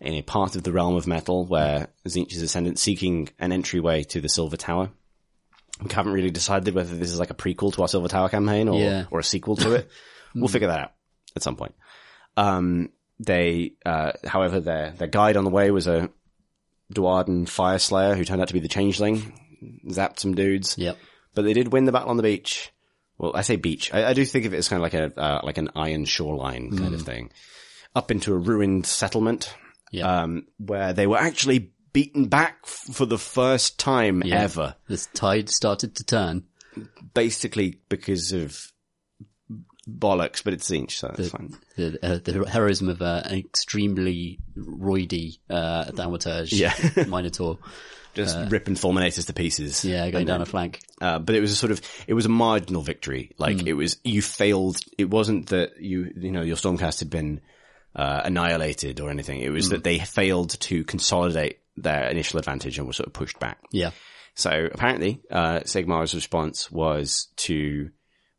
in 0.00 0.14
a 0.14 0.22
part 0.22 0.56
of 0.56 0.62
the 0.62 0.72
realm 0.72 0.94
of 0.96 1.06
metal 1.06 1.46
where 1.46 1.88
Tzeentch's 2.06 2.42
ascendant 2.42 2.78
seeking 2.78 3.28
an 3.38 3.52
entryway 3.52 4.02
to 4.04 4.20
the 4.20 4.28
Silver 4.28 4.56
Tower. 4.56 4.90
We 5.82 5.90
haven't 5.92 6.12
really 6.12 6.30
decided 6.30 6.74
whether 6.74 6.94
this 6.94 7.12
is 7.12 7.18
like 7.18 7.30
a 7.30 7.34
prequel 7.34 7.72
to 7.74 7.82
our 7.82 7.88
Silver 7.88 8.08
Tower 8.08 8.28
campaign 8.28 8.68
or, 8.68 8.78
Yeah. 8.80 9.04
or 9.10 9.20
a 9.20 9.24
sequel 9.24 9.56
to 9.56 9.74
it. 9.74 9.90
we'll 10.34 10.48
figure 10.48 10.68
that 10.68 10.80
out 10.80 10.92
at 11.34 11.42
some 11.42 11.56
point. 11.56 11.74
Um, 12.36 12.90
they, 13.18 13.72
uh, 13.86 14.12
however, 14.26 14.60
their, 14.60 14.90
their 14.92 15.08
guide 15.08 15.36
on 15.36 15.44
the 15.44 15.50
way 15.50 15.70
was 15.70 15.86
a 15.86 16.10
Duardin 16.92 17.46
Fyreslayer 17.46 18.16
who 18.16 18.24
turned 18.24 18.40
out 18.42 18.48
to 18.48 18.54
be 18.54 18.60
the 18.60 18.68
Changeling, 18.68 19.32
zapped 19.86 20.18
some 20.18 20.34
dudes. 20.34 20.76
Yep. 20.76 20.98
But 21.34 21.42
they 21.42 21.52
did 21.54 21.72
win 21.72 21.84
the 21.84 21.92
battle 21.92 22.10
on 22.10 22.16
the 22.16 22.22
beach 22.22 22.71
well, 23.22 23.32
I 23.34 23.40
say 23.40 23.56
beach. 23.56 23.94
I, 23.94 24.04
I 24.10 24.12
do 24.12 24.24
think 24.26 24.44
of 24.44 24.52
it 24.52 24.58
as 24.58 24.68
kind 24.68 24.78
of 24.78 24.82
like 24.82 24.94
a, 24.94 25.18
uh, 25.18 25.40
like 25.44 25.56
an 25.56 25.70
iron 25.74 26.04
shoreline 26.04 26.76
kind 26.76 26.92
of 26.94 27.02
thing 27.02 27.30
up 27.96 28.10
into 28.10 28.34
a 28.34 28.36
ruined 28.38 28.84
settlement. 28.84 29.54
Yeah. 29.92 30.22
Um, 30.22 30.46
where 30.58 30.92
they 30.92 31.06
were 31.06 31.18
actually 31.18 31.70
beaten 31.92 32.26
back 32.28 32.56
f- 32.64 32.94
for 32.94 33.06
the 33.06 33.18
first 33.18 33.78
time 33.78 34.22
Yeah. 34.24 34.40
ever. 34.42 34.74
This 34.88 35.06
tide 35.14 35.48
started 35.50 35.94
to 35.96 36.04
turn. 36.04 36.44
Basically 37.14 37.78
because 37.90 38.32
of 38.32 38.58
bollocks, 39.88 40.42
but 40.42 40.54
it's 40.54 40.70
Tzeentch, 40.70 40.92
so 40.92 41.14
it's 41.18 41.28
fine. 41.30 41.54
The, 41.76 41.98
uh, 42.02 42.18
the 42.22 42.48
heroism 42.48 42.88
of 42.88 43.02
uh, 43.02 43.22
an 43.26 43.36
extremely 43.38 44.38
roidy 44.56 45.38
uh, 45.50 45.86
Thaumaturge 45.86 46.48
Yeah. 46.52 46.72
Minotaur. 47.06 47.58
Just 48.14 48.36
ripping 48.50 48.74
Fulminators 48.74 49.26
to 49.26 49.32
pieces. 49.32 49.84
uh, 49.84 49.88
Yeah, 49.88 50.10
going 50.10 50.26
down 50.26 50.42
a 50.42 50.46
flank. 50.46 50.80
Uh, 51.00 51.18
but 51.18 51.34
it 51.34 51.40
was 51.40 51.50
a 51.52 51.56
sort 51.56 51.72
of, 51.72 51.80
it 52.06 52.14
was 52.14 52.26
a 52.26 52.28
marginal 52.28 52.82
victory. 52.82 53.32
Like 53.38 53.66
it 53.66 53.72
was, 53.72 53.96
you 54.04 54.20
failed. 54.22 54.78
It 54.98 55.08
wasn't 55.08 55.48
that 55.48 55.80
you, 55.80 56.12
you 56.16 56.30
know, 56.30 56.42
your 56.42 56.56
Stormcast 56.56 56.98
had 57.00 57.10
been, 57.10 57.40
uh, 57.96 58.22
annihilated 58.24 59.00
or 59.00 59.10
anything. 59.10 59.40
It 59.40 59.50
was 59.50 59.70
that 59.70 59.84
they 59.84 59.98
failed 59.98 60.50
to 60.60 60.84
consolidate 60.84 61.58
their 61.76 62.08
initial 62.08 62.38
advantage 62.38 62.78
and 62.78 62.86
were 62.86 62.92
sort 62.92 63.06
of 63.06 63.12
pushed 63.14 63.38
back. 63.38 63.58
Yeah. 63.70 63.90
So 64.34 64.68
apparently, 64.72 65.20
uh, 65.30 65.60
Sigmar's 65.60 66.14
response 66.14 66.70
was 66.70 67.28
to 67.36 67.90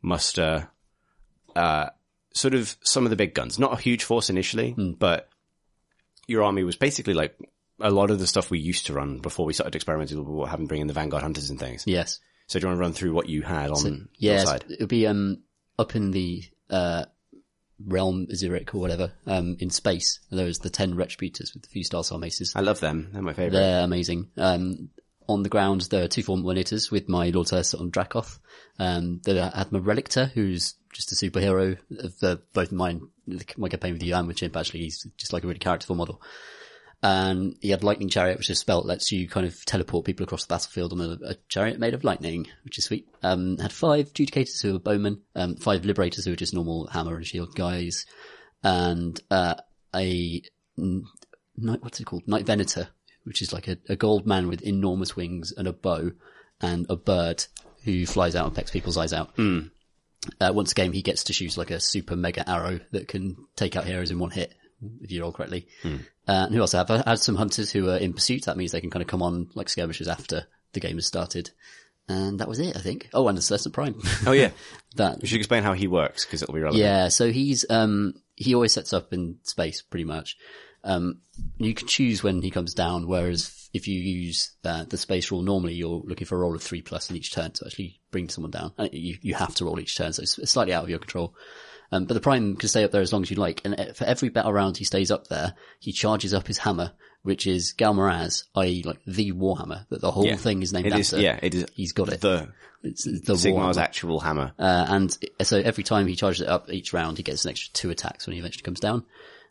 muster, 0.01 0.69
uh, 1.55 1.89
sort 2.33 2.53
of 2.55 2.75
some 2.83 3.05
of 3.05 3.09
the 3.11 3.15
big 3.15 3.33
guns. 3.33 3.59
Not 3.59 3.73
a 3.73 3.81
huge 3.81 4.03
force 4.03 4.29
initially, 4.29 4.75
but 4.77 5.29
your 6.27 6.43
army 6.43 6.63
was 6.63 6.75
basically 6.75 7.13
like 7.13 7.35
a 7.83 7.91
lot 7.91 8.09
of 8.09 8.17
the 8.19 8.25
stuff 8.27 8.49
we 8.49 8.59
used 8.59 8.87
to 8.87 8.93
run 8.93 9.19
before 9.19 9.45
we 9.45 9.53
started 9.53 9.75
experimenting 9.75 10.17
with 10.17 10.27
what 10.27 10.49
having 10.49 10.65
bringing 10.67 10.87
the 10.87 10.93
Vanguard 10.93 11.21
Hunters 11.21 11.49
and 11.49 11.59
things. 11.59 11.83
Yes. 11.85 12.19
So 12.47 12.59
do 12.59 12.63
you 12.65 12.69
want 12.69 12.77
to 12.77 12.81
run 12.81 12.93
through 12.93 13.13
what 13.13 13.29
you 13.29 13.41
had 13.41 13.69
on 13.69 14.09
your 14.17 14.35
Yeah. 14.35 14.43
side? 14.43 14.65
It 14.69 14.79
would 14.79 14.89
be 14.89 15.05
um 15.05 15.43
up 15.77 15.95
in 15.95 16.11
the 16.11 16.43
uh 16.69 17.05
realm 17.85 18.27
Zurich 18.33 18.73
or 18.73 18.79
whatever 18.79 19.11
um 19.27 19.57
in 19.59 19.69
space. 19.69 20.19
There 20.31 20.45
was 20.45 20.59
the 20.59 20.69
ten 20.69 20.95
retributors 20.95 21.53
with 21.53 21.63
the 21.63 21.69
few 21.69 21.83
star 21.83 22.03
maces. 22.17 22.53
I 22.55 22.61
love 22.61 22.79
them. 22.79 23.09
They're 23.13 23.21
my 23.21 23.33
favorite. 23.33 23.51
They're 23.53 23.83
amazing. 23.83 24.29
Um, 24.37 24.89
on 25.27 25.43
the 25.43 25.49
ground, 25.49 25.81
there 25.89 26.03
are 26.03 26.07
two 26.09 26.23
form 26.23 26.43
Fulminators 26.43 26.91
with 26.91 27.07
my 27.07 27.29
Lord 27.29 27.51
Ursa 27.53 27.77
on 27.77 27.89
Dracoth. 27.89 28.39
Um, 28.77 29.21
there 29.23 29.51
I 29.53 29.57
had 29.59 29.71
my 29.71 29.79
Relictor, 29.79 30.29
who's 30.31 30.75
just 30.91 31.11
a 31.11 31.15
superhero 31.15 31.77
of 31.97 32.19
the, 32.19 32.41
both 32.53 32.71
mine, 32.73 33.07
my 33.57 33.69
campaign 33.69 33.93
with 33.93 34.03
you 34.03 34.15
and 34.15 34.27
with 34.27 34.37
Chimp, 34.37 34.55
actually. 34.57 34.81
He's 34.81 35.07
just 35.17 35.31
like 35.31 35.43
a 35.43 35.47
really 35.47 35.59
characterful 35.59 35.95
model. 35.95 36.21
And 37.03 37.57
he 37.59 37.69
had 37.69 37.83
Lightning 37.83 38.07
Chariot, 38.07 38.37
which 38.37 38.49
is 38.49 38.63
that 38.63 38.85
lets 38.85 39.11
you 39.11 39.27
kind 39.27 39.45
of 39.45 39.65
teleport 39.65 40.05
people 40.05 40.23
across 40.23 40.45
the 40.45 40.53
battlefield 40.53 40.93
on 40.93 41.01
a, 41.01 41.31
a 41.31 41.35
chariot 41.49 41.77
made 41.77 41.93
of 41.93 42.05
lightning, 42.05 42.47
which 42.63 42.77
is 42.77 42.85
sweet. 42.85 43.09
Um, 43.21 43.57
had 43.57 43.73
five 43.73 44.13
Judicators 44.13 44.61
who 44.61 44.71
were 44.71 44.79
bowmen, 44.79 45.21
um, 45.35 45.57
five 45.57 45.83
Liberators 45.83 46.23
who 46.23 46.31
are 46.31 46.37
just 46.37 46.53
normal 46.53 46.87
hammer 46.87 47.17
and 47.17 47.25
shield 47.27 47.55
guys, 47.55 48.05
and, 48.63 49.19
uh, 49.29 49.55
a, 49.93 50.41
n- 50.79 51.03
night, 51.57 51.83
what's 51.83 51.99
it 51.99 52.05
called? 52.05 52.25
Knight 52.25 52.45
Venator, 52.45 52.87
which 53.25 53.41
is 53.41 53.51
like 53.51 53.67
a, 53.67 53.77
a 53.89 53.97
gold 53.97 54.25
man 54.25 54.47
with 54.47 54.61
enormous 54.61 55.13
wings 55.13 55.51
and 55.51 55.67
a 55.67 55.73
bow 55.73 56.11
and 56.61 56.85
a 56.89 56.95
bird 56.95 57.43
who 57.83 58.05
flies 58.05 58.33
out 58.33 58.45
and 58.45 58.55
pecks 58.55 58.71
people's 58.71 58.97
eyes 58.97 59.11
out. 59.11 59.35
Uh, 60.39 60.53
once 60.53 60.71
a 60.71 60.75
game, 60.75 60.93
he 60.93 61.01
gets 61.01 61.25
to 61.25 61.33
shoot 61.33 61.57
like 61.57 61.69
a 61.69 61.81
super 61.81 62.15
mega 62.15 62.49
arrow 62.49 62.79
that 62.91 63.09
can 63.09 63.35
take 63.57 63.75
out 63.75 63.83
heroes 63.83 64.09
in 64.09 64.19
one 64.19 64.31
hit, 64.31 64.53
if 65.01 65.11
you 65.11 65.21
roll 65.21 65.31
correctly. 65.31 65.67
Uh, 65.83 65.97
and 66.25 66.53
who 66.53 66.61
else 66.61 66.73
I 66.73 66.79
have? 66.79 66.91
I 66.91 67.09
had 67.09 67.19
some 67.19 67.35
hunters 67.35 67.71
who 67.71 67.89
are 67.89 67.97
in 67.97 68.13
pursuit. 68.13 68.45
That 68.45 68.57
means 68.57 68.71
they 68.71 68.81
can 68.81 68.89
kind 68.89 69.01
of 69.01 69.07
come 69.07 69.21
on 69.21 69.49
like 69.55 69.69
skirmishers 69.69 70.07
after 70.07 70.45
the 70.73 70.79
game 70.79 70.95
has 70.95 71.05
started. 71.05 71.51
And 72.07 72.39
that 72.39 72.49
was 72.49 72.59
it, 72.59 72.75
I 72.75 72.79
think. 72.81 73.09
Oh, 73.13 73.27
and 73.27 73.37
the 73.37 73.41
Celestant 73.41 73.73
Prime. 73.73 73.95
Oh 74.25 74.31
yeah. 74.33 74.51
that 74.95 75.21
You 75.21 75.27
should 75.27 75.37
explain 75.37 75.63
how 75.63 75.73
he 75.73 75.87
works 75.87 76.25
because 76.25 76.41
it'll 76.41 76.53
be 76.53 76.59
relevant. 76.61 76.83
yeah, 76.83 77.07
so 77.07 77.31
he's 77.31 77.65
um 77.69 78.13
he 78.35 78.55
always 78.55 78.73
sets 78.73 78.91
up 78.93 79.13
in 79.13 79.37
space 79.43 79.81
pretty 79.81 80.05
much. 80.05 80.37
Um, 80.83 81.19
you 81.57 81.73
can 81.73 81.87
choose 81.87 82.23
when 82.23 82.41
he 82.41 82.51
comes 82.51 82.73
down, 82.73 83.07
whereas 83.07 83.69
if 83.73 83.87
you 83.87 83.99
use 84.01 84.51
uh, 84.65 84.83
the 84.83 84.97
space 84.97 85.31
rule 85.31 85.41
normally, 85.41 85.75
you're 85.75 86.01
looking 86.03 86.27
for 86.27 86.35
a 86.35 86.39
roll 86.39 86.55
of 86.55 86.61
three 86.61 86.81
plus 86.81 87.09
in 87.09 87.15
each 87.15 87.33
turn 87.33 87.51
to 87.51 87.65
actually 87.65 88.01
bring 88.11 88.27
someone 88.27 88.51
down. 88.51 88.73
And 88.77 88.89
you 88.91 89.17
you 89.21 89.33
have 89.35 89.55
to 89.55 89.65
roll 89.65 89.79
each 89.79 89.95
turn, 89.97 90.11
so 90.11 90.23
it's 90.23 90.51
slightly 90.51 90.73
out 90.73 90.83
of 90.83 90.89
your 90.89 90.99
control. 90.99 91.35
Um, 91.91 92.05
but 92.05 92.13
the 92.15 92.19
prime 92.21 92.55
can 92.55 92.69
stay 92.69 92.83
up 92.83 92.91
there 92.91 93.01
as 93.01 93.13
long 93.13 93.21
as 93.23 93.29
you 93.29 93.37
like, 93.37 93.61
and 93.65 93.79
uh, 93.79 93.93
for 93.93 94.05
every 94.05 94.29
battle 94.29 94.51
round 94.53 94.77
he 94.77 94.83
stays 94.85 95.11
up 95.11 95.27
there, 95.27 95.53
he 95.79 95.91
charges 95.91 96.33
up 96.33 96.47
his 96.47 96.57
hammer, 96.57 96.91
which 97.21 97.45
is 97.45 97.73
Ghal 97.73 97.93
Maraz, 97.93 98.45
i.e., 98.55 98.81
like 98.83 98.99
the 99.05 99.31
Warhammer 99.31 99.87
that 99.89 100.01
the 100.01 100.11
whole 100.11 100.25
Yeah. 100.25 100.35
thing 100.37 100.61
is 100.63 100.73
named 100.73 100.87
It 100.87 100.95
is. 100.97 101.13
after. 101.13 101.23
Yeah. 101.23 101.39
It 101.41 101.53
is. 101.55 101.65
he's 101.73 101.91
got 101.93 102.09
it. 102.11 102.21
The 102.21 102.49
it's 102.83 103.03
the 103.05 103.33
Sigmar's 103.35 103.77
Warhammer. 103.77 103.81
actual 103.81 104.19
hammer. 104.19 104.51
Uh, 104.59 104.85
and 104.89 105.17
so 105.43 105.57
every 105.57 105.83
time 105.83 106.07
he 106.07 106.15
charges 106.15 106.41
it 106.41 106.47
up 106.49 106.69
each 106.71 106.91
round, 106.93 107.17
he 107.17 107.23
gets 107.23 107.45
an 107.45 107.51
extra 107.51 107.71
two 107.73 107.89
attacks 107.91 108.25
when 108.27 108.33
he 108.33 108.39
eventually 108.39 108.63
comes 108.63 108.79
down. 108.81 109.05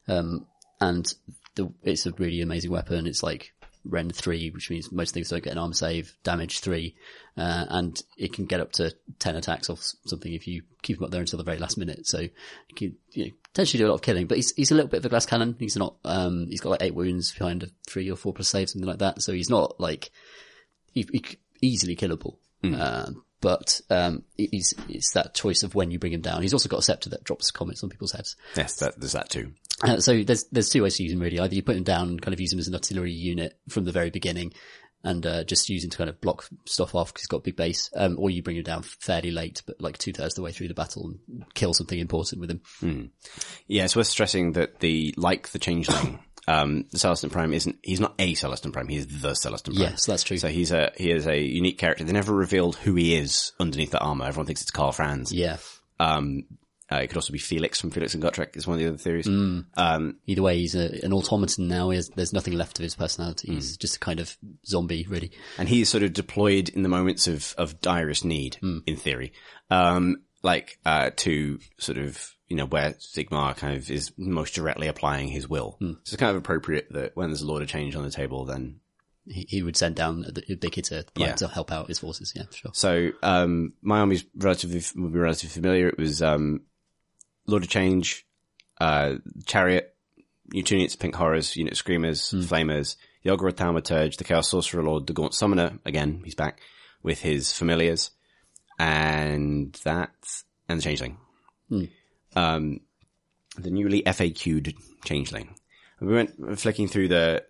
Um, 0.09 0.47
and 0.81 1.15
the, 1.55 1.73
it's 1.83 2.05
a 2.07 2.13
really 2.13 2.41
amazing 2.43 2.71
weapon. 2.73 3.07
It's 3.07 3.23
like 3.23 3.55
Rend 3.85 4.15
3, 4.15 4.51
which 4.51 4.71
means 4.71 4.93
most 4.93 5.13
things 5.15 5.29
don't 5.29 5.43
get 5.43 5.53
an 5.53 5.59
armor 5.59 5.75
save, 5.75 6.17
damage 6.23 6.61
3, 6.61 6.95
uh, 7.37 7.65
and 7.69 8.01
it 8.17 8.33
can 8.33 8.47
get 8.47 8.61
up 8.61 8.73
to 8.73 8.95
10 9.19 9.37
attacks 9.37 9.69
off 9.69 9.81
something 10.07 10.33
if 10.33 10.47
you 10.47 10.63
keep 10.83 10.99
him 10.99 11.05
up 11.05 11.11
there 11.11 11.21
until 11.21 11.37
the 11.39 11.45
very 11.45 11.59
last 11.59 11.77
minute. 11.79 12.07
So 12.07 12.21
you 12.21 12.31
can 12.77 12.97
you 13.13 13.25
know, 13.27 13.31
potentially 13.53 13.79
do 13.83 13.87
a 13.87 13.91
lot 13.91 13.95
of 13.97 14.03
killing, 14.03 14.27
but 14.27 14.37
he's, 14.39 14.53
he's 14.55 14.71
a 14.71 14.75
little 14.75 14.89
bit 14.91 14.99
of 14.99 15.05
a 15.07 15.09
glass 15.09 15.27
cannon. 15.27 15.57
He's 15.59 15.77
not, 15.77 15.97
um, 16.05 16.47
he's 16.49 16.61
got 16.61 16.71
like 16.71 16.83
eight 16.83 16.95
wounds 16.95 17.33
behind 17.33 17.63
a 17.65 17.69
three 17.89 18.11
or 18.11 18.17
four 18.17 18.33
plus 18.33 18.49
save, 18.49 18.71
something 18.71 18.89
like 18.89 18.99
that. 19.01 19.21
So 19.23 19.33
he's 19.33 19.51
not 19.51 19.81
like, 19.81 20.11
he, 20.93 21.07
he, 21.13 21.25
easily 21.61 21.97
killable. 21.97 22.37
Um, 22.65 23.25
but 23.41 23.81
um, 23.91 24.23
it- 24.39 24.51
it's, 24.53 24.75
it's 24.89 25.13
that 25.15 25.35
choice 25.35 25.65
of 25.65 25.75
when 25.75 25.91
you 25.91 25.99
bring 25.99 26.13
him 26.13 26.21
down. 26.21 26.43
He's 26.43 26.53
also 26.53 26.69
got 26.69 26.79
a 26.79 26.83
scepter 26.83 27.11
that 27.11 27.25
drops 27.25 27.51
comments 27.51 27.83
on 27.83 27.91
people's 27.91 28.13
heads. 28.13 28.37
Yes, 28.57 28.77
that, 28.77 29.01
there's 29.01 29.13
that 29.15 29.31
too. 29.31 29.55
Uh, 29.83 29.99
so 29.99 30.23
there's 30.23 30.45
there's 30.53 30.71
two 30.71 30.83
ways 30.83 30.97
to 30.97 31.03
use 31.03 31.13
him 31.13 31.21
really. 31.21 31.39
Either 31.39 31.55
you 31.55 31.63
put 31.63 31.77
him 31.77 31.83
down 31.85 32.09
and 32.09 32.23
kind 32.23 32.35
of 32.35 32.41
use 32.41 32.53
him 32.53 32.59
as 32.59 32.69
an 32.69 32.75
artillery 32.75 33.13
unit 33.13 33.59
from 33.69 33.85
the 33.85 33.93
very 33.93 34.11
beginning, 34.11 34.53
and 35.05 35.27
uh, 35.27 35.45
just 35.45 35.69
use 35.69 35.85
him 35.85 35.91
to 35.91 35.99
kind 35.99 36.11
of 36.11 36.21
block 36.21 36.49
stuff 36.67 36.95
off 36.95 37.09
because 37.09 37.23
he's 37.23 37.29
got 37.29 37.39
a 37.39 37.43
big 37.43 37.57
base, 37.57 37.91
um, 37.97 38.17
or 38.19 38.31
you 38.31 38.43
bring 38.43 38.57
him 38.57 38.63
down 38.63 38.83
fairly 38.83 39.31
late, 39.31 39.63
but 39.67 39.81
like 39.81 39.99
two 39.99 40.13
thirds 40.13 40.35
of 40.35 40.37
the 40.37 40.43
way 40.43 40.53
through 40.53 40.69
the 40.69 40.75
battle 40.75 41.07
and 41.07 41.45
kill 41.55 41.75
something 41.75 41.99
important 41.99 42.41
with 42.41 42.51
him. 42.51 42.61
Yeah, 43.67 43.85
it's 43.85 43.97
worth 43.97 44.07
stressing 44.07 44.53
that 44.53 44.81
the 44.81 45.15
like 45.17 45.49
the 45.49 45.59
changeling, 45.59 46.21
um, 46.49 46.85
the 46.93 46.99
Celestant 46.99 47.33
Prime 47.33 47.53
isn't. 47.53 47.79
He's 47.83 48.01
not 48.01 48.15
a 48.19 48.35
Celestant 48.35 48.73
Prime. 48.73 48.89
He 48.89 48.97
is 48.97 49.07
the 49.07 49.33
Celestant 49.33 49.75
Prime. 49.75 49.91
Yes, 49.91 50.07
that's 50.07 50.23
true. 50.23 50.39
So 50.39 50.49
he's 50.49 50.71
a 50.71 50.93
he 50.97 51.11
is 51.11 51.27
a 51.27 51.39
unique 51.41 51.79
character. 51.79 52.05
They 52.05 52.13
never 52.13 52.35
revealed 52.35 52.77
who 52.77 52.95
he 52.95 53.17
is 53.17 53.53
underneath 53.59 53.91
the 53.91 54.01
armor. 54.01 54.27
Everyone 54.27 54.47
thinks 54.47 54.63
it's 54.63 54.71
Karl 54.71 54.93
Franz. 54.93 55.33
Yeah. 55.33 55.57
Um, 55.99 56.45
uh, 56.93 56.99
it 56.99 57.07
could 57.09 57.17
also 57.17 57.33
be 57.33 57.39
Felix 57.39 57.81
from 57.81 57.91
Felix 57.91 58.15
and 58.15 58.23
Gotrek 58.23 58.57
is 58.57 58.67
one 58.67 58.75
of 58.75 58.81
the 58.81 58.89
other 58.89 58.99
theories. 58.99 59.27
Mm. 59.27 59.65
Um, 59.77 60.17
Either 60.27 60.43
way, 60.43 60.59
he's 60.59 60.75
a, 60.75 61.05
an 61.05 61.13
automaton 61.13 61.69
now. 61.69 61.91
He 61.91 61.97
has, 61.97 62.09
there's 62.11 62.33
nothing 62.33 62.55
left 62.55 62.79
of 62.79 62.83
his 62.83 62.95
personality. 62.95 63.49
Hmm. 63.49 63.55
He's 63.55 63.77
just 63.77 63.97
a 63.97 64.01
kind 64.01 64.21
of 64.21 64.37
zombie, 64.67 65.07
really. 65.09 65.33
and 65.59 65.69
he 65.69 65.81
is 65.81 65.89
sort 65.89 66.03
of 66.03 66.13
deployed 66.13 66.69
in 66.69 66.83
the 66.83 66.89
moments 66.89 67.27
of, 67.27 67.55
of 67.57 67.81
direst 67.81 68.25
need, 68.25 68.59
in 68.87 68.97
theory. 68.97 69.33
Um, 69.71 70.17
like, 70.43 70.79
uh, 70.85 71.11
to 71.17 71.59
sort 71.79 71.99
of, 71.99 72.35
you 72.49 72.57
know, 72.57 72.67
where 72.67 72.91
Sigmar 72.95 73.57
kind 73.57 73.77
of 73.77 73.91
is 73.91 74.13
most 74.19 74.55
directly 74.55 74.89
applying 74.89 75.29
his 75.29 75.49
will. 75.49 75.77
So 75.81 75.97
it's 76.03 76.17
kind 76.17 76.31
of 76.31 76.37
appropriate 76.37 76.93
that 76.93 77.17
when 77.17 77.31
there's 77.31 77.43
a 77.43 77.47
Lord 77.47 77.63
of 77.63 77.69
Change 77.69 77.95
on 77.97 78.03
the 78.03 78.11
table, 78.11 78.45
then 78.45 78.81
He, 79.25 79.47
he 79.49 79.63
would 79.63 79.77
send 79.77 79.95
down 79.95 80.23
the, 80.23 80.43
the 80.49 80.57
big 80.57 80.75
hitter 80.75 81.05
Yeah. 81.17 81.35
to 81.37 81.47
help 81.47 81.71
out 81.71 81.87
his 81.87 82.01
forces. 82.01 82.33
Yeah, 82.35 82.43
sure. 82.53 82.73
So, 82.75 83.13
um, 83.23 83.75
my 83.83 84.01
army's 84.01 84.25
relatively, 84.37 84.83
will 85.01 85.11
be 85.11 85.19
relatively 85.21 85.55
familiar. 85.55 85.89
It 85.89 85.97
was, 85.99 86.21
um, 86.23 86.63
Lord 87.47 87.63
of 87.65 87.69
Change, 87.69 88.27
uh, 88.81 89.15
Chariot, 89.47 89.95
Utuniets, 90.55 90.99
Pink 90.99 91.15
Horrors, 91.15 91.57
Unit 91.57 91.77
Screamers, 91.77 92.31
Flamers, 92.47 92.97
Ogroid 93.25 93.55
Thaumaturge, 93.55 94.17
the 94.17 94.25
Chaos 94.25 94.49
Sorcerer 94.49 94.83
Lord, 94.83 95.07
the 95.07 95.13
Gaunt 95.13 95.35
Summoner, 95.35 95.79
again, 95.85 96.23
he's 96.25 96.35
back, 96.35 96.61
with 97.03 97.21
his 97.21 97.53
familiars, 97.53 98.11
and 98.79 99.73
that, 99.85 100.11
and 100.69 100.79
the 100.79 100.83
Changeling. 100.83 101.17
Um, 102.37 102.81
the 103.57 103.71
newly 103.71 104.03
FAQ'd 104.03 104.75
Changeling. 105.05 105.55
We 106.01 106.15
went 106.15 106.59
flicking 106.59 106.89
through 106.89 107.09
the 107.09 107.45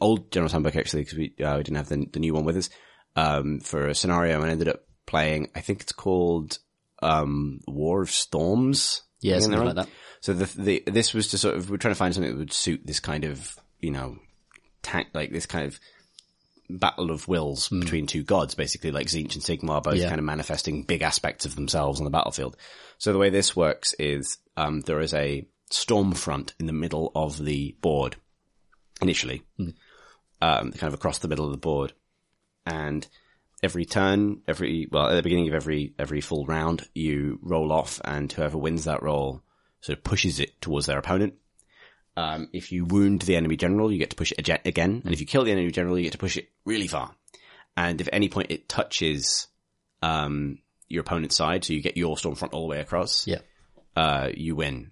old 0.00 0.32
General's 0.32 0.52
Handbook 0.52 0.74
actually, 0.76 1.02
because 1.02 1.18
we, 1.18 1.34
uh, 1.44 1.56
we 1.56 1.62
didn't 1.62 1.76
have 1.76 1.88
the, 1.88 2.06
the 2.12 2.20
new 2.20 2.34
one 2.34 2.44
with 2.44 2.56
us, 2.56 2.70
um, 3.14 3.60
for 3.60 3.86
a 3.86 3.94
scenario 3.94 4.40
and 4.42 4.50
ended 4.50 4.68
up 4.68 4.84
playing, 5.06 5.50
I 5.54 5.60
think 5.60 5.82
it's 5.82 5.92
called, 5.92 6.58
um, 7.00 7.60
War 7.68 8.02
of 8.02 8.10
Storms. 8.10 9.02
Yeah, 9.22 9.36
Am 9.36 9.36
I 9.36 9.40
getting 9.40 9.52
something 9.56 9.76
like 9.76 9.86
that. 9.86 9.88
So 10.20 10.32
the, 10.34 10.62
the, 10.62 10.82
this 10.90 11.14
was 11.14 11.28
to 11.28 11.38
sort 11.38 11.56
of, 11.56 11.70
we're 11.70 11.78
trying 11.78 11.94
to 11.94 11.98
find 11.98 12.12
something 12.14 12.30
that 12.32 12.38
would 12.38 12.52
suit 12.52 12.82
this 12.84 13.00
kind 13.00 13.24
of, 13.24 13.56
you 13.80 13.90
know, 13.90 14.18
tank, 14.82 15.08
like 15.14 15.32
this 15.32 15.46
kind 15.46 15.66
of 15.66 15.80
battle 16.70 17.10
of 17.10 17.26
wills 17.28 17.68
between 17.68 18.06
two 18.06 18.22
gods, 18.22 18.54
basically, 18.54 18.90
like 18.92 19.06
Tzeentch 19.06 19.34
and 19.34 19.42
Sigmar, 19.42 19.82
both. 19.82 19.96
Yeah. 19.96 20.08
kind 20.08 20.18
of 20.18 20.24
manifesting 20.24 20.82
big 20.84 21.02
aspects 21.02 21.44
of 21.44 21.54
themselves 21.54 22.00
on 22.00 22.04
the 22.04 22.10
battlefield. 22.10 22.56
So 22.98 23.12
the 23.12 23.18
way 23.18 23.30
this 23.30 23.56
works 23.56 23.94
is, 23.94 24.38
um, 24.56 24.80
there 24.82 25.00
is 25.00 25.12
a 25.14 25.46
storm 25.70 26.12
front 26.12 26.54
in 26.60 26.66
the 26.66 26.72
middle 26.72 27.10
of 27.14 27.42
the 27.42 27.76
board, 27.80 28.16
initially, 29.00 29.42
Hmm. 29.56 29.70
um, 30.40 30.72
kind 30.72 30.88
of 30.88 30.94
across 30.94 31.18
the 31.18 31.28
middle 31.28 31.46
of 31.46 31.50
the 31.52 31.56
board. 31.58 31.92
And 32.64 33.06
every 33.62 33.84
turn, 33.84 34.42
every 34.48 34.88
well 34.90 35.08
at 35.08 35.14
the 35.14 35.22
beginning 35.22 35.48
of 35.48 35.54
every 35.54 35.94
every 35.98 36.20
full 36.20 36.44
round, 36.46 36.86
you 36.94 37.38
roll 37.42 37.72
off, 37.72 38.00
and 38.04 38.30
whoever 38.32 38.58
wins 38.58 38.84
that 38.84 39.02
roll 39.02 39.42
sort 39.80 39.98
of 39.98 40.04
pushes 40.04 40.40
it 40.40 40.60
towards 40.60 40.86
their 40.86 40.98
opponent. 40.98 41.34
Um, 42.16 42.48
if 42.52 42.72
you 42.72 42.84
wound 42.84 43.22
the 43.22 43.36
enemy 43.36 43.56
general, 43.56 43.90
you 43.90 43.98
get 43.98 44.10
to 44.10 44.16
push 44.16 44.32
it 44.32 44.48
again, 44.66 45.02
and 45.04 45.12
if 45.14 45.20
you 45.20 45.26
kill 45.26 45.44
the 45.44 45.52
enemy 45.52 45.70
general, 45.70 45.96
you 45.96 46.04
get 46.04 46.12
to 46.12 46.18
push 46.18 46.36
it 46.36 46.48
really 46.64 46.86
far. 46.86 47.14
And 47.76 48.00
if 48.00 48.08
at 48.08 48.14
any 48.14 48.28
point 48.28 48.50
it 48.50 48.68
touches 48.68 49.46
um, 50.02 50.58
your 50.88 51.00
opponent's 51.00 51.36
side, 51.36 51.64
so 51.64 51.72
you 51.72 51.80
get 51.80 51.96
your 51.96 52.18
storm 52.18 52.34
front 52.34 52.52
all 52.52 52.62
the 52.62 52.70
way 52.70 52.80
across, 52.80 53.26
Yeah. 53.26 53.38
uh, 53.96 54.28
you 54.34 54.54
win. 54.56 54.90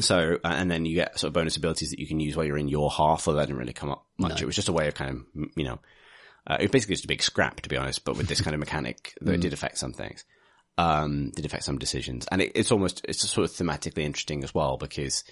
So, 0.00 0.38
uh, 0.42 0.48
and 0.48 0.70
then 0.70 0.84
you 0.84 0.94
get 0.94 1.18
sort 1.18 1.28
of 1.28 1.34
bonus 1.34 1.56
abilities 1.56 1.90
that 1.90 1.98
you 2.00 2.06
can 2.08 2.18
use 2.20 2.36
while 2.36 2.46
you're 2.46 2.56
in 2.58 2.68
your 2.68 2.90
half, 2.90 3.28
although 3.28 3.38
that 3.38 3.46
didn't 3.46 3.58
really 3.60 3.72
come 3.72 3.90
up 3.90 4.06
much. 4.18 4.40
It 4.42 4.46
was 4.46 4.56
just 4.56 4.68
a 4.68 4.72
way 4.72 4.88
of 4.88 4.94
kind 4.94 5.10
of, 5.36 5.48
you 5.56 5.64
know, 5.64 5.78
uh, 6.46 6.56
it 6.58 6.64
was 6.64 6.70
basically 6.70 6.94
just 6.94 7.04
a 7.04 7.08
big 7.08 7.22
scrap, 7.22 7.60
to 7.60 7.68
be 7.68 7.76
honest, 7.76 8.04
but 8.04 8.16
with 8.16 8.28
this 8.28 8.40
kind 8.40 8.54
of 8.54 8.60
mechanic, 8.60 9.14
though 9.20 9.32
it 9.32 9.40
did 9.40 9.52
affect 9.52 9.78
some 9.78 9.92
things. 9.92 10.24
Um, 10.78 11.30
did 11.30 11.44
affect 11.44 11.64
some 11.64 11.78
decisions. 11.78 12.26
And 12.32 12.40
it, 12.40 12.52
it's 12.54 12.72
almost, 12.72 13.04
it's 13.06 13.28
sort 13.28 13.44
of 13.44 13.54
thematically 13.54 14.02
interesting 14.02 14.42
as 14.44 14.54
well 14.54 14.78
because, 14.78 15.24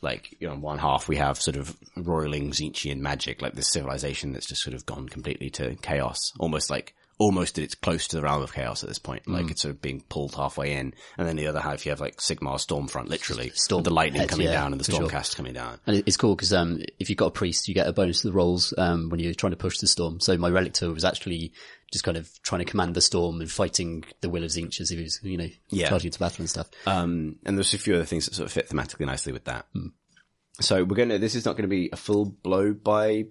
like, 0.00 0.34
you 0.40 0.48
know, 0.48 0.54
on 0.54 0.60
one 0.62 0.78
half 0.78 1.06
we 1.06 1.16
have 1.16 1.40
sort 1.40 1.56
of 1.56 1.76
roiling 1.96 2.50
Tzeentchian 2.50 2.98
magic, 2.98 3.40
like 3.40 3.52
this 3.52 3.70
civilization 3.70 4.32
that's 4.32 4.48
just 4.48 4.62
sort 4.62 4.74
of 4.74 4.84
gone 4.84 5.08
completely 5.08 5.48
to 5.50 5.76
chaos, 5.76 6.32
almost 6.40 6.70
like, 6.70 6.94
almost 7.18 7.54
that 7.54 7.62
it's 7.62 7.74
close 7.74 8.08
to 8.08 8.16
the 8.16 8.22
realm 8.22 8.42
of 8.42 8.52
chaos 8.52 8.82
at 8.82 8.88
this 8.88 8.98
point. 8.98 9.26
Like 9.26 9.50
it's 9.50 9.62
sort 9.62 9.74
of 9.74 9.80
being 9.80 10.02
pulled 10.02 10.34
halfway 10.34 10.72
in. 10.72 10.92
And 11.16 11.26
then 11.26 11.36
the 11.36 11.46
other 11.46 11.60
half 11.60 11.86
you 11.86 11.90
have 11.90 12.00
like 12.00 12.18
Sigmar 12.18 12.56
Stormfront, 12.56 13.08
literally. 13.08 13.50
Storm 13.54 13.82
the 13.82 13.90
lightning 13.90 14.28
coming 14.28 14.46
yeah, 14.46 14.52
down 14.52 14.72
and 14.72 14.80
the 14.80 14.84
for 14.84 14.92
sure. 14.92 15.08
Stormcast 15.08 15.34
coming 15.36 15.54
down. 15.54 15.78
And 15.86 16.02
it's 16.06 16.16
cool 16.18 16.36
because 16.36 16.52
um, 16.52 16.82
if 16.98 17.08
you've 17.08 17.16
got 17.16 17.26
a 17.28 17.30
priest, 17.30 17.68
you 17.68 17.74
get 17.74 17.86
a 17.86 17.92
bonus 17.92 18.20
to 18.20 18.28
the 18.28 18.34
rolls 18.34 18.74
um, 18.76 19.08
when 19.08 19.18
you're 19.20 19.32
trying 19.34 19.52
to 19.52 19.56
push 19.56 19.78
the 19.78 19.86
storm. 19.86 20.20
So 20.20 20.36
my 20.36 20.50
relictor 20.50 20.92
was 20.92 21.04
actually 21.04 21.52
just 21.90 22.04
kind 22.04 22.16
of 22.18 22.28
trying 22.42 22.58
to 22.58 22.70
command 22.70 22.94
the 22.94 23.00
storm 23.00 23.40
and 23.40 23.50
fighting 23.50 24.04
the 24.20 24.28
will 24.28 24.44
of 24.44 24.50
Tzeentch 24.50 24.80
as 24.80 24.90
he 24.90 25.02
was, 25.02 25.20
you 25.22 25.38
know, 25.38 25.48
Yeah. 25.70 25.88
charging 25.88 26.08
into 26.08 26.18
battle 26.18 26.42
and 26.42 26.50
stuff. 26.50 26.68
Um, 26.86 27.36
and 27.46 27.56
there's 27.56 27.72
a 27.72 27.78
few 27.78 27.94
other 27.94 28.04
things 28.04 28.26
that 28.26 28.34
sort 28.34 28.46
of 28.46 28.52
fit 28.52 28.68
thematically 28.68 29.06
nicely 29.06 29.32
with 29.32 29.44
that. 29.44 29.66
So 30.60 30.84
we're 30.84 30.96
going 30.96 31.10
to, 31.10 31.18
this 31.18 31.34
is 31.34 31.44
not 31.44 31.52
going 31.52 31.62
to 31.62 31.68
be 31.68 31.90
a 31.92 31.96
full 31.96 32.24
blow 32.26 32.72
by 32.72 33.26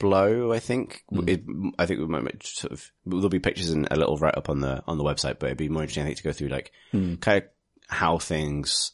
blow, 0.00 0.52
I 0.52 0.58
think. 0.58 1.04
Mm. 1.12 1.28
It, 1.28 1.44
I 1.78 1.86
think 1.86 2.00
we 2.00 2.06
might 2.06 2.44
sort 2.44 2.72
of, 2.72 2.90
there'll 3.06 3.28
be 3.28 3.38
pictures 3.38 3.70
and 3.70 3.86
a 3.88 3.96
little 3.96 4.16
write 4.16 4.36
up 4.36 4.48
on 4.48 4.60
the, 4.60 4.82
on 4.88 4.98
the 4.98 5.04
website, 5.04 5.38
but 5.38 5.46
it'd 5.46 5.58
be 5.58 5.68
more 5.68 5.82
interesting, 5.82 6.02
I 6.02 6.06
think, 6.06 6.16
to 6.16 6.24
go 6.24 6.32
through 6.32 6.48
like 6.48 6.72
mm. 6.92 7.20
kind 7.20 7.38
of 7.38 7.44
how 7.86 8.18
things 8.18 8.92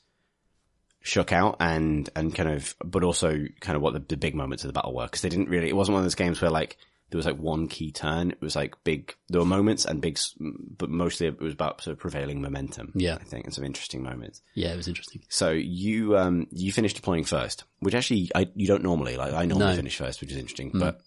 shook 1.01 1.33
out 1.33 1.57
and, 1.61 2.11
and 2.15 2.35
kind 2.35 2.51
of, 2.51 2.75
but 2.85 3.05
also 3.05 3.47
kind 3.61 3.77
of 3.77 3.81
what 3.81 3.95
the, 3.95 4.01
the 4.01 4.17
big 4.19 4.35
moments 4.35 4.65
of 4.65 4.69
the 4.69 4.75
battle 4.75 4.95
were. 4.95 5.09
Cause 5.09 5.23
they 5.23 5.31
didn't 5.31 5.49
really, 5.49 5.69
it 5.71 5.77
wasn't 5.77 5.95
one 5.95 6.01
of 6.01 6.05
those 6.05 6.15
games 6.15 6.43
where 6.43 6.51
like, 6.51 6.77
there 7.11 7.19
was 7.19 7.27
like 7.27 7.39
one 7.39 7.69
key 7.69 7.93
turn. 7.93 8.33
It 8.33 8.41
was 8.41 8.57
like 8.57 8.75
big, 8.83 9.15
there 9.29 9.41
were 9.41 9.47
moments 9.47 9.85
and 9.85 10.01
big, 10.01 10.19
but 10.41 10.91
mostly 10.91 11.29
it 11.29 11.41
was 11.41 11.53
about 11.53 11.81
sort 11.81 11.93
of 11.93 12.01
prevailing 12.01 12.41
momentum. 12.43 12.93
Yeah. 12.97 13.15
I 13.21 13.25
think, 13.25 13.45
and 13.45 13.55
some 13.55 13.65
interesting 13.65 14.03
moments. 14.03 14.43
Yeah, 14.55 14.73
it 14.73 14.77
was 14.77 14.89
interesting. 14.89 15.23
So 15.29 15.51
you 15.51 16.17
um 16.19 16.47
you 16.51 16.73
finished 16.73 16.97
deploying 16.97 17.25
first, 17.25 17.65
which 17.79 17.95
actually 17.95 18.31
I 18.35 18.49
you 18.57 18.67
don't 18.67 18.83
normally 18.83 19.17
like. 19.17 19.33
I 19.35 19.45
normally 19.47 19.71
No. 19.71 19.77
finish 19.77 19.97
first, 19.97 20.21
which 20.21 20.33
is 20.33 20.37
interesting. 20.37 20.71
But 20.75 21.01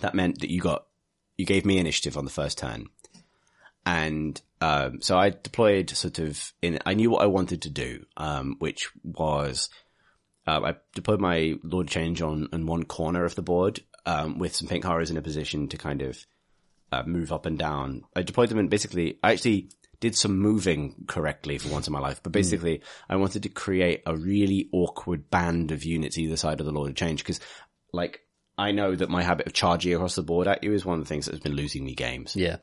that 0.00 0.14
meant 0.14 0.40
that 0.40 0.50
you 0.50 0.60
got 0.60 0.86
you 1.38 1.46
gave 1.46 1.64
me 1.64 1.78
initiative 1.78 2.16
on 2.18 2.24
the 2.24 2.30
first 2.30 2.58
turn, 2.58 2.86
and 3.86 4.40
um 4.60 5.00
so 5.00 5.16
I 5.16 5.30
deployed 5.30 5.90
sort 5.90 6.18
of 6.18 6.52
in. 6.60 6.78
I 6.84 6.94
knew 6.94 7.10
what 7.10 7.22
I 7.22 7.26
wanted 7.26 7.62
to 7.62 7.70
do, 7.70 8.04
um 8.16 8.56
which 8.58 8.88
was. 9.04 9.68
Uh, 10.46 10.60
I 10.64 10.74
deployed 10.94 11.20
my 11.20 11.56
Lord 11.62 11.86
Change 11.86 12.22
on, 12.22 12.48
on 12.52 12.64
one 12.66 12.84
corner 12.84 13.24
of 13.24 13.34
the 13.34 13.42
board, 13.42 13.80
um, 14.06 14.38
with 14.38 14.54
some 14.54 14.68
pink 14.68 14.84
horrors 14.84 15.10
in 15.10 15.16
a 15.16 15.22
position 15.22 15.68
to 15.68 15.76
kind 15.76 16.02
of, 16.02 16.18
uh, 16.92 17.02
move 17.06 17.32
up 17.32 17.46
and 17.46 17.58
down. 17.58 18.02
I 18.16 18.22
deployed 18.22 18.48
them 18.48 18.58
in 18.58 18.68
basically, 18.68 19.18
I 19.22 19.32
actually 19.32 19.70
did 20.00 20.16
some 20.16 20.38
moving 20.38 21.04
correctly 21.06 21.58
for 21.58 21.68
once 21.68 21.86
in 21.86 21.92
my 21.92 22.00
life, 22.00 22.20
but 22.22 22.32
basically 22.32 22.82
I 23.08 23.16
wanted 23.16 23.42
to 23.44 23.48
create 23.48 24.02
a 24.06 24.16
really 24.16 24.68
awkward 24.72 25.30
band 25.30 25.70
of 25.72 25.84
units 25.84 26.18
either 26.18 26.36
side 26.36 26.58
of 26.58 26.66
the 26.66 26.72
Lord 26.72 26.88
of 26.90 26.96
Change 26.96 27.22
because 27.22 27.38
like 27.92 28.20
I 28.58 28.72
know 28.72 28.94
that 28.96 29.08
my 29.10 29.22
habit 29.22 29.46
of 29.46 29.52
charging 29.52 29.94
across 29.94 30.14
the 30.16 30.22
board 30.22 30.48
at 30.48 30.64
you 30.64 30.72
is 30.72 30.84
one 30.84 30.98
of 30.98 31.04
the 31.04 31.08
things 31.08 31.26
that 31.26 31.32
has 31.32 31.40
been 31.40 31.52
losing 31.54 31.84
me 31.84 31.94
games 31.94 32.34
Yeah. 32.34 32.56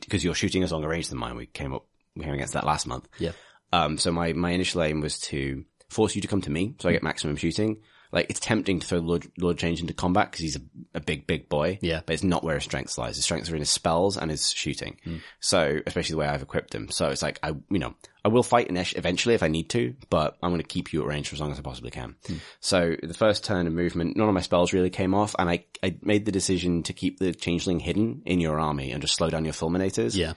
because 0.00 0.24
you're 0.24 0.34
shooting 0.34 0.62
as 0.62 0.72
longer 0.72 0.88
range 0.88 1.08
than 1.08 1.18
mine. 1.18 1.36
We 1.36 1.46
came 1.46 1.74
up, 1.74 1.86
we 2.16 2.24
came 2.24 2.34
against 2.34 2.54
that 2.54 2.64
last 2.66 2.86
month. 2.86 3.08
Yeah. 3.18 3.32
Um, 3.72 3.98
so 3.98 4.10
my, 4.10 4.32
my 4.32 4.50
initial 4.50 4.82
aim 4.82 5.00
was 5.00 5.18
to 5.20 5.64
force 5.90 6.14
you 6.16 6.22
to 6.22 6.28
come 6.28 6.40
to 6.42 6.50
me 6.50 6.74
so 6.80 6.88
I 6.88 6.92
get 6.92 7.02
maximum 7.02 7.36
shooting. 7.36 7.82
Like 8.14 8.30
it's 8.30 8.40
tempting 8.40 8.80
to 8.80 8.86
throw 8.86 9.00
Lord, 9.00 9.26
Lord 9.38 9.58
Change 9.58 9.80
into 9.80 9.92
combat 9.92 10.30
because 10.30 10.40
he's 10.42 10.56
a, 10.56 10.60
a 10.94 11.00
big, 11.00 11.26
big 11.26 11.48
boy. 11.48 11.78
Yeah. 11.82 12.00
But 12.06 12.14
it's 12.14 12.22
not 12.22 12.44
where 12.44 12.54
his 12.54 12.64
strengths 12.64 12.96
lies. 12.96 13.16
His 13.16 13.24
strengths 13.24 13.50
are 13.50 13.54
in 13.56 13.60
his 13.60 13.70
spells 13.70 14.16
and 14.16 14.30
his 14.30 14.50
shooting. 14.52 14.96
Hmm. 15.04 15.16
So, 15.40 15.80
especially 15.86 16.14
the 16.14 16.18
way 16.18 16.28
I've 16.28 16.40
equipped 16.42 16.74
him. 16.74 16.90
So 16.90 17.08
it's 17.08 17.22
like, 17.22 17.40
I, 17.42 17.48
you 17.70 17.78
know, 17.80 17.94
I 18.24 18.28
will 18.28 18.42
fight 18.44 18.68
Inesh 18.68 18.96
eventually 18.96 19.34
if 19.34 19.42
I 19.42 19.48
need 19.48 19.68
to, 19.70 19.94
but 20.08 20.38
I'm 20.42 20.50
going 20.50 20.62
to 20.62 20.66
keep 20.66 20.92
you 20.92 21.02
at 21.02 21.08
range 21.08 21.28
for 21.28 21.34
as 21.34 21.40
long 21.40 21.50
as 21.52 21.58
I 21.58 21.62
possibly 21.62 21.90
can. 21.90 22.14
Hmm. 22.26 22.36
So 22.60 22.94
the 23.02 23.14
first 23.14 23.44
turn 23.44 23.66
of 23.66 23.72
movement, 23.72 24.16
none 24.16 24.28
of 24.28 24.34
my 24.34 24.40
spells 24.40 24.72
really 24.72 24.90
came 24.90 25.12
off 25.12 25.34
and 25.38 25.50
I, 25.50 25.64
I 25.82 25.96
made 26.00 26.24
the 26.24 26.32
decision 26.32 26.84
to 26.84 26.92
keep 26.92 27.18
the 27.18 27.34
changeling 27.34 27.80
hidden 27.80 28.22
in 28.24 28.38
your 28.40 28.60
army 28.60 28.92
and 28.92 29.02
just 29.02 29.14
slow 29.16 29.28
down 29.28 29.44
your 29.44 29.54
fulminators 29.54 30.14
Yeah. 30.16 30.34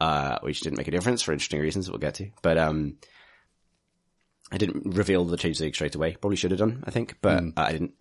uh, 0.00 0.38
which 0.42 0.60
didn't 0.60 0.76
make 0.76 0.88
a 0.88 0.92
difference 0.92 1.22
for 1.22 1.32
interesting 1.32 1.60
reasons 1.60 1.86
that 1.86 1.92
we'll 1.92 1.98
get 2.00 2.14
to. 2.16 2.30
But 2.42 2.58
um, 2.58 2.98
I 4.52 4.58
didn't 4.58 4.94
reveal 4.96 5.24
the 5.24 5.36
changeling 5.36 5.72
straight 5.72 5.94
away. 5.94 6.16
Probably 6.20 6.36
should 6.36 6.50
have 6.52 6.60
done, 6.60 6.84
I 6.86 6.90
think, 6.90 7.16
but 7.20 7.42
uh, 7.42 7.50
I 7.56 7.72
didn't. 7.72 7.94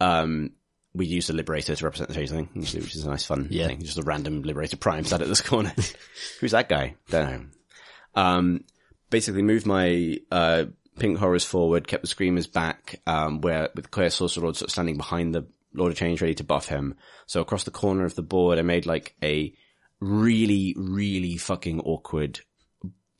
Um, 0.00 0.50
we 0.92 1.06
used 1.06 1.30
a 1.30 1.32
liberator 1.32 1.74
to 1.74 1.84
represent 1.84 2.08
the 2.08 2.14
changeling, 2.14 2.48
usually, 2.54 2.82
which 2.82 2.94
is 2.94 3.04
a 3.04 3.10
nice 3.10 3.24
fun 3.24 3.48
Yeah. 3.50 3.66
thing. 3.68 3.80
Just 3.82 3.98
a 3.98 4.02
random 4.02 4.42
liberator 4.42 4.76
prime 4.76 5.04
sat 5.04 5.22
at 5.22 5.28
this 5.28 5.40
corner. 5.40 5.72
Who's 6.40 6.52
that 6.52 6.68
guy? 6.68 6.94
Don't 7.10 7.30
know. 7.30 8.22
Um, 8.22 8.64
basically 9.10 9.42
moved 9.42 9.66
my 9.66 10.18
uh, 10.30 10.64
pink 10.98 11.18
horrors 11.18 11.44
forward, 11.44 11.88
kept 11.88 12.02
the 12.02 12.08
screamers 12.08 12.46
back, 12.46 13.00
um, 13.06 13.40
where 13.40 13.70
with 13.74 13.90
Clear 13.90 14.10
Sorcerer 14.10 14.44
Lord 14.44 14.56
sort 14.56 14.68
of 14.68 14.72
standing 14.72 14.96
behind 14.96 15.34
the 15.34 15.46
Lord 15.72 15.90
of 15.90 15.98
Change, 15.98 16.20
ready 16.20 16.34
to 16.36 16.44
buff 16.44 16.66
him. 16.68 16.94
So 17.26 17.40
across 17.40 17.64
the 17.64 17.70
corner 17.72 18.04
of 18.04 18.14
the 18.14 18.22
board, 18.22 18.58
I 18.58 18.62
made 18.62 18.86
like 18.86 19.16
a 19.22 19.52
really, 20.00 20.74
really 20.76 21.36
fucking 21.36 21.80
awkward 21.80 22.40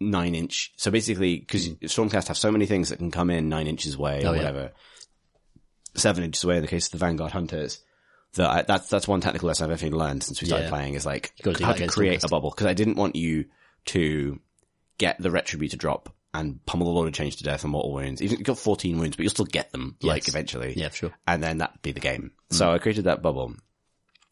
nine 0.01 0.35
inch. 0.35 0.73
So 0.77 0.91
basically, 0.91 1.39
because 1.39 1.69
Stormcast 1.69 2.29
have 2.29 2.37
so 2.39 2.51
many 2.53 2.67
things 2.67 2.89
that 2.91 2.99
can 2.99 3.11
come 3.11 3.31
in 3.31 3.49
nine 3.49 3.67
inches 3.67 3.95
away 3.95 4.25
or 4.25 4.29
Oh, 4.29 4.33
yeah. 4.33 4.39
whatever, 4.39 4.73
seven 5.95 6.25
inches 6.25 6.45
away 6.45 6.57
in 6.57 6.63
the 6.63 6.69
case 6.69 6.87
of 6.87 6.93
the 6.93 6.99
Vanguard 6.99 7.33
Hunters. 7.33 7.81
That 8.35 8.51
I, 8.51 8.63
that's 8.63 8.89
that's 8.89 9.07
one 9.07 9.21
technical 9.21 9.47
lesson 9.47 9.65
I've 9.65 9.77
definitely 9.77 9.99
learned 9.99 10.25
since 10.25 10.41
we 10.41 10.49
started 10.49 10.65
Yeah. 10.65 10.71
playing 10.71 10.95
is 10.95 11.07
like 11.07 11.33
how 11.61 11.73
to 11.73 11.87
create 11.87 12.25
a 12.25 12.29
bubble 12.29 12.51
because 12.51 12.67
I 12.67 12.75
didn't 12.75 12.97
want 12.97 13.15
you 13.15 13.45
to 13.87 14.41
get 14.99 15.21
the 15.23 15.29
Retributor 15.29 15.79
drop 15.79 16.13
and 16.33 16.65
pummel 16.67 16.89
the 16.89 16.93
Lord 16.93 17.07
of 17.07 17.15
Change 17.15 17.37
to 17.37 17.45
death 17.45 17.63
and 17.63 17.71
mortal 17.71 17.93
wounds. 17.93 18.21
Even 18.21 18.39
you 18.39 18.45
got 18.45 18.59
14 18.59 18.99
wounds, 18.99 19.15
but 19.15 19.23
you'll 19.23 19.31
still 19.31 19.45
get 19.45 19.71
them, 19.71 19.97
like, 20.03 20.27
eventually. 20.27 20.75
Yeah, 20.77 20.89
sure. 20.91 21.13
And 21.29 21.41
then 21.41 21.59
that'd 21.59 21.81
be 21.81 21.93
the 21.93 22.01
game. 22.01 22.33
So 22.51 22.73
I 22.73 22.79
created 22.79 23.05
that 23.05 23.23
bubble. 23.23 23.55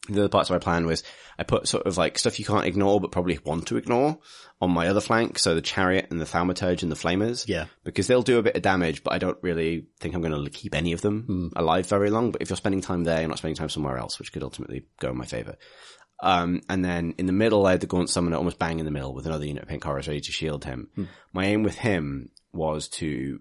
The 0.09 0.19
other 0.19 0.29
parts 0.29 0.49
of 0.49 0.53
my 0.53 0.59
plan 0.59 0.85
was 0.85 1.01
I 1.39 1.43
put 1.43 1.67
sort 1.67 1.85
of 1.87 1.97
like 1.97 2.19
stuff 2.19 2.37
you 2.37 2.45
can't 2.45 2.65
ignore, 2.65 2.99
but 2.99 3.11
probably 3.11 3.39
want 3.43 3.67
to 3.67 3.77
ignore 3.77 4.19
on 4.59 4.71
my 4.71 4.87
other 4.87 4.99
flank. 4.99 5.39
So 5.39 5.55
the 5.55 5.61
chariot 5.61 6.07
and 6.09 6.19
the 6.19 6.25
thaumaturge 6.25 6.83
and 6.83 6.91
the 6.91 6.95
flamers. 6.95 7.47
Yeah. 7.47 7.65
Because 7.85 8.07
they'll 8.07 8.21
do 8.21 8.37
a 8.37 8.43
bit 8.43 8.57
of 8.57 8.61
damage, 8.61 9.03
but 9.03 9.13
I 9.13 9.17
don't 9.17 9.37
really 9.41 9.87
think 9.99 10.13
I'm 10.13 10.21
going 10.21 10.43
to 10.43 10.49
keep 10.49 10.75
any 10.75 10.91
of 10.91 11.01
them 11.01 11.51
alive 11.55 11.87
very 11.87 12.09
long. 12.09 12.31
But 12.31 12.41
if 12.41 12.49
you're 12.49 12.57
spending 12.57 12.81
time 12.81 13.05
there, 13.05 13.21
you're 13.21 13.29
not 13.29 13.37
spending 13.37 13.55
time 13.55 13.69
somewhere 13.69 13.97
else, 13.97 14.19
which 14.19 14.33
could 14.33 14.43
ultimately 14.43 14.85
go 14.99 15.09
in 15.09 15.17
my 15.17 15.25
favor. 15.25 15.55
Um, 16.21 16.61
and 16.69 16.83
then 16.83 17.15
in 17.17 17.25
the 17.25 17.33
middle, 17.33 17.65
I 17.65 17.71
had 17.71 17.81
the 17.81 17.87
Gaunt 17.87 18.09
Summoner 18.09 18.37
almost 18.37 18.59
bang 18.59 18.79
in 18.79 18.85
the 18.85 18.91
middle 18.91 19.13
with 19.13 19.25
another 19.25 19.45
unit 19.45 19.63
of 19.63 19.69
Pink 19.69 19.83
Horrors 19.83 20.07
ready 20.07 20.21
to 20.21 20.31
shield 20.31 20.65
him. 20.65 20.89
My 21.33 21.45
aim 21.45 21.63
with 21.63 21.75
him 21.75 22.29
was 22.53 22.87
to 22.89 23.39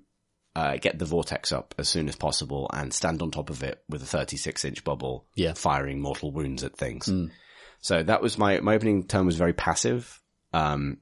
uh, 0.55 0.77
get 0.77 0.99
the 0.99 1.05
Vortex 1.05 1.51
up 1.53 1.75
as 1.79 1.89
soon 1.89 2.09
as 2.09 2.17
possible 2.17 2.69
and 2.73 2.93
stand 2.93 3.23
on 3.23 3.31
top 3.31 3.49
of 3.51 3.63
it 3.63 3.83
with 3.89 4.03
a 4.03 4.07
36 4.07 4.65
inch 4.65 4.85
bubble, 4.85 5.27
Yeah. 5.35 5.55
firing 5.55 6.01
mortal 6.01 6.31
wounds 6.33 6.63
at 6.65 6.77
things. 6.77 7.11
So 7.81 8.03
that 8.03 8.23
was 8.23 8.39
my, 8.39 8.61
my 8.61 8.75
opening 8.75 9.07
turn 9.09 9.27
was 9.27 9.37
very 9.37 9.53
passive. 9.55 10.21
Um, 10.53 10.99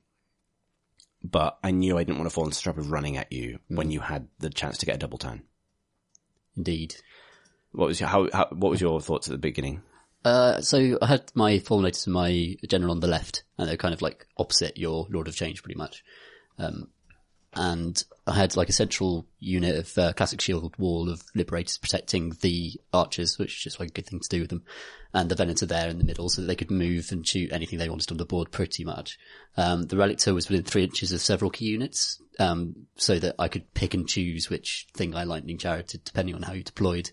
but 1.23 1.59
I 1.63 1.71
knew 1.73 1.99
I 1.99 2.05
didn't 2.05 2.19
want 2.19 2.31
to 2.31 2.35
fall 2.35 2.45
into 2.45 2.57
the 2.57 2.63
trap 2.63 2.79
of 2.79 2.91
running 2.91 3.17
at 3.19 3.31
you 3.33 3.59
when 3.69 3.91
you 3.91 4.01
had 4.01 4.29
the 4.39 4.49
chance 4.51 4.79
to 4.79 4.87
get 4.87 4.95
a 4.95 4.99
double 4.99 5.19
turn. 5.19 5.43
Indeed. 6.57 6.95
What 7.73 7.89
was 7.89 8.01
your, 8.01 8.09
how, 8.09 8.29
how, 8.33 8.49
what 8.53 8.71
was 8.71 8.81
your 8.81 9.01
thoughts 9.01 9.29
at 9.29 9.33
the 9.33 9.39
beginning? 9.39 9.83
Uh, 10.25 10.61
so 10.61 10.99
I 11.03 11.07
had 11.07 11.31
my 11.35 11.59
fulminators 11.59 12.07
and 12.07 12.15
my 12.15 12.57
general 12.69 12.93
on 12.93 13.01
the 13.01 13.07
left, 13.07 13.43
and 13.59 13.69
they're 13.69 13.77
kind 13.77 13.95
of 13.95 14.03
like 14.03 14.27
opposite 14.37 14.77
your 14.79 15.07
Lord 15.11 15.29
of 15.29 15.37
Change, 15.37 15.63
pretty 15.63 15.79
much. 15.79 16.03
Um, 16.59 16.89
and 17.55 18.03
I 18.27 18.35
had 18.35 18.57
like 18.57 18.69
a 18.69 18.73
central 18.73 19.27
unit 19.41 19.77
of 19.77 19.99
uh, 19.99 20.13
classic 20.13 20.41
shield 20.41 20.77
wall 20.79 21.11
of 21.11 21.23
liberators 21.35 21.79
protecting 21.79 22.37
the 22.43 22.81
archers, 22.93 23.39
which 23.39 23.57
is 23.57 23.63
just 23.63 23.81
like 23.81 23.89
a 23.89 23.93
good 23.93 24.07
thing 24.07 24.21
to 24.21 24.29
do 24.29 24.41
with 24.41 24.51
them. 24.51 24.63
And 25.13 25.29
the 25.29 25.35
Venator 25.35 25.67
there 25.67 25.89
in 25.89 25.99
the 25.99 26.05
middle 26.05 26.29
so 26.29 26.41
that 26.41 26.47
they 26.47 26.55
could 26.55 26.71
move 26.71 27.11
and 27.11 27.27
shoot 27.27 27.53
anything 27.53 27.81
they 27.81 27.89
wanted 27.89 28.13
on 28.13 28.19
the 28.19 28.25
board 28.25 28.53
pretty 28.53 28.85
much. 28.85 29.19
Um, 29.57 29.83
the 29.83 29.97
Relictor 29.97 30.33
was 30.33 30.49
within 30.49 30.65
three 30.65 30.85
inches 30.85 31.11
of 31.11 31.21
several 31.21 31.51
key 31.51 31.67
units, 31.67 32.23
um, 32.39 32.87
so 32.95 33.19
that 33.19 33.35
I 33.37 33.49
could 33.49 33.75
pick 33.75 33.95
and 33.95 34.09
choose 34.09 34.49
which 34.49 34.87
thing 34.95 35.17
I 35.17 35.25
lightning 35.25 35.59
charioted 35.59 36.05
depending 36.05 36.37
on 36.37 36.43
how 36.43 36.53
you 36.53 36.63
deployed. 36.63 37.11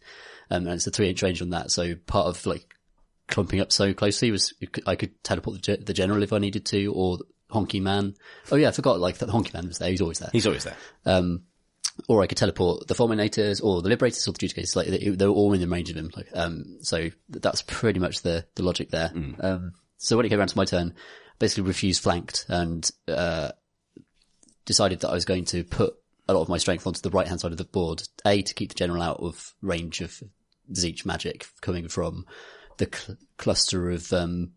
Um, 0.52 0.68
and 0.68 0.76
it's 0.76 0.86
a 0.86 0.92
three 0.92 1.10
inch 1.10 1.24
range 1.24 1.42
on 1.42 1.50
that. 1.50 1.72
So 1.72 1.96
part 2.06 2.28
of 2.28 2.46
like 2.46 2.76
clumping 3.28 3.60
up 3.60 3.72
so 3.72 3.94
closely 3.94 4.30
was 4.30 4.54
I 4.86 4.96
could 4.96 5.24
teleport 5.24 5.62
the, 5.62 5.78
ge- 5.78 5.86
the 5.86 5.94
general 5.94 6.22
if 6.22 6.32
I 6.32 6.38
needed 6.38 6.66
to, 6.68 6.94
or 6.94 7.18
Honky 7.52 7.82
Man. 7.82 8.16
Oh 8.52 8.56
yeah, 8.56 8.70
I 8.70 8.72
forgot 8.72 9.00
like 9.00 9.20
that 9.20 9.30
Honky 9.30 9.54
Man 9.54 9.68
was 9.68 9.78
there. 9.78 9.90
He's 9.90 10.02
always 10.02 10.20
there. 10.20 10.30
He's 10.32 10.46
always 10.48 10.64
there. 10.64 10.76
Um, 11.06 11.44
or 12.08 12.22
I 12.22 12.28
could 12.28 12.38
teleport 12.38 12.88
the 12.88 12.94
Fulminators 12.94 13.64
or 13.64 13.82
the 13.82 13.90
Liberators 13.90 14.28
or 14.28 14.32
the 14.32 14.40
Judicators. 14.40 14.76
Like 14.76 14.88
they, 14.88 15.10
they 15.10 15.26
were 15.26 15.34
all 15.34 15.54
in 15.54 15.62
the 15.62 15.68
range 15.68 15.90
of 15.90 15.96
him. 15.96 16.12
Like, 16.16 16.28
um, 16.34 16.78
so 16.82 17.10
that's 17.30 17.64
pretty 17.64 18.00
much 18.00 18.22
the, 18.22 18.46
the 18.56 18.64
logic 18.64 18.92
there. 18.92 19.12
Um, 19.42 19.74
so 19.98 20.16
when 20.16 20.26
it 20.26 20.30
came 20.30 20.38
around 20.40 20.50
to 20.50 20.58
my 20.58 20.66
turn, 20.66 20.94
basically 21.40 21.64
refused 21.64 22.04
flanked 22.04 22.46
and, 22.50 22.90
uh, 23.08 23.50
decided 24.66 25.00
that 25.00 25.10
I 25.10 25.14
was 25.14 25.26
going 25.26 25.46
to 25.46 25.64
put 25.64 25.96
a 26.28 26.34
lot 26.34 26.42
of 26.42 26.50
my 26.50 26.58
strength 26.58 26.86
onto 26.86 27.02
the 27.02 27.10
right 27.10 27.28
hand 27.28 27.40
side 27.40 27.52
of 27.52 27.58
the 27.58 27.64
board. 27.64 28.04
A, 28.26 28.42
to 28.42 28.54
keep 28.54 28.70
the 28.70 28.76
general 28.76 29.02
out 29.02 29.20
of 29.22 29.56
range 29.62 30.02
of 30.02 30.22
Tzeentch 30.72 31.06
magic 31.06 31.48
coming 31.62 31.88
from 31.88 32.26
the 32.78 32.90
cl- 32.94 33.18
cluster 33.38 33.90
of, 33.90 34.12
um, 34.14 34.52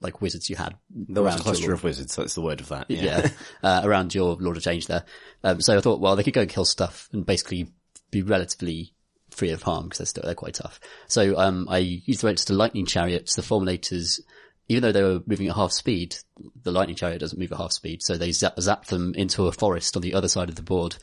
like 0.00 0.20
wizards 0.20 0.48
you 0.48 0.56
had 0.56 0.76
There 0.90 1.22
was 1.22 1.36
a 1.36 1.42
cluster 1.42 1.72
of 1.72 1.82
wizards. 1.82 2.14
That's 2.14 2.34
the 2.34 2.40
word 2.40 2.60
of 2.60 2.68
that. 2.68 2.90
yeah, 2.90 3.28
uh, 3.62 3.80
around 3.84 4.14
your 4.14 4.36
Lord 4.36 4.56
of 4.56 4.62
Change 4.62 4.86
there. 4.86 5.04
Um, 5.42 5.60
so 5.60 5.76
I 5.76 5.80
thought, 5.80 6.00
well, 6.00 6.16
they 6.16 6.22
could 6.22 6.34
go 6.34 6.42
and 6.42 6.50
kill 6.50 6.64
stuff 6.64 7.08
and 7.12 7.26
basically 7.26 7.72
be 8.10 8.22
relatively 8.22 8.94
free 9.30 9.50
of 9.50 9.62
harm 9.62 9.84
because 9.84 9.98
they're 9.98 10.06
still, 10.06 10.22
they're 10.24 10.34
quite 10.34 10.54
tough. 10.54 10.80
So, 11.06 11.36
um, 11.38 11.66
I 11.68 11.78
used 11.78 12.22
the 12.22 12.32
to 12.34 12.52
lightning 12.54 12.86
chariots, 12.86 13.34
the 13.34 13.42
fulminators, 13.42 14.20
even 14.68 14.82
though 14.82 14.92
they 14.92 15.02
were 15.02 15.20
moving 15.26 15.48
at 15.48 15.56
half 15.56 15.72
speed, 15.72 16.16
the 16.62 16.72
lightning 16.72 16.96
chariot 16.96 17.18
doesn't 17.20 17.38
move 17.38 17.52
at 17.52 17.58
half 17.58 17.72
speed. 17.72 18.02
So 18.02 18.16
they 18.16 18.32
zap, 18.32 18.60
zap 18.60 18.86
them 18.86 19.14
into 19.14 19.46
a 19.46 19.52
forest 19.52 19.96
on 19.96 20.02
the 20.02 20.14
other 20.14 20.28
side 20.28 20.48
of 20.48 20.56
the 20.56 20.62
board. 20.62 20.96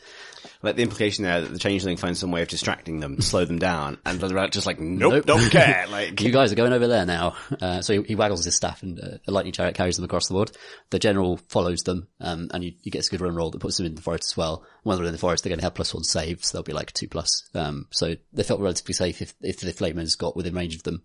Like 0.61 0.75
the 0.75 0.83
implication 0.83 1.23
there 1.23 1.41
that 1.41 1.51
the 1.51 1.59
changeling 1.59 1.97
finds 1.97 2.19
some 2.19 2.31
way 2.31 2.41
of 2.41 2.47
distracting 2.47 2.99
them, 2.99 3.19
slow 3.21 3.45
them 3.45 3.57
down, 3.59 3.97
and 4.05 4.19
they're 4.19 4.47
just 4.47 4.65
like, 4.67 4.79
nope, 4.81 5.13
Nope. 5.13 5.25
don't 5.25 5.51
care. 5.51 5.85
Like, 5.95 6.19
You 6.21 6.31
guys 6.31 6.51
are 6.51 6.55
going 6.55 6.73
over 6.73 6.87
there 6.87 7.05
now. 7.05 7.35
Uh, 7.61 7.81
so 7.81 7.93
he, 7.93 8.07
he 8.09 8.15
waggles 8.15 8.43
his 8.45 8.55
staff 8.55 8.83
and 8.83 8.99
uh, 8.99 9.17
a 9.27 9.31
lightning 9.31 9.53
chariot 9.53 9.75
carries 9.75 9.95
them 9.95 10.05
across 10.05 10.27
the 10.27 10.33
board. 10.33 10.51
The 10.89 10.99
general 10.99 11.37
follows 11.49 11.83
them, 11.83 12.07
um, 12.19 12.49
and 12.53 12.63
he, 12.63 12.77
he 12.81 12.89
gets 12.89 13.07
a 13.07 13.11
good 13.11 13.21
run 13.21 13.35
roll 13.35 13.51
that 13.51 13.59
puts 13.61 13.77
them 13.77 13.85
in 13.85 13.95
the 13.95 14.01
forest 14.01 14.31
as 14.31 14.37
well. 14.37 14.63
When 14.83 14.97
they're 14.97 15.05
in 15.05 15.11
the 15.11 15.17
forest, 15.17 15.43
they're 15.43 15.49
going 15.51 15.59
to 15.59 15.65
have 15.65 15.73
plus 15.75 15.93
one 15.93 16.03
saves. 16.03 16.51
They'll 16.51 16.63
be 16.63 16.73
like 16.73 16.91
two 16.93 17.07
plus. 17.07 17.49
Um, 17.55 17.87
so 17.91 18.15
they 18.33 18.43
felt 18.43 18.59
relatively 18.61 18.93
safe 18.93 19.21
if, 19.21 19.33
if 19.41 19.59
the 19.59 19.73
flamers 19.73 20.17
got 20.17 20.35
within 20.35 20.53
range 20.55 20.75
of 20.75 20.83
them. 20.83 21.03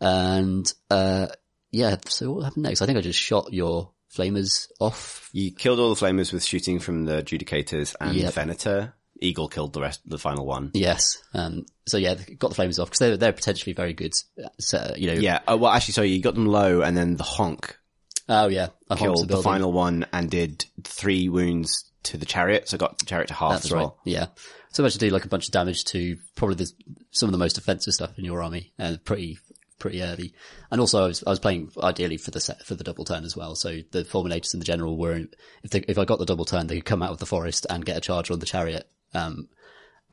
And, 0.00 0.72
uh, 0.90 1.28
yeah, 1.70 1.96
so 2.06 2.32
what 2.32 2.44
happened 2.44 2.64
next? 2.64 2.82
I 2.82 2.86
think 2.86 2.98
I 2.98 3.00
just 3.02 3.18
shot 3.18 3.52
your 3.52 3.90
flamers 4.16 4.68
off. 4.80 5.28
you 5.32 5.52
killed 5.52 5.78
all 5.78 5.94
the 5.94 6.00
flamers 6.06 6.32
with 6.32 6.42
shooting 6.44 6.78
from 6.78 7.04
the 7.04 7.22
Judicators 7.22 7.94
and 8.00 8.14
Yep. 8.16 8.34
Venator. 8.34 8.94
Eagle 9.20 9.48
killed 9.48 9.72
the 9.72 9.80
rest, 9.80 10.00
the 10.06 10.16
final 10.18 10.46
one. 10.46 10.70
Yes. 10.74 11.18
Um, 11.34 11.66
so 11.88 11.96
yeah, 11.98 12.14
got 12.38 12.54
the 12.54 12.62
flamers 12.62 12.78
off 12.80 12.88
because 12.88 13.00
they're, 13.00 13.16
they're 13.16 13.32
potentially 13.32 13.72
very 13.72 13.92
good. 13.92 14.12
uh, 14.42 14.48
So, 14.60 14.94
you 14.96 15.08
know, 15.08 15.14
Yeah. 15.14 15.40
Oh, 15.48 15.56
well, 15.56 15.72
actually, 15.72 15.94
sorry, 15.94 16.08
you 16.10 16.22
got 16.22 16.34
them 16.34 16.46
low, 16.46 16.82
and 16.82 16.96
then 16.96 17.16
the 17.16 17.24
honk 17.24 17.76
Oh 18.28 18.46
yeah, 18.48 18.68
I 18.90 18.96
killed 18.96 19.22
the 19.22 19.26
building. 19.26 19.42
final 19.42 19.72
one 19.72 20.06
and 20.12 20.30
did 20.30 20.64
three 20.84 21.28
wounds 21.28 21.90
to 22.04 22.16
the 22.16 22.26
chariot, 22.26 22.68
so 22.68 22.76
got 22.78 22.98
the 22.98 23.06
chariot 23.06 23.28
to 23.28 23.34
half 23.34 23.52
That's 23.52 23.64
as 23.66 23.72
right. 23.72 23.80
well. 23.80 23.98
Yeah. 24.04 24.26
So 24.70 24.82
much 24.82 24.92
to 24.92 24.98
do 24.98 25.08
like 25.10 25.24
a 25.24 25.28
bunch 25.28 25.46
of 25.46 25.52
damage 25.52 25.82
to 25.86 26.16
probably 26.36 26.56
the, 26.56 26.70
some 27.10 27.28
of 27.28 27.32
the 27.32 27.38
most 27.38 27.56
offensive 27.58 27.94
stuff 27.94 28.16
in 28.18 28.24
your 28.24 28.42
army 28.42 28.72
and 28.78 29.02
pretty, 29.02 29.38
pretty 29.78 30.02
early. 30.02 30.34
And 30.70 30.80
also 30.80 31.04
I 31.04 31.06
was, 31.06 31.24
I 31.26 31.30
was 31.30 31.38
playing 31.38 31.70
ideally 31.82 32.16
for 32.16 32.30
the 32.30 32.40
set, 32.40 32.64
for 32.64 32.74
the 32.74 32.84
double 32.84 33.04
turn 33.04 33.24
as 33.24 33.36
well. 33.36 33.54
So 33.54 33.80
the 33.90 34.04
fulminators 34.04 34.52
and 34.52 34.60
the 34.60 34.66
general 34.66 34.96
were, 34.96 35.24
if 35.62 35.70
they, 35.70 35.80
if 35.80 35.98
I 35.98 36.04
got 36.04 36.18
the 36.18 36.26
double 36.26 36.44
turn, 36.44 36.66
they 36.66 36.76
could 36.76 36.84
come 36.84 37.02
out 37.02 37.10
of 37.10 37.18
the 37.18 37.26
forest 37.26 37.66
and 37.70 37.84
get 37.84 37.96
a 37.96 38.00
charge 38.00 38.30
on 38.30 38.38
the 38.38 38.46
chariot. 38.46 38.88
Um, 39.14 39.48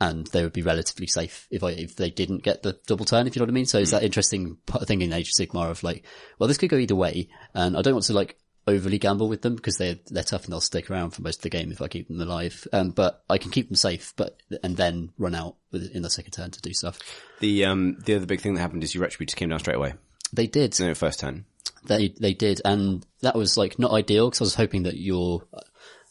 and 0.00 0.26
they 0.28 0.42
would 0.42 0.52
be 0.52 0.62
relatively 0.62 1.06
safe 1.06 1.46
if 1.50 1.62
I, 1.62 1.70
if 1.70 1.96
they 1.96 2.10
didn't 2.10 2.42
get 2.42 2.62
the 2.62 2.78
double 2.86 3.06
turn, 3.06 3.26
if 3.26 3.34
you 3.34 3.40
know 3.40 3.44
what 3.44 3.52
I 3.52 3.54
mean. 3.54 3.66
So 3.66 3.78
it's 3.78 3.92
that 3.92 4.02
interesting 4.02 4.58
thing 4.82 5.00
in 5.00 5.12
Age 5.12 5.30
of 5.30 5.48
Sigmar 5.48 5.70
of 5.70 5.82
like, 5.82 6.04
well, 6.38 6.48
this 6.48 6.58
could 6.58 6.70
go 6.70 6.76
either 6.76 6.94
way. 6.94 7.28
And 7.54 7.76
I 7.76 7.82
don't 7.82 7.94
want 7.94 8.04
to 8.06 8.12
like 8.12 8.38
overly 8.66 8.98
gamble 8.98 9.28
with 9.28 9.42
them 9.42 9.54
because 9.54 9.76
they're, 9.76 9.98
they're 10.06 10.22
tough 10.22 10.44
and 10.44 10.52
they'll 10.52 10.60
stick 10.60 10.90
around 10.90 11.10
for 11.10 11.22
most 11.22 11.38
of 11.38 11.42
the 11.42 11.50
game 11.50 11.70
if 11.70 11.80
I 11.80 11.88
keep 11.88 12.08
them 12.08 12.20
alive. 12.20 12.66
Um, 12.72 12.90
but 12.90 13.22
I 13.30 13.38
can 13.38 13.50
keep 13.50 13.68
them 13.68 13.76
safe, 13.76 14.12
but, 14.16 14.36
and 14.62 14.76
then 14.76 15.10
run 15.18 15.34
out 15.34 15.56
with, 15.70 15.90
in 15.94 16.02
the 16.02 16.10
second 16.10 16.32
turn 16.32 16.50
to 16.50 16.60
do 16.60 16.72
stuff. 16.72 16.98
The 17.40 17.64
um 17.66 17.98
the 18.04 18.14
other 18.14 18.26
big 18.26 18.40
thing 18.40 18.54
that 18.54 18.60
happened 18.60 18.82
is 18.82 18.94
your 18.94 19.06
retributors 19.06 19.36
came 19.36 19.50
down 19.50 19.58
straight 19.58 19.76
away. 19.76 19.94
They 20.32 20.46
did. 20.46 20.78
No, 20.80 20.94
first 20.94 21.20
turn. 21.20 21.44
They 21.84 22.08
they 22.08 22.34
did, 22.34 22.60
and 22.64 23.06
that 23.20 23.36
was 23.36 23.56
like 23.56 23.78
not 23.78 23.92
ideal 23.92 24.28
because 24.28 24.40
I 24.40 24.44
was 24.44 24.54
hoping 24.54 24.84
that 24.84 24.96
your 24.96 25.42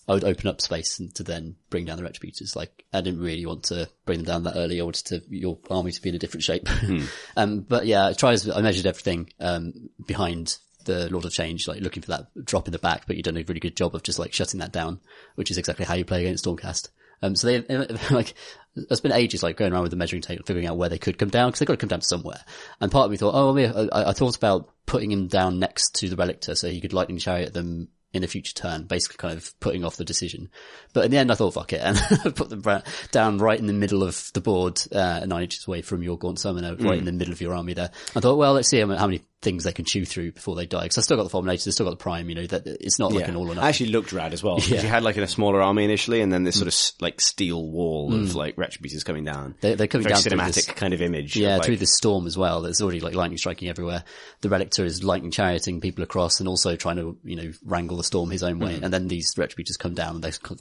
I 0.07 0.14
would 0.14 0.23
open 0.23 0.48
up 0.48 0.61
space 0.61 0.99
and 0.99 1.14
to 1.15 1.23
then 1.23 1.56
bring 1.69 1.86
down 1.86 1.98
the 1.98 2.03
retributors. 2.03 2.56
Like 2.56 2.86
I 2.94 3.02
didn't 3.02 3.22
really 3.22 3.45
want 3.45 3.64
to 3.65 3.90
bring 4.06 4.19
them 4.19 4.26
down 4.26 4.44
that 4.44 4.56
early. 4.56 4.80
I 4.80 4.84
wanted 4.84 5.06
to 5.07 5.22
your 5.30 5.57
army 5.69 5.91
to 5.91 6.02
be 6.02 6.10
in 6.10 6.15
a 6.15 6.19
different 6.19 6.44
shape. 6.44 6.69
um, 7.38 7.61
but 7.61 7.86
yeah, 7.86 8.07
I 8.07 8.14
tried. 8.14 8.48
I 8.49 8.61
measured 8.61 8.86
everything 8.86 9.32
um, 9.40 9.90
behind 10.06 10.57
the 10.86 11.10
Lord 11.12 11.26
of 11.26 11.34
Change, 11.34 11.68
like 11.68 11.82
looking 11.82 12.02
for 12.02 12.12
that 12.12 12.45
drop 12.45 12.68
in 12.68 12.72
the 12.72 12.80
back. 12.80 13.06
But 13.07 13.16
you've 13.16 13.26
done 13.26 13.38
a 13.38 13.44
really 13.44 13.60
good 13.60 13.76
job 13.76 13.95
of 13.95 14.03
just 14.03 14.20
like 14.20 14.34
shutting 14.34 14.60
that 14.60 14.72
down, 14.72 14.99
which 15.36 15.52
is 15.52 15.57
exactly 15.57 15.86
how 15.86 15.95
you 15.95 16.06
play 16.06 16.22
against 16.22 16.45
Stormcast. 16.45 16.90
Um, 17.22 17.36
so 17.36 17.48
they 17.48 17.62
like 18.12 18.34
it's 18.76 19.02
been 19.02 19.12
ages 19.12 19.44
like 19.44 19.57
going 19.57 19.74
around 19.74 19.84
with 19.84 19.91
the 19.91 19.98
measuring 19.98 20.22
tape, 20.22 20.45
figuring 20.45 20.68
out 20.68 20.78
where 20.78 20.90
they 20.90 20.98
could 20.98 21.18
come 21.18 21.30
down 21.30 21.49
because 21.49 21.60
they've 21.60 21.68
got 21.68 21.74
to 21.74 21.78
come 21.78 21.90
down 21.90 22.02
somewhere. 22.02 22.44
And 22.82 22.91
part 22.91 23.06
of 23.06 23.12
me 23.12 23.18
thought, 23.18 23.36
oh, 23.36 23.57
I, 23.57 24.02
I, 24.02 24.10
I 24.10 24.14
thought 24.14 24.36
about 24.36 24.70
putting 24.86 25.12
him 25.12 25.28
down 25.28 25.60
next 25.60 25.95
to 25.95 26.10
the 26.10 26.16
Relictor 26.16 26.57
so 26.57 26.70
he 26.70 26.82
could 26.82 26.94
lightning 26.94 27.18
chariot 27.18 27.53
them 27.53 27.90
in 28.16 28.24
a 28.24 28.28
future 28.28 28.53
turn, 28.53 28.84
basically 28.86 29.18
kind 29.18 29.38
of 29.38 29.60
putting 29.60 29.84
off 29.84 29.98
the 29.98 30.06
decision. 30.06 30.49
But 30.94 31.03
in 31.03 31.12
the 31.12 31.18
end, 31.18 31.32
I 31.32 31.36
thought, 31.36 31.53
fuck 31.53 31.74
it, 31.74 31.82
and 31.84 31.98
I 32.26 32.30
put 32.30 32.49
them 32.49 32.64
down 33.12 33.40
right 33.40 33.60
in 33.60 33.68
the 33.68 33.74
middle 33.74 34.03
of 34.03 34.32
the 34.34 34.40
board, 34.40 34.82
uh, 34.94 35.26
nine 35.26 35.44
inches 35.44 35.68
away 35.68 35.82
from 35.82 36.02
your 36.02 36.18
Gaunt 36.18 36.40
Summoner, 36.40 36.76
right 36.76 36.98
in 36.98 37.03
the 37.03 37.12
middle 37.12 37.34
of 37.34 37.41
your 37.41 37.53
army 37.53 37.74
there. 37.74 37.91
I 38.16 38.22
thought, 38.22 38.38
well, 38.38 38.53
let's 38.53 38.70
see 38.70 38.80
how 38.80 38.86
many 38.86 39.22
things 39.45 39.63
they 39.63 39.72
can 39.72 39.85
chew 39.85 40.03
through 40.03 40.34
before 40.34 40.55
they 40.57 40.65
die. 40.65 40.84
Because 40.84 40.97
I 40.97 41.01
still 41.01 41.15
got 41.15 41.23
the 41.23 41.30
Fulminators, 41.30 41.65
I 41.67 41.72
still 41.72 41.85
got 41.85 41.91
the 41.91 42.03
Prime, 42.03 42.27
you 42.27 42.35
know, 42.35 42.45
that 42.47 42.67
it's 42.67 42.99
not 42.99 43.13
like 43.13 43.30
an 43.30 43.38
all 43.38 43.43
or 43.45 43.55
nothing. 43.55 43.63
Actually 43.69 43.91
looked 43.91 44.11
rad 44.11 44.34
as 44.34 44.43
well. 44.43 44.59
Yeah. 44.59 44.81
you 44.81 44.88
had 44.89 45.03
like 45.03 45.15
a 45.15 45.26
smaller 45.27 45.61
army 45.61 45.85
initially 45.85 46.19
and 46.19 46.34
then 46.34 46.43
this 46.43 46.55
sort 46.55 46.67
of 46.67 47.01
like 47.01 47.22
steel 47.22 47.65
wall 47.65 48.11
Mm. 48.11 48.23
of 48.23 48.35
like 48.35 48.57
retributors 48.57 49.05
coming 49.05 49.23
down. 49.23 49.55
They- 49.61 49.76
they're 49.76 49.88
coming 49.88 50.03
Very 50.03 50.15
down 50.15 50.23
cinematic 50.23 50.53
this- 50.55 50.65
kind 50.65 50.93
of 50.93 51.01
image. 51.01 51.38
Yeah, 51.38 51.53
of, 51.53 51.57
like, 51.59 51.65
through 51.67 51.77
this 51.77 51.95
storm 51.95 52.27
as 52.27 52.38
well. 52.38 52.61
There's 52.61 52.81
already 52.81 52.99
like 52.99 53.15
lightning 53.15 53.38
striking 53.38 53.69
everywhere. 53.69 54.03
The 54.41 54.49
Relictor 54.49 54.83
is 54.83 55.03
lightning 55.03 55.32
charioting 55.32 55.80
people 55.80 56.03
across 56.03 56.40
and 56.40 56.49
also 56.49 56.75
trying 56.75 56.98
to, 56.98 57.17
you 57.24 57.35
know, 57.38 57.51
wrangle 57.64 57.98
the 57.98 58.03
storm 58.03 58.32
his 58.32 58.43
own 58.43 58.59
Mm. 58.59 58.64
way. 58.65 58.80
And 58.82 58.91
then 58.93 59.07
these 59.07 59.35
retributors 59.35 59.77
come 59.77 59.93
down 59.93 60.15
and 60.15 60.24
they're 60.24 60.32
sort 60.33 60.59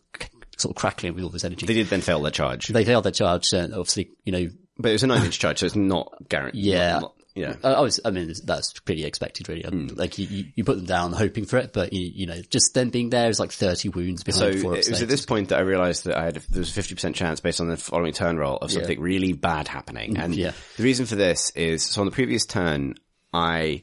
of 0.70 0.74
crackling 0.76 1.14
with 1.14 1.24
all 1.24 1.30
this 1.30 1.44
energy. 1.44 1.66
They 1.66 1.74
did 1.74 1.88
then 1.88 2.00
fail 2.02 2.20
their 2.22 2.30
charge. 2.30 2.68
They 2.68 2.84
failed 2.84 3.04
their 3.04 3.12
charge, 3.12 3.52
and 3.52 3.72
obviously, 3.72 4.10
you 4.24 4.32
know, 4.32 4.50
but 4.78 4.90
it 4.90 4.92
was 4.92 5.02
a 5.02 5.06
nine 5.06 5.24
inch 5.24 5.38
charge, 5.38 5.58
so 5.60 5.66
it's 5.66 5.74
not 5.76 6.12
guaranteed. 6.28 6.64
Yeah. 6.64 6.92
Not, 6.94 7.00
not- 7.02 7.14
yeah. 7.34 7.56
I 7.64 7.72
I 7.72 7.80
was, 7.80 7.98
I 8.04 8.10
mean, 8.10 8.32
that's 8.44 8.72
pretty 8.80 9.04
expected, 9.04 9.48
really. 9.48 9.62
Hmm. 9.62 9.88
Like 9.94 10.18
you, 10.18 10.26
you, 10.26 10.44
you 10.54 10.64
put 10.64 10.76
them 10.76 10.86
down 10.86 11.12
hoping 11.12 11.46
for 11.46 11.56
it, 11.58 11.72
but 11.72 11.92
you, 11.92 12.00
you 12.02 12.26
know, 12.26 12.40
just 12.48 12.74
them 12.74 12.90
being 12.90 13.10
there 13.10 13.28
is 13.28 13.40
like 13.40 13.50
30 13.50 13.88
wounds 13.88 14.22
So 14.22 14.46
behind 14.46 14.62
four 14.62 14.76
it 14.76 14.88
was 14.88 15.02
at 15.02 15.08
this 15.08 15.26
point 15.26 15.48
that 15.48 15.58
I 15.58 15.62
realized 15.62 16.04
that 16.04 16.16
I 16.16 16.24
had, 16.26 16.36
there 16.36 16.60
was 16.60 16.76
a 16.76 16.80
50% 16.80 17.14
chance 17.14 17.40
based 17.40 17.60
on 17.60 17.68
the 17.68 17.76
following 17.76 18.12
turn 18.12 18.36
roll 18.36 18.56
of 18.58 18.70
something 18.70 19.00
really 19.00 19.32
bad 19.32 19.68
happening. 19.68 20.16
And 20.16 20.34
Mm, 20.34 20.38
yeah. 20.38 20.52
the 20.76 20.82
reason 20.84 21.06
for 21.06 21.16
this 21.16 21.50
is, 21.50 21.82
so 21.82 22.00
on 22.00 22.06
the 22.06 22.12
previous 22.12 22.46
turn, 22.46 22.94
I, 23.32 23.82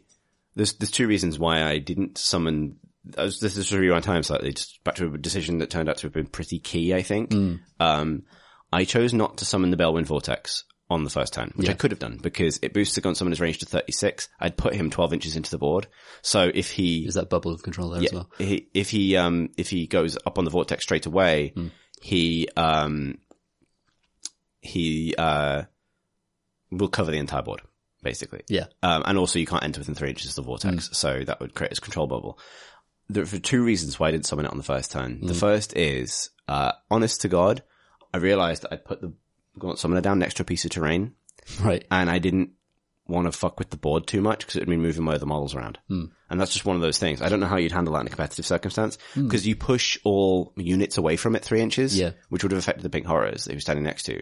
there's, 0.55 0.73
there's 0.73 0.91
two 0.91 1.07
reasons 1.07 1.38
why 1.38 1.63
I 1.63 1.77
didn't 1.77 2.17
summon, 2.17 2.77
I 3.17 3.23
was, 3.23 3.39
this 3.39 3.57
is 3.57 3.69
to 3.69 3.80
rewind 3.80 4.05
time 4.05 4.23
slightly, 4.23 4.53
just 4.53 4.83
back 4.83 4.95
to 4.95 5.13
a 5.13 5.17
decision 5.17 5.57
that 5.59 5.69
turned 5.69 5.89
out 5.89 5.97
to 5.97 6.07
have 6.07 6.13
been 6.13 6.27
pretty 6.27 6.59
key, 6.59 6.93
I 6.93 7.01
think. 7.01 7.31
Mm. 7.31 7.59
Um, 7.80 8.23
I 8.71 8.85
chose 8.85 9.13
not 9.13 9.39
to 9.39 9.45
summon 9.45 9.71
the 9.71 9.77
Balewind 9.77 10.07
Vortex 10.07 10.63
on 10.91 11.03
the 11.03 11.09
first 11.09 11.33
turn, 11.33 11.51
which 11.55 11.69
I 11.69 11.73
could 11.73 11.91
have 11.91 11.99
done 11.99 12.19
because 12.21 12.59
it 12.61 12.73
boosts 12.73 12.95
the 12.95 13.01
Gaunt 13.01 13.17
Summoner's 13.17 13.39
range 13.39 13.59
to 13.59 13.65
36. 13.65 14.27
I'd 14.39 14.57
put 14.57 14.75
him 14.75 14.89
12 14.89 15.13
inches 15.13 15.35
into 15.35 15.49
the 15.49 15.57
board. 15.57 15.87
So 16.21 16.51
if 16.53 16.71
he, 16.71 17.05
Is 17.07 17.13
that 17.15 17.29
bubble 17.29 17.51
of 17.53 17.63
control 17.63 17.89
there 17.89 18.03
as 18.03 18.11
well. 18.13 18.29
he, 18.37 18.67
if 18.73 18.89
he 18.89 19.15
um 19.15 19.49
if 19.57 19.69
he 19.69 19.87
goes 19.87 20.17
up 20.25 20.37
on 20.37 20.43
the 20.45 20.51
vortex 20.51 20.83
straight 20.83 21.05
away, 21.05 21.53
Hmm. 21.55 21.67
he 22.01 22.47
um 22.57 23.17
he 24.59 25.15
uh 25.17 25.63
will 26.71 26.87
cover 26.89 27.11
the 27.11 27.17
entire 27.17 27.41
board 27.41 27.61
basically. 28.03 28.41
Yeah. 28.49 28.65
Um, 28.81 29.03
and 29.05 29.17
also 29.17 29.37
you 29.37 29.45
can't 29.45 29.63
enter 29.63 29.79
within 29.79 29.93
three 29.93 30.09
inches 30.09 30.31
of 30.31 30.35
the 30.35 30.41
vortex, 30.49 30.87
Hmm. 30.87 30.93
so 30.93 31.23
that 31.23 31.39
would 31.39 31.53
create 31.53 31.77
a 31.77 31.81
control 31.81 32.07
bubble. 32.07 32.39
There 33.09 33.23
are 33.23 33.27
two 33.27 33.63
reasons 33.63 33.99
why 33.99 34.07
I 34.07 34.11
didn't 34.11 34.25
summon 34.25 34.45
it 34.45 34.51
on 34.51 34.57
the 34.57 34.63
first 34.63 34.91
turn. 34.91 35.17
Hmm. 35.19 35.27
The 35.27 35.33
first 35.35 35.75
is, 35.77 36.31
uh, 36.47 36.71
honest 36.89 37.21
to 37.21 37.27
God, 37.27 37.61
I 38.13 38.17
realized 38.17 38.63
that 38.63 38.73
I'd 38.73 38.85
put 38.85 39.01
the 39.01 39.13
Gaunt 39.59 39.80
Summoner 39.80 40.01
down 40.01 40.19
next 40.19 40.35
to 40.35 40.43
a 40.43 40.45
piece 40.45 40.65
of 40.65 40.71
terrain, 40.71 41.13
Right. 41.61 41.85
and 41.91 42.09
I 42.09 42.19
didn't 42.19 42.51
want 43.07 43.25
to 43.25 43.38
fuck 43.38 43.59
with 43.59 43.69
the 43.71 43.77
board 43.77 44.07
too 44.07 44.21
much 44.21 44.39
because 44.39 44.55
it 44.55 44.59
would 44.59 44.69
mean 44.69 44.81
moving 44.81 45.03
my 45.03 45.15
other 45.15 45.25
models 45.25 45.53
around. 45.53 45.77
Hmm. 45.89 46.05
And 46.30 46.39
that's 46.39 46.53
just 46.53 46.65
one 46.65 46.77
of 46.77 46.81
those 46.81 46.97
things. 46.97 47.21
I 47.21 47.27
don't 47.27 47.41
know 47.41 47.47
how 47.47 47.57
you'd 47.57 47.73
handle 47.73 47.93
that 47.95 48.01
in 48.01 48.07
a 48.07 48.09
competitive 48.11 48.45
circumstance 48.45 48.97
because 49.15 49.45
you 49.45 49.55
push 49.57 49.97
all 50.05 50.53
units 50.55 50.97
away 50.97 51.17
from 51.17 51.35
it 51.35 51.43
three 51.43 51.59
inches, 51.61 51.97
Yeah. 51.97 52.11
which 52.30 52.43
would 52.43 52.51
have 52.53 52.59
affected 52.59 52.83
the 52.83 52.89
pink 52.89 53.05
horrors 53.05 53.43
that 53.43 53.51
he 53.51 53.55
was 53.55 53.63
standing 53.63 53.83
next 53.83 54.03
to. 54.03 54.21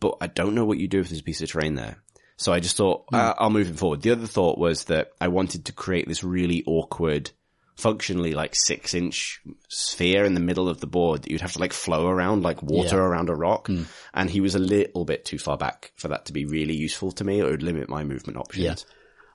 But 0.00 0.16
I 0.20 0.26
don't 0.26 0.54
know 0.54 0.64
what 0.66 0.78
you 0.78 0.88
do 0.88 1.00
if 1.00 1.08
there's 1.08 1.20
a 1.20 1.24
piece 1.24 1.40
of 1.40 1.48
terrain 1.48 1.74
there. 1.76 2.02
So 2.36 2.52
I 2.52 2.60
just 2.60 2.76
thought, 2.76 3.04
uh, 3.12 3.34
I'll 3.38 3.50
move 3.50 3.68
him 3.68 3.76
forward. 3.76 4.02
The 4.02 4.10
other 4.10 4.26
thought 4.26 4.58
was 4.58 4.84
that 4.84 5.12
I 5.20 5.28
wanted 5.28 5.66
to 5.66 5.72
create 5.72 6.08
this 6.08 6.24
really 6.24 6.64
awkward, 6.66 7.30
functionally 7.76 8.32
like 8.34 8.54
six 8.54 8.94
inch 8.94 9.40
sphere 9.68 10.24
in 10.24 10.34
the 10.34 10.40
middle 10.40 10.68
of 10.68 10.80
the 10.80 10.86
board 10.86 11.22
that 11.22 11.30
you'd 11.30 11.40
have 11.40 11.52
to 11.52 11.58
like 11.58 11.72
flow 11.72 12.06
around 12.06 12.42
like 12.42 12.62
water 12.62 12.96
Yeah. 12.96 13.02
around 13.02 13.28
a 13.30 13.34
rock. 13.34 13.68
And 14.14 14.30
he 14.30 14.40
was 14.40 14.54
a 14.54 14.58
little 14.60 15.04
bit 15.04 15.24
too 15.24 15.38
far 15.38 15.56
back 15.56 15.92
for 15.96 16.08
that 16.08 16.26
to 16.26 16.32
be 16.32 16.44
really 16.44 16.74
useful 16.76 17.12
to 17.12 17.24
me. 17.24 17.40
Or 17.40 17.48
it 17.48 17.50
would 17.52 17.62
limit 17.62 17.88
my 17.88 18.04
movement 18.04 18.38
options. 18.38 18.64
Yeah. 18.64 18.74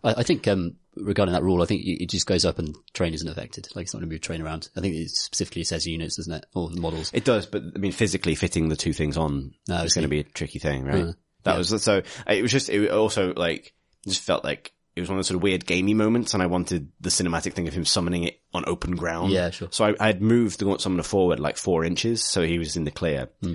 I, 0.03 0.19
I 0.19 0.23
think 0.23 0.47
um, 0.47 0.75
regarding 0.95 1.33
that 1.33 1.43
rule, 1.43 1.61
I 1.61 1.65
think 1.65 1.81
it 1.85 2.09
just 2.09 2.27
goes 2.27 2.45
up 2.45 2.59
and 2.59 2.75
train 2.93 3.13
isn't 3.13 3.27
affected. 3.27 3.67
Like 3.75 3.83
it's 3.83 3.93
not 3.93 3.99
going 4.01 4.09
to 4.09 4.13
move 4.13 4.21
train 4.21 4.41
around. 4.41 4.69
I 4.77 4.81
think 4.81 4.95
it 4.95 5.09
specifically 5.09 5.63
says 5.63 5.87
units, 5.87 6.17
doesn't 6.17 6.33
it, 6.33 6.45
or 6.53 6.69
models? 6.69 7.11
It 7.13 7.25
does, 7.25 7.47
but 7.47 7.63
I 7.75 7.79
mean, 7.79 7.91
physically 7.91 8.35
fitting 8.35 8.69
the 8.69 8.75
two 8.75 8.93
things 8.93 9.17
on 9.17 9.55
No, 9.67 9.81
is 9.83 9.93
going 9.93 10.03
to 10.03 10.07
be 10.09 10.19
a 10.19 10.23
tricky 10.23 10.59
thing, 10.59 10.85
right? 10.85 11.03
Uh, 11.05 11.13
that 11.43 11.57
was 11.57 11.81
so. 11.81 12.01
It 12.27 12.41
was 12.43 12.51
just. 12.51 12.69
It 12.69 12.91
also 12.91 13.33
like 13.33 13.73
just 14.07 14.21
felt 14.21 14.43
like 14.43 14.73
it 14.97 14.99
was 15.01 15.09
one 15.09 15.17
of 15.17 15.19
those 15.19 15.27
sort 15.27 15.35
of 15.37 15.43
weird 15.43 15.65
gamey 15.65 15.93
moments, 15.93 16.33
and 16.33 16.41
I 16.43 16.47
wanted 16.47 16.91
the 16.99 17.09
cinematic 17.09 17.53
thing 17.53 17.67
of 17.67 17.73
him 17.73 17.85
summoning 17.85 18.23
it 18.23 18.41
on 18.53 18.63
open 18.67 18.95
ground. 18.95 19.31
Yeah, 19.31 19.51
sure. 19.51 19.67
So 19.71 19.85
I, 19.85 19.95
I 19.99 20.07
had 20.07 20.21
moved 20.21 20.59
the 20.59 20.65
Gaunt 20.65 20.81
Summoner 20.81 21.03
forward 21.03 21.39
like 21.39 21.57
four 21.57 21.85
inches, 21.85 22.23
so 22.23 22.41
he 22.43 22.57
was 22.57 22.75
in 22.75 22.83
the 22.83 22.91
clear. 22.91 23.29
Hmm. 23.41 23.53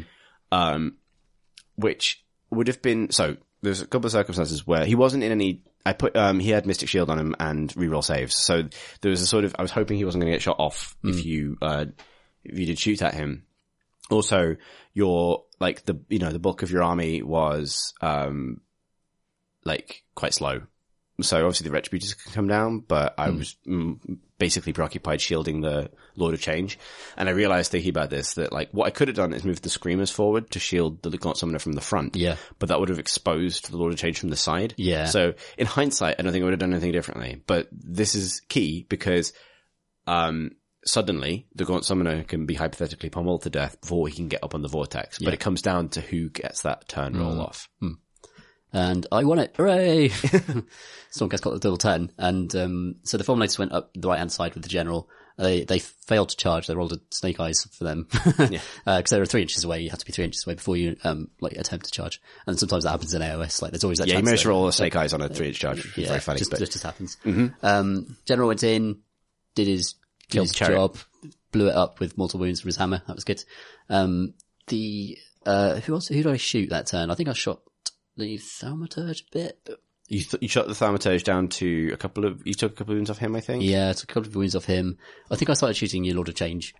Um, 0.53 0.97
which 1.77 2.25
would 2.51 2.69
have 2.69 2.81
been 2.81 3.11
so. 3.11 3.37
There's 3.62 3.81
a 3.81 3.87
couple 3.87 4.07
of 4.07 4.12
circumstances 4.12 4.67
where 4.67 4.85
he 4.85 4.95
wasn't 4.95 5.25
in 5.25 5.33
any. 5.33 5.62
I 5.85 5.93
put 5.95 6.17
um 6.17 6.39
he 6.39 6.51
had 6.51 6.65
Mystic 6.67 6.89
Shield 6.89 7.11
on 7.11 7.19
him 7.19 7.35
and 7.41 7.69
reroll 7.75 8.05
saves, 8.05 8.35
so 8.37 8.62
there 9.01 9.11
was 9.11 9.21
a 9.23 9.27
sort 9.27 9.45
of. 9.45 9.55
I 9.59 9.62
was 9.62 9.71
hoping 9.71 9.97
he 9.97 10.05
wasn't 10.05 10.23
going 10.23 10.31
to 10.33 10.37
get 10.37 10.43
shot 10.43 10.61
off 10.61 10.97
Hmm. 11.03 11.11
if 11.11 11.25
you 11.25 11.57
uh 11.61 11.87
if 12.45 12.59
you 12.59 12.67
did 12.67 12.79
shoot 12.79 13.03
at 13.03 13.15
him. 13.15 13.45
Also, 14.11 14.57
your 14.95 15.45
like 15.59 15.85
the 15.87 15.99
you 16.09 16.19
know 16.19 16.31
the 16.31 16.39
bulk 16.39 16.62
of 16.62 16.71
your 16.71 16.83
army 16.83 17.23
was 17.23 17.95
um 18.01 18.61
like 19.65 20.03
quite 20.15 20.35
slow. 20.35 20.62
So 21.23 21.39
obviously 21.39 21.68
the 21.68 21.76
retributors 21.76 22.15
can 22.15 22.33
come 22.33 22.49
down, 22.49 22.81
but 22.81 23.15
I 23.18 23.31
was 23.31 23.57
mm, 23.67 23.99
basically 24.39 24.73
preoccupied 24.73 25.20
shielding 25.20 25.60
the 25.60 25.91
Lord 26.17 26.34
of 26.34 26.41
Change, 26.41 26.78
and 27.17 27.28
I 27.28 27.33
realized 27.33 27.70
thinking 27.70 27.91
about 27.91 28.10
this 28.10 28.34
that 28.34 28.52
like 28.52 28.70
what 28.73 28.86
I 28.86 28.91
could 28.91 29.09
have 29.09 29.17
done 29.17 29.33
is 29.33 29.44
move 29.44 29.62
the 29.62 29.68
screamers 29.70 30.10
forward 30.10 30.51
to 30.51 30.59
shield 30.59 31.02
the 31.02 31.17
Gaunt 31.17 31.36
Summoner 31.36 31.59
from 31.59 31.73
the 31.73 31.81
front. 31.81 32.17
Yeah. 32.17 32.36
but 32.59 32.68
that 32.68 32.81
would 32.81 32.89
have 32.89 32.99
exposed 32.99 33.70
the 33.70 33.76
Lord 33.76 33.92
of 33.92 33.99
Change 33.99 34.18
from 34.18 34.31
the 34.31 34.36
side. 34.36 34.75
Yeah. 34.76 35.07
So 35.07 35.34
in 35.57 35.67
hindsight, 35.67 36.17
I 36.18 36.23
don't 36.23 36.33
think 36.33 36.42
I 36.42 36.44
would 36.47 36.52
have 36.52 36.60
done 36.60 36.73
anything 36.73 36.92
differently. 36.92 37.41
But 37.47 37.68
this 37.73 38.15
is 38.15 38.41
key 38.49 38.84
because 38.89 39.33
um 40.07 40.52
suddenly 40.84 41.47
the 41.55 41.65
Gaunt 41.65 41.84
Summoner 41.84 42.25
can 42.25 42.44
be 42.44 42.55
hypothetically 42.55 43.09
pummeled 43.09 43.42
to 43.42 43.51
death 43.51 43.81
before 43.81 44.09
he 44.09 44.15
can 44.15 44.26
get 44.28 44.42
up 44.42 44.55
on 44.55 44.62
the 44.62 44.68
vortex. 44.68 45.18
But 45.20 45.34
it 45.34 45.41
comes 45.41 45.62
down 45.62 45.91
to 45.91 46.01
who 46.01 46.28
gets 46.28 46.62
that 46.62 46.89
turn 46.89 47.17
roll 47.17 47.41
off. 47.41 47.68
And 48.73 49.07
I 49.12 49.25
won 49.25 49.39
it. 49.39 49.55
Hooray! 49.57 50.09
Stormcast 51.10 51.42
got 51.42 51.52
the 51.52 51.59
double 51.60 51.76
10. 51.76 52.10
And, 52.18 52.55
um, 52.57 52.94
so 53.02 53.18
the 53.18 53.25
Fulminators 53.25 53.59
went 53.59 53.73
up 53.73 53.91
the 53.94 54.09
right 54.09 54.18
hand 54.18 54.33
side 54.33 54.55
with 54.55 54.62
the 54.62 54.68
general. 54.68 55.09
They, 55.39 55.65
they 55.65 55.78
failed 55.78 56.28
to 56.31 56.36
charge. 56.36 56.67
They 56.67 56.75
rolled 56.75 56.92
a 56.92 57.01
snake 57.10 57.41
eyes 57.41 57.65
for 57.76 57.84
them. 57.84 58.09
Uh 58.86 59.01
'cause 59.01 59.10
they 59.10 59.18
were 59.18 59.26
three 59.26 59.42
inches 59.42 59.65
away. 59.65 59.81
You 59.81 59.91
have 59.91 59.99
to 59.99 60.07
be 60.07 60.12
three 60.12 60.25
inches 60.25 60.47
away 60.47 60.55
before 60.55 60.76
you, 60.76 60.97
um, 61.05 61.28
like 61.41 61.52
attempt 61.52 61.86
to 61.86 61.91
charge. 61.92 62.20
And 62.47 62.59
sometimes 62.59 62.84
that 62.84 62.91
happens 62.91 63.15
in 63.15 63.23
AOS. 63.23 63.62
Like 63.62 63.73
there's 63.73 63.84
always 63.84 63.99
that 63.99 64.09
Yeah, 64.09 64.15
you 64.15 64.18
chance. 64.18 64.25
managed 64.26 64.42
to 64.42 64.49
that- 64.49 64.51
roll 64.52 64.68
a 64.68 64.73
snake 64.73 64.97
eyes 64.97 65.12
on 65.15 65.23
a 65.23 65.28
three 65.28 65.49
inch 65.49 65.59
charge. 65.59 65.97
yeah, 65.97 66.09
very 66.09 66.20
funny. 66.20 66.39
just, 66.39 66.51
but 66.51 66.57
Mm-hmm. 66.57 66.62
just, 66.65 66.73
just 66.73 66.84
happens. 66.84 67.17
Um, 67.62 68.17
general 68.26 68.49
went 68.49 68.62
in, 68.62 69.01
did 69.55 69.68
his, 69.68 69.94
did 70.31 70.42
his 70.42 70.52
job, 70.52 70.97
blew 71.51 71.68
it 71.68 71.75
up 71.75 71.99
with 72.01 72.17
mortal 72.18 72.41
wounds 72.41 72.60
from 72.60 72.68
his 72.68 72.76
hammer. 72.76 73.02
That 73.07 73.15
was 73.17 73.25
good. 73.25 73.42
Um, 73.89 74.34
the, 74.68 75.18
uh, 75.47 75.76
who 75.76 75.94
else, 75.94 76.09
who 76.09 76.17
did 76.23 76.26
I 76.33 76.36
shoot 76.36 76.70
that 76.70 76.86
turn? 76.86 77.10
I 77.10 77.15
think 77.15 77.28
I 77.28 77.33
shot 77.33 77.60
the 78.16 78.39
Thaumaturge 78.39 79.23
bit. 79.32 79.58
you, 80.08 80.20
th- 80.20 80.42
you 80.42 80.49
shot 80.49 80.66
the 80.66 80.74
Thaumaturge 80.74 81.24
down 81.24 81.49
to 81.49 81.91
a 81.92 81.97
couple 81.97 82.24
of, 82.24 82.42
you 82.47 82.55
took 82.55 82.73
a 82.73 82.74
couple 82.74 82.92
of 82.92 82.97
wounds 82.99 83.10
off 83.10 83.18
him, 83.18 83.34
I 83.34 83.41
think. 83.41 83.62
Yeah, 83.65 83.91
I 83.91 83.92
took 83.92 84.10
a 84.10 84.15
couple 84.15 84.28
of 84.28 84.36
wounds 84.36 84.55
off 84.57 84.65
him. 84.65 84.99
I 85.31 85.36
think 85.36 85.50
I 85.50 85.55
started 85.55 85.74
shooting 85.74 86.05
your 86.05 86.16
Lord 86.16 86.28
of 86.28 86.34
Change. 86.34 86.74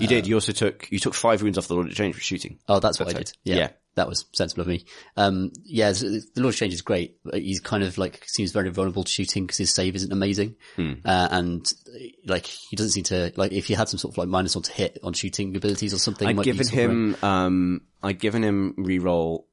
You 0.00 0.08
did. 0.08 0.26
You 0.26 0.34
also 0.34 0.50
took, 0.50 0.90
you 0.90 0.98
took 0.98 1.14
five 1.14 1.40
wounds 1.40 1.56
off 1.56 1.68
the 1.68 1.74
Lord 1.74 1.86
of 1.86 1.94
Change 1.94 2.16
for 2.16 2.20
shooting. 2.20 2.58
Oh, 2.68 2.80
that's 2.80 2.98
what 2.98 3.08
I 3.08 3.12
did. 3.12 3.32
Yeah, 3.44 3.56
Yeah. 3.56 3.68
That 3.96 4.08
was 4.08 4.24
sensible 4.32 4.62
of 4.62 4.66
me. 4.66 4.86
Um, 5.16 5.52
yeah, 5.62 5.92
the 5.92 6.20
Lord 6.34 6.52
of 6.52 6.58
Change 6.58 6.74
is 6.74 6.82
great. 6.82 7.16
He's 7.32 7.60
kind 7.60 7.84
of 7.84 7.96
like, 7.96 8.24
seems 8.26 8.50
very 8.50 8.70
vulnerable 8.70 9.04
to 9.04 9.10
shooting 9.10 9.44
because 9.44 9.58
his 9.58 9.72
save 9.72 9.94
isn't 9.94 10.10
amazing. 10.10 10.56
Hmm. 10.74 10.94
Uh, 11.04 11.28
and 11.30 11.72
like, 12.26 12.46
he 12.46 12.74
doesn't 12.74 12.90
seem 12.90 13.04
to, 13.04 13.32
like, 13.36 13.52
if 13.52 13.70
you 13.70 13.76
had 13.76 13.88
some 13.88 13.98
sort 13.98 14.14
of 14.14 14.18
like 14.18 14.26
minus 14.26 14.56
one 14.56 14.64
to 14.64 14.72
hit 14.72 14.98
on 15.04 15.12
shooting 15.12 15.54
abilities 15.56 15.94
or 15.94 15.98
something, 15.98 16.26
I'd 16.26 16.42
given 16.42 16.66
him, 16.66 17.16
um, 17.22 17.82
I'd 18.02 18.18
given 18.18 18.42
him 18.42 18.74
reroll. 18.78 19.44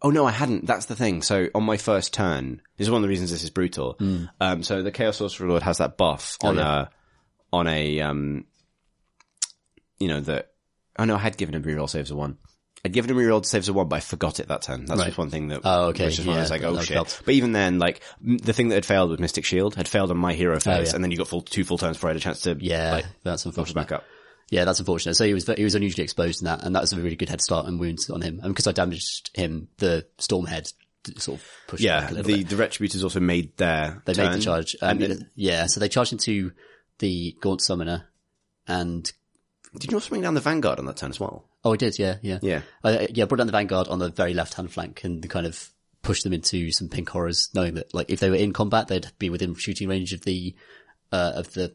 Oh 0.00 0.10
no, 0.10 0.24
I 0.26 0.30
hadn't. 0.30 0.66
That's 0.66 0.86
the 0.86 0.94
thing. 0.94 1.22
So 1.22 1.48
on 1.54 1.64
my 1.64 1.76
first 1.76 2.12
turn, 2.14 2.62
this 2.76 2.86
is 2.86 2.90
one 2.90 2.98
of 2.98 3.02
the 3.02 3.08
reasons 3.08 3.30
this 3.32 3.42
is 3.42 3.50
brutal. 3.50 3.98
Um, 4.40 4.62
so 4.62 4.82
the 4.82 4.92
Chaos 4.92 5.16
Sorcerer 5.16 5.48
Lord 5.48 5.62
has 5.62 5.78
that 5.78 5.96
buff 5.96 6.36
on 6.42 6.54
Hmm. 6.54 6.60
Oh, 6.60 6.62
yeah. 6.62 6.80
a, 6.82 6.88
on 7.56 7.66
a, 7.66 8.00
um, 8.02 8.44
you 9.98 10.08
know, 10.08 10.20
that, 10.20 10.52
oh 10.98 11.04
no, 11.04 11.16
I 11.16 11.18
had 11.18 11.36
given 11.36 11.54
him 11.54 11.62
reroll 11.64 11.88
saves 11.90 12.10
a 12.10 12.16
one. 12.16 12.38
I'd 12.84 12.92
given 12.92 13.10
him 13.10 13.16
reroll 13.16 13.44
saves 13.44 13.68
a 13.68 13.72
one, 13.72 13.88
but 13.88 13.96
I 13.96 14.00
forgot 14.00 14.38
it 14.38 14.46
that 14.48 14.62
turn. 14.62 14.84
That's 14.84 15.00
Right. 15.00 15.06
just 15.06 15.18
one 15.18 15.30
thing 15.30 15.48
that, 15.48 15.62
Oh, 15.64 15.86
okay. 15.86 16.04
was 16.04 16.14
just 16.16 16.28
one 16.28 16.36
I 16.36 16.40
was 16.42 16.50
like, 16.50 16.62
oh 16.62 16.80
shit. 16.80 17.22
But 17.24 17.34
even 17.34 17.50
then, 17.50 17.80
like, 17.80 18.00
the 18.20 18.52
thing 18.52 18.68
that 18.68 18.76
had 18.76 18.86
failed 18.86 19.10
with 19.10 19.18
Mystic 19.18 19.44
Shield 19.44 19.74
had 19.74 19.88
failed 19.88 20.12
on 20.12 20.16
my 20.18 20.32
hero 20.34 20.60
phase, 20.60 20.66
Oh, 20.66 20.90
yeah. 20.90 20.94
and 20.94 21.02
then 21.02 21.10
you 21.10 21.16
got 21.16 21.26
full, 21.26 21.42
two 21.42 21.64
full 21.64 21.78
turns 21.78 21.96
before 21.96 22.10
I 22.10 22.12
had 22.12 22.18
a 22.18 22.20
chance 22.20 22.42
to, 22.42 22.56
Yeah, 22.60 22.92
like, 22.92 23.06
that's 23.24 23.42
push 23.42 23.48
unfortunate. 23.50 23.74
back 23.74 23.92
up. 23.92 24.04
Yeah, 24.50 24.64
that's 24.64 24.78
unfortunate. 24.78 25.14
So 25.14 25.24
he 25.26 25.34
was 25.34 25.46
he 25.46 25.64
was 25.64 25.74
unusually 25.74 26.04
exposed 26.04 26.40
in 26.40 26.46
that, 26.46 26.64
and 26.64 26.74
that 26.74 26.80
was 26.80 26.92
a 26.92 26.96
really 27.00 27.16
good 27.16 27.28
head 27.28 27.40
start 27.42 27.66
and 27.66 27.78
wounds 27.78 28.08
on 28.10 28.22
him. 28.22 28.40
And 28.42 28.52
because 28.54 28.66
I 28.66 28.72
damaged 28.72 29.30
him, 29.36 29.68
the 29.78 30.06
storm 30.18 30.46
head 30.46 30.70
sort 31.16 31.40
of 31.40 31.46
pushed 31.66 31.82
Yeah, 31.82 32.00
back 32.00 32.10
a 32.10 32.14
little 32.14 32.32
the, 32.32 32.44
bit. 32.44 32.48
the 32.50 32.56
Retributors 32.56 33.02
also 33.04 33.20
made 33.20 33.56
their 33.56 34.02
They 34.04 34.14
turn. 34.14 34.30
made 34.30 34.38
the 34.38 34.42
charge. 34.44 34.74
Um, 34.82 34.90
And 34.90 35.02
it- 35.02 35.22
yeah, 35.34 35.66
so 35.66 35.80
they 35.80 35.88
charged 35.88 36.12
into 36.12 36.52
the 36.98 37.36
Gaunt 37.40 37.60
Summoner, 37.62 38.06
and 38.66 39.10
Did 39.78 39.90
you 39.90 39.96
also 39.96 40.08
bring 40.08 40.22
down 40.22 40.34
the 40.34 40.40
Vanguard 40.40 40.78
on 40.78 40.86
that 40.86 40.96
turn 40.96 41.10
as 41.10 41.20
well? 41.20 41.48
oh, 41.64 41.72
I 41.74 41.76
did, 41.76 41.98
yeah, 41.98 42.16
yeah, 42.22 42.38
Yeah. 42.42 42.62
I, 42.84 43.08
yeah. 43.12 43.24
Brought 43.26 43.38
down 43.38 43.46
the 43.48 43.52
Vanguard 43.52 43.88
on 43.88 43.98
the 43.98 44.08
very 44.10 44.32
left 44.32 44.54
hand 44.54 44.72
flank 44.72 45.02
and 45.04 45.28
kind 45.28 45.46
of 45.46 45.70
pushed 46.02 46.24
them 46.24 46.32
into 46.32 46.70
some 46.72 46.88
pink 46.88 47.08
horrors, 47.10 47.50
knowing 47.54 47.74
that 47.74 47.92
like 47.92 48.08
if 48.10 48.20
they 48.20 48.30
were 48.30 48.36
in 48.36 48.52
combat, 48.52 48.88
they'd 48.88 49.08
be 49.18 49.28
within 49.28 49.54
shooting 49.54 49.88
range 49.88 50.12
of 50.14 50.22
the 50.22 50.54
uh, 51.12 51.32
of 51.36 51.52
the 51.54 51.74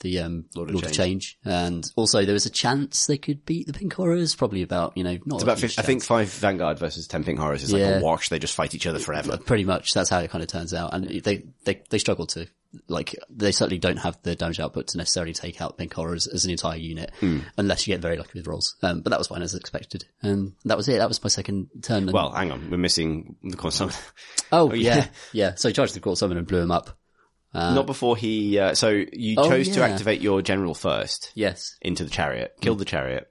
the 0.00 0.20
um, 0.20 0.44
Lord 0.54 0.70
Lord, 0.70 0.84
of 0.84 0.90
of 0.90 0.96
Change. 0.96 1.38
and 1.44 1.90
also 1.96 2.24
there 2.24 2.32
was 2.32 2.46
a 2.46 2.50
chance 2.50 3.06
they 3.06 3.18
could 3.18 3.44
beat 3.44 3.66
the 3.66 3.72
pink 3.72 3.92
horrors. 3.92 4.34
Probably 4.36 4.62
about 4.62 4.96
you 4.96 5.04
know 5.04 5.18
not 5.26 5.36
It's 5.36 5.42
a 5.42 5.46
about 5.46 5.58
huge 5.58 5.74
50, 5.76 5.82
I 5.82 5.84
think 5.84 6.02
five 6.04 6.28
Vanguard 6.32 6.78
versus 6.78 7.06
ten 7.06 7.24
Pink 7.24 7.38
Horrors 7.38 7.62
is 7.62 7.72
like 7.72 7.80
Yeah. 7.80 7.98
a 7.98 8.02
wash. 8.02 8.28
They 8.28 8.38
just 8.38 8.54
fight 8.54 8.74
each 8.74 8.86
other 8.86 8.98
forever. 8.98 9.36
pretty 9.38 9.64
much 9.64 9.94
that's 9.94 10.10
how 10.10 10.18
it 10.20 10.30
kind 10.30 10.42
of 10.42 10.48
turns 10.48 10.72
out, 10.74 10.94
and 10.94 11.08
they 11.22 11.42
they 11.64 11.82
they 11.90 11.98
struggle 11.98 12.26
to. 12.28 12.46
Like 12.86 13.16
they 13.30 13.50
certainly 13.50 13.78
don't 13.78 13.96
have 13.96 14.18
the 14.22 14.34
damage 14.36 14.60
output 14.60 14.88
to 14.88 14.98
necessarily 14.98 15.32
take 15.32 15.62
out 15.62 15.78
pink 15.78 15.94
horrors 15.94 16.26
as 16.26 16.44
an 16.44 16.50
entire 16.50 16.76
unit, 16.76 17.10
Hmm. 17.18 17.38
unless 17.56 17.86
you 17.88 17.94
get 17.94 18.02
very 18.02 18.18
lucky 18.18 18.32
with 18.34 18.46
rolls. 18.46 18.76
Um, 18.82 19.00
but 19.00 19.08
that 19.08 19.18
was 19.18 19.28
fine 19.28 19.40
as 19.40 19.54
expected, 19.54 20.04
and 20.20 20.52
that 20.66 20.76
was 20.76 20.86
it. 20.86 20.98
That 20.98 21.08
was 21.08 21.22
my 21.24 21.28
second 21.30 21.68
turn. 21.80 22.04
Well, 22.12 22.30
hang 22.30 22.52
on, 22.52 22.70
we're 22.70 22.76
missing 22.76 23.36
the 23.42 23.56
console. 23.56 23.90
oh 24.52 24.74
yeah. 24.74 24.96
yeah, 24.96 25.06
yeah. 25.32 25.54
So 25.54 25.68
he 25.70 25.72
charged 25.72 25.94
the 25.94 26.00
Court 26.00 26.18
Summon 26.18 26.36
and 26.36 26.46
blew 26.46 26.60
him 26.60 26.70
up. 26.70 26.97
Not 27.74 27.86
before 27.86 28.16
he. 28.16 28.58
Uh, 28.58 28.74
so 28.74 28.88
you 29.12 29.34
Oh, 29.38 29.48
chose 29.48 29.68
to 29.70 29.80
yeah. 29.80 29.86
activate 29.86 30.20
your 30.20 30.42
general 30.42 30.74
first 30.74 31.32
Yes, 31.34 31.76
into 31.82 32.04
the 32.04 32.10
chariot, 32.10 32.54
killed 32.60 32.78
the 32.78 32.84
chariot, 32.84 33.30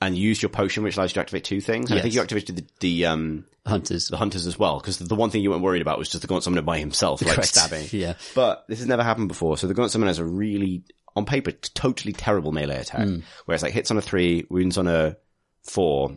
and 0.00 0.16
used 0.16 0.42
your 0.42 0.48
potion, 0.50 0.82
which 0.84 0.96
allows 0.96 1.10
you 1.10 1.14
to 1.14 1.20
activate 1.20 1.44
two 1.44 1.60
things. 1.60 1.90
And 1.90 1.98
I 1.98 2.02
think 2.02 2.14
you 2.14 2.20
activated 2.20 2.56
the, 2.56 2.64
the 2.80 3.06
um 3.06 3.44
hunters. 3.66 4.08
the 4.08 4.16
hunters 4.16 4.46
as 4.46 4.58
well, 4.58 4.78
because 4.78 4.98
the 4.98 5.14
one 5.14 5.30
thing 5.30 5.42
you 5.42 5.50
weren't 5.50 5.62
worried 5.62 5.82
about 5.82 5.98
was 5.98 6.08
just 6.08 6.22
the 6.22 6.28
Gaunt 6.28 6.42
Summoner 6.44 6.62
by 6.62 6.78
himself, 6.78 7.20
like 7.26 7.34
Correct. 7.34 7.48
stabbing. 7.54 7.86
Yeah. 7.92 8.14
But 8.34 8.64
this 8.68 8.78
has 8.78 8.88
never 8.88 9.02
happened 9.02 9.28
before. 9.28 9.58
So 9.58 9.66
the 9.66 9.74
Gaunt 9.74 9.90
Summoner 9.90 10.10
has 10.10 10.18
a 10.18 10.24
really, 10.24 10.84
on 11.16 11.24
paper, 11.26 11.50
totally 11.52 12.12
terrible 12.12 12.52
melee 12.52 12.78
attack, 12.80 13.06
Hmm. 13.06 13.18
where 13.44 13.54
it's 13.54 13.62
like 13.64 13.72
hits 13.72 13.90
on 13.90 13.96
a 13.98 14.02
three, 14.02 14.46
wounds 14.48 14.78
on 14.78 14.86
a 14.86 15.16
four, 15.64 16.16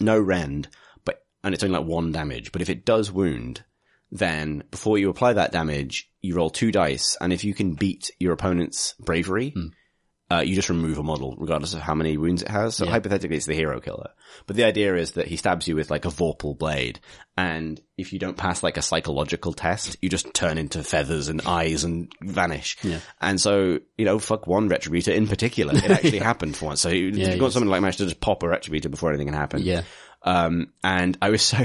no 0.00 0.18
rend, 0.18 0.68
but, 1.04 1.22
and 1.44 1.54
it's 1.54 1.62
only 1.64 1.78
like 1.78 1.86
one 1.86 2.12
damage. 2.12 2.52
But 2.52 2.62
if 2.62 2.68
it 2.70 2.84
does 2.84 3.10
wound, 3.10 3.64
then 4.12 4.64
before 4.70 4.98
you 4.98 5.08
apply 5.10 5.34
that 5.34 5.52
damage, 5.52 6.10
you 6.20 6.34
roll 6.34 6.50
two 6.50 6.72
dice, 6.72 7.16
and 7.20 7.32
if 7.32 7.44
you 7.44 7.54
can 7.54 7.74
beat 7.74 8.10
your 8.18 8.32
opponent's 8.32 8.94
bravery, 8.98 9.50
Hmm. 9.50 9.66
uh, 10.32 10.40
you 10.40 10.54
just 10.54 10.68
remove 10.68 10.98
a 10.98 11.02
model, 11.02 11.34
regardless 11.38 11.74
of 11.74 11.80
how 11.80 11.94
many 11.94 12.16
wounds 12.16 12.42
it 12.42 12.48
has. 12.48 12.76
So 12.76 12.84
Yeah. 12.84 12.92
hypothetically, 12.92 13.36
it's 13.36 13.46
the 13.46 13.54
hero 13.54 13.80
killer. 13.80 14.10
But 14.46 14.54
the 14.56 14.62
idea 14.64 14.94
is 14.96 15.12
that 15.12 15.26
he 15.26 15.36
stabs 15.36 15.66
you 15.66 15.74
with 15.74 15.90
like 15.90 16.04
a 16.04 16.08
Vorpal 16.08 16.56
blade, 16.56 17.00
and 17.36 17.80
if 17.96 18.12
you 18.12 18.18
don't 18.18 18.36
pass 18.36 18.62
like 18.62 18.76
a 18.76 18.82
psychological 18.82 19.52
test, 19.52 19.96
you 20.02 20.08
just 20.08 20.32
turn 20.34 20.56
into 20.58 20.84
feathers 20.84 21.28
and 21.28 21.40
eyes 21.46 21.82
and 21.84 22.12
vanish. 22.22 22.76
Yeah. 22.82 23.00
And 23.20 23.40
so, 23.40 23.80
you 23.98 24.04
know, 24.04 24.18
fuck 24.18 24.46
one 24.46 24.68
Retributor 24.68 25.14
in 25.14 25.26
particular. 25.26 25.74
It 25.74 25.84
actually 25.90 26.18
happened 26.18 26.56
for 26.56 26.66
once. 26.66 26.80
So 26.80 26.90
you 26.90 27.08
Yeah, 27.08 27.36
got 27.36 27.46
yes. 27.46 27.52
someone 27.54 27.70
like 27.70 27.80
managed 27.80 27.98
to 27.98 28.04
just 28.04 28.20
pop 28.20 28.42
a 28.42 28.46
Retributor 28.46 28.90
before 28.90 29.08
anything 29.10 29.26
can 29.28 29.34
happen. 29.34 29.62
Yeah. 29.62 29.82
Um, 30.22 30.72
and 30.84 31.16
I 31.22 31.30
was 31.30 31.42
so, 31.42 31.58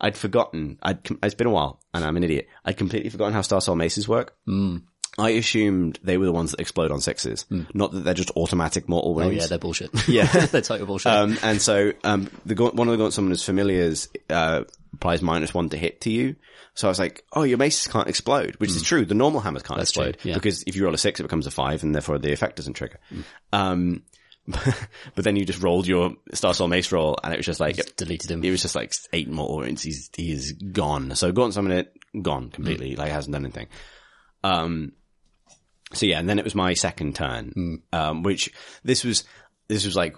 I'd 0.00 0.16
forgotten, 0.16 0.78
I'd, 0.82 1.04
com- 1.04 1.18
it's 1.22 1.34
been 1.34 1.46
a 1.46 1.50
while 1.50 1.80
and 1.94 2.04
I'm 2.04 2.16
an 2.16 2.24
idiot. 2.24 2.48
I'd 2.64 2.76
completely 2.76 3.10
forgotten 3.10 3.34
how 3.34 3.40
Starsoul 3.40 3.76
Maces 3.76 4.08
work. 4.08 4.34
Mm. 4.48 4.82
I 5.18 5.30
assumed 5.30 5.98
they 6.04 6.16
were 6.18 6.24
the 6.24 6.32
ones 6.32 6.52
that 6.52 6.60
explode 6.60 6.90
on 6.92 7.00
sixes, 7.00 7.44
not 7.74 7.90
that 7.92 8.04
they're 8.04 8.14
just 8.14 8.30
automatic 8.36 8.88
mortal 8.88 9.14
wounds. 9.14 9.28
Oh 9.36 9.40
yeah, 9.42 9.46
they're 9.48 9.58
bullshit. 9.58 9.90
Yeah. 10.08 10.24
they're 10.46 10.60
total 10.62 10.86
bullshit. 10.86 11.12
Um, 11.12 11.36
and 11.42 11.60
so, 11.60 11.92
um, 12.04 12.30
the 12.46 12.54
Gaunt- 12.54 12.76
one 12.76 12.86
of 12.88 12.92
the 12.92 12.98
Gaunt 12.98 13.12
Summoner's 13.12 13.42
familiars, 13.42 14.08
uh, 14.30 14.62
applies 14.94 15.20
minus 15.20 15.52
one 15.52 15.68
to 15.70 15.76
hit 15.76 16.00
to 16.02 16.10
you. 16.10 16.36
So 16.74 16.86
I 16.86 16.90
was 16.90 17.00
like, 17.00 17.24
oh, 17.32 17.42
your 17.42 17.58
maces 17.58 17.88
can't 17.92 18.08
explode, 18.08 18.54
which 18.56 18.70
is 18.70 18.82
true. 18.82 19.04
The 19.04 19.14
normal 19.14 19.40
hammers 19.40 19.62
can't 19.64 19.76
Hmm. 19.76 19.80
That's 19.80 19.92
true, 19.92 20.04
explode 20.04 20.28
yeah. 20.28 20.34
because 20.34 20.62
if 20.62 20.76
you 20.76 20.84
roll 20.84 20.94
a 20.94 20.98
six, 20.98 21.18
it 21.18 21.24
becomes 21.24 21.46
a 21.48 21.50
five 21.50 21.82
and 21.82 21.92
therefore 21.94 22.18
the 22.18 22.32
effect 22.32 22.56
doesn't 22.56 22.74
trigger. 22.74 23.00
Hmm. 23.10 23.20
Um, 23.52 24.02
but 24.46 25.24
then 25.24 25.36
you 25.36 25.44
just 25.44 25.62
rolled 25.62 25.86
your 25.86 26.10
Starsoul 26.32 26.68
Mace 26.68 26.90
roll 26.92 27.16
and 27.22 27.32
it 27.32 27.36
was 27.36 27.46
just 27.46 27.60
like, 27.60 27.76
Just 27.76 27.96
deleted 27.96 28.30
him. 28.30 28.42
it 28.42 28.50
was 28.50 28.62
just 28.62 28.74
like 28.74 28.92
eight 29.12 29.28
more 29.28 29.56
wounds. 29.58 29.82
He's, 29.82 30.10
he 30.16 30.32
is 30.32 30.52
gone. 30.52 31.14
So 31.14 31.30
Gaunt 31.32 31.54
Summon 31.54 31.72
it, 31.72 31.92
gone 32.22 32.48
Mm. 32.48 32.52
completely. 32.52 32.96
Like 32.96 33.12
hasn't 33.12 33.32
done 33.32 33.44
anything. 33.44 33.68
Um, 34.42 34.92
so 35.92 36.06
yeah, 36.06 36.18
and 36.18 36.28
then 36.28 36.38
it 36.38 36.44
was 36.44 36.54
my 36.54 36.74
second 36.74 37.14
turn, 37.14 37.52
Mm. 37.56 37.98
um, 37.98 38.22
which 38.22 38.50
this 38.82 39.04
was, 39.04 39.24
this 39.68 39.84
was 39.84 39.94
like 39.96 40.16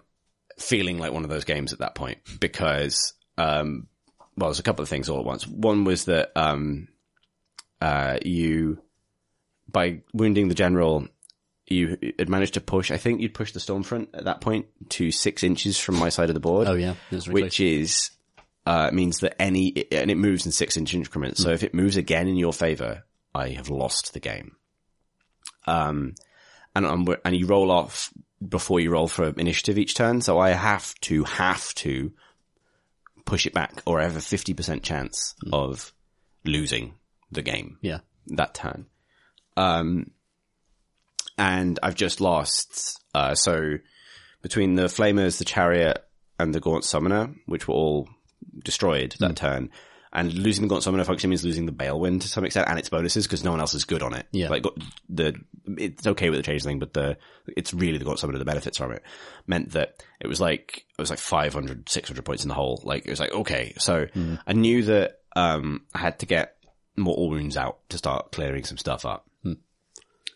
feeling 0.59 0.99
like 0.99 1.12
one 1.12 1.25
of 1.25 1.31
those 1.31 1.44
games 1.44 1.73
at 1.73 1.81
that 1.81 1.94
point 1.94 2.18
because, 2.41 3.15
um, 3.39 3.89
well, 4.36 4.49
there's 4.49 4.60
a 4.60 4.62
couple 4.62 4.83
of 4.83 4.89
things 4.89 5.09
all 5.09 5.18
at 5.18 5.26
once. 5.26 5.47
One 5.47 5.84
was 5.84 6.07
that, 6.07 6.31
um, 6.36 6.89
uh, 7.81 8.18
you, 8.25 8.78
by 9.70 10.02
wounding 10.15 10.49
the 10.49 10.55
general, 10.55 11.07
you 11.73 12.15
had 12.18 12.28
managed 12.28 12.55
to 12.55 12.60
push, 12.60 12.91
I 12.91 12.97
think 12.97 13.20
you'd 13.20 13.34
pushed 13.34 13.55
the 13.55 13.60
Stormfront 13.60 14.09
at 14.15 14.25
that 14.25 14.41
point 14.41 14.67
to 14.91 15.10
six 15.10 15.42
inches 15.42 15.78
from 15.78 15.97
my 15.97 16.09
side 16.09 16.31
of 16.31 16.34
the 16.34 16.41
board 16.41 16.68
Oh 16.68 16.75
yeah, 16.75 16.94
which 17.26 17.60
is 17.60 18.10
uh, 18.67 18.91
means 18.92 19.20
that 19.20 19.41
any 19.41 19.86
and 19.91 20.10
it 20.10 20.17
moves 20.17 20.47
in 20.47 20.52
six 20.52 20.76
inch 20.76 20.94
increments. 20.94 21.42
So 21.42 21.51
if 21.51 21.62
it 21.62 21.75
moves 21.75 21.97
again 21.97 22.28
in 22.28 22.36
your 22.36 22.52
favor, 22.52 23.05
I 23.34 23.51
have 23.51 23.70
lost 23.70 24.12
the 24.12 24.20
game. 24.20 24.57
Um, 25.67 26.15
and 26.75 26.86
I'm, 26.86 27.07
and 27.25 27.36
you 27.36 27.47
roll 27.47 27.70
off 27.70 28.12
before 28.47 28.81
you 28.81 28.91
roll 28.91 29.09
for 29.09 29.28
initiative 29.28 29.78
each 29.78 29.94
turn. 29.94 30.20
So 30.20 30.39
I 30.39 30.51
have 30.51 30.94
to 31.02 31.25
have 31.25 31.75
to 31.76 32.12
push 33.25 33.47
it 33.47 33.55
back, 33.55 33.83
or 33.86 34.01
I 34.01 34.05
have 34.05 34.17
a 34.17 34.20
fifty 34.20 34.55
percent 34.55 34.83
chance 34.83 35.34
of 35.52 35.92
losing 36.44 36.94
the 37.31 37.42
game 37.42 37.78
yeah. 37.81 37.99
that 38.28 38.55
turn. 38.55 38.86
Um, 39.57 40.10
and 41.38 41.78
I've 41.82 41.94
just 41.94 42.20
lost, 42.20 43.00
uh, 43.14 43.34
so 43.34 43.78
between 44.42 44.74
the 44.74 44.84
Flamers, 44.84 45.38
the 45.38 45.44
Chariot, 45.44 46.04
and 46.38 46.54
the 46.54 46.60
Gaunt 46.60 46.84
Summoner, 46.84 47.34
which 47.46 47.68
were 47.68 47.74
all 47.74 48.08
destroyed 48.64 49.14
that 49.20 49.36
turn, 49.36 49.70
and 50.12 50.32
losing 50.34 50.62
the 50.62 50.68
Gaunt 50.68 50.82
Summoner 50.82 51.04
function 51.04 51.30
means 51.30 51.44
losing 51.44 51.64
the 51.64 51.72
Balewind 51.72 52.20
to 52.22 52.28
some 52.28 52.44
extent 52.44 52.68
and 52.68 52.78
its 52.78 52.90
bonuses 52.90 53.26
because 53.26 53.44
no 53.44 53.50
one 53.50 53.60
else 53.60 53.72
is 53.72 53.84
good 53.84 54.02
on 54.02 54.12
it. 54.12 54.26
Yeah. 54.30 54.50
Like, 54.50 54.64
the, 55.08 55.34
it's 55.78 56.06
okay 56.06 56.28
with 56.28 56.38
the 56.38 56.42
change 56.42 56.64
thing, 56.64 56.78
but 56.78 56.92
the, 56.92 57.16
it's 57.56 57.72
really 57.72 57.96
the 57.96 58.04
Gaunt 58.04 58.18
Summoner 58.18 58.38
that 58.38 58.44
benefits 58.44 58.76
from 58.76 58.92
it. 58.92 59.02
Meant 59.46 59.70
that 59.72 60.02
it 60.20 60.26
was 60.26 60.38
like, 60.38 60.84
it 60.98 61.00
was 61.00 61.08
like 61.08 61.18
500, 61.18 61.88
600 61.88 62.24
points 62.24 62.44
in 62.44 62.48
the 62.48 62.54
hole. 62.54 62.82
Like, 62.84 63.06
it 63.06 63.10
was 63.10 63.20
like, 63.20 63.32
okay. 63.32 63.72
So 63.78 64.06
I 64.46 64.52
knew 64.52 64.82
that, 64.82 65.20
um, 65.34 65.86
I 65.94 65.98
had 65.98 66.18
to 66.18 66.26
get 66.26 66.56
more 66.96 67.14
all 67.14 67.30
wounds 67.30 67.56
out 67.56 67.78
to 67.88 67.96
start 67.96 68.32
clearing 68.32 68.64
some 68.64 68.76
stuff 68.76 69.06
up. 69.06 69.26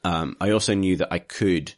Um, 0.06 0.36
I 0.40 0.50
also 0.50 0.74
knew 0.74 0.96
that 0.98 1.12
I 1.12 1.18
could 1.18 1.74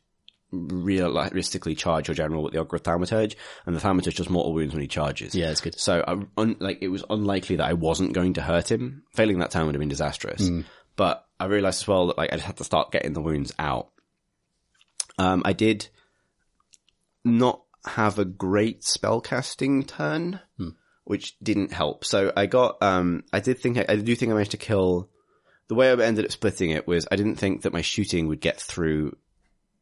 realistically 0.51 1.75
charge 1.75 2.09
your 2.09 2.15
general 2.15 2.43
with 2.43 2.53
the 2.53 2.59
Ogre 2.59 2.79
Thaumaturge, 2.79 3.37
and 3.65 3.75
the 3.75 3.81
Thaumaturge 3.81 4.17
does 4.17 4.29
mortal 4.29 4.53
wounds 4.53 4.75
when 4.75 4.83
he 4.83 4.89
charges. 4.89 5.35
Yeah, 5.35 5.51
it's 5.51 5.63
good. 5.63 5.79
So, 5.79 6.05
I, 6.07 6.13
un, 6.37 6.57
like, 6.59 6.79
it 6.83 6.89
was 6.89 7.05
unlikely 7.09 7.57
that 7.57 7.67
I 7.67 7.73
wasn't 7.73 8.13
going 8.13 8.35
to 8.35 8.43
hurt 8.43 8.71
him. 8.71 9.03
Failing 9.15 9.39
that 9.39 9.51
time 9.51 9.67
would 9.67 9.75
have 9.75 9.81
been 9.81 9.89
disastrous. 9.89 10.49
But 10.97 11.25
I 11.41 11.47
realised 11.47 11.83
as 11.83 11.89
well 11.89 12.09
that, 12.09 12.19
like, 12.19 12.33
I 12.33 12.37
just 12.37 12.47
had 12.47 12.57
to 12.59 12.65
start 12.65 12.93
getting 12.93 13.15
the 13.15 13.23
wounds 13.23 13.55
out. 13.59 13.89
Um, 15.19 15.43
I 15.45 15.53
did 15.53 15.89
not 17.25 17.63
have 17.87 18.19
a 18.19 18.25
great 18.25 18.83
spellcasting 18.83 19.87
turn, 19.87 20.41
which 21.05 21.39
didn't 21.41 21.73
help. 21.73 22.05
So 22.05 22.33
I 22.37 22.47
got, 22.47 22.83
um, 22.83 23.25
I 23.33 23.41
did 23.41 23.59
think, 23.59 23.79
I, 23.79 23.87
I 23.89 23.97
do 23.97 24.15
think 24.15 24.31
I 24.31 24.35
managed 24.35 24.51
to 24.51 24.59
kill, 24.59 25.09
the 25.69 25.75
way 25.75 25.91
I 25.91 25.97
ended 25.97 26.25
up 26.25 26.33
splitting 26.33 26.71
it 26.71 26.87
was 26.87 27.07
I 27.11 27.17
didn't 27.17 27.37
think 27.37 27.63
that 27.63 27.73
my 27.73 27.83
shooting 27.83 28.29
would 28.29 28.41
get 28.41 28.61
through 28.61 29.17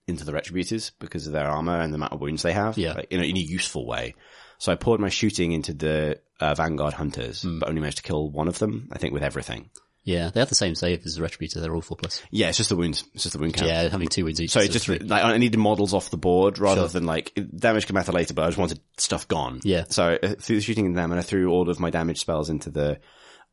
into 0.07 0.25
the 0.25 0.33
Retributors 0.33 0.93
because 1.01 1.27
of 1.27 1.33
their 1.33 1.47
armor 1.47 1.81
and 1.81 1.93
the 1.93 1.97
amount 1.97 2.13
of 2.13 2.21
wounds 2.21 2.43
they 2.43 2.53
have. 2.53 2.79
Yeah. 2.79 2.93
Like, 2.93 3.09
in, 3.11 3.21
a, 3.21 3.25
in 3.25 3.37
a 3.37 3.41
useful 3.41 3.87
way. 3.87 4.15
So 4.59 4.73
I 4.73 4.77
poured 4.77 5.01
my 5.01 5.09
shooting 5.09 5.53
into 5.53 5.75
the 5.75 6.21
uh, 6.41 6.55
Vanguard 6.55 6.95
Hunters, 6.95 7.45
but 7.45 7.69
only 7.69 7.81
managed 7.81 7.99
to 7.99 8.03
kill 8.03 8.31
one 8.31 8.49
of 8.49 8.59
them, 8.59 8.89
I 8.93 8.99
think, 8.99 9.13
with 9.13 9.23
everything. 9.23 9.69
Yeah, 10.05 10.31
they 10.31 10.39
have 10.39 10.49
the 10.49 10.55
same 10.55 10.77
save 10.77 11.05
as 11.05 11.17
the 11.17 11.23
Retributor. 11.23 11.61
They're 11.61 11.75
all 11.75 11.81
four 11.83 11.97
plus. 11.97 12.23
Yeah, 12.31 12.49
it's 12.49 12.57
just 12.59 12.69
the 12.71 12.77
wounds. 12.77 13.03
It's 13.13 13.25
just 13.25 13.33
the 13.33 13.41
wound 13.41 13.55
count. 13.55 13.69
Yeah, 13.69 13.89
having 13.89 14.07
two 14.07 14.25
wounds 14.25 14.41
each. 14.41 14.53
So 14.53 14.61
so 14.61 14.65
it 14.65 14.71
just 14.71 14.85
three. 14.87 15.01
like 15.01 15.25
I 15.25 15.37
needed 15.37 15.59
models 15.59 15.93
off 15.93 16.11
the 16.11 16.17
board 16.17 16.61
rather 16.61 16.83
Sure. 16.83 16.89
than 16.89 17.07
like 17.07 17.37
damage 17.57 17.87
can 17.87 17.95
matter 17.95 18.13
later, 18.13 18.33
but 18.33 18.45
I 18.45 18.47
just 18.47 18.57
wanted 18.59 18.79
stuff 18.99 19.27
gone. 19.27 19.61
Yeah. 19.65 19.85
So 19.89 20.17
I 20.23 20.29
threw 20.35 20.57
the 20.57 20.63
shooting 20.63 20.87
in 20.87 20.93
them, 20.95 21.11
and 21.11 21.19
I 21.19 21.25
threw 21.25 21.51
all 21.51 21.69
of 21.69 21.81
my 21.81 21.91
damage 21.91 22.21
spells 22.21 22.49
into 22.51 22.71
the 22.71 23.01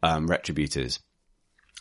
um, 0.03 0.27
retributors. 0.29 0.99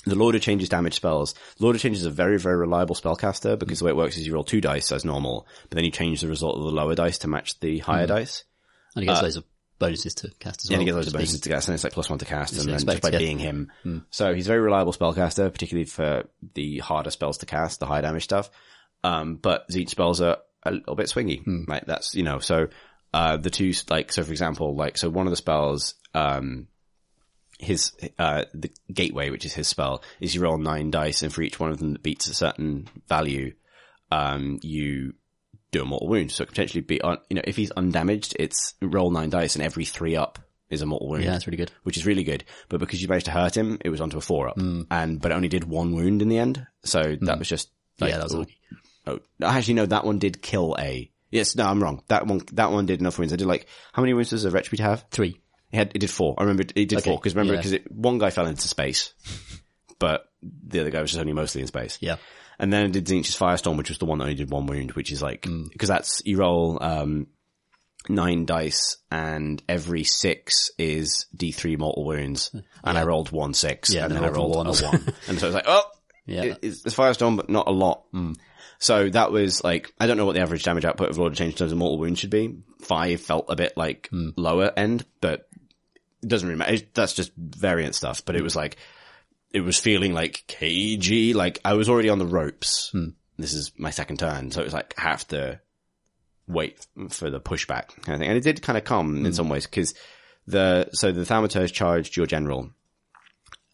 The 0.04 0.14
Lord 0.16 0.34
of 0.34 0.42
Changes 0.42 0.68
damage 0.68 0.94
spells. 0.94 1.34
Lord 1.60 1.76
of 1.76 1.82
Changes 1.82 2.00
is 2.00 2.06
a 2.06 2.10
very, 2.10 2.38
very 2.38 2.56
reliable 2.56 2.94
spellcaster 2.96 3.58
because 3.58 3.78
the 3.78 3.84
way 3.84 3.90
it 3.92 3.96
works 3.96 4.16
is 4.16 4.26
you 4.26 4.34
roll 4.34 4.44
two 4.44 4.60
dice 4.60 4.90
as 4.90 5.04
normal, 5.04 5.46
but 5.68 5.76
then 5.76 5.84
you 5.84 5.90
change 5.90 6.20
the 6.20 6.28
result 6.28 6.56
of 6.56 6.64
the 6.64 6.70
lower 6.70 6.94
dice 6.94 7.18
to 7.18 7.28
match 7.28 7.60
the 7.60 7.78
higher 7.78 8.06
dice. 8.06 8.44
and 8.96 9.04
he 9.04 9.06
gets 9.08 9.22
loads 9.22 9.36
of 9.36 9.44
bonuses 9.78 10.14
to 10.14 10.30
cast 10.38 10.64
as 10.64 10.70
well. 10.70 10.74
and 10.74 10.82
he 10.82 10.86
gets 10.86 10.94
loads 10.94 11.06
of 11.06 11.12
just 11.12 11.16
being- 11.16 11.20
bonuses 11.22 11.40
to 11.40 11.48
cast, 11.48 11.68
and 11.68 11.74
it's 11.74 11.84
like 11.84 11.92
plus 11.92 12.10
one 12.10 12.18
to 12.18 12.24
cast, 12.24 12.52
and 12.52 12.62
then 12.62 12.78
just 12.78 13.02
by 13.02 13.10
yeah. 13.10 13.18
being 13.18 13.38
him. 13.38 13.70
So 14.10 14.34
he's 14.34 14.46
a 14.46 14.50
very 14.50 14.60
reliable 14.60 14.92
spellcaster, 14.92 15.52
particularly 15.52 15.86
for 15.86 16.24
the 16.54 16.78
harder 16.78 17.10
spells 17.10 17.38
to 17.38 17.46
cast, 17.46 17.80
the 17.80 17.86
high 17.86 18.00
damage 18.00 18.24
stuff. 18.24 18.50
Um, 19.04 19.36
but 19.36 19.68
Tzeentch 19.68 19.88
spells 19.90 20.20
are 20.20 20.38
a 20.64 20.70
little 20.72 20.94
bit 20.94 21.06
swingy. 21.06 21.42
Like 21.68 21.86
that's, 21.86 22.14
you 22.14 22.22
know, 22.22 22.38
so, 22.38 22.68
uh, 23.12 23.36
the 23.36 23.50
two, 23.50 23.72
like, 23.90 24.12
so 24.12 24.22
for 24.22 24.30
example, 24.30 24.76
like, 24.76 24.96
so 24.96 25.08
one 25.10 25.26
of 25.26 25.32
the 25.32 25.36
spells, 25.36 25.94
um, 26.14 26.68
his, 27.62 27.92
uh, 28.18 28.44
the 28.52 28.70
gateway, 28.92 29.30
which 29.30 29.44
is 29.44 29.54
his 29.54 29.68
spell, 29.68 30.02
is 30.20 30.34
you 30.34 30.42
roll 30.42 30.58
nine 30.58 30.90
dice, 30.90 31.22
and 31.22 31.32
for 31.32 31.42
each 31.42 31.60
one 31.60 31.70
of 31.70 31.78
them 31.78 31.92
that 31.92 32.02
beats 32.02 32.26
a 32.26 32.34
certain 32.34 32.88
value, 33.08 33.54
um, 34.10 34.58
you 34.62 35.14
do 35.70 35.82
a 35.82 35.84
mortal 35.84 36.08
wound. 36.08 36.32
So 36.32 36.42
it 36.42 36.46
could 36.46 36.54
potentially 36.54 36.82
be, 36.82 37.00
on, 37.00 37.18
you 37.30 37.36
know, 37.36 37.42
if 37.44 37.56
he's 37.56 37.70
undamaged, 37.70 38.36
it's 38.38 38.74
roll 38.82 39.10
nine 39.10 39.30
dice, 39.30 39.54
and 39.54 39.64
every 39.64 39.84
three 39.84 40.16
up 40.16 40.38
is 40.70 40.82
a 40.82 40.86
mortal 40.86 41.08
wound 41.08 41.24
Yeah, 41.24 41.32
that's 41.32 41.46
really 41.46 41.56
good. 41.56 41.70
which 41.82 41.96
is 41.96 42.06
really 42.06 42.24
good. 42.24 42.44
But 42.68 42.80
because 42.80 43.00
you 43.00 43.08
managed 43.08 43.26
to 43.26 43.32
hurt 43.32 43.56
him, 43.56 43.78
it 43.84 43.90
was 43.90 44.00
onto 44.00 44.18
a 44.18 44.22
four 44.22 44.48
up, 44.48 44.58
and 44.90 45.20
but 45.20 45.30
it 45.30 45.34
only 45.34 45.48
did 45.48 45.64
one 45.64 45.94
wound 45.94 46.22
in 46.22 46.28
the 46.28 46.38
end. 46.38 46.66
So 46.84 47.16
that 47.20 47.38
was 47.38 47.48
just 47.48 47.70
like, 48.00 48.10
yeah, 48.10 48.18
that 48.18 48.24
was 48.24 48.34
oh, 48.34 48.38
lucky. 48.40 48.58
oh, 49.06 49.18
actually 49.42 49.74
no, 49.74 49.86
that 49.86 50.04
one 50.04 50.18
did 50.18 50.42
kill 50.42 50.76
a. 50.78 51.10
Yes, 51.30 51.56
no, 51.56 51.66
I'm 51.66 51.82
wrong. 51.82 52.02
That 52.08 52.26
one, 52.26 52.42
that 52.52 52.72
one 52.72 52.84
did 52.86 53.00
enough 53.00 53.18
wounds. 53.18 53.32
I 53.32 53.36
did 53.36 53.46
like 53.46 53.66
how 53.92 54.02
many 54.02 54.12
wounds 54.12 54.30
does 54.30 54.44
a 54.44 54.50
retributor 54.50 54.80
have? 54.80 55.06
Three. 55.10 55.40
It 55.72 55.76
had, 55.76 55.92
it 55.94 55.98
did 56.00 56.10
four. 56.10 56.34
I 56.38 56.42
remember 56.42 56.62
it, 56.62 56.72
it 56.76 56.88
did 56.88 56.98
Okay, 56.98 57.10
four 57.10 57.18
because 57.18 57.34
remember 57.34 57.54
yeah. 57.54 57.62
because 57.62 57.78
one 57.90 58.18
guy 58.18 58.30
fell 58.30 58.46
into 58.46 58.68
space, 58.68 59.12
but 59.98 60.24
the 60.42 60.80
other 60.80 60.90
guy 60.90 61.00
was 61.00 61.10
just 61.10 61.20
only 61.20 61.32
mostly 61.32 61.60
in 61.62 61.66
space. 61.66 61.98
Yeah. 62.00 62.16
And 62.58 62.72
then 62.72 62.84
it 62.86 62.92
did 62.92 63.06
Tzeentch's 63.06 63.36
Firestorm, 63.38 63.76
which 63.78 63.88
was 63.88 63.98
the 63.98 64.04
one 64.04 64.18
that 64.18 64.24
only 64.24 64.36
did 64.36 64.50
one 64.50 64.66
wound, 64.66 64.92
which 64.92 65.10
is 65.10 65.22
like, 65.22 65.42
Mm. 65.42 65.70
because 65.72 65.88
that's, 65.88 66.22
you 66.24 66.36
roll, 66.36 66.78
um, 66.82 67.26
nine 68.08 68.44
dice 68.46 68.96
and 69.10 69.62
every 69.68 70.04
six 70.04 70.70
is 70.78 71.26
D3 71.36 71.78
mortal 71.78 72.04
wounds. 72.04 72.54
And 72.84 72.98
I 72.98 73.04
rolled 73.04 73.30
one 73.32 73.54
six. 73.54 73.90
Yeah, 73.90 74.04
and 74.04 74.14
then 74.14 74.24
I 74.24 74.28
rolled 74.28 74.54
one. 74.56 74.66
a 74.66 74.72
one. 74.72 75.14
and 75.28 75.38
so 75.38 75.46
I 75.46 75.48
was 75.48 75.54
like, 75.54 75.64
oh, 75.66 75.82
Yeah. 76.26 76.42
it- 76.44 76.58
it's, 76.62 76.84
it's 76.84 76.94
Firestorm, 76.94 77.36
but 77.36 77.48
not 77.48 77.66
a 77.68 77.72
lot. 77.72 78.04
So 78.78 79.08
that 79.10 79.30
was 79.30 79.62
like, 79.62 79.92
I 80.00 80.06
don't 80.08 80.16
know 80.16 80.26
what 80.26 80.34
the 80.34 80.40
average 80.42 80.64
damage 80.64 80.84
output 80.84 81.10
of 81.10 81.18
Lord 81.18 81.32
of 81.32 81.38
Change 81.38 81.52
in 81.54 81.58
terms 81.58 81.72
of 81.72 81.78
mortal 81.78 81.98
wounds 81.98 82.18
should 82.18 82.30
be. 82.30 82.58
Five 82.80 83.20
felt 83.20 83.46
a 83.48 83.54
bit 83.56 83.76
like 83.76 84.08
lower 84.12 84.72
end, 84.76 85.04
but 85.20 85.46
it 86.22 86.28
doesn't 86.28 86.48
really 86.48 86.58
matter. 86.58 86.74
It- 86.74 86.94
That's 86.94 87.12
just 87.14 87.32
variant 87.36 87.94
stuff. 87.94 88.24
But 88.24 88.36
it 88.36 88.42
was 88.42 88.54
like, 88.56 88.76
it 89.50 89.60
was 89.60 89.78
feeling 89.78 90.14
like 90.14 90.44
cagey. 90.46 91.34
Like 91.34 91.58
I 91.64 91.74
was 91.74 91.88
already 91.88 92.08
on 92.08 92.18
the 92.18 92.26
ropes. 92.26 92.94
This 93.38 93.54
is 93.54 93.72
my 93.76 93.90
second 93.90 94.18
turn, 94.18 94.50
so 94.50 94.60
it 94.60 94.64
was 94.64 94.72
like 94.74 94.94
have 94.98 95.26
to 95.28 95.60
wait 96.46 96.86
for 97.10 97.30
the 97.30 97.40
pushback 97.40 97.88
kind 98.02 98.14
of 98.14 98.18
thing. 98.20 98.28
And 98.28 98.36
it 98.38 98.44
did 98.44 98.62
kind 98.62 98.76
of 98.78 98.84
come 98.84 99.24
in 99.26 99.32
some 99.32 99.48
ways 99.48 99.66
because 99.66 99.94
the 100.46 100.88
so 100.92 101.12
the 101.12 101.22
thaumaturge 101.22 101.72
charged 101.72 102.16
your 102.16 102.26
general. 102.26 102.70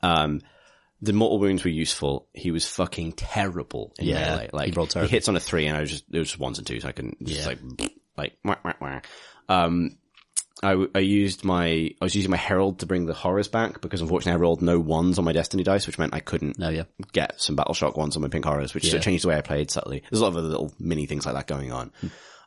Um, 0.02 0.40
the 1.00 1.12
mortal 1.12 1.38
wounds 1.38 1.64
were 1.64 1.70
useful. 1.70 2.28
He 2.34 2.50
was 2.50 2.66
fucking 2.66 3.12
terrible 3.12 3.94
in 3.98 4.06
Yeah, 4.08 4.30
melee. 4.36 4.50
Like 4.52 4.66
he 4.68 4.72
terrible. 4.86 5.08
hits 5.10 5.28
on 5.28 5.36
a 5.36 5.40
three, 5.40 5.66
and 5.66 5.76
I 5.76 5.80
was 5.80 5.90
just 5.90 6.04
it 6.10 6.18
was 6.18 6.28
just 6.28 6.40
ones 6.40 6.58
and 6.58 6.66
twos. 6.66 6.84
I 6.84 6.92
couldn't 6.92 7.24
just 7.24 7.40
Yeah. 7.40 7.46
like 7.46 7.58
like 8.16 8.32
wah, 8.44 8.56
wah, 8.64 8.72
wah. 8.80 9.00
um. 9.48 9.98
I, 10.62 10.86
I 10.94 10.98
used 10.98 11.44
my, 11.44 11.66
I 11.66 12.04
was 12.04 12.16
using 12.16 12.30
my 12.32 12.36
Herald 12.36 12.80
to 12.80 12.86
bring 12.86 13.06
the 13.06 13.14
horrors 13.14 13.46
back 13.48 13.80
because 13.80 14.00
unfortunately 14.00 14.32
I 14.38 14.42
rolled 14.42 14.60
no 14.60 14.80
ones 14.80 15.18
on 15.18 15.24
my 15.24 15.32
Destiny 15.32 15.62
dice, 15.62 15.86
which 15.86 15.98
meant 15.98 16.14
I 16.14 16.20
couldn't 16.20 16.58
No, 16.58 16.68
yeah. 16.68 16.82
get 17.12 17.40
some 17.40 17.54
Battle 17.54 17.74
Shock 17.74 17.96
ones 17.96 18.16
on 18.16 18.22
my 18.22 18.28
Pink 18.28 18.44
Horrors, 18.44 18.74
which 18.74 18.92
Yeah. 18.92 18.98
changed 18.98 19.22
the 19.24 19.28
way 19.28 19.36
I 19.36 19.40
played 19.42 19.70
subtly. 19.70 20.02
There's 20.10 20.20
a 20.20 20.24
lot 20.24 20.30
of 20.30 20.36
other 20.38 20.48
little 20.48 20.72
mini 20.80 21.06
things 21.06 21.26
like 21.26 21.36
that 21.36 21.46
going 21.46 21.70
on. 21.70 21.92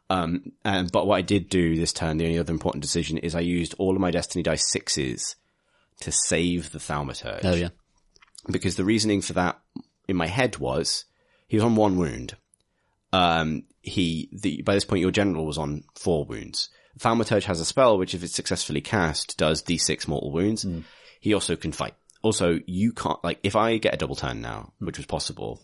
Um, 0.10 0.52
and, 0.66 0.92
but 0.92 1.08
what 1.08 1.16
I 1.16 1.22
did 1.22 1.48
do 1.48 1.78
this 1.78 1.94
turn, 1.94 2.18
the 2.18 2.26
only 2.26 2.38
other 2.40 2.52
important 2.52 2.82
decision 2.82 3.18
is 3.18 3.34
I 3.34 3.40
used 3.40 3.76
all 3.78 3.96
of 3.96 4.02
my 4.02 4.12
Destiny 4.12 4.44
dice 4.44 4.70
sixes 4.70 5.38
to 6.02 6.12
save 6.12 6.74
the 6.74 6.80
Thaumaturge 6.80 7.46
Oh, 7.46 7.54
yeah. 7.54 7.70
because 8.52 8.76
the 8.76 8.84
reasoning 8.84 9.22
for 9.22 9.34
that 9.34 9.58
in 10.10 10.18
my 10.18 10.28
head 10.28 10.58
was 10.58 11.06
he 11.48 11.56
was 11.56 11.64
on 11.64 11.76
one 11.78 11.96
wound. 11.96 12.36
Um, 13.14 13.64
he, 13.82 14.30
the, 14.34 14.62
by 14.64 14.74
this 14.74 14.84
point 14.86 15.02
your 15.02 15.12
general 15.12 15.46
was 15.46 15.58
on 15.58 15.84
four 15.96 16.26
wounds. 16.26 16.70
Thaumaturge 17.00 17.44
has 17.44 17.60
a 17.60 17.66
spell 17.66 17.98
which 17.98 18.14
if 18.14 18.24
it's 18.24 18.36
successfully 18.36 18.82
cast 18.82 19.38
does 19.38 19.64
d6 19.64 20.08
mortal 20.08 20.32
wounds. 20.32 20.66
He 21.20 21.34
also 21.34 21.56
can 21.56 21.72
fight. 21.72 21.94
Also, 22.24 22.60
you 22.66 22.92
can't, 22.92 23.24
like, 23.24 23.40
if 23.44 23.56
I 23.56 23.78
get 23.78 23.94
a 23.94 23.98
double 23.98 24.16
turn 24.16 24.42
now, 24.42 24.74
which 24.80 24.98
was 24.98 25.06
possible, 25.08 25.60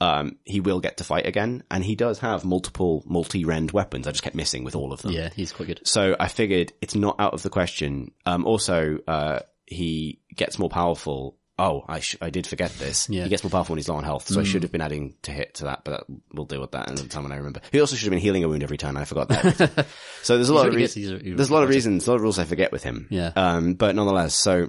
um, 0.00 0.36
he 0.44 0.60
will 0.60 0.80
get 0.80 0.96
to 0.98 1.04
fight 1.04 1.26
again, 1.26 1.62
and 1.70 1.84
he 1.84 1.94
does 1.94 2.18
have 2.18 2.44
multiple 2.44 3.02
multi-rend 3.06 3.70
weapons. 3.70 4.06
I 4.06 4.10
just 4.10 4.22
kept 4.22 4.36
missing 4.36 4.64
with 4.64 4.74
all 4.74 4.92
of 4.92 5.02
them. 5.02 5.12
Yeah, 5.12 5.30
he's 5.34 5.52
quite 5.52 5.68
good. 5.68 5.80
So 5.84 6.16
I 6.18 6.28
figured 6.28 6.72
it's 6.80 6.94
not 6.94 7.20
out 7.20 7.34
of 7.34 7.42
the 7.42 7.50
question. 7.50 8.12
Um, 8.26 8.44
also, 8.44 8.98
uh, 9.06 9.40
he 9.64 10.20
gets 10.34 10.58
more 10.58 10.68
powerful. 10.68 11.36
Oh, 11.58 11.84
I 11.88 12.00
sh- 12.00 12.16
I 12.20 12.28
did 12.28 12.46
forget 12.46 12.70
this. 12.72 13.08
Yeah. 13.08 13.22
He 13.24 13.30
gets 13.30 13.42
more 13.42 13.50
powerful 13.50 13.72
when 13.72 13.78
he's 13.78 13.88
low 13.88 13.96
on 13.96 14.04
health, 14.04 14.28
so 14.28 14.38
I 14.40 14.44
should 14.44 14.62
have 14.62 14.72
been 14.72 14.82
adding 14.82 15.14
to 15.22 15.30
hit 15.32 15.54
to 15.54 15.64
that, 15.64 15.84
but 15.84 15.90
that, 16.06 16.16
we'll 16.34 16.44
deal 16.44 16.60
with 16.60 16.72
that 16.72 16.90
another 16.90 17.08
time 17.08 17.22
when 17.22 17.32
I 17.32 17.36
remember. 17.36 17.60
He 17.72 17.80
also 17.80 17.96
should 17.96 18.04
have 18.04 18.10
been 18.10 18.18
healing 18.20 18.44
a 18.44 18.48
wound 18.48 18.62
every 18.62 18.76
turn. 18.76 18.96
I 18.98 19.04
forgot 19.04 19.28
that. 19.30 19.86
so 20.22 20.36
there's 20.36 20.50
a 20.50 20.54
lot 20.54 20.68
of 20.68 20.74
reasons. 20.74 21.22
There's 21.22 21.48
a 21.48 21.54
lot 21.54 21.62
of 21.62 21.70
reasons, 21.70 22.06
a 22.06 22.10
lot 22.10 22.16
of 22.16 22.22
rules 22.22 22.38
I 22.38 22.44
forget 22.44 22.72
with 22.72 22.82
him. 22.82 23.06
Yeah. 23.10 23.32
Um, 23.34 23.72
but 23.72 23.94
nonetheless, 23.94 24.34
so 24.34 24.68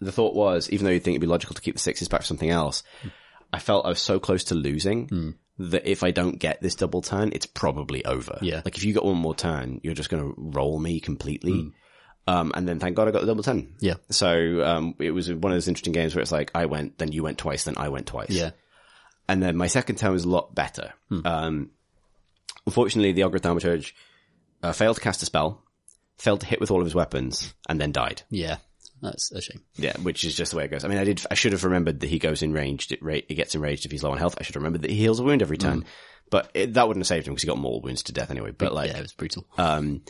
the 0.00 0.12
thought 0.12 0.34
was, 0.34 0.68
even 0.68 0.84
though 0.84 0.90
you'd 0.90 1.02
think 1.04 1.14
it'd 1.14 1.22
be 1.22 1.26
logical 1.26 1.54
to 1.54 1.62
keep 1.62 1.74
the 1.74 1.80
sixes 1.80 2.08
back 2.08 2.20
for 2.20 2.26
something 2.26 2.50
else, 2.50 2.82
I 3.50 3.58
felt 3.58 3.86
I 3.86 3.90
was 3.90 4.00
so 4.00 4.18
close 4.20 4.44
to 4.44 4.54
losing 4.54 5.08
Hmm. 5.08 5.30
that 5.70 5.88
if 5.90 6.02
I 6.02 6.10
don't 6.10 6.38
get 6.38 6.60
this 6.60 6.74
double 6.74 7.00
turn, 7.00 7.30
it's 7.32 7.46
probably 7.46 8.04
over. 8.04 8.38
Yeah. 8.42 8.60
Like 8.62 8.76
if 8.76 8.84
you 8.84 8.92
got 8.92 9.06
one 9.06 9.16
more 9.16 9.34
turn, 9.34 9.80
you're 9.82 9.94
just 9.94 10.10
going 10.10 10.22
to 10.22 10.34
roll 10.36 10.78
me 10.78 11.00
completely. 11.00 11.72
Um, 12.26 12.52
and 12.54 12.66
then 12.66 12.78
thank 12.78 12.96
God 12.96 13.06
I 13.06 13.10
got 13.10 13.20
the 13.20 13.26
double 13.26 13.42
turn. 13.42 13.74
Yeah. 13.80 13.94
So, 14.10 14.64
um, 14.64 14.94
it 14.98 15.10
was 15.10 15.30
one 15.30 15.52
of 15.52 15.56
those 15.56 15.68
interesting 15.68 15.92
games 15.92 16.14
where 16.14 16.22
it's 16.22 16.32
like, 16.32 16.50
I 16.54 16.66
went, 16.66 16.96
then 16.98 17.12
you 17.12 17.22
went 17.22 17.36
twice, 17.38 17.64
then 17.64 17.74
I 17.76 17.90
went 17.90 18.06
twice. 18.06 18.30
Yeah. 18.30 18.50
And 19.28 19.42
then 19.42 19.56
my 19.56 19.66
second 19.66 19.96
turn 19.96 20.12
was 20.12 20.24
a 20.24 20.28
lot 20.28 20.54
better. 20.54 20.94
Hmm. 21.10 21.20
Um, 21.26 21.70
unfortunately, 22.66 23.12
the 23.12 23.24
Ogre 23.24 23.38
Thaumaturge, 23.38 23.92
uh, 24.62 24.72
failed 24.72 24.96
to 24.96 25.02
cast 25.02 25.22
a 25.22 25.26
spell, 25.26 25.62
failed 26.16 26.40
to 26.40 26.46
hit 26.46 26.60
with 26.60 26.70
all 26.70 26.80
of 26.80 26.86
his 26.86 26.94
weapons, 26.94 27.52
and 27.68 27.78
then 27.80 27.92
died. 27.92 28.22
Yeah. 28.30 28.56
That's 29.02 29.30
a 29.32 29.42
shame. 29.42 29.60
Yeah, 29.76 29.94
which 29.98 30.24
is 30.24 30.34
just 30.34 30.52
the 30.52 30.56
way 30.56 30.64
it 30.64 30.70
goes. 30.70 30.82
I 30.82 30.88
mean, 30.88 30.96
I 30.96 31.04
did, 31.04 31.20
I 31.30 31.34
should 31.34 31.52
have 31.52 31.64
remembered 31.64 32.00
that 32.00 32.06
he 32.08 32.18
goes 32.18 32.42
enraged, 32.42 32.92
it, 32.92 33.02
ra- 33.02 33.14
it 33.16 33.34
gets 33.34 33.54
enraged 33.54 33.84
if 33.84 33.92
he's 33.92 34.02
low 34.02 34.12
on 34.12 34.18
health. 34.18 34.36
I 34.40 34.44
should 34.44 34.54
have 34.54 34.62
remembered 34.62 34.82
that 34.82 34.90
he 34.90 34.96
heals 34.96 35.20
a 35.20 35.24
wound 35.24 35.42
every 35.42 35.58
turn. 35.58 35.84
But 36.30 36.50
it, 36.54 36.72
that 36.74 36.88
wouldn't 36.88 37.02
have 37.02 37.08
saved 37.08 37.26
him 37.26 37.34
because 37.34 37.42
he 37.42 37.48
got 37.48 37.58
more 37.58 37.82
wounds 37.82 38.04
to 38.04 38.12
death 38.12 38.30
anyway. 38.30 38.52
But 38.52 38.72
like, 38.72 38.90
yeah, 38.90 38.98
it 38.98 39.02
was 39.02 39.12
brutal. 39.12 39.46
um, 39.58 40.02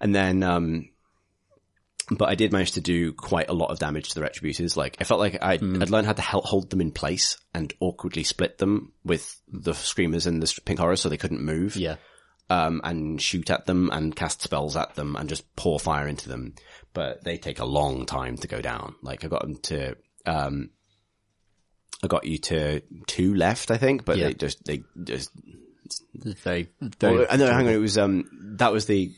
and 0.00 0.14
then, 0.14 0.42
um, 0.42 0.88
but 2.10 2.28
I 2.28 2.34
did 2.34 2.52
manage 2.52 2.72
to 2.72 2.80
do 2.80 3.12
quite 3.12 3.48
a 3.48 3.52
lot 3.54 3.70
of 3.70 3.78
damage 3.78 4.10
to 4.10 4.14
the 4.20 4.26
Retributors. 4.26 4.76
Like, 4.76 4.96
I 5.00 5.04
felt 5.04 5.20
like 5.20 5.34
I'd, 5.42 5.62
I'd 5.62 5.90
learned 5.90 6.06
how 6.06 6.12
to 6.14 6.22
hold 6.22 6.70
them 6.70 6.80
in 6.80 6.90
place 6.90 7.36
and 7.54 7.72
awkwardly 7.80 8.24
split 8.24 8.58
them 8.58 8.92
with 9.04 9.40
the 9.48 9.74
Screamers 9.74 10.26
and 10.26 10.42
the 10.42 10.60
Pink 10.64 10.78
Horrors 10.78 11.00
so 11.00 11.08
they 11.08 11.16
couldn't 11.18 11.42
move. 11.44 11.76
yeah. 11.76 11.96
Um, 12.50 12.80
and 12.82 13.20
shoot 13.20 13.50
at 13.50 13.66
them 13.66 13.90
and 13.92 14.16
cast 14.16 14.40
spells 14.40 14.74
at 14.74 14.94
them 14.94 15.16
and 15.16 15.28
just 15.28 15.54
pour 15.54 15.78
fire 15.78 16.08
into 16.08 16.30
them. 16.30 16.54
But 16.94 17.22
they 17.22 17.36
take 17.36 17.58
a 17.58 17.66
long 17.66 18.06
time 18.06 18.38
to 18.38 18.48
go 18.48 18.62
down. 18.62 18.94
Like, 19.02 19.22
I 19.22 19.28
got 19.28 19.42
them 19.42 19.56
to, 19.64 19.96
um, 20.24 20.70
I 22.02 22.06
got 22.06 22.24
you 22.26 22.38
to 22.38 22.80
two 23.06 23.34
left, 23.34 23.70
I 23.70 23.76
think, 23.76 24.06
but 24.06 24.16
Yeah. 24.16 24.28
they 24.28 24.32
just, 24.34 24.64
they 24.64 24.82
just 25.04 25.30
Very, 26.14 26.70
very. 26.80 27.18
well, 27.18 27.26
I 27.30 27.36
know, 27.36 27.52
hang 27.52 27.66
on, 27.66 27.72
it 27.74 27.76
was, 27.76 27.98
um, 27.98 28.24
that 28.58 28.72
was 28.72 28.86
the, 28.86 29.12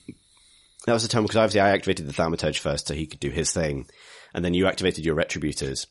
that 0.87 0.93
was 0.93 1.03
the 1.03 1.09
time 1.09 1.23
because 1.23 1.37
obviously 1.37 1.61
I 1.61 1.71
activated 1.71 2.07
the 2.09 2.13
Thaumaturge 2.13 2.59
first 2.59 2.87
so 2.89 2.95
he 2.95 3.07
could 3.07 3.21
do 3.21 3.31
his 3.31 3.53
thing. 3.53 3.87
And 4.35 4.45
then 4.45 4.55
you 4.55 4.67
activated 4.67 5.05
your 5.05 5.17
Retributors. 5.17 5.87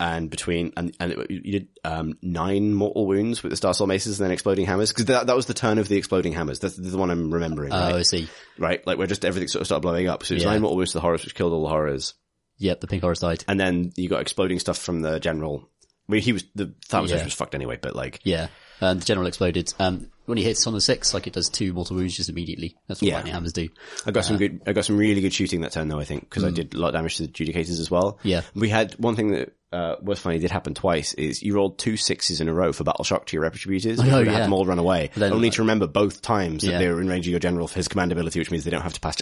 And 0.00 0.30
between, 0.30 0.72
and, 0.76 0.96
and 0.98 1.12
it, 1.12 1.30
you 1.30 1.52
did, 1.60 1.68
um, 1.84 2.14
nine 2.22 2.74
mortal 2.74 3.06
wounds 3.06 3.42
with 3.42 3.50
the 3.52 3.56
Starsoul 3.68 3.86
Maces 3.86 4.18
and 4.18 4.24
then 4.24 4.32
exploding 4.32 4.66
hammers. 4.66 4.92
Cause 4.92 5.04
that, 5.06 5.28
that 5.28 5.36
was 5.36 5.46
the 5.46 5.54
turn 5.54 5.78
of 5.78 5.86
the 5.86 5.96
exploding 5.96 6.32
hammers. 6.32 6.58
That's 6.58 6.74
the 6.76 6.98
one 6.98 7.10
I'm 7.10 7.32
remembering, 7.32 7.72
oh, 7.72 7.78
right? 7.78 7.94
I 7.96 8.02
see. 8.02 8.28
right? 8.58 8.84
Like 8.84 8.98
where 8.98 9.06
just 9.06 9.24
everything 9.24 9.46
sort 9.46 9.60
of 9.60 9.66
started 9.68 9.82
blowing 9.82 10.08
up. 10.08 10.24
So 10.24 10.32
it 10.32 10.36
was 10.36 10.44
Yeah. 10.44 10.50
nine 10.50 10.62
mortal 10.62 10.76
wounds 10.76 10.92
to 10.92 10.98
the 10.98 11.02
horrors, 11.02 11.24
which 11.24 11.36
killed 11.36 11.52
all 11.52 11.62
the 11.62 11.68
horrors. 11.68 12.14
Yep, 12.58 12.80
the 12.80 12.86
pink 12.88 13.02
horrors 13.02 13.20
died. 13.20 13.44
And 13.46 13.60
then 13.60 13.92
you 13.96 14.08
got 14.08 14.22
exploding 14.22 14.58
stuff 14.58 14.78
from 14.78 15.02
the 15.02 15.20
general. 15.20 15.68
I 16.08 16.12
mean, 16.12 16.22
he 16.22 16.32
was, 16.32 16.44
the 16.56 16.74
Thaumaturge 16.88 17.10
Yeah. 17.10 17.24
was 17.24 17.34
fucked 17.34 17.54
anyway, 17.54 17.78
but 17.80 17.94
like, 17.94 18.20
Yeah. 18.24 18.48
And 18.82 19.00
the 19.00 19.04
general 19.06 19.26
exploded. 19.26 19.72
Um, 19.78 20.08
when 20.26 20.38
he 20.38 20.44
hits 20.44 20.66
on 20.66 20.72
the 20.72 20.80
six, 20.80 21.14
like 21.14 21.26
it 21.26 21.32
does 21.32 21.48
two 21.48 21.72
mortal 21.72 21.96
wounds 21.96 22.16
just 22.16 22.28
immediately. 22.28 22.76
That's 22.88 23.00
what 23.00 23.08
Yeah. 23.08 23.14
lightning 23.16 23.32
hammers 23.34 23.52
do. 23.52 23.68
I 24.06 24.10
got 24.12 24.24
some 24.24 24.36
good, 24.36 24.60
I 24.66 24.72
got 24.72 24.84
some 24.84 24.96
really 24.96 25.20
good 25.20 25.32
shooting 25.32 25.60
that 25.62 25.72
turn 25.72 25.88
though, 25.88 25.98
I 25.98 26.04
think, 26.04 26.22
because 26.28 26.44
I 26.44 26.50
did 26.50 26.74
a 26.74 26.78
lot 26.78 26.88
of 26.88 26.94
damage 26.94 27.16
to 27.16 27.26
the 27.26 27.32
adjudicators 27.32 27.80
as 27.80 27.90
well. 27.90 28.18
Hmm. 28.22 28.28
Yeah. 28.28 28.40
We 28.54 28.68
had 28.68 28.94
one 28.98 29.16
thing 29.16 29.32
that, 29.32 29.52
uh, 29.72 29.96
was 30.02 30.20
funny, 30.20 30.38
did 30.38 30.50
happen 30.50 30.74
twice, 30.74 31.12
is 31.14 31.42
you 31.42 31.54
rolled 31.54 31.78
two 31.78 31.96
sixes 31.96 32.40
in 32.40 32.48
a 32.48 32.52
row 32.54 32.72
for 32.72 32.84
battle 32.84 33.04
shock 33.04 33.26
to 33.26 33.36
your 33.36 33.48
retributors. 33.48 33.98
Oh, 34.00 34.20
You 34.20 34.26
yeah. 34.26 34.32
had 34.32 34.42
them 34.44 34.52
all 34.52 34.64
run 34.64 34.78
away. 34.78 35.10
Then- 35.16 35.32
Only 35.32 35.50
to 35.50 35.62
remember 35.62 35.86
both 35.88 36.22
times 36.22 36.62
that 36.62 36.70
Yeah. 36.72 36.78
they 36.78 36.88
were 36.88 37.00
in 37.00 37.08
range 37.08 37.26
of 37.26 37.30
your 37.30 37.40
general 37.40 37.66
for 37.68 37.76
his 37.76 37.88
command 37.88 38.12
ability, 38.12 38.38
which 38.38 38.50
means 38.50 38.64
they 38.64 38.70
don't 38.70 38.82
have 38.82 38.92
to 38.94 39.00
pass 39.00 39.16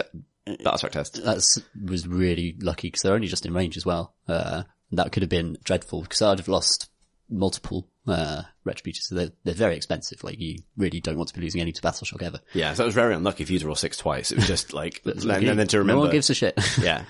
battle 0.47 0.79
shock 0.79 0.93
test. 0.93 1.23
That's 1.25 1.61
was 1.83 2.07
really 2.07 2.57
lucky 2.61 2.89
because 2.89 3.03
they're 3.03 3.15
only 3.15 3.29
just 3.29 3.47
in 3.47 3.55
range 3.55 3.77
as 3.77 3.87
well. 3.87 4.15
Uh, 4.29 4.65
that 4.93 5.13
could 5.13 5.23
have 5.23 5.31
been 5.31 5.57
dreadful 5.65 6.03
because 6.03 6.21
I'd 6.21 6.39
have 6.39 6.49
lost 6.49 6.89
multiple 7.31 7.89
uh, 8.07 8.43
retributors. 8.67 9.03
So 9.03 9.15
they're, 9.15 9.31
they're 9.45 9.55
very 9.55 9.77
expensive. 9.77 10.23
Like 10.25 10.39
you 10.39 10.59
really 10.77 11.01
don't 11.01 11.17
want 11.17 11.29
to 11.29 11.35
be 11.35 11.41
losing 11.41 11.61
any 11.61 11.73
to 11.73 11.83
battle 11.83 12.07
shock 12.07 12.23
ever. 12.23 12.41
Yeah, 12.53 12.75
so 12.75 12.85
it 12.85 12.87
was 12.87 12.95
very 12.95 13.15
unlucky 13.15 13.45
for 13.45 13.53
you 13.53 13.67
roll 13.67 13.75
six 13.75 13.97
twice. 13.97 14.33
It 14.33 14.37
was 14.37 14.47
just 14.47 14.73
like, 14.73 15.03
and, 15.05 15.25
and 15.25 15.59
then 15.59 15.67
to 15.69 15.79
remember. 15.79 15.99
no 15.99 16.01
one 16.07 16.11
gives 16.11 16.31
a 16.31 16.35
shit. 16.35 16.59
yeah. 16.81 17.05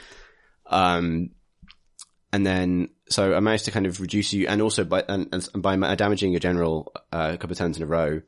Um, 0.66 1.30
and 2.32 2.46
then, 2.46 2.90
so 3.08 3.34
I 3.34 3.40
managed 3.40 3.64
to 3.64 3.70
kind 3.72 3.86
of 3.86 4.00
reduce 4.00 4.32
you, 4.32 4.46
and 4.46 4.62
also 4.62 4.84
by, 4.84 5.02
and, 5.08 5.28
and 5.32 5.62
by 5.62 5.76
ma- 5.76 5.94
damaging 5.96 6.30
your 6.32 6.40
general, 6.40 6.92
uh, 7.12 7.32
a 7.34 7.38
couple 7.38 7.52
of 7.52 7.58
turns 7.58 7.76
in 7.76 7.82
a 7.82 7.86
row, 7.86 8.22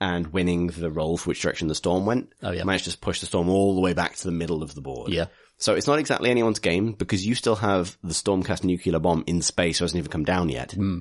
and 0.00 0.28
winning 0.28 0.68
the 0.68 0.90
roll 0.90 1.16
for 1.16 1.30
which 1.30 1.42
direction 1.42 1.66
the 1.66 1.74
storm 1.74 2.06
went. 2.06 2.32
Oh, 2.42 2.52
yeah. 2.52 2.60
I 2.60 2.64
managed 2.64 2.88
to 2.88 2.96
push 2.96 3.18
the 3.18 3.26
storm 3.26 3.48
all 3.48 3.74
the 3.74 3.80
way 3.80 3.94
back 3.94 4.14
to 4.14 4.24
the 4.24 4.32
middle 4.32 4.62
of 4.62 4.76
the 4.76 4.80
board. 4.80 5.12
Yeah. 5.12 5.26
So 5.56 5.74
it's 5.74 5.88
not 5.88 5.98
exactly 5.98 6.30
anyone's 6.30 6.60
game, 6.60 6.92
because 6.92 7.26
you 7.26 7.34
still 7.34 7.56
have 7.56 7.98
the 8.04 8.14
Stormcast 8.14 8.62
nuclear 8.62 9.00
bomb 9.00 9.24
in 9.26 9.42
space, 9.42 9.78
so 9.78 9.82
it 9.82 9.86
hasn't 9.86 9.98
even 9.98 10.10
come 10.10 10.24
down 10.24 10.50
yet. 10.50 10.72
Hmm. 10.72 10.98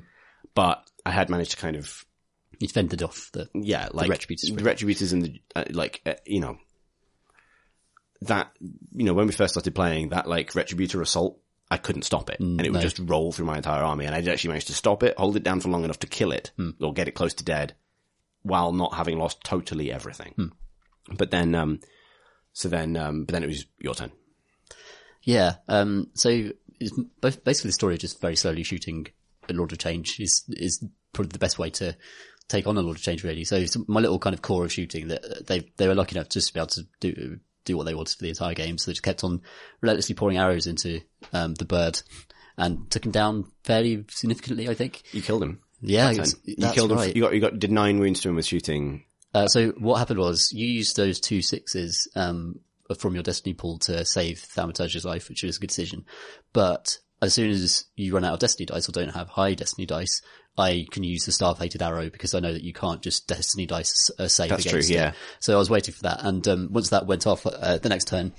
But 0.58 0.90
I 1.06 1.12
had 1.12 1.30
managed 1.30 1.52
to 1.52 1.58
kind 1.58 1.76
of 1.76 2.04
you 2.58 2.68
fended 2.68 3.04
off 3.04 3.30
the 3.32 3.48
yeah, 3.54 3.90
like 3.92 4.10
Retributors. 4.10 4.56
the 4.56 4.64
retributors 4.64 5.14
and 5.14 5.22
the 5.22 5.42
uh, 5.56 5.66
like, 5.70 6.02
uh, 6.04 6.16
you 6.26 6.40
know, 6.40 6.58
that 8.22 8.50
you 8.92 9.06
know 9.06 9.14
when 9.14 9.28
we 9.28 9.34
first 9.34 9.54
started 9.54 9.76
playing 9.76 10.10
that 10.10 10.28
like 10.28 10.54
retributor 10.54 11.00
assault, 11.00 11.40
I 11.70 11.78
couldn't 11.78 12.06
stop 12.06 12.32
it, 12.32 12.40
and 12.40 12.60
it 12.60 12.72
would 12.72 12.78
no. 12.78 12.82
just 12.82 12.98
roll 12.98 13.32
through 13.32 13.46
my 13.46 13.58
entire 13.58 13.84
army, 13.84 14.06
and 14.06 14.16
I 14.16 14.22
did 14.22 14.34
actually 14.34 14.48
managed 14.48 14.66
to 14.68 14.74
stop 14.74 15.04
it, 15.04 15.16
hold 15.16 15.36
it 15.36 15.44
down 15.44 15.60
for 15.60 15.70
long 15.70 15.84
enough 15.84 16.00
to 16.00 16.08
kill 16.08 16.32
it 16.32 16.50
or 16.82 16.92
get 16.92 17.08
it 17.08 17.12
close 17.12 17.36
to 17.36 17.44
dead, 17.44 17.76
while 18.42 18.72
not 18.72 18.96
having 18.96 19.20
lost 19.20 19.44
totally 19.44 19.92
everything. 19.92 20.54
But 21.16 21.30
then, 21.30 21.54
um, 21.54 21.82
so 22.54 22.68
then, 22.68 22.98
um, 22.98 23.26
but 23.26 23.34
then 23.34 23.44
it 23.44 23.48
was 23.48 23.68
your 23.78 23.94
turn. 23.94 24.12
Yeah. 25.22 25.58
Um, 25.68 26.10
so 26.16 26.50
it's 26.80 27.00
both, 27.22 27.44
basically 27.44 27.70
the 27.70 27.74
story 27.74 27.94
of 27.94 28.00
just 28.00 28.20
very 28.20 28.36
slowly 28.36 28.64
shooting 28.64 29.06
a 29.50 29.54
Lord 29.54 29.72
of 29.72 29.78
Change 29.80 30.20
is, 30.20 30.44
is 30.50 30.84
probably 31.14 31.30
the 31.32 31.40
best 31.40 31.58
way 31.60 31.70
to 31.72 31.96
take 32.48 32.68
on 32.68 32.78
a 32.78 32.82
Lord 32.82 32.98
of 32.98 33.04
Change 33.04 33.24
really. 33.24 33.44
So 33.44 33.56
it's 33.58 33.78
my 33.88 34.00
little 34.00 34.20
kind 34.20 34.34
of 34.34 34.42
core 34.42 34.66
of 34.66 34.72
shooting 34.72 35.10
that 35.10 35.48
they, 35.48 35.70
they 35.78 35.88
were 35.88 35.96
lucky 35.96 36.16
enough 36.16 36.30
to 36.30 36.40
just 36.40 36.54
be 36.54 36.60
able 36.60 36.68
to 36.68 36.82
do, 37.00 37.40
do 37.66 37.76
what 37.78 37.84
they 37.86 37.96
wanted 37.96 38.16
for 38.18 38.24
the 38.24 38.30
entire 38.30 38.54
game. 38.54 38.78
So 38.78 38.90
they 38.90 38.94
just 38.94 39.04
kept 39.04 39.24
on 39.24 39.42
relentlessly 39.82 40.16
pouring 40.16 40.38
arrows 40.38 40.68
into, 40.68 41.02
um, 41.34 41.54
the 41.56 41.66
bird 41.66 42.02
and 42.58 42.90
took 42.90 43.06
him 43.06 43.12
down 43.12 43.52
fairly 43.64 44.06
significantly, 44.10 44.70
I 44.70 44.74
think. 44.74 45.04
You 45.12 45.22
killed 45.22 45.44
him. 45.44 45.60
Yeah, 45.82 46.06
Then. 46.08 46.14
it's- 46.14 46.36
you 46.44 46.56
that's 46.58 46.74
killed 46.74 46.92
him. 46.92 46.98
right. 46.98 47.16
You 47.16 47.22
got 47.22 47.34
you 47.34 47.40
got 47.40 47.60
did 47.60 47.72
nine 47.72 48.00
wounds 48.00 48.22
to 48.22 48.30
him 48.30 48.36
with 48.36 48.46
shooting. 48.48 49.04
Uh, 49.34 49.48
so 49.48 49.70
what 49.78 49.98
happened 49.98 50.18
was 50.20 50.52
you 50.52 50.66
used 50.66 50.96
those 50.96 51.20
two 51.20 51.42
sixes 51.44 52.08
um, 52.16 52.60
from 52.98 53.14
your 53.14 53.22
destiny 53.22 53.54
pool 53.54 53.78
to 53.80 54.04
save 54.06 54.40
Thaumaturge's 54.40 55.06
life, 55.06 55.30
which 55.30 55.44
was 55.44 55.58
a 55.58 55.60
good 55.60 55.68
decision. 55.68 56.06
But 56.54 56.98
as 57.22 57.34
soon 57.34 57.50
as 57.50 57.86
you 57.96 58.14
run 58.14 58.24
out 58.26 58.34
of 58.34 58.40
destiny 58.40 58.66
dice 58.66 58.88
or 58.88 58.92
don't 58.92 59.14
have 59.16 59.28
high 59.30 59.54
destiny 59.54 59.86
dice, 59.86 60.22
I 60.58 60.86
can 60.92 61.04
use 61.04 61.26
the 61.26 61.32
star 61.32 61.56
fated 61.56 61.82
arrow 61.82 62.10
because 62.10 62.34
I 62.34 62.40
know 62.40 62.54
that 62.54 62.64
you 62.64 62.74
can't 62.74 63.02
just 63.02 63.28
destiny 63.28 63.66
dice 63.66 64.10
uh, 64.20 64.28
save 64.28 64.50
That's 64.50 64.66
against 64.66 64.88
true, 64.90 64.96
it. 64.96 65.00
yeah. 65.00 65.14
So 65.40 65.54
I 65.56 65.58
was 65.58 65.70
waiting 65.70 65.94
for 65.94 66.04
that, 66.04 66.24
and 66.24 66.48
um, 66.48 66.70
once 66.72 66.90
that 66.90 67.06
went 67.08 67.28
off, 67.28 67.46
uh, 67.46 67.78
the 67.78 67.90
next 67.90 68.08
turn. 68.08 68.34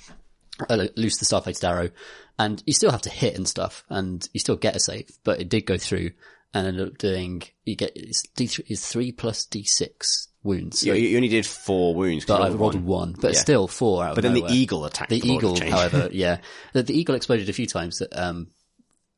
I 0.68 0.74
lo- 0.74 0.88
loose 0.96 1.18
the 1.18 1.24
star 1.24 1.40
fated 1.40 1.64
arrow, 1.64 1.90
and 2.36 2.60
you 2.66 2.72
still 2.72 2.90
have 2.90 3.02
to 3.02 3.10
hit 3.10 3.36
and 3.36 3.46
stuff, 3.46 3.84
and 3.88 4.28
you 4.32 4.40
still 4.40 4.56
get 4.56 4.74
a 4.74 4.80
save, 4.80 5.08
but 5.22 5.40
it 5.40 5.48
did 5.48 5.66
go 5.66 5.78
through, 5.78 6.10
and 6.52 6.66
ended 6.66 6.88
up 6.88 6.98
doing 6.98 7.42
you 7.64 7.76
get 7.76 7.92
it's 7.94 8.22
D 8.34 8.48
three 8.48 8.64
is 8.68 8.84
three 8.84 9.12
plus 9.12 9.44
D 9.46 9.62
six 9.62 10.26
wounds. 10.42 10.80
So 10.80 10.86
You, 10.86 10.94
you 10.94 11.16
only 11.16 11.28
did 11.28 11.46
four 11.46 11.94
wounds. 11.94 12.24
but 12.24 12.40
I 12.42 12.48
rolled 12.48 12.74
one, 12.74 13.14
but 13.20 13.34
Yeah. 13.34 13.38
still 13.38 13.68
four 13.68 14.02
out 14.02 14.10
of 14.10 14.14
But 14.16 14.22
then 14.22 14.34
the 14.34 14.46
eagle 14.48 14.84
attacked. 14.84 15.10
The 15.10 15.20
eagle, 15.24 15.60
however, 15.60 16.08
yeah, 16.12 16.38
the, 16.72 16.82
the 16.82 16.98
eagle 16.98 17.14
exploded 17.14 17.48
a 17.48 17.52
few 17.52 17.66
times. 17.68 17.98
That 17.98 18.12
um, 18.20 18.48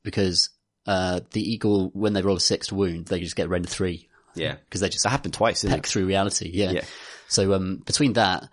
because 0.02 0.50
uh, 0.86 1.20
the 1.32 1.52
eagle, 1.52 1.90
when 1.94 2.12
they 2.12 2.22
roll 2.22 2.36
a 2.36 2.40
six 2.40 2.68
to 2.68 2.74
wound, 2.74 3.06
they 3.06 3.20
just 3.20 3.36
get 3.36 3.48
rend 3.48 3.68
three 3.68 4.08
yeah, 4.34 4.56
because 4.64 4.80
they 4.80 4.88
just 4.88 5.04
that 5.04 5.10
happened 5.10 5.34
twice. 5.34 5.64
Peck 5.64 5.78
it? 5.78 5.86
through 5.86 6.06
reality. 6.06 6.50
Yeah. 6.52 6.70
Yeah. 6.70 6.84
So 7.28 7.52
um, 7.54 7.82
between 7.84 8.14
that, 8.14 8.48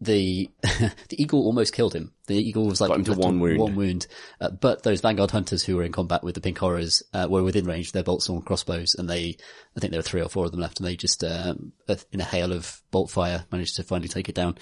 the 0.00 0.50
the 0.62 1.22
eagle 1.22 1.44
almost 1.44 1.72
killed 1.72 1.94
him. 1.94 2.12
The 2.26 2.36
eagle 2.36 2.66
was 2.66 2.80
like 2.80 2.88
Got 2.88 2.98
him 2.98 3.04
to 3.04 3.14
one 3.14 3.40
wound. 3.40 3.58
One 3.58 3.76
wound. 3.76 4.06
Uh, 4.40 4.50
but 4.50 4.82
those 4.82 5.00
vanguard 5.00 5.30
hunters 5.30 5.62
who 5.64 5.76
were 5.76 5.84
in 5.84 5.92
combat 5.92 6.22
with 6.22 6.34
the 6.34 6.40
pink 6.40 6.58
horrors 6.58 7.02
uh, 7.12 7.26
were 7.28 7.42
within 7.42 7.66
range. 7.66 7.88
of 7.88 7.92
Their 7.92 8.02
bolts 8.02 8.28
on 8.28 8.42
crossbows, 8.42 8.94
and 8.94 9.08
they, 9.08 9.36
I 9.76 9.80
think 9.80 9.90
there 9.90 9.98
were 9.98 10.02
three 10.02 10.22
or 10.22 10.28
four 10.28 10.44
of 10.44 10.50
them 10.50 10.60
left, 10.60 10.80
and 10.80 10.86
they 10.86 10.96
just 10.96 11.24
um, 11.24 11.72
uh, 11.88 11.96
in 12.10 12.20
a 12.20 12.24
hail 12.24 12.52
of 12.52 12.82
bolt 12.90 13.10
fire 13.10 13.44
managed 13.50 13.76
to 13.76 13.82
finally 13.82 14.08
take 14.08 14.28
it 14.28 14.34
down. 14.34 14.58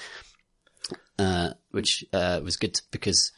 Uh, 1.18 1.50
which 1.70 2.04
uh, 2.14 2.40
was 2.42 2.56
good 2.56 2.80
because 2.90 3.32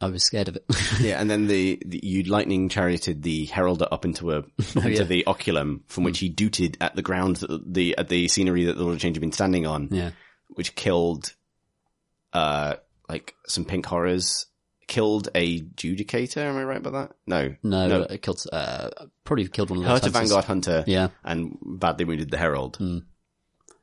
I 0.00 0.08
was 0.08 0.22
scared 0.22 0.48
of 0.48 0.56
it. 0.56 0.64
Yeah, 1.00 1.20
and 1.20 1.28
then 1.30 1.46
the, 1.46 1.80
the 1.84 2.00
you 2.02 2.22
lightning 2.24 2.68
charioted 2.68 3.22
the 3.22 3.46
Heraldor 3.46 3.88
up 3.90 4.04
into 4.04 4.32
a 4.32 4.36
into 4.76 4.90
yeah. 4.90 5.02
the 5.04 5.26
oculum 5.26 5.84
from 5.86 6.04
which 6.04 6.18
he 6.18 6.28
dooted 6.28 6.76
at 6.80 6.94
the 6.96 7.02
ground 7.02 7.36
that 7.36 7.72
the 7.72 7.96
at 7.98 8.08
the 8.08 8.28
scenery 8.28 8.64
that 8.66 8.76
the 8.76 8.82
Lord 8.82 8.94
of 8.94 9.00
Change 9.00 9.16
had 9.16 9.20
been 9.20 9.32
standing 9.32 9.66
on, 9.66 9.88
yeah. 9.90 10.10
which 10.48 10.74
killed 10.74 11.34
uh 12.32 12.74
like 13.08 13.34
some 13.46 13.64
pink 13.64 13.86
horrors. 13.86 14.46
Killed 14.86 15.28
a 15.34 15.60
judicator, 15.60 16.38
am 16.38 16.56
I 16.56 16.64
right 16.64 16.78
about 16.78 16.94
that? 16.94 17.16
No. 17.26 17.54
No, 17.62 17.88
No. 17.88 18.02
it 18.04 18.22
killed, 18.22 18.42
uh, 18.50 18.88
probably 19.22 19.46
killed 19.48 19.68
one 19.68 19.80
of 19.80 19.84
the 19.84 19.90
Hurt 19.90 20.06
a. 20.06 20.08
Vanguard 20.08 20.46
hunter 20.46 20.82
Yeah. 20.86 21.08
and 21.22 21.58
badly 21.62 22.06
wounded 22.06 22.30
the 22.30 22.38
herald. 22.38 22.78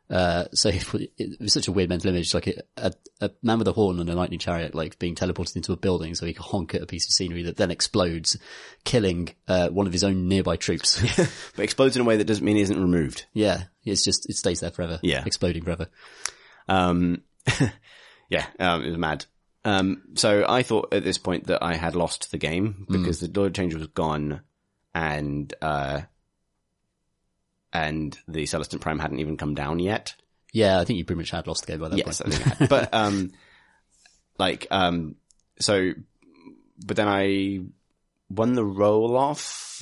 Uh, 0.09 0.45
so 0.53 0.69
it, 0.73 1.11
it 1.17 1.39
was 1.39 1.53
such 1.53 1.67
a 1.67 1.71
weird 1.71 1.89
mental 1.89 2.09
image, 2.09 2.33
like 2.33 2.47
a, 2.47 2.61
a, 2.77 2.93
a 3.21 3.31
man 3.41 3.57
with 3.57 3.67
a 3.67 3.71
horn 3.71 3.99
and 3.99 4.09
a 4.09 4.15
lightning 4.15 4.39
chariot, 4.39 4.75
like 4.75 4.99
being 4.99 5.15
teleported 5.15 5.55
into 5.55 5.73
a 5.73 5.77
building 5.77 6.13
so 6.15 6.25
he 6.25 6.33
can 6.33 6.43
honk 6.43 6.75
at 6.75 6.81
a 6.81 6.85
piece 6.85 7.05
of 7.05 7.11
scenery 7.11 7.43
that 7.43 7.57
then 7.57 7.71
explodes, 7.71 8.37
killing, 8.83 9.29
uh, 9.47 9.69
one 9.69 9.87
of 9.87 9.93
his 9.93 10.03
own 10.03 10.27
nearby 10.27 10.55
troops. 10.55 11.01
But 11.55 11.63
explodes 11.63 11.95
in 11.95 12.01
a 12.01 12.05
way 12.05 12.17
that 12.17 12.25
doesn't 12.25 12.43
mean 12.43 12.57
he 12.57 12.61
isn't 12.63 12.79
removed. 12.79 13.25
yeah. 13.33 13.63
It's 13.83 14.03
just, 14.03 14.27
it 14.27 14.35
stays 14.35 14.61
there 14.61 14.71
forever. 14.71 14.99
Yeah. 15.03 15.23
Exploding 15.25 15.63
forever. 15.63 15.87
Um, 16.67 17.21
yeah, 18.29 18.47
um, 18.59 18.83
it 18.83 18.89
was 18.89 18.97
mad. 18.97 19.25
Um, 19.63 20.01
so 20.15 20.43
I 20.47 20.63
thought 20.63 20.91
at 20.91 21.03
this 21.03 21.19
point 21.19 21.47
that 21.47 21.61
I 21.63 21.75
had 21.75 21.95
lost 21.95 22.31
the 22.31 22.39
game 22.39 22.87
because 22.89 23.19
the 23.19 23.39
Lord 23.39 23.53
Change 23.53 23.75
was 23.75 23.85
gone 23.87 24.41
and, 24.95 25.53
uh, 25.61 26.01
and 27.75 28.17
the 28.27 28.43
Celestant 28.43 28.79
Prime 28.79 28.99
hadn't 28.99 29.19
even 29.19 29.35
come 29.35 29.53
down 29.53 29.79
yet. 29.79 30.15
Yeah. 30.53 30.79
I 30.79 30.85
think 30.85 30.97
you 30.97 31.03
pretty 31.05 31.19
much 31.19 31.31
had 31.31 31.47
lost 31.47 31.65
the 31.65 31.73
game 31.73 31.81
by 31.81 31.89
that 31.89 31.97
Yes, 31.97 32.21
point. 32.21 32.33
I 32.33 32.37
think 32.37 32.47
I 32.47 32.55
had. 32.55 32.69
But, 32.69 32.93
um, 32.93 33.31
like, 34.39 34.67
um, 34.71 35.15
so, 35.59 35.91
but 36.85 36.95
then 36.95 37.09
I 37.09 37.59
won 38.29 38.53
the 38.53 38.63
roll 38.63 39.17
off. 39.17 39.81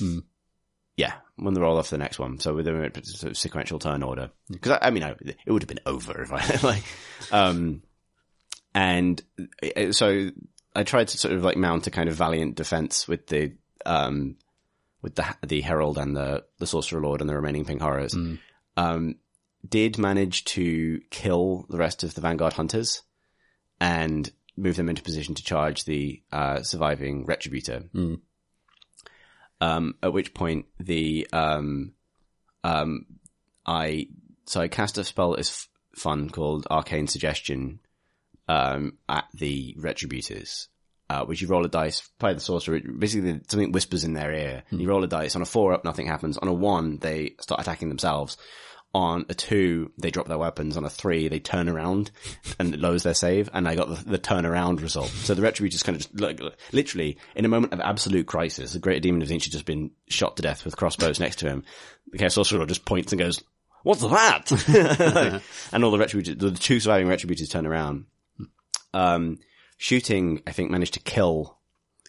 Yeah, 0.96 1.14
won 1.38 1.54
the 1.54 1.60
roll 1.60 1.78
off 1.78 1.90
the 1.90 1.98
next 1.98 2.18
one. 2.18 2.40
So 2.40 2.54
with 2.54 2.66
a 2.66 2.90
sort 3.04 3.30
of 3.30 3.38
sequential 3.38 3.78
turn 3.78 4.02
order. 4.02 4.30
Cause 4.60 4.72
I, 4.80 4.88
I 4.88 4.90
mean, 4.90 5.04
I, 5.04 5.14
it 5.46 5.50
would 5.52 5.62
have 5.62 5.68
been 5.68 5.80
over 5.86 6.20
if 6.22 6.32
I, 6.32 6.66
like, 6.66 6.84
um, 7.30 7.82
and 8.74 9.22
uh, 9.76 9.92
so 9.92 10.30
I 10.74 10.82
tried 10.82 11.08
to 11.08 11.18
sort 11.18 11.34
of 11.34 11.44
like 11.44 11.56
mount 11.56 11.86
a 11.86 11.92
kind 11.92 12.08
of 12.08 12.16
valiant 12.16 12.56
defense 12.56 13.06
with 13.06 13.28
the, 13.28 13.52
um, 13.86 14.36
with 15.04 15.14
the, 15.16 15.36
the 15.46 15.60
Herald 15.60 15.98
and 15.98 16.16
the, 16.16 16.44
the 16.58 16.66
Sorcerer 16.66 17.02
Lord 17.02 17.20
and 17.20 17.28
the 17.28 17.36
remaining 17.36 17.66
Pink 17.66 17.82
Horrors. 17.82 18.14
Um, 18.76 19.16
did 19.68 19.98
manage 19.98 20.44
to 20.44 21.00
kill 21.10 21.66
the 21.68 21.76
rest 21.76 22.02
of 22.02 22.14
the 22.14 22.20
Vanguard 22.22 22.54
Hunters 22.54 23.02
and 23.80 24.30
move 24.56 24.76
them 24.76 24.88
into 24.88 25.02
position 25.02 25.34
to 25.34 25.44
charge 25.44 25.84
the, 25.84 26.22
uh, 26.32 26.62
surviving 26.62 27.26
Retributor. 27.26 27.88
Um, 29.60 29.94
at 30.02 30.12
which 30.12 30.32
point 30.34 30.66
the, 30.80 31.28
um, 31.32 31.92
um, 32.64 33.06
I, 33.66 34.08
so 34.46 34.60
I 34.60 34.68
cast 34.68 34.98
a 34.98 35.04
spell 35.04 35.32
that 35.32 35.40
is 35.40 35.50
f- 35.50 35.68
fun 36.00 36.30
called 36.30 36.66
Arcane 36.70 37.06
Suggestion, 37.06 37.80
um, 38.48 38.98
at 39.08 39.24
the 39.34 39.74
Retributors, 39.78 40.68
uh, 41.10 41.24
which 41.24 41.40
you 41.42 41.48
roll 41.48 41.64
a 41.64 41.68
dice, 41.68 42.08
play 42.18 42.34
the 42.34 42.40
sorcerer, 42.40 42.80
basically 42.80 43.40
something 43.48 43.72
whispers 43.72 44.04
in 44.04 44.14
their 44.14 44.32
ear. 44.32 44.62
You 44.70 44.88
roll 44.88 45.04
a 45.04 45.08
dice, 45.08 45.36
on 45.36 45.42
a 45.42 45.46
four 45.46 45.72
up, 45.72 45.84
nothing 45.84 46.06
happens. 46.06 46.38
On 46.38 46.48
a 46.48 46.52
one, 46.52 46.98
they 46.98 47.34
start 47.40 47.60
attacking 47.60 47.88
themselves. 47.88 48.36
On 48.94 49.26
a 49.28 49.34
two, 49.34 49.90
they 50.00 50.12
drop 50.12 50.28
their 50.28 50.38
weapons. 50.38 50.76
On 50.76 50.84
a 50.84 50.90
three, 50.90 51.26
they 51.26 51.40
turn 51.40 51.68
around 51.68 52.12
and 52.60 52.72
it 52.72 52.80
lowers 52.80 53.02
their 53.02 53.12
save. 53.12 53.50
And 53.52 53.66
I 53.66 53.74
got 53.74 53.88
the, 53.88 54.10
the 54.10 54.18
turn 54.18 54.46
around 54.46 54.80
result. 54.80 55.08
So 55.08 55.34
the 55.34 55.42
Retributors 55.42 55.82
kind 55.82 55.96
of 55.96 56.02
just, 56.02 56.20
like, 56.20 56.40
literally, 56.72 57.18
in 57.34 57.44
a 57.44 57.48
moment 57.48 57.72
of 57.72 57.80
absolute 57.80 58.26
crisis, 58.26 58.72
the 58.72 58.78
Greater 58.78 59.00
Demon 59.00 59.20
of 59.20 59.28
Tzeentch 59.28 59.44
had 59.44 59.52
just 59.52 59.66
been 59.66 59.90
shot 60.08 60.36
to 60.36 60.42
death 60.42 60.64
with 60.64 60.76
crossbows 60.76 61.18
next 61.18 61.40
to 61.40 61.48
him. 61.48 61.64
The 62.12 62.18
Chaos 62.18 62.34
Sorcerer 62.34 62.66
just 62.66 62.84
points 62.84 63.12
and 63.12 63.20
goes, 63.20 63.42
what's 63.82 64.00
that? 64.00 65.42
and 65.72 65.84
all 65.84 65.90
the 65.90 65.98
Retributors, 65.98 66.38
the 66.38 66.52
two 66.52 66.78
surviving 66.78 67.08
Retributors 67.08 67.50
turn 67.50 67.66
around. 67.66 68.06
Um, 68.92 69.38
shooting, 69.76 70.42
I 70.46 70.52
think, 70.52 70.70
managed 70.70 70.94
to 70.94 71.00
kill 71.00 71.58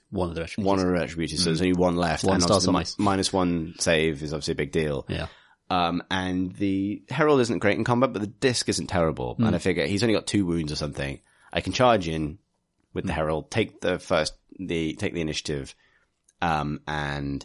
One 0.10 0.30
of 0.30 0.36
the 0.36 0.42
rest. 0.42 0.58
one 0.58 0.80
of 0.80 0.86
the 0.86 0.92
Retributors, 0.92 1.40
so 1.40 1.46
there's 1.46 1.62
only 1.62 1.74
one 1.74 1.96
left. 1.96 2.24
One 2.24 2.36
and 2.36 2.44
star 2.44 2.56
obviously 2.56 2.74
zombies. 2.74 2.96
mi- 3.00 3.06
minus 3.06 3.34
one 3.34 3.76
save 3.80 4.22
is 4.24 4.34
obviously 4.34 4.54
a 4.54 4.56
big 4.56 4.72
deal. 4.72 5.06
Yeah. 5.10 5.28
Um, 5.70 6.04
and 6.12 6.54
the 6.56 7.02
Herald 7.10 7.42
isn't 7.42 7.58
great 7.60 7.78
in 7.78 7.84
combat, 7.84 8.14
but 8.14 8.22
the 8.22 8.28
disc 8.28 8.70
isn't 8.70 8.88
terrible. 8.88 9.36
And 9.40 9.56
I 9.56 9.58
figure 9.60 9.88
he's 9.88 10.04
only 10.04 10.14
got 10.14 10.28
two 10.28 10.46
wounds 10.46 10.72
or 10.72 10.76
something. 10.76 11.20
I 11.52 11.62
can 11.62 11.74
charge 11.74 12.08
in 12.08 12.38
with 12.94 13.06
the 13.08 13.14
Herald, 13.14 13.50
take 13.50 13.82
the 13.82 13.98
first, 13.98 14.34
the, 14.60 14.94
take 14.94 15.14
the 15.16 15.22
initiative, 15.22 15.74
um, 16.42 16.82
and, 16.88 17.44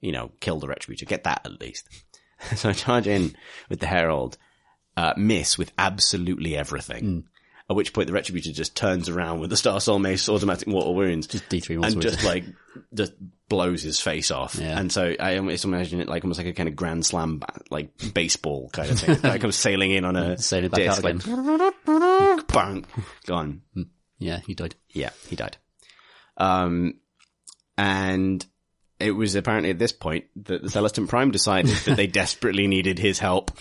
you 0.00 0.12
know, 0.12 0.30
kill 0.40 0.60
the 0.60 0.66
Retributor. 0.66 1.06
Get 1.06 1.24
that 1.24 1.42
at 1.44 1.60
least. 1.60 1.88
so 2.56 2.70
I 2.70 2.72
charge 2.72 3.06
in 3.06 3.36
with 3.68 3.80
the 3.80 3.86
Herald, 3.86 4.38
uh, 4.96 5.12
miss 5.18 5.58
with 5.58 5.70
absolutely 5.78 6.56
everything. 6.56 7.24
At 7.70 7.76
which 7.76 7.92
point 7.92 8.06
the 8.06 8.14
Retributor 8.14 8.54
just 8.54 8.74
turns 8.74 9.10
around 9.10 9.40
with 9.40 9.50
the 9.50 9.56
Star 9.56 9.78
Soul 9.78 9.98
Mace 9.98 10.30
automatic 10.30 10.66
mortal 10.66 10.94
wounds 10.94 11.26
Just 11.26 11.50
D3 11.50 11.84
and 11.84 12.00
just 12.00 12.24
like 12.24 12.44
just 12.94 13.12
blows 13.48 13.82
his 13.82 14.00
face 14.00 14.30
off. 14.30 14.54
Yeah. 14.54 14.78
And 14.78 14.90
so 14.90 15.14
I 15.20 15.36
almost 15.36 15.66
imagine 15.66 16.00
it 16.00 16.08
like 16.08 16.24
almost 16.24 16.38
like 16.38 16.46
a 16.46 16.54
kind 16.54 16.68
of 16.68 16.76
grand 16.76 17.04
slam, 17.04 17.42
like 17.70 17.90
baseball 18.14 18.70
kind 18.72 18.90
of 18.90 18.98
thing. 18.98 19.20
like 19.22 19.42
I'm 19.42 19.52
sailing 19.52 19.90
in 19.90 20.06
on 20.06 20.16
a 20.16 20.38
Sailing 20.42 20.70
back 20.70 20.80
disc, 20.80 21.04
out 21.04 21.16
again. 21.16 21.72
like, 21.86 22.46
bang, 22.48 22.86
gone. 23.26 23.62
Yeah, 24.18 24.40
he 24.46 24.54
died. 24.54 24.74
Yeah, 24.88 25.10
he 25.28 25.36
died. 25.36 25.58
Um, 26.38 26.94
and 27.76 28.44
it 28.98 29.12
was 29.12 29.34
apparently 29.34 29.70
at 29.70 29.78
this 29.78 29.92
point 29.92 30.24
that 30.44 30.62
the 30.62 30.68
Celestant 30.68 31.08
Prime 31.08 31.30
decided 31.30 31.74
that 31.84 31.96
they 31.96 32.06
desperately 32.06 32.66
needed 32.66 32.98
his 32.98 33.18
help. 33.18 33.52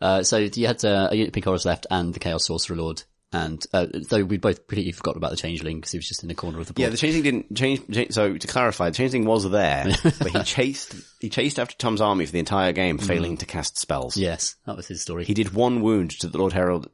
Uh, 0.00 0.22
so 0.22 0.36
you 0.36 0.66
had 0.66 0.84
uh, 0.84 1.08
a 1.10 1.14
unit 1.14 1.28
of 1.28 1.34
Pink 1.34 1.44
Horrors 1.44 1.64
left 1.64 1.86
and 1.90 2.12
the 2.14 2.20
Chaos 2.20 2.46
Sorcerer 2.46 2.76
Lord. 2.76 3.02
And, 3.34 3.64
uh, 3.72 3.86
though 4.10 4.24
we 4.24 4.36
both 4.36 4.58
completely 4.66 4.92
forgot 4.92 5.16
about 5.16 5.30
the 5.30 5.38
Changeling 5.38 5.78
because 5.78 5.92
he 5.92 5.96
was 5.98 6.06
just 6.06 6.22
in 6.22 6.28
the 6.28 6.34
corner 6.34 6.60
of 6.60 6.66
the 6.66 6.74
board. 6.74 6.82
Yeah, 6.82 6.90
the 6.90 6.98
changeling 6.98 7.22
didn't 7.22 7.56
change, 7.56 7.80
change. 7.90 8.12
So 8.12 8.36
to 8.36 8.46
clarify, 8.46 8.90
the 8.90 8.94
changeling 8.96 9.24
was 9.24 9.48
there, 9.50 9.86
but 10.02 10.28
he 10.32 10.42
chased 10.42 10.94
he 11.20 11.30
chased 11.30 11.58
after 11.58 11.74
Tom's 11.78 12.02
army 12.02 12.26
for 12.26 12.32
the 12.32 12.38
entire 12.40 12.72
game, 12.72 12.98
failing 12.98 13.38
to 13.38 13.46
cast 13.46 13.78
spells. 13.78 14.16
yes, 14.18 14.56
that 14.66 14.76
was 14.76 14.86
his 14.86 15.00
story. 15.00 15.24
He 15.24 15.32
did 15.34 15.54
one 15.54 15.80
wound 15.80 16.10
to 16.20 16.26
the 16.26 16.36
Lord 16.36 16.52
Herald, 16.52 16.88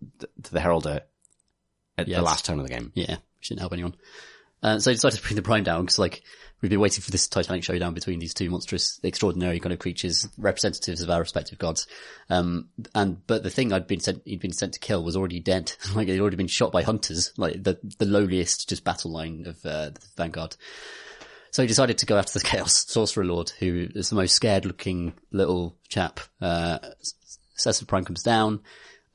to 0.44 0.52
the 0.52 0.60
Heraldor 0.60 1.00
at 1.96 2.06
Yes. 2.06 2.18
the 2.18 2.22
last 2.22 2.44
turn 2.44 2.60
of 2.60 2.68
the 2.68 2.72
game. 2.72 2.92
Yeah, 2.94 3.16
didn't 3.42 3.58
help 3.60 3.72
anyone. 3.72 3.96
Uh, 4.62 4.78
so 4.78 4.90
I 4.92 4.94
decided 4.94 5.16
to 5.16 5.22
bring 5.22 5.34
the 5.36 5.42
Prime 5.42 5.64
down 5.64 5.82
because, 5.86 5.98
like, 5.98 6.22
we've 6.60 6.70
been 6.70 6.80
waiting 6.80 7.02
for 7.02 7.10
this 7.10 7.28
Titanic 7.28 7.64
showdown 7.64 7.94
between 7.94 8.18
these 8.18 8.34
two 8.34 8.50
monstrous, 8.50 9.00
extraordinary 9.02 9.60
kind 9.60 9.72
of 9.72 9.78
creatures, 9.78 10.28
representatives 10.38 11.02
of 11.02 11.10
our 11.10 11.20
respective 11.20 11.58
gods. 11.58 11.86
Um, 12.30 12.68
and 12.94 13.24
but 13.26 13.42
the 13.42 13.50
thing 13.50 13.72
I'd 13.72 13.86
been 13.86 14.00
sent, 14.00 14.22
he'd 14.24 14.40
been 14.40 14.52
sent 14.52 14.74
to 14.74 14.80
kill 14.80 15.04
was 15.04 15.16
already 15.16 15.40
dead. 15.40 15.72
like 15.94 16.08
he'd 16.08 16.20
already 16.20 16.36
been 16.36 16.46
shot 16.46 16.72
by 16.72 16.82
hunters, 16.82 17.32
like 17.36 17.62
the 17.62 17.78
the 17.98 18.06
lowliest 18.06 18.68
just 18.68 18.84
battle 18.84 19.12
line 19.12 19.46
of 19.46 19.64
uh, 19.64 19.90
the 19.90 20.00
Vanguard. 20.16 20.56
So 21.50 21.62
he 21.62 21.68
decided 21.68 21.98
to 21.98 22.06
go 22.06 22.18
after 22.18 22.38
the 22.38 22.44
Chaos 22.44 22.86
Sorcerer 22.88 23.24
Lord, 23.24 23.50
who 23.58 23.88
is 23.94 24.10
the 24.10 24.16
most 24.16 24.34
scared 24.34 24.64
looking 24.64 25.14
little 25.32 25.76
chap. 25.88 26.20
Uh, 26.40 26.78
Cecil 27.54 27.86
Prime 27.86 28.04
comes 28.04 28.22
down. 28.22 28.60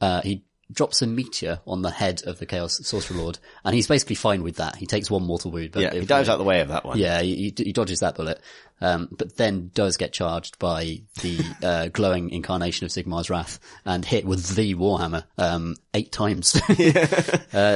Uh, 0.02 0.22
he 0.22 0.44
drops 0.74 1.02
a 1.02 1.08
meteor 1.08 1.60
on 1.68 1.82
the 1.82 1.92
head 1.92 2.22
of 2.26 2.40
the 2.40 2.46
Chaos 2.46 2.80
Sorcerer 2.86 3.18
Lord, 3.18 3.40
and 3.64 3.76
he's 3.76 3.88
basically 3.88 4.16
fine 4.16 4.44
with 4.44 4.56
that. 4.58 4.76
He 4.76 4.86
takes 4.86 5.10
one 5.12 5.24
mortal 5.24 5.52
wound. 5.52 5.72
But 5.72 5.82
Yeah, 5.84 5.94
he 5.94 6.06
dives 6.06 6.30
out 6.30 6.38
the 6.38 6.44
way 6.44 6.62
of 6.62 6.70
that 6.70 6.84
one. 6.86 6.98
Yeah, 6.98 7.22
he, 7.22 7.54
he 7.56 7.72
dodges 7.74 8.00
that 8.02 8.16
bullet, 8.16 8.40
um, 8.82 9.08
but 9.12 9.38
then 9.38 9.72
does 9.74 9.98
get 9.98 10.12
charged 10.14 10.60
by 10.60 11.02
the 11.22 11.40
uh, 11.64 11.88
glowing 11.94 12.32
incarnation 12.32 12.86
of 12.86 12.92
Sigmar's 12.92 13.30
Wrath 13.30 13.60
and 13.86 14.04
hit 14.04 14.26
with 14.26 14.56
the 14.56 14.76
Warhammer 14.76 15.24
um, 15.38 15.76
eight 15.94 16.12
times. 16.12 16.56
uh, 16.70 16.70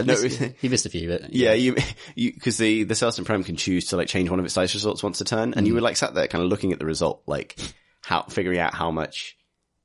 missed- 0.06 0.24
it 0.24 0.42
was- 0.42 0.52
he 0.60 0.70
missed 0.70 0.86
a 0.86 0.90
few, 0.90 1.08
but 1.10 1.34
Yeah, 1.34 1.54
you, 1.54 1.76
you, 2.16 2.34
cause 2.34 2.58
the, 2.58 2.84
the 2.84 2.94
Celestant 2.96 3.26
Prime 3.26 3.44
can 3.44 3.56
choose 3.56 3.88
to 3.88 3.98
like 3.98 4.08
change 4.08 4.30
one 4.30 4.40
of 4.40 4.46
its 4.46 4.54
dice 4.56 4.74
results 4.74 5.04
once 5.04 5.22
a 5.22 5.26
turn, 5.26 5.54
and 5.56 5.68
you 5.68 5.74
were 5.74 5.82
like 5.82 5.98
sat 5.98 6.14
there 6.14 6.28
kind 6.28 6.44
of 6.44 6.50
looking 6.50 6.74
at 6.74 6.80
the 6.80 6.86
result, 6.86 7.22
like 7.28 7.56
how, 8.02 8.24
figuring 8.24 8.60
out 8.60 8.74
how 8.74 8.92
much, 8.92 9.38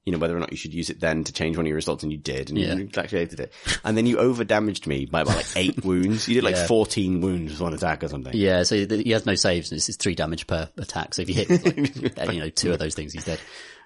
you 0.05 0.13
know, 0.13 0.19
whether 0.19 0.37
or 0.37 0.41
not 0.41 0.51
you 0.51 0.57
should 0.57 0.75
use 0.75 0.91
it 0.91 0.99
then 1.01 1.23
to 1.25 1.33
change 1.33 1.57
one 1.57 1.65
of 1.65 1.69
your 1.69 1.77
results, 1.77 2.03
and 2.03 2.11
you 2.11 2.19
did, 2.19 2.51
and 2.51 2.59
Yeah. 2.59 2.75
you 2.75 2.87
calculated 2.87 3.39
it. 3.41 3.53
And 3.85 3.97
then 3.97 4.05
you 4.07 4.19
over 4.19 4.43
damaged 4.45 4.87
me 4.87 5.07
by 5.07 5.21
about 5.23 5.37
like 5.37 5.47
eight 5.57 5.85
wounds. 5.85 6.27
You 6.29 6.35
did 6.35 6.45
like 6.45 6.57
Yeah. 6.57 6.67
14 6.67 7.21
wounds 7.21 7.53
with 7.53 7.61
one 7.61 7.73
attack 7.75 8.03
or 8.03 8.09
something. 8.09 8.33
Yeah, 8.35 8.65
so 8.65 8.77
he 8.87 9.11
has 9.11 9.27
no 9.27 9.35
saves, 9.37 9.71
and 9.71 9.79
it's, 9.79 9.97
three 9.97 10.15
damage 10.15 10.47
per 10.47 10.69
attack. 10.79 11.15
So 11.15 11.23
if 11.23 11.29
you 11.29 11.35
hit, 11.37 12.17
like, 12.17 12.33
you 12.35 12.41
know, 12.41 12.49
two 12.51 12.73
of 12.73 12.79
those 12.79 12.95
things, 12.95 13.13
he's 13.13 13.25
dead. 13.25 13.41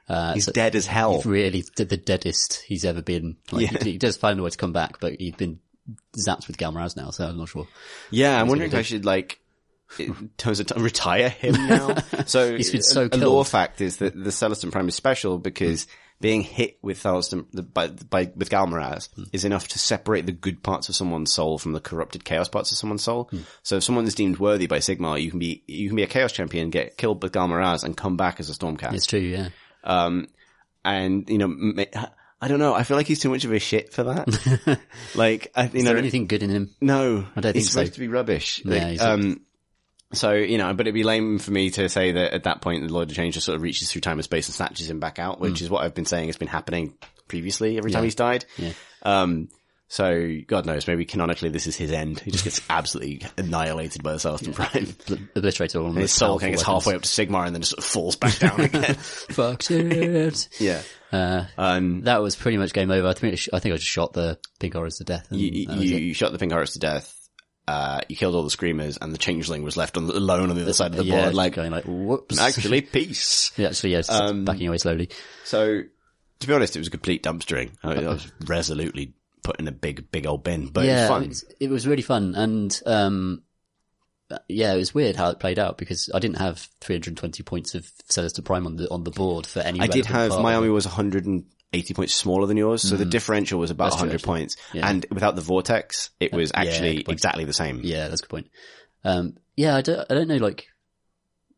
Uh, 0.09 0.35
He's 0.35 0.45
so 0.45 0.53
dead 0.53 0.77
as 0.77 0.87
hell. 0.87 1.17
he's 1.17 1.27
really 1.27 1.65
the, 1.77 1.85
deadest 1.85 2.63
he's 2.65 2.85
ever 2.85 3.03
been. 3.03 3.37
Like, 3.51 3.83
he, 3.83 3.91
he 3.93 3.99
does 3.99 4.17
find 4.17 4.39
a 4.39 4.43
way 4.45 4.51
to 4.51 4.57
come 4.57 4.73
back, 4.73 5.01
but 5.01 5.15
he's 5.19 5.35
been 5.35 5.59
zapped 6.17 6.47
with 6.47 6.57
Ghal 6.59 6.73
Maraz 6.73 6.97
now, 6.97 7.11
so 7.11 7.27
I'm 7.27 7.37
not 7.37 7.49
sure. 7.49 7.67
Yeah, 8.13 8.41
I'm 8.41 8.47
wondering 8.47 8.71
if 8.71 8.79
I 8.79 8.83
should 8.83 9.05
like, 9.05 9.41
in 9.99 10.31
terms 10.37 10.61
of 10.61 10.67
time, 10.69 10.85
retire 10.85 11.29
him 11.29 11.55
now. 11.67 11.97
So 12.27 12.57
so 12.61 13.03
a, 13.03 13.05
a 13.07 13.09
killed. 13.09 13.23
lore 13.25 13.45
fact 13.45 13.81
is 13.81 13.97
that 13.97 14.15
the 14.15 14.31
Celestant 14.31 14.71
Prime 14.71 14.87
is 14.89 14.95
special 14.95 15.39
because 15.39 15.89
being 16.21 16.41
hit 16.41 16.79
with 16.83 16.99
Thaliston, 16.99 17.47
the- 17.53 17.63
by, 17.63 17.89
by, 17.89 18.31
with 18.35 18.49
Ghal 18.49 18.67
Maraz 18.67 19.09
Hmm. 19.15 19.25
is 19.33 19.45
enough 19.45 19.69
to 19.69 19.79
separate 19.79 20.25
the 20.27 20.33
good 20.33 20.63
parts 20.63 20.89
of 20.89 20.97
someone's 20.97 21.33
soul 21.33 21.59
from 21.59 21.73
the 21.73 21.81
corrupted 21.81 22.25
chaos 22.25 22.49
parts 22.49 22.73
of 22.73 22.79
someone's 22.79 23.03
soul. 23.03 23.29
Hmm. 23.31 23.41
So 23.63 23.77
if 23.77 23.85
someone 23.85 24.07
is 24.07 24.15
deemed 24.15 24.39
worthy 24.39 24.67
by 24.67 24.79
Sigmar, 24.79 25.21
you 25.21 25.31
can 25.31 25.39
be, 25.39 25.63
you 25.67 25.89
can 25.89 25.97
be 25.97 26.03
a 26.03 26.07
chaos 26.07 26.33
champion, 26.33 26.71
get 26.71 26.97
killed 26.97 27.21
by 27.21 27.29
Ghal 27.29 27.49
Maraz 27.49 27.85
and 27.85 27.97
come 27.97 28.17
back 28.17 28.41
as 28.41 28.49
a 28.49 28.55
Stormcast. 28.55 28.95
It's 28.95 29.07
true, 29.07 29.21
yeah. 29.21 29.49
Um, 29.85 30.29
and, 30.85 31.29
you 31.29 31.39
know, 31.39 31.85
I 32.41 32.49
don't 32.49 32.59
know, 32.59 32.75
I 32.75 32.83
feel 32.83 32.97
like 32.97 33.07
he's 33.07 33.21
too 33.21 33.31
much 33.31 33.45
of 33.45 33.53
a 33.53 33.59
shit 33.59 33.93
for 33.93 34.05
that. 34.05 34.79
like, 35.15 35.51
I, 35.55 35.65
you 35.65 35.71
Is 35.75 35.85
know, 35.85 35.91
there 35.91 35.99
anything 35.99 36.27
good 36.27 36.43
in 36.43 36.51
him? 36.51 36.75
no, 36.81 37.27
I 37.37 37.41
don't 37.41 37.55
he's 37.55 37.65
think 37.65 37.73
so. 37.73 37.81
supposed 37.81 37.95
to 37.95 38.01
be 38.01 38.09
rubbish. 38.09 38.63
Yeah, 38.65 38.73
Like, 38.75 38.83
he's- 38.89 39.01
um, 39.03 39.41
so 40.17 40.33
you 40.33 40.59
know, 40.59 40.73
but 40.75 40.87
it'd 40.87 40.95
be 40.95 41.03
lame 41.05 41.39
for 41.39 41.51
me 41.51 41.71
to 41.71 41.89
say 41.89 42.13
that 42.13 42.33
at 42.33 42.45
that 42.45 42.61
point 42.61 42.87
the 42.87 42.93
Lord 42.93 43.11
of 43.11 43.17
Change 43.17 43.35
just 43.35 43.47
sort 43.47 43.57
of 43.57 43.63
reaches 43.63 43.91
through 43.91 44.01
time 44.03 44.19
and 44.19 44.25
space 44.25 44.47
and 44.49 44.55
snatches 44.55 44.91
him 44.91 45.01
back 45.01 45.19
out, 45.19 45.41
which 45.41 45.63
is 45.63 45.71
what 45.71 45.85
I've 45.85 45.95
been 45.95 46.05
saying 46.05 46.27
has 46.29 46.37
been 46.37 46.49
happening 46.49 46.95
previously 47.29 47.79
every 47.79 47.91
time. 47.91 48.03
Yeah. 48.03 48.05
he's 48.07 48.15
died. 48.15 48.45
Yeah. 48.57 48.73
Um, 49.03 49.49
so 49.89 50.35
God 50.49 50.67
knows, 50.67 50.89
maybe 50.89 51.05
canonically 51.05 51.49
this 51.49 51.69
is 51.69 51.77
his 51.77 51.93
end. 51.93 52.19
He 52.19 52.33
just 52.33 52.43
gets 52.43 52.61
absolutely 52.69 53.23
annihilated 53.39 54.03
by 54.03 54.15
the 54.15 54.19
Celestial 54.19 54.53
Prime. 54.53 54.97
Bl- 55.07 55.15
Obliterated 55.37 55.81
all 55.81 55.93
his 55.93 56.11
soul 56.11 56.41
kind 56.41 56.49
of 56.51 56.55
gets 56.59 56.67
halfway 56.67 56.97
up 56.97 57.03
to 57.03 57.09
Sigmar 57.09 57.47
and 57.47 57.55
then 57.55 57.63
just 57.63 57.71
sort 57.71 57.79
of 57.79 57.85
falls 57.85 58.17
back 58.17 58.37
down 58.41 58.61
again. 58.63 58.95
Fucked 58.95 59.71
it. 59.71 60.49
yeah. 60.59 60.83
Uh, 61.13 61.45
Um, 61.57 62.01
that 62.03 62.21
was 62.21 62.35
pretty 62.35 62.57
much 62.59 62.73
game 62.73 62.91
over. 62.91 63.07
I 63.07 63.13
think, 63.13 63.39
I 63.53 63.61
think 63.61 63.75
I 63.75 63.77
just 63.77 63.89
shot 63.89 64.13
the 64.13 64.39
pink 64.59 64.75
horrors 64.75 64.97
to 64.97 65.05
death. 65.05 65.29
You, 65.31 65.49
you, 65.53 65.97
you 65.99 66.15
shot 66.15 66.33
the 66.33 66.39
Pink 66.39 66.51
Horrors 66.51 66.73
to 66.73 66.81
death. 66.81 67.16
Uh, 67.69 68.01
you 68.09 68.15
killed 68.15 68.35
all 68.35 68.45
the 68.45 68.51
screamers 68.51 68.97
and 68.97 69.13
the 69.13 69.19
changeling 69.19 69.65
was 69.65 69.77
left 69.77 69.97
on, 69.97 70.05
alone 70.05 70.51
on 70.51 70.57
the 70.57 70.63
other 70.63 70.73
side 70.73 70.93
of 70.93 70.99
the 70.99 71.05
yeah, 71.05 71.23
board. 71.23 71.35
Like, 71.35 71.55
going 71.55 71.73
like, 71.73 71.85
whoops. 71.85 72.39
actually, 72.39 72.81
peace. 72.83 73.51
Yeah, 73.57 73.69
actually, 73.69 73.93
yeah, 73.93 74.03
Um, 74.09 74.45
backing 74.45 74.69
away 74.69 74.79
slowly. 74.79 75.11
So, 75.45 75.83
to 76.41 76.47
be 76.47 76.53
honest, 76.53 76.77
it 76.77 76.79
was 76.79 76.89
a 76.89 76.93
complete 76.93 77.25
dumpstering. 77.25 77.73
I, 77.83 77.95
I 77.95 78.09
was 78.09 78.31
resolutely 78.47 79.15
put 79.43 79.61
in 79.61 79.69
a 79.69 79.73
big, 79.73 80.11
big 80.11 80.27
old 80.27 80.45
bin, 80.45 80.69
but 80.69 80.85
yeah, 80.85 81.07
it 81.07 81.11
was 81.11 81.41
fun. 81.43 81.51
it 81.61 81.71
was 81.71 81.87
really 81.87 82.03
fun, 82.03 82.35
and 82.35 82.81
um, 82.87 83.43
yeah, 84.49 84.75
it 84.75 84.77
was 84.77 84.95
weird 84.95 85.17
how 85.17 85.31
it 85.31 85.39
played 85.39 85.59
out 85.59 85.79
because 85.79 86.11
I 86.13 86.19
didn't 86.19 86.39
have 86.39 86.69
320 86.81 87.43
points 87.45 87.75
of 87.75 87.85
Celestant 88.09 88.45
Prime 88.45 88.67
on 88.67 88.77
the 88.77 88.91
on 88.91 89.05
the 89.05 89.11
board 89.11 89.47
for 89.47 89.61
any. 89.61 89.81
I 89.81 89.87
did 89.87 90.07
have, 90.07 90.31
part 90.31 90.43
my 90.43 90.55
army 90.55 90.69
was 90.69 90.85
180 91.73 91.95
points 91.95 92.15
smaller 92.15 92.47
than 92.47 92.57
yours, 92.57 92.83
so 92.89 92.97
the 92.97 93.05
differential 93.05 93.59
was 93.59 93.71
about 93.71 93.87
Mm. 93.87 93.91
That's 93.91 94.01
100 94.03 94.15
actually. 94.15 94.27
points. 94.27 94.57
Yeah. 94.73 94.89
And 94.89 95.07
without 95.11 95.35
the 95.37 95.43
vortex, 95.43 96.11
it 96.21 96.33
was 96.33 96.51
actually 96.55 97.03
point. 97.05 97.09
exactly 97.17 97.45
the 97.45 97.53
same. 97.53 97.81
Yeah, 97.83 98.09
that's 98.09 98.21
a 98.21 98.25
good 98.25 98.31
point. 98.31 98.51
Um, 99.05 99.37
yeah, 99.57 99.77
I 99.77 99.81
don't, 99.83 100.07
I 100.11 100.15
don't 100.15 100.29
know. 100.29 100.37
Like, 100.37 100.67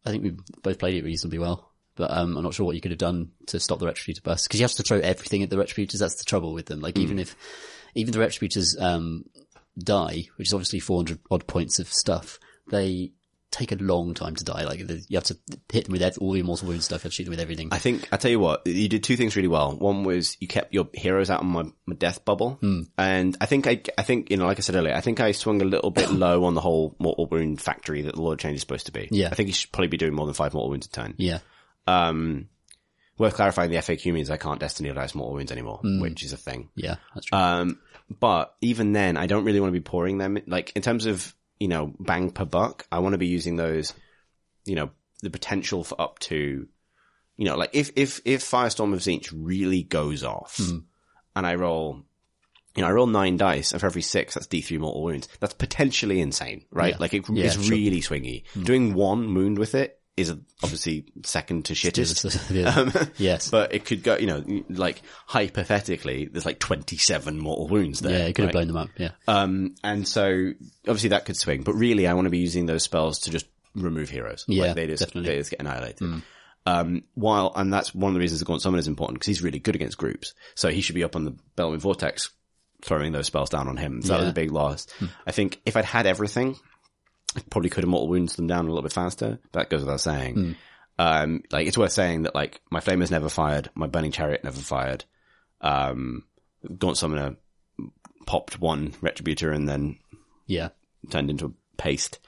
I 0.04 0.10
think 0.10 0.22
we 0.22 0.32
both 0.62 0.78
played 0.78 0.94
it 0.94 1.04
reasonably 1.04 1.38
well, 1.38 1.70
but 1.94 2.10
um, 2.10 2.36
I'm 2.36 2.42
not 2.42 2.54
sure 2.54 2.64
what 2.66 2.74
you 2.74 2.80
could 2.80 2.90
have 2.92 2.98
done 2.98 3.32
to 3.48 3.60
stop 3.60 3.78
the 3.78 3.86
retributor 3.86 4.22
burst 4.22 4.48
because 4.48 4.60
you 4.60 4.64
have 4.64 4.72
to 4.74 4.82
throw 4.82 4.98
everything 4.98 5.42
at 5.42 5.50
the 5.50 5.56
retributors. 5.56 5.98
That's 5.98 6.16
the 6.16 6.24
trouble 6.24 6.52
with 6.52 6.66
them. 6.66 6.80
Like, 6.80 6.96
Hmm. 6.96 7.02
even 7.02 7.18
if 7.18 7.36
even 7.94 8.12
the 8.12 8.18
retributors 8.18 8.80
um, 8.80 9.24
die, 9.78 10.24
which 10.36 10.48
is 10.48 10.54
obviously 10.54 10.80
400 10.80 11.18
odd 11.30 11.46
points 11.46 11.78
of 11.78 11.88
stuff, 11.92 12.38
they 12.70 13.12
take 13.50 13.72
a 13.72 13.76
long 13.76 14.12
time 14.14 14.34
to 14.36 14.44
die. 14.44 14.64
Like, 14.64 14.86
the- 14.86 15.02
you 15.08 15.16
have 15.16 15.24
to 15.24 15.36
hit 15.72 15.84
them 15.86 15.92
with 15.92 16.18
all 16.18 16.32
the 16.32 16.40
immortal 16.40 16.68
wound 16.68 16.82
stuff. 16.84 17.00
You 17.00 17.08
have 17.08 17.12
to 17.12 17.16
shoot 17.16 17.24
them 17.24 17.30
with 17.30 17.40
everything. 17.40 17.68
I 17.72 17.78
think, 17.78 18.06
I 18.12 18.16
tell 18.18 18.30
you 18.30 18.38
what, 18.40 18.66
you 18.66 18.88
did 18.88 19.02
two 19.02 19.16
things 19.16 19.36
really 19.36 19.48
well. 19.48 19.72
One 19.76 20.04
was 20.04 20.36
you 20.40 20.46
kept 20.48 20.74
your 20.74 20.88
heroes 20.92 21.30
out 21.30 21.40
of 21.40 21.46
my, 21.46 21.64
my 21.86 21.94
death 21.94 22.24
bubble. 22.24 22.58
Hmm. 22.60 22.82
And 22.98 23.36
I 23.40 23.46
think 23.46 23.66
I, 23.66 23.80
I 23.96 24.02
think, 24.02 24.30
you 24.30 24.36
know, 24.36 24.46
like 24.46 24.58
I 24.58 24.60
said 24.60 24.74
earlier, 24.74 24.94
I 24.94 25.00
think 25.00 25.20
I 25.20 25.32
swung 25.32 25.62
a 25.62 25.64
little 25.64 25.90
bit 25.90 26.10
low 26.12 26.44
on 26.44 26.54
the 26.54 26.60
whole 26.60 26.94
mortal 26.98 27.26
wound 27.26 27.60
factory 27.60 28.02
that 28.02 28.14
the 28.14 28.20
Lord 28.20 28.34
of 28.34 28.40
Change 28.42 28.56
is 28.56 28.60
supposed 28.60 28.86
to 28.86 28.92
be. 28.92 29.08
Yeah. 29.10 29.28
I 29.30 29.34
think 29.34 29.46
you 29.48 29.54
should 29.54 29.72
probably 29.72 29.88
be 29.88 29.96
doing 29.96 30.14
more 30.14 30.26
than 30.26 30.34
five 30.34 30.52
mortal 30.52 30.70
wounds 30.70 30.86
a 30.86 30.90
turn. 30.90 31.14
yeah, 31.16 31.38
Um, 31.86 32.48
worth 33.16 33.34
clarifying 33.34 33.70
the 33.70 33.78
FAQ 33.78 34.12
means 34.12 34.30
I 34.30 34.36
can't 34.36 34.60
destiny 34.60 34.92
dice 34.92 35.14
mortal 35.14 35.34
wounds 35.34 35.50
anymore, 35.52 35.78
Hmm. 35.82 36.00
which 36.00 36.22
is 36.22 36.32
a 36.32 36.36
thing. 36.36 36.68
yeah, 36.76 36.96
that's 37.14 37.26
true. 37.26 37.38
Um, 37.38 37.78
but 38.20 38.54
even 38.60 38.92
then, 38.92 39.16
I 39.16 39.26
don't 39.26 39.44
really 39.44 39.60
want 39.60 39.70
to 39.72 39.78
be 39.80 39.84
pouring 39.84 40.18
them. 40.18 40.38
Like 40.46 40.72
in 40.76 40.82
terms 40.82 41.06
of 41.06 41.34
you 41.58 41.68
know 41.68 41.94
bang 41.98 42.30
per 42.30 42.44
buck, 42.44 42.86
I 42.90 42.98
want 43.00 43.14
to 43.14 43.18
be 43.18 43.26
using 43.26 43.56
those. 43.56 43.94
You 44.64 44.74
know 44.74 44.90
the 45.22 45.30
potential 45.30 45.82
for 45.82 46.00
up 46.00 46.18
to, 46.20 46.68
you 47.36 47.44
know, 47.44 47.56
like 47.56 47.70
if 47.72 47.90
if 47.96 48.20
if 48.24 48.42
Firestorm 48.42 48.92
of 48.92 49.00
Tzeentch 49.00 49.32
really 49.34 49.82
goes 49.82 50.22
off, 50.22 50.58
hmm. 50.58 50.78
and 51.34 51.46
I 51.46 51.54
roll. 51.54 52.02
You 52.76 52.82
know, 52.82 52.90
I 52.90 52.92
roll 52.92 53.06
nine 53.08 53.36
dice, 53.36 53.72
and 53.72 53.80
for 53.80 53.86
every 53.86 54.02
six, 54.02 54.34
that's 54.34 54.46
D3 54.46 54.78
mortal 54.78 55.02
wounds. 55.02 55.26
That's 55.40 55.54
potentially 55.54 56.20
insane, 56.20 56.64
right? 56.70 56.92
Yeah. 56.92 56.98
Like 57.00 57.12
it, 57.12 57.28
Yeah, 57.28 57.46
it's 57.46 57.60
sure. 57.60 57.74
really 57.74 58.00
swingy. 58.00 58.46
Hmm. 58.54 58.62
Doing 58.62 58.94
one 58.94 59.34
wound 59.34 59.58
with 59.58 59.74
it 59.74 59.97
is 60.18 60.34
obviously 60.62 61.06
second 61.24 61.66
to 61.66 61.74
shittest. 61.74 62.50
Yeah. 62.50 63.06
yes, 63.18 63.50
But 63.52 63.72
it 63.74 63.84
could 63.84 64.02
go, 64.02 64.16
you 64.16 64.26
know, 64.26 64.44
like 64.68 65.02
hypothetically, 65.26 66.26
there's 66.26 66.46
like 66.46 66.58
27 66.58 67.38
mortal 67.38 67.68
wounds 67.68 68.00
there. 68.00 68.18
yeah, 68.18 68.24
it 68.26 68.34
could 68.34 68.44
have 68.46 68.52
blown 68.52 68.66
them 68.68 68.76
up. 68.76 68.88
Yeah, 68.96 69.10
Um, 69.26 69.74
and 69.82 70.06
so 70.06 70.52
obviously 70.86 71.10
that 71.10 71.24
could 71.24 71.36
swing, 71.36 71.62
but 71.62 71.74
really 71.74 72.06
I 72.06 72.14
want 72.14 72.26
to 72.26 72.30
be 72.30 72.38
using 72.38 72.66
those 72.66 72.82
spells 72.82 73.20
to 73.20 73.30
just 73.30 73.46
remove 73.74 74.10
heroes. 74.10 74.44
Yeah, 74.48 74.66
Like, 74.66 74.74
they 74.76 74.86
just, 74.86 75.04
definitely. 75.04 75.30
they 75.30 75.38
just 75.38 75.50
get 75.50 75.60
annihilated. 75.60 76.22
Um, 76.66 77.04
while, 77.14 77.52
and 77.56 77.72
that's 77.72 77.94
one 77.94 78.10
of 78.10 78.14
the 78.14 78.20
reasons 78.20 78.40
the 78.40 78.44
Gaunt 78.46 78.60
Summon 78.60 78.78
is 78.78 78.88
important 78.88 79.18
because 79.20 79.28
he's 79.28 79.42
really 79.42 79.58
good 79.58 79.74
against 79.74 79.96
groups. 79.96 80.34
So 80.54 80.68
he 80.68 80.82
should 80.82 80.94
be 80.96 81.04
up 81.04 81.16
on 81.16 81.24
the 81.24 81.34
Balewind 81.56 81.80
Vortex 81.80 82.30
throwing 82.82 83.12
those 83.12 83.26
spells 83.26 83.48
down 83.48 83.68
on 83.68 83.76
him. 83.78 84.02
So 84.02 84.08
that 84.08 84.18
was 84.18 84.24
Yeah. 84.26 84.30
a 84.30 84.34
big 84.34 84.52
loss. 84.52 84.86
I 85.26 85.32
think 85.32 85.60
if 85.64 85.76
I'd 85.76 85.86
had 85.86 86.06
everything, 86.06 86.56
probably 87.50 87.70
could 87.70 87.84
have 87.84 87.90
mortal 87.90 88.08
wounds 88.08 88.36
them 88.36 88.46
down 88.46 88.64
a 88.64 88.68
little 88.68 88.82
bit 88.82 88.92
faster. 88.92 89.38
But 89.52 89.60
that 89.60 89.70
goes 89.70 89.80
without 89.80 90.00
saying. 90.00 90.56
Um, 90.98 91.42
like 91.52 91.66
it's 91.66 91.78
worth 91.78 91.92
saying 91.92 92.22
that 92.22 92.34
like 92.34 92.60
my 92.70 92.80
flame 92.80 93.00
has 93.00 93.10
never 93.10 93.28
fired, 93.28 93.70
my 93.74 93.86
burning 93.86 94.10
chariot 94.12 94.42
never 94.42 94.60
fired. 94.60 95.04
Um, 95.60 96.24
Gaunt 96.78 96.96
Summoner 96.96 97.36
popped 98.26 98.60
one 98.60 98.90
retributor 99.00 99.54
and 99.54 99.68
then 99.68 99.98
yeah, 100.46 100.70
turned 101.10 101.30
into 101.30 101.46
a 101.46 101.52
paste. 101.80 102.18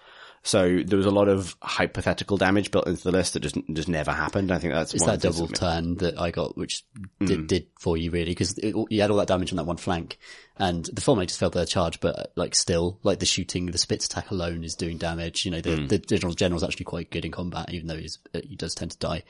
So 0.43 0.81
there 0.83 0.97
was 0.97 1.05
a 1.05 1.10
lot 1.10 1.28
of 1.28 1.55
hypothetical 1.60 2.39
damage 2.39 2.70
built 2.70 2.86
into 2.86 3.02
the 3.02 3.10
list 3.12 3.35
that 3.35 3.41
just 3.41 3.57
just 3.75 3.89
never 3.89 4.10
happened. 4.10 4.51
I 4.51 4.59
think 4.59 4.73
that's 4.73 4.94
it's 4.94 5.05
that 5.05 5.20
the 5.20 5.28
double 5.31 5.49
turn 5.49 5.97
that 5.97 6.19
I 6.19 6.31
got, 6.31 6.57
which 6.57 6.83
Mm. 7.20 7.27
did, 7.27 7.47
did 7.47 7.67
for 7.78 7.99
you 7.99 8.10
really, 8.10 8.31
because 8.31 8.59
you 8.62 9.01
had 9.02 9.10
all 9.10 9.19
that 9.19 9.28
damage 9.28 9.52
on 9.52 9.57
that 9.59 9.67
one 9.67 9.77
flank, 9.77 10.19
and 10.57 10.86
the 10.86 11.02
Fulminators 11.02 11.27
just 11.28 11.41
failed 11.41 11.52
their 11.52 11.67
charge, 11.67 12.01
but 12.01 12.33
like 12.36 12.55
still, 12.55 12.99
like 13.02 13.19
the 13.19 13.27
shooting, 13.27 13.67
the 13.67 13.77
Spitz 13.77 14.07
attack 14.07 14.31
alone 14.31 14.65
is 14.65 14.75
doing 14.77 14.97
damage. 14.97 15.44
You 15.44 15.51
know, 15.51 15.60
Mm. 15.60 15.89
the, 15.91 15.99
the 15.99 15.99
general 15.99 16.33
general's 16.33 16.65
actually 16.65 16.86
quite 16.86 17.10
good 17.10 17.27
in 17.27 17.33
combat, 17.33 17.70
even 17.75 17.86
though 17.89 17.99
he's, 17.99 18.19
uh, 18.35 18.41
he 18.43 18.57
does 18.57 18.75
tend 18.75 18.93
to 18.93 18.99
die. 18.99 19.25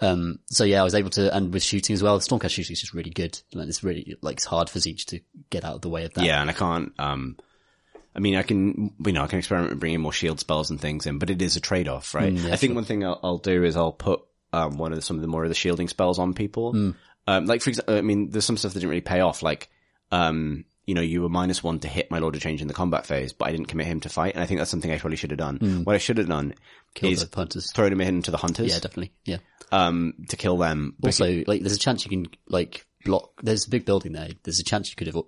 Um, 0.00 0.40
so 0.46 0.64
yeah, 0.64 0.80
I 0.80 0.84
was 0.84 0.96
able 0.96 1.10
to, 1.10 1.32
and 1.34 1.54
with 1.54 1.62
shooting 1.62 1.94
as 1.94 2.02
well, 2.02 2.18
the 2.18 2.24
Stormcast 2.24 2.50
shooting 2.50 2.72
is 2.72 2.80
just 2.80 2.92
really 2.92 3.10
good. 3.10 3.40
Like 3.54 3.68
it's 3.68 3.84
really, 3.84 4.16
like 4.20 4.38
it's 4.38 4.44
hard 4.44 4.68
for 4.68 4.80
Siege 4.80 5.06
to 5.06 5.20
get 5.50 5.64
out 5.64 5.76
of 5.76 5.82
the 5.82 5.88
way 5.90 6.04
of 6.06 6.14
that. 6.14 6.24
Yeah, 6.24 6.40
and 6.40 6.50
I 6.50 6.54
can't. 6.54 6.92
Um, 6.98 7.36
I 8.16 8.20
mean, 8.20 8.34
I 8.36 8.42
can, 8.42 8.94
you 9.04 9.12
know, 9.12 9.22
I 9.22 9.26
can 9.26 9.38
experiment 9.38 9.70
with 9.72 9.80
bringing 9.80 10.00
more 10.00 10.12
shield 10.12 10.40
spells 10.40 10.70
and 10.70 10.80
things 10.80 11.04
in, 11.06 11.18
but 11.18 11.28
it 11.28 11.42
is 11.42 11.56
a 11.56 11.60
trade 11.60 11.86
off, 11.86 12.14
right? 12.14 12.32
Mm, 12.32 12.46
yeah, 12.46 12.52
I 12.54 12.56
think 12.56 12.74
one 12.74 12.84
thing 12.84 13.04
I'll, 13.04 13.20
I'll 13.22 13.38
do 13.38 13.62
is 13.62 13.76
I'll 13.76 13.92
put 13.92 14.22
um, 14.52 14.78
one 14.78 14.92
of 14.92 14.96
the, 14.96 15.02
some 15.02 15.16
of 15.16 15.22
the 15.22 15.28
more 15.28 15.42
of 15.42 15.50
the 15.50 15.54
shielding 15.54 15.88
spells 15.88 16.18
on 16.18 16.32
people. 16.32 16.72
Mm. 16.72 16.94
Um, 17.26 17.46
like 17.46 17.60
for 17.60 17.70
example, 17.70 17.94
I 17.96 18.00
mean, 18.00 18.30
there's 18.30 18.44
some 18.46 18.56
stuff 18.56 18.72
that 18.72 18.78
didn't 18.80 18.90
really 18.90 19.00
pay 19.02 19.20
off, 19.20 19.42
like. 19.42 19.68
Um, 20.12 20.64
you 20.86 20.94
know, 20.94 21.00
you 21.00 21.20
were 21.20 21.28
minus 21.28 21.64
one 21.64 21.80
to 21.80 21.88
hit 21.88 22.12
my 22.12 22.20
Lord 22.20 22.36
of 22.36 22.40
Change 22.40 22.62
in 22.62 22.68
the 22.68 22.72
combat 22.74 23.06
phase, 23.06 23.32
but 23.32 23.48
I 23.48 23.50
didn't 23.50 23.66
commit 23.66 23.88
him 23.88 23.98
to 24.02 24.08
fight, 24.08 24.34
and 24.34 24.42
I 24.44 24.46
think 24.46 24.60
that's 24.60 24.70
something 24.70 24.88
I 24.92 24.98
probably 24.98 25.16
should 25.16 25.32
have 25.32 25.38
done. 25.38 25.82
What 25.82 25.96
I 25.96 25.98
should 25.98 26.18
have 26.18 26.28
done 26.28 26.50
Mm. 26.50 26.54
Kill 26.94 27.10
is 27.10 27.26
hunters. 27.34 27.72
thrown 27.72 27.90
him 27.92 28.00
into 28.00 28.30
the 28.30 28.36
hunters, 28.36 28.68
Yeah, 28.68 28.78
definitely. 28.78 29.12
Yeah. 29.24 29.38
um, 29.72 30.14
to 30.28 30.36
kill 30.36 30.56
them. 30.58 30.94
Also, 31.02 31.42
like, 31.48 31.60
there's 31.60 31.74
a 31.74 31.78
chance 31.78 32.04
you 32.04 32.10
can, 32.10 32.26
like, 32.46 32.86
block, 33.04 33.32
there's 33.42 33.66
a 33.66 33.70
big 33.70 33.84
building 33.84 34.12
there. 34.12 34.28
There's 34.44 34.60
a 34.60 34.64
chance 34.64 34.88
you 34.88 34.94
could 34.94 35.08
have 35.08 35.18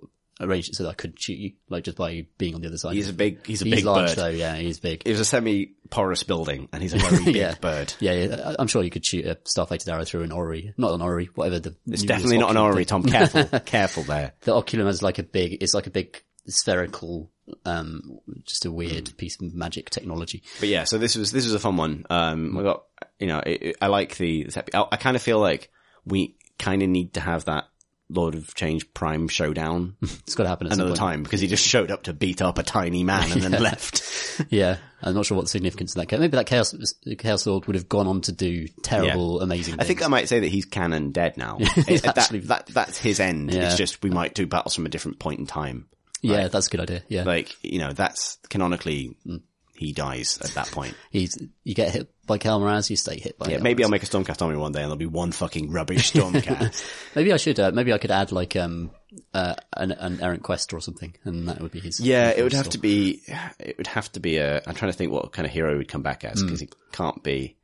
arranged 0.41 0.69
it 0.71 0.77
so 0.77 0.85
that 0.85 0.91
I 0.91 0.95
couldn't 0.95 1.21
shoot 1.21 1.39
you, 1.39 1.53
like, 1.69 1.85
just 1.85 1.97
by 1.97 2.27
being 2.39 2.55
on 2.55 2.61
the 2.61 2.69
other 2.69 2.77
side. 2.79 2.95
He's 2.95 3.09
a 3.09 3.13
big, 3.13 3.45
he's 3.47 3.63
a 3.63 3.65
He's 3.65 3.75
big 3.77 3.85
large 3.85 4.11
bird. 4.11 4.17
though, 4.17 4.27
yeah, 4.29 4.57
he's 4.57 4.79
big. 4.81 5.03
It 5.05 5.11
was 5.11 5.21
a 5.21 5.25
semi-porous 5.25 6.23
building, 6.23 6.69
and 6.73 6.83
he's 6.83 6.95
a 6.95 6.99
very 6.99 7.25
big 7.25 7.37
Yeah. 7.37 7.55
bird. 7.61 7.93
Yeah, 8.01 8.13
yeah, 8.13 8.51
I- 8.51 8.57
I'm 8.59 8.67
sure 8.69 8.83
you 8.83 8.91
could 8.91 9.05
shoot 9.05 9.25
a 9.27 9.39
star 9.45 9.67
fated 9.67 9.89
arrow 9.89 10.05
through 10.05 10.23
an 10.23 10.33
orrery. 10.33 10.73
Not 10.77 10.93
an 10.95 11.03
orrery, 11.03 11.27
whatever 11.35 11.59
the. 11.61 11.77
It's 11.87 12.03
definitely 12.05 12.39
not 12.39 12.51
an 12.51 12.57
orrery, 12.57 12.85
Tom. 12.85 13.03
Careful, 13.03 13.45
careful 13.67 14.03
there. 14.05 14.33
The 14.43 14.55
oculum 14.55 14.87
is 14.87 15.03
like 15.03 15.19
a 15.19 15.23
big, 15.25 15.59
it's 15.63 15.75
like 15.75 15.87
a 15.87 15.91
big 15.91 16.23
spherical, 16.47 17.31
um, 17.65 18.19
just 18.45 18.65
a 18.67 18.69
Hmm. 18.71 18.75
weird 18.77 19.17
piece 19.17 19.41
of 19.41 19.55
magic 19.55 19.91
technology. 19.91 20.43
But 20.61 20.69
yeah, 20.69 20.85
so 20.85 20.99
this 20.99 21.17
was 21.17 21.33
this 21.33 21.45
was 21.45 21.55
a 21.55 21.59
fun 21.59 21.77
one. 21.77 22.05
Um, 22.11 22.55
we 22.57 22.63
got 22.63 22.85
you 23.19 23.27
know, 23.27 23.41
it, 23.45 23.63
it- 23.63 23.77
I 23.81 23.87
like 23.89 24.17
the. 24.17 24.47
I, 24.75 24.85
I 24.93 24.97
kind 24.97 25.17
of 25.17 25.23
feel 25.23 25.41
like 25.41 25.71
we 26.05 26.37
kind 26.59 26.83
of 26.83 26.89
need 26.89 27.15
to 27.15 27.21
have 27.21 27.45
that 27.47 27.65
Lord 28.11 28.35
of 28.35 28.55
Change 28.55 28.93
Prime 28.95 29.29
showdown 29.29 29.97
It's 30.03 30.35
got 30.35 30.45
to 30.45 30.49
happen 30.49 30.67
at 30.67 30.73
some 30.73 30.81
another 30.81 30.97
time 30.97 31.23
because 31.23 31.41
he 31.41 31.47
just 31.47 31.67
showed 31.67 31.91
up 31.91 32.05
to 32.05 32.13
beat 32.13 32.41
up 32.41 32.59
a 32.59 32.63
tiny 32.63 33.05
man 33.05 33.31
and 33.33 33.41
then 33.43 33.53
left. 33.63 34.03
Yeah, 34.51 34.79
I'm 35.03 35.15
not 35.15 35.27
sure 35.27 35.37
what 35.37 35.43
the 35.45 35.51
significance 35.51 35.95
of 35.95 36.09
that. 36.09 36.19
Maybe 36.19 36.37
that 36.37 36.47
chaos, 36.47 36.75
chaos 37.19 37.47
lord 37.47 37.67
would 37.67 37.77
have 37.77 37.89
gone 37.89 38.07
on 38.07 38.21
to 38.23 38.33
do 38.33 38.67
terrible, 38.83 39.41
amazing. 39.41 39.75
Things. 39.75 39.85
I 39.85 39.87
think. 39.87 40.03
I 40.05 40.09
might 40.09 40.29
say 40.29 40.41
that 40.41 40.49
he's 40.49 40.65
canon 40.65 41.11
dead 41.13 41.37
now. 41.37 41.59
It- 41.61 42.03
that, 42.03 42.17
actually- 42.19 42.39
that 42.41 42.67
that's 42.67 42.97
his 42.99 43.21
end. 43.21 43.53
Yeah. 43.53 43.67
It's 43.67 43.77
just 43.77 44.03
we 44.03 44.11
might 44.11 44.35
do 44.35 44.47
battles 44.47 44.75
from 44.75 44.87
a 44.87 44.89
different 44.89 45.19
point 45.19 45.41
in 45.41 45.47
time. 45.47 45.87
yeah, 46.23 46.49
that's 46.49 46.67
a 46.69 46.71
good 46.71 46.81
idea. 46.81 47.03
Yeah, 47.09 47.25
Like 47.25 47.55
you 47.63 47.79
know, 47.79 47.93
that's 47.93 48.39
canonically 48.49 49.17
Mm. 49.27 49.43
he 49.77 49.93
dies 49.93 50.39
at 50.43 50.51
that 50.55 50.69
point. 50.73 50.95
he's 51.11 51.37
you 51.65 51.75
get 51.75 51.91
hit 51.93 52.11
by 52.29 52.39
Ghal 52.39 52.61
Maraz 52.61 52.89
you 52.91 52.95
stay 52.97 53.19
hit 53.19 53.37
by 53.39 53.49
Yeah, 53.49 53.57
it. 53.57 53.63
maybe 53.63 53.83
I'll 53.83 53.91
make 53.91 54.05
a 54.05 54.07
Stormcast 54.07 54.41
army 54.41 54.57
one 54.57 54.71
day 54.71 54.79
and 54.81 54.87
there'll 54.87 54.97
be 54.97 55.07
one 55.07 55.33
fucking 55.33 55.73
rubbish 55.73 56.13
Stormcast. 56.13 56.89
Maybe 57.17 57.33
I 57.33 57.37
should. 57.39 57.59
Uh, 57.59 57.73
maybe 57.75 57.93
I 57.93 57.99
could 57.99 58.13
add 58.13 58.31
like 58.31 58.55
um 58.55 58.93
uh, 59.35 59.55
an, 59.77 59.91
an 59.93 60.21
errant 60.21 60.43
quest 60.45 60.73
or 60.73 60.81
something, 60.81 61.15
and 61.25 61.49
that 61.49 61.61
would 61.61 61.73
be 61.73 61.81
his. 61.81 61.99
yeah, 61.99 62.29
it 62.31 62.43
would 62.45 62.53
have 62.53 62.67
Storm. 62.67 62.73
to 62.73 62.79
be, 62.79 63.23
it 63.59 63.77
would 63.79 63.87
have 63.89 64.13
to 64.13 64.21
be 64.21 64.37
a, 64.37 64.63
I'm 64.67 64.75
trying 64.75 64.93
to 64.93 64.97
think 64.97 65.11
what 65.11 65.33
kind 65.33 65.47
of 65.47 65.51
hero 65.53 65.71
he 65.73 65.79
would 65.79 65.89
come 65.89 66.03
back 66.03 66.25
as, 66.25 66.43
because 66.43 66.61
he 66.61 66.69
can't 66.93 67.23
be, 67.25 67.57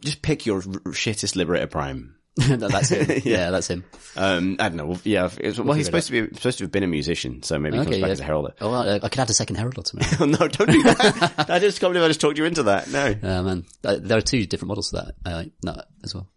just 0.00 0.20
pick 0.20 0.44
your 0.44 0.60
shittest 0.60 1.34
Liberator 1.36 1.66
Prime. 1.68 2.16
No, 2.48 2.68
that's 2.68 2.90
him. 2.90 3.20
yeah. 3.24 3.50
that's 3.50 3.68
him. 3.68 3.84
Um, 4.16 4.56
I 4.58 4.68
don't 4.68 4.76
know. 4.76 4.96
Yeah, 5.04 5.28
it's, 5.38 5.58
well, 5.58 5.74
he's 5.74 5.86
supposed 5.86 6.06
to 6.08 6.12
be 6.28 6.34
supposed 6.36 6.58
to 6.58 6.64
have 6.64 6.72
been 6.72 6.82
a 6.82 6.86
musician, 6.88 7.42
so 7.42 7.58
maybe 7.58 7.76
he 7.76 7.84
comes 7.84 7.88
Okay, 7.96 8.00
back 8.00 8.08
yeah. 8.08 8.12
as 8.12 8.20
a 8.20 8.24
herald. 8.24 8.52
Oh, 8.60 8.70
well, 8.70 8.88
uh, 8.88 8.98
I 9.02 9.08
could 9.08 9.18
add 9.20 9.30
a 9.30 9.34
second 9.34 9.56
herald 9.56 9.84
to 9.84 9.96
me. 9.96 10.02
Oh, 10.20 10.24
no, 10.24 10.48
don't 10.48 10.70
do 10.70 10.82
that. 10.84 11.46
I 11.48 11.58
just 11.58 11.80
can't 11.80 11.92
believe 11.92 12.04
I 12.04 12.08
just 12.08 12.20
talked 12.20 12.38
you 12.38 12.44
into 12.44 12.62
that. 12.64 12.88
No, 12.90 13.14
Uh, 13.22 13.42
man, 13.42 13.64
uh, 13.84 13.96
there 14.00 14.18
are 14.18 14.22
two 14.22 14.46
different 14.46 14.68
models 14.68 14.90
for 14.90 14.96
that. 14.96 15.14
I 15.26 15.34
like 15.34 15.52
that 15.62 15.86
as 16.04 16.14
well. 16.14 16.28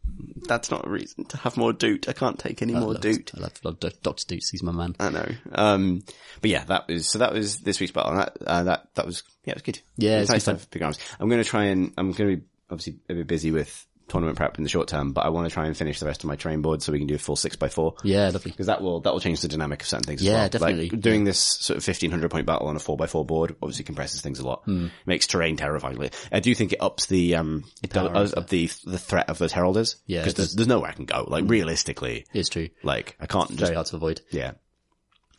that's 0.47 0.69
not 0.71 0.85
a 0.85 0.89
reason 0.89 1.25
to 1.25 1.37
have 1.37 1.55
more 1.57 1.71
doot. 1.73 2.09
I 2.09 2.13
can't 2.13 2.37
take 2.37 2.61
any 2.61 2.73
more 2.73 2.93
love, 2.93 3.01
doot. 3.01 3.31
I 3.35 3.41
love, 3.41 3.53
love 3.63 3.79
Doctor 3.79 4.25
Doots. 4.27 4.49
He's 4.49 4.63
my 4.63 4.71
man. 4.71 4.95
I 4.99 5.09
know. 5.09 5.27
Um, 5.53 6.03
but 6.41 6.49
yeah, 6.49 6.63
that 6.65 6.87
was 6.87 7.09
so. 7.09 7.19
That 7.19 7.33
was 7.33 7.59
this 7.59 7.79
week's 7.79 7.91
battle. 7.93 8.15
That 8.15 8.37
uh, 8.45 8.63
that 8.63 8.87
that 8.95 9.05
was 9.05 9.23
yeah, 9.45 9.51
it 9.51 9.55
was 9.57 9.63
good. 9.63 9.79
Yeah, 9.97 10.19
it's 10.19 10.29
nice 10.31 10.45
to 10.45 10.51
have 10.51 10.69
big 10.71 10.81
arms. 10.83 10.99
I'm 11.19 11.29
going 11.29 11.41
to 11.43 11.49
try 11.49 11.65
and 11.65 11.93
I'm 11.97 12.11
going 12.11 12.29
to 12.31 12.37
be 12.37 12.43
obviously 12.69 12.99
a 13.09 13.13
bit 13.15 13.27
busy 13.27 13.51
with 13.51 13.85
tournament 14.11 14.37
prep 14.37 14.57
in 14.57 14.63
the 14.63 14.69
short 14.69 14.87
term, 14.87 15.13
but 15.13 15.25
I 15.25 15.29
want 15.29 15.47
to 15.49 15.53
try 15.53 15.65
and 15.65 15.75
finish 15.75 15.99
the 15.99 16.05
rest 16.05 16.23
of 16.23 16.27
my 16.27 16.35
train 16.35 16.61
board 16.61 16.83
so 16.83 16.91
we 16.91 16.99
can 16.99 17.07
do 17.07 17.15
a 17.15 17.17
full 17.17 17.35
six 17.35 17.55
by 17.55 17.69
four. 17.69 17.95
Yeah, 18.03 18.25
lovely. 18.29 18.51
Because 18.51 18.67
that 18.67 18.81
will 18.81 18.99
that 19.01 19.13
will 19.13 19.19
change 19.19 19.41
the 19.41 19.47
dynamic 19.47 19.81
of 19.81 19.87
certain 19.87 20.03
things. 20.03 20.21
as 20.21 20.27
Yeah, 20.27 20.33
well. 20.41 20.49
definitely. 20.49 20.89
Like, 20.89 21.01
doing 21.01 21.23
this 21.23 21.39
sort 21.39 21.77
of 21.77 21.83
fifteen 21.83 22.11
hundred 22.11 22.29
point 22.31 22.45
battle 22.45 22.67
on 22.67 22.75
a 22.75 22.79
four 22.79 22.97
by 22.97 23.07
four 23.07 23.25
board 23.25 23.55
obviously 23.61 23.85
compresses 23.85 24.21
things 24.21 24.39
a 24.39 24.45
lot. 24.45 24.63
Hmm. 24.65 24.87
Makes 25.05 25.27
terrain 25.27 25.55
terrifyingly. 25.57 26.11
I 26.31 26.39
do 26.39 26.53
think 26.53 26.73
it 26.73 26.81
ups 26.81 27.07
the 27.07 27.35
um 27.35 27.63
it 27.81 27.91
does 27.91 28.33
up 28.33 28.47
the 28.49 28.69
the 28.85 28.99
threat 28.99 29.29
of 29.29 29.37
those 29.37 29.53
Heraldors. 29.53 29.95
Yeah, 30.05 30.19
because 30.19 30.33
there's, 30.35 30.53
there's 30.55 30.67
nowhere 30.67 30.89
I 30.89 30.93
can 30.93 31.05
go. 31.05 31.25
Like 31.27 31.45
realistically, 31.47 32.25
It's 32.33 32.49
true. 32.49 32.69
like 32.83 33.15
I 33.19 33.25
can't 33.25 33.49
just 33.49 33.61
Very 33.61 33.75
hard 33.75 33.87
to 33.87 33.95
avoid. 33.95 34.21
yeah. 34.29 34.51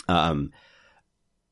Um, 0.08 0.52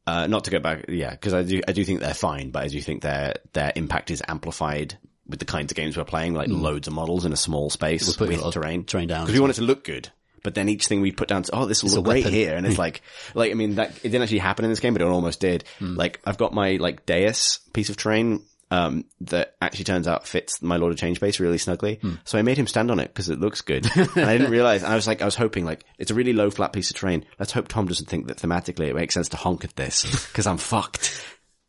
uh, 0.07 0.26
not 0.26 0.44
to 0.44 0.50
go 0.50 0.58
back, 0.58 0.86
yeah, 0.89 1.10
because 1.10 1.34
I 1.34 1.42
do, 1.42 1.60
I 1.68 1.73
do 1.73 1.84
think 1.84 2.00
they're 2.00 2.15
fine, 2.15 2.50
but 2.50 2.65
I 2.65 2.68
do 2.68 2.81
think 2.81 3.02
their, 3.02 3.34
their 3.52 3.73
impact 3.76 4.10
is 4.10 4.23
amplified 4.26 4.99
with 5.31 5.39
the 5.39 5.44
kinds 5.47 5.73
of 5.73 5.76
games 5.76 5.97
we're 5.97 6.05
playing, 6.05 6.34
like 6.34 6.49
loads 6.49 6.89
of 6.89 6.94
models 6.94 7.25
in 7.25 7.33
a 7.33 7.36
small 7.36 7.70
space 7.70 8.02
Hmm. 8.17 8.25
with 8.26 8.52
terrain. 8.52 8.84
terrain 8.84 9.09
down 9.09 9.23
Because 9.23 9.34
we 9.34 9.41
want 9.41 9.52
it 9.52 9.57
to 9.57 9.62
look 9.62 9.84
good. 9.84 10.10
But 10.42 10.55
then 10.55 10.68
each 10.68 10.86
thing 10.86 11.00
we 11.02 11.12
put 11.12 11.28
down, 11.28 11.42
to, 11.42 11.55
oh, 11.55 11.67
this 11.67 11.83
will 11.83 11.89
It's 11.91 11.97
look 11.97 12.05
great 12.07 12.25
here. 12.26 12.57
And 12.57 12.67
it's 12.67 12.78
like, 12.78 13.02
like, 13.34 13.50
I 13.50 13.55
mean, 13.55 13.75
that, 13.75 13.91
it 13.99 14.09
didn't 14.09 14.23
actually 14.23 14.39
happen 14.39 14.65
in 14.65 14.70
this 14.70 14.81
game, 14.81 14.94
but 14.94 15.02
it 15.02 15.07
almost 15.07 15.39
did. 15.41 15.65
Hmm. 15.78 15.97
Like, 15.97 16.18
I've 16.25 16.39
got 16.39 16.55
my, 16.55 16.76
like, 16.76 17.05
dais 17.05 17.59
piece 17.75 17.91
of 17.91 17.99
terrain, 17.99 18.42
um, 18.70 19.05
that 19.23 19.57
actually 19.60 19.84
turns 19.84 20.07
out 20.09 20.26
fits 20.26 20.62
my 20.62 20.76
Lord 20.76 20.92
of 20.92 20.99
Change 20.99 21.20
base 21.20 21.41
really 21.41 21.59
snugly. 21.59 21.97
Hmm. 21.97 22.15
So 22.25 22.39
I 22.39 22.42
made 22.42 22.57
him 22.57 22.68
stand 22.68 22.91
on 22.91 23.00
it 23.00 23.09
because 23.09 23.28
it 23.28 23.39
looks 23.41 23.60
good. 23.60 23.84
and 23.94 24.09
I 24.17 24.39
didn't 24.39 24.50
realize, 24.52 24.83
and 24.83 24.92
I 24.92 24.97
was 24.97 25.07
like, 25.07 25.20
I 25.20 25.25
was 25.26 25.34
hoping 25.34 25.65
like, 25.67 25.84
it's 25.99 26.10
a 26.10 26.15
really 26.15 26.33
low 26.33 26.50
flat 26.50 26.73
piece 26.73 26.89
of 26.91 26.97
terrain. 26.97 27.25
Let's 27.39 27.52
hope 27.52 27.68
Tom 27.68 27.86
doesn't 27.86 28.09
think 28.09 28.28
that 28.28 28.39
thematically 28.39 28.89
it 28.89 28.94
makes 28.94 29.12
sense 29.15 29.28
to 29.31 29.36
honk 29.36 29.65
at 29.65 29.76
this 29.76 30.05
because 30.28 30.47
I'm 30.47 30.57
fucked. 30.59 31.23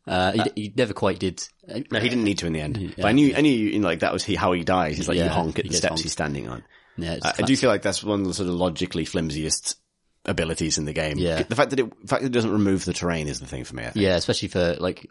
Uh, 0.06 0.32
he, 0.32 0.42
he 0.54 0.72
never 0.76 0.92
quite 0.92 1.18
did. 1.18 1.46
Uh, 1.68 1.80
No, 1.90 2.00
he 2.00 2.08
didn't 2.08 2.24
need 2.24 2.38
to 2.38 2.46
in 2.46 2.52
the 2.52 2.60
end. 2.60 2.94
But 2.96 3.06
I 3.06 3.12
knew, 3.12 3.34
I 3.36 3.40
knew, 3.40 3.50
you 3.52 3.78
know, 3.78 3.86
like 3.86 4.00
that 4.00 4.12
was 4.12 4.24
he, 4.24 4.34
how 4.34 4.52
he 4.52 4.64
dies. 4.64 4.96
He's 4.96 5.08
like, 5.08 5.16
you 5.16 5.24
Yeah, 5.24 5.30
honk 5.30 5.58
at 5.58 5.66
the 5.68 5.74
steps 5.74 5.90
honked. 5.90 6.02
he's 6.02 6.12
standing 6.12 6.48
on. 6.48 6.64
Yeah, 6.96 7.14
it's 7.14 7.26
I, 7.26 7.34
I 7.38 7.42
do 7.42 7.56
feel 7.56 7.70
like 7.70 7.82
that's 7.82 8.02
one 8.02 8.20
of 8.22 8.26
the 8.26 8.34
sort 8.34 8.48
of 8.48 8.54
logically 8.56 9.04
flimsiest 9.04 9.76
abilities 10.24 10.78
in 10.78 10.84
the 10.84 10.92
game. 10.92 11.18
Yeah. 11.18 11.42
The 11.42 11.56
fact 11.56 11.70
that 11.70 11.80
it, 11.80 12.00
the 12.00 12.06
fact 12.08 12.22
that 12.22 12.28
it 12.28 12.32
doesn't 12.32 12.50
remove 12.52 12.84
the 12.84 12.92
terrain 12.92 13.28
is 13.28 13.40
the 13.40 13.46
thing 13.46 13.64
for 13.64 13.74
me. 13.74 13.86
Yeah, 13.94 14.16
especially 14.16 14.48
for 14.48 14.74
like, 14.78 15.06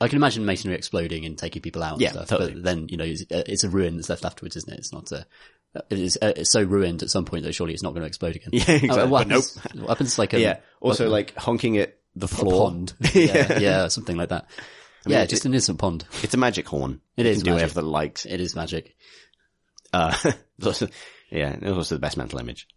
I 0.00 0.08
can 0.08 0.16
imagine 0.16 0.44
masonry 0.44 0.76
exploding 0.76 1.24
and 1.24 1.36
taking 1.36 1.62
people 1.62 1.82
out. 1.82 1.94
And 1.94 2.02
Yeah, 2.02 2.12
stuff, 2.12 2.28
totally. 2.28 2.54
But 2.54 2.64
then 2.64 2.88
you 2.88 2.96
know, 2.96 3.04
it's, 3.04 3.22
uh, 3.22 3.42
it's 3.46 3.64
a 3.64 3.68
ruin 3.68 3.96
that's 3.96 4.08
left 4.08 4.24
afterwards, 4.24 4.56
isn't 4.56 4.72
it? 4.72 4.78
It's 4.78 4.92
not 4.92 5.10
a. 5.12 5.26
It 5.90 5.98
is, 5.98 6.16
uh, 6.22 6.32
it's 6.36 6.52
so 6.52 6.62
ruined 6.62 7.02
at 7.02 7.10
some 7.10 7.24
point 7.24 7.42
that 7.42 7.52
surely 7.52 7.74
it's 7.74 7.82
not 7.82 7.94
going 7.94 8.02
to 8.02 8.06
explode 8.06 8.36
again. 8.36 8.50
Yeah, 8.52 8.74
exactly. 8.76 8.90
Uh, 9.00 9.06
what, 9.08 9.26
happens, 9.26 9.58
what 9.74 9.88
happens 9.88 10.18
like 10.20 10.32
a, 10.32 10.40
Yeah. 10.40 10.58
Also, 10.80 11.08
like 11.08 11.34
honking 11.36 11.78
at 11.78 11.98
the 12.16 12.28
floor. 12.28 12.70
pond? 12.70 12.94
yeah, 13.14 13.58
yeah, 13.58 13.88
something 13.88 14.16
like 14.16 14.28
that. 14.30 14.46
yeah, 15.06 15.24
just 15.26 15.44
an 15.44 15.52
innocent 15.52 15.78
pond. 15.78 16.04
It's 16.22 16.34
a 16.34 16.38
magic 16.38 16.66
horn. 16.68 17.00
It 17.16 17.26
It 17.26 17.30
is 17.30 17.38
can 17.38 17.44
do 17.44 17.50
magic. 17.52 17.62
whatever 17.68 17.80
it 17.80 17.90
likes. 17.90 18.26
It 18.26 18.40
is 18.40 18.54
magic. 18.56 18.94
Uh, 19.92 20.14
it's 20.58 20.66
also- 20.66 20.88
yeah, 21.30 21.56
it's 21.60 21.66
also 21.76 21.94
the 21.96 22.00
best 22.00 22.16
mental 22.16 22.38
image. 22.38 22.68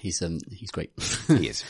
He's 0.00 0.20
um, 0.22 0.38
he's 0.50 0.70
great. 0.70 0.90
He 1.28 1.48
is. 1.48 1.64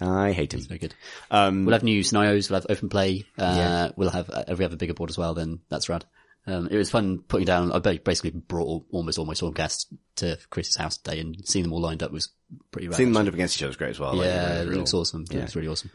I 0.00 0.32
hate 0.32 0.54
him. 0.54 0.60
Very 0.62 0.78
good. 0.78 0.94
Um, 1.30 1.66
We'll 1.66 1.74
have 1.74 1.82
new 1.82 2.02
scenarios. 2.02 2.48
We'll 2.48 2.60
have 2.60 2.70
open 2.70 2.88
play. 2.88 3.26
Uh, 3.38 3.90
we'll 3.96 4.08
have 4.10 4.30
uh, 4.30 4.44
if 4.48 4.58
we 4.58 4.64
have 4.64 4.72
a 4.72 4.76
bigger 4.78 4.94
board 4.94 5.10
as 5.10 5.18
well. 5.18 5.34
Then 5.34 5.60
that's 5.68 5.88
rad. 5.90 6.06
Um, 6.46 6.68
it 6.70 6.76
was 6.78 6.90
fun 6.90 7.18
putting 7.28 7.44
down. 7.46 7.70
I 7.70 7.78
ba- 7.80 8.00
basically 8.02 8.30
brought 8.30 8.64
all, 8.66 8.86
almost 8.90 9.18
all 9.18 9.26
my 9.26 9.34
Stormcast 9.34 9.86
to 10.16 10.38
Chris's 10.48 10.76
house 10.76 10.96
today, 10.96 11.20
and 11.20 11.36
seeing 11.46 11.62
them 11.64 11.74
all 11.74 11.82
lined 11.82 12.02
up 12.02 12.10
was 12.12 12.30
pretty 12.70 12.88
rad. 12.88 12.96
seeing 12.96 13.08
them 13.08 13.14
lined 13.14 13.28
up 13.28 13.34
against 13.34 13.56
each 13.56 13.62
other 13.62 13.70
is 13.70 13.76
great 13.76 13.90
as 13.90 14.00
well. 14.00 14.14
Like, 14.14 14.26
yeah, 14.26 14.48
really 14.54 14.60
it 14.60 14.68
real- 14.68 14.78
looks 14.78 14.94
awesome. 14.94 15.22
It 15.22 15.32
yeah. 15.34 15.40
looks 15.40 15.56
really 15.56 15.68
awesome. 15.68 15.90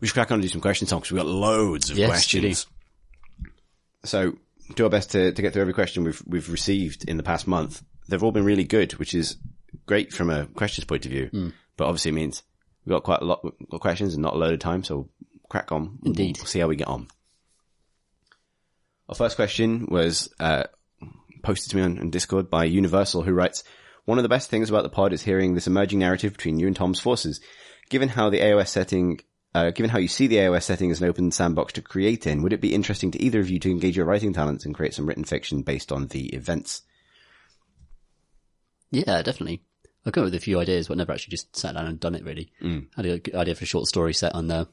We 0.00 0.08
should 0.08 0.14
crack 0.14 0.30
on 0.30 0.36
and 0.36 0.42
do 0.42 0.48
some 0.48 0.60
questions, 0.60 0.90
Tom, 0.90 0.98
because 1.00 1.12
we've 1.12 1.22
got 1.22 1.28
loads 1.28 1.90
of 1.90 1.96
Yes, 1.98 2.08
questions. 2.08 2.66
So, 4.04 4.36
do 4.74 4.84
our 4.84 4.90
best 4.90 5.12
to, 5.12 5.32
to 5.32 5.42
get 5.42 5.52
through 5.52 5.62
every 5.62 5.74
question 5.74 6.02
we've 6.04 6.22
we've 6.26 6.48
received 6.50 7.08
in 7.08 7.16
the 7.16 7.22
past 7.22 7.46
month. 7.46 7.82
They've 8.08 8.22
all 8.22 8.32
been 8.32 8.44
really 8.44 8.64
good, 8.64 8.92
which 8.94 9.14
is 9.14 9.36
great 9.86 10.12
from 10.12 10.28
a 10.30 10.46
questions 10.46 10.84
point 10.84 11.04
of 11.06 11.12
view. 11.12 11.26
Hmm. 11.26 11.48
But 11.76 11.86
obviously, 11.86 12.10
it 12.10 12.14
means 12.14 12.42
we've 12.84 12.94
got 12.94 13.04
quite 13.04 13.20
a 13.22 13.24
lot 13.24 13.44
of 13.70 13.80
questions 13.80 14.14
and 14.14 14.22
not 14.22 14.34
a 14.34 14.38
load 14.38 14.52
of 14.54 14.58
time. 14.58 14.82
So, 14.82 15.08
crack 15.48 15.70
on. 15.70 15.98
Indeed. 16.04 16.38
We'll 16.38 16.46
see 16.46 16.58
how 16.58 16.66
we 16.66 16.76
get 16.76 16.88
on. 16.88 17.06
Our 19.08 19.14
first 19.14 19.36
question 19.36 19.86
was 19.88 20.32
uh, 20.40 20.64
posted 21.42 21.70
to 21.70 21.76
me 21.76 21.82
on, 21.82 21.98
on 21.98 22.10
Discord 22.10 22.50
by 22.50 22.64
Universal, 22.64 23.22
who 23.22 23.32
writes, 23.32 23.62
"One 24.04 24.18
of 24.18 24.22
the 24.22 24.28
best 24.28 24.50
things 24.50 24.68
about 24.68 24.82
the 24.82 24.88
pod 24.88 25.12
is 25.12 25.22
hearing 25.22 25.54
this 25.54 25.66
emerging 25.66 25.98
narrative 25.98 26.32
between 26.32 26.58
you 26.58 26.66
and 26.66 26.76
Tom's 26.76 27.00
forces. 27.00 27.40
Given 27.88 28.10
how 28.10 28.30
the 28.30 28.40
AOS 28.40 28.68
setting." 28.68 29.20
Uh, 29.54 29.70
given 29.70 29.90
how 29.90 29.98
you 29.98 30.08
see 30.08 30.26
the 30.26 30.36
AOS 30.38 30.62
setting 30.62 30.90
as 30.90 31.02
an 31.02 31.08
open 31.10 31.30
sandbox 31.30 31.74
to 31.74 31.82
create 31.82 32.26
in, 32.26 32.42
would 32.42 32.54
it 32.54 32.60
be 32.62 32.72
interesting 32.74 33.10
to 33.10 33.22
either 33.22 33.38
of 33.38 33.50
you 33.50 33.58
to 33.58 33.70
engage 33.70 33.94
your 33.98 34.06
writing 34.06 34.32
talents 34.32 34.64
and 34.64 34.74
create 34.74 34.94
some 34.94 35.04
written 35.04 35.24
fiction 35.24 35.60
based 35.60 35.92
on 35.92 36.06
the 36.06 36.28
events? 36.34 36.80
Yeah, 38.90 39.20
definitely. 39.22 39.62
I've 40.04 40.12
come 40.12 40.22
up 40.22 40.26
with 40.26 40.34
a 40.34 40.40
few 40.40 40.58
ideas, 40.58 40.88
but 40.88 40.96
never 40.96 41.12
actually 41.12 41.32
just 41.32 41.54
sat 41.54 41.74
down 41.74 41.86
and 41.86 42.00
done 42.00 42.14
it. 42.14 42.24
Really, 42.24 42.50
Mm. 42.62 42.86
I 42.96 43.02
had 43.02 43.06
a 43.06 43.18
good 43.18 43.34
idea 43.34 43.54
for 43.54 43.64
a 43.64 43.66
short 43.66 43.86
story 43.86 44.14
set 44.14 44.34
on 44.34 44.48
the 44.48 44.68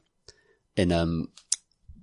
in 0.76 0.92
um 0.92 1.30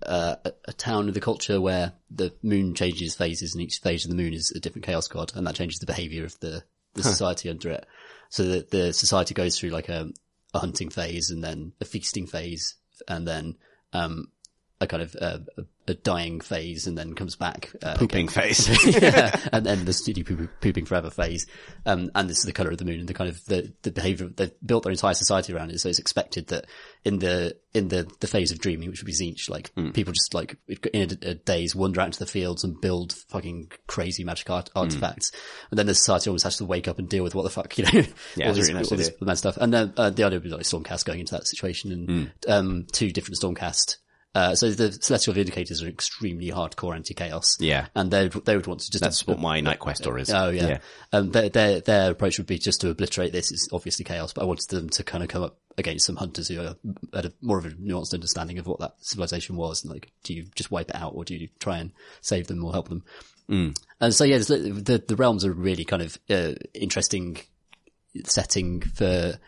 uh, 0.04 0.36
a, 0.44 0.52
a 0.66 0.72
town 0.74 1.06
with 1.06 1.16
a 1.16 1.20
culture 1.20 1.60
where 1.60 1.94
the 2.10 2.34
moon 2.42 2.74
changes 2.74 3.14
phases, 3.14 3.54
and 3.54 3.62
each 3.62 3.78
phase 3.78 4.04
of 4.04 4.10
the 4.10 4.16
moon 4.16 4.34
is 4.34 4.52
a 4.54 4.60
different 4.60 4.84
chaos 4.84 5.08
god, 5.08 5.32
and 5.34 5.46
that 5.46 5.54
changes 5.54 5.78
the 5.78 5.86
behavior 5.86 6.24
of 6.24 6.38
the 6.40 6.62
the 6.96 7.02
society 7.02 7.48
under 7.50 7.70
it. 7.70 7.86
So 8.28 8.44
that 8.44 8.70
the 8.70 8.92
society 8.92 9.34
goes 9.34 9.58
through 9.58 9.70
like 9.70 9.88
a 9.88 10.10
a 10.54 10.58
hunting 10.58 10.90
phase, 10.90 11.30
and 11.30 11.42
then 11.42 11.72
a 11.80 11.84
feasting 11.84 12.26
phase, 12.26 12.74
and 13.06 13.26
then 13.26 13.56
um 13.92 14.28
a 14.80 14.86
kind 14.86 15.02
of 15.02 15.16
uh, 15.20 15.38
a, 15.58 15.62
a 15.88 15.94
dying 15.94 16.40
phase, 16.40 16.86
and 16.86 16.96
then 16.96 17.14
comes 17.14 17.36
back 17.36 17.70
uh, 17.82 17.96
Pooping 17.96 18.28
phase, 18.28 18.68
yeah, 19.02 19.38
and 19.52 19.64
then 19.64 19.84
the 19.84 19.92
studio 19.92 20.24
poop, 20.24 20.50
pooping 20.60 20.84
forever 20.84 21.10
phase. 21.10 21.46
Um, 21.84 22.10
and 22.14 22.28
this 22.28 22.38
is 22.38 22.44
the 22.44 22.52
color 22.52 22.70
of 22.70 22.78
the 22.78 22.84
moon 22.84 23.00
and 23.00 23.08
the 23.08 23.14
kind 23.14 23.30
of 23.30 23.44
the, 23.46 23.72
the 23.82 23.90
behavior 23.90 24.28
they've 24.28 24.52
built 24.64 24.82
their 24.82 24.92
entire 24.92 25.14
society 25.14 25.52
around 25.52 25.70
it. 25.70 25.80
So 25.80 25.88
it's 25.88 25.98
expected 25.98 26.48
that 26.48 26.66
in 27.04 27.18
the, 27.18 27.56
in 27.72 27.88
the, 27.88 28.10
the 28.20 28.26
phase 28.26 28.50
of 28.50 28.58
dreaming, 28.58 28.90
which 28.90 29.00
would 29.02 29.06
be 29.06 29.12
Tzeentch, 29.12 29.48
like 29.48 29.72
people 29.92 30.12
just 30.12 30.34
like 30.34 30.56
in 30.92 31.10
a, 31.22 31.30
a 31.30 31.34
days 31.34 31.74
wander 31.76 32.00
out 32.00 32.06
into 32.06 32.18
the 32.18 32.26
fields 32.26 32.64
and 32.64 32.80
build 32.80 33.12
fucking 33.28 33.70
crazy 33.86 34.24
magic 34.24 34.50
art, 34.50 34.70
artifacts. 34.74 35.30
And 35.70 35.78
then 35.78 35.86
the 35.86 35.94
society 35.94 36.30
almost 36.30 36.44
has 36.44 36.56
to 36.58 36.64
wake 36.64 36.88
up 36.88 36.98
and 36.98 37.08
deal 37.08 37.22
with 37.22 37.34
what 37.34 37.42
the 37.42 37.50
fuck, 37.50 37.76
you 37.78 37.84
know, 37.84 38.02
Yeah, 38.36 38.46
all 38.48 38.54
this, 38.54 38.68
really 38.68 38.74
nice 38.80 38.90
all 38.90 38.98
this 38.98 39.12
mad 39.20 39.38
stuff. 39.38 39.56
And 39.56 39.72
then, 39.72 39.92
uh, 39.96 40.10
the 40.10 40.24
idea 40.24 40.38
would 40.38 40.44
be 40.44 40.48
like 40.50 40.62
Stormcast 40.62 41.04
going 41.04 41.20
into 41.20 41.34
that 41.34 41.46
situation 41.46 41.92
and, 41.92 42.32
um, 42.48 42.86
two 42.92 43.10
different 43.10 43.38
Stormcast 43.38 43.96
uh, 44.36 44.54
so 44.54 44.70
the 44.70 44.92
Celestial 44.92 45.32
Vindicators 45.32 45.82
are 45.82 45.88
extremely 45.88 46.50
hardcore 46.50 46.94
anti-chaos. 46.94 47.56
Yeah. 47.58 47.86
And 47.94 48.10
they 48.10 48.28
they 48.28 48.54
would 48.54 48.66
want 48.66 48.80
to 48.80 48.90
just 48.90 49.02
That's 49.02 49.26
what 49.26 49.40
my 49.40 49.62
Knight-Questor 49.62 50.18
is. 50.18 50.30
Oh 50.30 50.50
yeah. 50.50 50.68
Yeah. 50.68 50.78
Um, 51.12 51.30
their, 51.30 51.48
their 51.48 51.80
their 51.80 52.10
approach 52.10 52.36
would 52.36 52.46
be 52.46 52.58
just 52.58 52.82
to 52.82 52.90
obliterate 52.90 53.32
this. 53.32 53.50
It's 53.50 53.66
obviously 53.72 54.04
chaos, 54.04 54.34
but 54.34 54.42
I 54.42 54.44
wanted 54.44 54.68
them 54.68 54.90
to 54.90 55.02
kind 55.02 55.24
of 55.24 55.30
come 55.30 55.42
up 55.42 55.56
against 55.78 56.04
some 56.04 56.16
hunters 56.16 56.48
who 56.48 56.60
are, 56.60 56.76
had 57.14 57.24
a 57.24 57.32
more 57.40 57.56
of 57.56 57.64
a 57.64 57.70
nuanced 57.70 58.12
understanding 58.12 58.58
of 58.58 58.66
what 58.66 58.80
that 58.80 58.96
civilization 59.00 59.56
was. 59.56 59.82
And 59.82 59.92
like, 59.92 60.12
do 60.22 60.34
you 60.34 60.44
just 60.54 60.70
wipe 60.70 60.90
it 60.90 60.96
out, 60.96 61.14
or 61.14 61.24
do 61.24 61.34
you 61.34 61.48
try 61.58 61.78
and 61.78 61.92
save 62.20 62.46
them 62.46 62.62
or 62.62 62.72
help 62.72 62.90
them? 62.90 63.04
Mm. 63.48 63.74
And 64.02 64.14
so 64.14 64.24
yeah, 64.24 64.36
the, 64.36 64.82
the 64.84 65.04
the 65.08 65.16
realms 65.16 65.46
are 65.46 65.52
really 65.52 65.86
kind 65.86 66.02
of 66.02 66.18
uh, 66.28 66.52
interesting 66.74 67.38
setting 68.24 68.82
for 68.82 69.38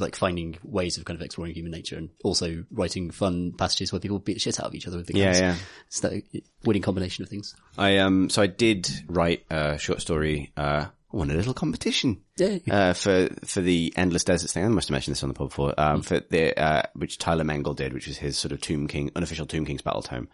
like 0.00 0.16
finding 0.16 0.56
ways 0.64 0.98
of 0.98 1.04
kind 1.04 1.18
of 1.18 1.24
exploring 1.24 1.54
human 1.54 1.70
nature 1.72 1.96
and 1.96 2.10
also 2.24 2.64
writing 2.72 3.10
fun 3.10 3.52
passages 3.52 3.92
where 3.92 4.00
people 4.00 4.18
beat 4.18 4.34
the 4.34 4.40
shit 4.40 4.58
out 4.58 4.66
of 4.66 4.74
each 4.74 4.86
other 4.88 4.96
with 4.96 5.06
the 5.06 5.14
Yeah, 5.18 5.24
guns. 5.26 5.40
yeah. 5.40 5.56
It's 5.86 6.00
that 6.00 6.22
winning 6.64 6.82
combination 6.82 7.22
of 7.22 7.28
things. 7.28 7.54
I 7.78 7.98
um 7.98 8.28
so 8.30 8.42
I 8.42 8.46
did 8.48 8.88
write 9.06 9.44
a 9.50 9.78
short 9.78 10.00
story 10.00 10.52
uh 10.56 10.86
I 11.12 11.16
won 11.16 11.30
a 11.30 11.34
little 11.34 11.54
competition. 11.54 12.22
Yay. 12.38 12.60
Uh, 12.68 12.92
for, 12.92 13.28
for 13.44 13.60
the 13.60 13.92
Endless 13.94 14.24
Deserts 14.24 14.52
thing. 14.52 14.64
I 14.64 14.68
must 14.68 14.88
have 14.88 14.94
mentioned 14.94 15.14
this 15.14 15.22
on 15.22 15.28
the 15.28 15.34
pod 15.36 15.50
before. 15.50 15.72
Um, 15.78 16.02
for 16.02 16.18
the, 16.18 16.60
uh, 16.60 16.82
which 16.94 17.18
Tyler 17.18 17.44
Mengel 17.44 17.76
did, 17.76 17.92
which 17.92 18.08
was 18.08 18.16
his 18.18 18.36
sort 18.36 18.50
of 18.50 18.60
Tomb 18.60 18.88
King, 18.88 19.12
unofficial 19.14 19.46
Tomb 19.46 19.64
King's 19.64 19.80
battle 19.82 20.02
tome. 20.02 20.26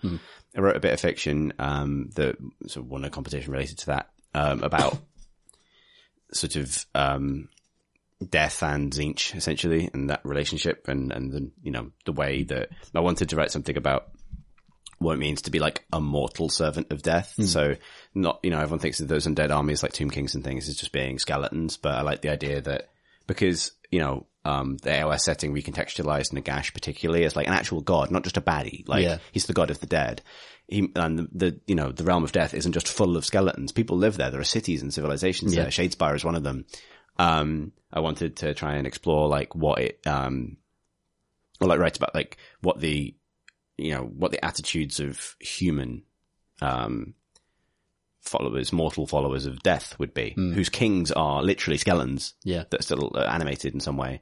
I 0.57 0.61
wrote 0.61 0.77
a 0.77 0.81
bit 0.81 0.95
of 0.95 0.99
fiction, 1.01 1.53
um, 1.59 2.09
that 2.15 2.37
sort 2.67 2.87
of 2.87 2.91
won 2.91 3.05
a 3.05 3.11
competition 3.11 3.53
related 3.53 3.77
to 3.81 3.87
that, 3.89 4.09
um, 4.33 4.63
about 4.63 4.97
sort 6.33 6.57
of, 6.57 6.87
um, 6.95 7.51
death 8.29 8.63
and 8.63 8.93
Tzeentch 8.93 9.35
essentially 9.35 9.89
and 9.93 10.11
that 10.11 10.21
relationship 10.25 10.89
and, 10.89 11.11
and 11.13 11.33
the, 11.33 11.51
you 11.63 11.71
know, 11.73 11.91
the 12.05 12.13
way 12.13 12.43
that 12.45 12.69
I 12.95 13.01
wanted 13.01 13.31
to 13.31 13.37
write 13.37 13.51
something 13.51 13.77
about 13.77 14.09
what 14.99 15.15
it 15.15 15.19
means 15.19 15.43
to 15.43 15.51
be 15.51 15.59
like 15.59 15.83
a 15.93 16.01
mortal 16.01 16.51
servant 16.51 16.93
of 16.93 17.01
death. 17.03 17.33
So 17.43 17.77
not, 18.15 18.41
you 18.43 18.51
know, 18.51 18.59
everyone 18.59 18.81
thinks 18.81 19.01
of 19.01 19.09
those 19.09 19.27
undead 19.27 19.51
armies 19.55 19.83
like 19.83 19.93
Tomb 19.95 20.11
Kings 20.11 20.35
and 20.35 20.45
things 20.45 20.69
as 20.69 20.77
just 20.77 20.93
being 20.93 21.19
skeletons, 21.19 21.79
but 21.79 21.95
I 21.95 22.03
like 22.03 22.21
the 22.21 22.29
idea 22.31 22.61
that 22.61 22.91
because, 23.27 23.73
you 23.91 24.01
know, 24.01 24.27
um, 24.45 24.77
the 24.79 24.91
AOS 24.91 25.21
setting 25.21 25.55
recontextualized 25.55 26.33
Nagash 26.33 26.73
particularly 26.75 27.25
as 27.25 27.37
like 27.37 27.47
an 27.47 27.55
actual 27.55 27.81
god, 27.81 28.11
not 28.11 28.25
just 28.25 28.37
a 28.37 28.43
baddie. 28.43 28.87
Like 28.87 29.03
Yeah. 29.05 29.19
he's 29.33 29.47
the 29.47 29.53
god 29.55 29.71
of 29.71 29.81
the 29.81 29.87
dead. 29.87 30.21
He, 30.69 30.91
and 30.95 31.19
the, 31.19 31.29
the, 31.33 31.61
you 31.67 31.75
know, 31.75 31.91
the 31.93 32.05
realm 32.05 32.23
of 32.25 32.33
death 32.33 32.53
isn't 32.55 32.73
just 32.73 32.87
full 32.89 33.17
of 33.17 33.25
skeletons. 33.25 33.73
People 33.73 33.97
live 33.97 34.17
there. 34.19 34.31
There 34.31 34.41
are 34.41 34.45
cities 34.45 34.83
and 34.83 34.93
civilizations 34.93 35.55
Yeah. 35.55 35.63
there. 35.63 35.71
Shadespire 35.71 36.15
is 36.15 36.25
one 36.25 36.37
of 36.37 36.43
them. 36.43 36.67
Um, 37.19 37.73
I 37.93 38.01
wanted 38.01 38.37
to 38.37 38.55
try 38.55 38.77
and 38.77 38.87
explore 38.87 39.29
like 39.29 39.55
what 39.55 39.81
it, 39.81 40.07
um, 40.07 40.57
or 41.61 41.69
like 41.69 41.79
write 41.79 41.97
about 41.97 42.15
like 42.15 42.39
what 42.63 42.81
the, 42.81 43.15
you 43.77 43.91
know, 43.93 44.03
what 44.03 44.31
the 44.31 44.45
attitudes 44.45 45.01
of 45.01 45.37
human, 45.41 46.03
um, 46.63 47.15
followers, 48.21 48.73
mortal 48.73 49.07
followers 49.07 49.47
of 49.47 49.63
death 49.63 49.99
would 49.99 50.13
be, 50.15 50.35
whose 50.37 50.69
kings 50.69 51.11
are 51.11 51.43
literally 51.43 51.79
skeletons 51.79 52.35
Yeah. 52.45 52.65
that 52.71 52.81
are 52.81 52.83
still 52.83 53.13
uh, 53.15 53.21
animated 53.23 53.75
in 53.75 53.81
some 53.81 53.97
way. 53.97 54.21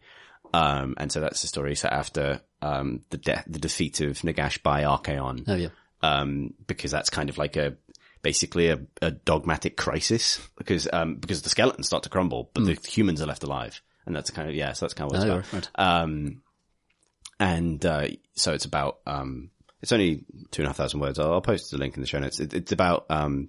Um, 0.55 0.94
and 0.97 1.12
so 1.12 1.20
that's 1.20 1.42
the 1.42 1.49
story 1.49 1.75
set 1.75 1.92
after, 1.92 2.41
um, 2.62 3.02
the 3.10 3.18
death, 3.18 3.44
the 3.49 3.58
defeat 3.58 4.00
of 4.00 4.18
Nagash 4.20 4.62
by 4.62 4.84
Archaon 4.84 5.44
Oh 5.47 5.55
yeah. 5.57 5.68
um, 6.00 6.55
because 6.67 6.91
that's 6.91 7.10
kind 7.10 7.28
of 7.28 7.39
like 7.39 7.57
a 7.57 7.76
basically 8.28 8.68
a, 8.68 8.78
a 9.00 9.10
dogmatic 9.10 9.74
crisis 9.76 10.39
because 10.58 10.86
um, 10.92 11.15
because 11.16 11.40
the 11.42 11.48
skeletons 11.48 11.86
start 11.86 12.02
to 12.02 12.10
crumble, 12.10 12.50
but 12.52 12.65
the 12.66 12.74
humans 12.86 13.23
are 13.23 13.26
left 13.26 13.42
alive, 13.42 13.81
and 14.05 14.15
that's 14.15 14.31
kind 14.31 14.48
of 14.48 14.55
yeah. 14.55 14.73
So 14.74 14.84
that's 14.84 14.94
kind 14.94 15.10
of 15.10 15.12
what 15.18 15.23
it's 15.26 15.31
Oh, 15.31 15.57
about. 15.57 15.70
right. 15.78 16.02
Um, 16.02 16.42
and 17.40 17.84
uh, 17.86 18.08
so 18.34 18.52
it's 18.52 18.65
about 18.66 18.98
um, 19.07 19.50
it's 19.81 19.92
only 19.92 20.24
two 20.50 20.62
and 20.62 20.66
a 20.66 20.68
half 20.68 20.76
thousand 20.76 21.00
words. 21.00 21.18
I'll, 21.18 21.32
I'll 21.32 21.40
post 21.40 21.70
the 21.70 21.78
link 21.78 21.94
in 21.97 22.00
the 22.02 22.07
show 22.07 22.18
notes. 22.18 22.40
It, 22.40 22.52
it's 22.52 22.73
about 22.73 23.07
um, 23.10 23.48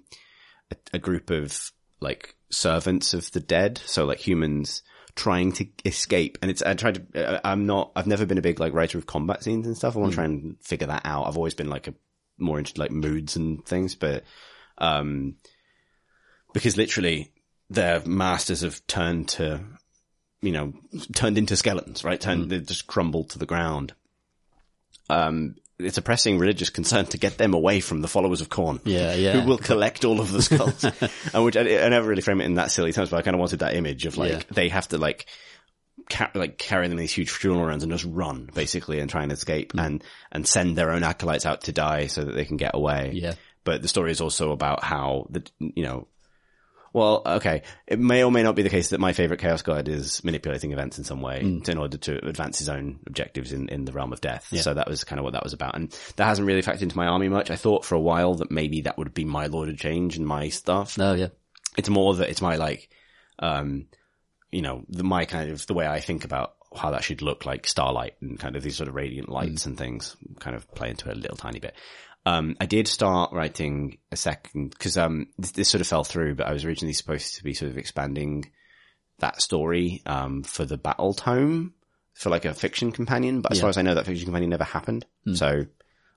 a, 0.70 0.76
a 0.94 0.98
group 0.98 1.30
of 1.30 1.72
like 2.00 2.34
servants 2.50 3.12
of 3.14 3.30
the 3.32 3.40
dead, 3.40 3.78
so 3.84 4.04
like 4.06 4.18
humans 4.26 4.82
trying 5.14 5.52
to 5.52 5.66
escape. 5.84 6.38
And 6.40 6.50
it's 6.50 6.62
I 6.62 6.72
tried 6.74 7.12
to. 7.12 7.34
uh, 7.36 7.40
I'm 7.44 7.66
not. 7.66 7.92
I've 7.96 8.06
never 8.06 8.24
been 8.26 8.38
a 8.38 8.42
big 8.42 8.60
like 8.60 8.72
writer 8.72 8.96
of 8.96 9.04
combat 9.06 9.42
scenes 9.44 9.66
and 9.66 9.76
stuff. 9.76 9.94
I 9.96 10.00
want 10.00 10.12
to 10.12 10.16
try 10.16 10.24
and 10.24 10.56
figure 10.62 10.86
that 10.86 11.02
out. 11.04 11.26
I've 11.26 11.36
always 11.36 11.54
been 11.54 11.68
like 11.68 11.88
a 11.88 11.94
more 12.38 12.58
into 12.58 12.80
like 12.80 12.90
moods 12.90 13.36
and 13.36 13.62
things, 13.66 13.94
but 13.96 14.24
um, 14.80 15.36
because 16.52 16.76
literally 16.76 17.32
their 17.68 18.00
masters 18.04 18.62
have 18.62 18.84
turned 18.86 19.28
to, 19.28 19.60
you 20.42 20.50
know, 20.52 20.72
turned 21.14 21.38
into 21.38 21.56
skeletons, 21.56 22.02
right? 22.04 22.20
Turned, 22.20 22.50
they've 22.50 22.66
just 22.66 22.86
crumbled 22.86 23.30
to 23.30 23.38
the 23.38 23.46
ground. 23.46 23.92
Um, 25.08 25.56
it's 25.78 25.98
a 25.98 26.02
pressing 26.02 26.38
religious 26.38 26.68
concern 26.70 27.06
to 27.06 27.18
get 27.18 27.38
them 27.38 27.54
away 27.54 27.80
from 27.80 28.00
the 28.02 28.08
followers 28.08 28.40
of 28.40 28.48
Khorne. 28.48 28.80
Yeah, 28.84 29.14
yeah. 29.14 29.40
Who 29.40 29.48
will 29.48 29.58
collect 29.58 30.04
all 30.04 30.20
of 30.20 30.30
the 30.30 30.42
skulls. 30.42 30.84
and 31.34 31.44
which 31.44 31.56
I, 31.56 31.60
I 31.84 31.88
never 31.88 32.06
really 32.08 32.22
frame 32.22 32.40
it 32.40 32.44
in 32.44 32.54
that 32.54 32.70
silly 32.70 32.92
terms, 32.92 33.08
but 33.10 33.16
I 33.16 33.22
kind 33.22 33.34
of 33.34 33.40
wanted 33.40 33.60
that 33.60 33.74
image 33.74 34.04
of 34.06 34.16
like, 34.18 34.32
Yeah. 34.32 34.42
they 34.50 34.68
have 34.68 34.88
to 34.88 34.98
like, 34.98 35.26
ca- 36.10 36.30
like 36.34 36.58
carry 36.58 36.86
them 36.86 36.98
in 36.98 37.02
these 37.02 37.12
huge 37.12 37.30
funeral 37.30 37.64
rounds 37.66 37.82
and 37.82 37.90
just 37.92 38.04
run 38.04 38.50
basically 38.54 39.00
and 39.00 39.08
try 39.08 39.22
and 39.22 39.32
escape 39.32 39.72
and, 39.76 40.04
and 40.30 40.46
send 40.46 40.76
their 40.76 40.90
own 40.90 41.02
acolytes 41.02 41.46
out 41.46 41.62
to 41.62 41.72
die 41.72 42.08
so 42.08 42.24
that 42.24 42.32
they 42.32 42.44
can 42.44 42.56
get 42.58 42.72
away. 42.74 43.12
Yeah. 43.14 43.34
But 43.64 43.82
the 43.82 43.88
story 43.88 44.10
is 44.10 44.20
also 44.20 44.52
about 44.52 44.82
how 44.82 45.26
the, 45.30 45.44
you 45.58 45.82
know, 45.82 46.06
well, 46.92 47.22
okay, 47.24 47.62
it 47.86 48.00
may 48.00 48.24
or 48.24 48.32
may 48.32 48.42
not 48.42 48.56
be 48.56 48.62
the 48.62 48.68
case 48.70 48.88
that 48.88 48.98
my 48.98 49.12
favorite 49.12 49.38
chaos 49.38 49.62
god 49.62 49.86
is 49.86 50.24
manipulating 50.24 50.72
events 50.72 50.98
in 50.98 51.04
some 51.04 51.20
way 51.22 51.40
Mm. 51.42 51.68
in 51.68 51.78
order 51.78 51.96
to 51.98 52.26
advance 52.26 52.58
his 52.58 52.68
own 52.68 52.98
objectives 53.06 53.52
in, 53.52 53.68
in 53.68 53.84
the 53.84 53.92
realm 53.92 54.12
of 54.12 54.20
death. 54.20 54.48
So 54.62 54.74
that 54.74 54.88
was 54.88 55.04
kind 55.04 55.20
of 55.20 55.24
what 55.24 55.34
that 55.34 55.44
was 55.44 55.52
about. 55.52 55.76
And 55.76 55.90
that 56.16 56.24
hasn't 56.24 56.48
really 56.48 56.62
factored 56.62 56.82
into 56.82 56.96
my 56.96 57.06
army 57.06 57.28
much. 57.28 57.50
I 57.50 57.56
thought 57.56 57.84
for 57.84 57.94
a 57.94 58.00
while 58.00 58.34
that 58.36 58.50
maybe 58.50 58.80
that 58.82 58.98
would 58.98 59.14
be 59.14 59.24
my 59.24 59.46
Lord 59.46 59.68
of 59.68 59.78
Change 59.78 60.16
and 60.16 60.26
my 60.26 60.48
stuff 60.48 60.98
No, 60.98 61.14
yeah. 61.14 61.28
it's 61.76 61.88
more 61.88 62.14
that 62.16 62.28
it's 62.28 62.42
my 62.42 62.56
like, 62.56 62.88
um, 63.38 63.86
you 64.50 64.62
know, 64.62 64.84
the, 64.88 65.04
my 65.04 65.26
kind 65.26 65.50
of 65.52 65.64
the 65.68 65.74
way 65.74 65.86
I 65.86 66.00
think 66.00 66.24
about 66.24 66.54
how 66.74 66.90
that 66.90 67.04
should 67.04 67.22
look 67.22 67.46
like 67.46 67.66
starlight 67.68 68.14
and 68.20 68.38
kind 68.38 68.56
of 68.56 68.62
these 68.64 68.76
sort 68.76 68.88
of 68.88 68.94
radiant 68.96 69.28
lights 69.28 69.66
and 69.66 69.76
things 69.78 70.16
kind 70.40 70.56
of 70.56 70.68
play 70.74 70.90
into 70.90 71.08
it 71.08 71.16
a 71.16 71.20
little 71.20 71.36
tiny 71.36 71.60
bit. 71.60 71.74
Um, 72.26 72.56
I 72.60 72.66
did 72.66 72.86
start 72.86 73.32
writing 73.32 73.98
a 74.12 74.16
second 74.16 74.70
because, 74.70 74.96
um, 74.98 75.28
this, 75.38 75.52
this 75.52 75.68
sort 75.68 75.80
of 75.80 75.86
fell 75.86 76.04
through, 76.04 76.34
but 76.34 76.46
I 76.46 76.52
was 76.52 76.64
originally 76.64 76.92
supposed 76.92 77.36
to 77.36 77.44
be 77.44 77.54
sort 77.54 77.70
of 77.70 77.78
expanding 77.78 78.50
that 79.20 79.40
story, 79.40 80.02
um, 80.06 80.42
for 80.42 80.64
the 80.64 80.76
battle 80.76 81.14
tome 81.14 81.74
for 82.14 82.28
like 82.30 82.44
a 82.44 82.52
fiction 82.54 82.92
companion. 82.92 83.40
But 83.40 83.52
as 83.52 83.58
Yeah. 83.58 83.62
far 83.62 83.70
as 83.70 83.78
I 83.78 83.82
know, 83.82 83.94
that 83.94 84.06
fiction 84.06 84.26
companion 84.26 84.50
never 84.50 84.64
happened. 84.64 85.06
So, 85.34 85.66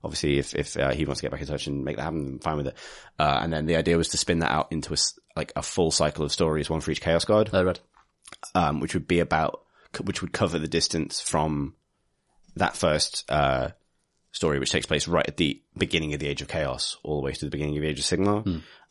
Obviously, 0.06 0.38
if 0.38 0.54
if 0.54 0.76
uh, 0.76 0.92
he 0.92 1.06
wants 1.06 1.22
to 1.22 1.26
get 1.28 1.32
back 1.32 1.40
in 1.40 1.48
touch 1.48 1.66
and 1.68 1.86
make 1.86 1.96
that 1.96 2.04
happen, 2.04 2.34
I'm 2.34 2.40
fine 2.40 2.58
with 2.58 2.68
it. 2.68 2.76
Uh, 3.18 3.40
and 3.42 3.54
then 3.54 3.68
the 3.68 3.78
idea 3.78 3.96
was 3.96 4.10
to 4.10 4.18
spin 4.18 4.40
that 4.40 4.52
out 4.52 4.68
into 4.74 4.94
a 4.94 4.98
like 5.38 5.54
a 5.56 5.62
full 5.62 5.92
cycle 5.92 6.26
of 6.26 6.32
stories, 6.34 6.70
one 6.70 6.82
for 6.82 6.92
each 6.92 7.00
Chaos 7.00 7.24
God, 7.24 7.50
Oh 7.54 7.64
right. 7.64 7.80
um, 8.54 8.82
which 8.82 8.94
would 8.96 9.08
be 9.08 9.20
about 9.20 9.64
which 10.04 10.22
would 10.22 10.34
cover 10.34 10.60
the 10.60 10.68
distance 10.68 11.22
from 11.22 11.76
that 12.58 12.76
first 12.76 13.24
uh, 13.30 13.70
story, 14.34 14.60
which 14.60 14.72
takes 14.72 14.86
place 14.86 15.08
right 15.08 15.26
at 15.26 15.38
the 15.38 15.62
beginning 15.78 16.14
of 16.14 16.20
the 16.20 16.28
Age 16.28 16.42
of 16.42 16.50
Chaos, 16.50 16.98
all 17.04 17.22
the 17.22 17.26
way 17.26 17.32
to 17.32 17.46
the 17.46 17.52
beginning 17.52 17.78
of 17.78 17.84
the 17.84 17.88
Age 17.88 18.00
of 18.00 18.06
Sigmar. 18.06 18.46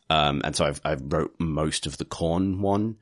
Um, 0.09 0.41
and 0.43 0.55
so 0.55 0.65
I've 0.65 0.81
I've 0.83 1.01
wrote 1.03 1.35
most 1.37 1.85
of 1.85 1.97
the 1.97 2.05
Khorne 2.05 2.59
one, 2.59 2.97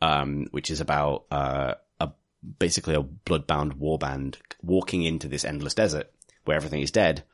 um, 0.00 0.46
which 0.52 0.70
is 0.70 0.80
about 0.80 1.24
uh, 1.30 1.74
a 1.98 2.10
basically 2.58 2.94
a 2.94 3.02
bloodbound 3.02 3.78
warband 3.78 4.36
walking 4.62 5.02
into 5.02 5.26
this 5.26 5.44
endless 5.44 5.74
desert 5.74 6.10
where 6.44 6.56
everything 6.56 6.82
is 6.82 6.90
dead. 6.92 7.24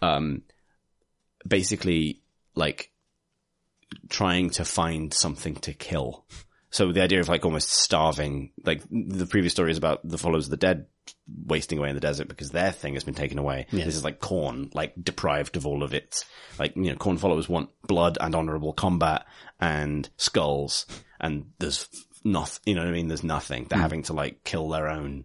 Um, 0.00 0.42
basically, 1.46 2.22
like 2.54 2.90
trying 4.08 4.50
to 4.50 4.64
find 4.64 5.12
something 5.12 5.56
to 5.56 5.72
kill. 5.74 6.24
So 6.70 6.92
the 6.92 7.02
idea 7.02 7.20
of 7.20 7.28
like 7.28 7.44
almost 7.44 7.70
starving, 7.70 8.52
like 8.64 8.82
the 8.90 9.26
previous 9.26 9.52
story 9.52 9.70
is 9.70 9.78
about 9.78 10.06
the 10.06 10.18
followers 10.18 10.46
of 10.46 10.50
the 10.50 10.56
dead 10.58 10.86
wasting 11.46 11.78
away 11.78 11.88
in 11.90 11.94
the 11.94 12.00
desert 12.00 12.28
because 12.28 12.50
their 12.50 12.72
thing 12.72 12.94
has 12.94 13.04
been 13.04 13.14
taken 13.14 13.38
away. 13.38 13.66
This 13.70 13.96
is 13.96 14.04
like 14.04 14.20
Khorne, 14.20 14.74
like 14.74 14.94
deprived 15.02 15.56
of 15.56 15.66
all 15.66 15.82
of 15.82 15.92
its, 15.94 16.24
like, 16.58 16.74
you 16.76 16.84
know, 16.90 16.96
Khorne 16.96 17.18
followers 17.18 17.48
want 17.48 17.70
blood 17.86 18.16
and 18.20 18.34
honorable 18.34 18.72
combat 18.72 19.26
and 19.60 20.08
skulls 20.16 20.86
and 21.20 21.46
there's 21.58 21.88
nothing, 22.24 22.60
you 22.66 22.74
know 22.74 22.82
what 22.82 22.88
I 22.88 22.92
mean? 22.92 23.08
There's 23.08 23.24
nothing. 23.24 23.66
They're 23.68 23.78
having 23.78 24.04
to 24.04 24.12
like 24.12 24.42
kill 24.44 24.68
their 24.68 24.88
own, 24.88 25.24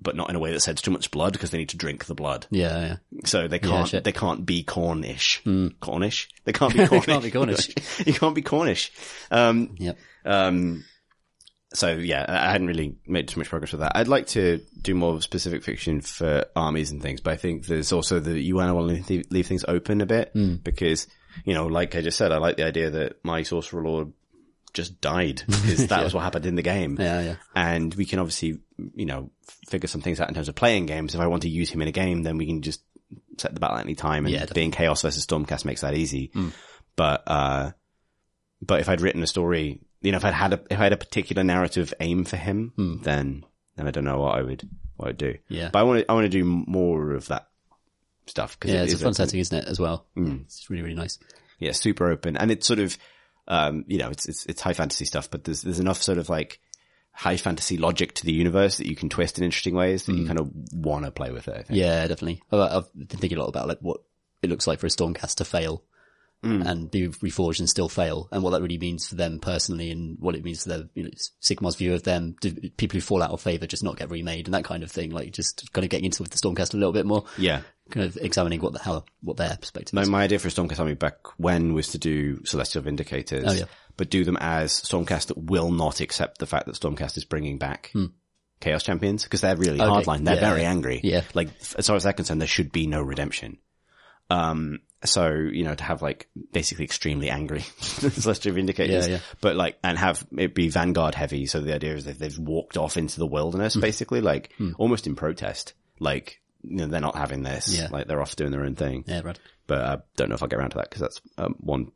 but 0.00 0.16
not 0.16 0.28
in 0.28 0.36
a 0.36 0.38
way 0.40 0.52
that 0.52 0.60
says 0.60 0.82
too 0.82 0.90
much 0.90 1.10
blood 1.10 1.32
because 1.32 1.50
they 1.50 1.58
need 1.58 1.70
to 1.70 1.76
drink 1.76 2.04
the 2.04 2.14
blood. 2.14 2.46
Yeah, 2.50 2.80
yeah. 2.80 2.96
So 3.24 3.48
they 3.48 3.58
can't, 3.58 3.88
shit. 3.88 4.04
they 4.04 4.12
can't 4.12 4.44
be 4.44 4.62
Cornish. 4.62 5.42
Cornish? 5.80 6.28
They 6.44 6.52
can't 6.52 6.74
be 6.74 6.86
Cornish. 6.86 7.06
can't 7.06 7.22
be 7.24 7.30
Cornish. 7.30 7.70
you 8.06 8.12
can't 8.12 8.34
be 8.34 8.42
Cornish. 8.42 8.90
Um, 9.30 9.74
Yep. 9.78 9.96
um, 10.26 10.84
so 11.74 11.92
yeah, 11.96 12.24
I 12.28 12.52
hadn't 12.52 12.68
really 12.68 12.96
made 13.06 13.28
too 13.28 13.40
much 13.40 13.48
progress 13.48 13.72
with 13.72 13.80
that. 13.80 13.92
I'd 13.96 14.08
like 14.08 14.28
to 14.28 14.60
do 14.80 14.94
more 14.94 15.20
specific 15.20 15.62
fiction 15.64 16.00
for 16.00 16.46
armies 16.56 16.90
and 16.92 17.02
things, 17.02 17.20
but 17.20 17.32
I 17.32 17.36
think 17.36 17.66
there's 17.66 17.92
also 17.92 18.20
the 18.20 18.40
you 18.40 18.54
want 18.56 18.68
to 18.68 18.74
want 18.74 19.06
to 19.06 19.24
leave 19.30 19.46
things 19.46 19.64
open 19.66 20.00
a 20.00 20.06
bit 20.06 20.30
because, 20.62 21.06
you 21.44 21.52
know, 21.54 21.66
like 21.66 21.94
I 21.96 22.00
just 22.00 22.16
said, 22.16 22.32
I 22.32 22.38
like 22.38 22.56
the 22.56 22.64
idea 22.66 22.90
that 22.90 23.24
my 23.24 23.42
sorcerer 23.42 23.82
lord 23.82 24.12
just 24.72 25.00
died 25.00 25.42
because 25.46 25.86
that 25.88 26.02
was 26.04 26.14
what 26.14 26.22
happened 26.22 26.46
in 26.46 26.54
the 26.54 26.62
game. 26.62 26.96
Yeah, 26.98 27.20
yeah. 27.20 27.36
And 27.54 27.94
we 27.94 28.04
can 28.04 28.18
obviously, 28.18 28.60
you 28.94 29.06
know, 29.06 29.30
figure 29.68 29.88
some 29.88 30.00
things 30.00 30.20
out 30.20 30.28
in 30.28 30.34
terms 30.34 30.48
of 30.48 30.54
playing 30.54 30.86
games. 30.86 31.14
If 31.14 31.20
I 31.20 31.26
want 31.26 31.42
to 31.42 31.48
use 31.48 31.70
him 31.70 31.82
in 31.82 31.88
a 31.88 31.92
game, 31.92 32.22
then 32.22 32.38
we 32.38 32.46
can 32.46 32.62
just 32.62 32.82
set 33.38 33.52
the 33.52 33.60
battle 33.60 33.78
at 33.78 33.84
any 33.84 33.94
time. 33.94 34.26
And 34.26 34.34
Yeah, 34.34 34.46
being 34.46 34.70
chaos 34.70 35.02
versus 35.02 35.26
stormcast 35.26 35.64
makes 35.64 35.80
that 35.82 35.94
easy. 35.94 36.30
But, 36.96 37.22
uh, 37.26 37.70
but 38.62 38.80
if 38.80 38.88
I'd 38.88 39.00
written 39.00 39.22
a 39.22 39.26
story, 39.26 39.80
you 40.04 40.12
know, 40.12 40.18
if 40.18 40.24
I'd 40.24 40.34
had 40.34 40.52
a, 40.52 40.60
if 40.70 40.78
I 40.78 40.84
had 40.84 40.92
a 40.92 40.98
particular 40.98 41.42
narrative 41.42 41.94
aim 41.98 42.24
for 42.24 42.36
him, 42.36 42.72
hmm. 42.76 43.02
then, 43.02 43.44
then 43.76 43.88
I 43.88 43.90
don't 43.90 44.04
know 44.04 44.20
what 44.20 44.36
I 44.36 44.42
would, 44.42 44.68
what 44.96 45.08
I'd 45.08 45.18
do. 45.18 45.36
Yeah. 45.48 45.70
But 45.72 45.78
I 45.78 45.82
want 45.84 46.00
to, 46.00 46.10
I 46.10 46.14
want 46.14 46.24
to 46.26 46.28
do 46.28 46.44
more 46.44 47.12
of 47.12 47.28
that 47.28 47.48
stuff. 48.26 48.60
Cause 48.60 48.70
Yeah, 48.70 48.82
it 48.82 48.84
it's 48.84 48.94
a 48.94 48.98
fun 48.98 49.06
open. 49.06 49.14
setting, 49.14 49.40
isn't 49.40 49.56
it, 49.56 49.64
as 49.66 49.80
well? 49.80 50.06
Hmm. 50.14 50.42
It's 50.42 50.68
really, 50.68 50.82
really 50.82 50.94
nice. 50.94 51.18
Yeah, 51.58 51.72
super 51.72 52.10
open. 52.10 52.36
And 52.36 52.50
it's 52.50 52.66
sort 52.66 52.80
of, 52.80 52.98
um, 53.48 53.84
you 53.88 53.98
know, 53.98 54.10
it's, 54.10 54.28
it's, 54.28 54.44
it's 54.46 54.60
high 54.60 54.74
fantasy 54.74 55.06
stuff, 55.06 55.30
but 55.30 55.44
there's, 55.44 55.62
there's 55.62 55.80
enough 55.80 56.02
sort 56.02 56.18
of 56.18 56.28
like 56.28 56.60
high 57.12 57.38
fantasy 57.38 57.78
logic 57.78 58.12
to 58.14 58.26
the 58.26 58.32
universe 58.32 58.76
that 58.76 58.86
you 58.86 58.96
can 58.96 59.08
twist 59.08 59.38
in 59.38 59.44
interesting 59.44 59.74
ways 59.74 60.04
that 60.04 60.12
you 60.12 60.22
hmm. 60.22 60.26
kind 60.26 60.38
of 60.38 60.50
want 60.74 61.06
to 61.06 61.10
play 61.10 61.30
with 61.30 61.48
it, 61.48 61.56
I 61.56 61.62
think. 61.62 61.78
Yeah, 61.78 62.06
definitely. 62.06 62.42
I've, 62.52 62.60
I've 62.60 62.92
been 62.94 63.18
thinking 63.18 63.38
a 63.38 63.40
lot 63.40 63.48
about 63.48 63.68
like 63.68 63.78
what 63.80 64.00
it 64.42 64.50
looks 64.50 64.66
like 64.66 64.80
for 64.80 64.86
a 64.86 64.90
Stormcast 64.90 65.36
to 65.36 65.44
fail 65.46 65.82
and 66.44 66.90
be 66.90 67.08
reforged 67.08 67.58
and 67.60 67.68
still 67.68 67.88
fail, 67.88 68.28
and 68.32 68.42
what 68.42 68.50
that 68.50 68.62
really 68.62 68.78
means 68.78 69.08
for 69.08 69.14
them 69.14 69.38
personally, 69.40 69.90
and 69.90 70.16
what 70.20 70.34
it 70.34 70.44
means 70.44 70.62
for 70.62 70.68
their, 70.70 70.84
you 70.94 71.04
know, 71.04 71.10
Sigmar's 71.42 71.76
view 71.76 71.94
of 71.94 72.02
them. 72.02 72.36
Do 72.40 72.52
people 72.76 72.96
who 72.96 73.00
fall 73.00 73.22
out 73.22 73.30
of 73.30 73.40
favor 73.40 73.66
just 73.66 73.82
not 73.82 73.96
get 73.96 74.10
remade 74.10 74.46
and 74.46 74.54
that 74.54 74.64
kind 74.64 74.82
of 74.82 74.90
thing? 74.90 75.10
Like 75.10 75.32
just 75.32 75.72
kind 75.72 75.84
of 75.84 75.90
getting 75.90 76.04
into 76.06 76.22
the 76.22 76.28
Stormcast 76.28 76.74
a 76.74 76.76
little 76.76 76.92
bit 76.92 77.06
more, 77.06 77.24
Yeah. 77.38 77.62
kind 77.90 78.06
of 78.06 78.16
examining 78.18 78.60
what 78.60 78.72
the 78.72 78.78
hell, 78.78 79.06
what 79.22 79.36
their 79.36 79.56
perspective 79.56 79.94
My, 79.94 80.02
is. 80.02 80.08
my 80.08 80.22
idea 80.22 80.38
for 80.38 80.48
Stormcast 80.48 80.78
Army 80.80 80.94
back 80.94 81.16
when 81.38 81.74
was 81.74 81.88
to 81.88 81.98
do 81.98 82.44
Celestial 82.44 82.82
Vindicators, 82.82 83.44
Oh, 83.46 83.52
yeah. 83.52 83.64
but 83.96 84.10
do 84.10 84.24
them 84.24 84.36
as 84.40 84.72
Stormcast 84.72 85.26
that 85.28 85.38
will 85.38 85.70
not 85.70 86.00
accept 86.00 86.38
the 86.38 86.46
fact 86.46 86.66
that 86.66 86.74
Stormcast 86.76 87.16
is 87.16 87.24
bringing 87.24 87.58
back 87.58 87.92
Chaos 88.60 88.82
Champions 88.82 89.24
because 89.24 89.40
they're 89.42 89.56
really. 89.56 89.80
Okay, 89.80 89.90
hardline. 89.90 90.24
They're 90.24 90.36
yeah, 90.36 90.48
very 90.50 90.64
angry. 90.64 91.00
Yeah. 91.02 91.22
Like 91.34 91.48
as 91.76 91.86
far 91.86 91.96
as 91.96 92.04
they're 92.04 92.12
concerned, 92.12 92.40
there 92.40 92.48
should 92.48 92.72
be 92.72 92.86
no 92.86 93.02
redemption. 93.02 93.58
Um, 94.30 94.78
so 95.04 95.28
you 95.30 95.64
know 95.64 95.74
to 95.74 95.84
have 95.84 96.02
like 96.02 96.28
basically 96.52 96.84
extremely 96.84 97.30
angry 97.30 97.60
Celestial 97.80 98.54
Vindicators, 98.54 99.02
Yeah, 99.02 99.06
yeah. 99.06 99.18
but 99.40 99.56
like 99.56 99.78
and 99.84 99.98
have 99.98 100.26
it 100.36 100.54
be 100.54 100.68
Vanguard 100.68 101.14
heavy. 101.14 101.46
So 101.46 101.60
the 101.60 101.74
idea 101.74 101.94
is 101.94 102.04
that 102.06 102.18
they've 102.18 102.38
walked 102.38 102.76
off 102.76 102.96
into 102.96 103.18
the 103.18 103.26
wilderness, 103.26 103.76
basically, 103.76 104.20
like 104.20 104.50
almost 104.78 105.06
in 105.06 105.14
protest. 105.16 105.74
Like 106.00 106.40
you 106.62 106.76
know 106.76 106.86
they're 106.86 107.00
not 107.00 107.16
having 107.16 107.42
this. 107.42 107.74
Yeah. 107.76 107.88
Like 107.90 108.06
they're 108.08 108.20
off 108.22 108.36
doing 108.36 108.50
their 108.50 108.64
own 108.64 108.74
thing 108.74 109.04
Yeah, 109.06 109.20
right. 109.24 109.38
but 109.66 109.78
I 109.80 109.98
don't 110.16 110.28
know 110.30 110.34
if 110.34 110.42
I'll 110.42 110.48
get 110.48 110.58
around 110.58 110.70
to 110.70 110.78
that 110.78 110.88
because 110.88 111.02
that's 111.02 111.20
um, 111.38 111.54
one, 111.60 111.92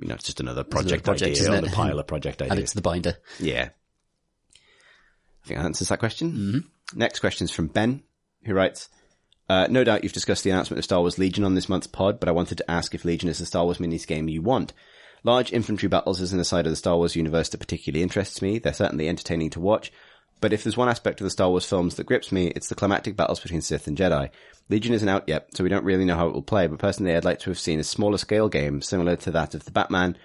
you 0.00 0.08
know, 0.08 0.14
it's 0.14 0.24
just 0.24 0.40
another 0.40 0.62
project, 0.64 1.04
project, 1.04 1.38
idea 1.38 1.52
on 1.56 1.64
the 1.64 1.70
pile 1.74 1.98
of 1.98 2.06
project 2.06 2.40
Add 2.40 2.48
it 2.48 2.52
ideas. 2.52 2.70
to 2.70 2.76
the 2.76 2.82
binder. 2.82 3.16
Yeah. 3.40 3.68
I 5.44 5.46
think 5.48 5.58
that 5.58 5.64
answers 5.66 5.88
that 5.88 5.98
question. 5.98 6.32
Mm-hmm. 6.32 6.98
Next 6.98 7.18
question 7.20 7.44
is 7.44 7.50
from 7.50 7.66
Ben, 7.66 8.02
who 8.44 8.54
writes, 8.54 8.88
uh, 9.48 9.66
no 9.70 9.84
doubt 9.84 10.02
you've 10.02 10.12
discussed 10.12 10.44
the 10.44 10.50
announcement 10.50 10.78
of 10.78 10.84
Star 10.84 11.00
Wars 11.00 11.18
Legion 11.18 11.44
on 11.44 11.54
this 11.54 11.68
month's 11.68 11.86
pod, 11.86 12.18
but 12.18 12.28
I 12.28 12.32
wanted 12.32 12.58
to 12.58 12.70
ask 12.70 12.94
if 12.94 13.04
Legion 13.04 13.28
is 13.28 13.38
the 13.38 13.46
Star 13.46 13.64
Wars 13.64 13.78
minis 13.78 14.06
game 14.06 14.28
you 14.28 14.42
want. 14.42 14.72
Large 15.22 15.52
infantry 15.52 15.88
battles 15.88 16.20
is 16.20 16.32
an 16.32 16.44
side 16.44 16.66
of 16.66 16.72
the 16.72 16.76
Star 16.76 16.96
Wars 16.96 17.16
universe 17.16 17.48
that 17.50 17.58
particularly 17.58 18.02
interests 18.02 18.42
me. 18.42 18.58
They're 18.58 18.72
certainly 18.72 19.08
entertaining 19.08 19.50
to 19.50 19.60
watch. 19.60 19.92
But 20.40 20.52
if 20.52 20.62
there's 20.62 20.76
one 20.76 20.88
aspect 20.88 21.20
of 21.20 21.24
the 21.24 21.30
Star 21.30 21.48
Wars 21.48 21.66
films 21.66 21.94
that 21.94 22.04
grips 22.04 22.30
me, 22.30 22.48
it's 22.48 22.68
the 22.68 22.74
climactic 22.74 23.16
battles 23.16 23.40
between 23.40 23.62
Sith 23.62 23.86
and 23.86 23.96
Jedi. 23.96 24.30
Legion 24.68 24.92
isn't 24.92 25.08
out 25.08 25.24
yet, 25.26 25.48
so 25.54 25.64
we 25.64 25.70
don't 25.70 25.84
really 25.84 26.04
know 26.04 26.16
how 26.16 26.28
it 26.28 26.34
will 26.34 26.42
play, 26.42 26.66
but 26.66 26.78
personally 26.78 27.14
I'd 27.14 27.24
like 27.24 27.38
to 27.40 27.50
have 27.50 27.58
seen 27.58 27.80
a 27.80 27.84
smaller 27.84 28.18
scale 28.18 28.48
game 28.48 28.82
similar 28.82 29.16
to 29.16 29.30
that 29.30 29.54
of 29.54 29.64
the 29.64 29.70
Batman 29.70 30.18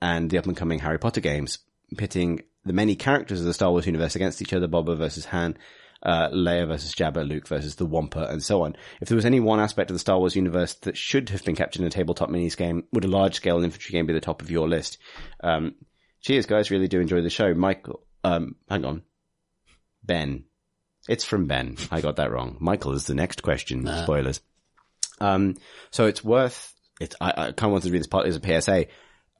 and 0.00 0.30
the 0.30 0.38
up 0.38 0.46
and 0.46 0.56
coming 0.56 0.80
Harry 0.80 0.98
Potter 0.98 1.20
games, 1.20 1.58
pitting 1.96 2.42
the 2.64 2.72
many 2.72 2.94
characters 2.94 3.40
of 3.40 3.46
the 3.46 3.54
Star 3.54 3.70
Wars 3.70 3.86
universe 3.86 4.14
against 4.14 4.40
each 4.42 4.52
other, 4.52 4.68
Boba 4.68 4.96
versus 4.96 5.24
Han, 5.26 5.56
uh, 6.04 6.28
Leia 6.28 6.66
versus 6.66 6.94
Jabba, 6.94 7.26
Luke 7.26 7.48
versus 7.48 7.76
the 7.76 7.86
Wampa, 7.86 8.26
and 8.30 8.42
so 8.42 8.62
on. 8.62 8.76
If 9.00 9.08
there 9.08 9.16
was 9.16 9.24
any 9.24 9.40
one 9.40 9.60
aspect 9.60 9.90
of 9.90 9.94
the 9.94 10.00
Star 10.00 10.18
Wars 10.18 10.36
universe 10.36 10.74
that 10.82 10.96
should 10.96 11.30
have 11.30 11.44
been 11.44 11.56
captured 11.56 11.80
in 11.80 11.86
a 11.86 11.90
tabletop 11.90 12.28
minis 12.28 12.56
game, 12.56 12.84
would 12.92 13.04
a 13.04 13.08
large 13.08 13.34
scale 13.36 13.62
infantry 13.62 13.92
game 13.92 14.06
be 14.06 14.12
the 14.12 14.20
top 14.20 14.42
of 14.42 14.50
your 14.50 14.68
list? 14.68 14.98
Um, 15.42 15.74
cheers 16.20 16.46
guys, 16.46 16.70
really 16.70 16.88
do 16.88 17.00
enjoy 17.00 17.22
the 17.22 17.30
show. 17.30 17.54
Michael, 17.54 18.00
um, 18.22 18.56
hang 18.68 18.84
on. 18.84 19.02
Ben. 20.02 20.44
It's 21.08 21.24
from 21.24 21.46
Ben. 21.46 21.76
I 21.90 22.00
got 22.00 22.16
that 22.16 22.30
wrong. 22.30 22.56
Michael 22.60 22.92
is 22.92 23.06
the 23.06 23.14
next 23.14 23.42
question. 23.42 23.86
Spoilers. 24.04 24.40
Um, 25.20 25.56
so 25.90 26.06
it's 26.06 26.24
worth, 26.24 26.74
it's, 27.00 27.14
I, 27.20 27.30
I 27.30 27.52
kind 27.52 27.64
of 27.64 27.72
wanted 27.72 27.86
to 27.88 27.92
read 27.92 28.00
this 28.00 28.06
partly 28.06 28.30
as 28.30 28.36
a 28.36 28.60
PSA. 28.60 28.86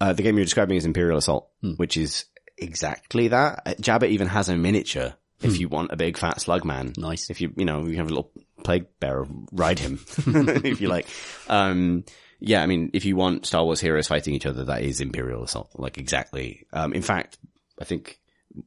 Uh, 0.00 0.12
the 0.12 0.22
game 0.22 0.36
you're 0.36 0.44
describing 0.44 0.76
is 0.76 0.84
Imperial 0.84 1.18
Assault, 1.18 1.48
which 1.76 1.96
is 1.96 2.26
exactly 2.58 3.28
that. 3.28 3.62
Uh, 3.64 3.74
Jabba 3.80 4.08
even 4.08 4.28
has 4.28 4.48
a 4.48 4.56
miniature 4.56 5.14
if 5.42 5.58
you 5.60 5.68
want 5.68 5.92
a 5.92 5.96
big 5.96 6.16
fat 6.16 6.40
slug 6.40 6.64
man. 6.64 6.92
Nice. 6.96 7.30
If 7.30 7.40
you, 7.40 7.52
you 7.56 7.64
know, 7.64 7.86
you 7.86 7.96
have 7.96 8.06
a 8.06 8.10
little 8.10 8.30
plague 8.62 8.86
bearer 9.00 9.26
ride 9.52 9.78
him, 9.78 10.00
if 10.26 10.80
you 10.80 10.88
like. 10.88 11.06
Um, 11.48 12.04
yeah, 12.40 12.62
I 12.62 12.66
mean, 12.66 12.90
if 12.92 13.04
you 13.04 13.16
want 13.16 13.46
Star 13.46 13.64
Wars 13.64 13.80
heroes 13.80 14.08
fighting 14.08 14.34
each 14.34 14.46
other, 14.46 14.64
that 14.64 14.82
is 14.82 15.00
Imperial 15.00 15.44
Assault. 15.44 15.70
Like 15.74 15.98
exactly. 15.98 16.66
Um, 16.72 16.92
in 16.92 17.02
fact, 17.02 17.38
I 17.80 17.84
think 17.84 18.18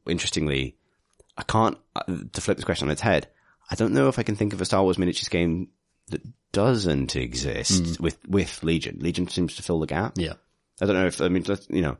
interestingly, 0.08 0.76
I 1.36 1.42
can't, 1.42 1.78
uh, 1.94 2.02
to 2.32 2.40
flip 2.40 2.56
this 2.56 2.64
question 2.64 2.88
on 2.88 2.92
its 2.92 3.00
head, 3.00 3.28
I 3.70 3.74
don't 3.74 3.92
know 3.92 4.08
if 4.08 4.18
I 4.18 4.22
can 4.22 4.36
think 4.36 4.52
of 4.52 4.60
a 4.60 4.64
Star 4.64 4.82
Wars 4.82 4.98
miniatures 4.98 5.28
game 5.28 5.68
that 6.08 6.22
doesn't 6.52 7.16
exist 7.16 8.00
with, 8.00 8.18
with 8.26 8.62
Legion. 8.62 8.98
Legion 9.00 9.28
seems 9.28 9.56
to 9.56 9.62
fill 9.62 9.80
the 9.80 9.86
gap. 9.86 10.14
Yeah. 10.16 10.34
I 10.80 10.86
don't 10.86 10.96
know 10.96 11.06
if, 11.06 11.20
I 11.20 11.28
mean, 11.28 11.44
you 11.68 11.82
know, 11.82 11.98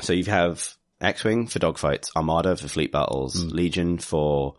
so 0.00 0.12
you 0.12 0.24
have 0.24 0.76
X-Wing 1.00 1.46
for 1.46 1.58
dogfights, 1.58 2.10
Armada 2.14 2.56
for 2.56 2.68
fleet 2.68 2.92
battles, 2.92 3.42
mm. 3.42 3.52
Legion 3.52 3.98
for 3.98 4.56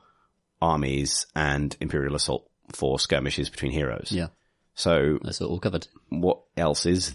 armies, 0.61 1.26
and 1.36 1.76
Imperial 1.80 2.16
Assault 2.16 2.50
for 2.74 3.00
skirmishes 3.00 3.50
between 3.50 3.72
heroes. 3.72 4.11
Yeah. 4.11 4.28
So 4.76 5.20
That's 5.22 5.42
all 5.42 5.60
covered. 5.60 5.88
what 6.10 6.40
else 6.58 6.86
is 6.86 7.14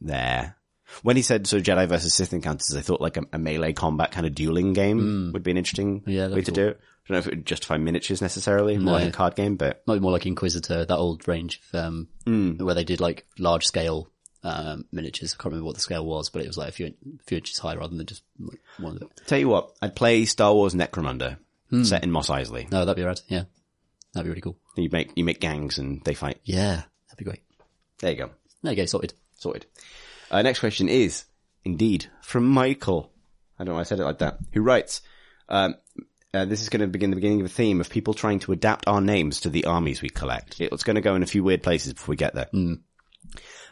there? 0.00 0.56
When 1.02 1.16
he 1.16 1.22
said 1.22 1.46
so 1.46 1.60
Jedi 1.60 1.86
versus 1.86 2.14
Sith 2.14 2.32
encounters, 2.32 2.74
I 2.74 2.80
thought 2.80 3.00
like 3.00 3.18
a, 3.18 3.22
a 3.32 3.38
melee 3.38 3.74
combat 3.74 4.10
kind 4.10 4.26
of 4.26 4.34
dueling 4.34 4.72
game 4.72 5.00
mm. 5.00 5.32
would 5.32 5.42
be 5.42 5.50
an 5.50 5.58
interesting 5.58 6.02
Yeah, 6.06 6.28
way 6.28 6.40
to 6.40 6.52
be 6.52 6.54
do 6.54 6.68
it. 6.68 6.80
I 6.80 7.08
don't 7.08 7.14
know 7.14 7.18
if 7.18 7.26
it 7.26 7.36
would 7.36 7.46
justify 7.46 7.76
miniatures 7.78 8.22
necessarily, 8.22 8.78
more 8.78 8.94
like 8.94 9.08
a 9.08 9.12
card 9.12 9.34
game, 9.34 9.56
but 9.56 9.82
Might 9.86 9.94
be 9.94 10.00
more 10.00 10.12
like 10.12 10.26
Inquisitor, 10.26 10.84
that 10.84 10.96
old 10.96 11.26
range 11.26 11.60
of, 11.72 11.80
um, 11.80 12.08
mm. 12.26 12.60
where 12.60 12.74
they 12.74 12.84
did 12.84 13.00
like 13.00 13.26
large 13.38 13.64
scale, 13.66 14.10
um, 14.42 14.84
miniatures. 14.92 15.34
I 15.34 15.42
can't 15.42 15.52
remember 15.52 15.66
what 15.66 15.74
the 15.74 15.80
scale 15.80 16.04
was, 16.04 16.30
but 16.30 16.42
it 16.42 16.46
was 16.46 16.56
like 16.56 16.68
a 16.68 16.72
few, 16.72 16.86
a 16.86 17.22
few 17.24 17.38
inches 17.38 17.58
high 17.58 17.74
rather 17.74 17.96
than 17.96 18.06
just 18.06 18.22
like, 18.38 18.60
one 18.78 18.94
of 18.94 19.00
them. 19.00 19.10
tell 19.26 19.38
you 19.38 19.48
what, 19.48 19.72
I'd 19.82 19.96
play 19.96 20.24
Star 20.24 20.54
Wars 20.54 20.74
Necromunda 20.74 21.38
set 21.82 22.02
in 22.02 22.10
Mos 22.10 22.30
Eisley. 22.30 22.70
No, 22.70 22.84
that'd 22.84 22.96
be 22.96 23.04
rad. 23.04 23.20
Yeah. 23.28 23.44
That'd 24.14 24.24
be 24.24 24.30
really 24.30 24.40
cool. 24.40 24.56
You 24.76 24.88
make 24.90 25.12
you 25.16 25.24
make 25.24 25.40
gangs 25.40 25.78
and 25.78 26.02
they 26.04 26.14
fight. 26.14 26.40
Yeah. 26.44 26.82
That'd 27.08 27.18
be 27.18 27.24
great. 27.24 27.42
There 27.98 28.10
you 28.10 28.16
go. 28.16 28.30
There 28.62 28.72
you 28.72 28.76
go. 28.76 28.86
Sorted. 28.86 29.12
Sorted. 29.36 29.66
Uh, 30.30 30.42
next 30.42 30.60
question 30.60 30.88
is, 30.88 31.24
indeed, 31.64 32.06
from 32.22 32.46
Michael. 32.46 33.12
I 33.58 33.64
don't 33.64 33.72
know 33.72 33.74
why 33.74 33.80
I 33.80 33.84
said 33.84 34.00
it 34.00 34.04
like 34.04 34.18
that. 34.18 34.38
Who 34.52 34.62
writes, 34.62 35.02
um, 35.48 35.74
uh, 36.32 36.44
this 36.44 36.62
is 36.62 36.68
going 36.68 36.80
to 36.80 36.86
begin 36.86 37.10
the 37.10 37.16
beginning 37.16 37.40
of 37.40 37.46
a 37.46 37.50
theme 37.50 37.80
of 37.80 37.90
people 37.90 38.14
trying 38.14 38.38
to 38.40 38.52
adapt 38.52 38.86
our 38.86 39.00
names 39.00 39.40
to 39.40 39.50
the 39.50 39.64
armies 39.64 40.00
we 40.00 40.08
collect. 40.08 40.60
It's 40.60 40.84
going 40.84 40.96
to 40.96 41.02
go 41.02 41.14
in 41.14 41.22
a 41.22 41.26
few 41.26 41.42
weird 41.42 41.62
places 41.62 41.92
before 41.94 42.12
we 42.12 42.16
get 42.16 42.34
there. 42.34 42.48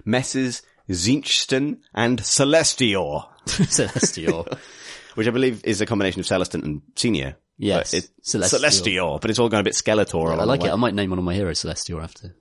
Messrs. 0.07 0.62
Zinchton 0.91 1.78
and 1.94 2.20
Celestior, 2.20 3.26
Celestior. 3.47 4.59
which 5.15 5.26
I 5.26 5.31
believe 5.31 5.65
is 5.65 5.81
a 5.81 5.86
combination 5.86 6.20
of 6.20 6.26
Celestant 6.26 6.65
and 6.65 6.83
Senior. 6.94 7.36
Yes. 7.59 7.93
But 7.93 8.09
Celestior. 8.23 8.60
Celestior, 8.60 9.20
but 9.20 9.31
it's 9.31 9.39
all 9.39 9.49
going 9.49 9.62
a 9.62 9.65
bit 9.65 9.73
Skeletor. 9.73 10.39
I 10.39 10.44
like 10.44 10.62
it. 10.62 10.70
I 10.70 10.76
might 10.76 10.94
name 10.94 11.10
one 11.10 11.18
of 11.18 11.25
my 11.25 11.35
heroes 11.35 11.62
Celestior 11.62 12.02
after, 12.02 12.35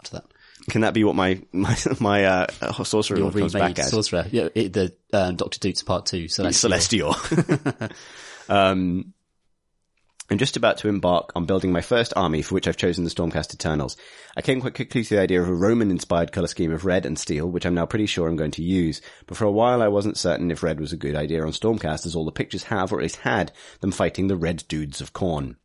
after 0.00 0.16
that. 0.16 0.24
Can 0.68 0.82
that 0.82 0.94
be 0.94 1.04
what 1.04 1.14
my, 1.14 1.40
my, 1.52 1.76
my, 2.00 2.24
uh, 2.24 2.46
sorcerer 2.84 3.18
Your 3.18 3.30
comes 3.30 3.52
back 3.52 3.78
as? 3.78 3.90
sorcerer. 3.90 4.26
Yeah, 4.30 4.48
it, 4.54 4.72
the, 4.72 4.94
um, 5.12 5.36
Dr. 5.36 5.58
Doots 5.58 5.82
part 5.82 6.06
two. 6.06 6.28
Celestial. 6.28 7.14
Celestial. 7.14 7.90
um, 8.48 9.12
I'm 10.30 10.38
just 10.38 10.56
about 10.56 10.78
to 10.78 10.88
embark 10.88 11.32
on 11.36 11.44
building 11.44 11.70
my 11.70 11.82
first 11.82 12.14
army 12.16 12.40
for 12.40 12.54
which 12.54 12.66
I've 12.66 12.78
chosen 12.78 13.04
the 13.04 13.10
Stormcast 13.10 13.52
Eternals. 13.52 13.98
I 14.34 14.40
came 14.40 14.62
quite 14.62 14.74
quickly 14.74 15.04
to 15.04 15.14
the 15.16 15.20
idea 15.20 15.42
of 15.42 15.48
a 15.48 15.54
Roman-inspired 15.54 16.32
colour 16.32 16.46
scheme 16.46 16.72
of 16.72 16.86
red 16.86 17.04
and 17.04 17.18
steel, 17.18 17.50
which 17.50 17.66
I'm 17.66 17.74
now 17.74 17.84
pretty 17.84 18.06
sure 18.06 18.26
I'm 18.26 18.36
going 18.36 18.52
to 18.52 18.62
use. 18.62 19.02
But 19.26 19.36
for 19.36 19.44
a 19.44 19.52
while 19.52 19.82
I 19.82 19.88
wasn't 19.88 20.16
certain 20.16 20.50
if 20.50 20.62
red 20.62 20.80
was 20.80 20.94
a 20.94 20.96
good 20.96 21.14
idea 21.14 21.42
on 21.42 21.52
Stormcast 21.52 22.06
as 22.06 22.16
all 22.16 22.24
the 22.24 22.32
pictures 22.32 22.64
have, 22.64 22.90
or 22.90 23.00
at 23.00 23.02
least 23.02 23.16
had, 23.16 23.52
them 23.80 23.92
fighting 23.92 24.28
the 24.28 24.36
red 24.36 24.64
dudes 24.66 25.02
of 25.02 25.12
Khorne. 25.12 25.56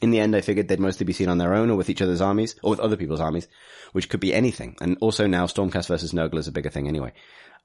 In 0.00 0.10
the 0.10 0.20
end, 0.20 0.34
I 0.34 0.40
figured 0.40 0.68
they'd 0.68 0.80
mostly 0.80 1.04
be 1.04 1.12
seen 1.12 1.28
on 1.28 1.38
their 1.38 1.54
own 1.54 1.70
or 1.70 1.76
with 1.76 1.90
each 1.90 2.02
other's 2.02 2.22
armies, 2.22 2.56
or 2.62 2.70
with 2.70 2.80
other 2.80 2.96
people's 2.96 3.20
armies, 3.20 3.46
which 3.92 4.08
could 4.08 4.20
be 4.20 4.32
anything. 4.32 4.76
And 4.80 4.96
also 5.02 5.26
now 5.26 5.46
Stormcast 5.46 5.88
versus 5.88 6.12
Nurgle 6.12 6.38
is 6.38 6.48
a 6.48 6.52
bigger 6.52 6.70
thing 6.70 6.88
anyway. 6.88 7.12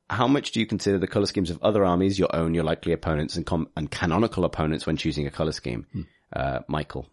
How 0.09 0.27
much 0.27 0.51
do 0.51 0.59
you 0.59 0.65
consider 0.65 0.97
the 0.97 1.07
color 1.07 1.25
schemes 1.25 1.49
of 1.49 1.61
other 1.63 1.85
armies, 1.85 2.19
your 2.19 2.35
own, 2.35 2.53
your 2.53 2.65
likely 2.65 2.91
opponents, 2.91 3.35
and, 3.37 3.45
com- 3.45 3.69
and 3.77 3.89
canonical 3.89 4.43
opponents 4.43 4.85
when 4.85 4.97
choosing 4.97 5.25
a 5.25 5.31
color 5.31 5.53
scheme? 5.53 5.85
Uh, 6.33 6.59
Michael, 6.67 7.07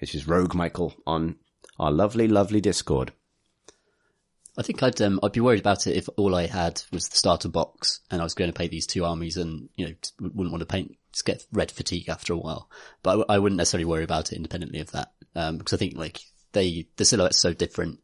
which 0.00 0.14
is 0.14 0.26
Rogue 0.26 0.54
Michael 0.54 0.94
on 1.06 1.36
our 1.78 1.92
lovely, 1.92 2.28
lovely 2.28 2.60
Discord. 2.60 3.12
I 4.56 4.62
think 4.62 4.82
I'd 4.82 5.00
um, 5.00 5.18
I'd 5.22 5.32
be 5.32 5.40
worried 5.40 5.60
about 5.60 5.86
it 5.86 5.96
if 5.96 6.08
all 6.18 6.34
I 6.34 6.46
had 6.46 6.82
was 6.92 7.08
the 7.08 7.16
starter 7.16 7.48
box 7.48 8.00
and 8.10 8.20
I 8.20 8.24
was 8.24 8.34
going 8.34 8.50
to 8.50 8.54
play 8.56 8.68
these 8.68 8.86
two 8.86 9.04
armies 9.04 9.38
and 9.38 9.70
you 9.76 9.86
know 9.86 9.94
wouldn't 10.20 10.50
want 10.50 10.60
to 10.60 10.66
paint 10.66 10.96
just 11.10 11.24
get 11.24 11.46
red 11.52 11.70
fatigue 11.70 12.10
after 12.10 12.34
a 12.34 12.38
while. 12.38 12.68
But 13.02 13.10
I, 13.10 13.12
w- 13.14 13.26
I 13.30 13.38
wouldn't 13.38 13.56
necessarily 13.56 13.86
worry 13.86 14.04
about 14.04 14.30
it 14.30 14.36
independently 14.36 14.80
of 14.80 14.90
that 14.90 15.12
um, 15.34 15.56
because 15.56 15.72
I 15.72 15.78
think 15.78 15.96
like 15.96 16.20
they 16.52 16.86
the 16.96 17.06
silhouette's 17.06 17.40
so 17.40 17.54
different 17.54 18.00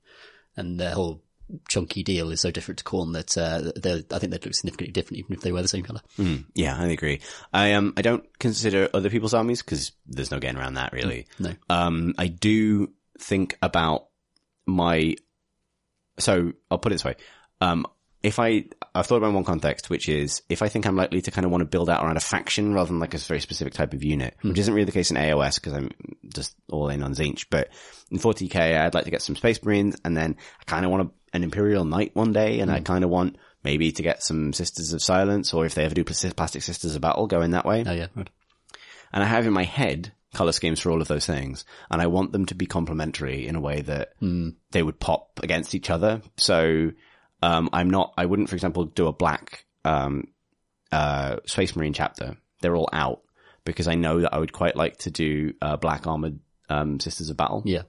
and 0.57 0.81
their 0.81 0.93
whole 0.93 1.23
chunky 1.69 2.03
deal 2.03 2.31
is 2.31 2.41
so 2.41 2.51
different 2.51 2.79
to 2.79 2.85
Khorne 2.85 3.13
that 3.15 3.37
uh, 3.37 3.73
they 3.77 4.05
I 4.11 4.19
think 4.19 4.33
they'd 4.33 4.45
look 4.45 4.55
significantly 4.55 4.93
different 4.93 5.19
even 5.19 5.35
if 5.35 5.41
they 5.41 5.53
were 5.53 5.63
the 5.63 5.69
same 5.69 5.85
color. 5.85 6.01
Yeah, 6.55 6.77
I 6.79 6.87
agree. 6.89 7.21
I 7.53 7.73
um, 7.73 7.95
I 7.97 8.03
don't 8.03 8.25
consider 8.39 8.89
other 8.93 9.11
people's 9.11 9.35
armies 9.35 9.63
because 9.63 9.93
there's 10.07 10.31
no 10.31 10.39
getting 10.39 10.59
around 10.59 10.75
that 10.75 10.93
really. 10.93 11.27
No. 11.39 11.55
Um, 11.69 12.15
I 12.19 12.29
do 12.29 12.93
think 13.19 13.57
about 13.63 14.07
my, 14.67 15.15
so 16.19 16.53
I'll 16.71 16.79
put 16.79 16.93
it 16.93 16.97
this 16.97 17.05
way. 17.05 17.17
Um, 17.61 17.87
if 18.21 18.41
I, 18.41 18.65
I've 18.95 19.07
thought 19.07 19.19
about 19.19 19.33
one 19.33 19.45
context, 19.45 19.91
which 19.91 20.09
is 20.09 20.43
if 20.49 20.61
I 20.61 20.69
think 20.69 20.87
I'm 20.87 20.97
likely 20.97 21.21
to 21.23 21.31
kind 21.31 21.45
of 21.45 21.53
want 21.53 21.61
to 21.63 21.67
build 21.67 21.89
out 21.89 22.05
around 22.05 22.17
a 22.17 22.21
faction 22.21 22.75
rather 22.75 22.89
than 22.89 22.99
like 22.99 23.15
a 23.15 23.19
very 23.19 23.41
specific 23.41 23.75
type 23.75 23.95
of 23.95 24.03
unit, 24.03 24.37
which 24.43 24.59
isn't 24.59 24.75
really 24.75 24.85
the 24.85 24.93
case 24.93 25.11
in 25.13 25.17
AOS 25.17 25.55
because 25.55 25.73
I'm 25.73 25.91
just 26.35 26.57
all 26.69 26.89
in 26.89 27.05
on 27.05 27.15
Tzeentch, 27.15 27.47
but 27.49 27.69
in 28.11 28.19
40k, 28.19 28.57
I'd 28.57 28.95
like 28.95 29.05
to 29.05 29.11
get 29.13 29.23
some 29.23 29.37
Space 29.37 29.63
Marines 29.63 29.97
and 30.05 30.17
then 30.17 30.37
I 30.61 30.65
kind 30.65 30.85
of 30.85 30.91
want 30.91 31.09
to 31.09 31.15
an 31.33 31.43
Imperial 31.45 31.85
Knight 31.85 32.15
one 32.15 32.33
day, 32.33 32.57
Hmm. 32.57 32.63
and 32.63 32.71
I 32.71 32.81
kind 32.81 33.05
of 33.05 33.11
want 33.11 33.37
maybe 33.65 33.91
to 33.93 34.03
get 34.03 34.23
some 34.23 34.53
Sisters 34.53 34.93
of 34.93 35.03
Silence, 35.03 35.53
or 35.53 35.67
if 35.67 35.75
they 35.75 35.85
ever 35.85 35.95
do 35.95 36.05
Plastic 36.05 36.63
Sisters 36.63 36.95
of 36.95 37.01
Battle, 37.03 37.27
going 37.27 37.51
that 37.53 37.65
way. 37.67 37.85
Oh 37.87 37.93
yeah. 37.93 38.07
Right. 38.15 38.31
And 39.13 39.23
I 39.23 39.27
have 39.27 39.47
in 39.47 39.53
my 39.53 39.65
head 39.65 40.13
color 40.35 40.53
schemes 40.53 40.79
for 40.81 40.91
all 40.91 41.01
of 41.01 41.09
those 41.09 41.27
things, 41.27 41.65
and 41.91 42.01
I 42.03 42.07
want 42.07 42.33
them 42.33 42.47
to 42.47 42.55
be 42.55 42.67
complementary 42.67 43.47
in 43.47 43.57
a 43.57 43.61
way 43.61 43.81
that 43.83 44.13
they 44.71 44.83
would 44.83 45.01
pop 45.01 45.41
against 45.43 45.75
each 45.75 45.89
other. 45.91 46.21
So, 46.37 46.91
um, 47.43 47.71
I'm 47.73 47.89
not, 47.89 48.13
I 48.19 48.27
wouldn't, 48.27 48.49
for 48.51 48.55
example, 48.57 48.85
do 48.85 49.07
a 49.07 49.13
black, 49.13 49.65
um, 49.85 50.25
uh, 50.93 51.37
Space 51.47 51.75
Marine 51.77 51.93
chapter. 51.95 52.37
They're 52.61 52.77
all 52.77 52.89
out 52.93 53.23
because 53.65 53.89
I 53.89 53.95
know 53.95 54.21
that 54.21 54.35
I 54.35 54.39
would 54.39 54.53
quite 54.53 54.77
like 54.77 54.99
to 54.99 55.11
do, 55.11 55.55
uh, 55.63 55.77
black 55.77 56.07
armored, 56.07 56.39
um, 56.69 57.01
Sisters 57.01 57.31
of 57.31 57.37
Battle 57.37 57.63
Yeah. 57.65 57.83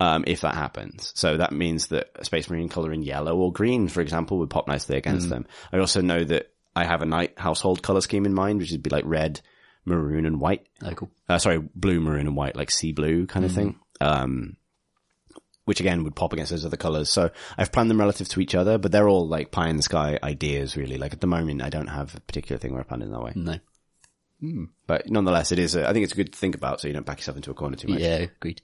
Um, 0.00 0.24
if 0.26 0.42
that 0.42 0.54
happens. 0.54 1.12
So 1.14 1.36
that 1.36 1.52
means 1.52 1.88
that 1.88 2.10
a 2.16 2.24
Space 2.24 2.48
Marine 2.48 2.68
color 2.68 2.92
in 2.92 3.02
yellow 3.02 3.36
or 3.36 3.52
green, 3.52 3.88
for 3.88 4.00
example, 4.00 4.38
would 4.38 4.50
pop 4.50 4.68
nicely 4.68 4.96
against 4.96 5.28
them. 5.28 5.46
I 5.72 5.78
also 5.78 6.00
know 6.00 6.22
that 6.24 6.52
I 6.76 6.84
have 6.84 7.02
a 7.02 7.06
night 7.06 7.38
household 7.38 7.82
color 7.82 8.00
scheme 8.00 8.26
in 8.26 8.34
mind, 8.34 8.60
which 8.60 8.70
would 8.70 8.82
be 8.82 8.90
like 8.90 9.04
red, 9.06 9.40
maroon, 9.84 10.26
and 10.26 10.40
white. 10.40 10.66
Oh 10.82 10.92
cool. 10.92 11.10
Uh, 11.28 11.38
sorry, 11.38 11.58
blue, 11.58 12.00
maroon, 12.00 12.26
and 12.26 12.36
white, 12.36 12.56
like 12.56 12.70
sea 12.70 12.92
blue 12.92 13.26
kind 13.26 13.44
of 13.44 13.52
thing. 13.52 13.80
Um, 14.00 14.56
which 15.64 15.80
again 15.80 16.02
would 16.04 16.16
pop 16.16 16.32
against 16.32 16.50
those 16.50 16.64
other 16.64 16.78
colors. 16.78 17.10
So 17.10 17.30
I've 17.58 17.70
planned 17.72 17.90
them 17.90 18.00
relative 18.00 18.26
to 18.30 18.40
each 18.40 18.54
other, 18.54 18.78
but 18.78 18.90
they're 18.90 19.08
all 19.08 19.28
like 19.28 19.50
pie 19.50 19.68
in 19.68 19.76
the 19.76 19.82
sky 19.82 20.18
ideas, 20.22 20.76
really. 20.78 20.96
Like 20.96 21.12
at 21.12 21.20
the 21.20 21.26
moment, 21.26 21.60
I 21.60 21.68
don't 21.68 21.88
have 21.88 22.14
a 22.14 22.20
particular 22.20 22.58
thing 22.58 22.72
where 22.72 22.80
I 22.80 22.84
plan 22.84 23.02
it 23.02 23.06
in 23.06 23.10
that 23.10 23.22
way. 23.22 23.32
No. 23.34 23.58
But 24.86 25.10
nonetheless, 25.10 25.52
it 25.52 25.58
is. 25.58 25.74
A, 25.74 25.86
I 25.86 25.92
think 25.92 26.04
it's 26.04 26.14
good 26.14 26.32
to 26.32 26.38
think 26.38 26.54
about, 26.54 26.80
so 26.80 26.88
you 26.88 26.94
don't 26.94 27.04
back 27.04 27.18
yourself 27.18 27.36
into 27.36 27.50
a 27.50 27.54
corner 27.54 27.76
too 27.76 27.88
much. 27.88 28.00
Yeah. 28.00 28.16
Agreed. 28.16 28.62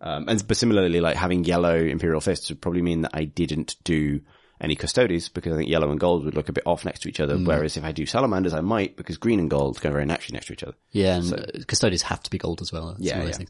Um, 0.00 0.28
and 0.28 0.46
but 0.46 0.56
similarly, 0.56 1.00
like 1.00 1.16
having 1.16 1.44
yellow 1.44 1.76
Imperial 1.76 2.20
fists 2.20 2.50
would 2.50 2.60
probably 2.60 2.82
mean 2.82 3.02
that 3.02 3.12
I 3.14 3.24
didn't 3.24 3.76
do 3.84 4.20
any 4.60 4.74
Custodes 4.74 5.28
because 5.28 5.52
I 5.52 5.56
think 5.56 5.70
yellow 5.70 5.90
and 5.90 6.00
gold 6.00 6.24
would 6.24 6.34
look 6.34 6.48
a 6.48 6.52
bit 6.52 6.66
off 6.66 6.84
next 6.84 7.00
to 7.00 7.08
each 7.08 7.20
other. 7.20 7.36
Whereas 7.36 7.76
if 7.76 7.84
I 7.84 7.92
do 7.92 8.06
Salamanders, 8.06 8.54
I 8.54 8.60
might 8.60 8.96
because 8.96 9.18
green 9.18 9.38
and 9.38 9.50
gold 9.50 9.80
go 9.80 9.90
very 9.90 10.06
naturally 10.06 10.34
next 10.34 10.46
to 10.46 10.52
each 10.52 10.62
other. 10.62 10.74
Yeah, 10.92 11.16
and 11.16 11.32
uh, 11.32 11.46
custodians 11.66 12.02
have 12.02 12.22
to 12.24 12.30
be 12.30 12.38
gold 12.38 12.60
as 12.60 12.72
well. 12.72 12.92
That's 12.92 13.00
Yeah, 13.00 13.22
those 13.22 13.40
yeah. 13.40 13.46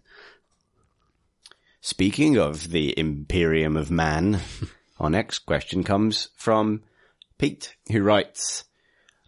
Speaking 1.81 2.37
of 2.37 2.71
the 2.71 2.99
Imperium 2.99 3.77
of 3.77 3.91
Man, 3.91 4.41
our 5.01 5.11
next 5.11 5.41
question 5.41 5.85
comes 5.85 6.29
from 6.37 6.83
Pete, 7.39 7.77
who 7.93 8.03
writes, 8.03 8.65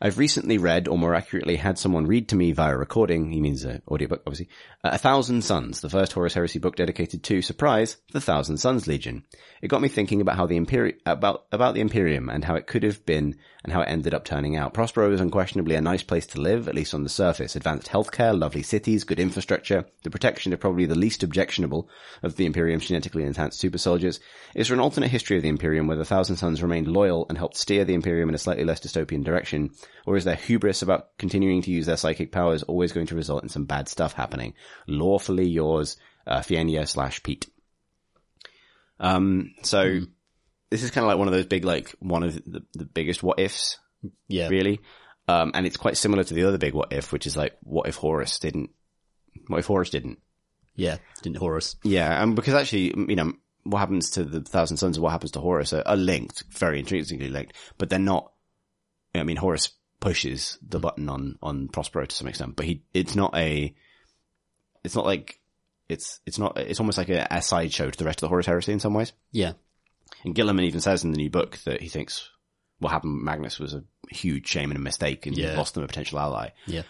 I've 0.01 0.19
recently 0.19 0.59
read, 0.59 0.87
or 0.87 0.97
more 0.97 1.15
accurately, 1.15 1.57
had 1.57 1.79
someone 1.79 2.07
read 2.07 2.29
to 2.29 2.37
me 2.37 2.53
via 2.53 2.77
recording, 2.77 3.33
he 3.33 3.41
means 3.41 3.65
uh, 3.65 3.79
audiobook, 3.89 4.23
obviously, 4.27 4.49
uh, 4.85 4.91
A 4.93 4.99
Thousand 4.99 5.43
Sons, 5.43 5.81
the 5.81 5.91
first 5.91 6.13
Horus 6.13 6.35
Heresy 6.35 6.59
book 6.59 6.77
dedicated 6.77 7.25
to, 7.25 7.43
surprise, 7.43 7.97
the 8.13 8.21
Thousand 8.21 8.59
Sons 8.59 8.87
Legion. 8.87 9.25
It 9.61 9.69
got 9.69 9.81
me 9.81 9.89
thinking 9.89 10.21
about 10.21 10.37
how 10.37 10.47
the 10.47 10.57
Imperium, 10.57 10.99
about, 11.05 11.47
about 11.51 11.75
the 11.75 11.81
Imperium 11.81 12.29
and 12.29 12.45
how 12.45 12.55
it 12.55 12.67
could 12.67 12.85
have 12.85 13.05
been 13.05 13.37
and 13.65 13.73
how 13.73 13.81
it 13.81 13.89
ended 13.89 14.15
up 14.15 14.25
turning 14.25 14.57
out. 14.57 14.73
Prospero 14.73 15.13
is 15.13 15.21
unquestionably 15.21 15.75
a 15.75 15.81
nice 15.81 16.03
place 16.03 16.27
to 16.29 16.41
live, 16.41 16.69
at 16.69 16.75
least 16.75 16.95
on 16.95 17.03
the 17.03 17.09
surface. 17.09 17.57
Advanced 17.57 17.89
healthcare, 17.89 18.39
lovely 18.39 18.63
cities, 18.63 19.05
good 19.05 19.19
infrastructure, 19.19 19.85
the 20.05 20.11
protection 20.11 20.53
of 20.53 20.61
probably 20.61 20.87
the 20.87 20.95
least 20.95 21.23
objectionable 21.23 21.89
of 22.23 22.37
the 22.37 22.47
Imperium's 22.47 22.87
genetically 22.87 23.25
enhanced 23.25 23.59
super 23.59 23.79
soldiers. 23.79 24.21
Is 24.55 24.69
there 24.69 24.75
an 24.75 24.81
alternate 24.81 25.11
history 25.11 25.37
of 25.37 25.43
the 25.43 25.49
Imperium 25.49 25.87
where 25.87 25.97
the 25.97 26.05
Thousand 26.05 26.37
Sons 26.37 26.63
remained 26.63 26.87
loyal 26.87 27.27
and 27.29 27.37
helped 27.37 27.57
steer 27.57 27.85
the 27.85 27.95
Imperium 27.95 28.29
in 28.29 28.35
a 28.35 28.39
slightly 28.39 28.65
less 28.65 28.81
dystopian 28.81 29.25
direction? 29.25 29.71
Or 30.07 30.17
is 30.17 30.25
their 30.25 30.37
hubris 30.37 30.83
about 30.83 31.19
continuing 31.19 31.63
to 31.63 31.71
use 31.71 31.87
their 31.87 31.97
psychic 31.97 32.31
powers 32.31 32.63
always 32.63 32.93
going 32.93 33.07
to 33.09 33.17
result 33.17 33.43
in 33.43 33.49
some 33.49 33.65
bad 33.65 33.89
stuff 33.89 34.13
happening? 34.13 34.55
Lawfully 34.87 35.49
yours, 35.49 35.97
uh, 36.27 36.41
Fienia 36.41 36.87
slash 36.87 37.23
Pete. 37.23 37.47
Um, 39.01 39.55
so 39.63 40.01
this 40.71 40.83
is 40.83 40.91
kind 40.91 41.05
of 41.05 41.09
like 41.09 41.19
one 41.19 41.29
of 41.29 41.35
those 41.35 41.47
big, 41.47 41.65
like 41.65 41.91
one 42.01 42.23
of 42.23 42.35
the, 42.45 42.63
the 42.75 42.85
biggest 42.85 43.23
what 43.23 43.41
ifs 43.41 43.79
Yeah. 44.29 44.49
really. 44.49 44.81
Um, 45.27 45.53
and 45.55 45.67
it's 45.67 45.77
quite 45.77 45.97
similar 45.97 46.25
to 46.25 46.35
the 46.35 46.45
other 46.45 46.59
big 46.59 46.75
what 46.75 46.93
if, 46.93 47.13
which 47.13 47.27
is 47.27 47.37
like, 47.37 47.57
what 47.63 47.87
if 47.89 47.97
Horus 47.97 48.39
didn't, 48.39 48.71
what 49.49 49.59
if 49.59 49.67
Horus 49.67 49.91
didn't? 49.91 50.19
Yeah. 50.75 50.99
Didn't 51.23 51.39
Horus. 51.39 51.77
Yeah, 51.83 52.23
and 52.23 52.35
because 52.37 52.55
actually, 52.55 52.95
you 53.09 53.17
know, 53.17 53.33
what 53.65 53.81
happens 53.81 54.11
to 54.11 54.25
the 54.25 54.41
Thousand 54.41 54.79
Sons 54.79 54.97
and 54.97 55.03
what 55.05 55.11
happens 55.11 55.33
to 55.33 55.41
Horus 55.41 55.73
are, 55.73 55.83
are 55.85 55.97
linked, 55.97 56.45
very 56.51 56.79
intrinsically 56.79 57.29
linked, 57.29 57.55
but 57.77 57.91
they're 57.91 57.99
not, 57.99 58.33
I 59.15 59.23
mean, 59.25 59.37
Horus 59.37 59.71
pushes 60.01 60.59
the 60.67 60.79
button 60.79 61.09
on, 61.09 61.39
on 61.43 61.69
Prospero 61.69 62.07
to 62.07 62.15
some 62.17 62.29
extent, 62.29 62.57
but 62.57 62.65
he, 62.65 62.85
it's 62.95 63.17
not 63.17 63.37
a, 63.37 63.75
it's 64.85 64.95
not 64.95 65.05
like, 65.05 65.41
it's, 65.89 66.21
it's 66.25 66.39
not, 66.39 66.57
it's 66.59 66.81
almost 66.81 66.97
like 66.99 67.09
a, 67.09 67.27
a 67.31 67.43
sideshow 67.43 67.91
to 67.91 67.99
the 67.99 68.05
rest 68.05 68.19
of 68.19 68.21
the 68.23 68.29
Horus 68.29 68.47
heresy 68.47 68.73
in 68.73 68.81
some 68.81 68.95
ways. 68.95 69.13
Yeah. 69.33 69.53
And 70.25 70.35
Guilliman 70.35 70.65
even 70.65 70.81
says 70.81 71.05
in 71.05 71.13
the 71.13 71.17
new 71.19 71.31
book 71.31 71.59
that 71.65 71.81
he 71.81 71.89
thinks 71.89 72.29
what 72.79 72.91
happened 72.91 73.15
with 73.15 73.25
Magnus 73.25 73.59
was 73.59 73.75
a 73.75 73.85
huge 74.11 74.47
shame 74.47 74.71
and 74.71 74.79
a 74.79 74.83
mistake 74.83 75.27
and 75.27 75.37
Yeah. 75.37 75.57
lost 75.57 75.75
them 75.75 75.83
a 75.85 75.87
potential 75.89 76.19
ally. 76.19 76.51
Yeah. 76.67 76.83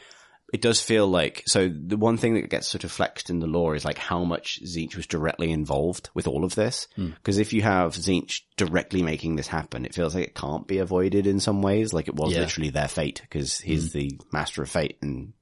It 0.51 0.63
does 0.63 0.81
feel 0.81 1.07
like, 1.07 1.43
so 1.47 1.69
the 1.69 1.99
one 1.99 2.17
thing 2.17 2.33
that 2.35 2.49
gets 2.49 2.69
sort 2.69 2.85
of 2.85 2.91
flexed 2.91 3.29
in 3.29 3.39
the 3.39 3.47
lore 3.47 3.75
is 3.75 3.85
like 3.85 3.99
how 3.99 4.25
much 4.25 4.61
Tzeentch 4.65 4.97
was 4.97 5.07
directly 5.07 5.51
involved 5.51 6.09
with 6.15 6.27
all 6.27 6.43
of 6.43 6.55
this. 6.55 6.89
Hmm. 6.97 7.11
Because 7.11 7.37
if 7.37 7.53
you 7.53 7.61
have 7.61 7.93
Tzeentch 7.95 8.41
directly 8.57 9.03
making 9.03 9.37
this 9.37 9.47
happen, 9.47 9.85
it 9.85 9.95
feels 9.95 10.15
like 10.15 10.25
it 10.25 10.35
can't 10.35 10.67
be 10.67 10.79
avoided 10.79 11.27
in 11.27 11.39
some 11.39 11.61
ways. 11.61 11.93
Like 11.93 12.09
it 12.09 12.15
was 12.17 12.33
Yeah. 12.33 12.41
Literally 12.41 12.71
their 12.71 12.89
fate 12.89 13.21
because 13.23 13.59
he's 13.61 13.93
the 13.93 14.19
master 14.33 14.63
of 14.63 14.71
fate 14.71 14.97
and 15.03 15.35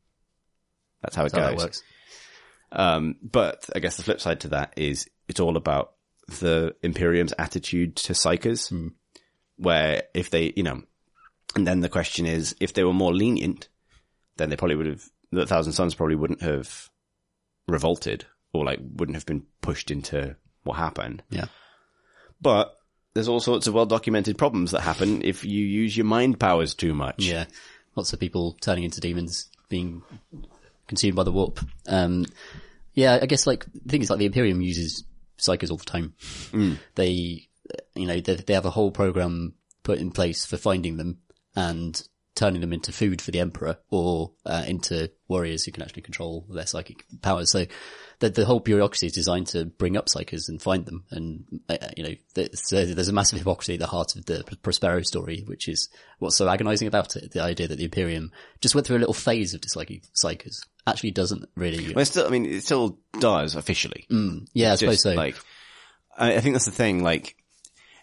that's 1.02 1.14
how 1.14 1.24
it 1.24 1.30
That's 1.32 1.44
how 1.44 1.50
goes. 1.52 1.58
that 1.60 1.64
works. 1.66 1.82
Um, 2.72 3.16
but 3.22 3.68
I 3.74 3.78
guess 3.78 3.96
the 3.96 4.02
flip 4.02 4.20
side 4.20 4.40
to 4.40 4.48
that 4.48 4.72
is 4.76 5.08
it's 5.28 5.38
all 5.40 5.56
about 5.56 5.92
the 6.28 6.74
Imperium's 6.82 7.34
attitude 7.38 7.96
to 7.96 8.12
psychers, 8.12 8.92
where 9.56 10.02
if 10.14 10.30
they, 10.30 10.52
you 10.56 10.62
know, 10.62 10.82
and 11.54 11.66
then 11.66 11.80
the 11.80 11.88
question 11.88 12.26
is, 12.26 12.54
if 12.60 12.74
they 12.74 12.84
were 12.84 12.92
more 12.92 13.14
lenient, 13.14 13.68
then 14.36 14.50
they 14.50 14.56
probably 14.56 14.76
would 14.76 14.86
have, 14.86 15.04
the 15.32 15.46
Thousand 15.46 15.72
Sons 15.72 15.94
probably 15.94 16.16
wouldn't 16.16 16.42
have 16.42 16.90
revolted 17.68 18.26
or 18.52 18.64
like 18.64 18.80
wouldn't 18.80 19.16
have 19.16 19.26
been 19.26 19.44
pushed 19.60 19.90
into 19.90 20.36
what 20.64 20.76
happened. 20.76 21.22
Yeah. 21.30 21.46
But 22.40 22.76
there's 23.14 23.28
all 23.28 23.40
sorts 23.40 23.66
of 23.66 23.74
well 23.74 23.86
documented 23.86 24.36
problems 24.36 24.72
that 24.72 24.80
happen 24.80 25.22
if 25.22 25.44
you 25.44 25.64
use 25.64 25.96
your 25.96 26.06
mind 26.06 26.38
powers 26.38 26.74
too 26.74 26.92
much. 26.92 27.24
Yeah. 27.24 27.46
Lots 27.94 28.12
of 28.12 28.20
people 28.20 28.56
turning 28.60 28.84
into 28.84 29.00
demons, 29.00 29.48
being 29.70 30.02
consumed 30.86 31.16
by 31.16 31.22
the 31.22 31.32
warp. 31.32 31.60
Um, 31.88 32.26
yeah, 32.92 33.18
I 33.20 33.26
guess 33.26 33.46
like, 33.46 33.64
the 33.72 33.88
thing 33.88 34.02
is 34.02 34.10
like 34.10 34.18
the 34.18 34.26
Imperium 34.26 34.60
uses 34.60 35.04
psychers 35.38 35.70
all 35.70 35.76
the 35.76 35.84
time. 35.84 36.14
They, 36.94 37.48
uh, 37.70 37.82
you 37.94 38.06
know, 38.06 38.20
they, 38.20 38.36
they 38.36 38.54
have 38.54 38.66
a 38.66 38.70
whole 38.70 38.90
program 38.90 39.54
put 39.82 39.98
in 39.98 40.10
place 40.10 40.44
for 40.44 40.56
finding 40.56 40.96
them 40.96 41.18
and 41.54 42.06
turning 42.34 42.60
them 42.60 42.72
into 42.72 42.92
food 42.92 43.22
for 43.22 43.30
the 43.30 43.40
Emperor 43.40 43.78
or 43.90 44.32
uh, 44.44 44.64
into 44.66 45.10
warriors 45.28 45.64
who 45.64 45.72
can 45.72 45.82
actually 45.82 46.02
control 46.02 46.44
their 46.50 46.66
psychic 46.66 47.04
powers. 47.22 47.50
So 47.50 47.66
the, 48.20 48.30
the 48.30 48.44
whole 48.44 48.60
bureaucracy 48.60 49.06
is 49.06 49.12
designed 49.12 49.46
to 49.48 49.66
bring 49.66 49.96
up 49.96 50.06
psychers 50.06 50.48
and 50.48 50.60
find 50.62 50.86
them. 50.86 51.04
And, 51.10 51.60
uh, 51.68 51.76
you 51.96 52.02
know, 52.02 52.14
th- 52.34 52.54
so 52.54 52.84
there's 52.86 53.08
a 53.08 53.12
massive 53.12 53.38
hypocrisy 53.38 53.74
at 53.74 53.80
the 53.80 53.86
heart 53.86 54.16
of 54.16 54.24
the 54.26 54.42
Prospero 54.62 55.02
story, 55.02 55.42
which 55.46 55.68
is 55.68 55.88
what's 56.18 56.36
so 56.36 56.48
agonizing 56.48 56.88
about 56.88 57.16
it. 57.16 57.32
The 57.32 57.42
idea 57.42 57.68
that 57.68 57.76
the 57.76 57.84
Imperium 57.84 58.32
just 58.60 58.74
went 58.74 58.86
through 58.86 58.96
a 58.96 59.00
little 59.00 59.14
phase 59.14 59.52
of 59.54 59.60
disliking 59.60 60.02
psychers 60.14 60.60
actually 60.86 61.10
doesn't 61.10 61.48
really. 61.56 61.92
Well, 61.92 62.04
still, 62.04 62.26
I 62.26 62.30
mean, 62.30 62.46
it 62.46 62.62
still 62.62 62.98
does 63.18 63.54
officially. 63.56 64.06
yeah, 64.54 64.72
I 64.72 64.76
suppose 64.76 64.94
just, 64.94 65.02
so. 65.02 65.12
Like, 65.14 65.36
I, 66.16 66.36
I 66.36 66.40
think 66.40 66.54
that's 66.54 66.64
the 66.64 66.70
thing. 66.70 67.02
Like, 67.02 67.36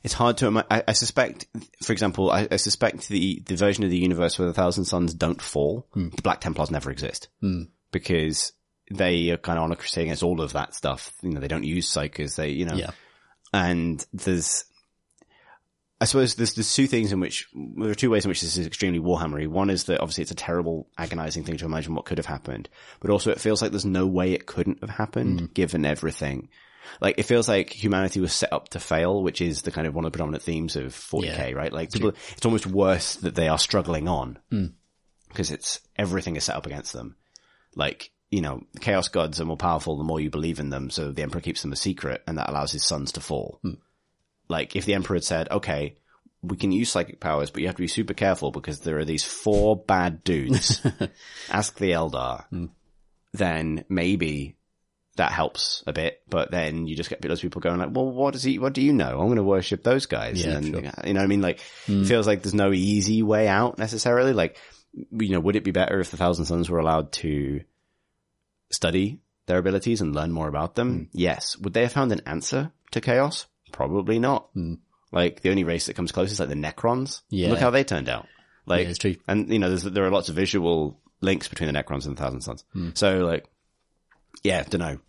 it's 0.03 0.13
hard 0.13 0.37
to. 0.37 0.47
ima- 0.47 0.65
I, 0.69 0.91
suspect, 0.93 1.47
for 1.81 1.93
example, 1.93 2.29
I, 2.29 2.47
I 2.51 2.57
suspect 2.57 3.07
the 3.07 3.41
the 3.45 3.55
version 3.55 3.83
of 3.85 3.89
the 3.89 3.97
universe 3.97 4.37
where 4.37 4.47
the 4.47 4.53
Thousand 4.53 4.83
Sons 4.85 5.13
don't 5.13 5.41
fall, 5.41 5.87
Hmm. 5.93 6.09
the 6.09 6.21
Black 6.21 6.41
Templars 6.41 6.69
never 6.71 6.91
exist 6.91 7.29
because 7.91 8.51
they 8.91 9.29
are 9.29 9.37
kind 9.37 9.57
of 9.57 9.63
on 9.63 9.71
a 9.71 9.75
crusade 9.75 10.03
against 10.03 10.23
all 10.23 10.41
of 10.41 10.53
that 10.53 10.75
stuff. 10.75 11.11
You 11.21 11.31
know, 11.31 11.39
they 11.39 11.47
don't 11.47 11.63
use 11.63 11.89
psychers. 11.89 12.35
They, 12.35 12.49
you 12.49 12.65
know, 12.65 12.75
yeah. 12.75 12.91
and 13.53 14.05
there's. 14.13 14.65
I 16.01 16.05
suppose 16.05 16.35
there's, 16.35 16.55
there's 16.55 16.73
two 16.73 16.87
things 16.87 17.13
in 17.13 17.21
which, 17.21 17.47
there 17.77 17.91
are 17.91 17.95
two 17.95 18.09
ways 18.09 18.25
in 18.25 18.29
which 18.29 18.41
this 18.41 18.57
is 18.57 18.67
extremely 18.67 18.99
Warhammery. 18.99 19.47
One 19.47 19.69
is 19.69 19.85
that 19.85 20.01
obviously 20.01 20.23
it's 20.23 20.31
a 20.31 20.35
terrible, 20.35 20.89
agonizing 20.97 21.45
thing 21.45 21.55
to 21.57 21.65
imagine 21.65 21.95
what 21.95 22.03
could 22.03 22.17
have 22.17 22.25
happened, 22.25 22.67
but 22.99 23.09
also 23.09 23.31
it 23.31 23.39
feels 23.39 23.61
like 23.61 23.71
there's 23.71 23.85
no 23.85 24.05
way 24.05 24.33
it 24.33 24.45
couldn't 24.45 24.81
have 24.81 24.89
happened 24.89 25.53
given 25.53 25.85
everything. 25.85 26.49
Like 26.99 27.15
it 27.19 27.23
feels 27.23 27.47
like 27.47 27.69
humanity 27.71 28.19
was 28.19 28.33
set 28.33 28.51
up 28.51 28.67
to 28.69 28.81
fail, 28.81 29.23
which 29.23 29.39
is 29.39 29.61
the 29.61 29.71
kind 29.71 29.87
of 29.87 29.95
one 29.95 30.03
of 30.03 30.11
the 30.11 30.17
predominant 30.17 30.43
themes 30.43 30.75
of 30.75 30.87
40k, 30.93 31.23
Yeah. 31.23 31.51
right? 31.51 31.71
Like 31.71 31.93
people, 31.93 32.11
it's 32.35 32.45
almost 32.45 32.67
worse 32.67 33.15
that 33.17 33.35
they 33.35 33.47
are 33.47 33.59
struggling 33.59 34.09
on 34.09 34.39
because 35.29 35.51
it's 35.51 35.79
everything 35.95 36.35
is 36.35 36.43
set 36.43 36.57
up 36.57 36.65
against 36.65 36.91
them. 36.91 37.15
Like, 37.77 38.11
you 38.33 38.41
know, 38.41 38.63
chaos 38.81 39.09
gods 39.09 39.39
are 39.39 39.45
more 39.45 39.57
powerful 39.57 39.95
the 39.95 40.03
more 40.03 40.19
you 40.19 40.31
believe 40.31 40.59
in 40.59 40.71
them. 40.71 40.89
So 40.89 41.11
the 41.11 41.21
emperor 41.21 41.39
keeps 41.39 41.61
them 41.61 41.71
a 41.71 41.75
secret 41.75 42.23
and 42.25 42.39
that 42.39 42.49
allows 42.49 42.71
his 42.71 42.83
sons 42.83 43.11
to 43.11 43.21
fall. 43.21 43.59
Hmm. 43.61 43.75
Like 44.47 44.75
if 44.75 44.85
the 44.85 44.95
emperor 44.95 45.17
had 45.17 45.23
said, 45.23 45.51
okay, 45.51 45.97
we 46.41 46.57
can 46.57 46.71
use 46.71 46.89
psychic 46.89 47.19
powers, 47.19 47.51
but 47.51 47.61
you 47.61 47.67
have 47.67 47.75
to 47.75 47.83
be 47.83 47.87
super 47.87 48.15
careful 48.15 48.49
because 48.49 48.79
there 48.79 48.97
are 48.97 49.05
these 49.05 49.23
four 49.23 49.77
bad 49.77 50.23
dudes. 50.23 50.83
Ask 51.51 51.77
the 51.77 51.91
Eldar. 51.91 52.45
Hmm. 52.47 52.65
Then 53.33 53.85
maybe 53.87 54.57
that 55.17 55.31
helps 55.31 55.83
a 55.85 55.93
bit, 55.93 56.23
but 56.27 56.49
then 56.49 56.87
you 56.87 56.95
just 56.95 57.11
get 57.11 57.21
those 57.21 57.41
people 57.41 57.61
going 57.61 57.77
like, 57.77 57.91
well, 57.91 58.09
what 58.09 58.33
does 58.33 58.41
he, 58.41 58.57
what 58.57 58.73
do 58.73 58.81
you 58.81 58.93
know? 58.93 59.19
I'm 59.19 59.27
going 59.27 59.35
to 59.35 59.43
worship 59.43 59.83
those 59.83 60.07
guys. 60.07 60.43
Yeah, 60.43 60.53
and 60.53 60.73
then, 60.73 60.83
sure. 60.83 60.91
you 61.05 61.13
know 61.13 61.19
what 61.19 61.25
I 61.25 61.27
mean? 61.27 61.41
Like, 61.41 61.59
hmm. 61.85 62.01
it 62.01 62.07
feels 62.07 62.25
like 62.25 62.41
there's 62.41 62.55
no 62.55 62.73
easy 62.73 63.21
way 63.21 63.47
out 63.47 63.77
necessarily. 63.77 64.33
Like, 64.33 64.57
you 64.95 65.29
know, 65.29 65.39
would 65.39 65.55
it 65.55 65.63
be 65.63 65.71
better 65.71 65.99
if 65.99 66.09
the 66.09 66.17
Thousand 66.17 66.45
Sons 66.45 66.67
were 66.67 66.79
allowed 66.79 67.11
to 67.13 67.61
study 68.73 69.19
their 69.45 69.57
abilities 69.57 70.01
and 70.01 70.15
learn 70.15 70.31
more 70.31 70.47
about 70.47 70.75
them? 70.75 70.97
Hmm. 70.97 71.03
Yes. 71.13 71.57
Would 71.57 71.73
they 71.73 71.81
have 71.83 71.91
found 71.91 72.11
an 72.11 72.21
answer 72.25 72.71
to 72.91 73.01
chaos? 73.01 73.45
Probably 73.71 74.19
not. 74.19 74.49
Hmm. 74.53 74.75
Like, 75.11 75.41
the 75.41 75.49
only 75.51 75.63
race 75.63 75.85
that 75.85 75.95
comes 75.95 76.11
close 76.11 76.31
is 76.31 76.39
like 76.39 76.49
the 76.49 76.55
Necrons. 76.55 77.21
Yeah. 77.29 77.49
Look 77.49 77.59
how 77.59 77.69
they 77.69 77.83
turned 77.83 78.09
out. 78.09 78.27
Like, 78.65 78.83
Yeah, 78.85 78.89
it's 78.89 78.99
true. 78.99 79.15
and 79.27 79.51
you 79.51 79.59
know, 79.59 79.69
there's, 79.69 79.83
there 79.83 80.05
are 80.05 80.09
lots 80.11 80.29
of 80.29 80.35
visual 80.35 80.99
links 81.21 81.47
between 81.47 81.71
the 81.71 81.77
Necrons 81.83 82.05
and 82.07 82.15
the 82.17 82.21
Thousand 82.21 82.41
Sons. 82.41 82.63
Hmm. 82.73 82.89
So 82.95 83.19
like, 83.25 83.45
yeah, 84.43 84.63
don't 84.63 84.79
know. 84.81 84.99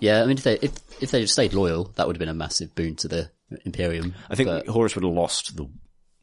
Yeah, 0.00 0.22
I 0.22 0.26
mean, 0.26 0.38
if 0.38 0.44
they 0.44 0.54
if 0.62 0.72
if 1.02 1.10
they 1.10 1.26
stayed 1.26 1.54
loyal, 1.54 1.92
that 1.96 2.06
would 2.06 2.14
have 2.16 2.20
been 2.20 2.28
a 2.28 2.34
massive 2.34 2.74
boon 2.74 2.94
to 2.96 3.08
the 3.08 3.30
Imperium. 3.64 4.14
I 4.30 4.36
think 4.36 4.48
But- 4.48 4.68
Horus 4.68 4.94
would 4.94 5.04
have 5.04 5.12
lost 5.12 5.56
the 5.56 5.68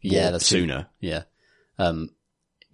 yeah, 0.01 0.31
that's 0.31 0.47
true. 0.47 0.61
sooner. 0.61 0.87
Yeah. 1.01 1.23
Um, 1.77 2.09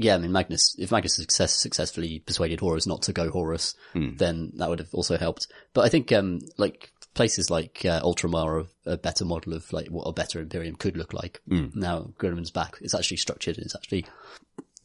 yeah, 0.04 0.16
I 0.16 0.18
mean, 0.18 0.32
Magnus, 0.32 0.76
if 0.80 0.92
Magnus 0.92 1.16
success, 1.16 1.54
successfully 1.54 2.20
persuaded 2.20 2.60
Horus 2.60 2.88
not 2.88 3.02
to 3.04 3.14
go 3.14 3.30
Horus, 3.30 3.76
Hmm. 3.94 4.16
then 4.18 4.52
that 4.56 4.70
would 4.70 4.80
have 4.80 4.94
also 4.94 5.18
helped. 5.18 5.48
But 5.74 5.86
I 5.86 5.90
think, 5.90 6.12
um, 6.12 6.40
like, 6.58 6.92
places 7.14 7.50
like, 7.50 7.84
uh, 7.86 8.02
Ultramar 8.02 8.64
are 8.64 8.92
a 8.94 8.98
better 8.98 9.26
model 9.26 9.54
of, 9.54 9.72
like, 9.74 9.88
what 9.90 10.04
a 10.04 10.14
better 10.14 10.40
Imperium 10.40 10.76
could 10.76 10.98
look 10.98 11.14
like. 11.14 11.42
Hmm. 11.48 11.68
Now, 11.74 12.14
Guilliman's 12.20 12.52
back. 12.52 12.78
It's 12.82 12.94
actually 12.96 13.18
structured. 13.18 13.58
It's 13.58 13.76
actually 13.76 14.06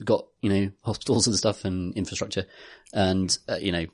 got, 0.04 0.26
you 0.42 0.50
know, 0.50 0.70
hospitals 0.82 1.26
and 1.26 1.36
stuff 1.36 1.64
and 1.64 1.94
infrastructure. 1.94 2.46
And, 2.92 3.36
uh, 3.48 3.56
you 3.56 3.72
know, 3.72 3.86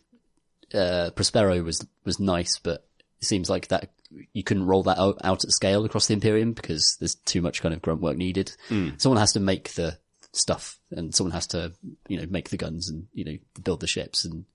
uh, 0.74 1.10
Prospero 1.10 1.62
was, 1.62 1.86
was 2.04 2.18
nice, 2.18 2.58
but 2.58 2.86
it 3.20 3.26
seems 3.26 3.48
like 3.50 3.68
that 3.68 3.90
you 4.32 4.42
couldn't 4.42 4.66
roll 4.66 4.82
that 4.82 4.98
out, 4.98 5.18
out 5.24 5.44
at 5.44 5.50
scale 5.52 5.84
across 5.84 6.06
the 6.06 6.14
Imperium 6.14 6.52
because 6.52 6.96
there's 7.00 7.14
too 7.14 7.40
much 7.40 7.62
kind 7.62 7.74
of 7.74 7.80
grunt 7.80 8.00
work 8.02 8.16
needed. 8.16 8.52
Someone 8.98 9.18
has 9.20 9.32
to 9.32 9.40
make 9.40 9.70
the 9.74 9.98
stuff 10.32 10.78
and 10.90 11.14
someone 11.14 11.32
has 11.32 11.46
to, 11.48 11.72
you 12.08 12.18
know, 12.18 12.26
make 12.28 12.48
the 12.48 12.56
guns 12.56 12.88
and, 12.88 13.06
you 13.12 13.24
know, 13.24 13.36
build 13.62 13.80
the 13.80 13.86
ships 13.86 14.24
and, 14.24 14.46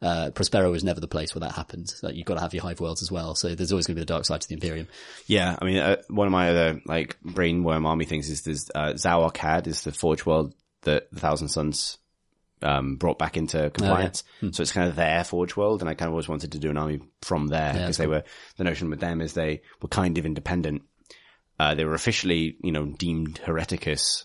uh, 0.00 0.30
Prospero 0.30 0.72
is 0.74 0.84
never 0.84 1.00
the 1.00 1.08
place 1.08 1.34
where 1.34 1.40
that 1.40 1.52
happens. 1.52 2.00
Like, 2.02 2.14
you've 2.14 2.26
got 2.26 2.34
to 2.34 2.40
have 2.40 2.54
your 2.54 2.62
hive 2.62 2.80
worlds 2.80 3.02
as 3.02 3.10
well. 3.10 3.34
So 3.34 3.54
there's 3.54 3.72
always 3.72 3.86
going 3.86 3.96
to 3.96 4.00
be 4.00 4.02
the 4.02 4.12
dark 4.12 4.24
side 4.24 4.40
to 4.40 4.48
the 4.48 4.54
Imperium. 4.54 4.86
Yeah, 5.26 5.56
I 5.60 5.64
mean, 5.64 5.78
uh, 5.78 5.96
one 6.08 6.28
of 6.28 6.32
my 6.32 6.50
other 6.50 6.80
like 6.86 7.16
brainworm 7.24 7.84
army 7.84 8.04
things 8.04 8.30
is 8.30 8.42
there's 8.42 8.70
uh, 8.74 8.92
Zhao-Arkhad 8.92 9.66
is 9.66 9.82
the 9.82 9.92
Forge 9.92 10.24
World 10.24 10.54
that 10.82 11.10
the 11.10 11.20
Thousand 11.20 11.48
Sons 11.48 11.98
um, 12.62 12.96
brought 12.96 13.18
back 13.18 13.36
into 13.36 13.70
compliance. 13.70 14.22
So 14.52 14.62
it's 14.62 14.72
kind 14.72 14.88
of 14.88 14.96
their 14.96 15.24
Forge 15.24 15.56
World, 15.56 15.80
and 15.80 15.88
I 15.88 15.94
kind 15.94 16.08
of 16.08 16.12
always 16.12 16.28
wanted 16.28 16.52
to 16.52 16.58
do 16.58 16.70
an 16.70 16.78
army 16.78 17.00
from 17.22 17.48
there 17.48 17.72
because 17.72 17.86
that's 17.86 17.98
they 17.98 18.06
were 18.06 18.22
the 18.56 18.64
notion 18.64 18.88
with 18.90 19.00
them 19.00 19.20
is 19.20 19.34
they 19.34 19.62
were 19.82 19.88
kind 19.88 20.16
of 20.16 20.26
independent. 20.26 20.82
Uh, 21.58 21.74
they 21.74 21.84
were 21.84 21.94
officially, 21.94 22.56
you 22.62 22.72
know, 22.72 22.86
deemed 22.86 23.40
hereticus 23.44 24.24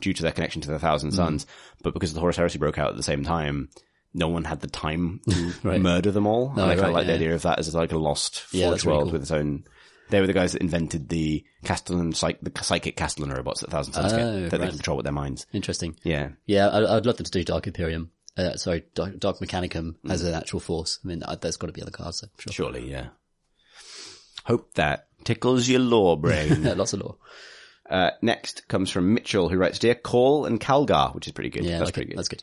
due 0.00 0.12
to 0.12 0.22
their 0.22 0.32
connection 0.32 0.62
to 0.62 0.70
the 0.70 0.78
Thousand 0.78 1.12
Sons, 1.12 1.46
but 1.82 1.94
because 1.94 2.12
the 2.14 2.20
Horus 2.20 2.36
Heresy 2.36 2.58
broke 2.58 2.78
out 2.78 2.90
at 2.90 2.96
the 2.96 3.02
same 3.02 3.24
time. 3.24 3.68
No 4.14 4.28
one 4.28 4.44
had 4.44 4.60
the 4.60 4.66
time 4.68 5.20
to 5.28 5.52
Right. 5.62 5.78
murder 5.80 6.10
them 6.10 6.26
all. 6.26 6.50
and 6.52 6.60
I 6.62 6.68
kind 6.68 6.80
right, 6.80 6.88
of 6.88 6.94
like 6.94 7.06
the 7.06 7.14
idea 7.16 7.34
of 7.34 7.42
that 7.42 7.58
as 7.58 7.74
like 7.74 7.92
a 7.92 7.98
lost 7.98 8.40
Forge 8.40 8.54
Yeah, 8.54 8.70
really 8.70 8.86
World 8.86 9.02
cool. 9.04 9.12
with 9.12 9.22
its 9.22 9.30
own 9.30 9.64
they 10.08 10.20
were 10.20 10.26
the 10.26 10.32
guys 10.32 10.52
that 10.52 10.62
invented 10.62 11.08
the 11.10 11.44
Kastelan, 11.64 12.14
psych, 12.16 12.38
the 12.40 12.52
psychic 12.64 12.96
Kastelan 12.96 13.34
robots 13.36 13.60
that 13.60 13.70
Thousand 13.70 13.92
Sons 13.92 14.12
Oh, 14.12 14.16
get, 14.16 14.24
that 14.24 14.56
they 14.56 14.58
right. 14.58 14.68
can 14.68 14.78
control 14.78 14.96
with 14.96 15.04
their 15.04 15.12
minds. 15.12 15.46
Interesting. 15.52 15.96
Yeah. 16.02 16.30
Yeah, 16.46 16.68
I, 16.68 16.96
I'd 16.96 17.04
love 17.04 17.16
them 17.18 17.24
to 17.26 17.30
do 17.30 17.44
Dark 17.44 17.66
Imperium. 17.66 18.10
Uh, 18.38 18.54
sorry, 18.56 18.84
Dark, 18.94 19.18
Dark 19.18 19.38
Mechanicum 19.40 19.96
as 20.08 20.22
an 20.22 20.32
actual 20.32 20.60
force. 20.60 20.98
I 21.04 21.08
mean, 21.08 21.22
uh, 21.24 21.34
there's 21.34 21.56
got 21.58 21.66
to 21.66 21.72
be 21.72 21.82
other 21.82 21.90
cards, 21.90 22.22
I'm 22.22 22.30
sure. 22.38 22.52
Surely, 22.52 22.88
yeah. 22.90 23.08
Hope 24.44 24.72
that 24.74 25.08
tickles 25.24 25.68
your 25.68 25.80
lore 25.80 26.16
brain. 26.16 26.62
Lots 26.78 26.92
of 26.92 27.00
lore. 27.00 27.16
Uh, 27.90 28.10
next 28.22 28.66
comes 28.68 28.90
from 28.90 29.14
Mitchell, 29.14 29.48
who 29.48 29.58
writes, 29.58 29.78
Dear 29.78 29.94
Call 29.94 30.44
and 30.46 30.60
Calgar, 30.60 31.14
which 31.14 31.26
is 31.26 31.32
pretty 31.32 31.50
good. 31.50 31.64
Yeah, 31.64 31.78
That's 31.78 31.88
like 31.88 31.94
pretty 31.94 32.08
it. 32.08 32.10
good. 32.10 32.18
That's 32.18 32.28
good. 32.28 32.42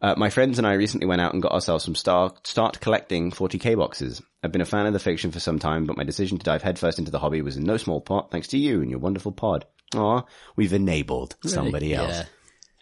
Uh, 0.00 0.14
my 0.16 0.30
friends 0.30 0.58
and 0.58 0.66
I 0.66 0.72
recently 0.72 1.06
went 1.06 1.20
out 1.20 1.32
and 1.32 1.40
got 1.40 1.52
ourselves 1.52 1.84
some 1.84 1.94
start, 1.94 2.44
start 2.46 2.80
collecting 2.80 3.30
40k 3.30 3.76
boxes. 3.76 4.20
I've 4.42 4.50
been 4.50 4.60
a 4.60 4.64
fan 4.66 4.86
of 4.86 4.92
the 4.92 4.98
fiction 4.98 5.30
for 5.30 5.38
some 5.38 5.60
time, 5.60 5.86
but 5.86 5.96
my 5.96 6.02
decision 6.02 6.38
to 6.38 6.44
dive 6.44 6.62
headfirst 6.62 6.98
into 6.98 7.12
the 7.12 7.20
hobby 7.20 7.40
was 7.40 7.56
in 7.56 7.62
no 7.62 7.76
small 7.76 8.00
part 8.00 8.30
thanks 8.32 8.48
to 8.48 8.58
you 8.58 8.80
and 8.82 8.90
your 8.90 8.98
wonderful 8.98 9.30
pod. 9.30 9.64
Aw, 9.94 10.22
we've 10.56 10.72
enabled 10.72 11.36
somebody 11.44 11.94
else. 11.94 12.10
Yeah. 12.18 12.24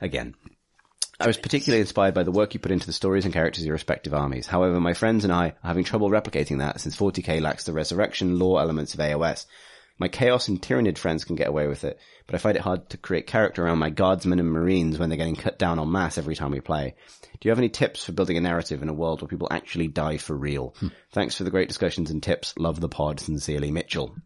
Again. 0.01 0.35
I 1.19 1.27
was 1.27 1.37
particularly 1.37 1.83
inspired 1.83 2.15
by 2.15 2.23
the 2.23 2.33
work 2.33 2.55
you 2.55 2.61
put 2.61 2.73
into 2.73 2.87
the 2.87 2.95
stories 2.95 3.27
and 3.27 3.35
characters 3.35 3.63
of 3.63 3.67
your 3.67 3.75
respective 3.75 4.15
armies. 4.15 4.47
However, 4.47 4.81
my 4.81 4.95
friends 4.95 5.25
and 5.25 5.33
I 5.33 5.49
are 5.49 5.55
having 5.63 5.85
trouble 5.85 6.09
replicating 6.09 6.61
that 6.61 6.81
since 6.81 6.97
40k 6.97 7.43
lacks 7.43 7.65
the 7.65 7.75
resurrection 7.75 8.39
lore 8.39 8.59
elements 8.59 8.95
of 8.95 9.01
AOS. 9.01 9.45
My 10.01 10.09
Chaos 10.09 10.49
and 10.49 10.61
Tyranid 10.61 10.99
friends 10.99 11.25
can 11.25 11.37
get 11.37 11.47
away 11.49 11.67
with 11.69 11.85
it, 11.85 12.01
but 12.27 12.35
I 12.35 12.39
find 12.39 12.57
it 12.57 12.63
hard 12.63 12.89
to 12.91 12.97
create 12.97 13.27
character 13.29 13.65
around 13.65 13.79
my 13.79 13.91
Guardsmen 13.91 14.39
and 14.41 14.51
Marines 14.51 14.99
when 14.99 15.11
they're 15.11 15.19
getting 15.19 15.37
cut 15.37 15.59
down 15.59 15.79
en 15.79 15.93
masse 15.93 16.17
every 16.19 16.35
time 16.35 16.51
we 16.51 16.61
play. 16.61 16.95
Do 17.39 17.47
you 17.49 17.51
have 17.51 17.59
any 17.59 17.69
tips 17.69 18.03
for 18.05 18.13
building 18.13 18.37
a 18.37 18.41
narrative 18.41 18.83
in 18.83 18.89
a 18.89 18.95
world 18.95 19.21
where 19.21 19.29
people 19.29 19.49
actually 19.51 19.89
die 19.89 20.17
for 20.17 20.35
real? 20.35 20.75
Thanks 21.13 21.37
for 21.37 21.45
the 21.45 21.51
great 21.51 21.69
discussions 21.69 22.11
and 22.11 22.23
tips. 22.23 22.55
Love 22.59 22.81
the 22.81 22.89
pod. 22.89 23.21
Sincerely, 23.21 23.71
Mitchell. 23.71 24.17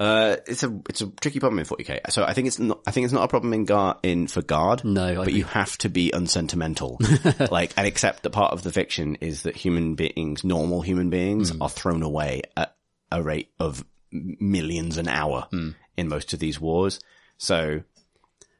Uh, 0.00 0.36
it's 0.48 0.64
a 0.64 0.80
it's 0.88 1.00
a 1.00 1.06
tricky 1.20 1.38
problem 1.38 1.60
in 1.60 1.64
40k. 1.64 2.10
So 2.10 2.24
I 2.24 2.32
think 2.32 2.48
it's 2.48 2.58
not 2.58 2.80
I 2.86 2.90
think 2.90 3.04
it's 3.04 3.12
not 3.12 3.22
a 3.22 3.28
problem 3.28 3.52
in 3.52 3.66
guard 3.66 3.98
in 4.02 4.26
for 4.26 4.42
guard. 4.42 4.84
No, 4.84 5.04
I 5.04 5.14
but 5.14 5.20
agree. 5.28 5.34
you 5.34 5.44
have 5.44 5.78
to 5.78 5.88
be 5.88 6.10
unsentimental, 6.10 6.98
like 7.52 7.72
and 7.76 7.86
accept 7.86 8.24
that 8.24 8.30
part 8.30 8.52
of 8.52 8.62
the 8.64 8.72
fiction 8.72 9.16
is 9.20 9.42
that 9.42 9.54
human 9.56 9.94
beings, 9.94 10.42
normal 10.42 10.80
human 10.80 11.08
beings, 11.10 11.50
Hmm. 11.50 11.62
are 11.62 11.68
thrown 11.68 12.02
away 12.02 12.42
at 12.56 12.74
a 13.12 13.22
rate 13.22 13.50
of 13.60 13.80
m- 13.80 13.86
millions 14.12 14.96
an 14.98 15.08
hour 15.08 15.48
Hmm. 15.50 15.70
in 15.96 16.08
most 16.08 16.32
of 16.32 16.38
these 16.38 16.60
wars. 16.60 17.00
So, 17.38 17.82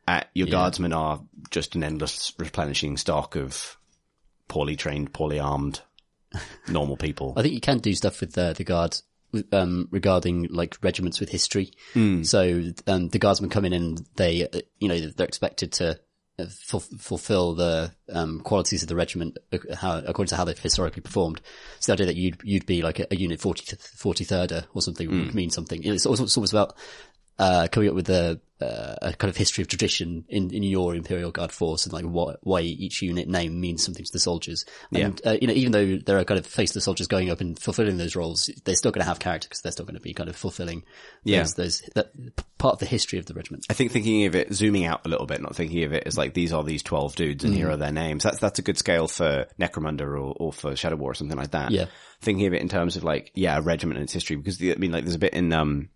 uh, 0.09 0.23
your 0.35 0.49
guardsmen 0.49 0.93
are 0.93 1.23
just 1.51 1.75
an 1.77 1.85
endless 1.85 2.33
replenishing 2.39 2.97
stock 2.97 3.37
of 3.37 3.77
poorly 4.49 4.75
trained, 4.77 5.13
poorly 5.13 5.39
armed, 5.39 5.81
normal 6.69 6.97
people. 6.97 7.35
I 7.37 7.43
think 7.43 7.55
you 7.55 7.61
can 7.61 7.79
do 7.79 7.95
stuff 7.95 8.21
with 8.21 8.33
the, 8.33 8.55
the 8.57 8.65
guard 8.65 8.97
um, 9.53 9.89
regarding 9.91 10.49
like 10.51 10.77
regiments 10.83 11.21
with 11.21 11.29
history. 11.31 11.71
Hmm. 11.95 12.23
So 12.23 12.65
um, 12.87 13.09
the 13.09 13.19
guardsmen 13.19 13.51
come 13.51 13.65
in 13.65 13.73
and 13.73 14.05
they, 14.17 14.49
uh, 14.49 14.61
you 14.79 14.89
know, 14.89 14.99
they're 14.99 15.27
expected 15.27 15.73
to 15.73 15.91
uh, 15.91 15.95
ful- 16.49 16.81
fulfill 16.81 17.55
the 17.55 17.93
um, 18.12 18.41
qualities 18.41 18.83
of 18.83 18.89
the 18.89 18.97
regiment 18.97 19.39
uh, 19.52 19.59
how, 19.77 19.99
according 20.07 20.28
to 20.31 20.36
how 20.36 20.44
they've 20.44 20.59
historically 20.59 21.02
performed. 21.02 21.41
So 21.81 21.93
the 21.93 21.94
idea 21.94 22.07
that 22.07 22.17
you'd 22.17 22.41
you'd 22.43 22.67
be 22.67 22.83
like 22.83 22.99
a, 23.01 23.07
a 23.11 23.17
unit 23.17 23.41
40 23.41 23.77
43rd 23.77 24.65
or 24.75 24.83
something 24.83 25.09
Hmm. 25.09 25.19
would 25.20 25.35
mean 25.35 25.51
something. 25.51 25.83
It's 25.85 26.07
it's 26.07 26.36
almost 26.36 26.52
about 26.52 26.75
uh, 27.39 27.69
coming 27.70 27.89
up 27.89 27.94
with 27.94 28.09
a, 28.11 28.41
uh, 28.61 28.94
a 29.02 29.12
kind 29.15 29.28
of 29.28 29.36
history 29.36 29.62
of 29.62 29.67
tradition 29.69 30.25
in, 30.28 30.52
in 30.55 30.62
your 30.62 30.94
Imperial 30.94 31.33
Guard 31.33 31.51
force 31.51 31.85
and 31.85 31.93
like 31.93 32.05
what, 32.05 32.39
why 32.43 32.61
each 32.61 33.02
unit 33.02 33.27
name 33.28 33.61
means 33.61 33.85
something 33.85 34.05
to 34.05 34.12
the 34.12 34.20
soldiers. 34.20 34.65
And, 34.94 35.20
uh, 35.27 35.36
you 35.41 35.49
know, 35.49 35.55
even 35.55 35.73
though 35.73 35.97
there 35.97 36.19
are 36.19 36.25
kind 36.25 36.39
of 36.39 36.47
faceless 36.47 36.85
soldiers 36.85 37.09
going 37.09 37.31
up 37.31 37.41
and 37.41 37.59
fulfilling 37.59 37.97
those 37.97 38.15
roles, 38.15 38.49
they're 38.65 38.77
still 38.77 38.93
going 38.93 39.02
to 39.02 39.09
have 39.09 39.19
character 39.19 39.49
because 39.49 39.62
they're 39.62 39.73
still 39.73 39.86
going 39.86 39.97
to 39.97 40.01
be 40.01 40.15
kind 40.15 40.28
of 40.28 40.36
fulfilling 40.36 40.85
Yeah. 41.25 41.39
those, 41.39 41.55
those, 41.55 41.83
that 41.97 42.12
part 42.59 42.75
of 42.75 42.78
the 42.78 42.86
history 42.86 43.19
of 43.19 43.27
the 43.27 43.35
regiment. 43.35 43.65
I 43.69 43.75
think 43.75 43.91
thinking 43.91 44.27
of 44.27 44.36
it, 44.36 44.52
zooming 44.55 44.85
out 44.85 45.05
a 45.05 45.09
little 45.09 45.27
bit, 45.27 45.43
not 45.43 45.57
thinking 45.57 45.83
of 45.83 45.93
it 45.93 46.05
as 46.07 46.17
like 46.17 46.33
these 46.35 46.52
are 46.52 46.62
these 46.62 46.85
twelve 46.85 47.17
dudes 47.17 47.43
and 47.43 47.52
here 47.55 47.67
Mm. 47.67 47.73
are 47.73 47.77
their 47.78 47.91
names. 47.93 48.23
That's 48.23 48.39
that's 48.39 48.61
a 48.61 48.62
good 48.62 48.78
scale 48.78 49.09
for 49.09 49.47
Necromunda 49.59 50.02
or, 50.02 50.17
or 50.19 50.52
for 50.52 50.77
Shadow 50.77 50.94
War 50.97 51.11
or 51.11 51.15
something 51.15 51.36
like 51.39 51.51
that. 51.51 51.73
Yeah. 51.73 51.86
Thinking 52.20 52.47
of 52.47 52.55
it 52.55 52.62
in 52.62 52.69
terms 52.69 52.97
of 52.97 53.02
like 53.02 53.33
yeah, 53.35 53.57
a 53.59 53.61
regiment 53.61 53.97
and 53.99 54.05
its 54.05 54.12
history 54.12 54.36
because 54.36 54.59
the, 54.59 54.73
I 54.73 54.77
mean 54.77 54.93
like 54.93 55.02
there's 55.02 55.17
a 55.17 55.19
bit 55.19 55.33
in 55.35 55.52
um 55.52 55.89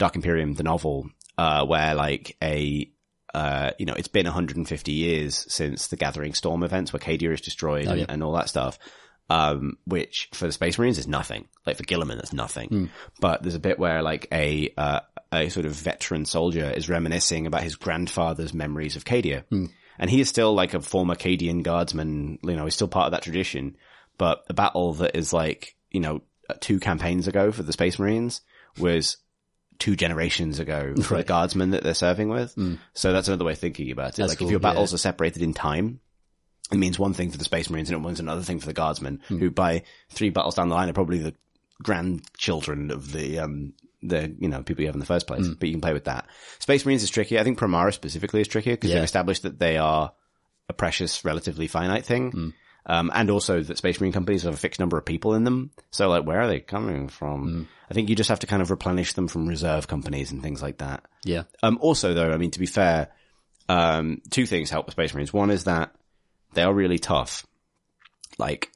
Dark 0.00 0.16
Imperium, 0.16 0.54
the 0.54 0.64
novel, 0.64 1.08
uh, 1.38 1.64
where 1.64 1.94
like 1.94 2.36
a 2.42 2.90
uh, 3.32 3.70
you 3.78 3.86
know, 3.86 3.94
it's 3.94 4.08
been 4.08 4.26
150 4.26 4.90
years 4.90 5.46
since 5.48 5.86
the 5.86 5.96
Gathering 5.96 6.34
Storm 6.34 6.64
events 6.64 6.92
where 6.92 6.98
Cadia 6.98 7.32
is 7.32 7.40
destroyed 7.40 7.82
and, 7.86 7.92
Oh, 7.92 7.94
yeah. 7.94 8.06
and 8.08 8.24
all 8.24 8.32
that 8.32 8.48
stuff. 8.48 8.76
Um, 9.28 9.78
which 9.84 10.28
for 10.32 10.46
the 10.46 10.52
Space 10.52 10.76
Marines 10.76 10.98
is 10.98 11.06
nothing. 11.06 11.46
Like 11.64 11.76
for 11.76 11.84
Guilliman, 11.84 12.16
that's 12.16 12.32
nothing. 12.32 12.68
Hmm. 12.68 12.84
But 13.20 13.42
there's 13.42 13.54
a 13.54 13.60
bit 13.60 13.78
where 13.78 14.02
like 14.02 14.26
a, 14.32 14.74
uh, 14.76 15.00
a 15.30 15.48
sort 15.50 15.66
of 15.66 15.72
veteran 15.72 16.24
soldier 16.24 16.68
is 16.76 16.88
reminiscing 16.88 17.46
about 17.46 17.62
his 17.62 17.76
grandfather's 17.76 18.52
memories 18.52 18.96
of 18.96 19.04
Cadia. 19.04 19.44
Hmm. 19.48 19.66
And 20.00 20.10
he 20.10 20.20
is 20.20 20.28
still 20.28 20.52
like 20.54 20.74
a 20.74 20.80
former 20.80 21.14
Cadian 21.14 21.62
guardsman, 21.62 22.40
you 22.42 22.56
know, 22.56 22.64
he's 22.64 22.74
still 22.74 22.88
part 22.88 23.06
of 23.06 23.12
that 23.12 23.22
tradition. 23.22 23.76
But 24.18 24.44
the 24.48 24.54
battle 24.54 24.94
that 24.94 25.14
is 25.16 25.32
like, 25.32 25.76
you 25.92 26.00
know, 26.00 26.22
two 26.58 26.80
campaigns 26.80 27.28
ago 27.28 27.52
for 27.52 27.62
the 27.62 27.72
Space 27.72 28.00
Marines 28.00 28.40
was 28.76 29.18
two 29.80 29.96
generations 29.96 30.60
ago 30.60 30.94
for 31.02 31.16
the 31.16 31.24
guardsmen 31.24 31.70
that 31.70 31.82
they're 31.82 31.94
serving 31.94 32.28
with. 32.28 32.54
So 32.94 33.12
that's 33.12 33.26
another 33.26 33.44
way 33.44 33.52
of 33.52 33.58
thinking 33.58 33.90
about 33.90 34.10
it. 34.10 34.16
That's 34.18 34.28
like 34.30 34.38
cool, 34.38 34.46
if 34.46 34.50
your 34.52 34.60
battles 34.60 34.92
yeah. 34.92 34.94
are 34.94 34.98
separated 34.98 35.42
in 35.42 35.54
time, 35.54 35.98
it 36.70 36.76
means 36.76 36.98
one 37.00 37.14
thing 37.14 37.30
for 37.32 37.38
the 37.38 37.44
Space 37.44 37.68
Marines 37.68 37.90
and 37.90 37.98
it 37.98 38.06
means 38.06 38.20
another 38.20 38.42
thing 38.42 38.60
for 38.60 38.66
the 38.66 38.72
guardsmen, 38.72 39.20
Hmm. 39.26 39.38
who 39.38 39.50
by 39.50 39.82
three 40.10 40.30
battles 40.30 40.54
down 40.54 40.68
the 40.68 40.76
line 40.76 40.88
are 40.88 40.92
probably 40.92 41.18
the 41.18 41.34
grandchildren 41.82 42.90
of 42.90 43.12
the, 43.12 43.38
um, 43.38 43.72
the, 44.02 44.34
you 44.38 44.48
know, 44.48 44.62
people 44.62 44.82
you 44.82 44.86
have 44.88 44.94
in 44.94 45.00
the 45.00 45.06
first 45.06 45.28
Hmm. 45.28 45.34
place. 45.34 45.48
But 45.48 45.68
you 45.68 45.74
can 45.74 45.80
play 45.80 45.92
with 45.92 46.04
that. 46.04 46.26
Space 46.58 46.84
Marines 46.84 47.02
is 47.02 47.10
tricky. 47.10 47.38
I 47.38 47.44
think 47.44 47.58
Primaris 47.58 47.94
specifically 47.94 48.40
is 48.40 48.48
trickier 48.48 48.74
because 48.74 48.90
Yeah. 48.90 48.96
they've 48.96 49.04
established 49.04 49.42
that 49.42 49.58
they 49.58 49.76
are 49.78 50.12
a 50.68 50.72
precious, 50.72 51.24
relatively 51.24 51.66
finite 51.66 52.04
thing. 52.06 52.52
Um, 52.86 53.10
and 53.14 53.30
also 53.30 53.62
that 53.62 53.78
Space 53.78 54.00
Marine 54.00 54.12
companies 54.12 54.42
have 54.44 54.54
a 54.54 54.56
fixed 54.56 54.80
number 54.80 54.96
of 54.98 55.04
people 55.04 55.34
in 55.34 55.44
them. 55.44 55.70
So 55.90 56.08
like, 56.08 56.24
where 56.24 56.40
are 56.40 56.48
they 56.48 56.60
coming 56.60 57.08
from? 57.08 57.68
I 57.90 57.94
think 57.94 58.08
you 58.08 58.16
just 58.16 58.30
have 58.30 58.40
to 58.40 58.46
kind 58.46 58.62
of 58.62 58.70
replenish 58.70 59.12
them 59.12 59.28
from 59.28 59.46
reserve 59.46 59.86
companies 59.86 60.32
and 60.32 60.42
things 60.42 60.62
like 60.62 60.78
that. 60.78 61.04
Yeah. 61.24 61.42
Um, 61.62 61.78
also 61.80 62.14
though, 62.14 62.30
I 62.32 62.36
mean, 62.36 62.50
to 62.52 62.58
be 62.58 62.66
fair, 62.66 63.08
um, 63.68 64.22
two 64.30 64.46
things 64.46 64.70
help 64.70 64.86
with 64.86 64.94
Space 64.94 65.12
Marines. 65.14 65.32
One 65.32 65.50
is 65.50 65.64
that 65.64 65.92
they 66.54 66.62
are 66.62 66.72
really 66.74 66.98
tough. 66.98 67.46
Like, 68.38 68.70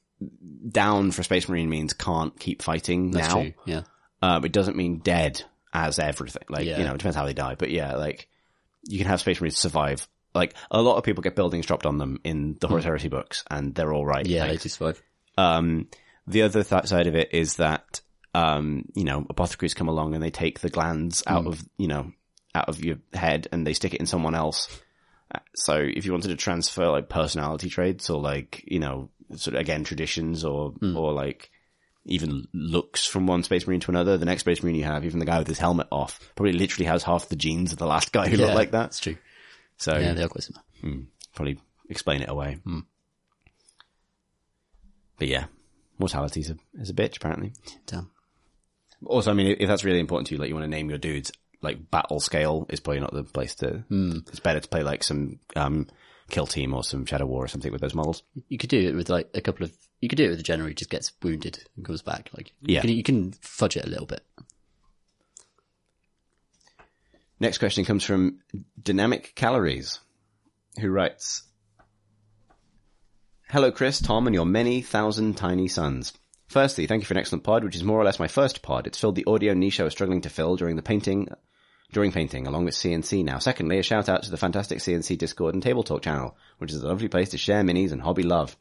down 0.68 1.10
for 1.10 1.22
Space 1.22 1.48
Marine 1.48 1.68
means 1.68 1.92
can't 1.92 2.38
keep 2.38 2.62
fighting 2.62 3.10
That's 3.10 3.28
now. 3.28 3.40
true. 3.40 3.52
Yeah. 3.64 3.82
Um, 4.22 4.44
it 4.44 4.52
doesn't 4.52 4.76
mean 4.76 4.98
dead 4.98 5.42
as 5.72 5.98
everything. 5.98 6.44
Like, 6.48 6.66
Yeah. 6.66 6.78
you 6.78 6.84
know, 6.84 6.92
it 6.94 6.98
depends 6.98 7.16
how 7.16 7.24
they 7.26 7.34
die. 7.34 7.56
But 7.56 7.70
yeah, 7.70 7.96
like, 7.96 8.28
you 8.86 8.98
can 8.98 9.06
have 9.08 9.20
Space 9.20 9.40
Marines 9.40 9.58
survive. 9.58 10.06
Like, 10.34 10.54
a 10.70 10.82
lot 10.82 10.96
of 10.96 11.04
people 11.04 11.22
get 11.22 11.36
buildings 11.36 11.66
dropped 11.66 11.86
on 11.86 11.98
them 11.98 12.20
in 12.24 12.56
the 12.60 12.68
Horus 12.68 12.84
Heresy 12.84 13.08
books, 13.08 13.44
and 13.50 13.74
they're 13.74 13.92
all 13.92 14.04
right. 14.04 14.26
Hmm. 14.26 14.32
Yeah, 14.32 14.52
do 14.56 14.68
survive. 14.68 15.02
um, 15.38 15.88
the 16.26 16.42
other 16.42 16.64
th- 16.64 16.86
side 16.86 17.06
of 17.06 17.14
it 17.14 17.28
is 17.32 17.56
that, 17.56 18.00
um, 18.34 18.86
you 18.94 19.04
know, 19.04 19.26
apothecaries 19.28 19.74
come 19.74 19.88
along 19.88 20.14
and 20.14 20.22
they 20.22 20.30
take 20.30 20.60
the 20.60 20.70
glands 20.70 21.22
out 21.26 21.46
of, 21.46 21.62
you 21.76 21.86
know, 21.86 22.12
out 22.54 22.68
of 22.68 22.82
your 22.82 22.96
head 23.12 23.46
and 23.52 23.66
they 23.66 23.74
stick 23.74 23.94
it 23.94 24.00
in 24.00 24.06
someone 24.06 24.34
else. 24.34 24.80
Uh, 25.34 25.40
So 25.54 25.74
if 25.76 26.06
you 26.06 26.12
wanted 26.12 26.28
to 26.28 26.36
transfer 26.36 26.88
like 26.88 27.08
personality 27.08 27.68
traits 27.68 28.08
or 28.10 28.20
like, 28.20 28.64
you 28.66 28.78
know, 28.78 29.10
sort 29.36 29.54
of 29.54 29.60
again 29.60 29.84
traditions 29.84 30.44
or, 30.44 30.72
or 30.96 31.12
like 31.12 31.50
even 32.06 32.46
looks 32.52 33.06
from 33.06 33.26
one 33.26 33.42
space 33.42 33.66
marine 33.66 33.80
to 33.80 33.90
another, 33.90 34.16
the 34.16 34.26
next 34.26 34.40
space 34.40 34.62
marine 34.62 34.76
you 34.76 34.84
have, 34.84 35.04
even 35.04 35.18
the 35.18 35.26
guy 35.26 35.38
with 35.38 35.48
his 35.48 35.58
helmet 35.58 35.88
off, 35.90 36.20
probably 36.36 36.52
literally 36.52 36.86
has 36.86 37.02
half 37.02 37.28
the 37.28 37.36
genes 37.36 37.72
of 37.72 37.78
the 37.78 37.86
last 37.86 38.12
guy 38.12 38.28
who 38.28 38.36
yeah, 38.36 38.46
looked 38.46 38.56
like 38.56 38.70
that. 38.72 38.82
That's 38.82 39.00
true. 39.00 39.16
So 39.78 39.96
Yeah, 39.98 40.12
are 40.24 40.28
quite 40.28 40.44
similar. 40.44 41.06
probably 41.34 41.58
explain 41.88 42.22
it 42.22 42.28
away. 42.28 42.58
Hmm. 42.64 42.80
But 45.18 45.28
yeah, 45.28 45.46
mortality 45.98 46.40
is 46.40 46.50
a, 46.50 46.56
is 46.74 46.90
a 46.90 46.94
bitch 46.94 47.16
apparently. 47.16 47.52
Damn. 47.86 48.10
Also, 49.06 49.30
I 49.30 49.34
mean, 49.34 49.56
if 49.60 49.68
that's 49.68 49.84
really 49.84 50.00
important 50.00 50.28
to 50.28 50.34
you, 50.34 50.40
like 50.40 50.48
you 50.48 50.54
want 50.54 50.64
to 50.64 50.70
name 50.70 50.88
your 50.88 50.98
dudes, 50.98 51.30
like 51.60 51.90
battle 51.90 52.20
scale 52.20 52.66
is 52.70 52.80
probably 52.80 53.00
not 53.00 53.12
the 53.12 53.24
place 53.24 53.54
to. 53.56 53.84
Hmm. 53.88 54.18
It's 54.28 54.40
better 54.40 54.60
to 54.60 54.68
play 54.68 54.82
like 54.82 55.02
some 55.04 55.38
um, 55.56 55.88
kill 56.30 56.46
team 56.46 56.74
or 56.74 56.82
some 56.82 57.04
shadow 57.06 57.26
war 57.26 57.44
or 57.44 57.48
something 57.48 57.70
with 57.72 57.80
those 57.80 57.94
models. 57.94 58.22
You 58.48 58.58
could 58.58 58.70
do 58.70 58.88
it 58.88 58.94
with 58.94 59.08
like 59.08 59.28
a 59.34 59.40
couple 59.40 59.64
of. 59.64 59.72
You 60.00 60.08
could 60.08 60.16
do 60.18 60.24
it 60.26 60.30
with 60.30 60.40
a 60.40 60.44
general 60.44 60.68
who 60.68 60.74
just 60.74 60.90
gets 60.90 61.12
wounded 61.22 61.64
and 61.76 61.84
comes 61.84 62.02
back. 62.02 62.30
Like 62.36 62.52
you 62.62 62.74
Yeah. 62.74 62.80
can, 62.82 62.90
you 62.90 63.02
can 63.02 63.32
fudge 63.40 63.76
it 63.76 63.86
a 63.86 63.88
little 63.90 64.06
bit. 64.06 64.22
Next 67.40 67.58
question 67.58 67.84
comes 67.84 68.04
from 68.04 68.38
Dynamic 68.80 69.34
Calories, 69.34 69.98
who 70.80 70.88
writes, 70.90 71.42
Hello 73.50 73.70
Chris, 73.70 74.00
Tom, 74.00 74.26
and 74.26 74.34
your 74.34 74.46
many 74.46 74.80
thousand 74.80 75.36
tiny 75.36 75.68
sons. 75.68 76.12
Firstly, 76.48 76.86
thank 76.86 77.02
you 77.02 77.06
for 77.06 77.14
an 77.14 77.18
excellent 77.18 77.44
pod, 77.44 77.64
which 77.64 77.76
is 77.76 77.84
more 77.84 78.00
or 78.00 78.04
less 78.04 78.18
my 78.18 78.28
first 78.28 78.62
pod. 78.62 78.86
It's 78.86 78.98
filled 78.98 79.16
the 79.16 79.26
audio 79.26 79.54
niche 79.54 79.80
I 79.80 79.84
was 79.84 79.92
struggling 79.92 80.20
to 80.22 80.30
fill 80.30 80.56
during 80.56 80.76
the 80.76 80.82
painting, 80.82 81.28
during 81.92 82.12
painting, 82.12 82.46
along 82.46 82.64
with 82.64 82.74
CNC 82.74 83.24
now. 83.24 83.38
Secondly, 83.38 83.78
a 83.78 83.82
shout 83.82 84.08
out 84.08 84.22
to 84.22 84.30
the 84.30 84.36
fantastic 84.36 84.78
CNC 84.78 85.18
Discord 85.18 85.54
and 85.54 85.62
Table 85.62 85.82
Talk 85.82 86.02
channel, 86.02 86.36
which 86.58 86.72
is 86.72 86.82
a 86.82 86.88
lovely 86.88 87.08
place 87.08 87.30
to 87.30 87.38
share 87.38 87.62
minis 87.62 87.92
and 87.92 88.00
hobby 88.00 88.22
love. 88.22 88.56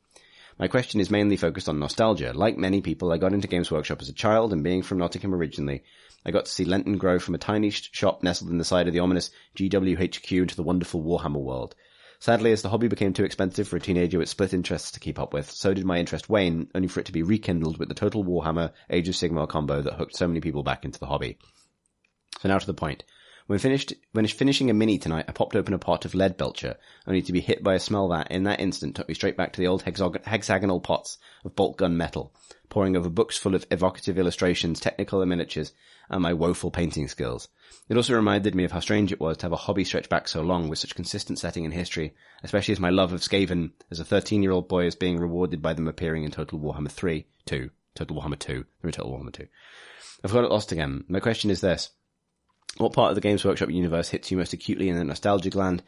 My 0.60 0.68
question 0.68 1.00
is 1.00 1.10
mainly 1.10 1.38
focused 1.38 1.68
on 1.70 1.80
nostalgia. 1.80 2.32
Like 2.34 2.58
many 2.58 2.82
people, 2.82 3.12
I 3.12 3.18
got 3.18 3.34
into 3.34 3.48
Games 3.48 3.72
Workshop 3.72 4.02
as 4.02 4.10
a 4.10 4.14
child, 4.14 4.54
and 4.54 4.64
being 4.64 4.84
from 4.84 5.00
Nottingham 5.00 5.34
originally, 5.34 5.84
I 6.26 6.32
got 6.32 6.46
to 6.46 6.52
see 6.52 6.66
Lenton 6.66 6.98
grow 6.98 7.20
from 7.20 7.36
a 7.36 7.40
tiny 7.40 7.70
sh- 7.70 7.90
shop 7.92 8.24
nestled 8.24 8.52
in 8.52 8.58
the 8.58 8.64
side 8.64 8.88
of 8.88 8.94
the 8.94 9.00
ominous 9.00 9.32
GWHQ 9.58 10.42
into 10.42 10.56
the 10.56 10.64
wonderful 10.64 11.04
Warhammer 11.04 11.42
world. 11.42 11.76
Sadly, 12.20 12.54
as 12.54 12.62
the 12.62 12.70
hobby 12.70 12.88
became 12.88 13.12
too 13.12 13.26
expensive 13.26 13.68
for 13.68 13.76
a 13.76 13.82
teenager 13.82 14.18
with 14.18 14.30
split 14.30 14.54
interests 14.54 14.92
to 14.92 15.02
keep 15.02 15.20
up 15.20 15.34
with, 15.34 15.52
so 15.52 15.74
did 15.74 15.84
my 15.84 16.00
interest 16.00 16.30
wane, 16.30 16.70
only 16.74 16.88
for 16.88 17.02
it 17.02 17.06
to 17.08 17.12
be 17.12 17.22
rekindled 17.22 17.78
with 17.78 17.90
the 17.90 17.96
Total 17.96 18.24
Warhammer 18.24 18.72
Age 18.90 19.10
of 19.10 19.16
Sigmar 19.16 19.50
combo 19.50 19.82
that 19.82 19.96
hooked 19.96 20.16
so 20.16 20.28
many 20.28 20.40
people 20.40 20.64
back 20.64 20.86
into 20.86 21.00
the 21.00 21.06
hobby. 21.06 21.38
So 22.40 22.48
now 22.48 22.60
to 22.60 22.66
the 22.66 22.74
point. 22.74 23.04
When 23.48 23.60
finished, 23.60 23.94
when 24.14 24.26
finishing 24.26 24.70
a 24.70 24.74
mini 24.74 24.98
tonight, 24.98 25.26
I 25.28 25.34
popped 25.34 25.58
open 25.58 25.74
a 25.74 25.80
pot 25.80 26.06
of 26.06 26.14
Leadbelcher, 26.14 26.76
only 27.06 27.22
to 27.24 27.34
be 27.34 27.42
hit 27.42 27.62
by 27.62 27.74
a 27.74 27.80
smell 27.80 28.08
that, 28.08 28.32
in 28.32 28.44
that 28.44 28.62
instant, 28.62 28.96
took 28.96 29.10
me 29.10 29.16
straight 29.16 29.36
back 29.36 29.52
to 29.52 29.60
the 29.60 29.68
old 29.68 29.84
hexag- 29.84 30.24
hexagonal 30.24 30.80
pots 30.80 31.18
of 31.44 31.56
bolt 31.56 31.76
gun 31.76 31.98
metal, 31.98 32.34
pouring 32.74 32.98
over 32.98 33.08
books 33.08 33.38
full 33.38 33.54
of 33.54 33.68
evocative 33.70 34.18
illustrations, 34.18 34.82
technicolor 34.82 35.28
miniatures, 35.28 35.74
and 36.10 36.24
my 36.24 36.34
woeful 36.34 36.72
painting 36.72 37.08
skills. 37.08 37.48
It 37.88 37.98
also 37.98 38.16
reminded 38.16 38.56
me 38.56 38.64
of 38.64 38.72
how 38.72 38.80
strange 38.80 39.12
it 39.12 39.20
was 39.20 39.38
to 39.38 39.46
have 39.46 39.54
a 39.54 39.58
hobby 39.58 39.84
stretch 39.84 40.10
back 40.10 40.28
so 40.28 40.42
long 40.42 40.70
with 40.70 40.80
such 40.80 40.96
consistent 40.96 41.38
setting 41.38 41.66
in 41.66 41.72
history, 41.72 42.16
especially 42.42 42.72
as 42.72 42.80
my 42.80 42.90
love 42.90 43.14
of 43.14 43.22
Skaven 43.22 43.74
as 43.92 44.00
a 44.00 44.04
13-year-old 44.04 44.68
boy 44.68 44.88
is 44.88 44.96
being 44.96 45.20
rewarded 45.20 45.62
by 45.62 45.74
them 45.74 45.88
appearing 45.88 46.24
in 46.24 46.32
Total 46.32 46.60
Warhammer 46.60 46.90
3, 46.90 47.28
2, 47.46 47.70
Total 47.94 48.18
Warhammer 48.18 48.40
2, 48.40 48.66
or 48.84 48.92
Total 48.92 49.12
Warhammer 49.12 49.34
2. 49.34 49.46
I've 50.24 50.34
got 50.34 50.44
it 50.44 50.50
lost 50.50 50.72
again. 50.72 51.04
My 51.08 51.20
question 51.20 51.52
is 51.52 51.62
this. 51.62 51.92
What 52.78 52.94
part 52.94 53.12
of 53.12 53.16
the 53.16 53.22
Games 53.22 53.46
Workshop 53.46 53.70
universe 53.70 54.10
hits 54.10 54.32
you 54.32 54.38
most 54.38 54.54
acutely 54.54 54.90
in 54.90 54.98
the 54.98 55.04
nostalgia 55.04 55.50
gland? 55.50 55.84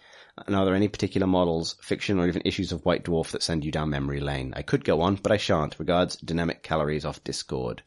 And 0.45 0.55
are 0.55 0.65
there 0.65 0.75
any 0.75 0.87
particular 0.87 1.25
models, 1.27 1.77
fiction, 1.81 2.19
or 2.19 2.27
even 2.27 2.41
issues 2.45 2.71
of 2.71 2.83
White 2.85 3.05
Dwarf 3.05 3.31
that 3.31 3.41
send 3.41 3.63
you 3.65 3.71
down 3.71 3.89
memory 3.89 4.19
lane? 4.19 4.53
I 4.55 4.61
could 4.61 4.83
go 4.83 5.01
on, 5.01 5.15
but 5.15 5.31
I 5.31 5.37
shan't. 5.37 5.79
Regards, 5.79 6.17
Dynamic 6.17 6.61
Calories 6.61 7.05
off 7.05 7.23
Discord. 7.23 7.81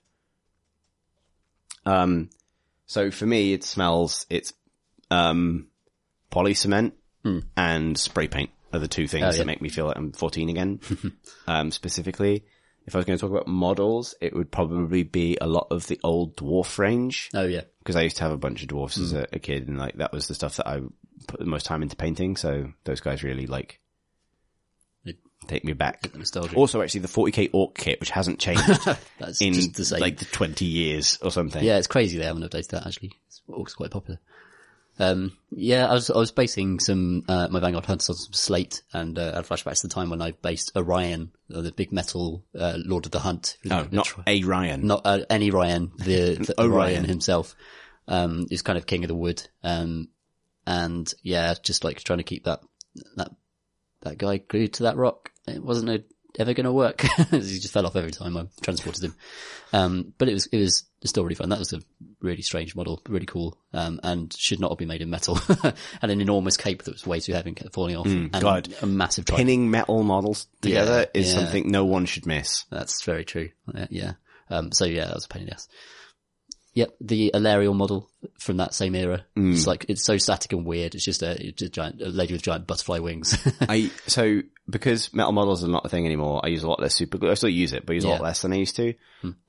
Um, 1.86 2.30
so 2.86 3.10
for 3.10 3.26
me, 3.26 3.52
it 3.52 3.64
smells, 3.64 4.26
it's, 4.30 4.52
um, 5.10 5.68
poly 6.30 6.54
cement 6.54 6.94
and 7.56 7.98
spray 7.98 8.26
paint 8.28 8.50
are 8.72 8.78
the 8.78 8.88
two 8.88 9.06
things 9.06 9.24
Oh, 9.24 9.30
yeah. 9.30 9.36
that 9.38 9.46
make 9.46 9.60
me 9.60 9.68
feel 9.68 9.86
like 9.86 9.96
I'm 9.98 10.12
14 10.12 10.48
again. 10.48 10.80
um, 11.46 11.70
specifically, 11.70 12.44
if 12.88 12.94
I 12.94 12.98
was 12.98 13.04
going 13.04 13.18
to 13.18 13.20
talk 13.20 13.30
about 13.30 13.46
models, 13.46 14.14
it 14.18 14.34
would 14.34 14.50
probably 14.50 15.02
be 15.02 15.36
a 15.38 15.46
lot 15.46 15.66
of 15.70 15.86
the 15.88 16.00
old 16.02 16.36
dwarf 16.36 16.78
range 16.78 17.28
Oh 17.34 17.44
yeah. 17.44 17.62
because 17.80 17.96
I 17.96 18.02
used 18.02 18.16
to 18.16 18.22
have 18.22 18.32
a 18.32 18.38
bunch 18.38 18.62
of 18.62 18.68
dwarfs 18.68 18.96
as 18.96 19.10
hmm. 19.10 19.18
a, 19.18 19.26
a 19.34 19.38
kid, 19.38 19.68
and 19.68 19.78
like 19.78 19.96
that 19.96 20.10
was 20.10 20.26
the 20.26 20.34
stuff 20.34 20.56
that 20.56 20.66
I 20.66 20.80
put 21.26 21.38
the 21.38 21.44
most 21.44 21.66
time 21.66 21.82
into 21.82 21.96
painting. 21.96 22.36
So 22.36 22.72
those 22.84 23.00
guys 23.00 23.22
really 23.22 23.46
like 23.46 23.78
It- 25.04 25.18
take 25.48 25.64
me 25.64 25.74
back. 25.74 26.16
Nostalgia. 26.16 26.56
Also, 26.56 26.80
actually, 26.80 27.00
the 27.00 27.08
40k 27.08 27.50
orc 27.52 27.76
kit, 27.76 28.00
which 28.00 28.10
hasn't 28.10 28.40
changed 28.40 28.62
in 29.40 29.72
the 29.72 29.84
same. 29.84 30.00
like 30.00 30.18
20 30.32 30.64
years 30.64 31.18
or 31.20 31.30
something. 31.30 31.62
Yeah, 31.62 31.76
it's 31.76 31.86
crazy 31.86 32.16
they 32.16 32.24
haven't 32.24 32.42
updated 32.42 32.68
that 32.68 32.86
actually. 32.86 33.12
Also 33.52 33.76
quite 33.76 33.90
popular. 33.90 34.18
Um, 35.00 35.36
yeah, 35.50 35.86
I 35.86 35.94
was, 35.94 36.10
I 36.10 36.18
was 36.18 36.32
basing 36.32 36.80
some, 36.80 37.22
uh, 37.28 37.48
my 37.50 37.60
Vanguard 37.60 37.86
Hunters 37.86 38.10
on 38.10 38.16
some 38.16 38.32
slate 38.32 38.82
and, 38.92 39.18
uh, 39.18 39.30
I 39.32 39.36
had 39.36 39.46
flashbacks 39.46 39.82
to 39.82 39.86
the 39.86 39.94
time 39.94 40.10
when 40.10 40.20
I 40.20 40.32
based 40.32 40.72
Orion, 40.76 41.30
uh, 41.54 41.60
the 41.60 41.70
big 41.72 41.92
metal, 41.92 42.44
uh, 42.58 42.78
Lord 42.84 43.06
of 43.06 43.12
the 43.12 43.20
Hunt. 43.20 43.56
No, 43.64 43.84
The 43.84 43.94
not 43.96 44.12
a 44.26 44.42
Ryan. 44.42 44.86
not, 44.86 45.02
uh, 45.04 45.20
any 45.30 45.50
Ryan, 45.50 45.92
the, 45.98 46.34
the 46.46 46.60
Orion. 46.60 46.72
Orion 46.72 47.04
himself, 47.04 47.54
um, 48.08 48.46
is 48.50 48.62
kind 48.62 48.76
of 48.76 48.86
king 48.86 49.04
of 49.04 49.08
the 49.08 49.14
wood. 49.14 49.42
Um, 49.62 50.08
and 50.66 51.12
yeah, 51.22 51.54
just 51.62 51.84
like 51.84 52.02
trying 52.02 52.18
to 52.18 52.24
keep 52.24 52.44
that, 52.44 52.60
that, 53.16 53.30
that 54.00 54.18
guy 54.18 54.38
glued 54.38 54.74
to 54.74 54.82
that 54.84 54.96
rock. 54.96 55.30
It 55.46 55.62
wasn't 55.62 55.90
a, 55.90 56.04
ever 56.38 56.54
going 56.54 56.64
to 56.64 56.72
work. 56.72 57.00
he 57.30 57.58
just 57.58 57.72
fell 57.72 57.86
off 57.86 57.96
every 57.96 58.10
time 58.12 58.36
I 58.36 58.46
transported 58.62 59.04
him. 59.04 59.14
Um, 59.72 60.14
but 60.18 60.28
it 60.28 60.34
was, 60.34 60.46
it 60.46 60.56
was 60.58 60.84
still 61.04 61.24
really 61.24 61.34
fun. 61.34 61.48
That 61.50 61.58
was 61.58 61.72
a 61.72 61.80
really 62.20 62.42
strange 62.42 62.74
model, 62.74 63.02
really 63.08 63.26
cool, 63.26 63.58
um, 63.72 64.00
and 64.02 64.32
should 64.36 64.60
not 64.60 64.70
have 64.70 64.78
been 64.78 64.88
made 64.88 65.02
in 65.02 65.10
metal. 65.10 65.38
and 66.00 66.10
an 66.10 66.20
enormous 66.20 66.56
cape 66.56 66.84
that 66.84 66.92
was 66.94 67.06
way 67.06 67.20
too 67.20 67.32
heavy 67.34 67.50
and 67.50 67.56
kept 67.56 67.74
falling 67.74 67.96
off. 67.96 68.06
and 68.06 68.34
Hmm, 68.34 68.40
God. 68.40 68.68
a 68.82 68.86
massive. 68.86 69.26
Pinning 69.26 69.70
metal 69.70 70.02
models 70.02 70.46
together 70.62 71.06
Yeah, 71.14 71.20
is 71.20 71.32
yeah. 71.32 71.40
something 71.40 71.70
no 71.70 71.84
one 71.84 72.06
should 72.06 72.26
miss. 72.26 72.64
That's 72.70 73.02
very 73.04 73.24
true. 73.24 73.50
Yeah. 73.74 73.86
yeah. 73.90 74.12
Um, 74.50 74.72
so 74.72 74.86
yeah, 74.86 75.04
that 75.04 75.14
was 75.14 75.26
a 75.26 75.28
pain 75.28 75.42
in 75.42 75.48
the 75.48 75.54
ass. 75.54 75.68
Yep, 76.78 76.94
the 77.00 77.32
Alarielle 77.34 77.74
model 77.74 78.08
from 78.38 78.58
that 78.58 78.72
same 78.72 78.94
era. 78.94 79.24
Hmm. 79.34 79.52
It's 79.52 79.66
like, 79.66 79.86
it's 79.88 80.04
so 80.04 80.16
static 80.16 80.52
and 80.52 80.64
weird. 80.64 80.94
It's 80.94 81.04
just 81.04 81.22
a, 81.22 81.32
it's 81.48 81.60
a 81.60 81.68
giant, 81.68 82.00
a 82.00 82.06
lady 82.08 82.34
with 82.34 82.42
giant 82.42 82.68
butterfly 82.68 83.00
wings. 83.00 83.36
I 83.62 83.90
so 84.06 84.42
because 84.70 85.12
metal 85.12 85.32
models 85.32 85.64
are 85.64 85.68
not 85.68 85.84
a 85.84 85.88
thing 85.88 86.06
anymore. 86.06 86.40
I 86.44 86.48
use 86.48 86.62
a 86.62 86.68
lot 86.68 86.80
less 86.80 86.94
super 86.94 87.18
glue. 87.18 87.32
I 87.32 87.34
still 87.34 87.48
use 87.48 87.72
it, 87.72 87.84
but 87.84 87.92
I 87.92 87.96
use 87.96 88.04
a 88.04 88.10
lot 88.10 88.20
less 88.20 88.42
than 88.42 88.52
I 88.52 88.56
used 88.56 88.76
to. 88.76 88.94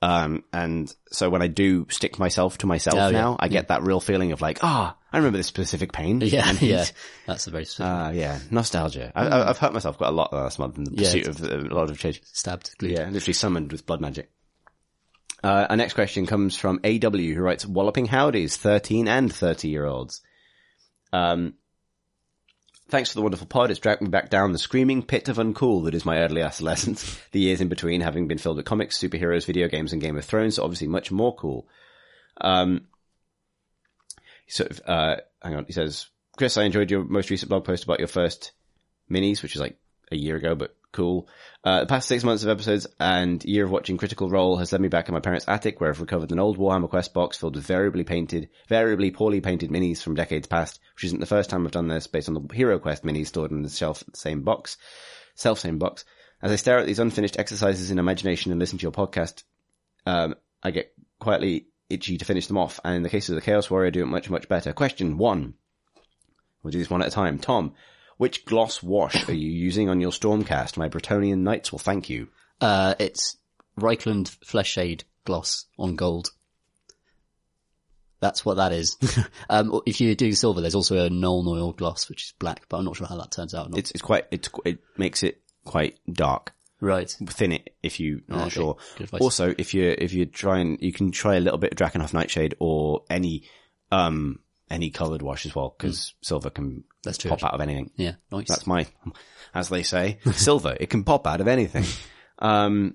Um, 0.02 0.42
and 0.52 0.92
so 1.12 1.30
when 1.30 1.40
I 1.42 1.46
do 1.46 1.86
stick 1.90 2.18
myself 2.18 2.58
to 2.58 2.66
myself 2.66 2.96
Oh, 2.98 3.06
yeah. 3.06 3.20
now, 3.20 3.36
I 3.38 3.46
get 3.48 3.68
that 3.68 3.82
real 3.84 4.00
feeling 4.00 4.32
of 4.32 4.40
like, 4.40 4.58
ah, 4.62 4.96
I 5.12 5.16
remember 5.18 5.36
this 5.38 5.46
specific 5.46 5.92
pain. 5.92 6.20
yeah, 6.24 6.50
yeah. 6.60 6.84
That's 7.26 7.46
a 7.46 7.50
very 7.50 7.64
specific, 7.66 7.86
Ah, 7.92 8.10
yeah, 8.10 8.40
nostalgia. 8.50 9.12
I, 9.14 9.26
I, 9.28 9.50
I've 9.50 9.58
hurt 9.58 9.72
myself 9.72 9.98
quite 9.98 10.08
a 10.08 10.12
lot 10.12 10.32
last 10.32 10.58
month 10.58 10.78
in 10.78 10.84
the 10.84 10.90
Yeah. 10.92 10.98
pursuit 11.12 11.28
of 11.28 11.44
uh, 11.44 11.56
a 11.72 11.74
lot 11.74 11.90
of 11.90 11.98
change. 11.98 12.22
stabbed, 12.24 12.76
glued. 12.78 12.92
Yeah, 12.92 13.08
literally 13.10 13.34
summoned 13.34 13.70
with 13.72 13.86
blood 13.86 14.00
magic. 14.00 14.30
Uh, 15.42 15.66
our 15.70 15.76
next 15.76 15.94
question 15.94 16.26
comes 16.26 16.56
from 16.56 16.80
AW, 16.84 17.10
who 17.10 17.40
writes, 17.40 17.66
Walloping 17.66 18.06
Howdies, 18.06 18.56
13 18.56 19.08
and 19.08 19.32
30 19.32 19.68
year 19.68 19.86
olds. 19.86 20.20
Um, 21.12 21.54
thanks 22.88 23.10
for 23.10 23.16
the 23.16 23.22
wonderful 23.22 23.46
pod. 23.46 23.70
It's 23.70 23.80
dragged 23.80 24.02
me 24.02 24.08
back 24.08 24.28
down 24.28 24.52
the 24.52 24.58
screaming 24.58 25.02
pit 25.02 25.28
of 25.28 25.38
uncool 25.38 25.84
that 25.84 25.94
is 25.94 26.04
my 26.04 26.18
early 26.18 26.42
adolescence. 26.42 27.18
the 27.32 27.40
years 27.40 27.60
in 27.60 27.68
between 27.68 28.02
having 28.02 28.28
been 28.28 28.38
filled 28.38 28.56
with 28.56 28.66
comics, 28.66 28.98
superheroes, 28.98 29.46
video 29.46 29.68
games, 29.68 29.92
and 29.92 30.02
Game 30.02 30.16
of 30.16 30.24
Thrones, 30.24 30.56
so 30.56 30.64
obviously 30.64 30.88
much 30.88 31.10
more 31.10 31.34
cool. 31.34 31.66
Um, 32.40 32.82
sort 34.46 34.70
of, 34.70 34.80
uh, 34.86 35.16
hang 35.42 35.54
on, 35.54 35.64
he 35.64 35.72
says, 35.72 36.06
Chris, 36.36 36.58
I 36.58 36.64
enjoyed 36.64 36.90
your 36.90 37.04
most 37.04 37.30
recent 37.30 37.48
blog 37.48 37.64
post 37.64 37.84
about 37.84 37.98
your 37.98 38.08
first 38.08 38.52
minis, 39.10 39.42
which 39.42 39.54
is 39.54 39.60
like 39.60 39.78
a 40.12 40.16
year 40.16 40.36
ago, 40.36 40.54
but 40.54 40.74
Cool. 40.92 41.28
Uh, 41.62 41.80
the 41.80 41.86
past 41.86 42.08
six 42.08 42.24
months 42.24 42.42
of 42.42 42.48
episodes 42.48 42.86
and 42.98 43.44
year 43.44 43.64
of 43.64 43.70
watching 43.70 43.96
Critical 43.96 44.28
Role 44.28 44.56
has 44.56 44.72
led 44.72 44.80
me 44.80 44.88
back 44.88 45.08
in 45.08 45.14
my 45.14 45.20
parents' 45.20 45.44
attic 45.46 45.80
where 45.80 45.88
I've 45.88 46.00
recovered 46.00 46.32
an 46.32 46.40
old 46.40 46.58
Warhammer 46.58 46.88
Quest 46.88 47.14
box 47.14 47.36
filled 47.36 47.54
with 47.54 47.64
variably 47.64 48.02
painted, 48.02 48.48
variably 48.68 49.12
poorly 49.12 49.40
painted 49.40 49.70
minis 49.70 50.02
from 50.02 50.16
decades 50.16 50.48
past, 50.48 50.80
which 50.96 51.04
isn't 51.04 51.20
the 51.20 51.26
first 51.26 51.48
time 51.48 51.64
I've 51.64 51.72
done 51.72 51.86
this 51.86 52.08
based 52.08 52.28
on 52.28 52.34
the 52.34 52.54
Hero 52.54 52.80
Quest 52.80 53.04
minis 53.04 53.28
stored 53.28 53.52
in 53.52 53.62
the 53.62 53.68
shelf 53.68 54.02
same 54.14 54.42
box, 54.42 54.78
self 55.36 55.60
same 55.60 55.78
box. 55.78 56.04
As 56.42 56.50
I 56.50 56.56
stare 56.56 56.78
at 56.78 56.86
these 56.86 56.98
unfinished 56.98 57.38
exercises 57.38 57.92
in 57.92 58.00
imagination 58.00 58.50
and 58.50 58.58
listen 58.58 58.78
to 58.78 58.82
your 58.82 58.92
podcast, 58.92 59.44
um, 60.06 60.34
I 60.62 60.72
get 60.72 60.92
quietly 61.20 61.68
itchy 61.88 62.18
to 62.18 62.24
finish 62.24 62.48
them 62.48 62.58
off. 62.58 62.80
And 62.84 62.96
in 62.96 63.02
the 63.02 63.10
case 63.10 63.28
of 63.28 63.36
the 63.36 63.42
Chaos 63.42 63.70
Warrior, 63.70 63.88
I 63.88 63.90
do 63.90 64.02
it 64.02 64.06
much, 64.06 64.28
much 64.30 64.48
better. 64.48 64.72
Question 64.72 65.18
one. 65.18 65.54
We'll 66.62 66.72
do 66.72 66.78
this 66.78 66.90
one 66.90 67.02
at 67.02 67.08
a 67.08 67.12
time. 67.12 67.38
Tom, 67.38 67.74
which 68.20 68.44
gloss 68.44 68.82
wash 68.82 69.26
are 69.30 69.34
you 69.34 69.50
using 69.50 69.88
on 69.88 69.98
your 69.98 70.10
Stormcast? 70.10 70.76
My 70.76 70.90
Bretonnian 70.90 71.38
Knights 71.38 71.72
will 71.72 71.78
thank 71.78 72.10
you. 72.10 72.28
Uh, 72.60 72.94
it's 72.98 73.38
Reichland 73.78 74.28
Flesh 74.44 74.70
Shade 74.70 75.04
gloss 75.24 75.64
on 75.78 75.96
gold. 75.96 76.28
That's 78.20 78.44
what 78.44 78.58
that 78.58 78.72
is. 78.72 78.98
um, 79.48 79.80
if 79.86 80.02
you're 80.02 80.14
doing 80.14 80.34
silver, 80.34 80.60
there's 80.60 80.74
also 80.74 80.98
a 80.98 81.08
Nuln 81.08 81.46
Oil 81.46 81.72
gloss, 81.72 82.10
which 82.10 82.24
is 82.24 82.34
black, 82.38 82.66
but 82.68 82.76
I'm 82.76 82.84
not 82.84 82.94
sure 82.94 83.06
how 83.06 83.16
that 83.16 83.30
turns 83.30 83.54
out. 83.54 83.70
not. 83.70 83.78
It's, 83.78 83.90
it's 83.92 84.02
quite, 84.02 84.26
it's, 84.30 84.50
it 84.66 84.80
makes 84.98 85.22
it 85.22 85.40
quite 85.64 85.98
dark. 86.12 86.52
right. 86.82 87.08
Thin 87.08 87.52
it 87.52 87.74
if 87.82 88.00
you're 88.00 88.20
not 88.28 88.48
Okay, 88.48 88.50
sure. 88.50 88.76
Also, 89.18 89.54
if 89.56 89.72
you're, 89.72 89.92
if 89.92 90.12
you're 90.12 90.26
trying, 90.26 90.76
you 90.82 90.92
can 90.92 91.10
try 91.10 91.36
a 91.36 91.40
little 91.40 91.58
bit 91.58 91.72
of 91.72 91.78
Drakenhof 91.78 92.12
Nightshade 92.12 92.54
or 92.58 93.02
any, 93.08 93.44
um, 93.90 94.40
any 94.70 94.90
coloured 94.90 95.22
wash 95.22 95.46
as 95.46 95.54
well, 95.54 95.74
because 95.76 96.14
silver 96.22 96.50
can 96.50 96.84
That's 97.02 97.18
true, 97.18 97.30
pop 97.30 97.42
out 97.44 97.54
of 97.54 97.60
anything. 97.60 97.90
Yeah, 97.96 98.14
nice. 98.30 98.48
That's 98.48 98.66
my, 98.66 98.86
as 99.54 99.68
they 99.68 99.82
say, 99.82 100.18
silver. 100.32 100.76
It 100.78 100.90
can 100.90 101.04
pop 101.04 101.26
out 101.26 101.40
of 101.40 101.48
anything. 101.48 101.84
Um, 102.42 102.94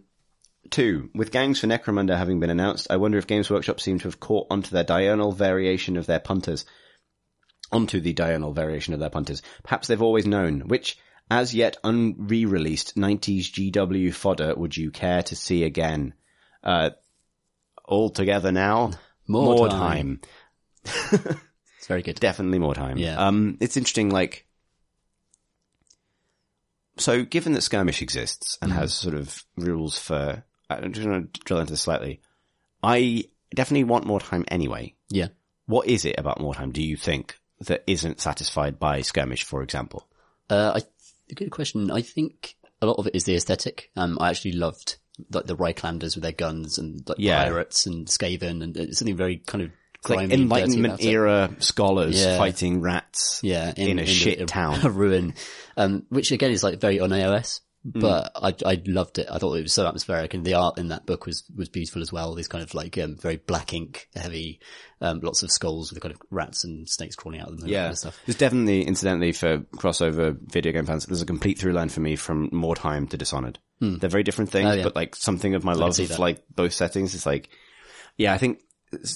two, 0.71 1.11
with 1.13 1.31
gangs 1.31 1.59
for 1.59 1.67
Necromunda 1.67 2.17
having 2.17 2.39
been 2.39 2.49
announced, 2.49 2.87
I 2.89 2.97
wonder 2.97 3.19
if 3.19 3.27
Games 3.27 3.47
Workshop 3.47 3.79
seem 3.79 3.99
to 3.99 4.07
have 4.07 4.19
caught 4.19 4.47
onto 4.49 4.71
their 4.71 4.83
diurnal 4.83 5.33
variation 5.33 5.97
of 5.97 6.07
their 6.07 6.19
punters. 6.19 6.65
Onto 7.71 7.99
the 7.99 8.13
diurnal 8.13 8.53
variation 8.53 8.95
of 8.95 8.99
their 8.99 9.11
punters. 9.11 9.43
Perhaps 9.63 9.87
they've 9.87 10.01
always 10.01 10.25
known. 10.25 10.61
Which, 10.61 10.97
as 11.29 11.53
yet 11.53 11.77
unre-released 11.83 12.95
90s 12.95 13.71
GW 13.71 14.13
fodder 14.15 14.55
would 14.55 14.75
you 14.75 14.89
care 14.89 15.21
to 15.21 15.35
see 15.35 15.63
again? 15.63 16.15
Uh, 16.63 16.89
all 17.83 18.09
together 18.09 18.51
now? 18.51 18.93
Mordheim. 19.29 20.21
time. 20.83 21.39
It's 21.85 21.87
very 21.87 22.01
good. 22.01 22.19
Definitely 22.19 22.57
Mordheim. 22.57 22.97
Yeah. 22.97 23.15
Um, 23.15 23.59
it's 23.61 23.77
interesting, 23.77 24.09
like, 24.09 24.47
so 26.97 27.23
given 27.23 27.53
that 27.53 27.61
skirmish 27.61 28.01
exists 28.01 28.57
and 28.59 28.71
has 28.73 28.91
sort 28.91 29.13
of 29.13 29.43
rules 29.55 29.95
for, 29.99 30.43
I'm 30.67 30.93
just 30.93 31.05
going 31.05 31.27
to 31.31 31.39
drill 31.41 31.59
into 31.59 31.73
this 31.73 31.81
slightly. 31.81 32.21
I 32.81 33.25
definitely 33.53 33.83
want 33.83 34.05
Mordheim 34.07 34.45
anyway. 34.47 34.95
Yeah. 35.09 35.27
What 35.67 35.85
is 35.85 36.05
it 36.05 36.15
about 36.17 36.39
Mordheim, 36.39 36.73
do 36.73 36.81
you 36.81 36.97
think, 36.97 37.37
that 37.61 37.83
isn't 37.85 38.19
satisfied 38.19 38.79
by 38.79 39.01
skirmish, 39.01 39.43
for 39.43 39.61
example? 39.61 40.07
Uh, 40.49 40.79
I, 40.81 41.33
good 41.35 41.51
question. 41.51 41.91
I 41.91 42.01
think 42.01 42.55
a 42.81 42.87
lot 42.87 42.97
of 42.97 43.05
it 43.05 43.13
is 43.15 43.25
the 43.25 43.35
aesthetic. 43.35 43.91
Um, 43.95 44.17
I 44.19 44.31
actually 44.31 44.53
loved 44.53 44.97
like 45.31 45.45
the 45.45 45.55
Reiklanders 45.55 46.15
with 46.15 46.23
their 46.23 46.31
guns 46.31 46.79
and 46.79 47.07
like 47.07 47.19
Yeah. 47.19 47.43
pirates 47.43 47.85
and 47.85 48.07
Skaven 48.07 48.63
and 48.63 48.75
it's 48.75 48.97
something 48.97 49.15
very 49.15 49.37
kind 49.37 49.63
of 49.63 49.69
like 50.09 50.29
dirty 50.29 50.41
Enlightenment 50.43 50.99
it. 51.01 51.05
era 51.07 51.49
scholars 51.59 52.21
Yeah. 52.23 52.37
fighting 52.37 52.81
rats. 52.81 53.39
Yeah, 53.43 53.73
in 53.75 53.99
a 53.99 54.03
the- 54.03 54.07
shit 54.11 54.41
a- 54.41 54.45
town. 54.45 54.85
a 54.85 54.89
ruin, 54.91 55.33
um, 55.77 56.03
which 56.09 56.31
again 56.31 56.51
is 56.51 56.63
like 56.63 56.79
very 56.79 56.99
on 56.99 57.09
AOS. 57.11 57.61
Mm. 57.87 58.01
But 58.01 58.31
I 58.35 58.55
I 58.67 58.81
loved 58.87 59.19
it. 59.19 59.27
I 59.29 59.37
thought 59.37 59.53
it 59.53 59.61
was 59.61 59.71
so 59.73 59.85
atmospheric, 59.85 60.33
and 60.33 60.43
the 60.43 60.55
art 60.55 60.79
in 60.79 60.87
that 60.87 61.05
book 61.05 61.27
was 61.27 61.43
was 61.55 61.69
beautiful 61.69 62.01
as 62.01 62.11
well. 62.11 62.33
These 62.33 62.47
kind 62.47 62.63
of 62.63 62.73
like 62.73 62.97
um, 62.97 63.15
very 63.15 63.35
black 63.37 63.75
ink 63.75 64.09
heavy, 64.15 64.59
um, 65.01 65.19
lots 65.21 65.43
of 65.43 65.51
skulls 65.51 65.91
with 65.93 66.01
kind 66.01 66.11
of 66.11 66.19
rats 66.31 66.63
and 66.63 66.89
snakes 66.89 67.15
crawling 67.15 67.41
out 67.41 67.49
of 67.51 67.59
them. 67.59 67.69
Yeah, 67.69 67.81
kind 67.83 67.91
of 67.91 67.97
stuff. 67.99 68.19
there's 68.25 68.37
definitely, 68.39 68.81
incidentally, 68.87 69.33
for 69.33 69.59
crossover 69.77 70.35
video 70.51 70.71
game 70.71 70.87
fans, 70.87 71.05
there's 71.05 71.21
a 71.21 71.27
complete 71.27 71.59
through 71.59 71.73
line 71.73 71.89
for 71.89 71.99
me 71.99 72.15
from 72.15 72.49
Mordheim 72.49 73.07
to 73.11 73.17
Dishonored. 73.17 73.59
They're 73.79 74.09
very 74.09 74.23
different 74.23 74.49
things, 74.49 74.67
Oh, 74.67 74.73
yeah. 74.73 74.83
but 74.83 74.95
like 74.95 75.15
something 75.15 75.53
of 75.53 75.63
my 75.63 75.73
love 75.73 75.99
of 75.99 76.07
that. 76.07 76.17
like 76.17 76.41
both 76.55 76.73
settings 76.73 77.13
is 77.13 77.27
like, 77.27 77.49
yeah, 78.17 78.33
I 78.33 78.39
think 78.39 78.61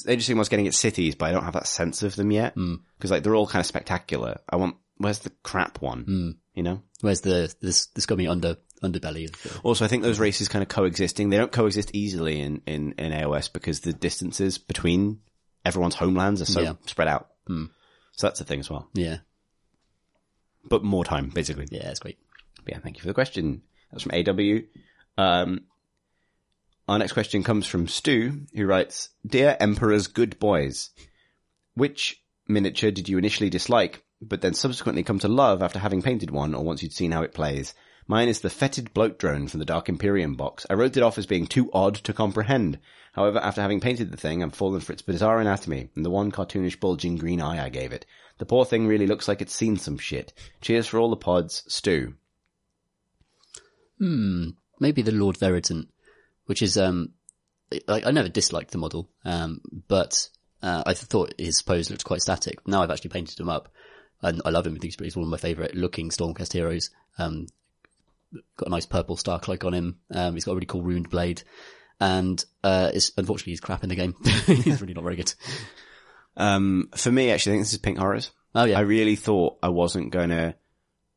interesting 0.07 0.37
was 0.37 0.49
getting 0.49 0.67
at 0.67 0.73
cities, 0.73 1.15
but 1.15 1.29
I 1.29 1.31
don't 1.31 1.43
have 1.43 1.53
that 1.53 1.67
sense 1.67 2.03
of 2.03 2.15
them 2.15 2.31
yet 2.31 2.53
hmm. 2.53 2.75
because 2.97 3.11
like 3.11 3.23
they're 3.23 3.35
all 3.35 3.47
kind 3.47 3.61
of 3.61 3.65
spectacular. 3.65 4.39
I 4.49 4.55
want 4.57 4.77
where's 4.97 5.19
the 5.19 5.31
crap 5.43 5.81
one, 5.81 6.03
hmm. 6.03 6.29
you 6.53 6.63
know? 6.63 6.81
where's 7.01 7.21
the 7.21 7.53
this 7.61 7.87
the 7.87 8.01
scummy 8.01 8.27
under 8.27 8.57
underbelly 8.83 9.29
the, 9.31 9.59
Also, 9.63 9.83
I 9.83 9.87
think 9.87 10.03
those 10.03 10.19
races 10.19 10.47
kind 10.47 10.63
of 10.63 10.69
coexisting. 10.69 11.29
They 11.29 11.37
don't 11.37 11.51
coexist 11.51 11.91
easily 11.93 12.39
in 12.39 12.61
in 12.65 12.93
in 12.93 13.11
AOS 13.11 13.51
because 13.51 13.81
the 13.81 13.93
distances 13.93 14.57
between 14.57 15.19
everyone's 15.65 15.95
homelands 15.95 16.41
are 16.41 16.45
so 16.45 16.61
Yeah. 16.61 16.73
spread 16.85 17.07
out. 17.07 17.29
Hmm. 17.47 17.65
So 18.13 18.27
that's 18.27 18.41
a 18.41 18.45
thing 18.45 18.59
as 18.59 18.69
well. 18.69 18.89
yeah 18.93 19.17
But 20.65 20.83
Mordheim, 20.83 21.33
basically. 21.33 21.67
yeah 21.71 21.89
it's 21.89 21.99
great. 21.99 22.17
But 22.63 22.73
yeah, 22.73 22.79
thank 22.79 22.97
you 22.97 23.01
for 23.01 23.07
the 23.07 23.13
question. 23.13 23.61
That's 23.91 24.03
from 24.03 24.11
AW. 24.13 24.59
Um, 25.17 25.61
our 26.89 26.97
next 26.97 27.13
question 27.13 27.43
comes 27.43 27.67
from 27.67 27.87
Stu, 27.87 28.47
who 28.55 28.65
writes, 28.65 29.09
Dear 29.23 29.55
Emperor's 29.59 30.07
good 30.07 30.39
boys, 30.39 30.89
which 31.75 32.19
miniature 32.47 32.89
did 32.89 33.07
you 33.07 33.19
initially 33.19 33.51
dislike, 33.51 34.03
but 34.19 34.41
then 34.41 34.55
subsequently 34.55 35.03
come 35.03 35.19
to 35.19 35.27
love 35.27 35.61
after 35.61 35.77
having 35.77 36.01
painted 36.01 36.31
one 36.31 36.55
or 36.55 36.63
once 36.63 36.81
you'd 36.81 36.91
seen 36.91 37.11
how 37.11 37.21
it 37.21 37.35
plays? 37.35 37.75
Mine 38.07 38.27
is 38.27 38.41
the 38.41 38.49
fetid 38.49 38.91
bloat 38.91 39.19
drone 39.19 39.47
from 39.47 39.59
the 39.59 39.67
Dark 39.67 39.87
Imperium 39.87 40.33
box. 40.33 40.65
I 40.67 40.73
wrote 40.73 40.97
it 40.97 41.03
off 41.03 41.19
as 41.19 41.27
being 41.27 41.45
too 41.45 41.69
odd 41.73 41.93
to 41.93 42.11
comprehend. 42.11 42.79
However, 43.13 43.37
after 43.37 43.61
having 43.61 43.81
painted 43.81 44.09
the 44.09 44.17
thing, 44.17 44.41
I've 44.41 44.55
fallen 44.55 44.81
for 44.81 44.91
its 44.91 45.03
bizarre 45.03 45.39
anatomy 45.39 45.91
and 45.95 46.03
the 46.03 46.09
one 46.09 46.31
cartoonish 46.31 46.79
bulging 46.79 47.17
green 47.17 47.39
eye 47.39 47.63
I 47.63 47.69
gave 47.69 47.91
it. 47.91 48.07
The 48.39 48.47
poor 48.47 48.65
thing 48.65 48.87
really 48.87 49.05
looks 49.05 49.27
like 49.27 49.43
it's 49.43 49.53
seen 49.53 49.77
some 49.77 49.99
shit. 49.99 50.33
Cheers 50.59 50.87
for 50.87 50.97
all 50.97 51.11
the 51.11 51.17
pods, 51.17 51.63
Stu. 51.67 52.15
Hmm, 53.99 54.49
maybe 54.79 55.03
the 55.03 55.11
Lord 55.11 55.37
Veritant, 55.37 55.89
which 56.49 56.63
is 56.63 56.79
um, 56.79 57.13
like 57.87 58.07
I 58.07 58.09
never 58.09 58.27
disliked 58.27 58.71
the 58.71 58.79
model, 58.79 59.07
um, 59.23 59.61
but 59.87 60.29
uh, 60.63 60.81
I 60.83 60.95
thought 60.95 61.35
his 61.37 61.61
pose 61.61 61.91
looked 61.91 62.03
quite 62.03 62.23
static. 62.23 62.67
Now 62.67 62.81
I've 62.81 62.89
actually 62.89 63.11
painted 63.11 63.39
him 63.39 63.49
up, 63.49 63.69
and 64.23 64.41
I 64.43 64.49
love 64.49 64.65
him. 64.65 64.73
I 64.73 64.79
think 64.79 64.99
he's 64.99 65.15
one 65.15 65.25
of 65.25 65.29
my 65.29 65.37
favourite 65.37 65.75
looking 65.75 66.09
Stormcast 66.09 66.53
heroes. 66.53 66.89
Um, 67.19 67.45
got 68.57 68.69
a 68.69 68.71
nice 68.71 68.87
purple 68.87 69.15
star 69.15 69.39
cloak 69.39 69.63
on 69.63 69.75
him. 69.75 69.99
Um, 70.11 70.33
he's 70.33 70.43
got 70.43 70.53
a 70.53 70.55
really 70.55 70.65
cool 70.65 70.81
ruined 70.81 71.11
blade, 71.11 71.43
and 71.99 72.43
uh, 72.63 72.89
it's 72.95 73.11
unfortunately 73.15 73.51
he's 73.51 73.59
crap 73.59 73.83
in 73.83 73.89
the 73.89 73.95
game. 73.95 74.15
he's 74.47 74.81
really 74.81 74.95
not 74.95 75.03
very 75.03 75.17
good. 75.17 75.31
Um, 76.35 76.89
for 76.95 77.11
me, 77.11 77.29
actually, 77.29 77.51
I 77.51 77.53
think 77.57 77.65
this 77.65 77.73
is 77.73 77.77
Pink 77.77 77.99
Horrors. 77.99 78.31
Oh 78.55 78.63
yeah, 78.63 78.79
I 78.79 78.81
really 78.81 79.17
thought 79.17 79.59
I 79.61 79.69
wasn't 79.69 80.11
gonna, 80.11 80.55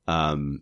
um, 0.07 0.61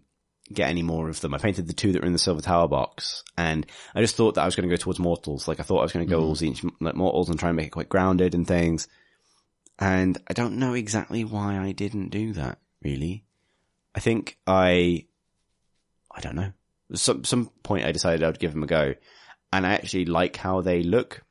get 0.53 0.69
any 0.69 0.83
more 0.83 1.09
of 1.09 1.21
them. 1.21 1.35
I 1.35 1.39
painted 1.39 1.67
the 1.67 1.73
two 1.73 1.93
that 1.93 2.03
were 2.03 2.07
in 2.07 2.13
the 2.13 2.19
Silver 2.19 2.41
Tower 2.41 2.69
box, 2.69 3.23
and 3.37 3.67
I 3.95 4.01
just 4.01 4.17
thought 4.17 4.35
that 4.35 4.43
I 4.43 4.47
was 4.47 4.57
gonna 4.57 4.69
go 4.69 4.77
towards 4.77 4.99
Mortals. 4.99 5.47
Like, 5.47 5.61
I 5.61 5.63
thought 5.63 5.81
I 5.81 5.83
was 5.83 5.93
gonna 5.93 6.07
go 6.07 6.21
all 6.21 6.35
Tzeentch, 6.35 6.69
like 6.81 6.95
Mortals 6.95 7.29
and 7.29 7.39
try 7.39 7.51
and 7.51 7.57
make 7.57 7.69
it 7.69 7.71
quite 7.71 7.89
grounded 7.89 8.35
and 8.35 8.47
things. 8.47 8.89
And 9.79 10.19
I 10.29 10.35
don't 10.35 10.59
know 10.59 10.75
exactly 10.75 11.25
why 11.25 11.59
I 11.59 11.73
didn't 11.73 12.11
do 12.11 12.35
that, 12.35 12.59
really. 12.83 13.25
I 13.95 14.01
think 14.01 14.39
I, 14.47 15.07
I 16.15 16.21
don't 16.21 16.37
know. 16.37 16.53
Some, 16.95 17.25
some 17.25 17.51
point 17.63 17.87
I 17.87 17.93
decided 17.93 18.23
I'd 18.23 18.39
give 18.39 18.53
them 18.53 18.63
a 18.63 18.67
go. 18.67 18.95
And 19.53 19.67
I 19.67 19.73
actually 19.73 20.05
like 20.05 20.37
how 20.37 20.61
they 20.61 20.83
look. 20.83 21.23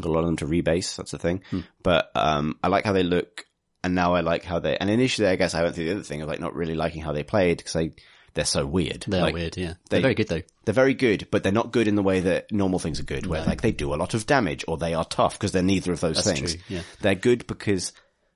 Got 0.00 0.08
a 0.08 0.12
lot 0.12 0.20
of 0.20 0.26
them 0.26 0.36
to 0.36 0.46
rebase, 0.46 0.96
that's 0.96 1.10
the 1.10 1.18
thing. 1.18 1.42
But, 1.82 2.10
um, 2.14 2.58
I 2.62 2.68
like 2.68 2.84
how 2.84 2.92
they 2.92 3.02
look 3.02 3.46
and 3.82 3.94
now 3.94 4.14
I 4.14 4.20
like 4.20 4.44
how 4.44 4.58
they, 4.58 4.76
and 4.76 4.90
initially 4.90 5.28
I 5.28 5.36
guess 5.36 5.54
I 5.54 5.62
went 5.62 5.74
through 5.74 5.86
the 5.86 5.92
other 5.92 6.02
thing 6.02 6.22
of 6.22 6.28
like 6.28 6.40
not 6.40 6.54
really 6.54 6.74
liking 6.74 7.02
how 7.02 7.12
they 7.12 7.22
played 7.22 7.58
because 7.58 7.72
they, 7.72 7.92
they're 8.36 8.44
so 8.44 8.64
weird. 8.64 9.04
they 9.08 9.20
Like, 9.20 9.32
are 9.32 9.34
weird. 9.34 9.56
Yeah, 9.56 9.72
they- 9.90 9.96
they're 9.96 10.00
very 10.02 10.14
good 10.14 10.28
though. 10.28 10.42
They're 10.64 10.72
very 10.74 10.94
good, 10.94 11.26
but 11.32 11.42
they're 11.42 11.50
not 11.52 11.72
good 11.72 11.88
in 11.88 11.96
the 11.96 12.02
way 12.02 12.20
that 12.20 12.52
normal 12.52 12.78
things 12.78 13.00
are 13.00 13.04
good, 13.04 13.26
where 13.26 13.44
like 13.44 13.62
they 13.62 13.72
do 13.72 13.92
a 13.92 13.96
lot 13.96 14.14
of 14.14 14.26
damage 14.26 14.64
or 14.68 14.76
they 14.76 14.94
are 14.94 15.04
tough 15.04 15.34
because 15.34 15.50
they're 15.52 15.62
neither 15.62 15.92
of 15.92 16.00
those 16.00 16.22
That's 16.22 16.38
things. 16.38 16.54
true, 16.54 16.62
yeah. 16.68 16.82
They're 17.00 17.14
good 17.16 17.46
because 17.48 17.92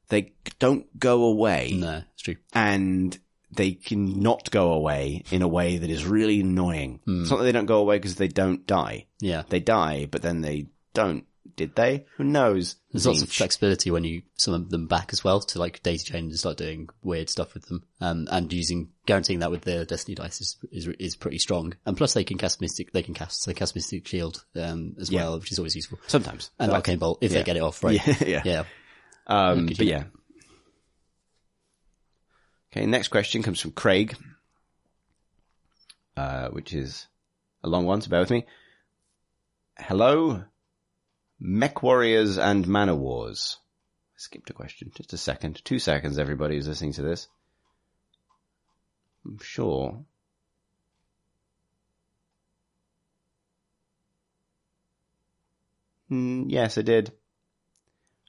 they 0.08 0.32
don't 0.58 0.86
go 0.98 1.24
away 1.24 1.72
No, 1.78 2.02
it's 2.14 2.22
true. 2.22 2.36
and 2.52 3.16
they 3.52 3.72
can 3.72 4.20
not 4.20 4.50
go 4.50 4.72
away 4.72 5.24
in 5.32 5.42
a 5.42 5.48
way 5.48 5.78
that 5.78 5.90
is 5.90 6.04
really 6.04 6.40
annoying. 6.40 7.00
Hmm. 7.04 7.22
It's 7.22 7.30
not 7.30 7.38
that 7.38 7.44
they 7.44 7.52
don't 7.52 7.66
go 7.66 7.78
away 7.80 7.96
because 7.98 8.14
they 8.16 8.28
don't 8.28 8.64
die. 8.66 9.06
Yeah, 9.20 9.42
They 9.48 9.60
die, 9.60 10.06
but 10.10 10.22
then 10.22 10.40
they 10.40 10.66
don't. 10.94 11.24
Did 11.56 11.74
they? 11.74 12.06
Who 12.16 12.24
knows? 12.24 12.76
There's 12.92 13.06
lots 13.06 13.22
of 13.22 13.30
flexibility 13.30 13.90
when 13.90 14.04
you 14.04 14.22
summon 14.36 14.68
them 14.68 14.86
back 14.86 15.10
as 15.12 15.22
well 15.24 15.40
to 15.40 15.58
like 15.58 15.82
data 15.82 16.04
chain 16.04 16.24
and 16.24 16.38
start 16.38 16.56
doing 16.56 16.88
weird 17.02 17.28
stuff 17.30 17.54
with 17.54 17.66
them. 17.66 17.84
Um, 18.00 18.28
and 18.30 18.52
using, 18.52 18.90
guaranteeing 19.06 19.40
that 19.40 19.50
with 19.50 19.62
the 19.62 19.84
Destiny 19.84 20.14
dice 20.14 20.40
is, 20.40 20.56
is, 20.72 20.86
is 20.98 21.16
pretty 21.16 21.38
strong. 21.38 21.74
And 21.86 21.96
plus 21.96 22.14
they 22.14 22.24
can 22.24 22.38
cast 22.38 22.60
Mystic, 22.60 22.92
they 22.92 23.02
can 23.02 23.14
cast, 23.14 23.46
they 23.46 23.54
cast 23.54 23.74
Mystic 23.74 24.06
Shield, 24.06 24.44
um, 24.56 24.94
as 25.00 25.10
Yeah. 25.10 25.22
well, 25.24 25.38
which 25.38 25.52
is 25.52 25.58
always 25.58 25.76
useful. 25.76 25.98
Sometimes. 26.06 26.50
And 26.58 26.72
Arcane 26.72 26.98
Bolt, 26.98 27.18
if 27.20 27.32
yeah. 27.32 27.38
they 27.38 27.44
get 27.44 27.56
it 27.56 27.62
off, 27.62 27.82
right? 27.84 28.00
Yeah, 28.06 28.14
yeah. 28.26 28.42
Yeah. 28.44 28.64
Um, 29.26 29.66
but 29.66 29.80
yeah. 29.86 30.04
Okay, 32.72 32.86
next 32.86 33.08
question 33.08 33.42
comes 33.42 33.60
from 33.60 33.72
Craig. 33.72 34.16
uh, 36.16 36.48
which 36.50 36.72
is 36.72 37.06
a 37.64 37.68
long 37.68 37.84
one, 37.86 38.00
so 38.00 38.10
bear 38.10 38.20
with 38.20 38.30
me. 38.30 38.44
Hello, 39.78 40.44
Mech 41.40 41.82
Warriors 41.82 42.36
and 42.36 42.68
Mana 42.68 42.94
Wars. 42.94 43.56
I 44.14 44.18
Skipped 44.18 44.50
a 44.50 44.52
question. 44.52 44.92
Just 44.94 45.14
a 45.14 45.18
second. 45.18 45.64
Two 45.64 45.78
seconds, 45.78 46.18
everybody 46.18 46.56
who's 46.56 46.68
listening 46.68 46.92
to 46.92 47.02
this. 47.02 47.28
I'm 49.24 49.38
sure. 49.42 50.04
Mm, 56.10 56.46
yes, 56.48 56.76
I 56.76 56.82
did. 56.82 57.12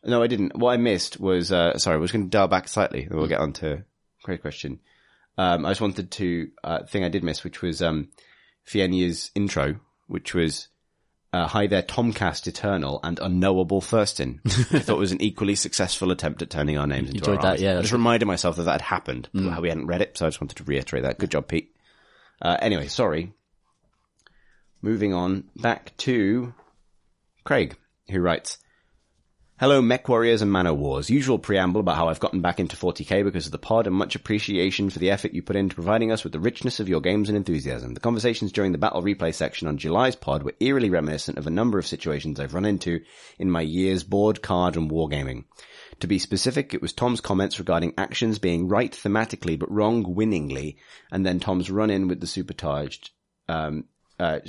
No, 0.03 0.23
I 0.23 0.27
didn't. 0.27 0.55
What 0.55 0.71
I 0.71 0.77
missed 0.77 1.19
was, 1.19 1.51
uh, 1.51 1.77
sorry, 1.77 1.97
I 1.97 1.99
was 1.99 2.11
going 2.11 2.25
to 2.25 2.29
dial 2.29 2.47
back 2.47 2.67
slightly. 2.67 3.05
Then 3.05 3.17
we'll 3.17 3.27
get 3.27 3.39
on 3.39 3.53
to 3.53 3.83
great 4.23 4.41
question. 4.41 4.79
Um, 5.37 5.65
I 5.65 5.71
just 5.71 5.81
wanted 5.81 6.11
to, 6.11 6.51
uh, 6.63 6.83
thing 6.85 7.03
I 7.03 7.09
did 7.09 7.23
miss, 7.23 7.43
which 7.43 7.61
was, 7.61 7.81
um, 7.81 8.09
Fienya's 8.63 9.31
intro, 9.35 9.79
which 10.07 10.33
was, 10.33 10.67
uh, 11.33 11.47
hi 11.47 11.67
there, 11.67 11.81
Tomcast 11.81 12.47
Eternal 12.47 12.99
and 13.03 13.19
Unknowable 13.19 13.79
Thurston. 13.81 14.41
I 14.45 14.79
thought 14.79 14.95
it 14.95 14.99
was 14.99 15.13
an 15.13 15.21
equally 15.21 15.55
successful 15.55 16.11
attempt 16.11 16.41
at 16.41 16.49
turning 16.49 16.77
our 16.77 16.87
names 16.87 17.09
into 17.09 17.19
enjoyed 17.19 17.41
that, 17.41 17.45
armies. 17.45 17.61
yeah, 17.61 17.77
I 17.77 17.81
just 17.81 17.93
reminded 17.93 18.25
myself 18.25 18.57
that 18.57 18.63
that 18.63 18.73
had 18.73 18.81
happened, 18.81 19.29
but 19.33 19.49
how 19.49 19.61
we 19.61 19.69
hadn't 19.69 19.87
read 19.87 20.01
it, 20.01 20.17
so 20.17 20.25
I 20.25 20.29
just 20.29 20.41
wanted 20.41 20.57
to 20.57 20.63
reiterate 20.65 21.03
that. 21.03 21.19
Good 21.19 21.31
job, 21.31 21.47
Pete. 21.47 21.73
Uh, 22.41 22.57
anyway, 22.59 22.87
sorry. 22.87 23.33
Moving 24.81 25.13
on 25.13 25.45
back 25.55 25.95
to 25.97 26.53
Craig, 27.43 27.77
who 28.09 28.19
writes, 28.19 28.57
Hello, 29.61 29.79
Mech 29.79 30.09
Warriors 30.09 30.41
and 30.41 30.51
Mana 30.51 30.73
Wars. 30.73 31.11
Usual 31.11 31.37
preamble 31.37 31.81
about 31.81 31.95
how 31.95 32.09
I've 32.09 32.19
gotten 32.19 32.41
back 32.41 32.59
into 32.59 32.75
40k 32.75 33.23
because 33.23 33.45
of 33.45 33.51
the 33.51 33.59
pod 33.59 33.85
and 33.85 33.95
much 33.95 34.15
appreciation 34.15 34.89
for 34.89 34.97
the 34.97 35.11
effort 35.11 35.35
you 35.35 35.43
put 35.43 35.55
into 35.55 35.75
providing 35.75 36.11
us 36.11 36.23
with 36.23 36.33
the 36.33 36.39
richness 36.39 36.79
of 36.79 36.89
your 36.89 36.99
games 36.99 37.29
and 37.29 37.37
enthusiasm. 37.37 37.93
The 37.93 37.99
conversations 37.99 38.51
during 38.51 38.71
the 38.71 38.79
battle 38.79 39.03
replay 39.03 39.31
section 39.31 39.67
on 39.67 39.77
July's 39.77 40.15
pod 40.15 40.41
were 40.41 40.55
eerily 40.59 40.89
reminiscent 40.89 41.37
of 41.37 41.45
a 41.45 41.51
number 41.51 41.77
of 41.77 41.85
situations 41.85 42.39
I've 42.39 42.55
run 42.55 42.65
into 42.65 43.01
in 43.37 43.51
my 43.51 43.61
years 43.61 44.03
board, 44.03 44.41
card, 44.41 44.77
and 44.77 44.89
wargaming. 44.89 45.43
To 45.99 46.07
be 46.07 46.17
specific, 46.17 46.73
it 46.73 46.81
was 46.81 46.91
Tom's 46.91 47.21
comments 47.21 47.59
regarding 47.59 47.93
actions 47.99 48.39
being 48.39 48.67
right 48.67 48.91
thematically 48.91 49.59
but 49.59 49.71
wrong 49.71 50.15
winningly, 50.15 50.77
and 51.11 51.23
then 51.23 51.39
Tom's 51.39 51.69
run-in 51.69 52.07
with 52.07 52.19
the 52.19 52.25
supercharged, 52.25 53.11
um, 53.47 53.83
uh, 54.19 54.39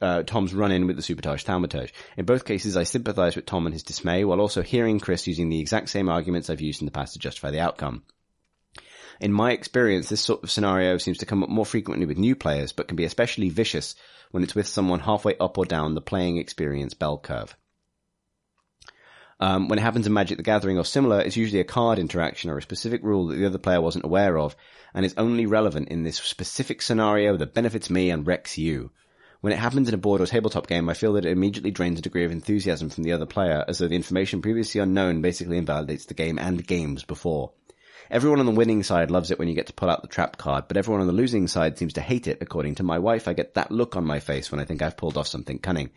uh, 0.00 0.22
Tom's 0.22 0.54
run-in 0.54 0.86
with 0.86 0.96
the 0.96 1.02
supercharged 1.02 1.46
thaumaturge. 1.46 1.92
In 2.16 2.24
both 2.24 2.44
cases, 2.44 2.76
I 2.76 2.84
sympathise 2.84 3.36
with 3.36 3.46
Tom 3.46 3.66
and 3.66 3.72
his 3.72 3.82
dismay, 3.82 4.24
while 4.24 4.40
also 4.40 4.62
hearing 4.62 5.00
Chris 5.00 5.26
using 5.26 5.48
the 5.48 5.60
exact 5.60 5.88
same 5.88 6.08
arguments 6.08 6.50
I've 6.50 6.60
used 6.60 6.80
in 6.80 6.86
the 6.86 6.92
past 6.92 7.12
to 7.14 7.18
justify 7.18 7.50
the 7.50 7.60
outcome. 7.60 8.02
In 9.20 9.32
my 9.32 9.52
experience, 9.52 10.08
this 10.08 10.20
sort 10.20 10.42
of 10.42 10.50
scenario 10.50 10.98
seems 10.98 11.18
to 11.18 11.26
come 11.26 11.42
up 11.42 11.48
more 11.48 11.66
frequently 11.66 12.06
with 12.06 12.18
new 12.18 12.36
players, 12.36 12.72
but 12.72 12.88
can 12.88 12.96
be 12.96 13.04
especially 13.04 13.48
vicious 13.48 13.94
when 14.30 14.42
it's 14.42 14.54
with 14.54 14.66
someone 14.66 15.00
halfway 15.00 15.36
up 15.38 15.56
or 15.56 15.64
down 15.64 15.94
the 15.94 16.00
playing 16.00 16.36
experience 16.36 16.94
bell 16.94 17.18
curve. 17.18 17.56
Um, 19.38 19.68
when 19.68 19.78
it 19.78 19.82
happens 19.82 20.06
in 20.06 20.12
Magic 20.14 20.38
the 20.38 20.42
Gathering 20.42 20.78
or 20.78 20.84
similar, 20.84 21.20
it's 21.20 21.36
usually 21.36 21.60
a 21.60 21.64
card 21.64 21.98
interaction 21.98 22.50
or 22.50 22.56
a 22.56 22.62
specific 22.62 23.02
rule 23.02 23.26
that 23.26 23.36
the 23.36 23.46
other 23.46 23.58
player 23.58 23.80
wasn't 23.80 24.04
aware 24.04 24.38
of, 24.38 24.56
and 24.94 25.04
is 25.04 25.14
only 25.18 25.44
relevant 25.44 25.88
in 25.88 26.02
this 26.02 26.16
specific 26.16 26.80
scenario 26.80 27.36
that 27.36 27.54
benefits 27.54 27.90
me 27.90 28.10
and 28.10 28.26
wrecks 28.26 28.56
you. 28.56 28.90
When 29.46 29.52
it 29.52 29.60
happens 29.60 29.86
in 29.86 29.94
a 29.94 29.96
board 29.96 30.20
or 30.20 30.26
tabletop 30.26 30.66
game, 30.66 30.88
I 30.88 30.94
feel 30.94 31.12
that 31.12 31.24
it 31.24 31.30
immediately 31.30 31.70
drains 31.70 32.00
a 32.00 32.02
degree 32.02 32.24
of 32.24 32.32
enthusiasm 32.32 32.90
from 32.90 33.04
the 33.04 33.12
other 33.12 33.26
player, 33.26 33.64
as 33.68 33.78
though 33.78 33.86
the 33.86 33.94
information 33.94 34.42
previously 34.42 34.80
unknown 34.80 35.22
basically 35.22 35.56
invalidates 35.56 36.06
the 36.06 36.14
game 36.14 36.36
and 36.36 36.66
games 36.66 37.04
before. 37.04 37.52
Everyone 38.10 38.40
on 38.40 38.46
the 38.46 38.50
winning 38.50 38.82
side 38.82 39.12
loves 39.12 39.30
it 39.30 39.38
when 39.38 39.46
you 39.46 39.54
get 39.54 39.68
to 39.68 39.72
pull 39.72 39.88
out 39.88 40.02
the 40.02 40.08
trap 40.08 40.36
card, 40.36 40.64
but 40.66 40.76
everyone 40.76 41.00
on 41.00 41.06
the 41.06 41.12
losing 41.12 41.46
side 41.46 41.78
seems 41.78 41.92
to 41.92 42.00
hate 42.00 42.26
it. 42.26 42.38
According 42.40 42.74
to 42.74 42.82
my 42.82 42.98
wife, 42.98 43.28
I 43.28 43.34
get 43.34 43.54
that 43.54 43.70
look 43.70 43.94
on 43.94 44.04
my 44.04 44.18
face 44.18 44.50
when 44.50 44.60
I 44.60 44.64
think 44.64 44.82
I've 44.82 44.96
pulled 44.96 45.16
off 45.16 45.28
something 45.28 45.60
cunning. 45.60 45.90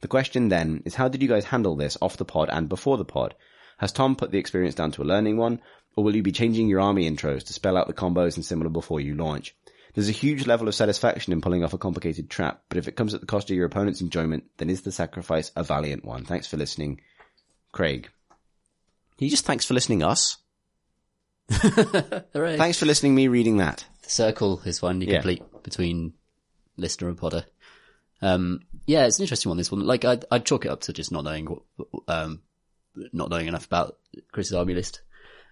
The 0.00 0.08
question 0.08 0.48
then 0.48 0.82
is 0.84 0.96
how 0.96 1.06
did 1.06 1.22
you 1.22 1.28
guys 1.28 1.44
handle 1.44 1.76
this 1.76 1.96
off 2.02 2.16
the 2.16 2.24
pod 2.24 2.50
and 2.50 2.68
before 2.68 2.96
the 2.96 3.04
pod? 3.04 3.36
Has 3.78 3.92
Tom 3.92 4.16
put 4.16 4.32
the 4.32 4.38
experience 4.38 4.74
down 4.74 4.90
to 4.90 5.02
a 5.02 5.04
learning 5.04 5.36
one, 5.36 5.60
or 5.94 6.02
will 6.02 6.16
you 6.16 6.24
be 6.24 6.32
changing 6.32 6.66
your 6.66 6.80
army 6.80 7.08
intros 7.08 7.44
to 7.44 7.52
spell 7.52 7.76
out 7.76 7.86
the 7.86 7.94
combos 7.94 8.34
and 8.34 8.44
similar 8.44 8.68
before 8.68 9.00
you 9.00 9.14
launch? 9.14 9.54
There's 9.96 10.08
a 10.10 10.12
huge 10.12 10.46
level 10.46 10.68
of 10.68 10.74
satisfaction 10.74 11.32
in 11.32 11.40
pulling 11.40 11.64
off 11.64 11.72
a 11.72 11.78
complicated 11.78 12.28
trap, 12.30 12.62
but 12.68 12.76
if 12.78 12.86
it 12.86 12.96
comes 12.96 13.14
at 13.14 13.20
the 13.20 13.26
cost 13.26 13.50
of 13.50 13.56
your 13.56 13.64
opponent's 13.66 14.02
enjoyment, 14.02 14.44
then 14.58 14.68
is 14.70 14.82
the 14.82 14.92
sacrifice 14.92 15.50
a 15.56 15.64
valiant 15.64 16.04
one? 16.04 16.24
Thanks 16.24 16.46
for 16.46 16.58
listening, 16.58 17.00
Craig. 17.72 18.08
He 19.16 19.30
just 19.30 19.46
thanks 19.46 19.64
for 19.64 19.72
listening 19.74 20.02
us. 20.02 20.36
Hooray. 21.50 22.56
Thanks 22.58 22.78
for 22.78 22.86
listening 22.86 23.14
me 23.14 23.28
reading 23.28 23.56
that. 23.56 23.86
The 24.02 24.10
circle 24.10 24.60
is 24.66 24.78
finally 24.80 25.06
Yeah. 25.08 25.14
complete 25.14 25.42
between 25.62 26.12
listener 26.76 27.08
and 27.08 27.16
podder. 27.18 27.44
Um, 28.22 28.60
yeah, 28.86 29.06
it's 29.06 29.18
an 29.18 29.22
interesting 29.24 29.50
one. 29.50 29.56
This 29.56 29.72
one, 29.72 29.80
like, 29.80 30.04
I'd, 30.04 30.24
I'd 30.30 30.44
chalk 30.44 30.64
it 30.66 30.70
up 30.70 30.82
to 30.82 30.92
just 30.92 31.10
not 31.12 31.24
knowing 31.24 31.46
what, 31.46 31.62
um, 32.08 32.42
not 33.12 33.30
knowing 33.30 33.46
enough 33.46 33.66
about 33.66 33.96
Chris's 34.32 34.52
army 34.54 34.74
list, 34.74 35.00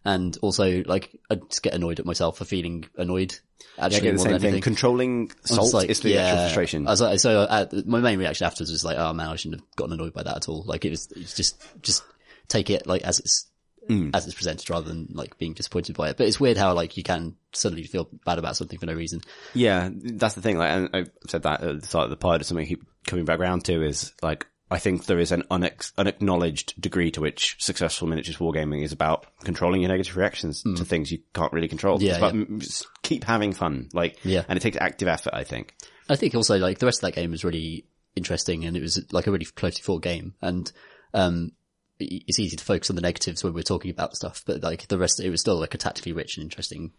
and 0.05 0.36
also 0.42 0.83
like 0.86 1.18
I'd 1.31 1.49
just 1.49 1.62
get 1.62 1.74
annoyed 1.74 2.00
at 2.00 2.07
myself 2.07 2.39
for 2.39 2.44
feeling 2.44 2.84
annoyed. 2.97 3.34
Yeah, 3.78 3.86
Actually, 3.86 3.97
I 3.97 4.00
get 4.02 4.12
the 4.12 4.18
same 4.18 4.39
thing. 4.39 4.60
Controlling 4.60 5.31
I 5.31 5.34
was 5.42 5.50
salt 5.70 5.74
like, 5.74 5.91
is 5.91 6.00
the 6.00 6.18
actual 6.18 6.39
frustration. 6.44 6.86
I 6.86 6.91
was 6.91 7.00
like, 7.00 7.18
so 7.18 7.41
uh, 7.41 7.66
my 7.86 8.00
main 8.00 8.18
reaction 8.18 8.47
afterwards 8.47 8.70
was 8.70 8.84
like, 8.84 8.99
oh 8.99 9.12
man, 9.12 9.28
I 9.28 9.36
shouldn't 9.36 9.60
have 9.62 9.76
gotten 9.76 9.94
annoyed 9.94 10.12
by 10.12 10.23
that 10.23 10.36
at 10.36 10.49
all. 10.49 10.62
Like 10.65 10.84
it 10.84 10.91
was, 10.91 11.10
it's 11.16 11.34
just, 11.34 11.60
just 11.83 12.02
take 12.49 12.70
it 12.70 12.86
like 12.86 13.02
as 13.02 13.18
it's, 13.18 13.47
Mm. 13.86 14.16
as 14.16 14.24
it's 14.24 14.34
presented 14.34 14.70
rather 14.70 14.89
than 14.89 15.08
like 15.12 15.36
being 15.36 15.52
disappointed 15.52 15.94
by 15.94 16.08
it. 16.08 16.16
But 16.16 16.26
it's 16.26 16.41
weird 16.41 16.57
how 16.57 16.73
like 16.73 16.97
you 16.97 17.02
can 17.02 17.36
suddenly 17.52 17.84
feel 17.84 18.08
bad 18.24 18.39
about 18.39 18.57
something 18.57 18.78
for 18.78 18.86
no 18.86 18.94
reason. 18.94 19.20
Yeah, 19.52 19.91
that's 19.92 20.33
the 20.34 20.41
thing. 20.41 20.57
Like, 20.57 20.70
and 20.70 20.89
I've 20.94 21.10
said 21.28 21.42
that 21.42 21.62
at 21.62 21.83
the 21.83 21.86
start 21.86 22.05
of 22.05 22.10
the 22.10 22.16
pod. 22.16 22.41
It's 22.41 22.49
something 22.49 22.65
I 22.65 22.68
keep 22.68 22.83
coming 23.07 23.26
back 23.26 23.41
around 23.41 23.66
to 23.66 23.83
is 23.86 24.15
like, 24.23 24.47
I 24.70 24.78
think 24.78 25.05
there 25.07 25.18
is 25.18 25.31
an 25.31 25.43
unex- 25.51 25.93
unacknowledged 25.99 26.81
degree 26.81 27.10
to 27.12 27.20
which 27.20 27.57
successful 27.59 28.09
miniatures 28.09 28.39
wargaming 28.39 28.83
is 28.83 28.93
about 28.93 29.26
controlling 29.44 29.83
your 29.83 29.91
negative 29.91 30.17
reactions 30.17 30.62
to 30.62 30.84
things 30.84 31.12
you 31.12 31.18
can't 31.34 31.52
really 31.52 31.68
control. 31.68 32.02
Yeah, 32.02 32.17
about 32.17 32.34
yeah. 32.34 32.44
just 32.59 32.86
keep 33.02 33.25
having 33.25 33.52
fun. 33.52 33.89
Like, 33.93 34.18
Yeah. 34.25 34.44
and 34.49 34.57
it 34.57 34.60
takes 34.60 34.78
active 34.78 35.07
effort, 35.07 35.34
I 35.34 35.44
think. 35.44 35.75
I 36.09 36.17
think 36.17 36.34
also 36.34 36.59
like 36.59 36.78
the 36.78 36.86
rest 36.86 36.99
of 37.02 37.09
that 37.09 37.15
game 37.20 37.31
was 37.31 37.44
really 37.44 37.86
interesting 38.17 38.65
and 38.65 38.76
it 38.76 38.81
was 38.81 39.05
like 39.12 39.26
a 39.26 39.31
really 39.33 39.44
closely 39.44 39.83
fought 39.83 40.02
game 40.02 40.34
and, 40.41 40.70
um, 41.12 41.52
it's 42.01 42.39
easy 42.41 42.57
to 42.57 42.65
focus 42.65 42.91
on 42.91 42.97
the 42.97 43.02
negatives 43.02 43.44
when 43.44 43.52
we're 43.55 43.62
talking 43.62 43.91
about 43.91 44.17
stuff, 44.17 44.43
but 44.47 44.62
like 44.62 44.89
the 44.89 44.99
rest, 44.99 45.20
it 45.20 45.31
was 45.31 45.41
still 45.41 45.57
like 45.60 45.75
a 45.75 45.78
tactically 45.78 46.12
rich 46.12 46.36
and 46.36 46.43
interesting, 46.44 46.93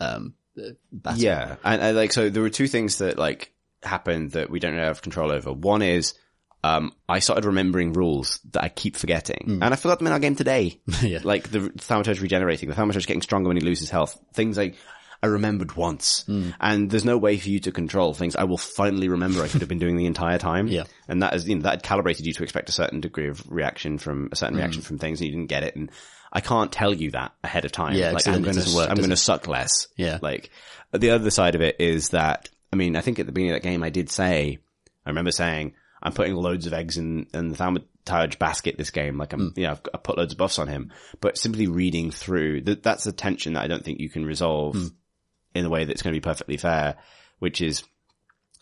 um, 0.00 0.34
uh, 0.58 0.70
battle. 0.92 1.22
Yeah, 1.22 1.56
and, 1.64 1.80
and 1.80 1.96
like 1.96 2.12
so, 2.12 2.28
there 2.28 2.42
were 2.42 2.50
two 2.50 2.66
things 2.68 2.98
that 2.98 3.18
like 3.18 3.52
happened 3.82 4.32
that 4.32 4.50
we 4.50 4.60
don't 4.60 4.76
have 4.76 5.00
control 5.00 5.30
over. 5.32 5.52
One 5.52 5.80
is 5.82 6.14
um, 6.64 6.92
I 7.06 7.18
started 7.18 7.44
remembering 7.44 7.92
rules 7.92 8.40
that 8.52 8.64
I 8.64 8.70
keep 8.70 8.96
forgetting, 8.96 9.58
and 9.62 9.64
I 9.64 9.76
forgot 9.76 9.98
them 9.98 10.06
in 10.06 10.14
our 10.14 10.18
game 10.18 10.34
today. 10.34 10.80
Yeah. 11.02 11.18
like 11.22 11.50
the 11.50 11.58
thaumaturge 11.60 12.22
regenerating, 12.22 12.70
the 12.70 12.74
thaumaturge 12.74 13.06
getting 13.06 13.20
stronger 13.20 13.48
when 13.48 13.58
he 13.58 13.62
loses 13.62 13.90
health. 13.90 14.18
Things 14.32 14.56
like 14.56 14.76
I 15.22 15.26
remembered 15.26 15.76
once, 15.76 16.24
and 16.26 16.90
there's 16.90 17.04
no 17.04 17.18
way 17.18 17.36
for 17.36 17.50
you 17.50 17.60
to 17.60 17.72
control 17.72 18.14
things 18.14 18.34
I 18.34 18.44
will 18.44 18.56
finally 18.56 19.08
remember. 19.08 19.42
I 19.42 19.48
could 19.48 19.60
have 19.60 19.68
been 19.68 19.78
doing 19.78 19.96
the 19.96 20.06
entire 20.06 20.38
time. 20.38 20.68
Yeah. 20.68 20.84
and 21.06 21.22
that 21.22 21.34
is 21.34 21.46
you 21.46 21.56
know 21.56 21.62
that 21.62 21.70
had 21.70 21.82
calibrated 21.82 22.24
you 22.24 22.32
to 22.32 22.42
expect 22.42 22.70
a 22.70 22.72
certain 22.72 23.00
degree 23.00 23.28
of 23.28 23.44
reaction 23.50 23.98
from 23.98 24.30
a 24.32 24.36
certain 24.36 24.56
reaction 24.56 24.80
from 24.80 24.98
things, 24.98 25.20
and 25.20 25.26
you 25.26 25.32
didn't 25.36 25.50
get 25.50 25.62
it, 25.64 25.76
and. 25.76 25.90
I 26.36 26.40
can't 26.40 26.72
tell 26.72 26.92
you 26.92 27.12
that 27.12 27.30
ahead 27.44 27.64
of 27.64 27.70
time. 27.70 27.94
Yeah, 27.94 28.10
like 28.10 28.26
I'm 28.26 28.42
going 28.42 28.56
work, 28.56 28.64
to, 28.64 28.90
I'm 28.90 28.96
going 28.96 29.10
to 29.10 29.16
suck 29.16 29.46
less. 29.46 29.86
Yeah. 29.96 30.18
Like 30.20 30.50
the 30.92 31.10
other 31.10 31.30
side 31.30 31.54
of 31.54 31.60
it 31.60 31.76
is 31.78 32.08
that 32.08 32.48
I 32.72 32.76
mean 32.76 32.96
I 32.96 33.02
think 33.02 33.20
at 33.20 33.26
the 33.26 33.30
beginning 33.30 33.54
of 33.54 33.62
that 33.62 33.68
game 33.68 33.84
I 33.84 33.90
did 33.90 34.10
say 34.10 34.58
I 35.06 35.10
remember 35.10 35.30
saying 35.30 35.74
I'm 36.04 36.12
putting 36.12 36.34
loads 36.34 36.66
of 36.66 36.72
eggs 36.74 36.98
in 36.98 37.26
in 37.32 37.48
the 37.48 37.56
thaumaturge 37.56 38.38
basket 38.38 38.76
this 38.78 38.90
game 38.90 39.16
like 39.18 39.32
I'm 39.32 39.50
Mm. 39.52 39.58
you 39.58 39.64
know 39.64 39.70
I've, 39.72 39.80
I've 39.94 40.02
put 40.02 40.18
loads 40.18 40.32
of 40.32 40.38
buffs 40.38 40.58
on 40.58 40.68
him 40.68 40.92
but 41.20 41.38
simply 41.38 41.66
reading 41.66 42.10
through 42.10 42.62
that 42.62 42.82
that's 42.82 43.06
a 43.06 43.12
tension 43.12 43.54
that 43.54 43.64
I 43.64 43.68
don't 43.68 43.84
think 43.84 44.00
you 44.00 44.10
can 44.10 44.24
resolve 44.26 44.74
Mm. 44.76 44.92
in 45.54 45.64
a 45.64 45.70
way 45.70 45.84
that's 45.84 46.02
going 46.02 46.12
to 46.14 46.20
be 46.20 46.24
perfectly 46.24 46.56
fair 46.58 46.96
which 47.38 47.60
is 47.60 47.82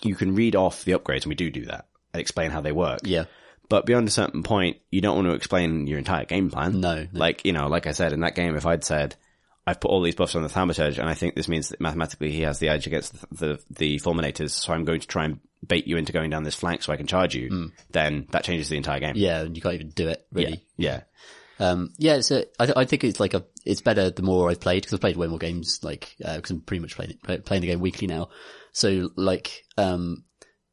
you 0.03 0.15
can 0.15 0.35
read 0.35 0.57
off 0.57 0.85
the 0.85 0.93
upgrades 0.93 1.23
and 1.23 1.27
we 1.31 1.35
do 1.35 1.51
do 1.51 1.65
that 1.67 1.87
and 2.13 2.21
explain 2.21 2.51
how 2.51 2.61
they 2.61 2.73
work 2.73 3.01
Yeah. 3.05 3.25
but 3.69 3.87
beyond 3.87 4.07
a 4.09 4.11
certain 4.11 4.43
point, 4.43 4.77
you 4.91 5.01
don't 5.01 5.17
want 5.17 5.29
to 5.29 5.35
explain 5.35 5.87
your 5.87 5.99
entire 5.99 6.25
game 6.27 6.51
plan. 6.51 6.81
No, 6.81 7.03
no. 7.05 7.09
Like, 7.13 7.45
you 7.45 7.53
know, 7.53 7.69
like 7.69 7.87
I 7.87 7.93
said, 7.93 8.13
in 8.13 8.21
that 8.21 8.35
game, 8.35 8.55
if 8.57 8.67
I'd 8.67 8.85
said, 8.85 9.17
I've 9.67 9.81
put 9.81 9.91
all 9.91 10.03
these 10.03 10.15
buffs 10.17 10.35
on 10.35 10.43
the 10.43 10.49
Thaumaturge, 10.49 10.99
and 10.99 11.09
I 11.09 11.15
think 11.15 11.35
this 11.37 11.49
means 11.49 11.69
that 11.71 11.81
mathematically 11.81 12.33
he 12.33 12.43
has 12.43 12.59
the 12.59 12.69
edge 12.69 12.87
against 12.87 13.13
the, 13.31 13.37
the, 13.47 13.63
the 13.71 13.97
Fulminators, 14.01 14.51
so 14.51 14.73
I'm 14.75 14.85
going 14.85 15.01
to 15.01 15.07
try 15.07 15.25
and 15.25 15.41
bait 15.67 15.87
you 15.87 15.97
into 15.97 16.13
going 16.13 16.31
down 16.31 16.43
this 16.43 16.55
flank 16.55 16.83
so 16.83 16.93
I 16.93 16.97
can 16.97 17.07
charge 17.07 17.35
you, 17.35 17.71
then 17.91 18.27
that 18.31 18.45
changes 18.45 18.69
the 18.69 18.77
entire 18.77 19.01
game. 19.01 19.15
Yeah. 19.17 19.43
And 19.43 19.57
you 19.57 19.63
can't 19.63 19.75
even 19.75 19.91
do 19.91 20.09
it 20.09 20.27
really. 20.33 20.65
Yeah. 20.77 21.03
Um, 21.61 21.93
yeah, 21.97 22.21
a, 22.31 22.45
I, 22.59 22.67
th- 22.67 22.77
I 22.77 22.85
think 22.85 23.05
it's 23.05 23.21
like 23.21 23.35
a, 23.35 23.45
it's 23.65 23.83
better 23.83 24.11
the 24.11 24.23
more 24.23 24.51
I've 24.51 24.61
played 24.61 24.83
because 24.83 24.95
I've 24.95 25.01
played 25.01 25.17
way 25.17 25.29
more 25.29 25.39
games, 25.39 25.79
like, 25.83 26.17
uh, 26.25 26.41
cause 26.41 26.51
I'm 26.51 26.61
pretty 26.61 26.81
much 26.81 26.97
playing, 26.97 27.19
play, 27.23 27.39
playing 27.39 27.61
the 27.61 27.69
game 27.69 27.81
weekly 27.81 28.09
now. 28.09 28.31
So 28.73 29.11
like, 29.17 29.63
um, 29.79 30.25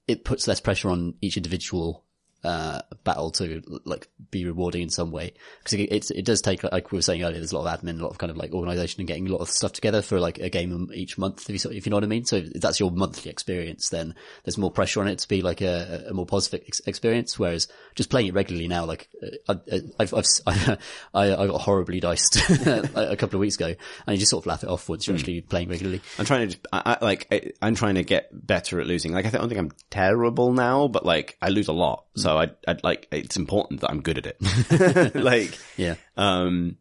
it 0.07 0.25
puts 0.25 0.47
less 0.47 0.59
pressure 0.59 0.89
on 0.89 1.13
each 1.21 1.37
individual, 1.37 2.05
uh, 2.43 2.81
battle 3.03 3.31
to 3.31 3.61
like 3.85 4.07
be 4.31 4.45
rewarding 4.45 4.81
in 4.81 4.89
some 4.89 5.11
way. 5.11 5.33
Because 5.59 5.73
it, 5.73 5.91
it's, 5.91 6.11
it 6.11 6.25
does 6.25 6.41
take 6.41 6.63
like 6.63 6.91
we 6.91 6.97
were 6.97 7.01
saying 7.01 7.23
earlier 7.23 7.37
there's 7.37 7.51
a 7.51 7.57
lot 7.57 7.71
of 7.71 7.81
admin 7.81 7.99
a 7.99 8.03
lot 8.03 8.11
of 8.11 8.17
kind 8.17 8.31
of 8.31 8.37
like 8.37 8.53
organization 8.53 9.01
and 9.01 9.07
getting 9.07 9.27
a 9.27 9.31
lot 9.31 9.41
of 9.41 9.49
stuff 9.49 9.73
together 9.73 10.01
for 10.01 10.19
like 10.19 10.39
a 10.39 10.49
game 10.49 10.89
each 10.93 11.17
month 11.17 11.49
if 11.49 11.63
you, 11.63 11.71
if 11.71 11.85
you 11.85 11.89
know 11.89 11.97
what 11.97 12.03
I 12.03 12.07
mean. 12.07 12.25
So 12.25 12.37
if 12.37 12.53
that's 12.53 12.79
your 12.79 12.91
monthly 12.91 13.31
experience 13.31 13.89
then 13.89 14.15
there's 14.43 14.57
more 14.57 14.71
pressure 14.71 15.01
on 15.01 15.07
it 15.07 15.19
to 15.19 15.27
be 15.27 15.41
like 15.41 15.61
a, 15.61 16.05
a 16.09 16.13
more 16.13 16.25
positive 16.25 16.63
ex- 16.67 16.81
experience. 16.85 17.37
Whereas 17.37 17.67
just 17.95 18.09
playing 18.09 18.27
it 18.27 18.33
regularly 18.33 18.67
now 18.67 18.85
like 18.85 19.09
uh, 19.47 19.55
I, 19.71 19.81
I've, 19.99 20.13
I've 20.13 20.25
I, 21.13 21.35
I 21.35 21.47
got 21.47 21.61
horribly 21.61 21.99
diced 21.99 22.37
a 22.49 23.15
couple 23.17 23.37
of 23.37 23.41
weeks 23.41 23.55
ago 23.55 23.75
and 24.07 24.15
you 24.15 24.17
just 24.17 24.31
sort 24.31 24.43
of 24.43 24.47
laugh 24.47 24.63
it 24.63 24.69
off 24.69 24.87
once 24.87 25.07
you're 25.07 25.15
actually 25.15 25.41
playing 25.41 25.69
regularly. 25.69 26.01
I'm 26.17 26.25
trying 26.25 26.49
to, 26.49 26.57
I, 26.71 26.97
I, 27.01 27.05
like, 27.05 27.27
I, 27.31 27.51
I'm 27.61 27.75
trying 27.75 27.95
to 27.95 28.03
get 28.03 28.29
better 28.31 28.79
at 28.79 28.87
losing. 28.87 29.11
Like, 29.11 29.25
I 29.25 29.29
don't 29.29 29.47
think 29.49 29.59
I'm 29.59 29.71
terrible 29.89 30.53
now, 30.53 30.87
but 30.87 31.05
like, 31.05 31.37
I 31.41 31.49
lose 31.49 31.67
a 31.67 31.73
lot. 31.73 32.05
So 32.15 32.28
I, 32.37 32.51
I'd 32.67 32.83
like, 32.83 33.07
it's 33.11 33.37
important 33.37 33.81
that 33.81 33.89
I'm 33.89 34.01
good 34.01 34.17
at 34.17 34.25
it. 34.25 35.15
like, 35.15 35.57
yeah 35.77 35.95
um, 36.17 36.77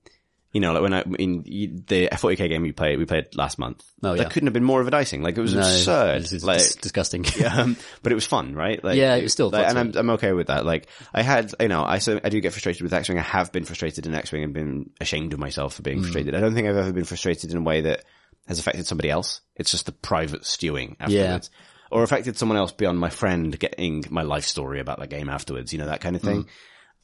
you 0.52 0.60
know, 0.62 0.72
like 0.72 0.82
when 0.82 0.94
I, 0.94 1.02
in 1.18 1.42
the 1.88 2.08
40k 2.10 2.48
game 2.48 2.62
we 2.62 2.72
played, 2.72 2.98
we 2.98 3.04
played 3.04 3.36
last 3.36 3.58
month. 3.58 3.84
Oh, 4.02 4.14
yeah. 4.14 4.24
couldn't 4.24 4.46
have 4.46 4.54
been 4.54 4.64
more 4.64 4.80
of 4.80 4.88
a 4.88 4.90
dicing. 4.90 5.22
Like, 5.22 5.36
it 5.36 5.40
was 5.40 5.54
no 5.54 5.60
absurd. 5.60 6.22
it's, 6.22 6.32
it's 6.32 6.44
like, 6.44 6.58
dis- 6.58 6.76
disgusting 6.76 7.26
um, 7.50 7.76
but 8.02 8.12
it 8.12 8.14
was 8.14 8.24
fun, 8.24 8.54
right? 8.54 8.82
Like, 8.82 8.96
Yeah, 8.96 9.14
it 9.16 9.22
was 9.24 9.32
still 9.32 9.50
like, 9.50 9.66
fun 9.66 9.76
and 9.76 9.96
I'm 9.96 10.00
I'm 10.00 10.10
okay 10.14 10.32
with 10.32 10.46
that. 10.46 10.64
Like, 10.64 10.88
I 11.12 11.22
had, 11.22 11.52
you 11.60 11.68
know, 11.68 11.84
I 11.84 11.98
so 11.98 12.18
I 12.24 12.30
do 12.30 12.40
get 12.40 12.52
frustrated 12.52 12.82
with 12.82 12.94
X-wing. 12.94 13.18
I 13.18 13.22
have 13.22 13.52
been 13.52 13.64
frustrated 13.64 14.06
in 14.06 14.14
X-wing 14.14 14.42
and 14.42 14.54
been 14.54 14.90
ashamed 15.00 15.34
of 15.34 15.38
myself 15.38 15.74
for 15.74 15.82
being 15.82 16.00
frustrated. 16.02 16.34
I 16.34 16.40
don't 16.40 16.54
think 16.54 16.66
I've 16.66 16.76
ever 16.76 16.92
been 16.92 17.04
frustrated 17.04 17.50
in 17.50 17.58
a 17.58 17.62
way 17.62 17.82
that 17.82 18.04
has 18.46 18.58
affected 18.58 18.86
somebody 18.86 19.10
else. 19.10 19.42
It's 19.54 19.70
just 19.70 19.84
the 19.84 19.92
private 19.92 20.46
stewing 20.46 20.96
afterwards. 20.98 21.50
Or 21.90 22.02
affected 22.02 22.36
someone 22.36 22.58
else 22.58 22.72
beyond 22.72 22.98
my 22.98 23.10
friend 23.10 23.58
getting 23.58 24.04
my 24.10 24.22
life 24.22 24.44
story 24.44 24.80
about 24.80 24.98
the 24.98 25.06
game 25.06 25.28
afterwards, 25.28 25.72
you 25.72 25.78
know, 25.78 25.86
that 25.86 26.00
kind 26.00 26.16
of 26.16 26.22
thing. 26.22 26.46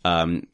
Um, 0.04 0.46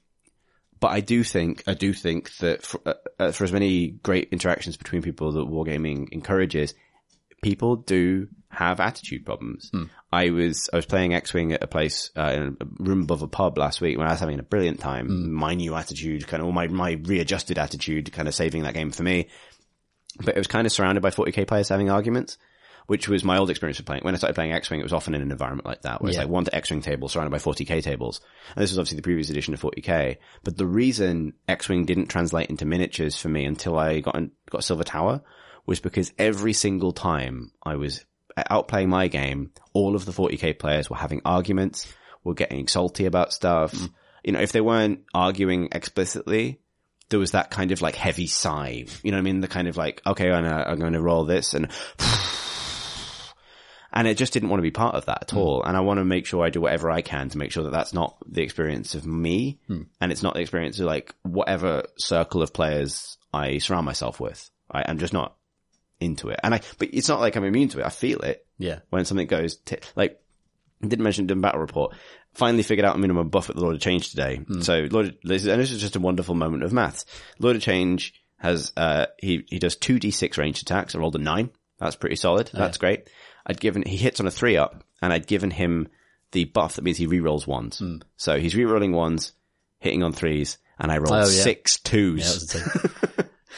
but 0.79 0.89
I 0.89 1.01
do 1.01 1.25
think, 1.25 1.65
I 1.67 1.75
do 1.75 1.93
think 1.93 2.35
that 2.37 2.63
for, 2.63 2.81
uh, 2.87 2.95
uh, 3.19 3.33
for 3.33 3.45
as 3.45 3.53
many 3.53 3.89
great 3.89 4.29
interactions 4.31 4.77
between 4.77 5.03
people 5.03 5.33
that 5.33 5.47
wargaming 5.47 6.09
encourages, 6.13 6.75
people 7.43 7.77
do 7.77 8.29
have 8.51 8.81
attitude 8.81 9.25
problems. 9.25 9.71
I 10.13 10.31
was 10.31 10.69
I 10.73 10.77
was 10.77 10.87
playing 10.87 11.15
X 11.15 11.33
Wing 11.33 11.53
at 11.53 11.63
a 11.63 11.67
place 11.67 12.11
uh, 12.17 12.33
in 12.35 12.57
a 12.61 12.67
room 12.83 13.03
above 13.03 13.23
a 13.23 13.29
pub 13.29 13.59
last 13.59 13.81
week 13.81 13.97
when 13.97 14.07
I 14.09 14.11
was 14.11 14.21
having 14.21 14.39
a 14.39 14.43
brilliant 14.43 14.81
time. 14.81 15.07
My 15.35 15.55
new 15.55 15.75
attitude, 15.75 16.27
kind 16.27 16.43
of 16.43 16.49
or 16.49 16.53
my 16.53 16.67
my 16.67 16.93
readjusted 16.93 17.59
attitude, 17.59 18.13
kind 18.13 18.27
of 18.27 18.35
saving 18.35 18.65
that 18.65 18.75
game 18.75 18.91
for 18.91 19.03
me. 19.03 19.29
But 20.19 20.35
it 20.35 20.39
was 20.39 20.49
kind 20.49 20.67
of 20.67 20.73
surrounded 20.73 21.03
by 21.03 21.11
40k 21.11 21.47
players 21.47 21.69
having 21.69 21.91
arguments, 21.91 22.39
which 22.87 23.09
was 23.09 23.25
my 23.25 23.39
old 23.39 23.51
experience 23.51 23.79
of 23.79 23.87
playing. 23.87 24.03
When 24.03 24.15
I 24.15 24.19
started 24.19 24.35
playing 24.35 24.53
X 24.53 24.71
Wing, 24.71 24.81
it 24.81 24.85
was 24.85 24.93
often 24.93 25.15
in 25.15 25.23
an 25.23 25.31
environment 25.31 25.67
like 25.67 25.83
that, 25.83 26.01
where 26.01 26.11
it's 26.11 26.19
like 26.19 26.29
one 26.29 26.45
to 26.45 26.55
X 26.55 26.71
Wing 26.71 26.83
table 26.83 27.09
surrounded 27.09 27.31
by 27.31 27.39
40k 27.39 27.83
tables. 27.83 28.21
And 28.55 28.63
this 28.63 28.71
was 28.71 28.79
obviously 28.79 28.97
the 28.97 29.03
previous 29.03 29.31
edition 29.31 29.55
of 29.55 29.61
40k. 29.61 30.17
But 30.43 30.57
the 30.57 30.67
reason 30.67 31.35
X 31.49 31.69
Wing 31.69 31.85
didn't 31.85 32.07
translate 32.07 32.51
into 32.51 32.65
miniatures 32.65 33.17
for 33.17 33.29
me 33.29 33.45
until 33.45 33.79
I 33.79 34.01
got 34.01 34.21
got 34.51 34.65
Silver 34.65 34.85
Tower 34.85 35.23
was 35.67 35.81
because 35.81 36.13
every 36.19 36.53
single 36.53 36.93
time 36.93 37.53
I 37.63 37.77
was 37.77 38.05
outplaying 38.37 38.89
my 38.89 39.09
game, 39.09 39.53
all 39.73 39.95
of 39.95 40.05
the 40.05 40.13
40k 40.13 40.59
players 40.59 40.89
were 40.89 40.97
having 40.97 41.21
arguments, 41.25 41.93
were 42.25 42.35
getting 42.35 42.67
salty 42.67 43.07
about 43.07 43.33
stuff. 43.33 43.73
Mm. 43.73 43.93
You 44.25 44.33
know, 44.33 44.41
if 44.41 44.53
they 44.53 44.61
weren't 44.61 45.05
arguing 45.15 45.69
explicitly, 45.73 46.61
there 47.09 47.19
was 47.19 47.33
that 47.33 47.51
kind 47.51 47.73
of 47.73 47.83
like 47.83 47.95
heavy 47.95 48.27
sigh. 48.27 48.85
You 49.03 49.11
know 49.11 49.17
what 49.17 49.23
I 49.23 49.25
mean? 49.25 49.41
The 49.41 49.49
kind 49.49 49.67
of 49.69 49.77
like, 49.77 50.01
okay, 50.07 50.31
I'm 50.31 50.79
going 50.79 50.93
to 50.93 51.01
roll 51.01 51.25
this 51.25 51.55
and, 51.55 51.69
and 53.93 54.07
it 54.07 54.17
just 54.17 54.33
didn't 54.33 54.49
want 54.49 54.59
to 54.59 54.63
be 54.63 54.71
part 54.71 54.95
of 54.95 55.07
that 55.07 55.23
at 55.23 55.31
hmm. 55.31 55.39
all. 55.39 55.63
And 55.63 55.77
I 55.77 55.81
want 55.81 55.99
to 55.99 56.05
make 56.05 56.27
sure 56.27 56.45
I 56.45 56.51
do 56.51 56.61
whatever 56.61 56.91
I 56.91 57.03
can 57.03 57.29
to 57.31 57.39
make 57.39 57.53
sure 57.53 57.65
that 57.65 57.73
that's 57.73 57.93
not 57.93 58.17
the 58.27 58.43
experience 58.43 58.95
of 58.95 59.07
me 59.07 59.59
hmm. 59.67 59.83
and 60.01 60.13
it's 60.13 60.23
not 60.23 60.35
the 60.35 60.41
experience 60.41 60.79
of 60.79 60.87
like 60.87 61.15
whatever 61.23 61.85
circle 61.99 62.43
of 62.43 62.53
players 62.53 63.19
I 63.33 63.59
surround 63.59 63.87
myself 63.87 64.21
with. 64.21 64.51
I, 64.71 64.85
I'm 64.87 64.99
just 64.99 65.13
not 65.13 65.37
into 65.99 66.29
it. 66.29 66.41
And 66.43 66.55
I, 66.55 66.61
but 66.79 66.89
it's 66.93 67.09
not 67.09 67.21
like 67.21 67.37
I'm 67.37 67.45
immune 67.45 67.69
to 67.71 67.81
it. 67.81 67.87
I 67.87 67.91
feel 67.91 68.21
it 68.21 68.47
yeah 68.59 68.81
when 68.91 69.05
something 69.05 69.27
goes 69.27 69.57
t- 69.57 69.79
like 69.97 70.21
I 70.83 70.87
didn't 70.87 71.03
mention 71.03 71.27
it 71.27 71.31
in 71.31 71.41
battle 71.41 71.61
report. 71.61 71.95
Finally 72.33 72.63
figured 72.63 72.87
out 72.87 72.95
a 72.95 72.99
minimum 72.99 73.29
buff 73.29 73.51
at 73.51 73.57
the 73.57 73.63
Lord 73.63 73.75
of 73.75 73.81
Change 73.81 74.11
today. 74.11 74.37
Hmm. 74.37 74.61
So 74.61 74.87
Lord, 74.91 75.07
of, 75.07 75.17
this 75.23 75.43
is, 75.43 75.49
and 75.49 75.61
this 75.61 75.73
is 75.73 75.81
just 75.81 75.97
a 75.97 76.01
wonderful 76.01 76.35
moment 76.35 76.63
of 76.63 76.73
maths. 76.73 77.05
Lord 77.39 77.57
of 77.57 77.63
Change 77.63 78.15
has 78.39 78.73
uh 78.77 79.07
he 79.19 79.45
he 79.49 79.59
does 79.59 79.77
two 79.77 79.99
d 79.99 80.11
six 80.11 80.39
range 80.39 80.63
attacks. 80.63 80.95
I 80.95 80.99
rolled 80.99 81.17
a 81.17 81.19
nine. 81.19 81.51
That's 81.81 81.97
pretty 81.97 82.17
solid. 82.17 82.51
That's 82.53 82.79
great. 82.79 83.09
I'd 83.47 83.59
given 83.61 83.83
he 83.83 83.97
hits 83.97 84.21
on 84.21 84.27
a 84.27 84.31
three 84.31 84.57
up, 84.57 84.85
and 85.03 85.13
I'd 85.13 85.27
given 85.27 85.51
him 85.51 85.89
the 86.33 86.45
buff 86.45 86.75
that 86.77 86.83
means 86.85 86.99
he 86.99 87.07
rerolls 87.09 87.47
ones. 87.47 87.83
So 88.17 88.39
he's 88.39 88.55
rerolling 88.55 88.93
ones, 88.93 89.33
hitting 89.79 90.03
on 90.03 90.13
threes, 90.13 90.59
and 90.79 90.93
I 90.93 90.99
rolled 90.99 91.11
Oh, 91.13 91.17
yeah. 91.21 91.25
six 91.43 91.79
twos. 91.81 92.55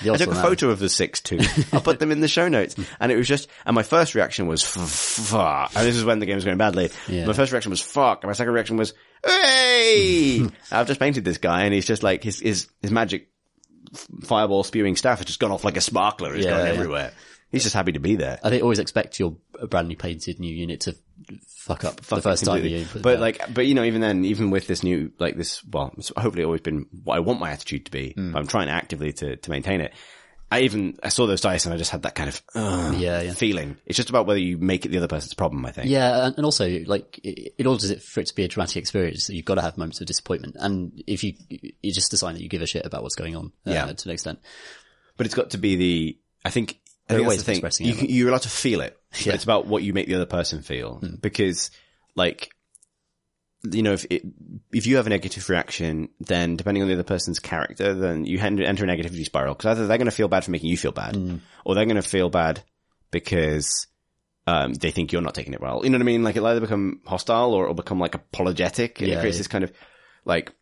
yeah 0.02 0.12
I 0.12 0.16
took 0.16 0.30
a 0.30 0.34
photo 0.34 0.70
of 0.70 0.78
the 0.78 0.88
six 0.88 1.20
two. 1.20 1.38
I'll 1.72 1.80
put 1.82 1.98
them 1.98 2.10
in 2.12 2.20
the 2.20 2.28
show 2.28 2.48
notes. 2.48 2.76
And 3.00 3.12
it 3.12 3.16
was 3.16 3.28
just, 3.28 3.48
and 3.66 3.74
my 3.74 3.82
first 3.82 4.14
reaction 4.14 4.46
was 4.46 4.62
fuck. 4.62 5.72
And 5.76 5.86
this 5.86 5.96
is 5.96 6.04
when 6.04 6.18
the 6.20 6.26
game 6.26 6.36
was 6.36 6.44
going 6.44 6.56
badly. 6.58 6.90
Yeah. 7.08 7.26
My 7.26 7.32
first 7.34 7.52
reaction 7.52 7.70
was 7.70 7.82
fuck. 7.82 8.22
And 8.24 8.28
my 8.30 8.34
second 8.34 8.54
reaction 8.54 8.76
was, 8.76 8.94
hey! 9.24 10.42
I've 10.72 10.86
just 10.86 11.00
painted 11.00 11.24
this 11.24 11.38
guy 11.38 11.64
and 11.64 11.74
he's 11.74 11.86
just 11.86 12.02
like, 12.02 12.22
his, 12.24 12.40
his, 12.40 12.68
his 12.80 12.90
magic 12.90 13.28
fireball 14.24 14.64
spewing 14.64 14.96
staff 14.96 15.18
has 15.18 15.26
just 15.26 15.40
gone 15.40 15.50
off 15.50 15.64
like 15.64 15.76
a 15.76 15.80
sparkler. 15.80 16.34
It's 16.34 16.44
Yeah, 16.46 16.52
going 16.52 16.66
yeah. 16.66 16.72
everywhere. 16.72 17.12
He's 17.52 17.62
just 17.62 17.74
happy 17.74 17.92
to 17.92 18.00
be 18.00 18.16
there. 18.16 18.40
I 18.42 18.50
think 18.50 18.62
always 18.62 18.78
expect 18.80 19.20
your 19.20 19.36
brand 19.68 19.86
new 19.88 19.96
painted 19.96 20.40
new 20.40 20.52
unit 20.54 20.80
to 20.82 20.96
fuck 21.46 21.84
up 21.84 21.96
the 21.96 22.02
Fuck 22.02 22.18
it 22.20 22.22
first 22.22 22.44
time 22.44 22.64
you 22.64 22.84
put 22.90 23.02
But 23.02 23.20
like, 23.20 23.52
but 23.54 23.66
you 23.66 23.74
know, 23.74 23.84
even 23.84 24.00
then, 24.00 24.24
even 24.24 24.50
with 24.50 24.66
this 24.66 24.82
new, 24.82 25.12
like 25.18 25.36
this, 25.36 25.62
well, 25.64 25.92
it's 25.98 26.10
hopefully 26.16 26.44
always 26.44 26.62
been 26.62 26.86
what 27.04 27.16
I 27.16 27.20
want 27.20 27.38
my 27.40 27.50
attitude 27.50 27.84
to 27.86 27.90
be. 27.92 28.14
Mm. 28.16 28.32
But 28.32 28.38
I'm 28.40 28.46
trying 28.46 28.68
actively 28.68 29.12
to, 29.12 29.36
to 29.36 29.50
maintain 29.50 29.80
it. 29.80 29.92
I 30.50 30.60
even, 30.62 30.98
I 31.02 31.08
saw 31.08 31.26
those 31.26 31.40
dice 31.40 31.64
and 31.64 31.72
I 31.72 31.78
just 31.78 31.90
had 31.90 32.02
that 32.02 32.14
kind 32.14 32.28
of, 32.28 32.42
uh, 32.54 32.92
Yeah, 32.98 33.22
yeah. 33.22 33.32
feeling. 33.32 33.78
It's 33.86 33.96
just 33.96 34.10
about 34.10 34.26
whether 34.26 34.38
you 34.40 34.58
make 34.58 34.84
it 34.84 34.90
the 34.90 34.98
other 34.98 35.08
person's 35.08 35.32
problem, 35.32 35.64
I 35.64 35.72
think. 35.72 35.88
Yeah, 35.88 36.26
and, 36.26 36.36
and 36.36 36.44
also 36.44 36.68
like 36.86 37.20
i- 37.24 37.48
in 37.56 37.66
order 37.66 37.96
for 38.00 38.20
it 38.20 38.26
to 38.26 38.34
be 38.34 38.44
a 38.44 38.48
dramatic 38.48 38.76
experience, 38.76 39.30
you've 39.30 39.46
got 39.46 39.54
to 39.54 39.62
have 39.62 39.78
moments 39.78 40.02
of 40.02 40.06
disappointment, 40.08 40.56
and 40.58 41.02
if 41.06 41.24
you 41.24 41.34
you 41.48 41.90
just 41.92 42.10
decide 42.10 42.34
that 42.34 42.42
you 42.42 42.50
give 42.50 42.60
a 42.60 42.66
shit 42.66 42.84
about 42.84 43.02
what's 43.02 43.14
going 43.14 43.34
on, 43.34 43.52
uh, 43.66 43.70
Yeah. 43.70 43.86
to 43.92 44.08
an 44.08 44.12
extent. 44.12 44.40
But 45.16 45.24
it's 45.24 45.34
got 45.34 45.50
to 45.50 45.58
be 45.58 45.76
the, 45.76 46.18
I 46.44 46.50
think, 46.50 46.80
There 47.08 47.18
are 47.18 47.20
that's 47.22 47.28
ways 47.28 47.38
the 47.38 47.42
of 47.42 47.46
thing. 47.46 47.54
expressing 47.56 47.86
you, 47.86 47.94
it. 47.94 48.10
You're 48.10 48.28
allowed 48.28 48.42
to 48.42 48.48
feel 48.48 48.80
it, 48.80 48.96
but 49.10 49.26
Yeah. 49.26 49.34
it's 49.34 49.44
about 49.44 49.66
what 49.66 49.82
you 49.82 49.92
make 49.92 50.06
the 50.08 50.14
other 50.14 50.26
person 50.26 50.62
feel. 50.62 50.94
Hmm. 50.96 51.16
Because, 51.20 51.70
like, 52.14 52.50
you 53.70 53.82
know, 53.82 53.92
if 53.92 54.04
it, 54.10 54.22
if 54.72 54.86
you 54.86 54.96
have 54.96 55.06
a 55.06 55.10
negative 55.10 55.48
reaction, 55.48 56.08
then 56.20 56.56
depending 56.56 56.82
on 56.82 56.88
the 56.88 56.94
other 56.94 57.02
person's 57.04 57.38
character, 57.38 57.94
then 57.94 58.24
you 58.24 58.38
enter 58.38 58.62
a 58.62 58.66
negativity 58.88 59.24
spiral. 59.24 59.54
Because 59.54 59.76
either 59.78 59.86
they're 59.86 59.98
going 59.98 60.06
to 60.06 60.10
feel 60.10 60.28
bad 60.28 60.44
for 60.44 60.50
making 60.50 60.70
you 60.70 60.76
feel 60.76 60.92
bad, 60.92 61.16
Hmm. 61.16 61.36
or 61.64 61.74
they're 61.74 61.84
going 61.84 61.96
to 61.96 62.02
feel 62.02 62.28
bad 62.30 62.62
because 63.10 63.86
um, 64.46 64.74
they 64.74 64.90
think 64.90 65.12
you're 65.12 65.22
not 65.22 65.34
taking 65.34 65.52
it 65.54 65.60
well. 65.60 65.82
You 65.84 65.90
know 65.90 65.98
what 65.98 66.02
I 66.02 66.06
mean? 66.06 66.24
Like 66.24 66.34
it'll 66.36 66.48
either 66.48 66.60
become 66.60 67.00
hostile 67.06 67.52
or 67.54 67.64
it'll 67.64 67.74
become 67.74 68.00
like 68.00 68.14
apologetic, 68.14 69.00
and 69.00 69.10
it 69.10 69.20
creates 69.20 69.36
yeah. 69.36 69.40
this 69.40 69.48
kind 69.48 69.62
of 69.64 69.72
like, 70.24 70.52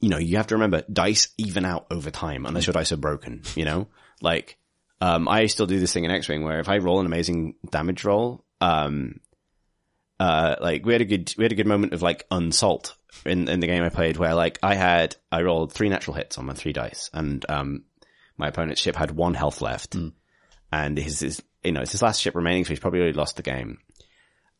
you 0.00 0.10
know, 0.10 0.18
you 0.18 0.36
have 0.36 0.48
to 0.48 0.56
remember 0.56 0.82
dice 0.92 1.28
even 1.38 1.64
out 1.64 1.86
over 1.90 2.10
time 2.10 2.44
unless 2.44 2.66
your 2.66 2.74
dice 2.74 2.92
are 2.92 2.98
broken. 2.98 3.42
You 3.54 3.64
know, 3.64 3.88
like 4.20 4.58
um, 5.00 5.28
I 5.28 5.46
still 5.46 5.66
do 5.66 5.80
this 5.80 5.92
thing 5.92 6.04
in 6.04 6.10
X-wing 6.10 6.44
where 6.44 6.60
if 6.60 6.68
I 6.68 6.78
roll 6.78 7.00
an 7.00 7.06
amazing 7.06 7.54
damage 7.68 8.04
roll, 8.04 8.44
um, 8.60 9.20
uh, 10.18 10.56
like 10.60 10.86
we 10.86 10.92
had 10.92 11.02
a 11.02 11.06
good, 11.06 11.34
we 11.36 11.44
had 11.44 11.52
a 11.52 11.56
good 11.56 11.66
moment 11.66 11.92
of 11.92 12.02
like 12.02 12.26
unsalt 12.30 12.96
in, 13.26 13.48
in 13.48 13.60
the 13.60 13.66
game 13.66 13.82
I 13.82 13.88
played 13.88 14.16
where 14.16 14.34
like 14.34 14.58
I 14.62 14.74
had, 14.74 15.16
I 15.30 15.42
rolled 15.42 15.72
three 15.72 15.88
natural 15.88 16.16
hits 16.16 16.38
on 16.38 16.46
my 16.46 16.54
three 16.54 16.72
dice 16.72 17.10
and, 17.12 17.44
um, 17.48 17.84
my 18.36 18.48
opponent's 18.48 18.80
ship 18.80 18.96
had 18.96 19.10
one 19.10 19.34
health 19.34 19.60
left 19.60 19.96
and 20.72 20.98
his, 20.98 21.20
his, 21.20 21.42
you 21.62 21.72
know, 21.72 21.80
it's 21.80 21.92
his 21.92 22.02
last 22.02 22.20
ship 22.20 22.34
remaining, 22.34 22.64
so 22.64 22.70
he's 22.70 22.80
probably 22.80 23.00
already 23.00 23.16
lost 23.16 23.36
the 23.36 23.42
game. 23.42 23.78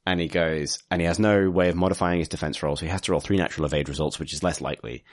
And 0.06 0.20
he 0.20 0.28
goes, 0.28 0.78
and 0.90 1.00
he 1.00 1.06
has 1.06 1.18
no 1.18 1.50
way 1.50 1.70
of 1.70 1.76
modifying 1.76 2.18
his 2.18 2.28
defense 2.28 2.62
roll, 2.62 2.76
so 2.76 2.84
he 2.84 2.92
has 2.92 3.00
to 3.02 3.12
roll 3.12 3.20
three 3.20 3.36
natural 3.36 3.66
evade 3.66 3.88
results, 3.88 4.18
which 4.18 4.32
is 4.32 4.42
less 4.42 4.60
likely. 4.60 5.04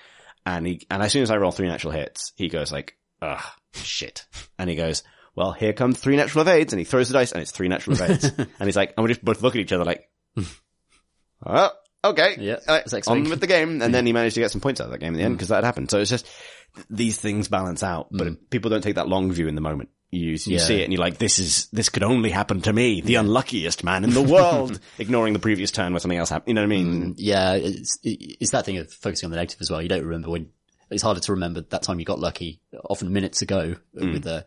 And 0.45 0.67
he, 0.67 0.85
and 0.89 1.01
as 1.01 1.11
soon 1.11 1.23
as 1.23 1.31
I 1.31 1.37
roll 1.37 1.51
three 1.51 1.67
natural 1.67 1.93
hits, 1.93 2.33
he 2.35 2.49
goes 2.49 2.71
like, 2.71 2.97
ugh, 3.21 3.43
shit. 3.73 4.25
And 4.57 4.69
he 4.69 4.75
goes, 4.75 5.03
well, 5.35 5.51
here 5.51 5.73
come 5.73 5.93
three 5.93 6.15
natural 6.17 6.41
evades, 6.41 6.73
and 6.73 6.79
he 6.79 6.83
throws 6.85 7.07
the 7.09 7.13
dice, 7.13 7.31
and 7.31 7.41
it's 7.41 7.51
three 7.51 7.67
natural 7.67 7.95
evades. 7.95 8.23
and 8.37 8.47
he's 8.65 8.75
like, 8.75 8.93
and 8.97 9.03
we 9.03 9.09
just 9.09 9.23
both 9.23 9.41
look 9.41 9.55
at 9.55 9.61
each 9.61 9.71
other 9.71 9.85
like, 9.85 10.09
oh, 11.45 11.69
okay. 12.03 12.35
Yeah, 12.39 12.57
Uh, 12.67 12.81
it's 12.83 12.93
X-Wing. 12.93 13.23
on 13.25 13.29
with 13.29 13.39
the 13.41 13.47
game. 13.47 13.81
And 13.81 13.93
then 13.93 14.05
he 14.05 14.13
managed 14.13 14.35
to 14.35 14.41
get 14.41 14.51
some 14.51 14.61
points 14.61 14.81
out 14.81 14.85
of 14.85 14.91
that 14.91 14.99
game 14.99 15.13
in 15.13 15.19
the 15.19 15.23
end, 15.23 15.33
mm. 15.35 15.37
because 15.37 15.49
that 15.49 15.63
happened. 15.63 15.89
So 15.89 15.99
it's 15.99 16.09
just, 16.09 16.27
these 16.89 17.17
things 17.19 17.47
balance 17.47 17.83
out, 17.83 18.07
but 18.11 18.27
mm. 18.27 18.37
people 18.49 18.69
don't 18.69 18.81
take 18.81 18.95
that 18.95 19.07
long 19.07 19.31
view 19.31 19.47
in 19.47 19.55
the 19.55 19.61
moment. 19.61 19.89
You, 20.13 20.31
you 20.31 20.37
Yeah. 20.45 20.59
see 20.59 20.81
it 20.81 20.83
and 20.83 20.91
you're 20.91 20.99
like, 21.01 21.17
this 21.17 21.39
is, 21.39 21.67
this 21.71 21.87
could 21.87 22.03
only 22.03 22.31
happen 22.31 22.59
to 22.61 22.73
me, 22.73 22.99
the 22.99 23.15
unluckiest 23.15 23.83
man 23.85 24.03
in 24.03 24.09
the 24.09 24.21
world, 24.21 24.77
ignoring 24.99 25.31
the 25.31 25.39
previous 25.39 25.71
turn 25.71 25.93
where 25.93 26.01
something 26.01 26.17
else 26.17 26.29
happened. 26.29 26.49
You 26.49 26.53
know 26.55 26.61
what 26.61 26.65
I 26.65 26.67
mean? 26.67 27.01
Mm, 27.11 27.13
yeah, 27.17 27.53
it's 27.53 27.97
it's 28.03 28.51
that 28.51 28.65
thing 28.65 28.77
of 28.77 28.91
focusing 28.91 29.27
on 29.27 29.31
the 29.31 29.37
negative 29.37 29.61
as 29.61 29.71
well. 29.71 29.81
You 29.81 29.87
don't 29.87 30.03
remember 30.03 30.29
when 30.29 30.49
it's 30.91 31.03
harder 31.03 31.21
to 31.21 31.31
remember 31.31 31.61
that 31.61 31.83
time 31.83 31.99
you 31.99 32.05
got 32.05 32.19
lucky, 32.19 32.59
often 32.89 33.11
minutes 33.11 33.41
ago 33.41 33.75
with 33.93 34.23
the. 34.23 34.45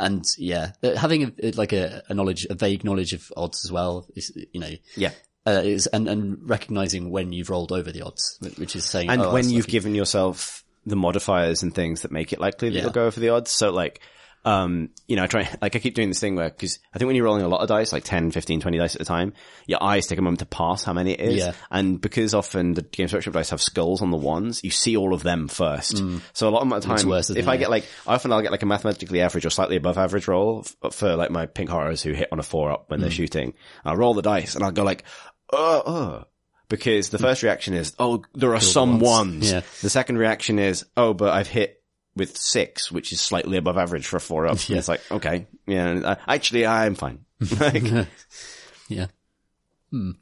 And 0.00 0.24
yeah, 0.36 0.72
uh, 0.82 0.94
having 0.94 1.34
a, 1.42 1.50
like 1.56 1.72
a, 1.72 2.04
a 2.08 2.14
knowledge, 2.14 2.46
a 2.48 2.54
vague 2.54 2.84
knowledge 2.84 3.14
of 3.14 3.32
odds 3.36 3.64
as 3.64 3.72
well 3.72 4.06
is, 4.14 4.32
you 4.52 4.60
know, 4.60 4.70
Yeah. 4.96 5.10
Uh, 5.44 5.62
is, 5.64 5.86
and, 5.88 6.06
and 6.08 6.38
recognizing 6.48 7.10
when 7.10 7.32
you've 7.32 7.50
rolled 7.50 7.72
over 7.72 7.90
the 7.90 8.02
odds, 8.02 8.38
which 8.58 8.76
is 8.76 8.84
saying, 8.84 9.08
and 9.10 9.22
oh, 9.22 9.32
when 9.32 9.48
you've 9.50 9.64
lucky. 9.64 9.72
given 9.72 9.94
yourself 9.96 10.62
the 10.86 10.94
modifiers 10.94 11.62
and 11.64 11.74
things 11.74 12.02
that 12.02 12.12
make 12.12 12.32
it 12.32 12.38
likely 12.38 12.68
that 12.68 12.76
Yeah. 12.76 12.82
you'll 12.82 12.92
go 12.92 13.06
over 13.06 13.18
the 13.18 13.30
odds. 13.30 13.50
So 13.50 13.70
like, 13.70 14.00
um, 14.48 14.88
you 15.06 15.16
know, 15.16 15.24
I 15.24 15.26
try, 15.26 15.46
like 15.60 15.76
I 15.76 15.78
keep 15.78 15.94
doing 15.94 16.08
this 16.08 16.20
thing 16.20 16.34
where, 16.34 16.48
cause 16.48 16.78
I 16.94 16.98
think 16.98 17.06
when 17.06 17.16
you're 17.16 17.26
rolling 17.26 17.42
a 17.42 17.48
lot 17.48 17.60
of 17.60 17.68
dice, 17.68 17.92
like 17.92 18.04
10, 18.04 18.30
15, 18.30 18.60
20 18.60 18.78
dice 18.78 18.94
at 18.94 19.02
a 19.02 19.04
time, 19.04 19.34
your 19.66 19.82
eyes 19.82 20.06
take 20.06 20.18
a 20.18 20.22
moment 20.22 20.38
to 20.38 20.46
pass 20.46 20.82
how 20.82 20.94
many 20.94 21.12
it 21.12 21.20
is. 21.20 21.36
Yeah. 21.36 21.52
And 21.70 22.00
because 22.00 22.32
often 22.32 22.72
the 22.72 22.80
Games 22.80 23.12
Workshop 23.12 23.34
dice 23.34 23.50
have 23.50 23.60
skulls 23.60 24.00
on 24.00 24.10
the 24.10 24.16
ones, 24.16 24.64
you 24.64 24.70
see 24.70 24.96
all 24.96 25.12
of 25.12 25.22
them 25.22 25.48
first. 25.48 25.96
Mm. 25.96 26.22
So 26.32 26.48
a 26.48 26.50
lot 26.50 26.62
of 26.62 26.68
my 26.68 26.80
time, 26.80 27.06
worse, 27.06 27.28
if 27.28 27.36
it? 27.36 27.46
I 27.46 27.58
get 27.58 27.68
like, 27.68 27.84
often 28.06 28.32
I'll 28.32 28.40
get 28.40 28.50
like 28.50 28.62
a 28.62 28.66
mathematically 28.66 29.20
average 29.20 29.44
or 29.44 29.50
slightly 29.50 29.76
above 29.76 29.98
average 29.98 30.26
roll 30.28 30.64
f- 30.64 30.94
for 30.94 31.14
like 31.14 31.30
my 31.30 31.44
pink 31.44 31.68
horrors 31.68 32.02
who 32.02 32.12
hit 32.12 32.28
on 32.32 32.38
a 32.38 32.42
four 32.42 32.70
up 32.70 32.90
when 32.90 33.00
they're 33.00 33.10
mm. 33.10 33.12
shooting. 33.12 33.52
I'll 33.84 33.96
roll 33.96 34.14
the 34.14 34.22
dice 34.22 34.54
and 34.54 34.64
I'll 34.64 34.72
go 34.72 34.82
like, 34.82 35.04
oh, 35.52 35.82
oh. 35.84 36.24
Because 36.70 37.10
the 37.10 37.18
first 37.18 37.42
reaction 37.42 37.74
is, 37.74 37.94
oh, 37.98 38.24
there 38.34 38.54
are 38.54 38.60
some 38.60 39.00
ones. 39.00 39.02
ones. 39.02 39.52
Yeah. 39.52 39.60
The 39.82 39.90
second 39.90 40.16
reaction 40.16 40.58
is, 40.58 40.86
oh, 40.96 41.12
but 41.12 41.32
I've 41.34 41.48
hit 41.48 41.77
with 42.18 42.36
six, 42.36 42.92
which 42.92 43.12
is 43.12 43.20
slightly 43.20 43.56
above 43.56 43.78
average 43.78 44.06
for 44.06 44.18
a 44.18 44.20
four 44.20 44.46
up. 44.46 44.58
Yeah. 44.68 44.76
It's 44.78 44.88
like, 44.88 45.00
okay, 45.10 45.46
yeah, 45.66 46.16
actually, 46.28 46.66
I'm 46.66 46.94
fine. 46.94 47.24
like, 47.60 47.84
yeah. 48.88 49.06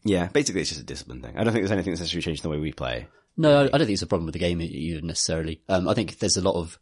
yeah, 0.05 0.29
basically, 0.29 0.61
it's 0.61 0.71
just 0.71 0.83
a 0.83 0.85
discipline 0.85 1.23
thing. 1.23 1.37
I 1.37 1.43
don't 1.45 1.53
think 1.53 1.63
there's 1.65 1.73
anything 1.73 1.93
that's 1.93 2.01
necessarily 2.01 2.23
changed 2.23 2.43
the 2.43 2.49
way 2.51 2.59
we 2.59 2.73
play. 2.73 3.09
No, 3.37 3.63
I 3.63 3.65
I 3.65 3.69
don't 3.69 3.81
think 3.81 3.91
it's 3.91 4.03
a 4.03 4.07
problem 4.07 4.27
with 4.27 4.35
the 4.35 4.39
game 4.39 4.61
either 4.63 5.01
necessarily. 5.03 5.61
Um, 5.69 5.89
I 5.89 5.95
think 5.95 6.19
there's 6.19 6.37
a 6.37 6.43
lot 6.43 6.55
of, 6.55 6.79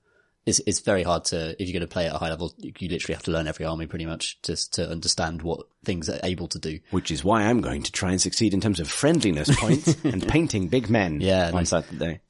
it's, 0.47 0.61
it's 0.67 0.81
very 0.81 1.03
hard 1.03 1.25
to, 1.27 1.51
if 1.61 1.67
you're 1.69 1.73
going 1.79 1.89
to 1.89 1.93
play 1.93 2.07
at 2.07 2.15
a 2.15 2.19
high 2.19 2.29
level, 2.31 2.53
you 2.59 2.73
you 2.79 2.89
literally 2.89 3.15
have 3.15 3.25
to 3.25 3.31
learn 3.31 3.49
every 3.49 3.65
army 3.67 3.87
pretty 3.87 4.07
much 4.07 4.41
just 4.43 4.75
to 4.75 4.89
understand 4.89 5.43
what 5.43 5.67
things 5.85 6.09
are 6.09 6.21
able 6.23 6.47
to 6.49 6.59
do. 6.59 6.79
Which 6.91 7.11
is 7.11 7.25
why 7.25 7.43
I'm 7.45 7.61
going 7.61 7.83
to 7.85 7.93
try 7.93 8.11
and 8.11 8.21
succeed 8.21 8.55
in 8.55 8.61
terms 8.61 8.79
of 8.79 8.89
friendliness 8.89 9.55
points 9.59 9.97
and 10.05 10.27
painting 10.29 10.69
big 10.69 10.89
men 10.91 11.21
Yeah, 11.21 11.49
on 11.49 11.55
nice. 11.55 11.71
Saturday. 11.71 12.21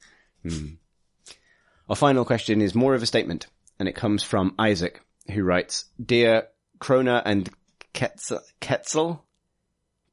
Hmm. 0.47 0.65
Our 1.87 1.95
final 1.95 2.25
question 2.25 2.61
is 2.61 2.73
more 2.73 2.95
of 2.95 3.03
a 3.03 3.05
statement, 3.05 3.47
and 3.79 3.87
it 3.87 3.95
comes 3.95 4.23
from 4.23 4.55
Isaac, 4.57 5.01
who 5.31 5.43
writes, 5.43 5.85
Dear 6.03 6.47
Krona 6.79 7.21
and 7.23 7.47
Ketzel, 7.93 8.41
Ketzel? 8.59 9.19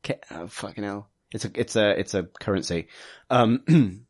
Ke- 0.02 0.22
oh, 0.30 0.48
fucking 0.48 0.84
hell. 0.84 1.08
It's 1.32 1.46
a, 1.46 1.50
it's 1.54 1.76
a, 1.76 1.98
it's 1.98 2.14
a 2.14 2.24
currency. 2.24 2.88
Um, 3.30 3.62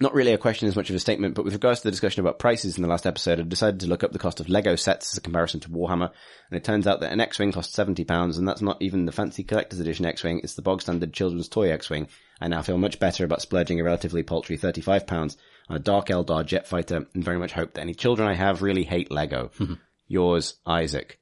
not 0.00 0.14
really 0.14 0.32
a 0.32 0.38
question 0.38 0.66
as 0.66 0.74
much 0.74 0.90
of 0.90 0.96
a 0.96 1.00
statement, 1.00 1.36
but 1.36 1.44
with 1.44 1.52
regards 1.52 1.80
to 1.80 1.84
the 1.84 1.92
discussion 1.92 2.20
about 2.20 2.40
prices 2.40 2.76
in 2.76 2.82
the 2.82 2.88
last 2.88 3.06
episode, 3.06 3.38
I 3.38 3.42
decided 3.44 3.80
to 3.80 3.86
look 3.86 4.02
up 4.02 4.10
the 4.10 4.18
cost 4.18 4.40
of 4.40 4.48
Lego 4.48 4.74
sets 4.74 5.14
as 5.14 5.18
a 5.18 5.20
comparison 5.20 5.60
to 5.60 5.68
Warhammer, 5.68 6.10
and 6.50 6.56
it 6.56 6.64
turns 6.64 6.88
out 6.88 7.00
that 7.00 7.12
an 7.12 7.20
X-Wing 7.20 7.52
costs 7.52 7.76
£70, 7.76 8.36
and 8.36 8.48
that's 8.48 8.62
not 8.62 8.82
even 8.82 9.04
the 9.04 9.12
fancy 9.12 9.44
collector's 9.44 9.78
edition 9.78 10.06
X-Wing, 10.06 10.40
it's 10.42 10.54
the 10.54 10.62
bog 10.62 10.82
standard 10.82 11.12
children's 11.12 11.48
toy 11.48 11.70
X-Wing. 11.70 12.08
I 12.40 12.48
now 12.48 12.62
feel 12.62 12.78
much 12.78 12.98
better 12.98 13.24
about 13.24 13.42
splurging 13.42 13.78
a 13.78 13.84
relatively 13.84 14.24
paltry 14.24 14.58
£35 14.58 15.08
on 15.12 15.30
a 15.68 15.78
Dark 15.78 16.08
Eldar 16.08 16.44
jet 16.44 16.66
fighter, 16.66 17.06
and 17.14 17.24
very 17.24 17.38
much 17.38 17.52
hope 17.52 17.74
that 17.74 17.80
any 17.80 17.94
children 17.94 18.28
I 18.28 18.34
have 18.34 18.62
really 18.62 18.84
hate 18.84 19.10
Lego. 19.10 19.50
Mm-hmm. 19.58 19.74
Yours, 20.06 20.54
Isaac. 20.66 21.18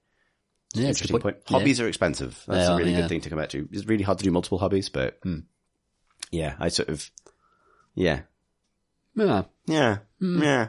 Yeah, 0.75 0.89
Interesting 0.89 1.21
point. 1.21 1.37
Yeah. 1.49 1.59
Hobbies 1.59 1.81
are 1.81 1.89
expensive. 1.89 2.43
That's 2.47 2.61
They 2.61 2.65
a 2.65 2.71
are, 2.73 2.79
really 2.79 2.93
yeah. 2.93 3.03
good 3.03 3.09
thing 3.09 3.21
to 3.21 3.29
come 3.31 3.39
back 3.39 3.51
to. 3.51 3.69
It's 3.73 3.87
really 3.87 4.05
hard 4.05 4.19
to 4.19 4.25
do 4.25 4.31
multiple 4.31 4.59
hobbies, 4.59 4.89
but 4.89 5.19
hmm. 5.23 5.41
yeah, 6.31 6.55
I 6.59 6.69
sort 6.69 6.89
of, 6.89 7.11
yeah, 7.95 8.23
Yeah. 9.15 9.43
yeah, 9.67 9.99
hmm. 10.19 10.43
yeah. 10.43 10.69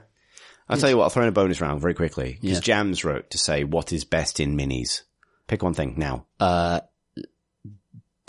I'll 0.69 0.77
tell 0.77 0.89
you 0.89 0.97
what, 0.97 1.03
I'll 1.03 1.09
throw 1.09 1.23
in 1.23 1.29
a 1.29 1.33
bonus 1.33 1.61
round 1.61 1.81
very 1.81 1.93
quickly. 1.93 2.37
Because 2.41 2.57
Yeah. 2.57 2.61
Jams 2.61 3.03
wrote 3.05 3.29
to 3.31 3.37
say, 3.37 3.63
what 3.63 3.91
is 3.93 4.05
best 4.05 4.39
in 4.39 4.57
minis? 4.57 5.01
Pick 5.47 5.61
one 5.63 5.73
thing 5.73 5.95
now. 5.97 6.25
Uh, 6.39 6.81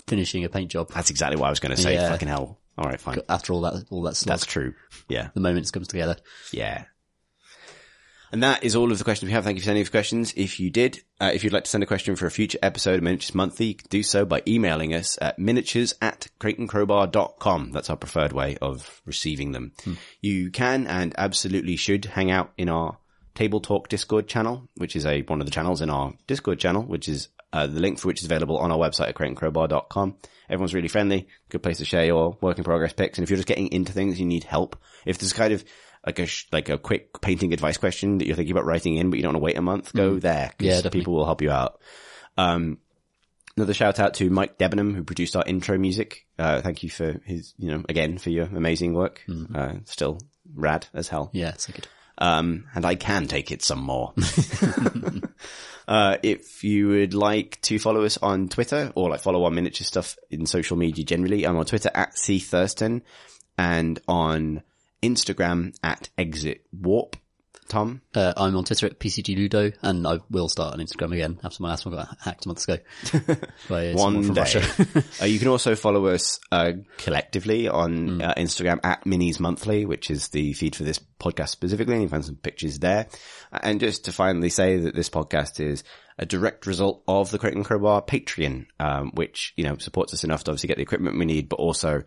finishing 0.07 0.43
a 0.43 0.49
paint 0.49 0.69
job 0.71 0.91
That's 0.91 1.09
exactly 1.09 1.39
what 1.39 1.47
I 1.47 1.49
was 1.49 1.59
going 1.59 1.75
to 1.75 1.81
say. 1.81 1.93
Yeah. 1.95 2.09
Fucking 2.09 2.27
hell. 2.27 2.59
All 2.77 2.85
right, 2.89 2.99
fine. 2.99 3.19
after 3.29 3.53
all 3.53 3.61
that, 3.61 3.85
all 3.89 4.01
that 4.03 4.15
slog, 4.15 4.33
That's 4.33 4.45
true. 4.45 4.73
Yeah. 5.07 5.29
the 5.33 5.39
moment 5.39 5.65
it 5.67 5.71
comes 5.71 5.87
together. 5.87 6.17
Yeah. 6.51 6.85
And 8.31 8.43
that 8.43 8.63
is 8.65 8.75
all 8.75 8.91
of 8.91 8.97
the 8.97 9.03
questions 9.03 9.29
we 9.29 9.33
have. 9.33 9.45
Thank 9.45 9.55
you 9.55 9.61
for 9.61 9.65
sending 9.65 9.81
these 9.83 9.89
questions. 9.89 10.33
If 10.35 10.59
you 10.59 10.69
did, 10.69 10.99
uh, 11.21 11.31
if 11.33 11.43
you'd 11.43 11.53
like 11.53 11.63
to 11.65 11.69
send 11.69 11.83
a 11.83 11.87
question 11.87 12.17
for 12.17 12.25
a 12.25 12.31
future 12.31 12.57
episode 12.61 12.95
of 12.95 13.03
Miniatures 13.03 13.33
Monthly, 13.35 13.67
you 13.67 13.75
can 13.75 13.87
do 13.89 14.03
so 14.03 14.25
by 14.25 14.41
emailing 14.45 14.93
us 14.93 15.17
at 15.21 15.39
miniatures 15.39 15.93
at 16.01 16.27
crateandcrowbar.com. 16.41 17.71
That's 17.71 17.89
our 17.89 17.95
preferred 17.95 18.33
way 18.33 18.57
of 18.61 19.01
receiving 19.05 19.51
them. 19.53 19.71
You 20.21 20.51
can 20.51 20.87
and 20.87 21.13
absolutely 21.17 21.75
should 21.77 22.03
hang 22.05 22.29
out 22.31 22.51
in 22.57 22.67
our 22.67 22.97
Table 23.35 23.61
Talk 23.61 23.87
Discord 23.89 24.27
channel, 24.27 24.67
which 24.75 24.95
is 24.95 25.05
a, 25.05 25.21
one 25.21 25.39
of 25.39 25.45
the 25.47 25.51
channels 25.51 25.81
in 25.81 25.89
our 25.89 26.13
Discord 26.27 26.59
channel, 26.59 26.81
which 26.83 27.07
is, 27.07 27.29
uh, 27.55 27.67
the 27.67 27.79
link 27.79 27.99
for 27.99 28.07
which 28.09 28.19
is 28.19 28.25
available 28.25 28.57
on 28.57 28.71
our 28.71 28.77
website 28.77 29.09
at 29.09 29.15
crateandcrowbar.com. 29.15 30.15
Everyone's 30.49 30.73
really 30.73 30.87
friendly, 30.89 31.27
good 31.49 31.63
place 31.63 31.77
to 31.79 31.85
share 31.85 32.05
your 32.05 32.37
work 32.41 32.57
in 32.57 32.63
progress 32.63 32.93
picks. 32.93 33.17
And 33.17 33.23
if 33.23 33.29
you're 33.29 33.37
just 33.37 33.47
getting 33.47 33.67
into 33.71 33.91
things, 33.93 34.19
you 34.19 34.25
need 34.25 34.43
help. 34.43 34.75
If 35.05 35.17
there's 35.17 35.33
kind 35.33 35.53
of 35.53 35.63
like 36.05 36.19
a, 36.19 36.25
sh- 36.27 36.45
like 36.51 36.69
a 36.69 36.77
quick 36.77 37.19
painting 37.21 37.51
advice 37.53 37.77
question 37.77 38.19
that 38.19 38.27
you're 38.27 38.35
thinking 38.35 38.51
about 38.51 38.65
writing 38.65 38.95
in, 38.97 39.09
but 39.09 39.17
you 39.17 39.23
don't 39.23 39.33
want 39.33 39.41
to 39.41 39.45
wait 39.45 39.57
a 39.57 39.61
month, 39.61 39.91
go 39.93 40.19
there. 40.19 40.49
'cause 40.49 40.67
Yeah, 40.67 40.81
people 40.91 41.15
will 41.15 41.25
help 41.25 41.41
you 41.41 41.49
out. 41.49 41.79
Um, 42.37 42.77
another 43.57 43.73
shout 43.73 43.99
out 43.99 44.13
to 44.15 44.29
Mike 44.29 44.57
Debenham, 44.59 44.93
who 44.93 45.03
produced 45.03 45.35
our 45.35 45.43
intro 45.47 45.77
music. 45.79 46.27
Uh, 46.37 46.61
thank 46.61 46.83
you 46.83 46.89
for 46.89 47.19
his, 47.25 47.53
you 47.57 47.71
know, 47.71 47.83
again, 47.89 48.17
for 48.19 48.29
your 48.29 48.45
amazing 48.45 48.93
work. 48.93 49.23
Uh, 49.55 49.75
still 49.85 50.19
rad 50.53 50.85
as 50.93 51.07
hell. 51.07 51.31
Yeah, 51.33 51.53
so 51.57 51.73
good. 51.73 51.87
Um, 52.17 52.65
and 52.73 52.85
I 52.85 52.95
can 52.95 53.27
take 53.27 53.51
it 53.51 53.61
some 53.61 53.79
more. 53.79 54.13
uh, 55.87 56.17
if 56.23 56.63
you 56.63 56.87
would 56.89 57.13
like 57.13 57.59
to 57.63 57.79
follow 57.79 58.03
us 58.03 58.17
on 58.17 58.47
Twitter 58.47 58.91
or 58.95 59.09
like 59.09 59.21
follow 59.21 59.43
our 59.43 59.51
miniature 59.51 59.85
stuff 59.85 60.17
in 60.29 60.45
social 60.45 60.77
media 60.77 61.03
generally, 61.03 61.45
I'm 61.45 61.57
on 61.57 61.65
Twitter 61.65 61.91
at 61.93 62.17
C 62.17 62.39
Thurston 62.39 63.03
and 63.57 63.99
on 64.07 64.63
Instagram 65.03 65.75
at 65.83 66.09
Exit 66.17 66.65
Warp. 66.71 67.17
Tom? 67.67 68.01
Uh, 68.13 68.33
I'm 68.37 68.55
on 68.55 68.63
Twitter 68.63 68.85
at 68.85 68.99
PCG 68.99 69.35
Ludo, 69.35 69.71
and 69.81 70.05
I 70.07 70.19
will 70.29 70.49
start 70.49 70.73
on 70.73 70.79
Instagram 70.79 71.13
again 71.13 71.39
after 71.43 71.63
my 71.63 71.69
last 71.69 71.85
one 71.85 71.95
got 71.95 72.17
hacked 72.21 72.45
a 72.45 72.49
month 72.49 72.67
ago. 72.67 72.77
by 73.69 73.91
uh, 73.91 73.95
One 73.95 74.23
from 74.23 74.35
day. 74.35 74.43
Uh, 75.21 75.25
you 75.25 75.39
can 75.39 75.47
also 75.47 75.75
follow 75.75 76.07
us 76.07 76.39
uh, 76.51 76.73
collectively 76.97 77.67
on 77.67 78.21
uh, 78.21 78.33
Instagram 78.35 78.79
at 78.83 79.03
Minis 79.05 79.39
Monthly, 79.39 79.85
which 79.85 80.11
is 80.11 80.27
the 80.29 80.53
feed 80.53 80.75
for 80.75 80.83
this 80.83 80.99
podcast 81.19 81.49
specifically, 81.49 81.93
and 81.93 82.03
you 82.03 82.09
find 82.09 82.25
some 82.25 82.35
pictures 82.35 82.79
there. 82.79 83.07
And 83.51 83.79
just 83.79 84.05
to 84.05 84.11
finally 84.11 84.49
say 84.49 84.77
that 84.77 84.95
this 84.95 85.09
podcast 85.09 85.59
is 85.59 85.83
a 86.17 86.25
direct 86.25 86.65
result 86.65 87.03
of 87.07 87.31
the 87.31 87.39
Crate 87.39 87.55
and 87.55 87.65
Crowbar 87.65 88.01
Patreon, 88.03 88.67
um, 88.79 89.11
which 89.13 89.53
you 89.57 89.63
know 89.63 89.77
supports 89.77 90.13
us 90.13 90.23
enough 90.23 90.43
to 90.43 90.51
obviously 90.51 90.67
get 90.67 90.77
the 90.77 90.83
equipment 90.83 91.17
we 91.17 91.25
need, 91.25 91.49
but 91.49 91.57
also 91.59 92.03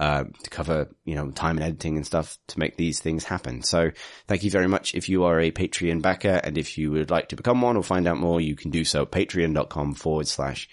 uh, 0.00 0.24
to 0.42 0.50
cover, 0.50 0.88
you 1.04 1.14
know, 1.14 1.30
time 1.30 1.56
and 1.58 1.64
editing 1.64 1.96
and 1.96 2.04
stuff 2.06 2.36
to 2.48 2.58
make 2.58 2.76
these 2.76 2.98
things 3.00 3.24
happen. 3.24 3.62
So 3.62 3.90
thank 4.26 4.42
you 4.42 4.50
very 4.50 4.66
much 4.66 4.94
if 4.94 5.08
you 5.08 5.24
are 5.24 5.38
a 5.40 5.50
Patreon 5.52 6.02
backer 6.02 6.40
and 6.42 6.58
if 6.58 6.76
you 6.78 6.90
would 6.92 7.10
like 7.10 7.28
to 7.28 7.36
become 7.36 7.60
one 7.62 7.76
or 7.76 7.82
find 7.82 8.08
out 8.08 8.16
more, 8.18 8.40
you 8.40 8.56
can 8.56 8.70
do 8.70 8.84
so 8.84 9.02
at 9.02 9.10
patreon.com 9.12 9.94
forward 9.94 10.26
slash 10.28 10.68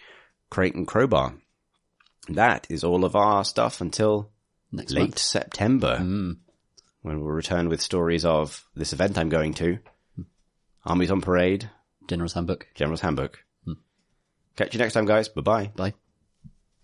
crate 0.50 0.76
and 0.76 0.88
crowbar. 0.88 1.36
That 2.30 2.66
is 2.70 2.84
all 2.84 3.06
of 3.06 3.16
our 3.16 3.44
stuff 3.44 3.82
until 3.82 4.32
Next 4.72 4.92
late 4.94 5.02
month. 5.02 5.20
September 5.20 5.98
Mm. 6.00 6.38
when 7.02 7.20
we'll 7.22 7.32
return 7.32 7.70
with 7.70 7.82
stories 7.82 8.26
of 8.26 8.66
this 8.76 8.94
event 8.94 9.18
I'm 9.18 9.30
going 9.30 9.54
to. 9.56 9.80
Armies 10.86 11.12
on 11.12 11.22
Parade, 11.22 11.70
General's 12.08 12.34
Handbook. 12.34 12.68
General's 12.74 13.02
Handbook. 13.02 13.44
Catch 14.56 14.74
you 14.74 14.80
next 14.80 14.94
time, 14.94 15.06
guys. 15.06 15.30
Bye 15.30 15.42
bye. 15.42 15.72
Bye. 15.76 15.94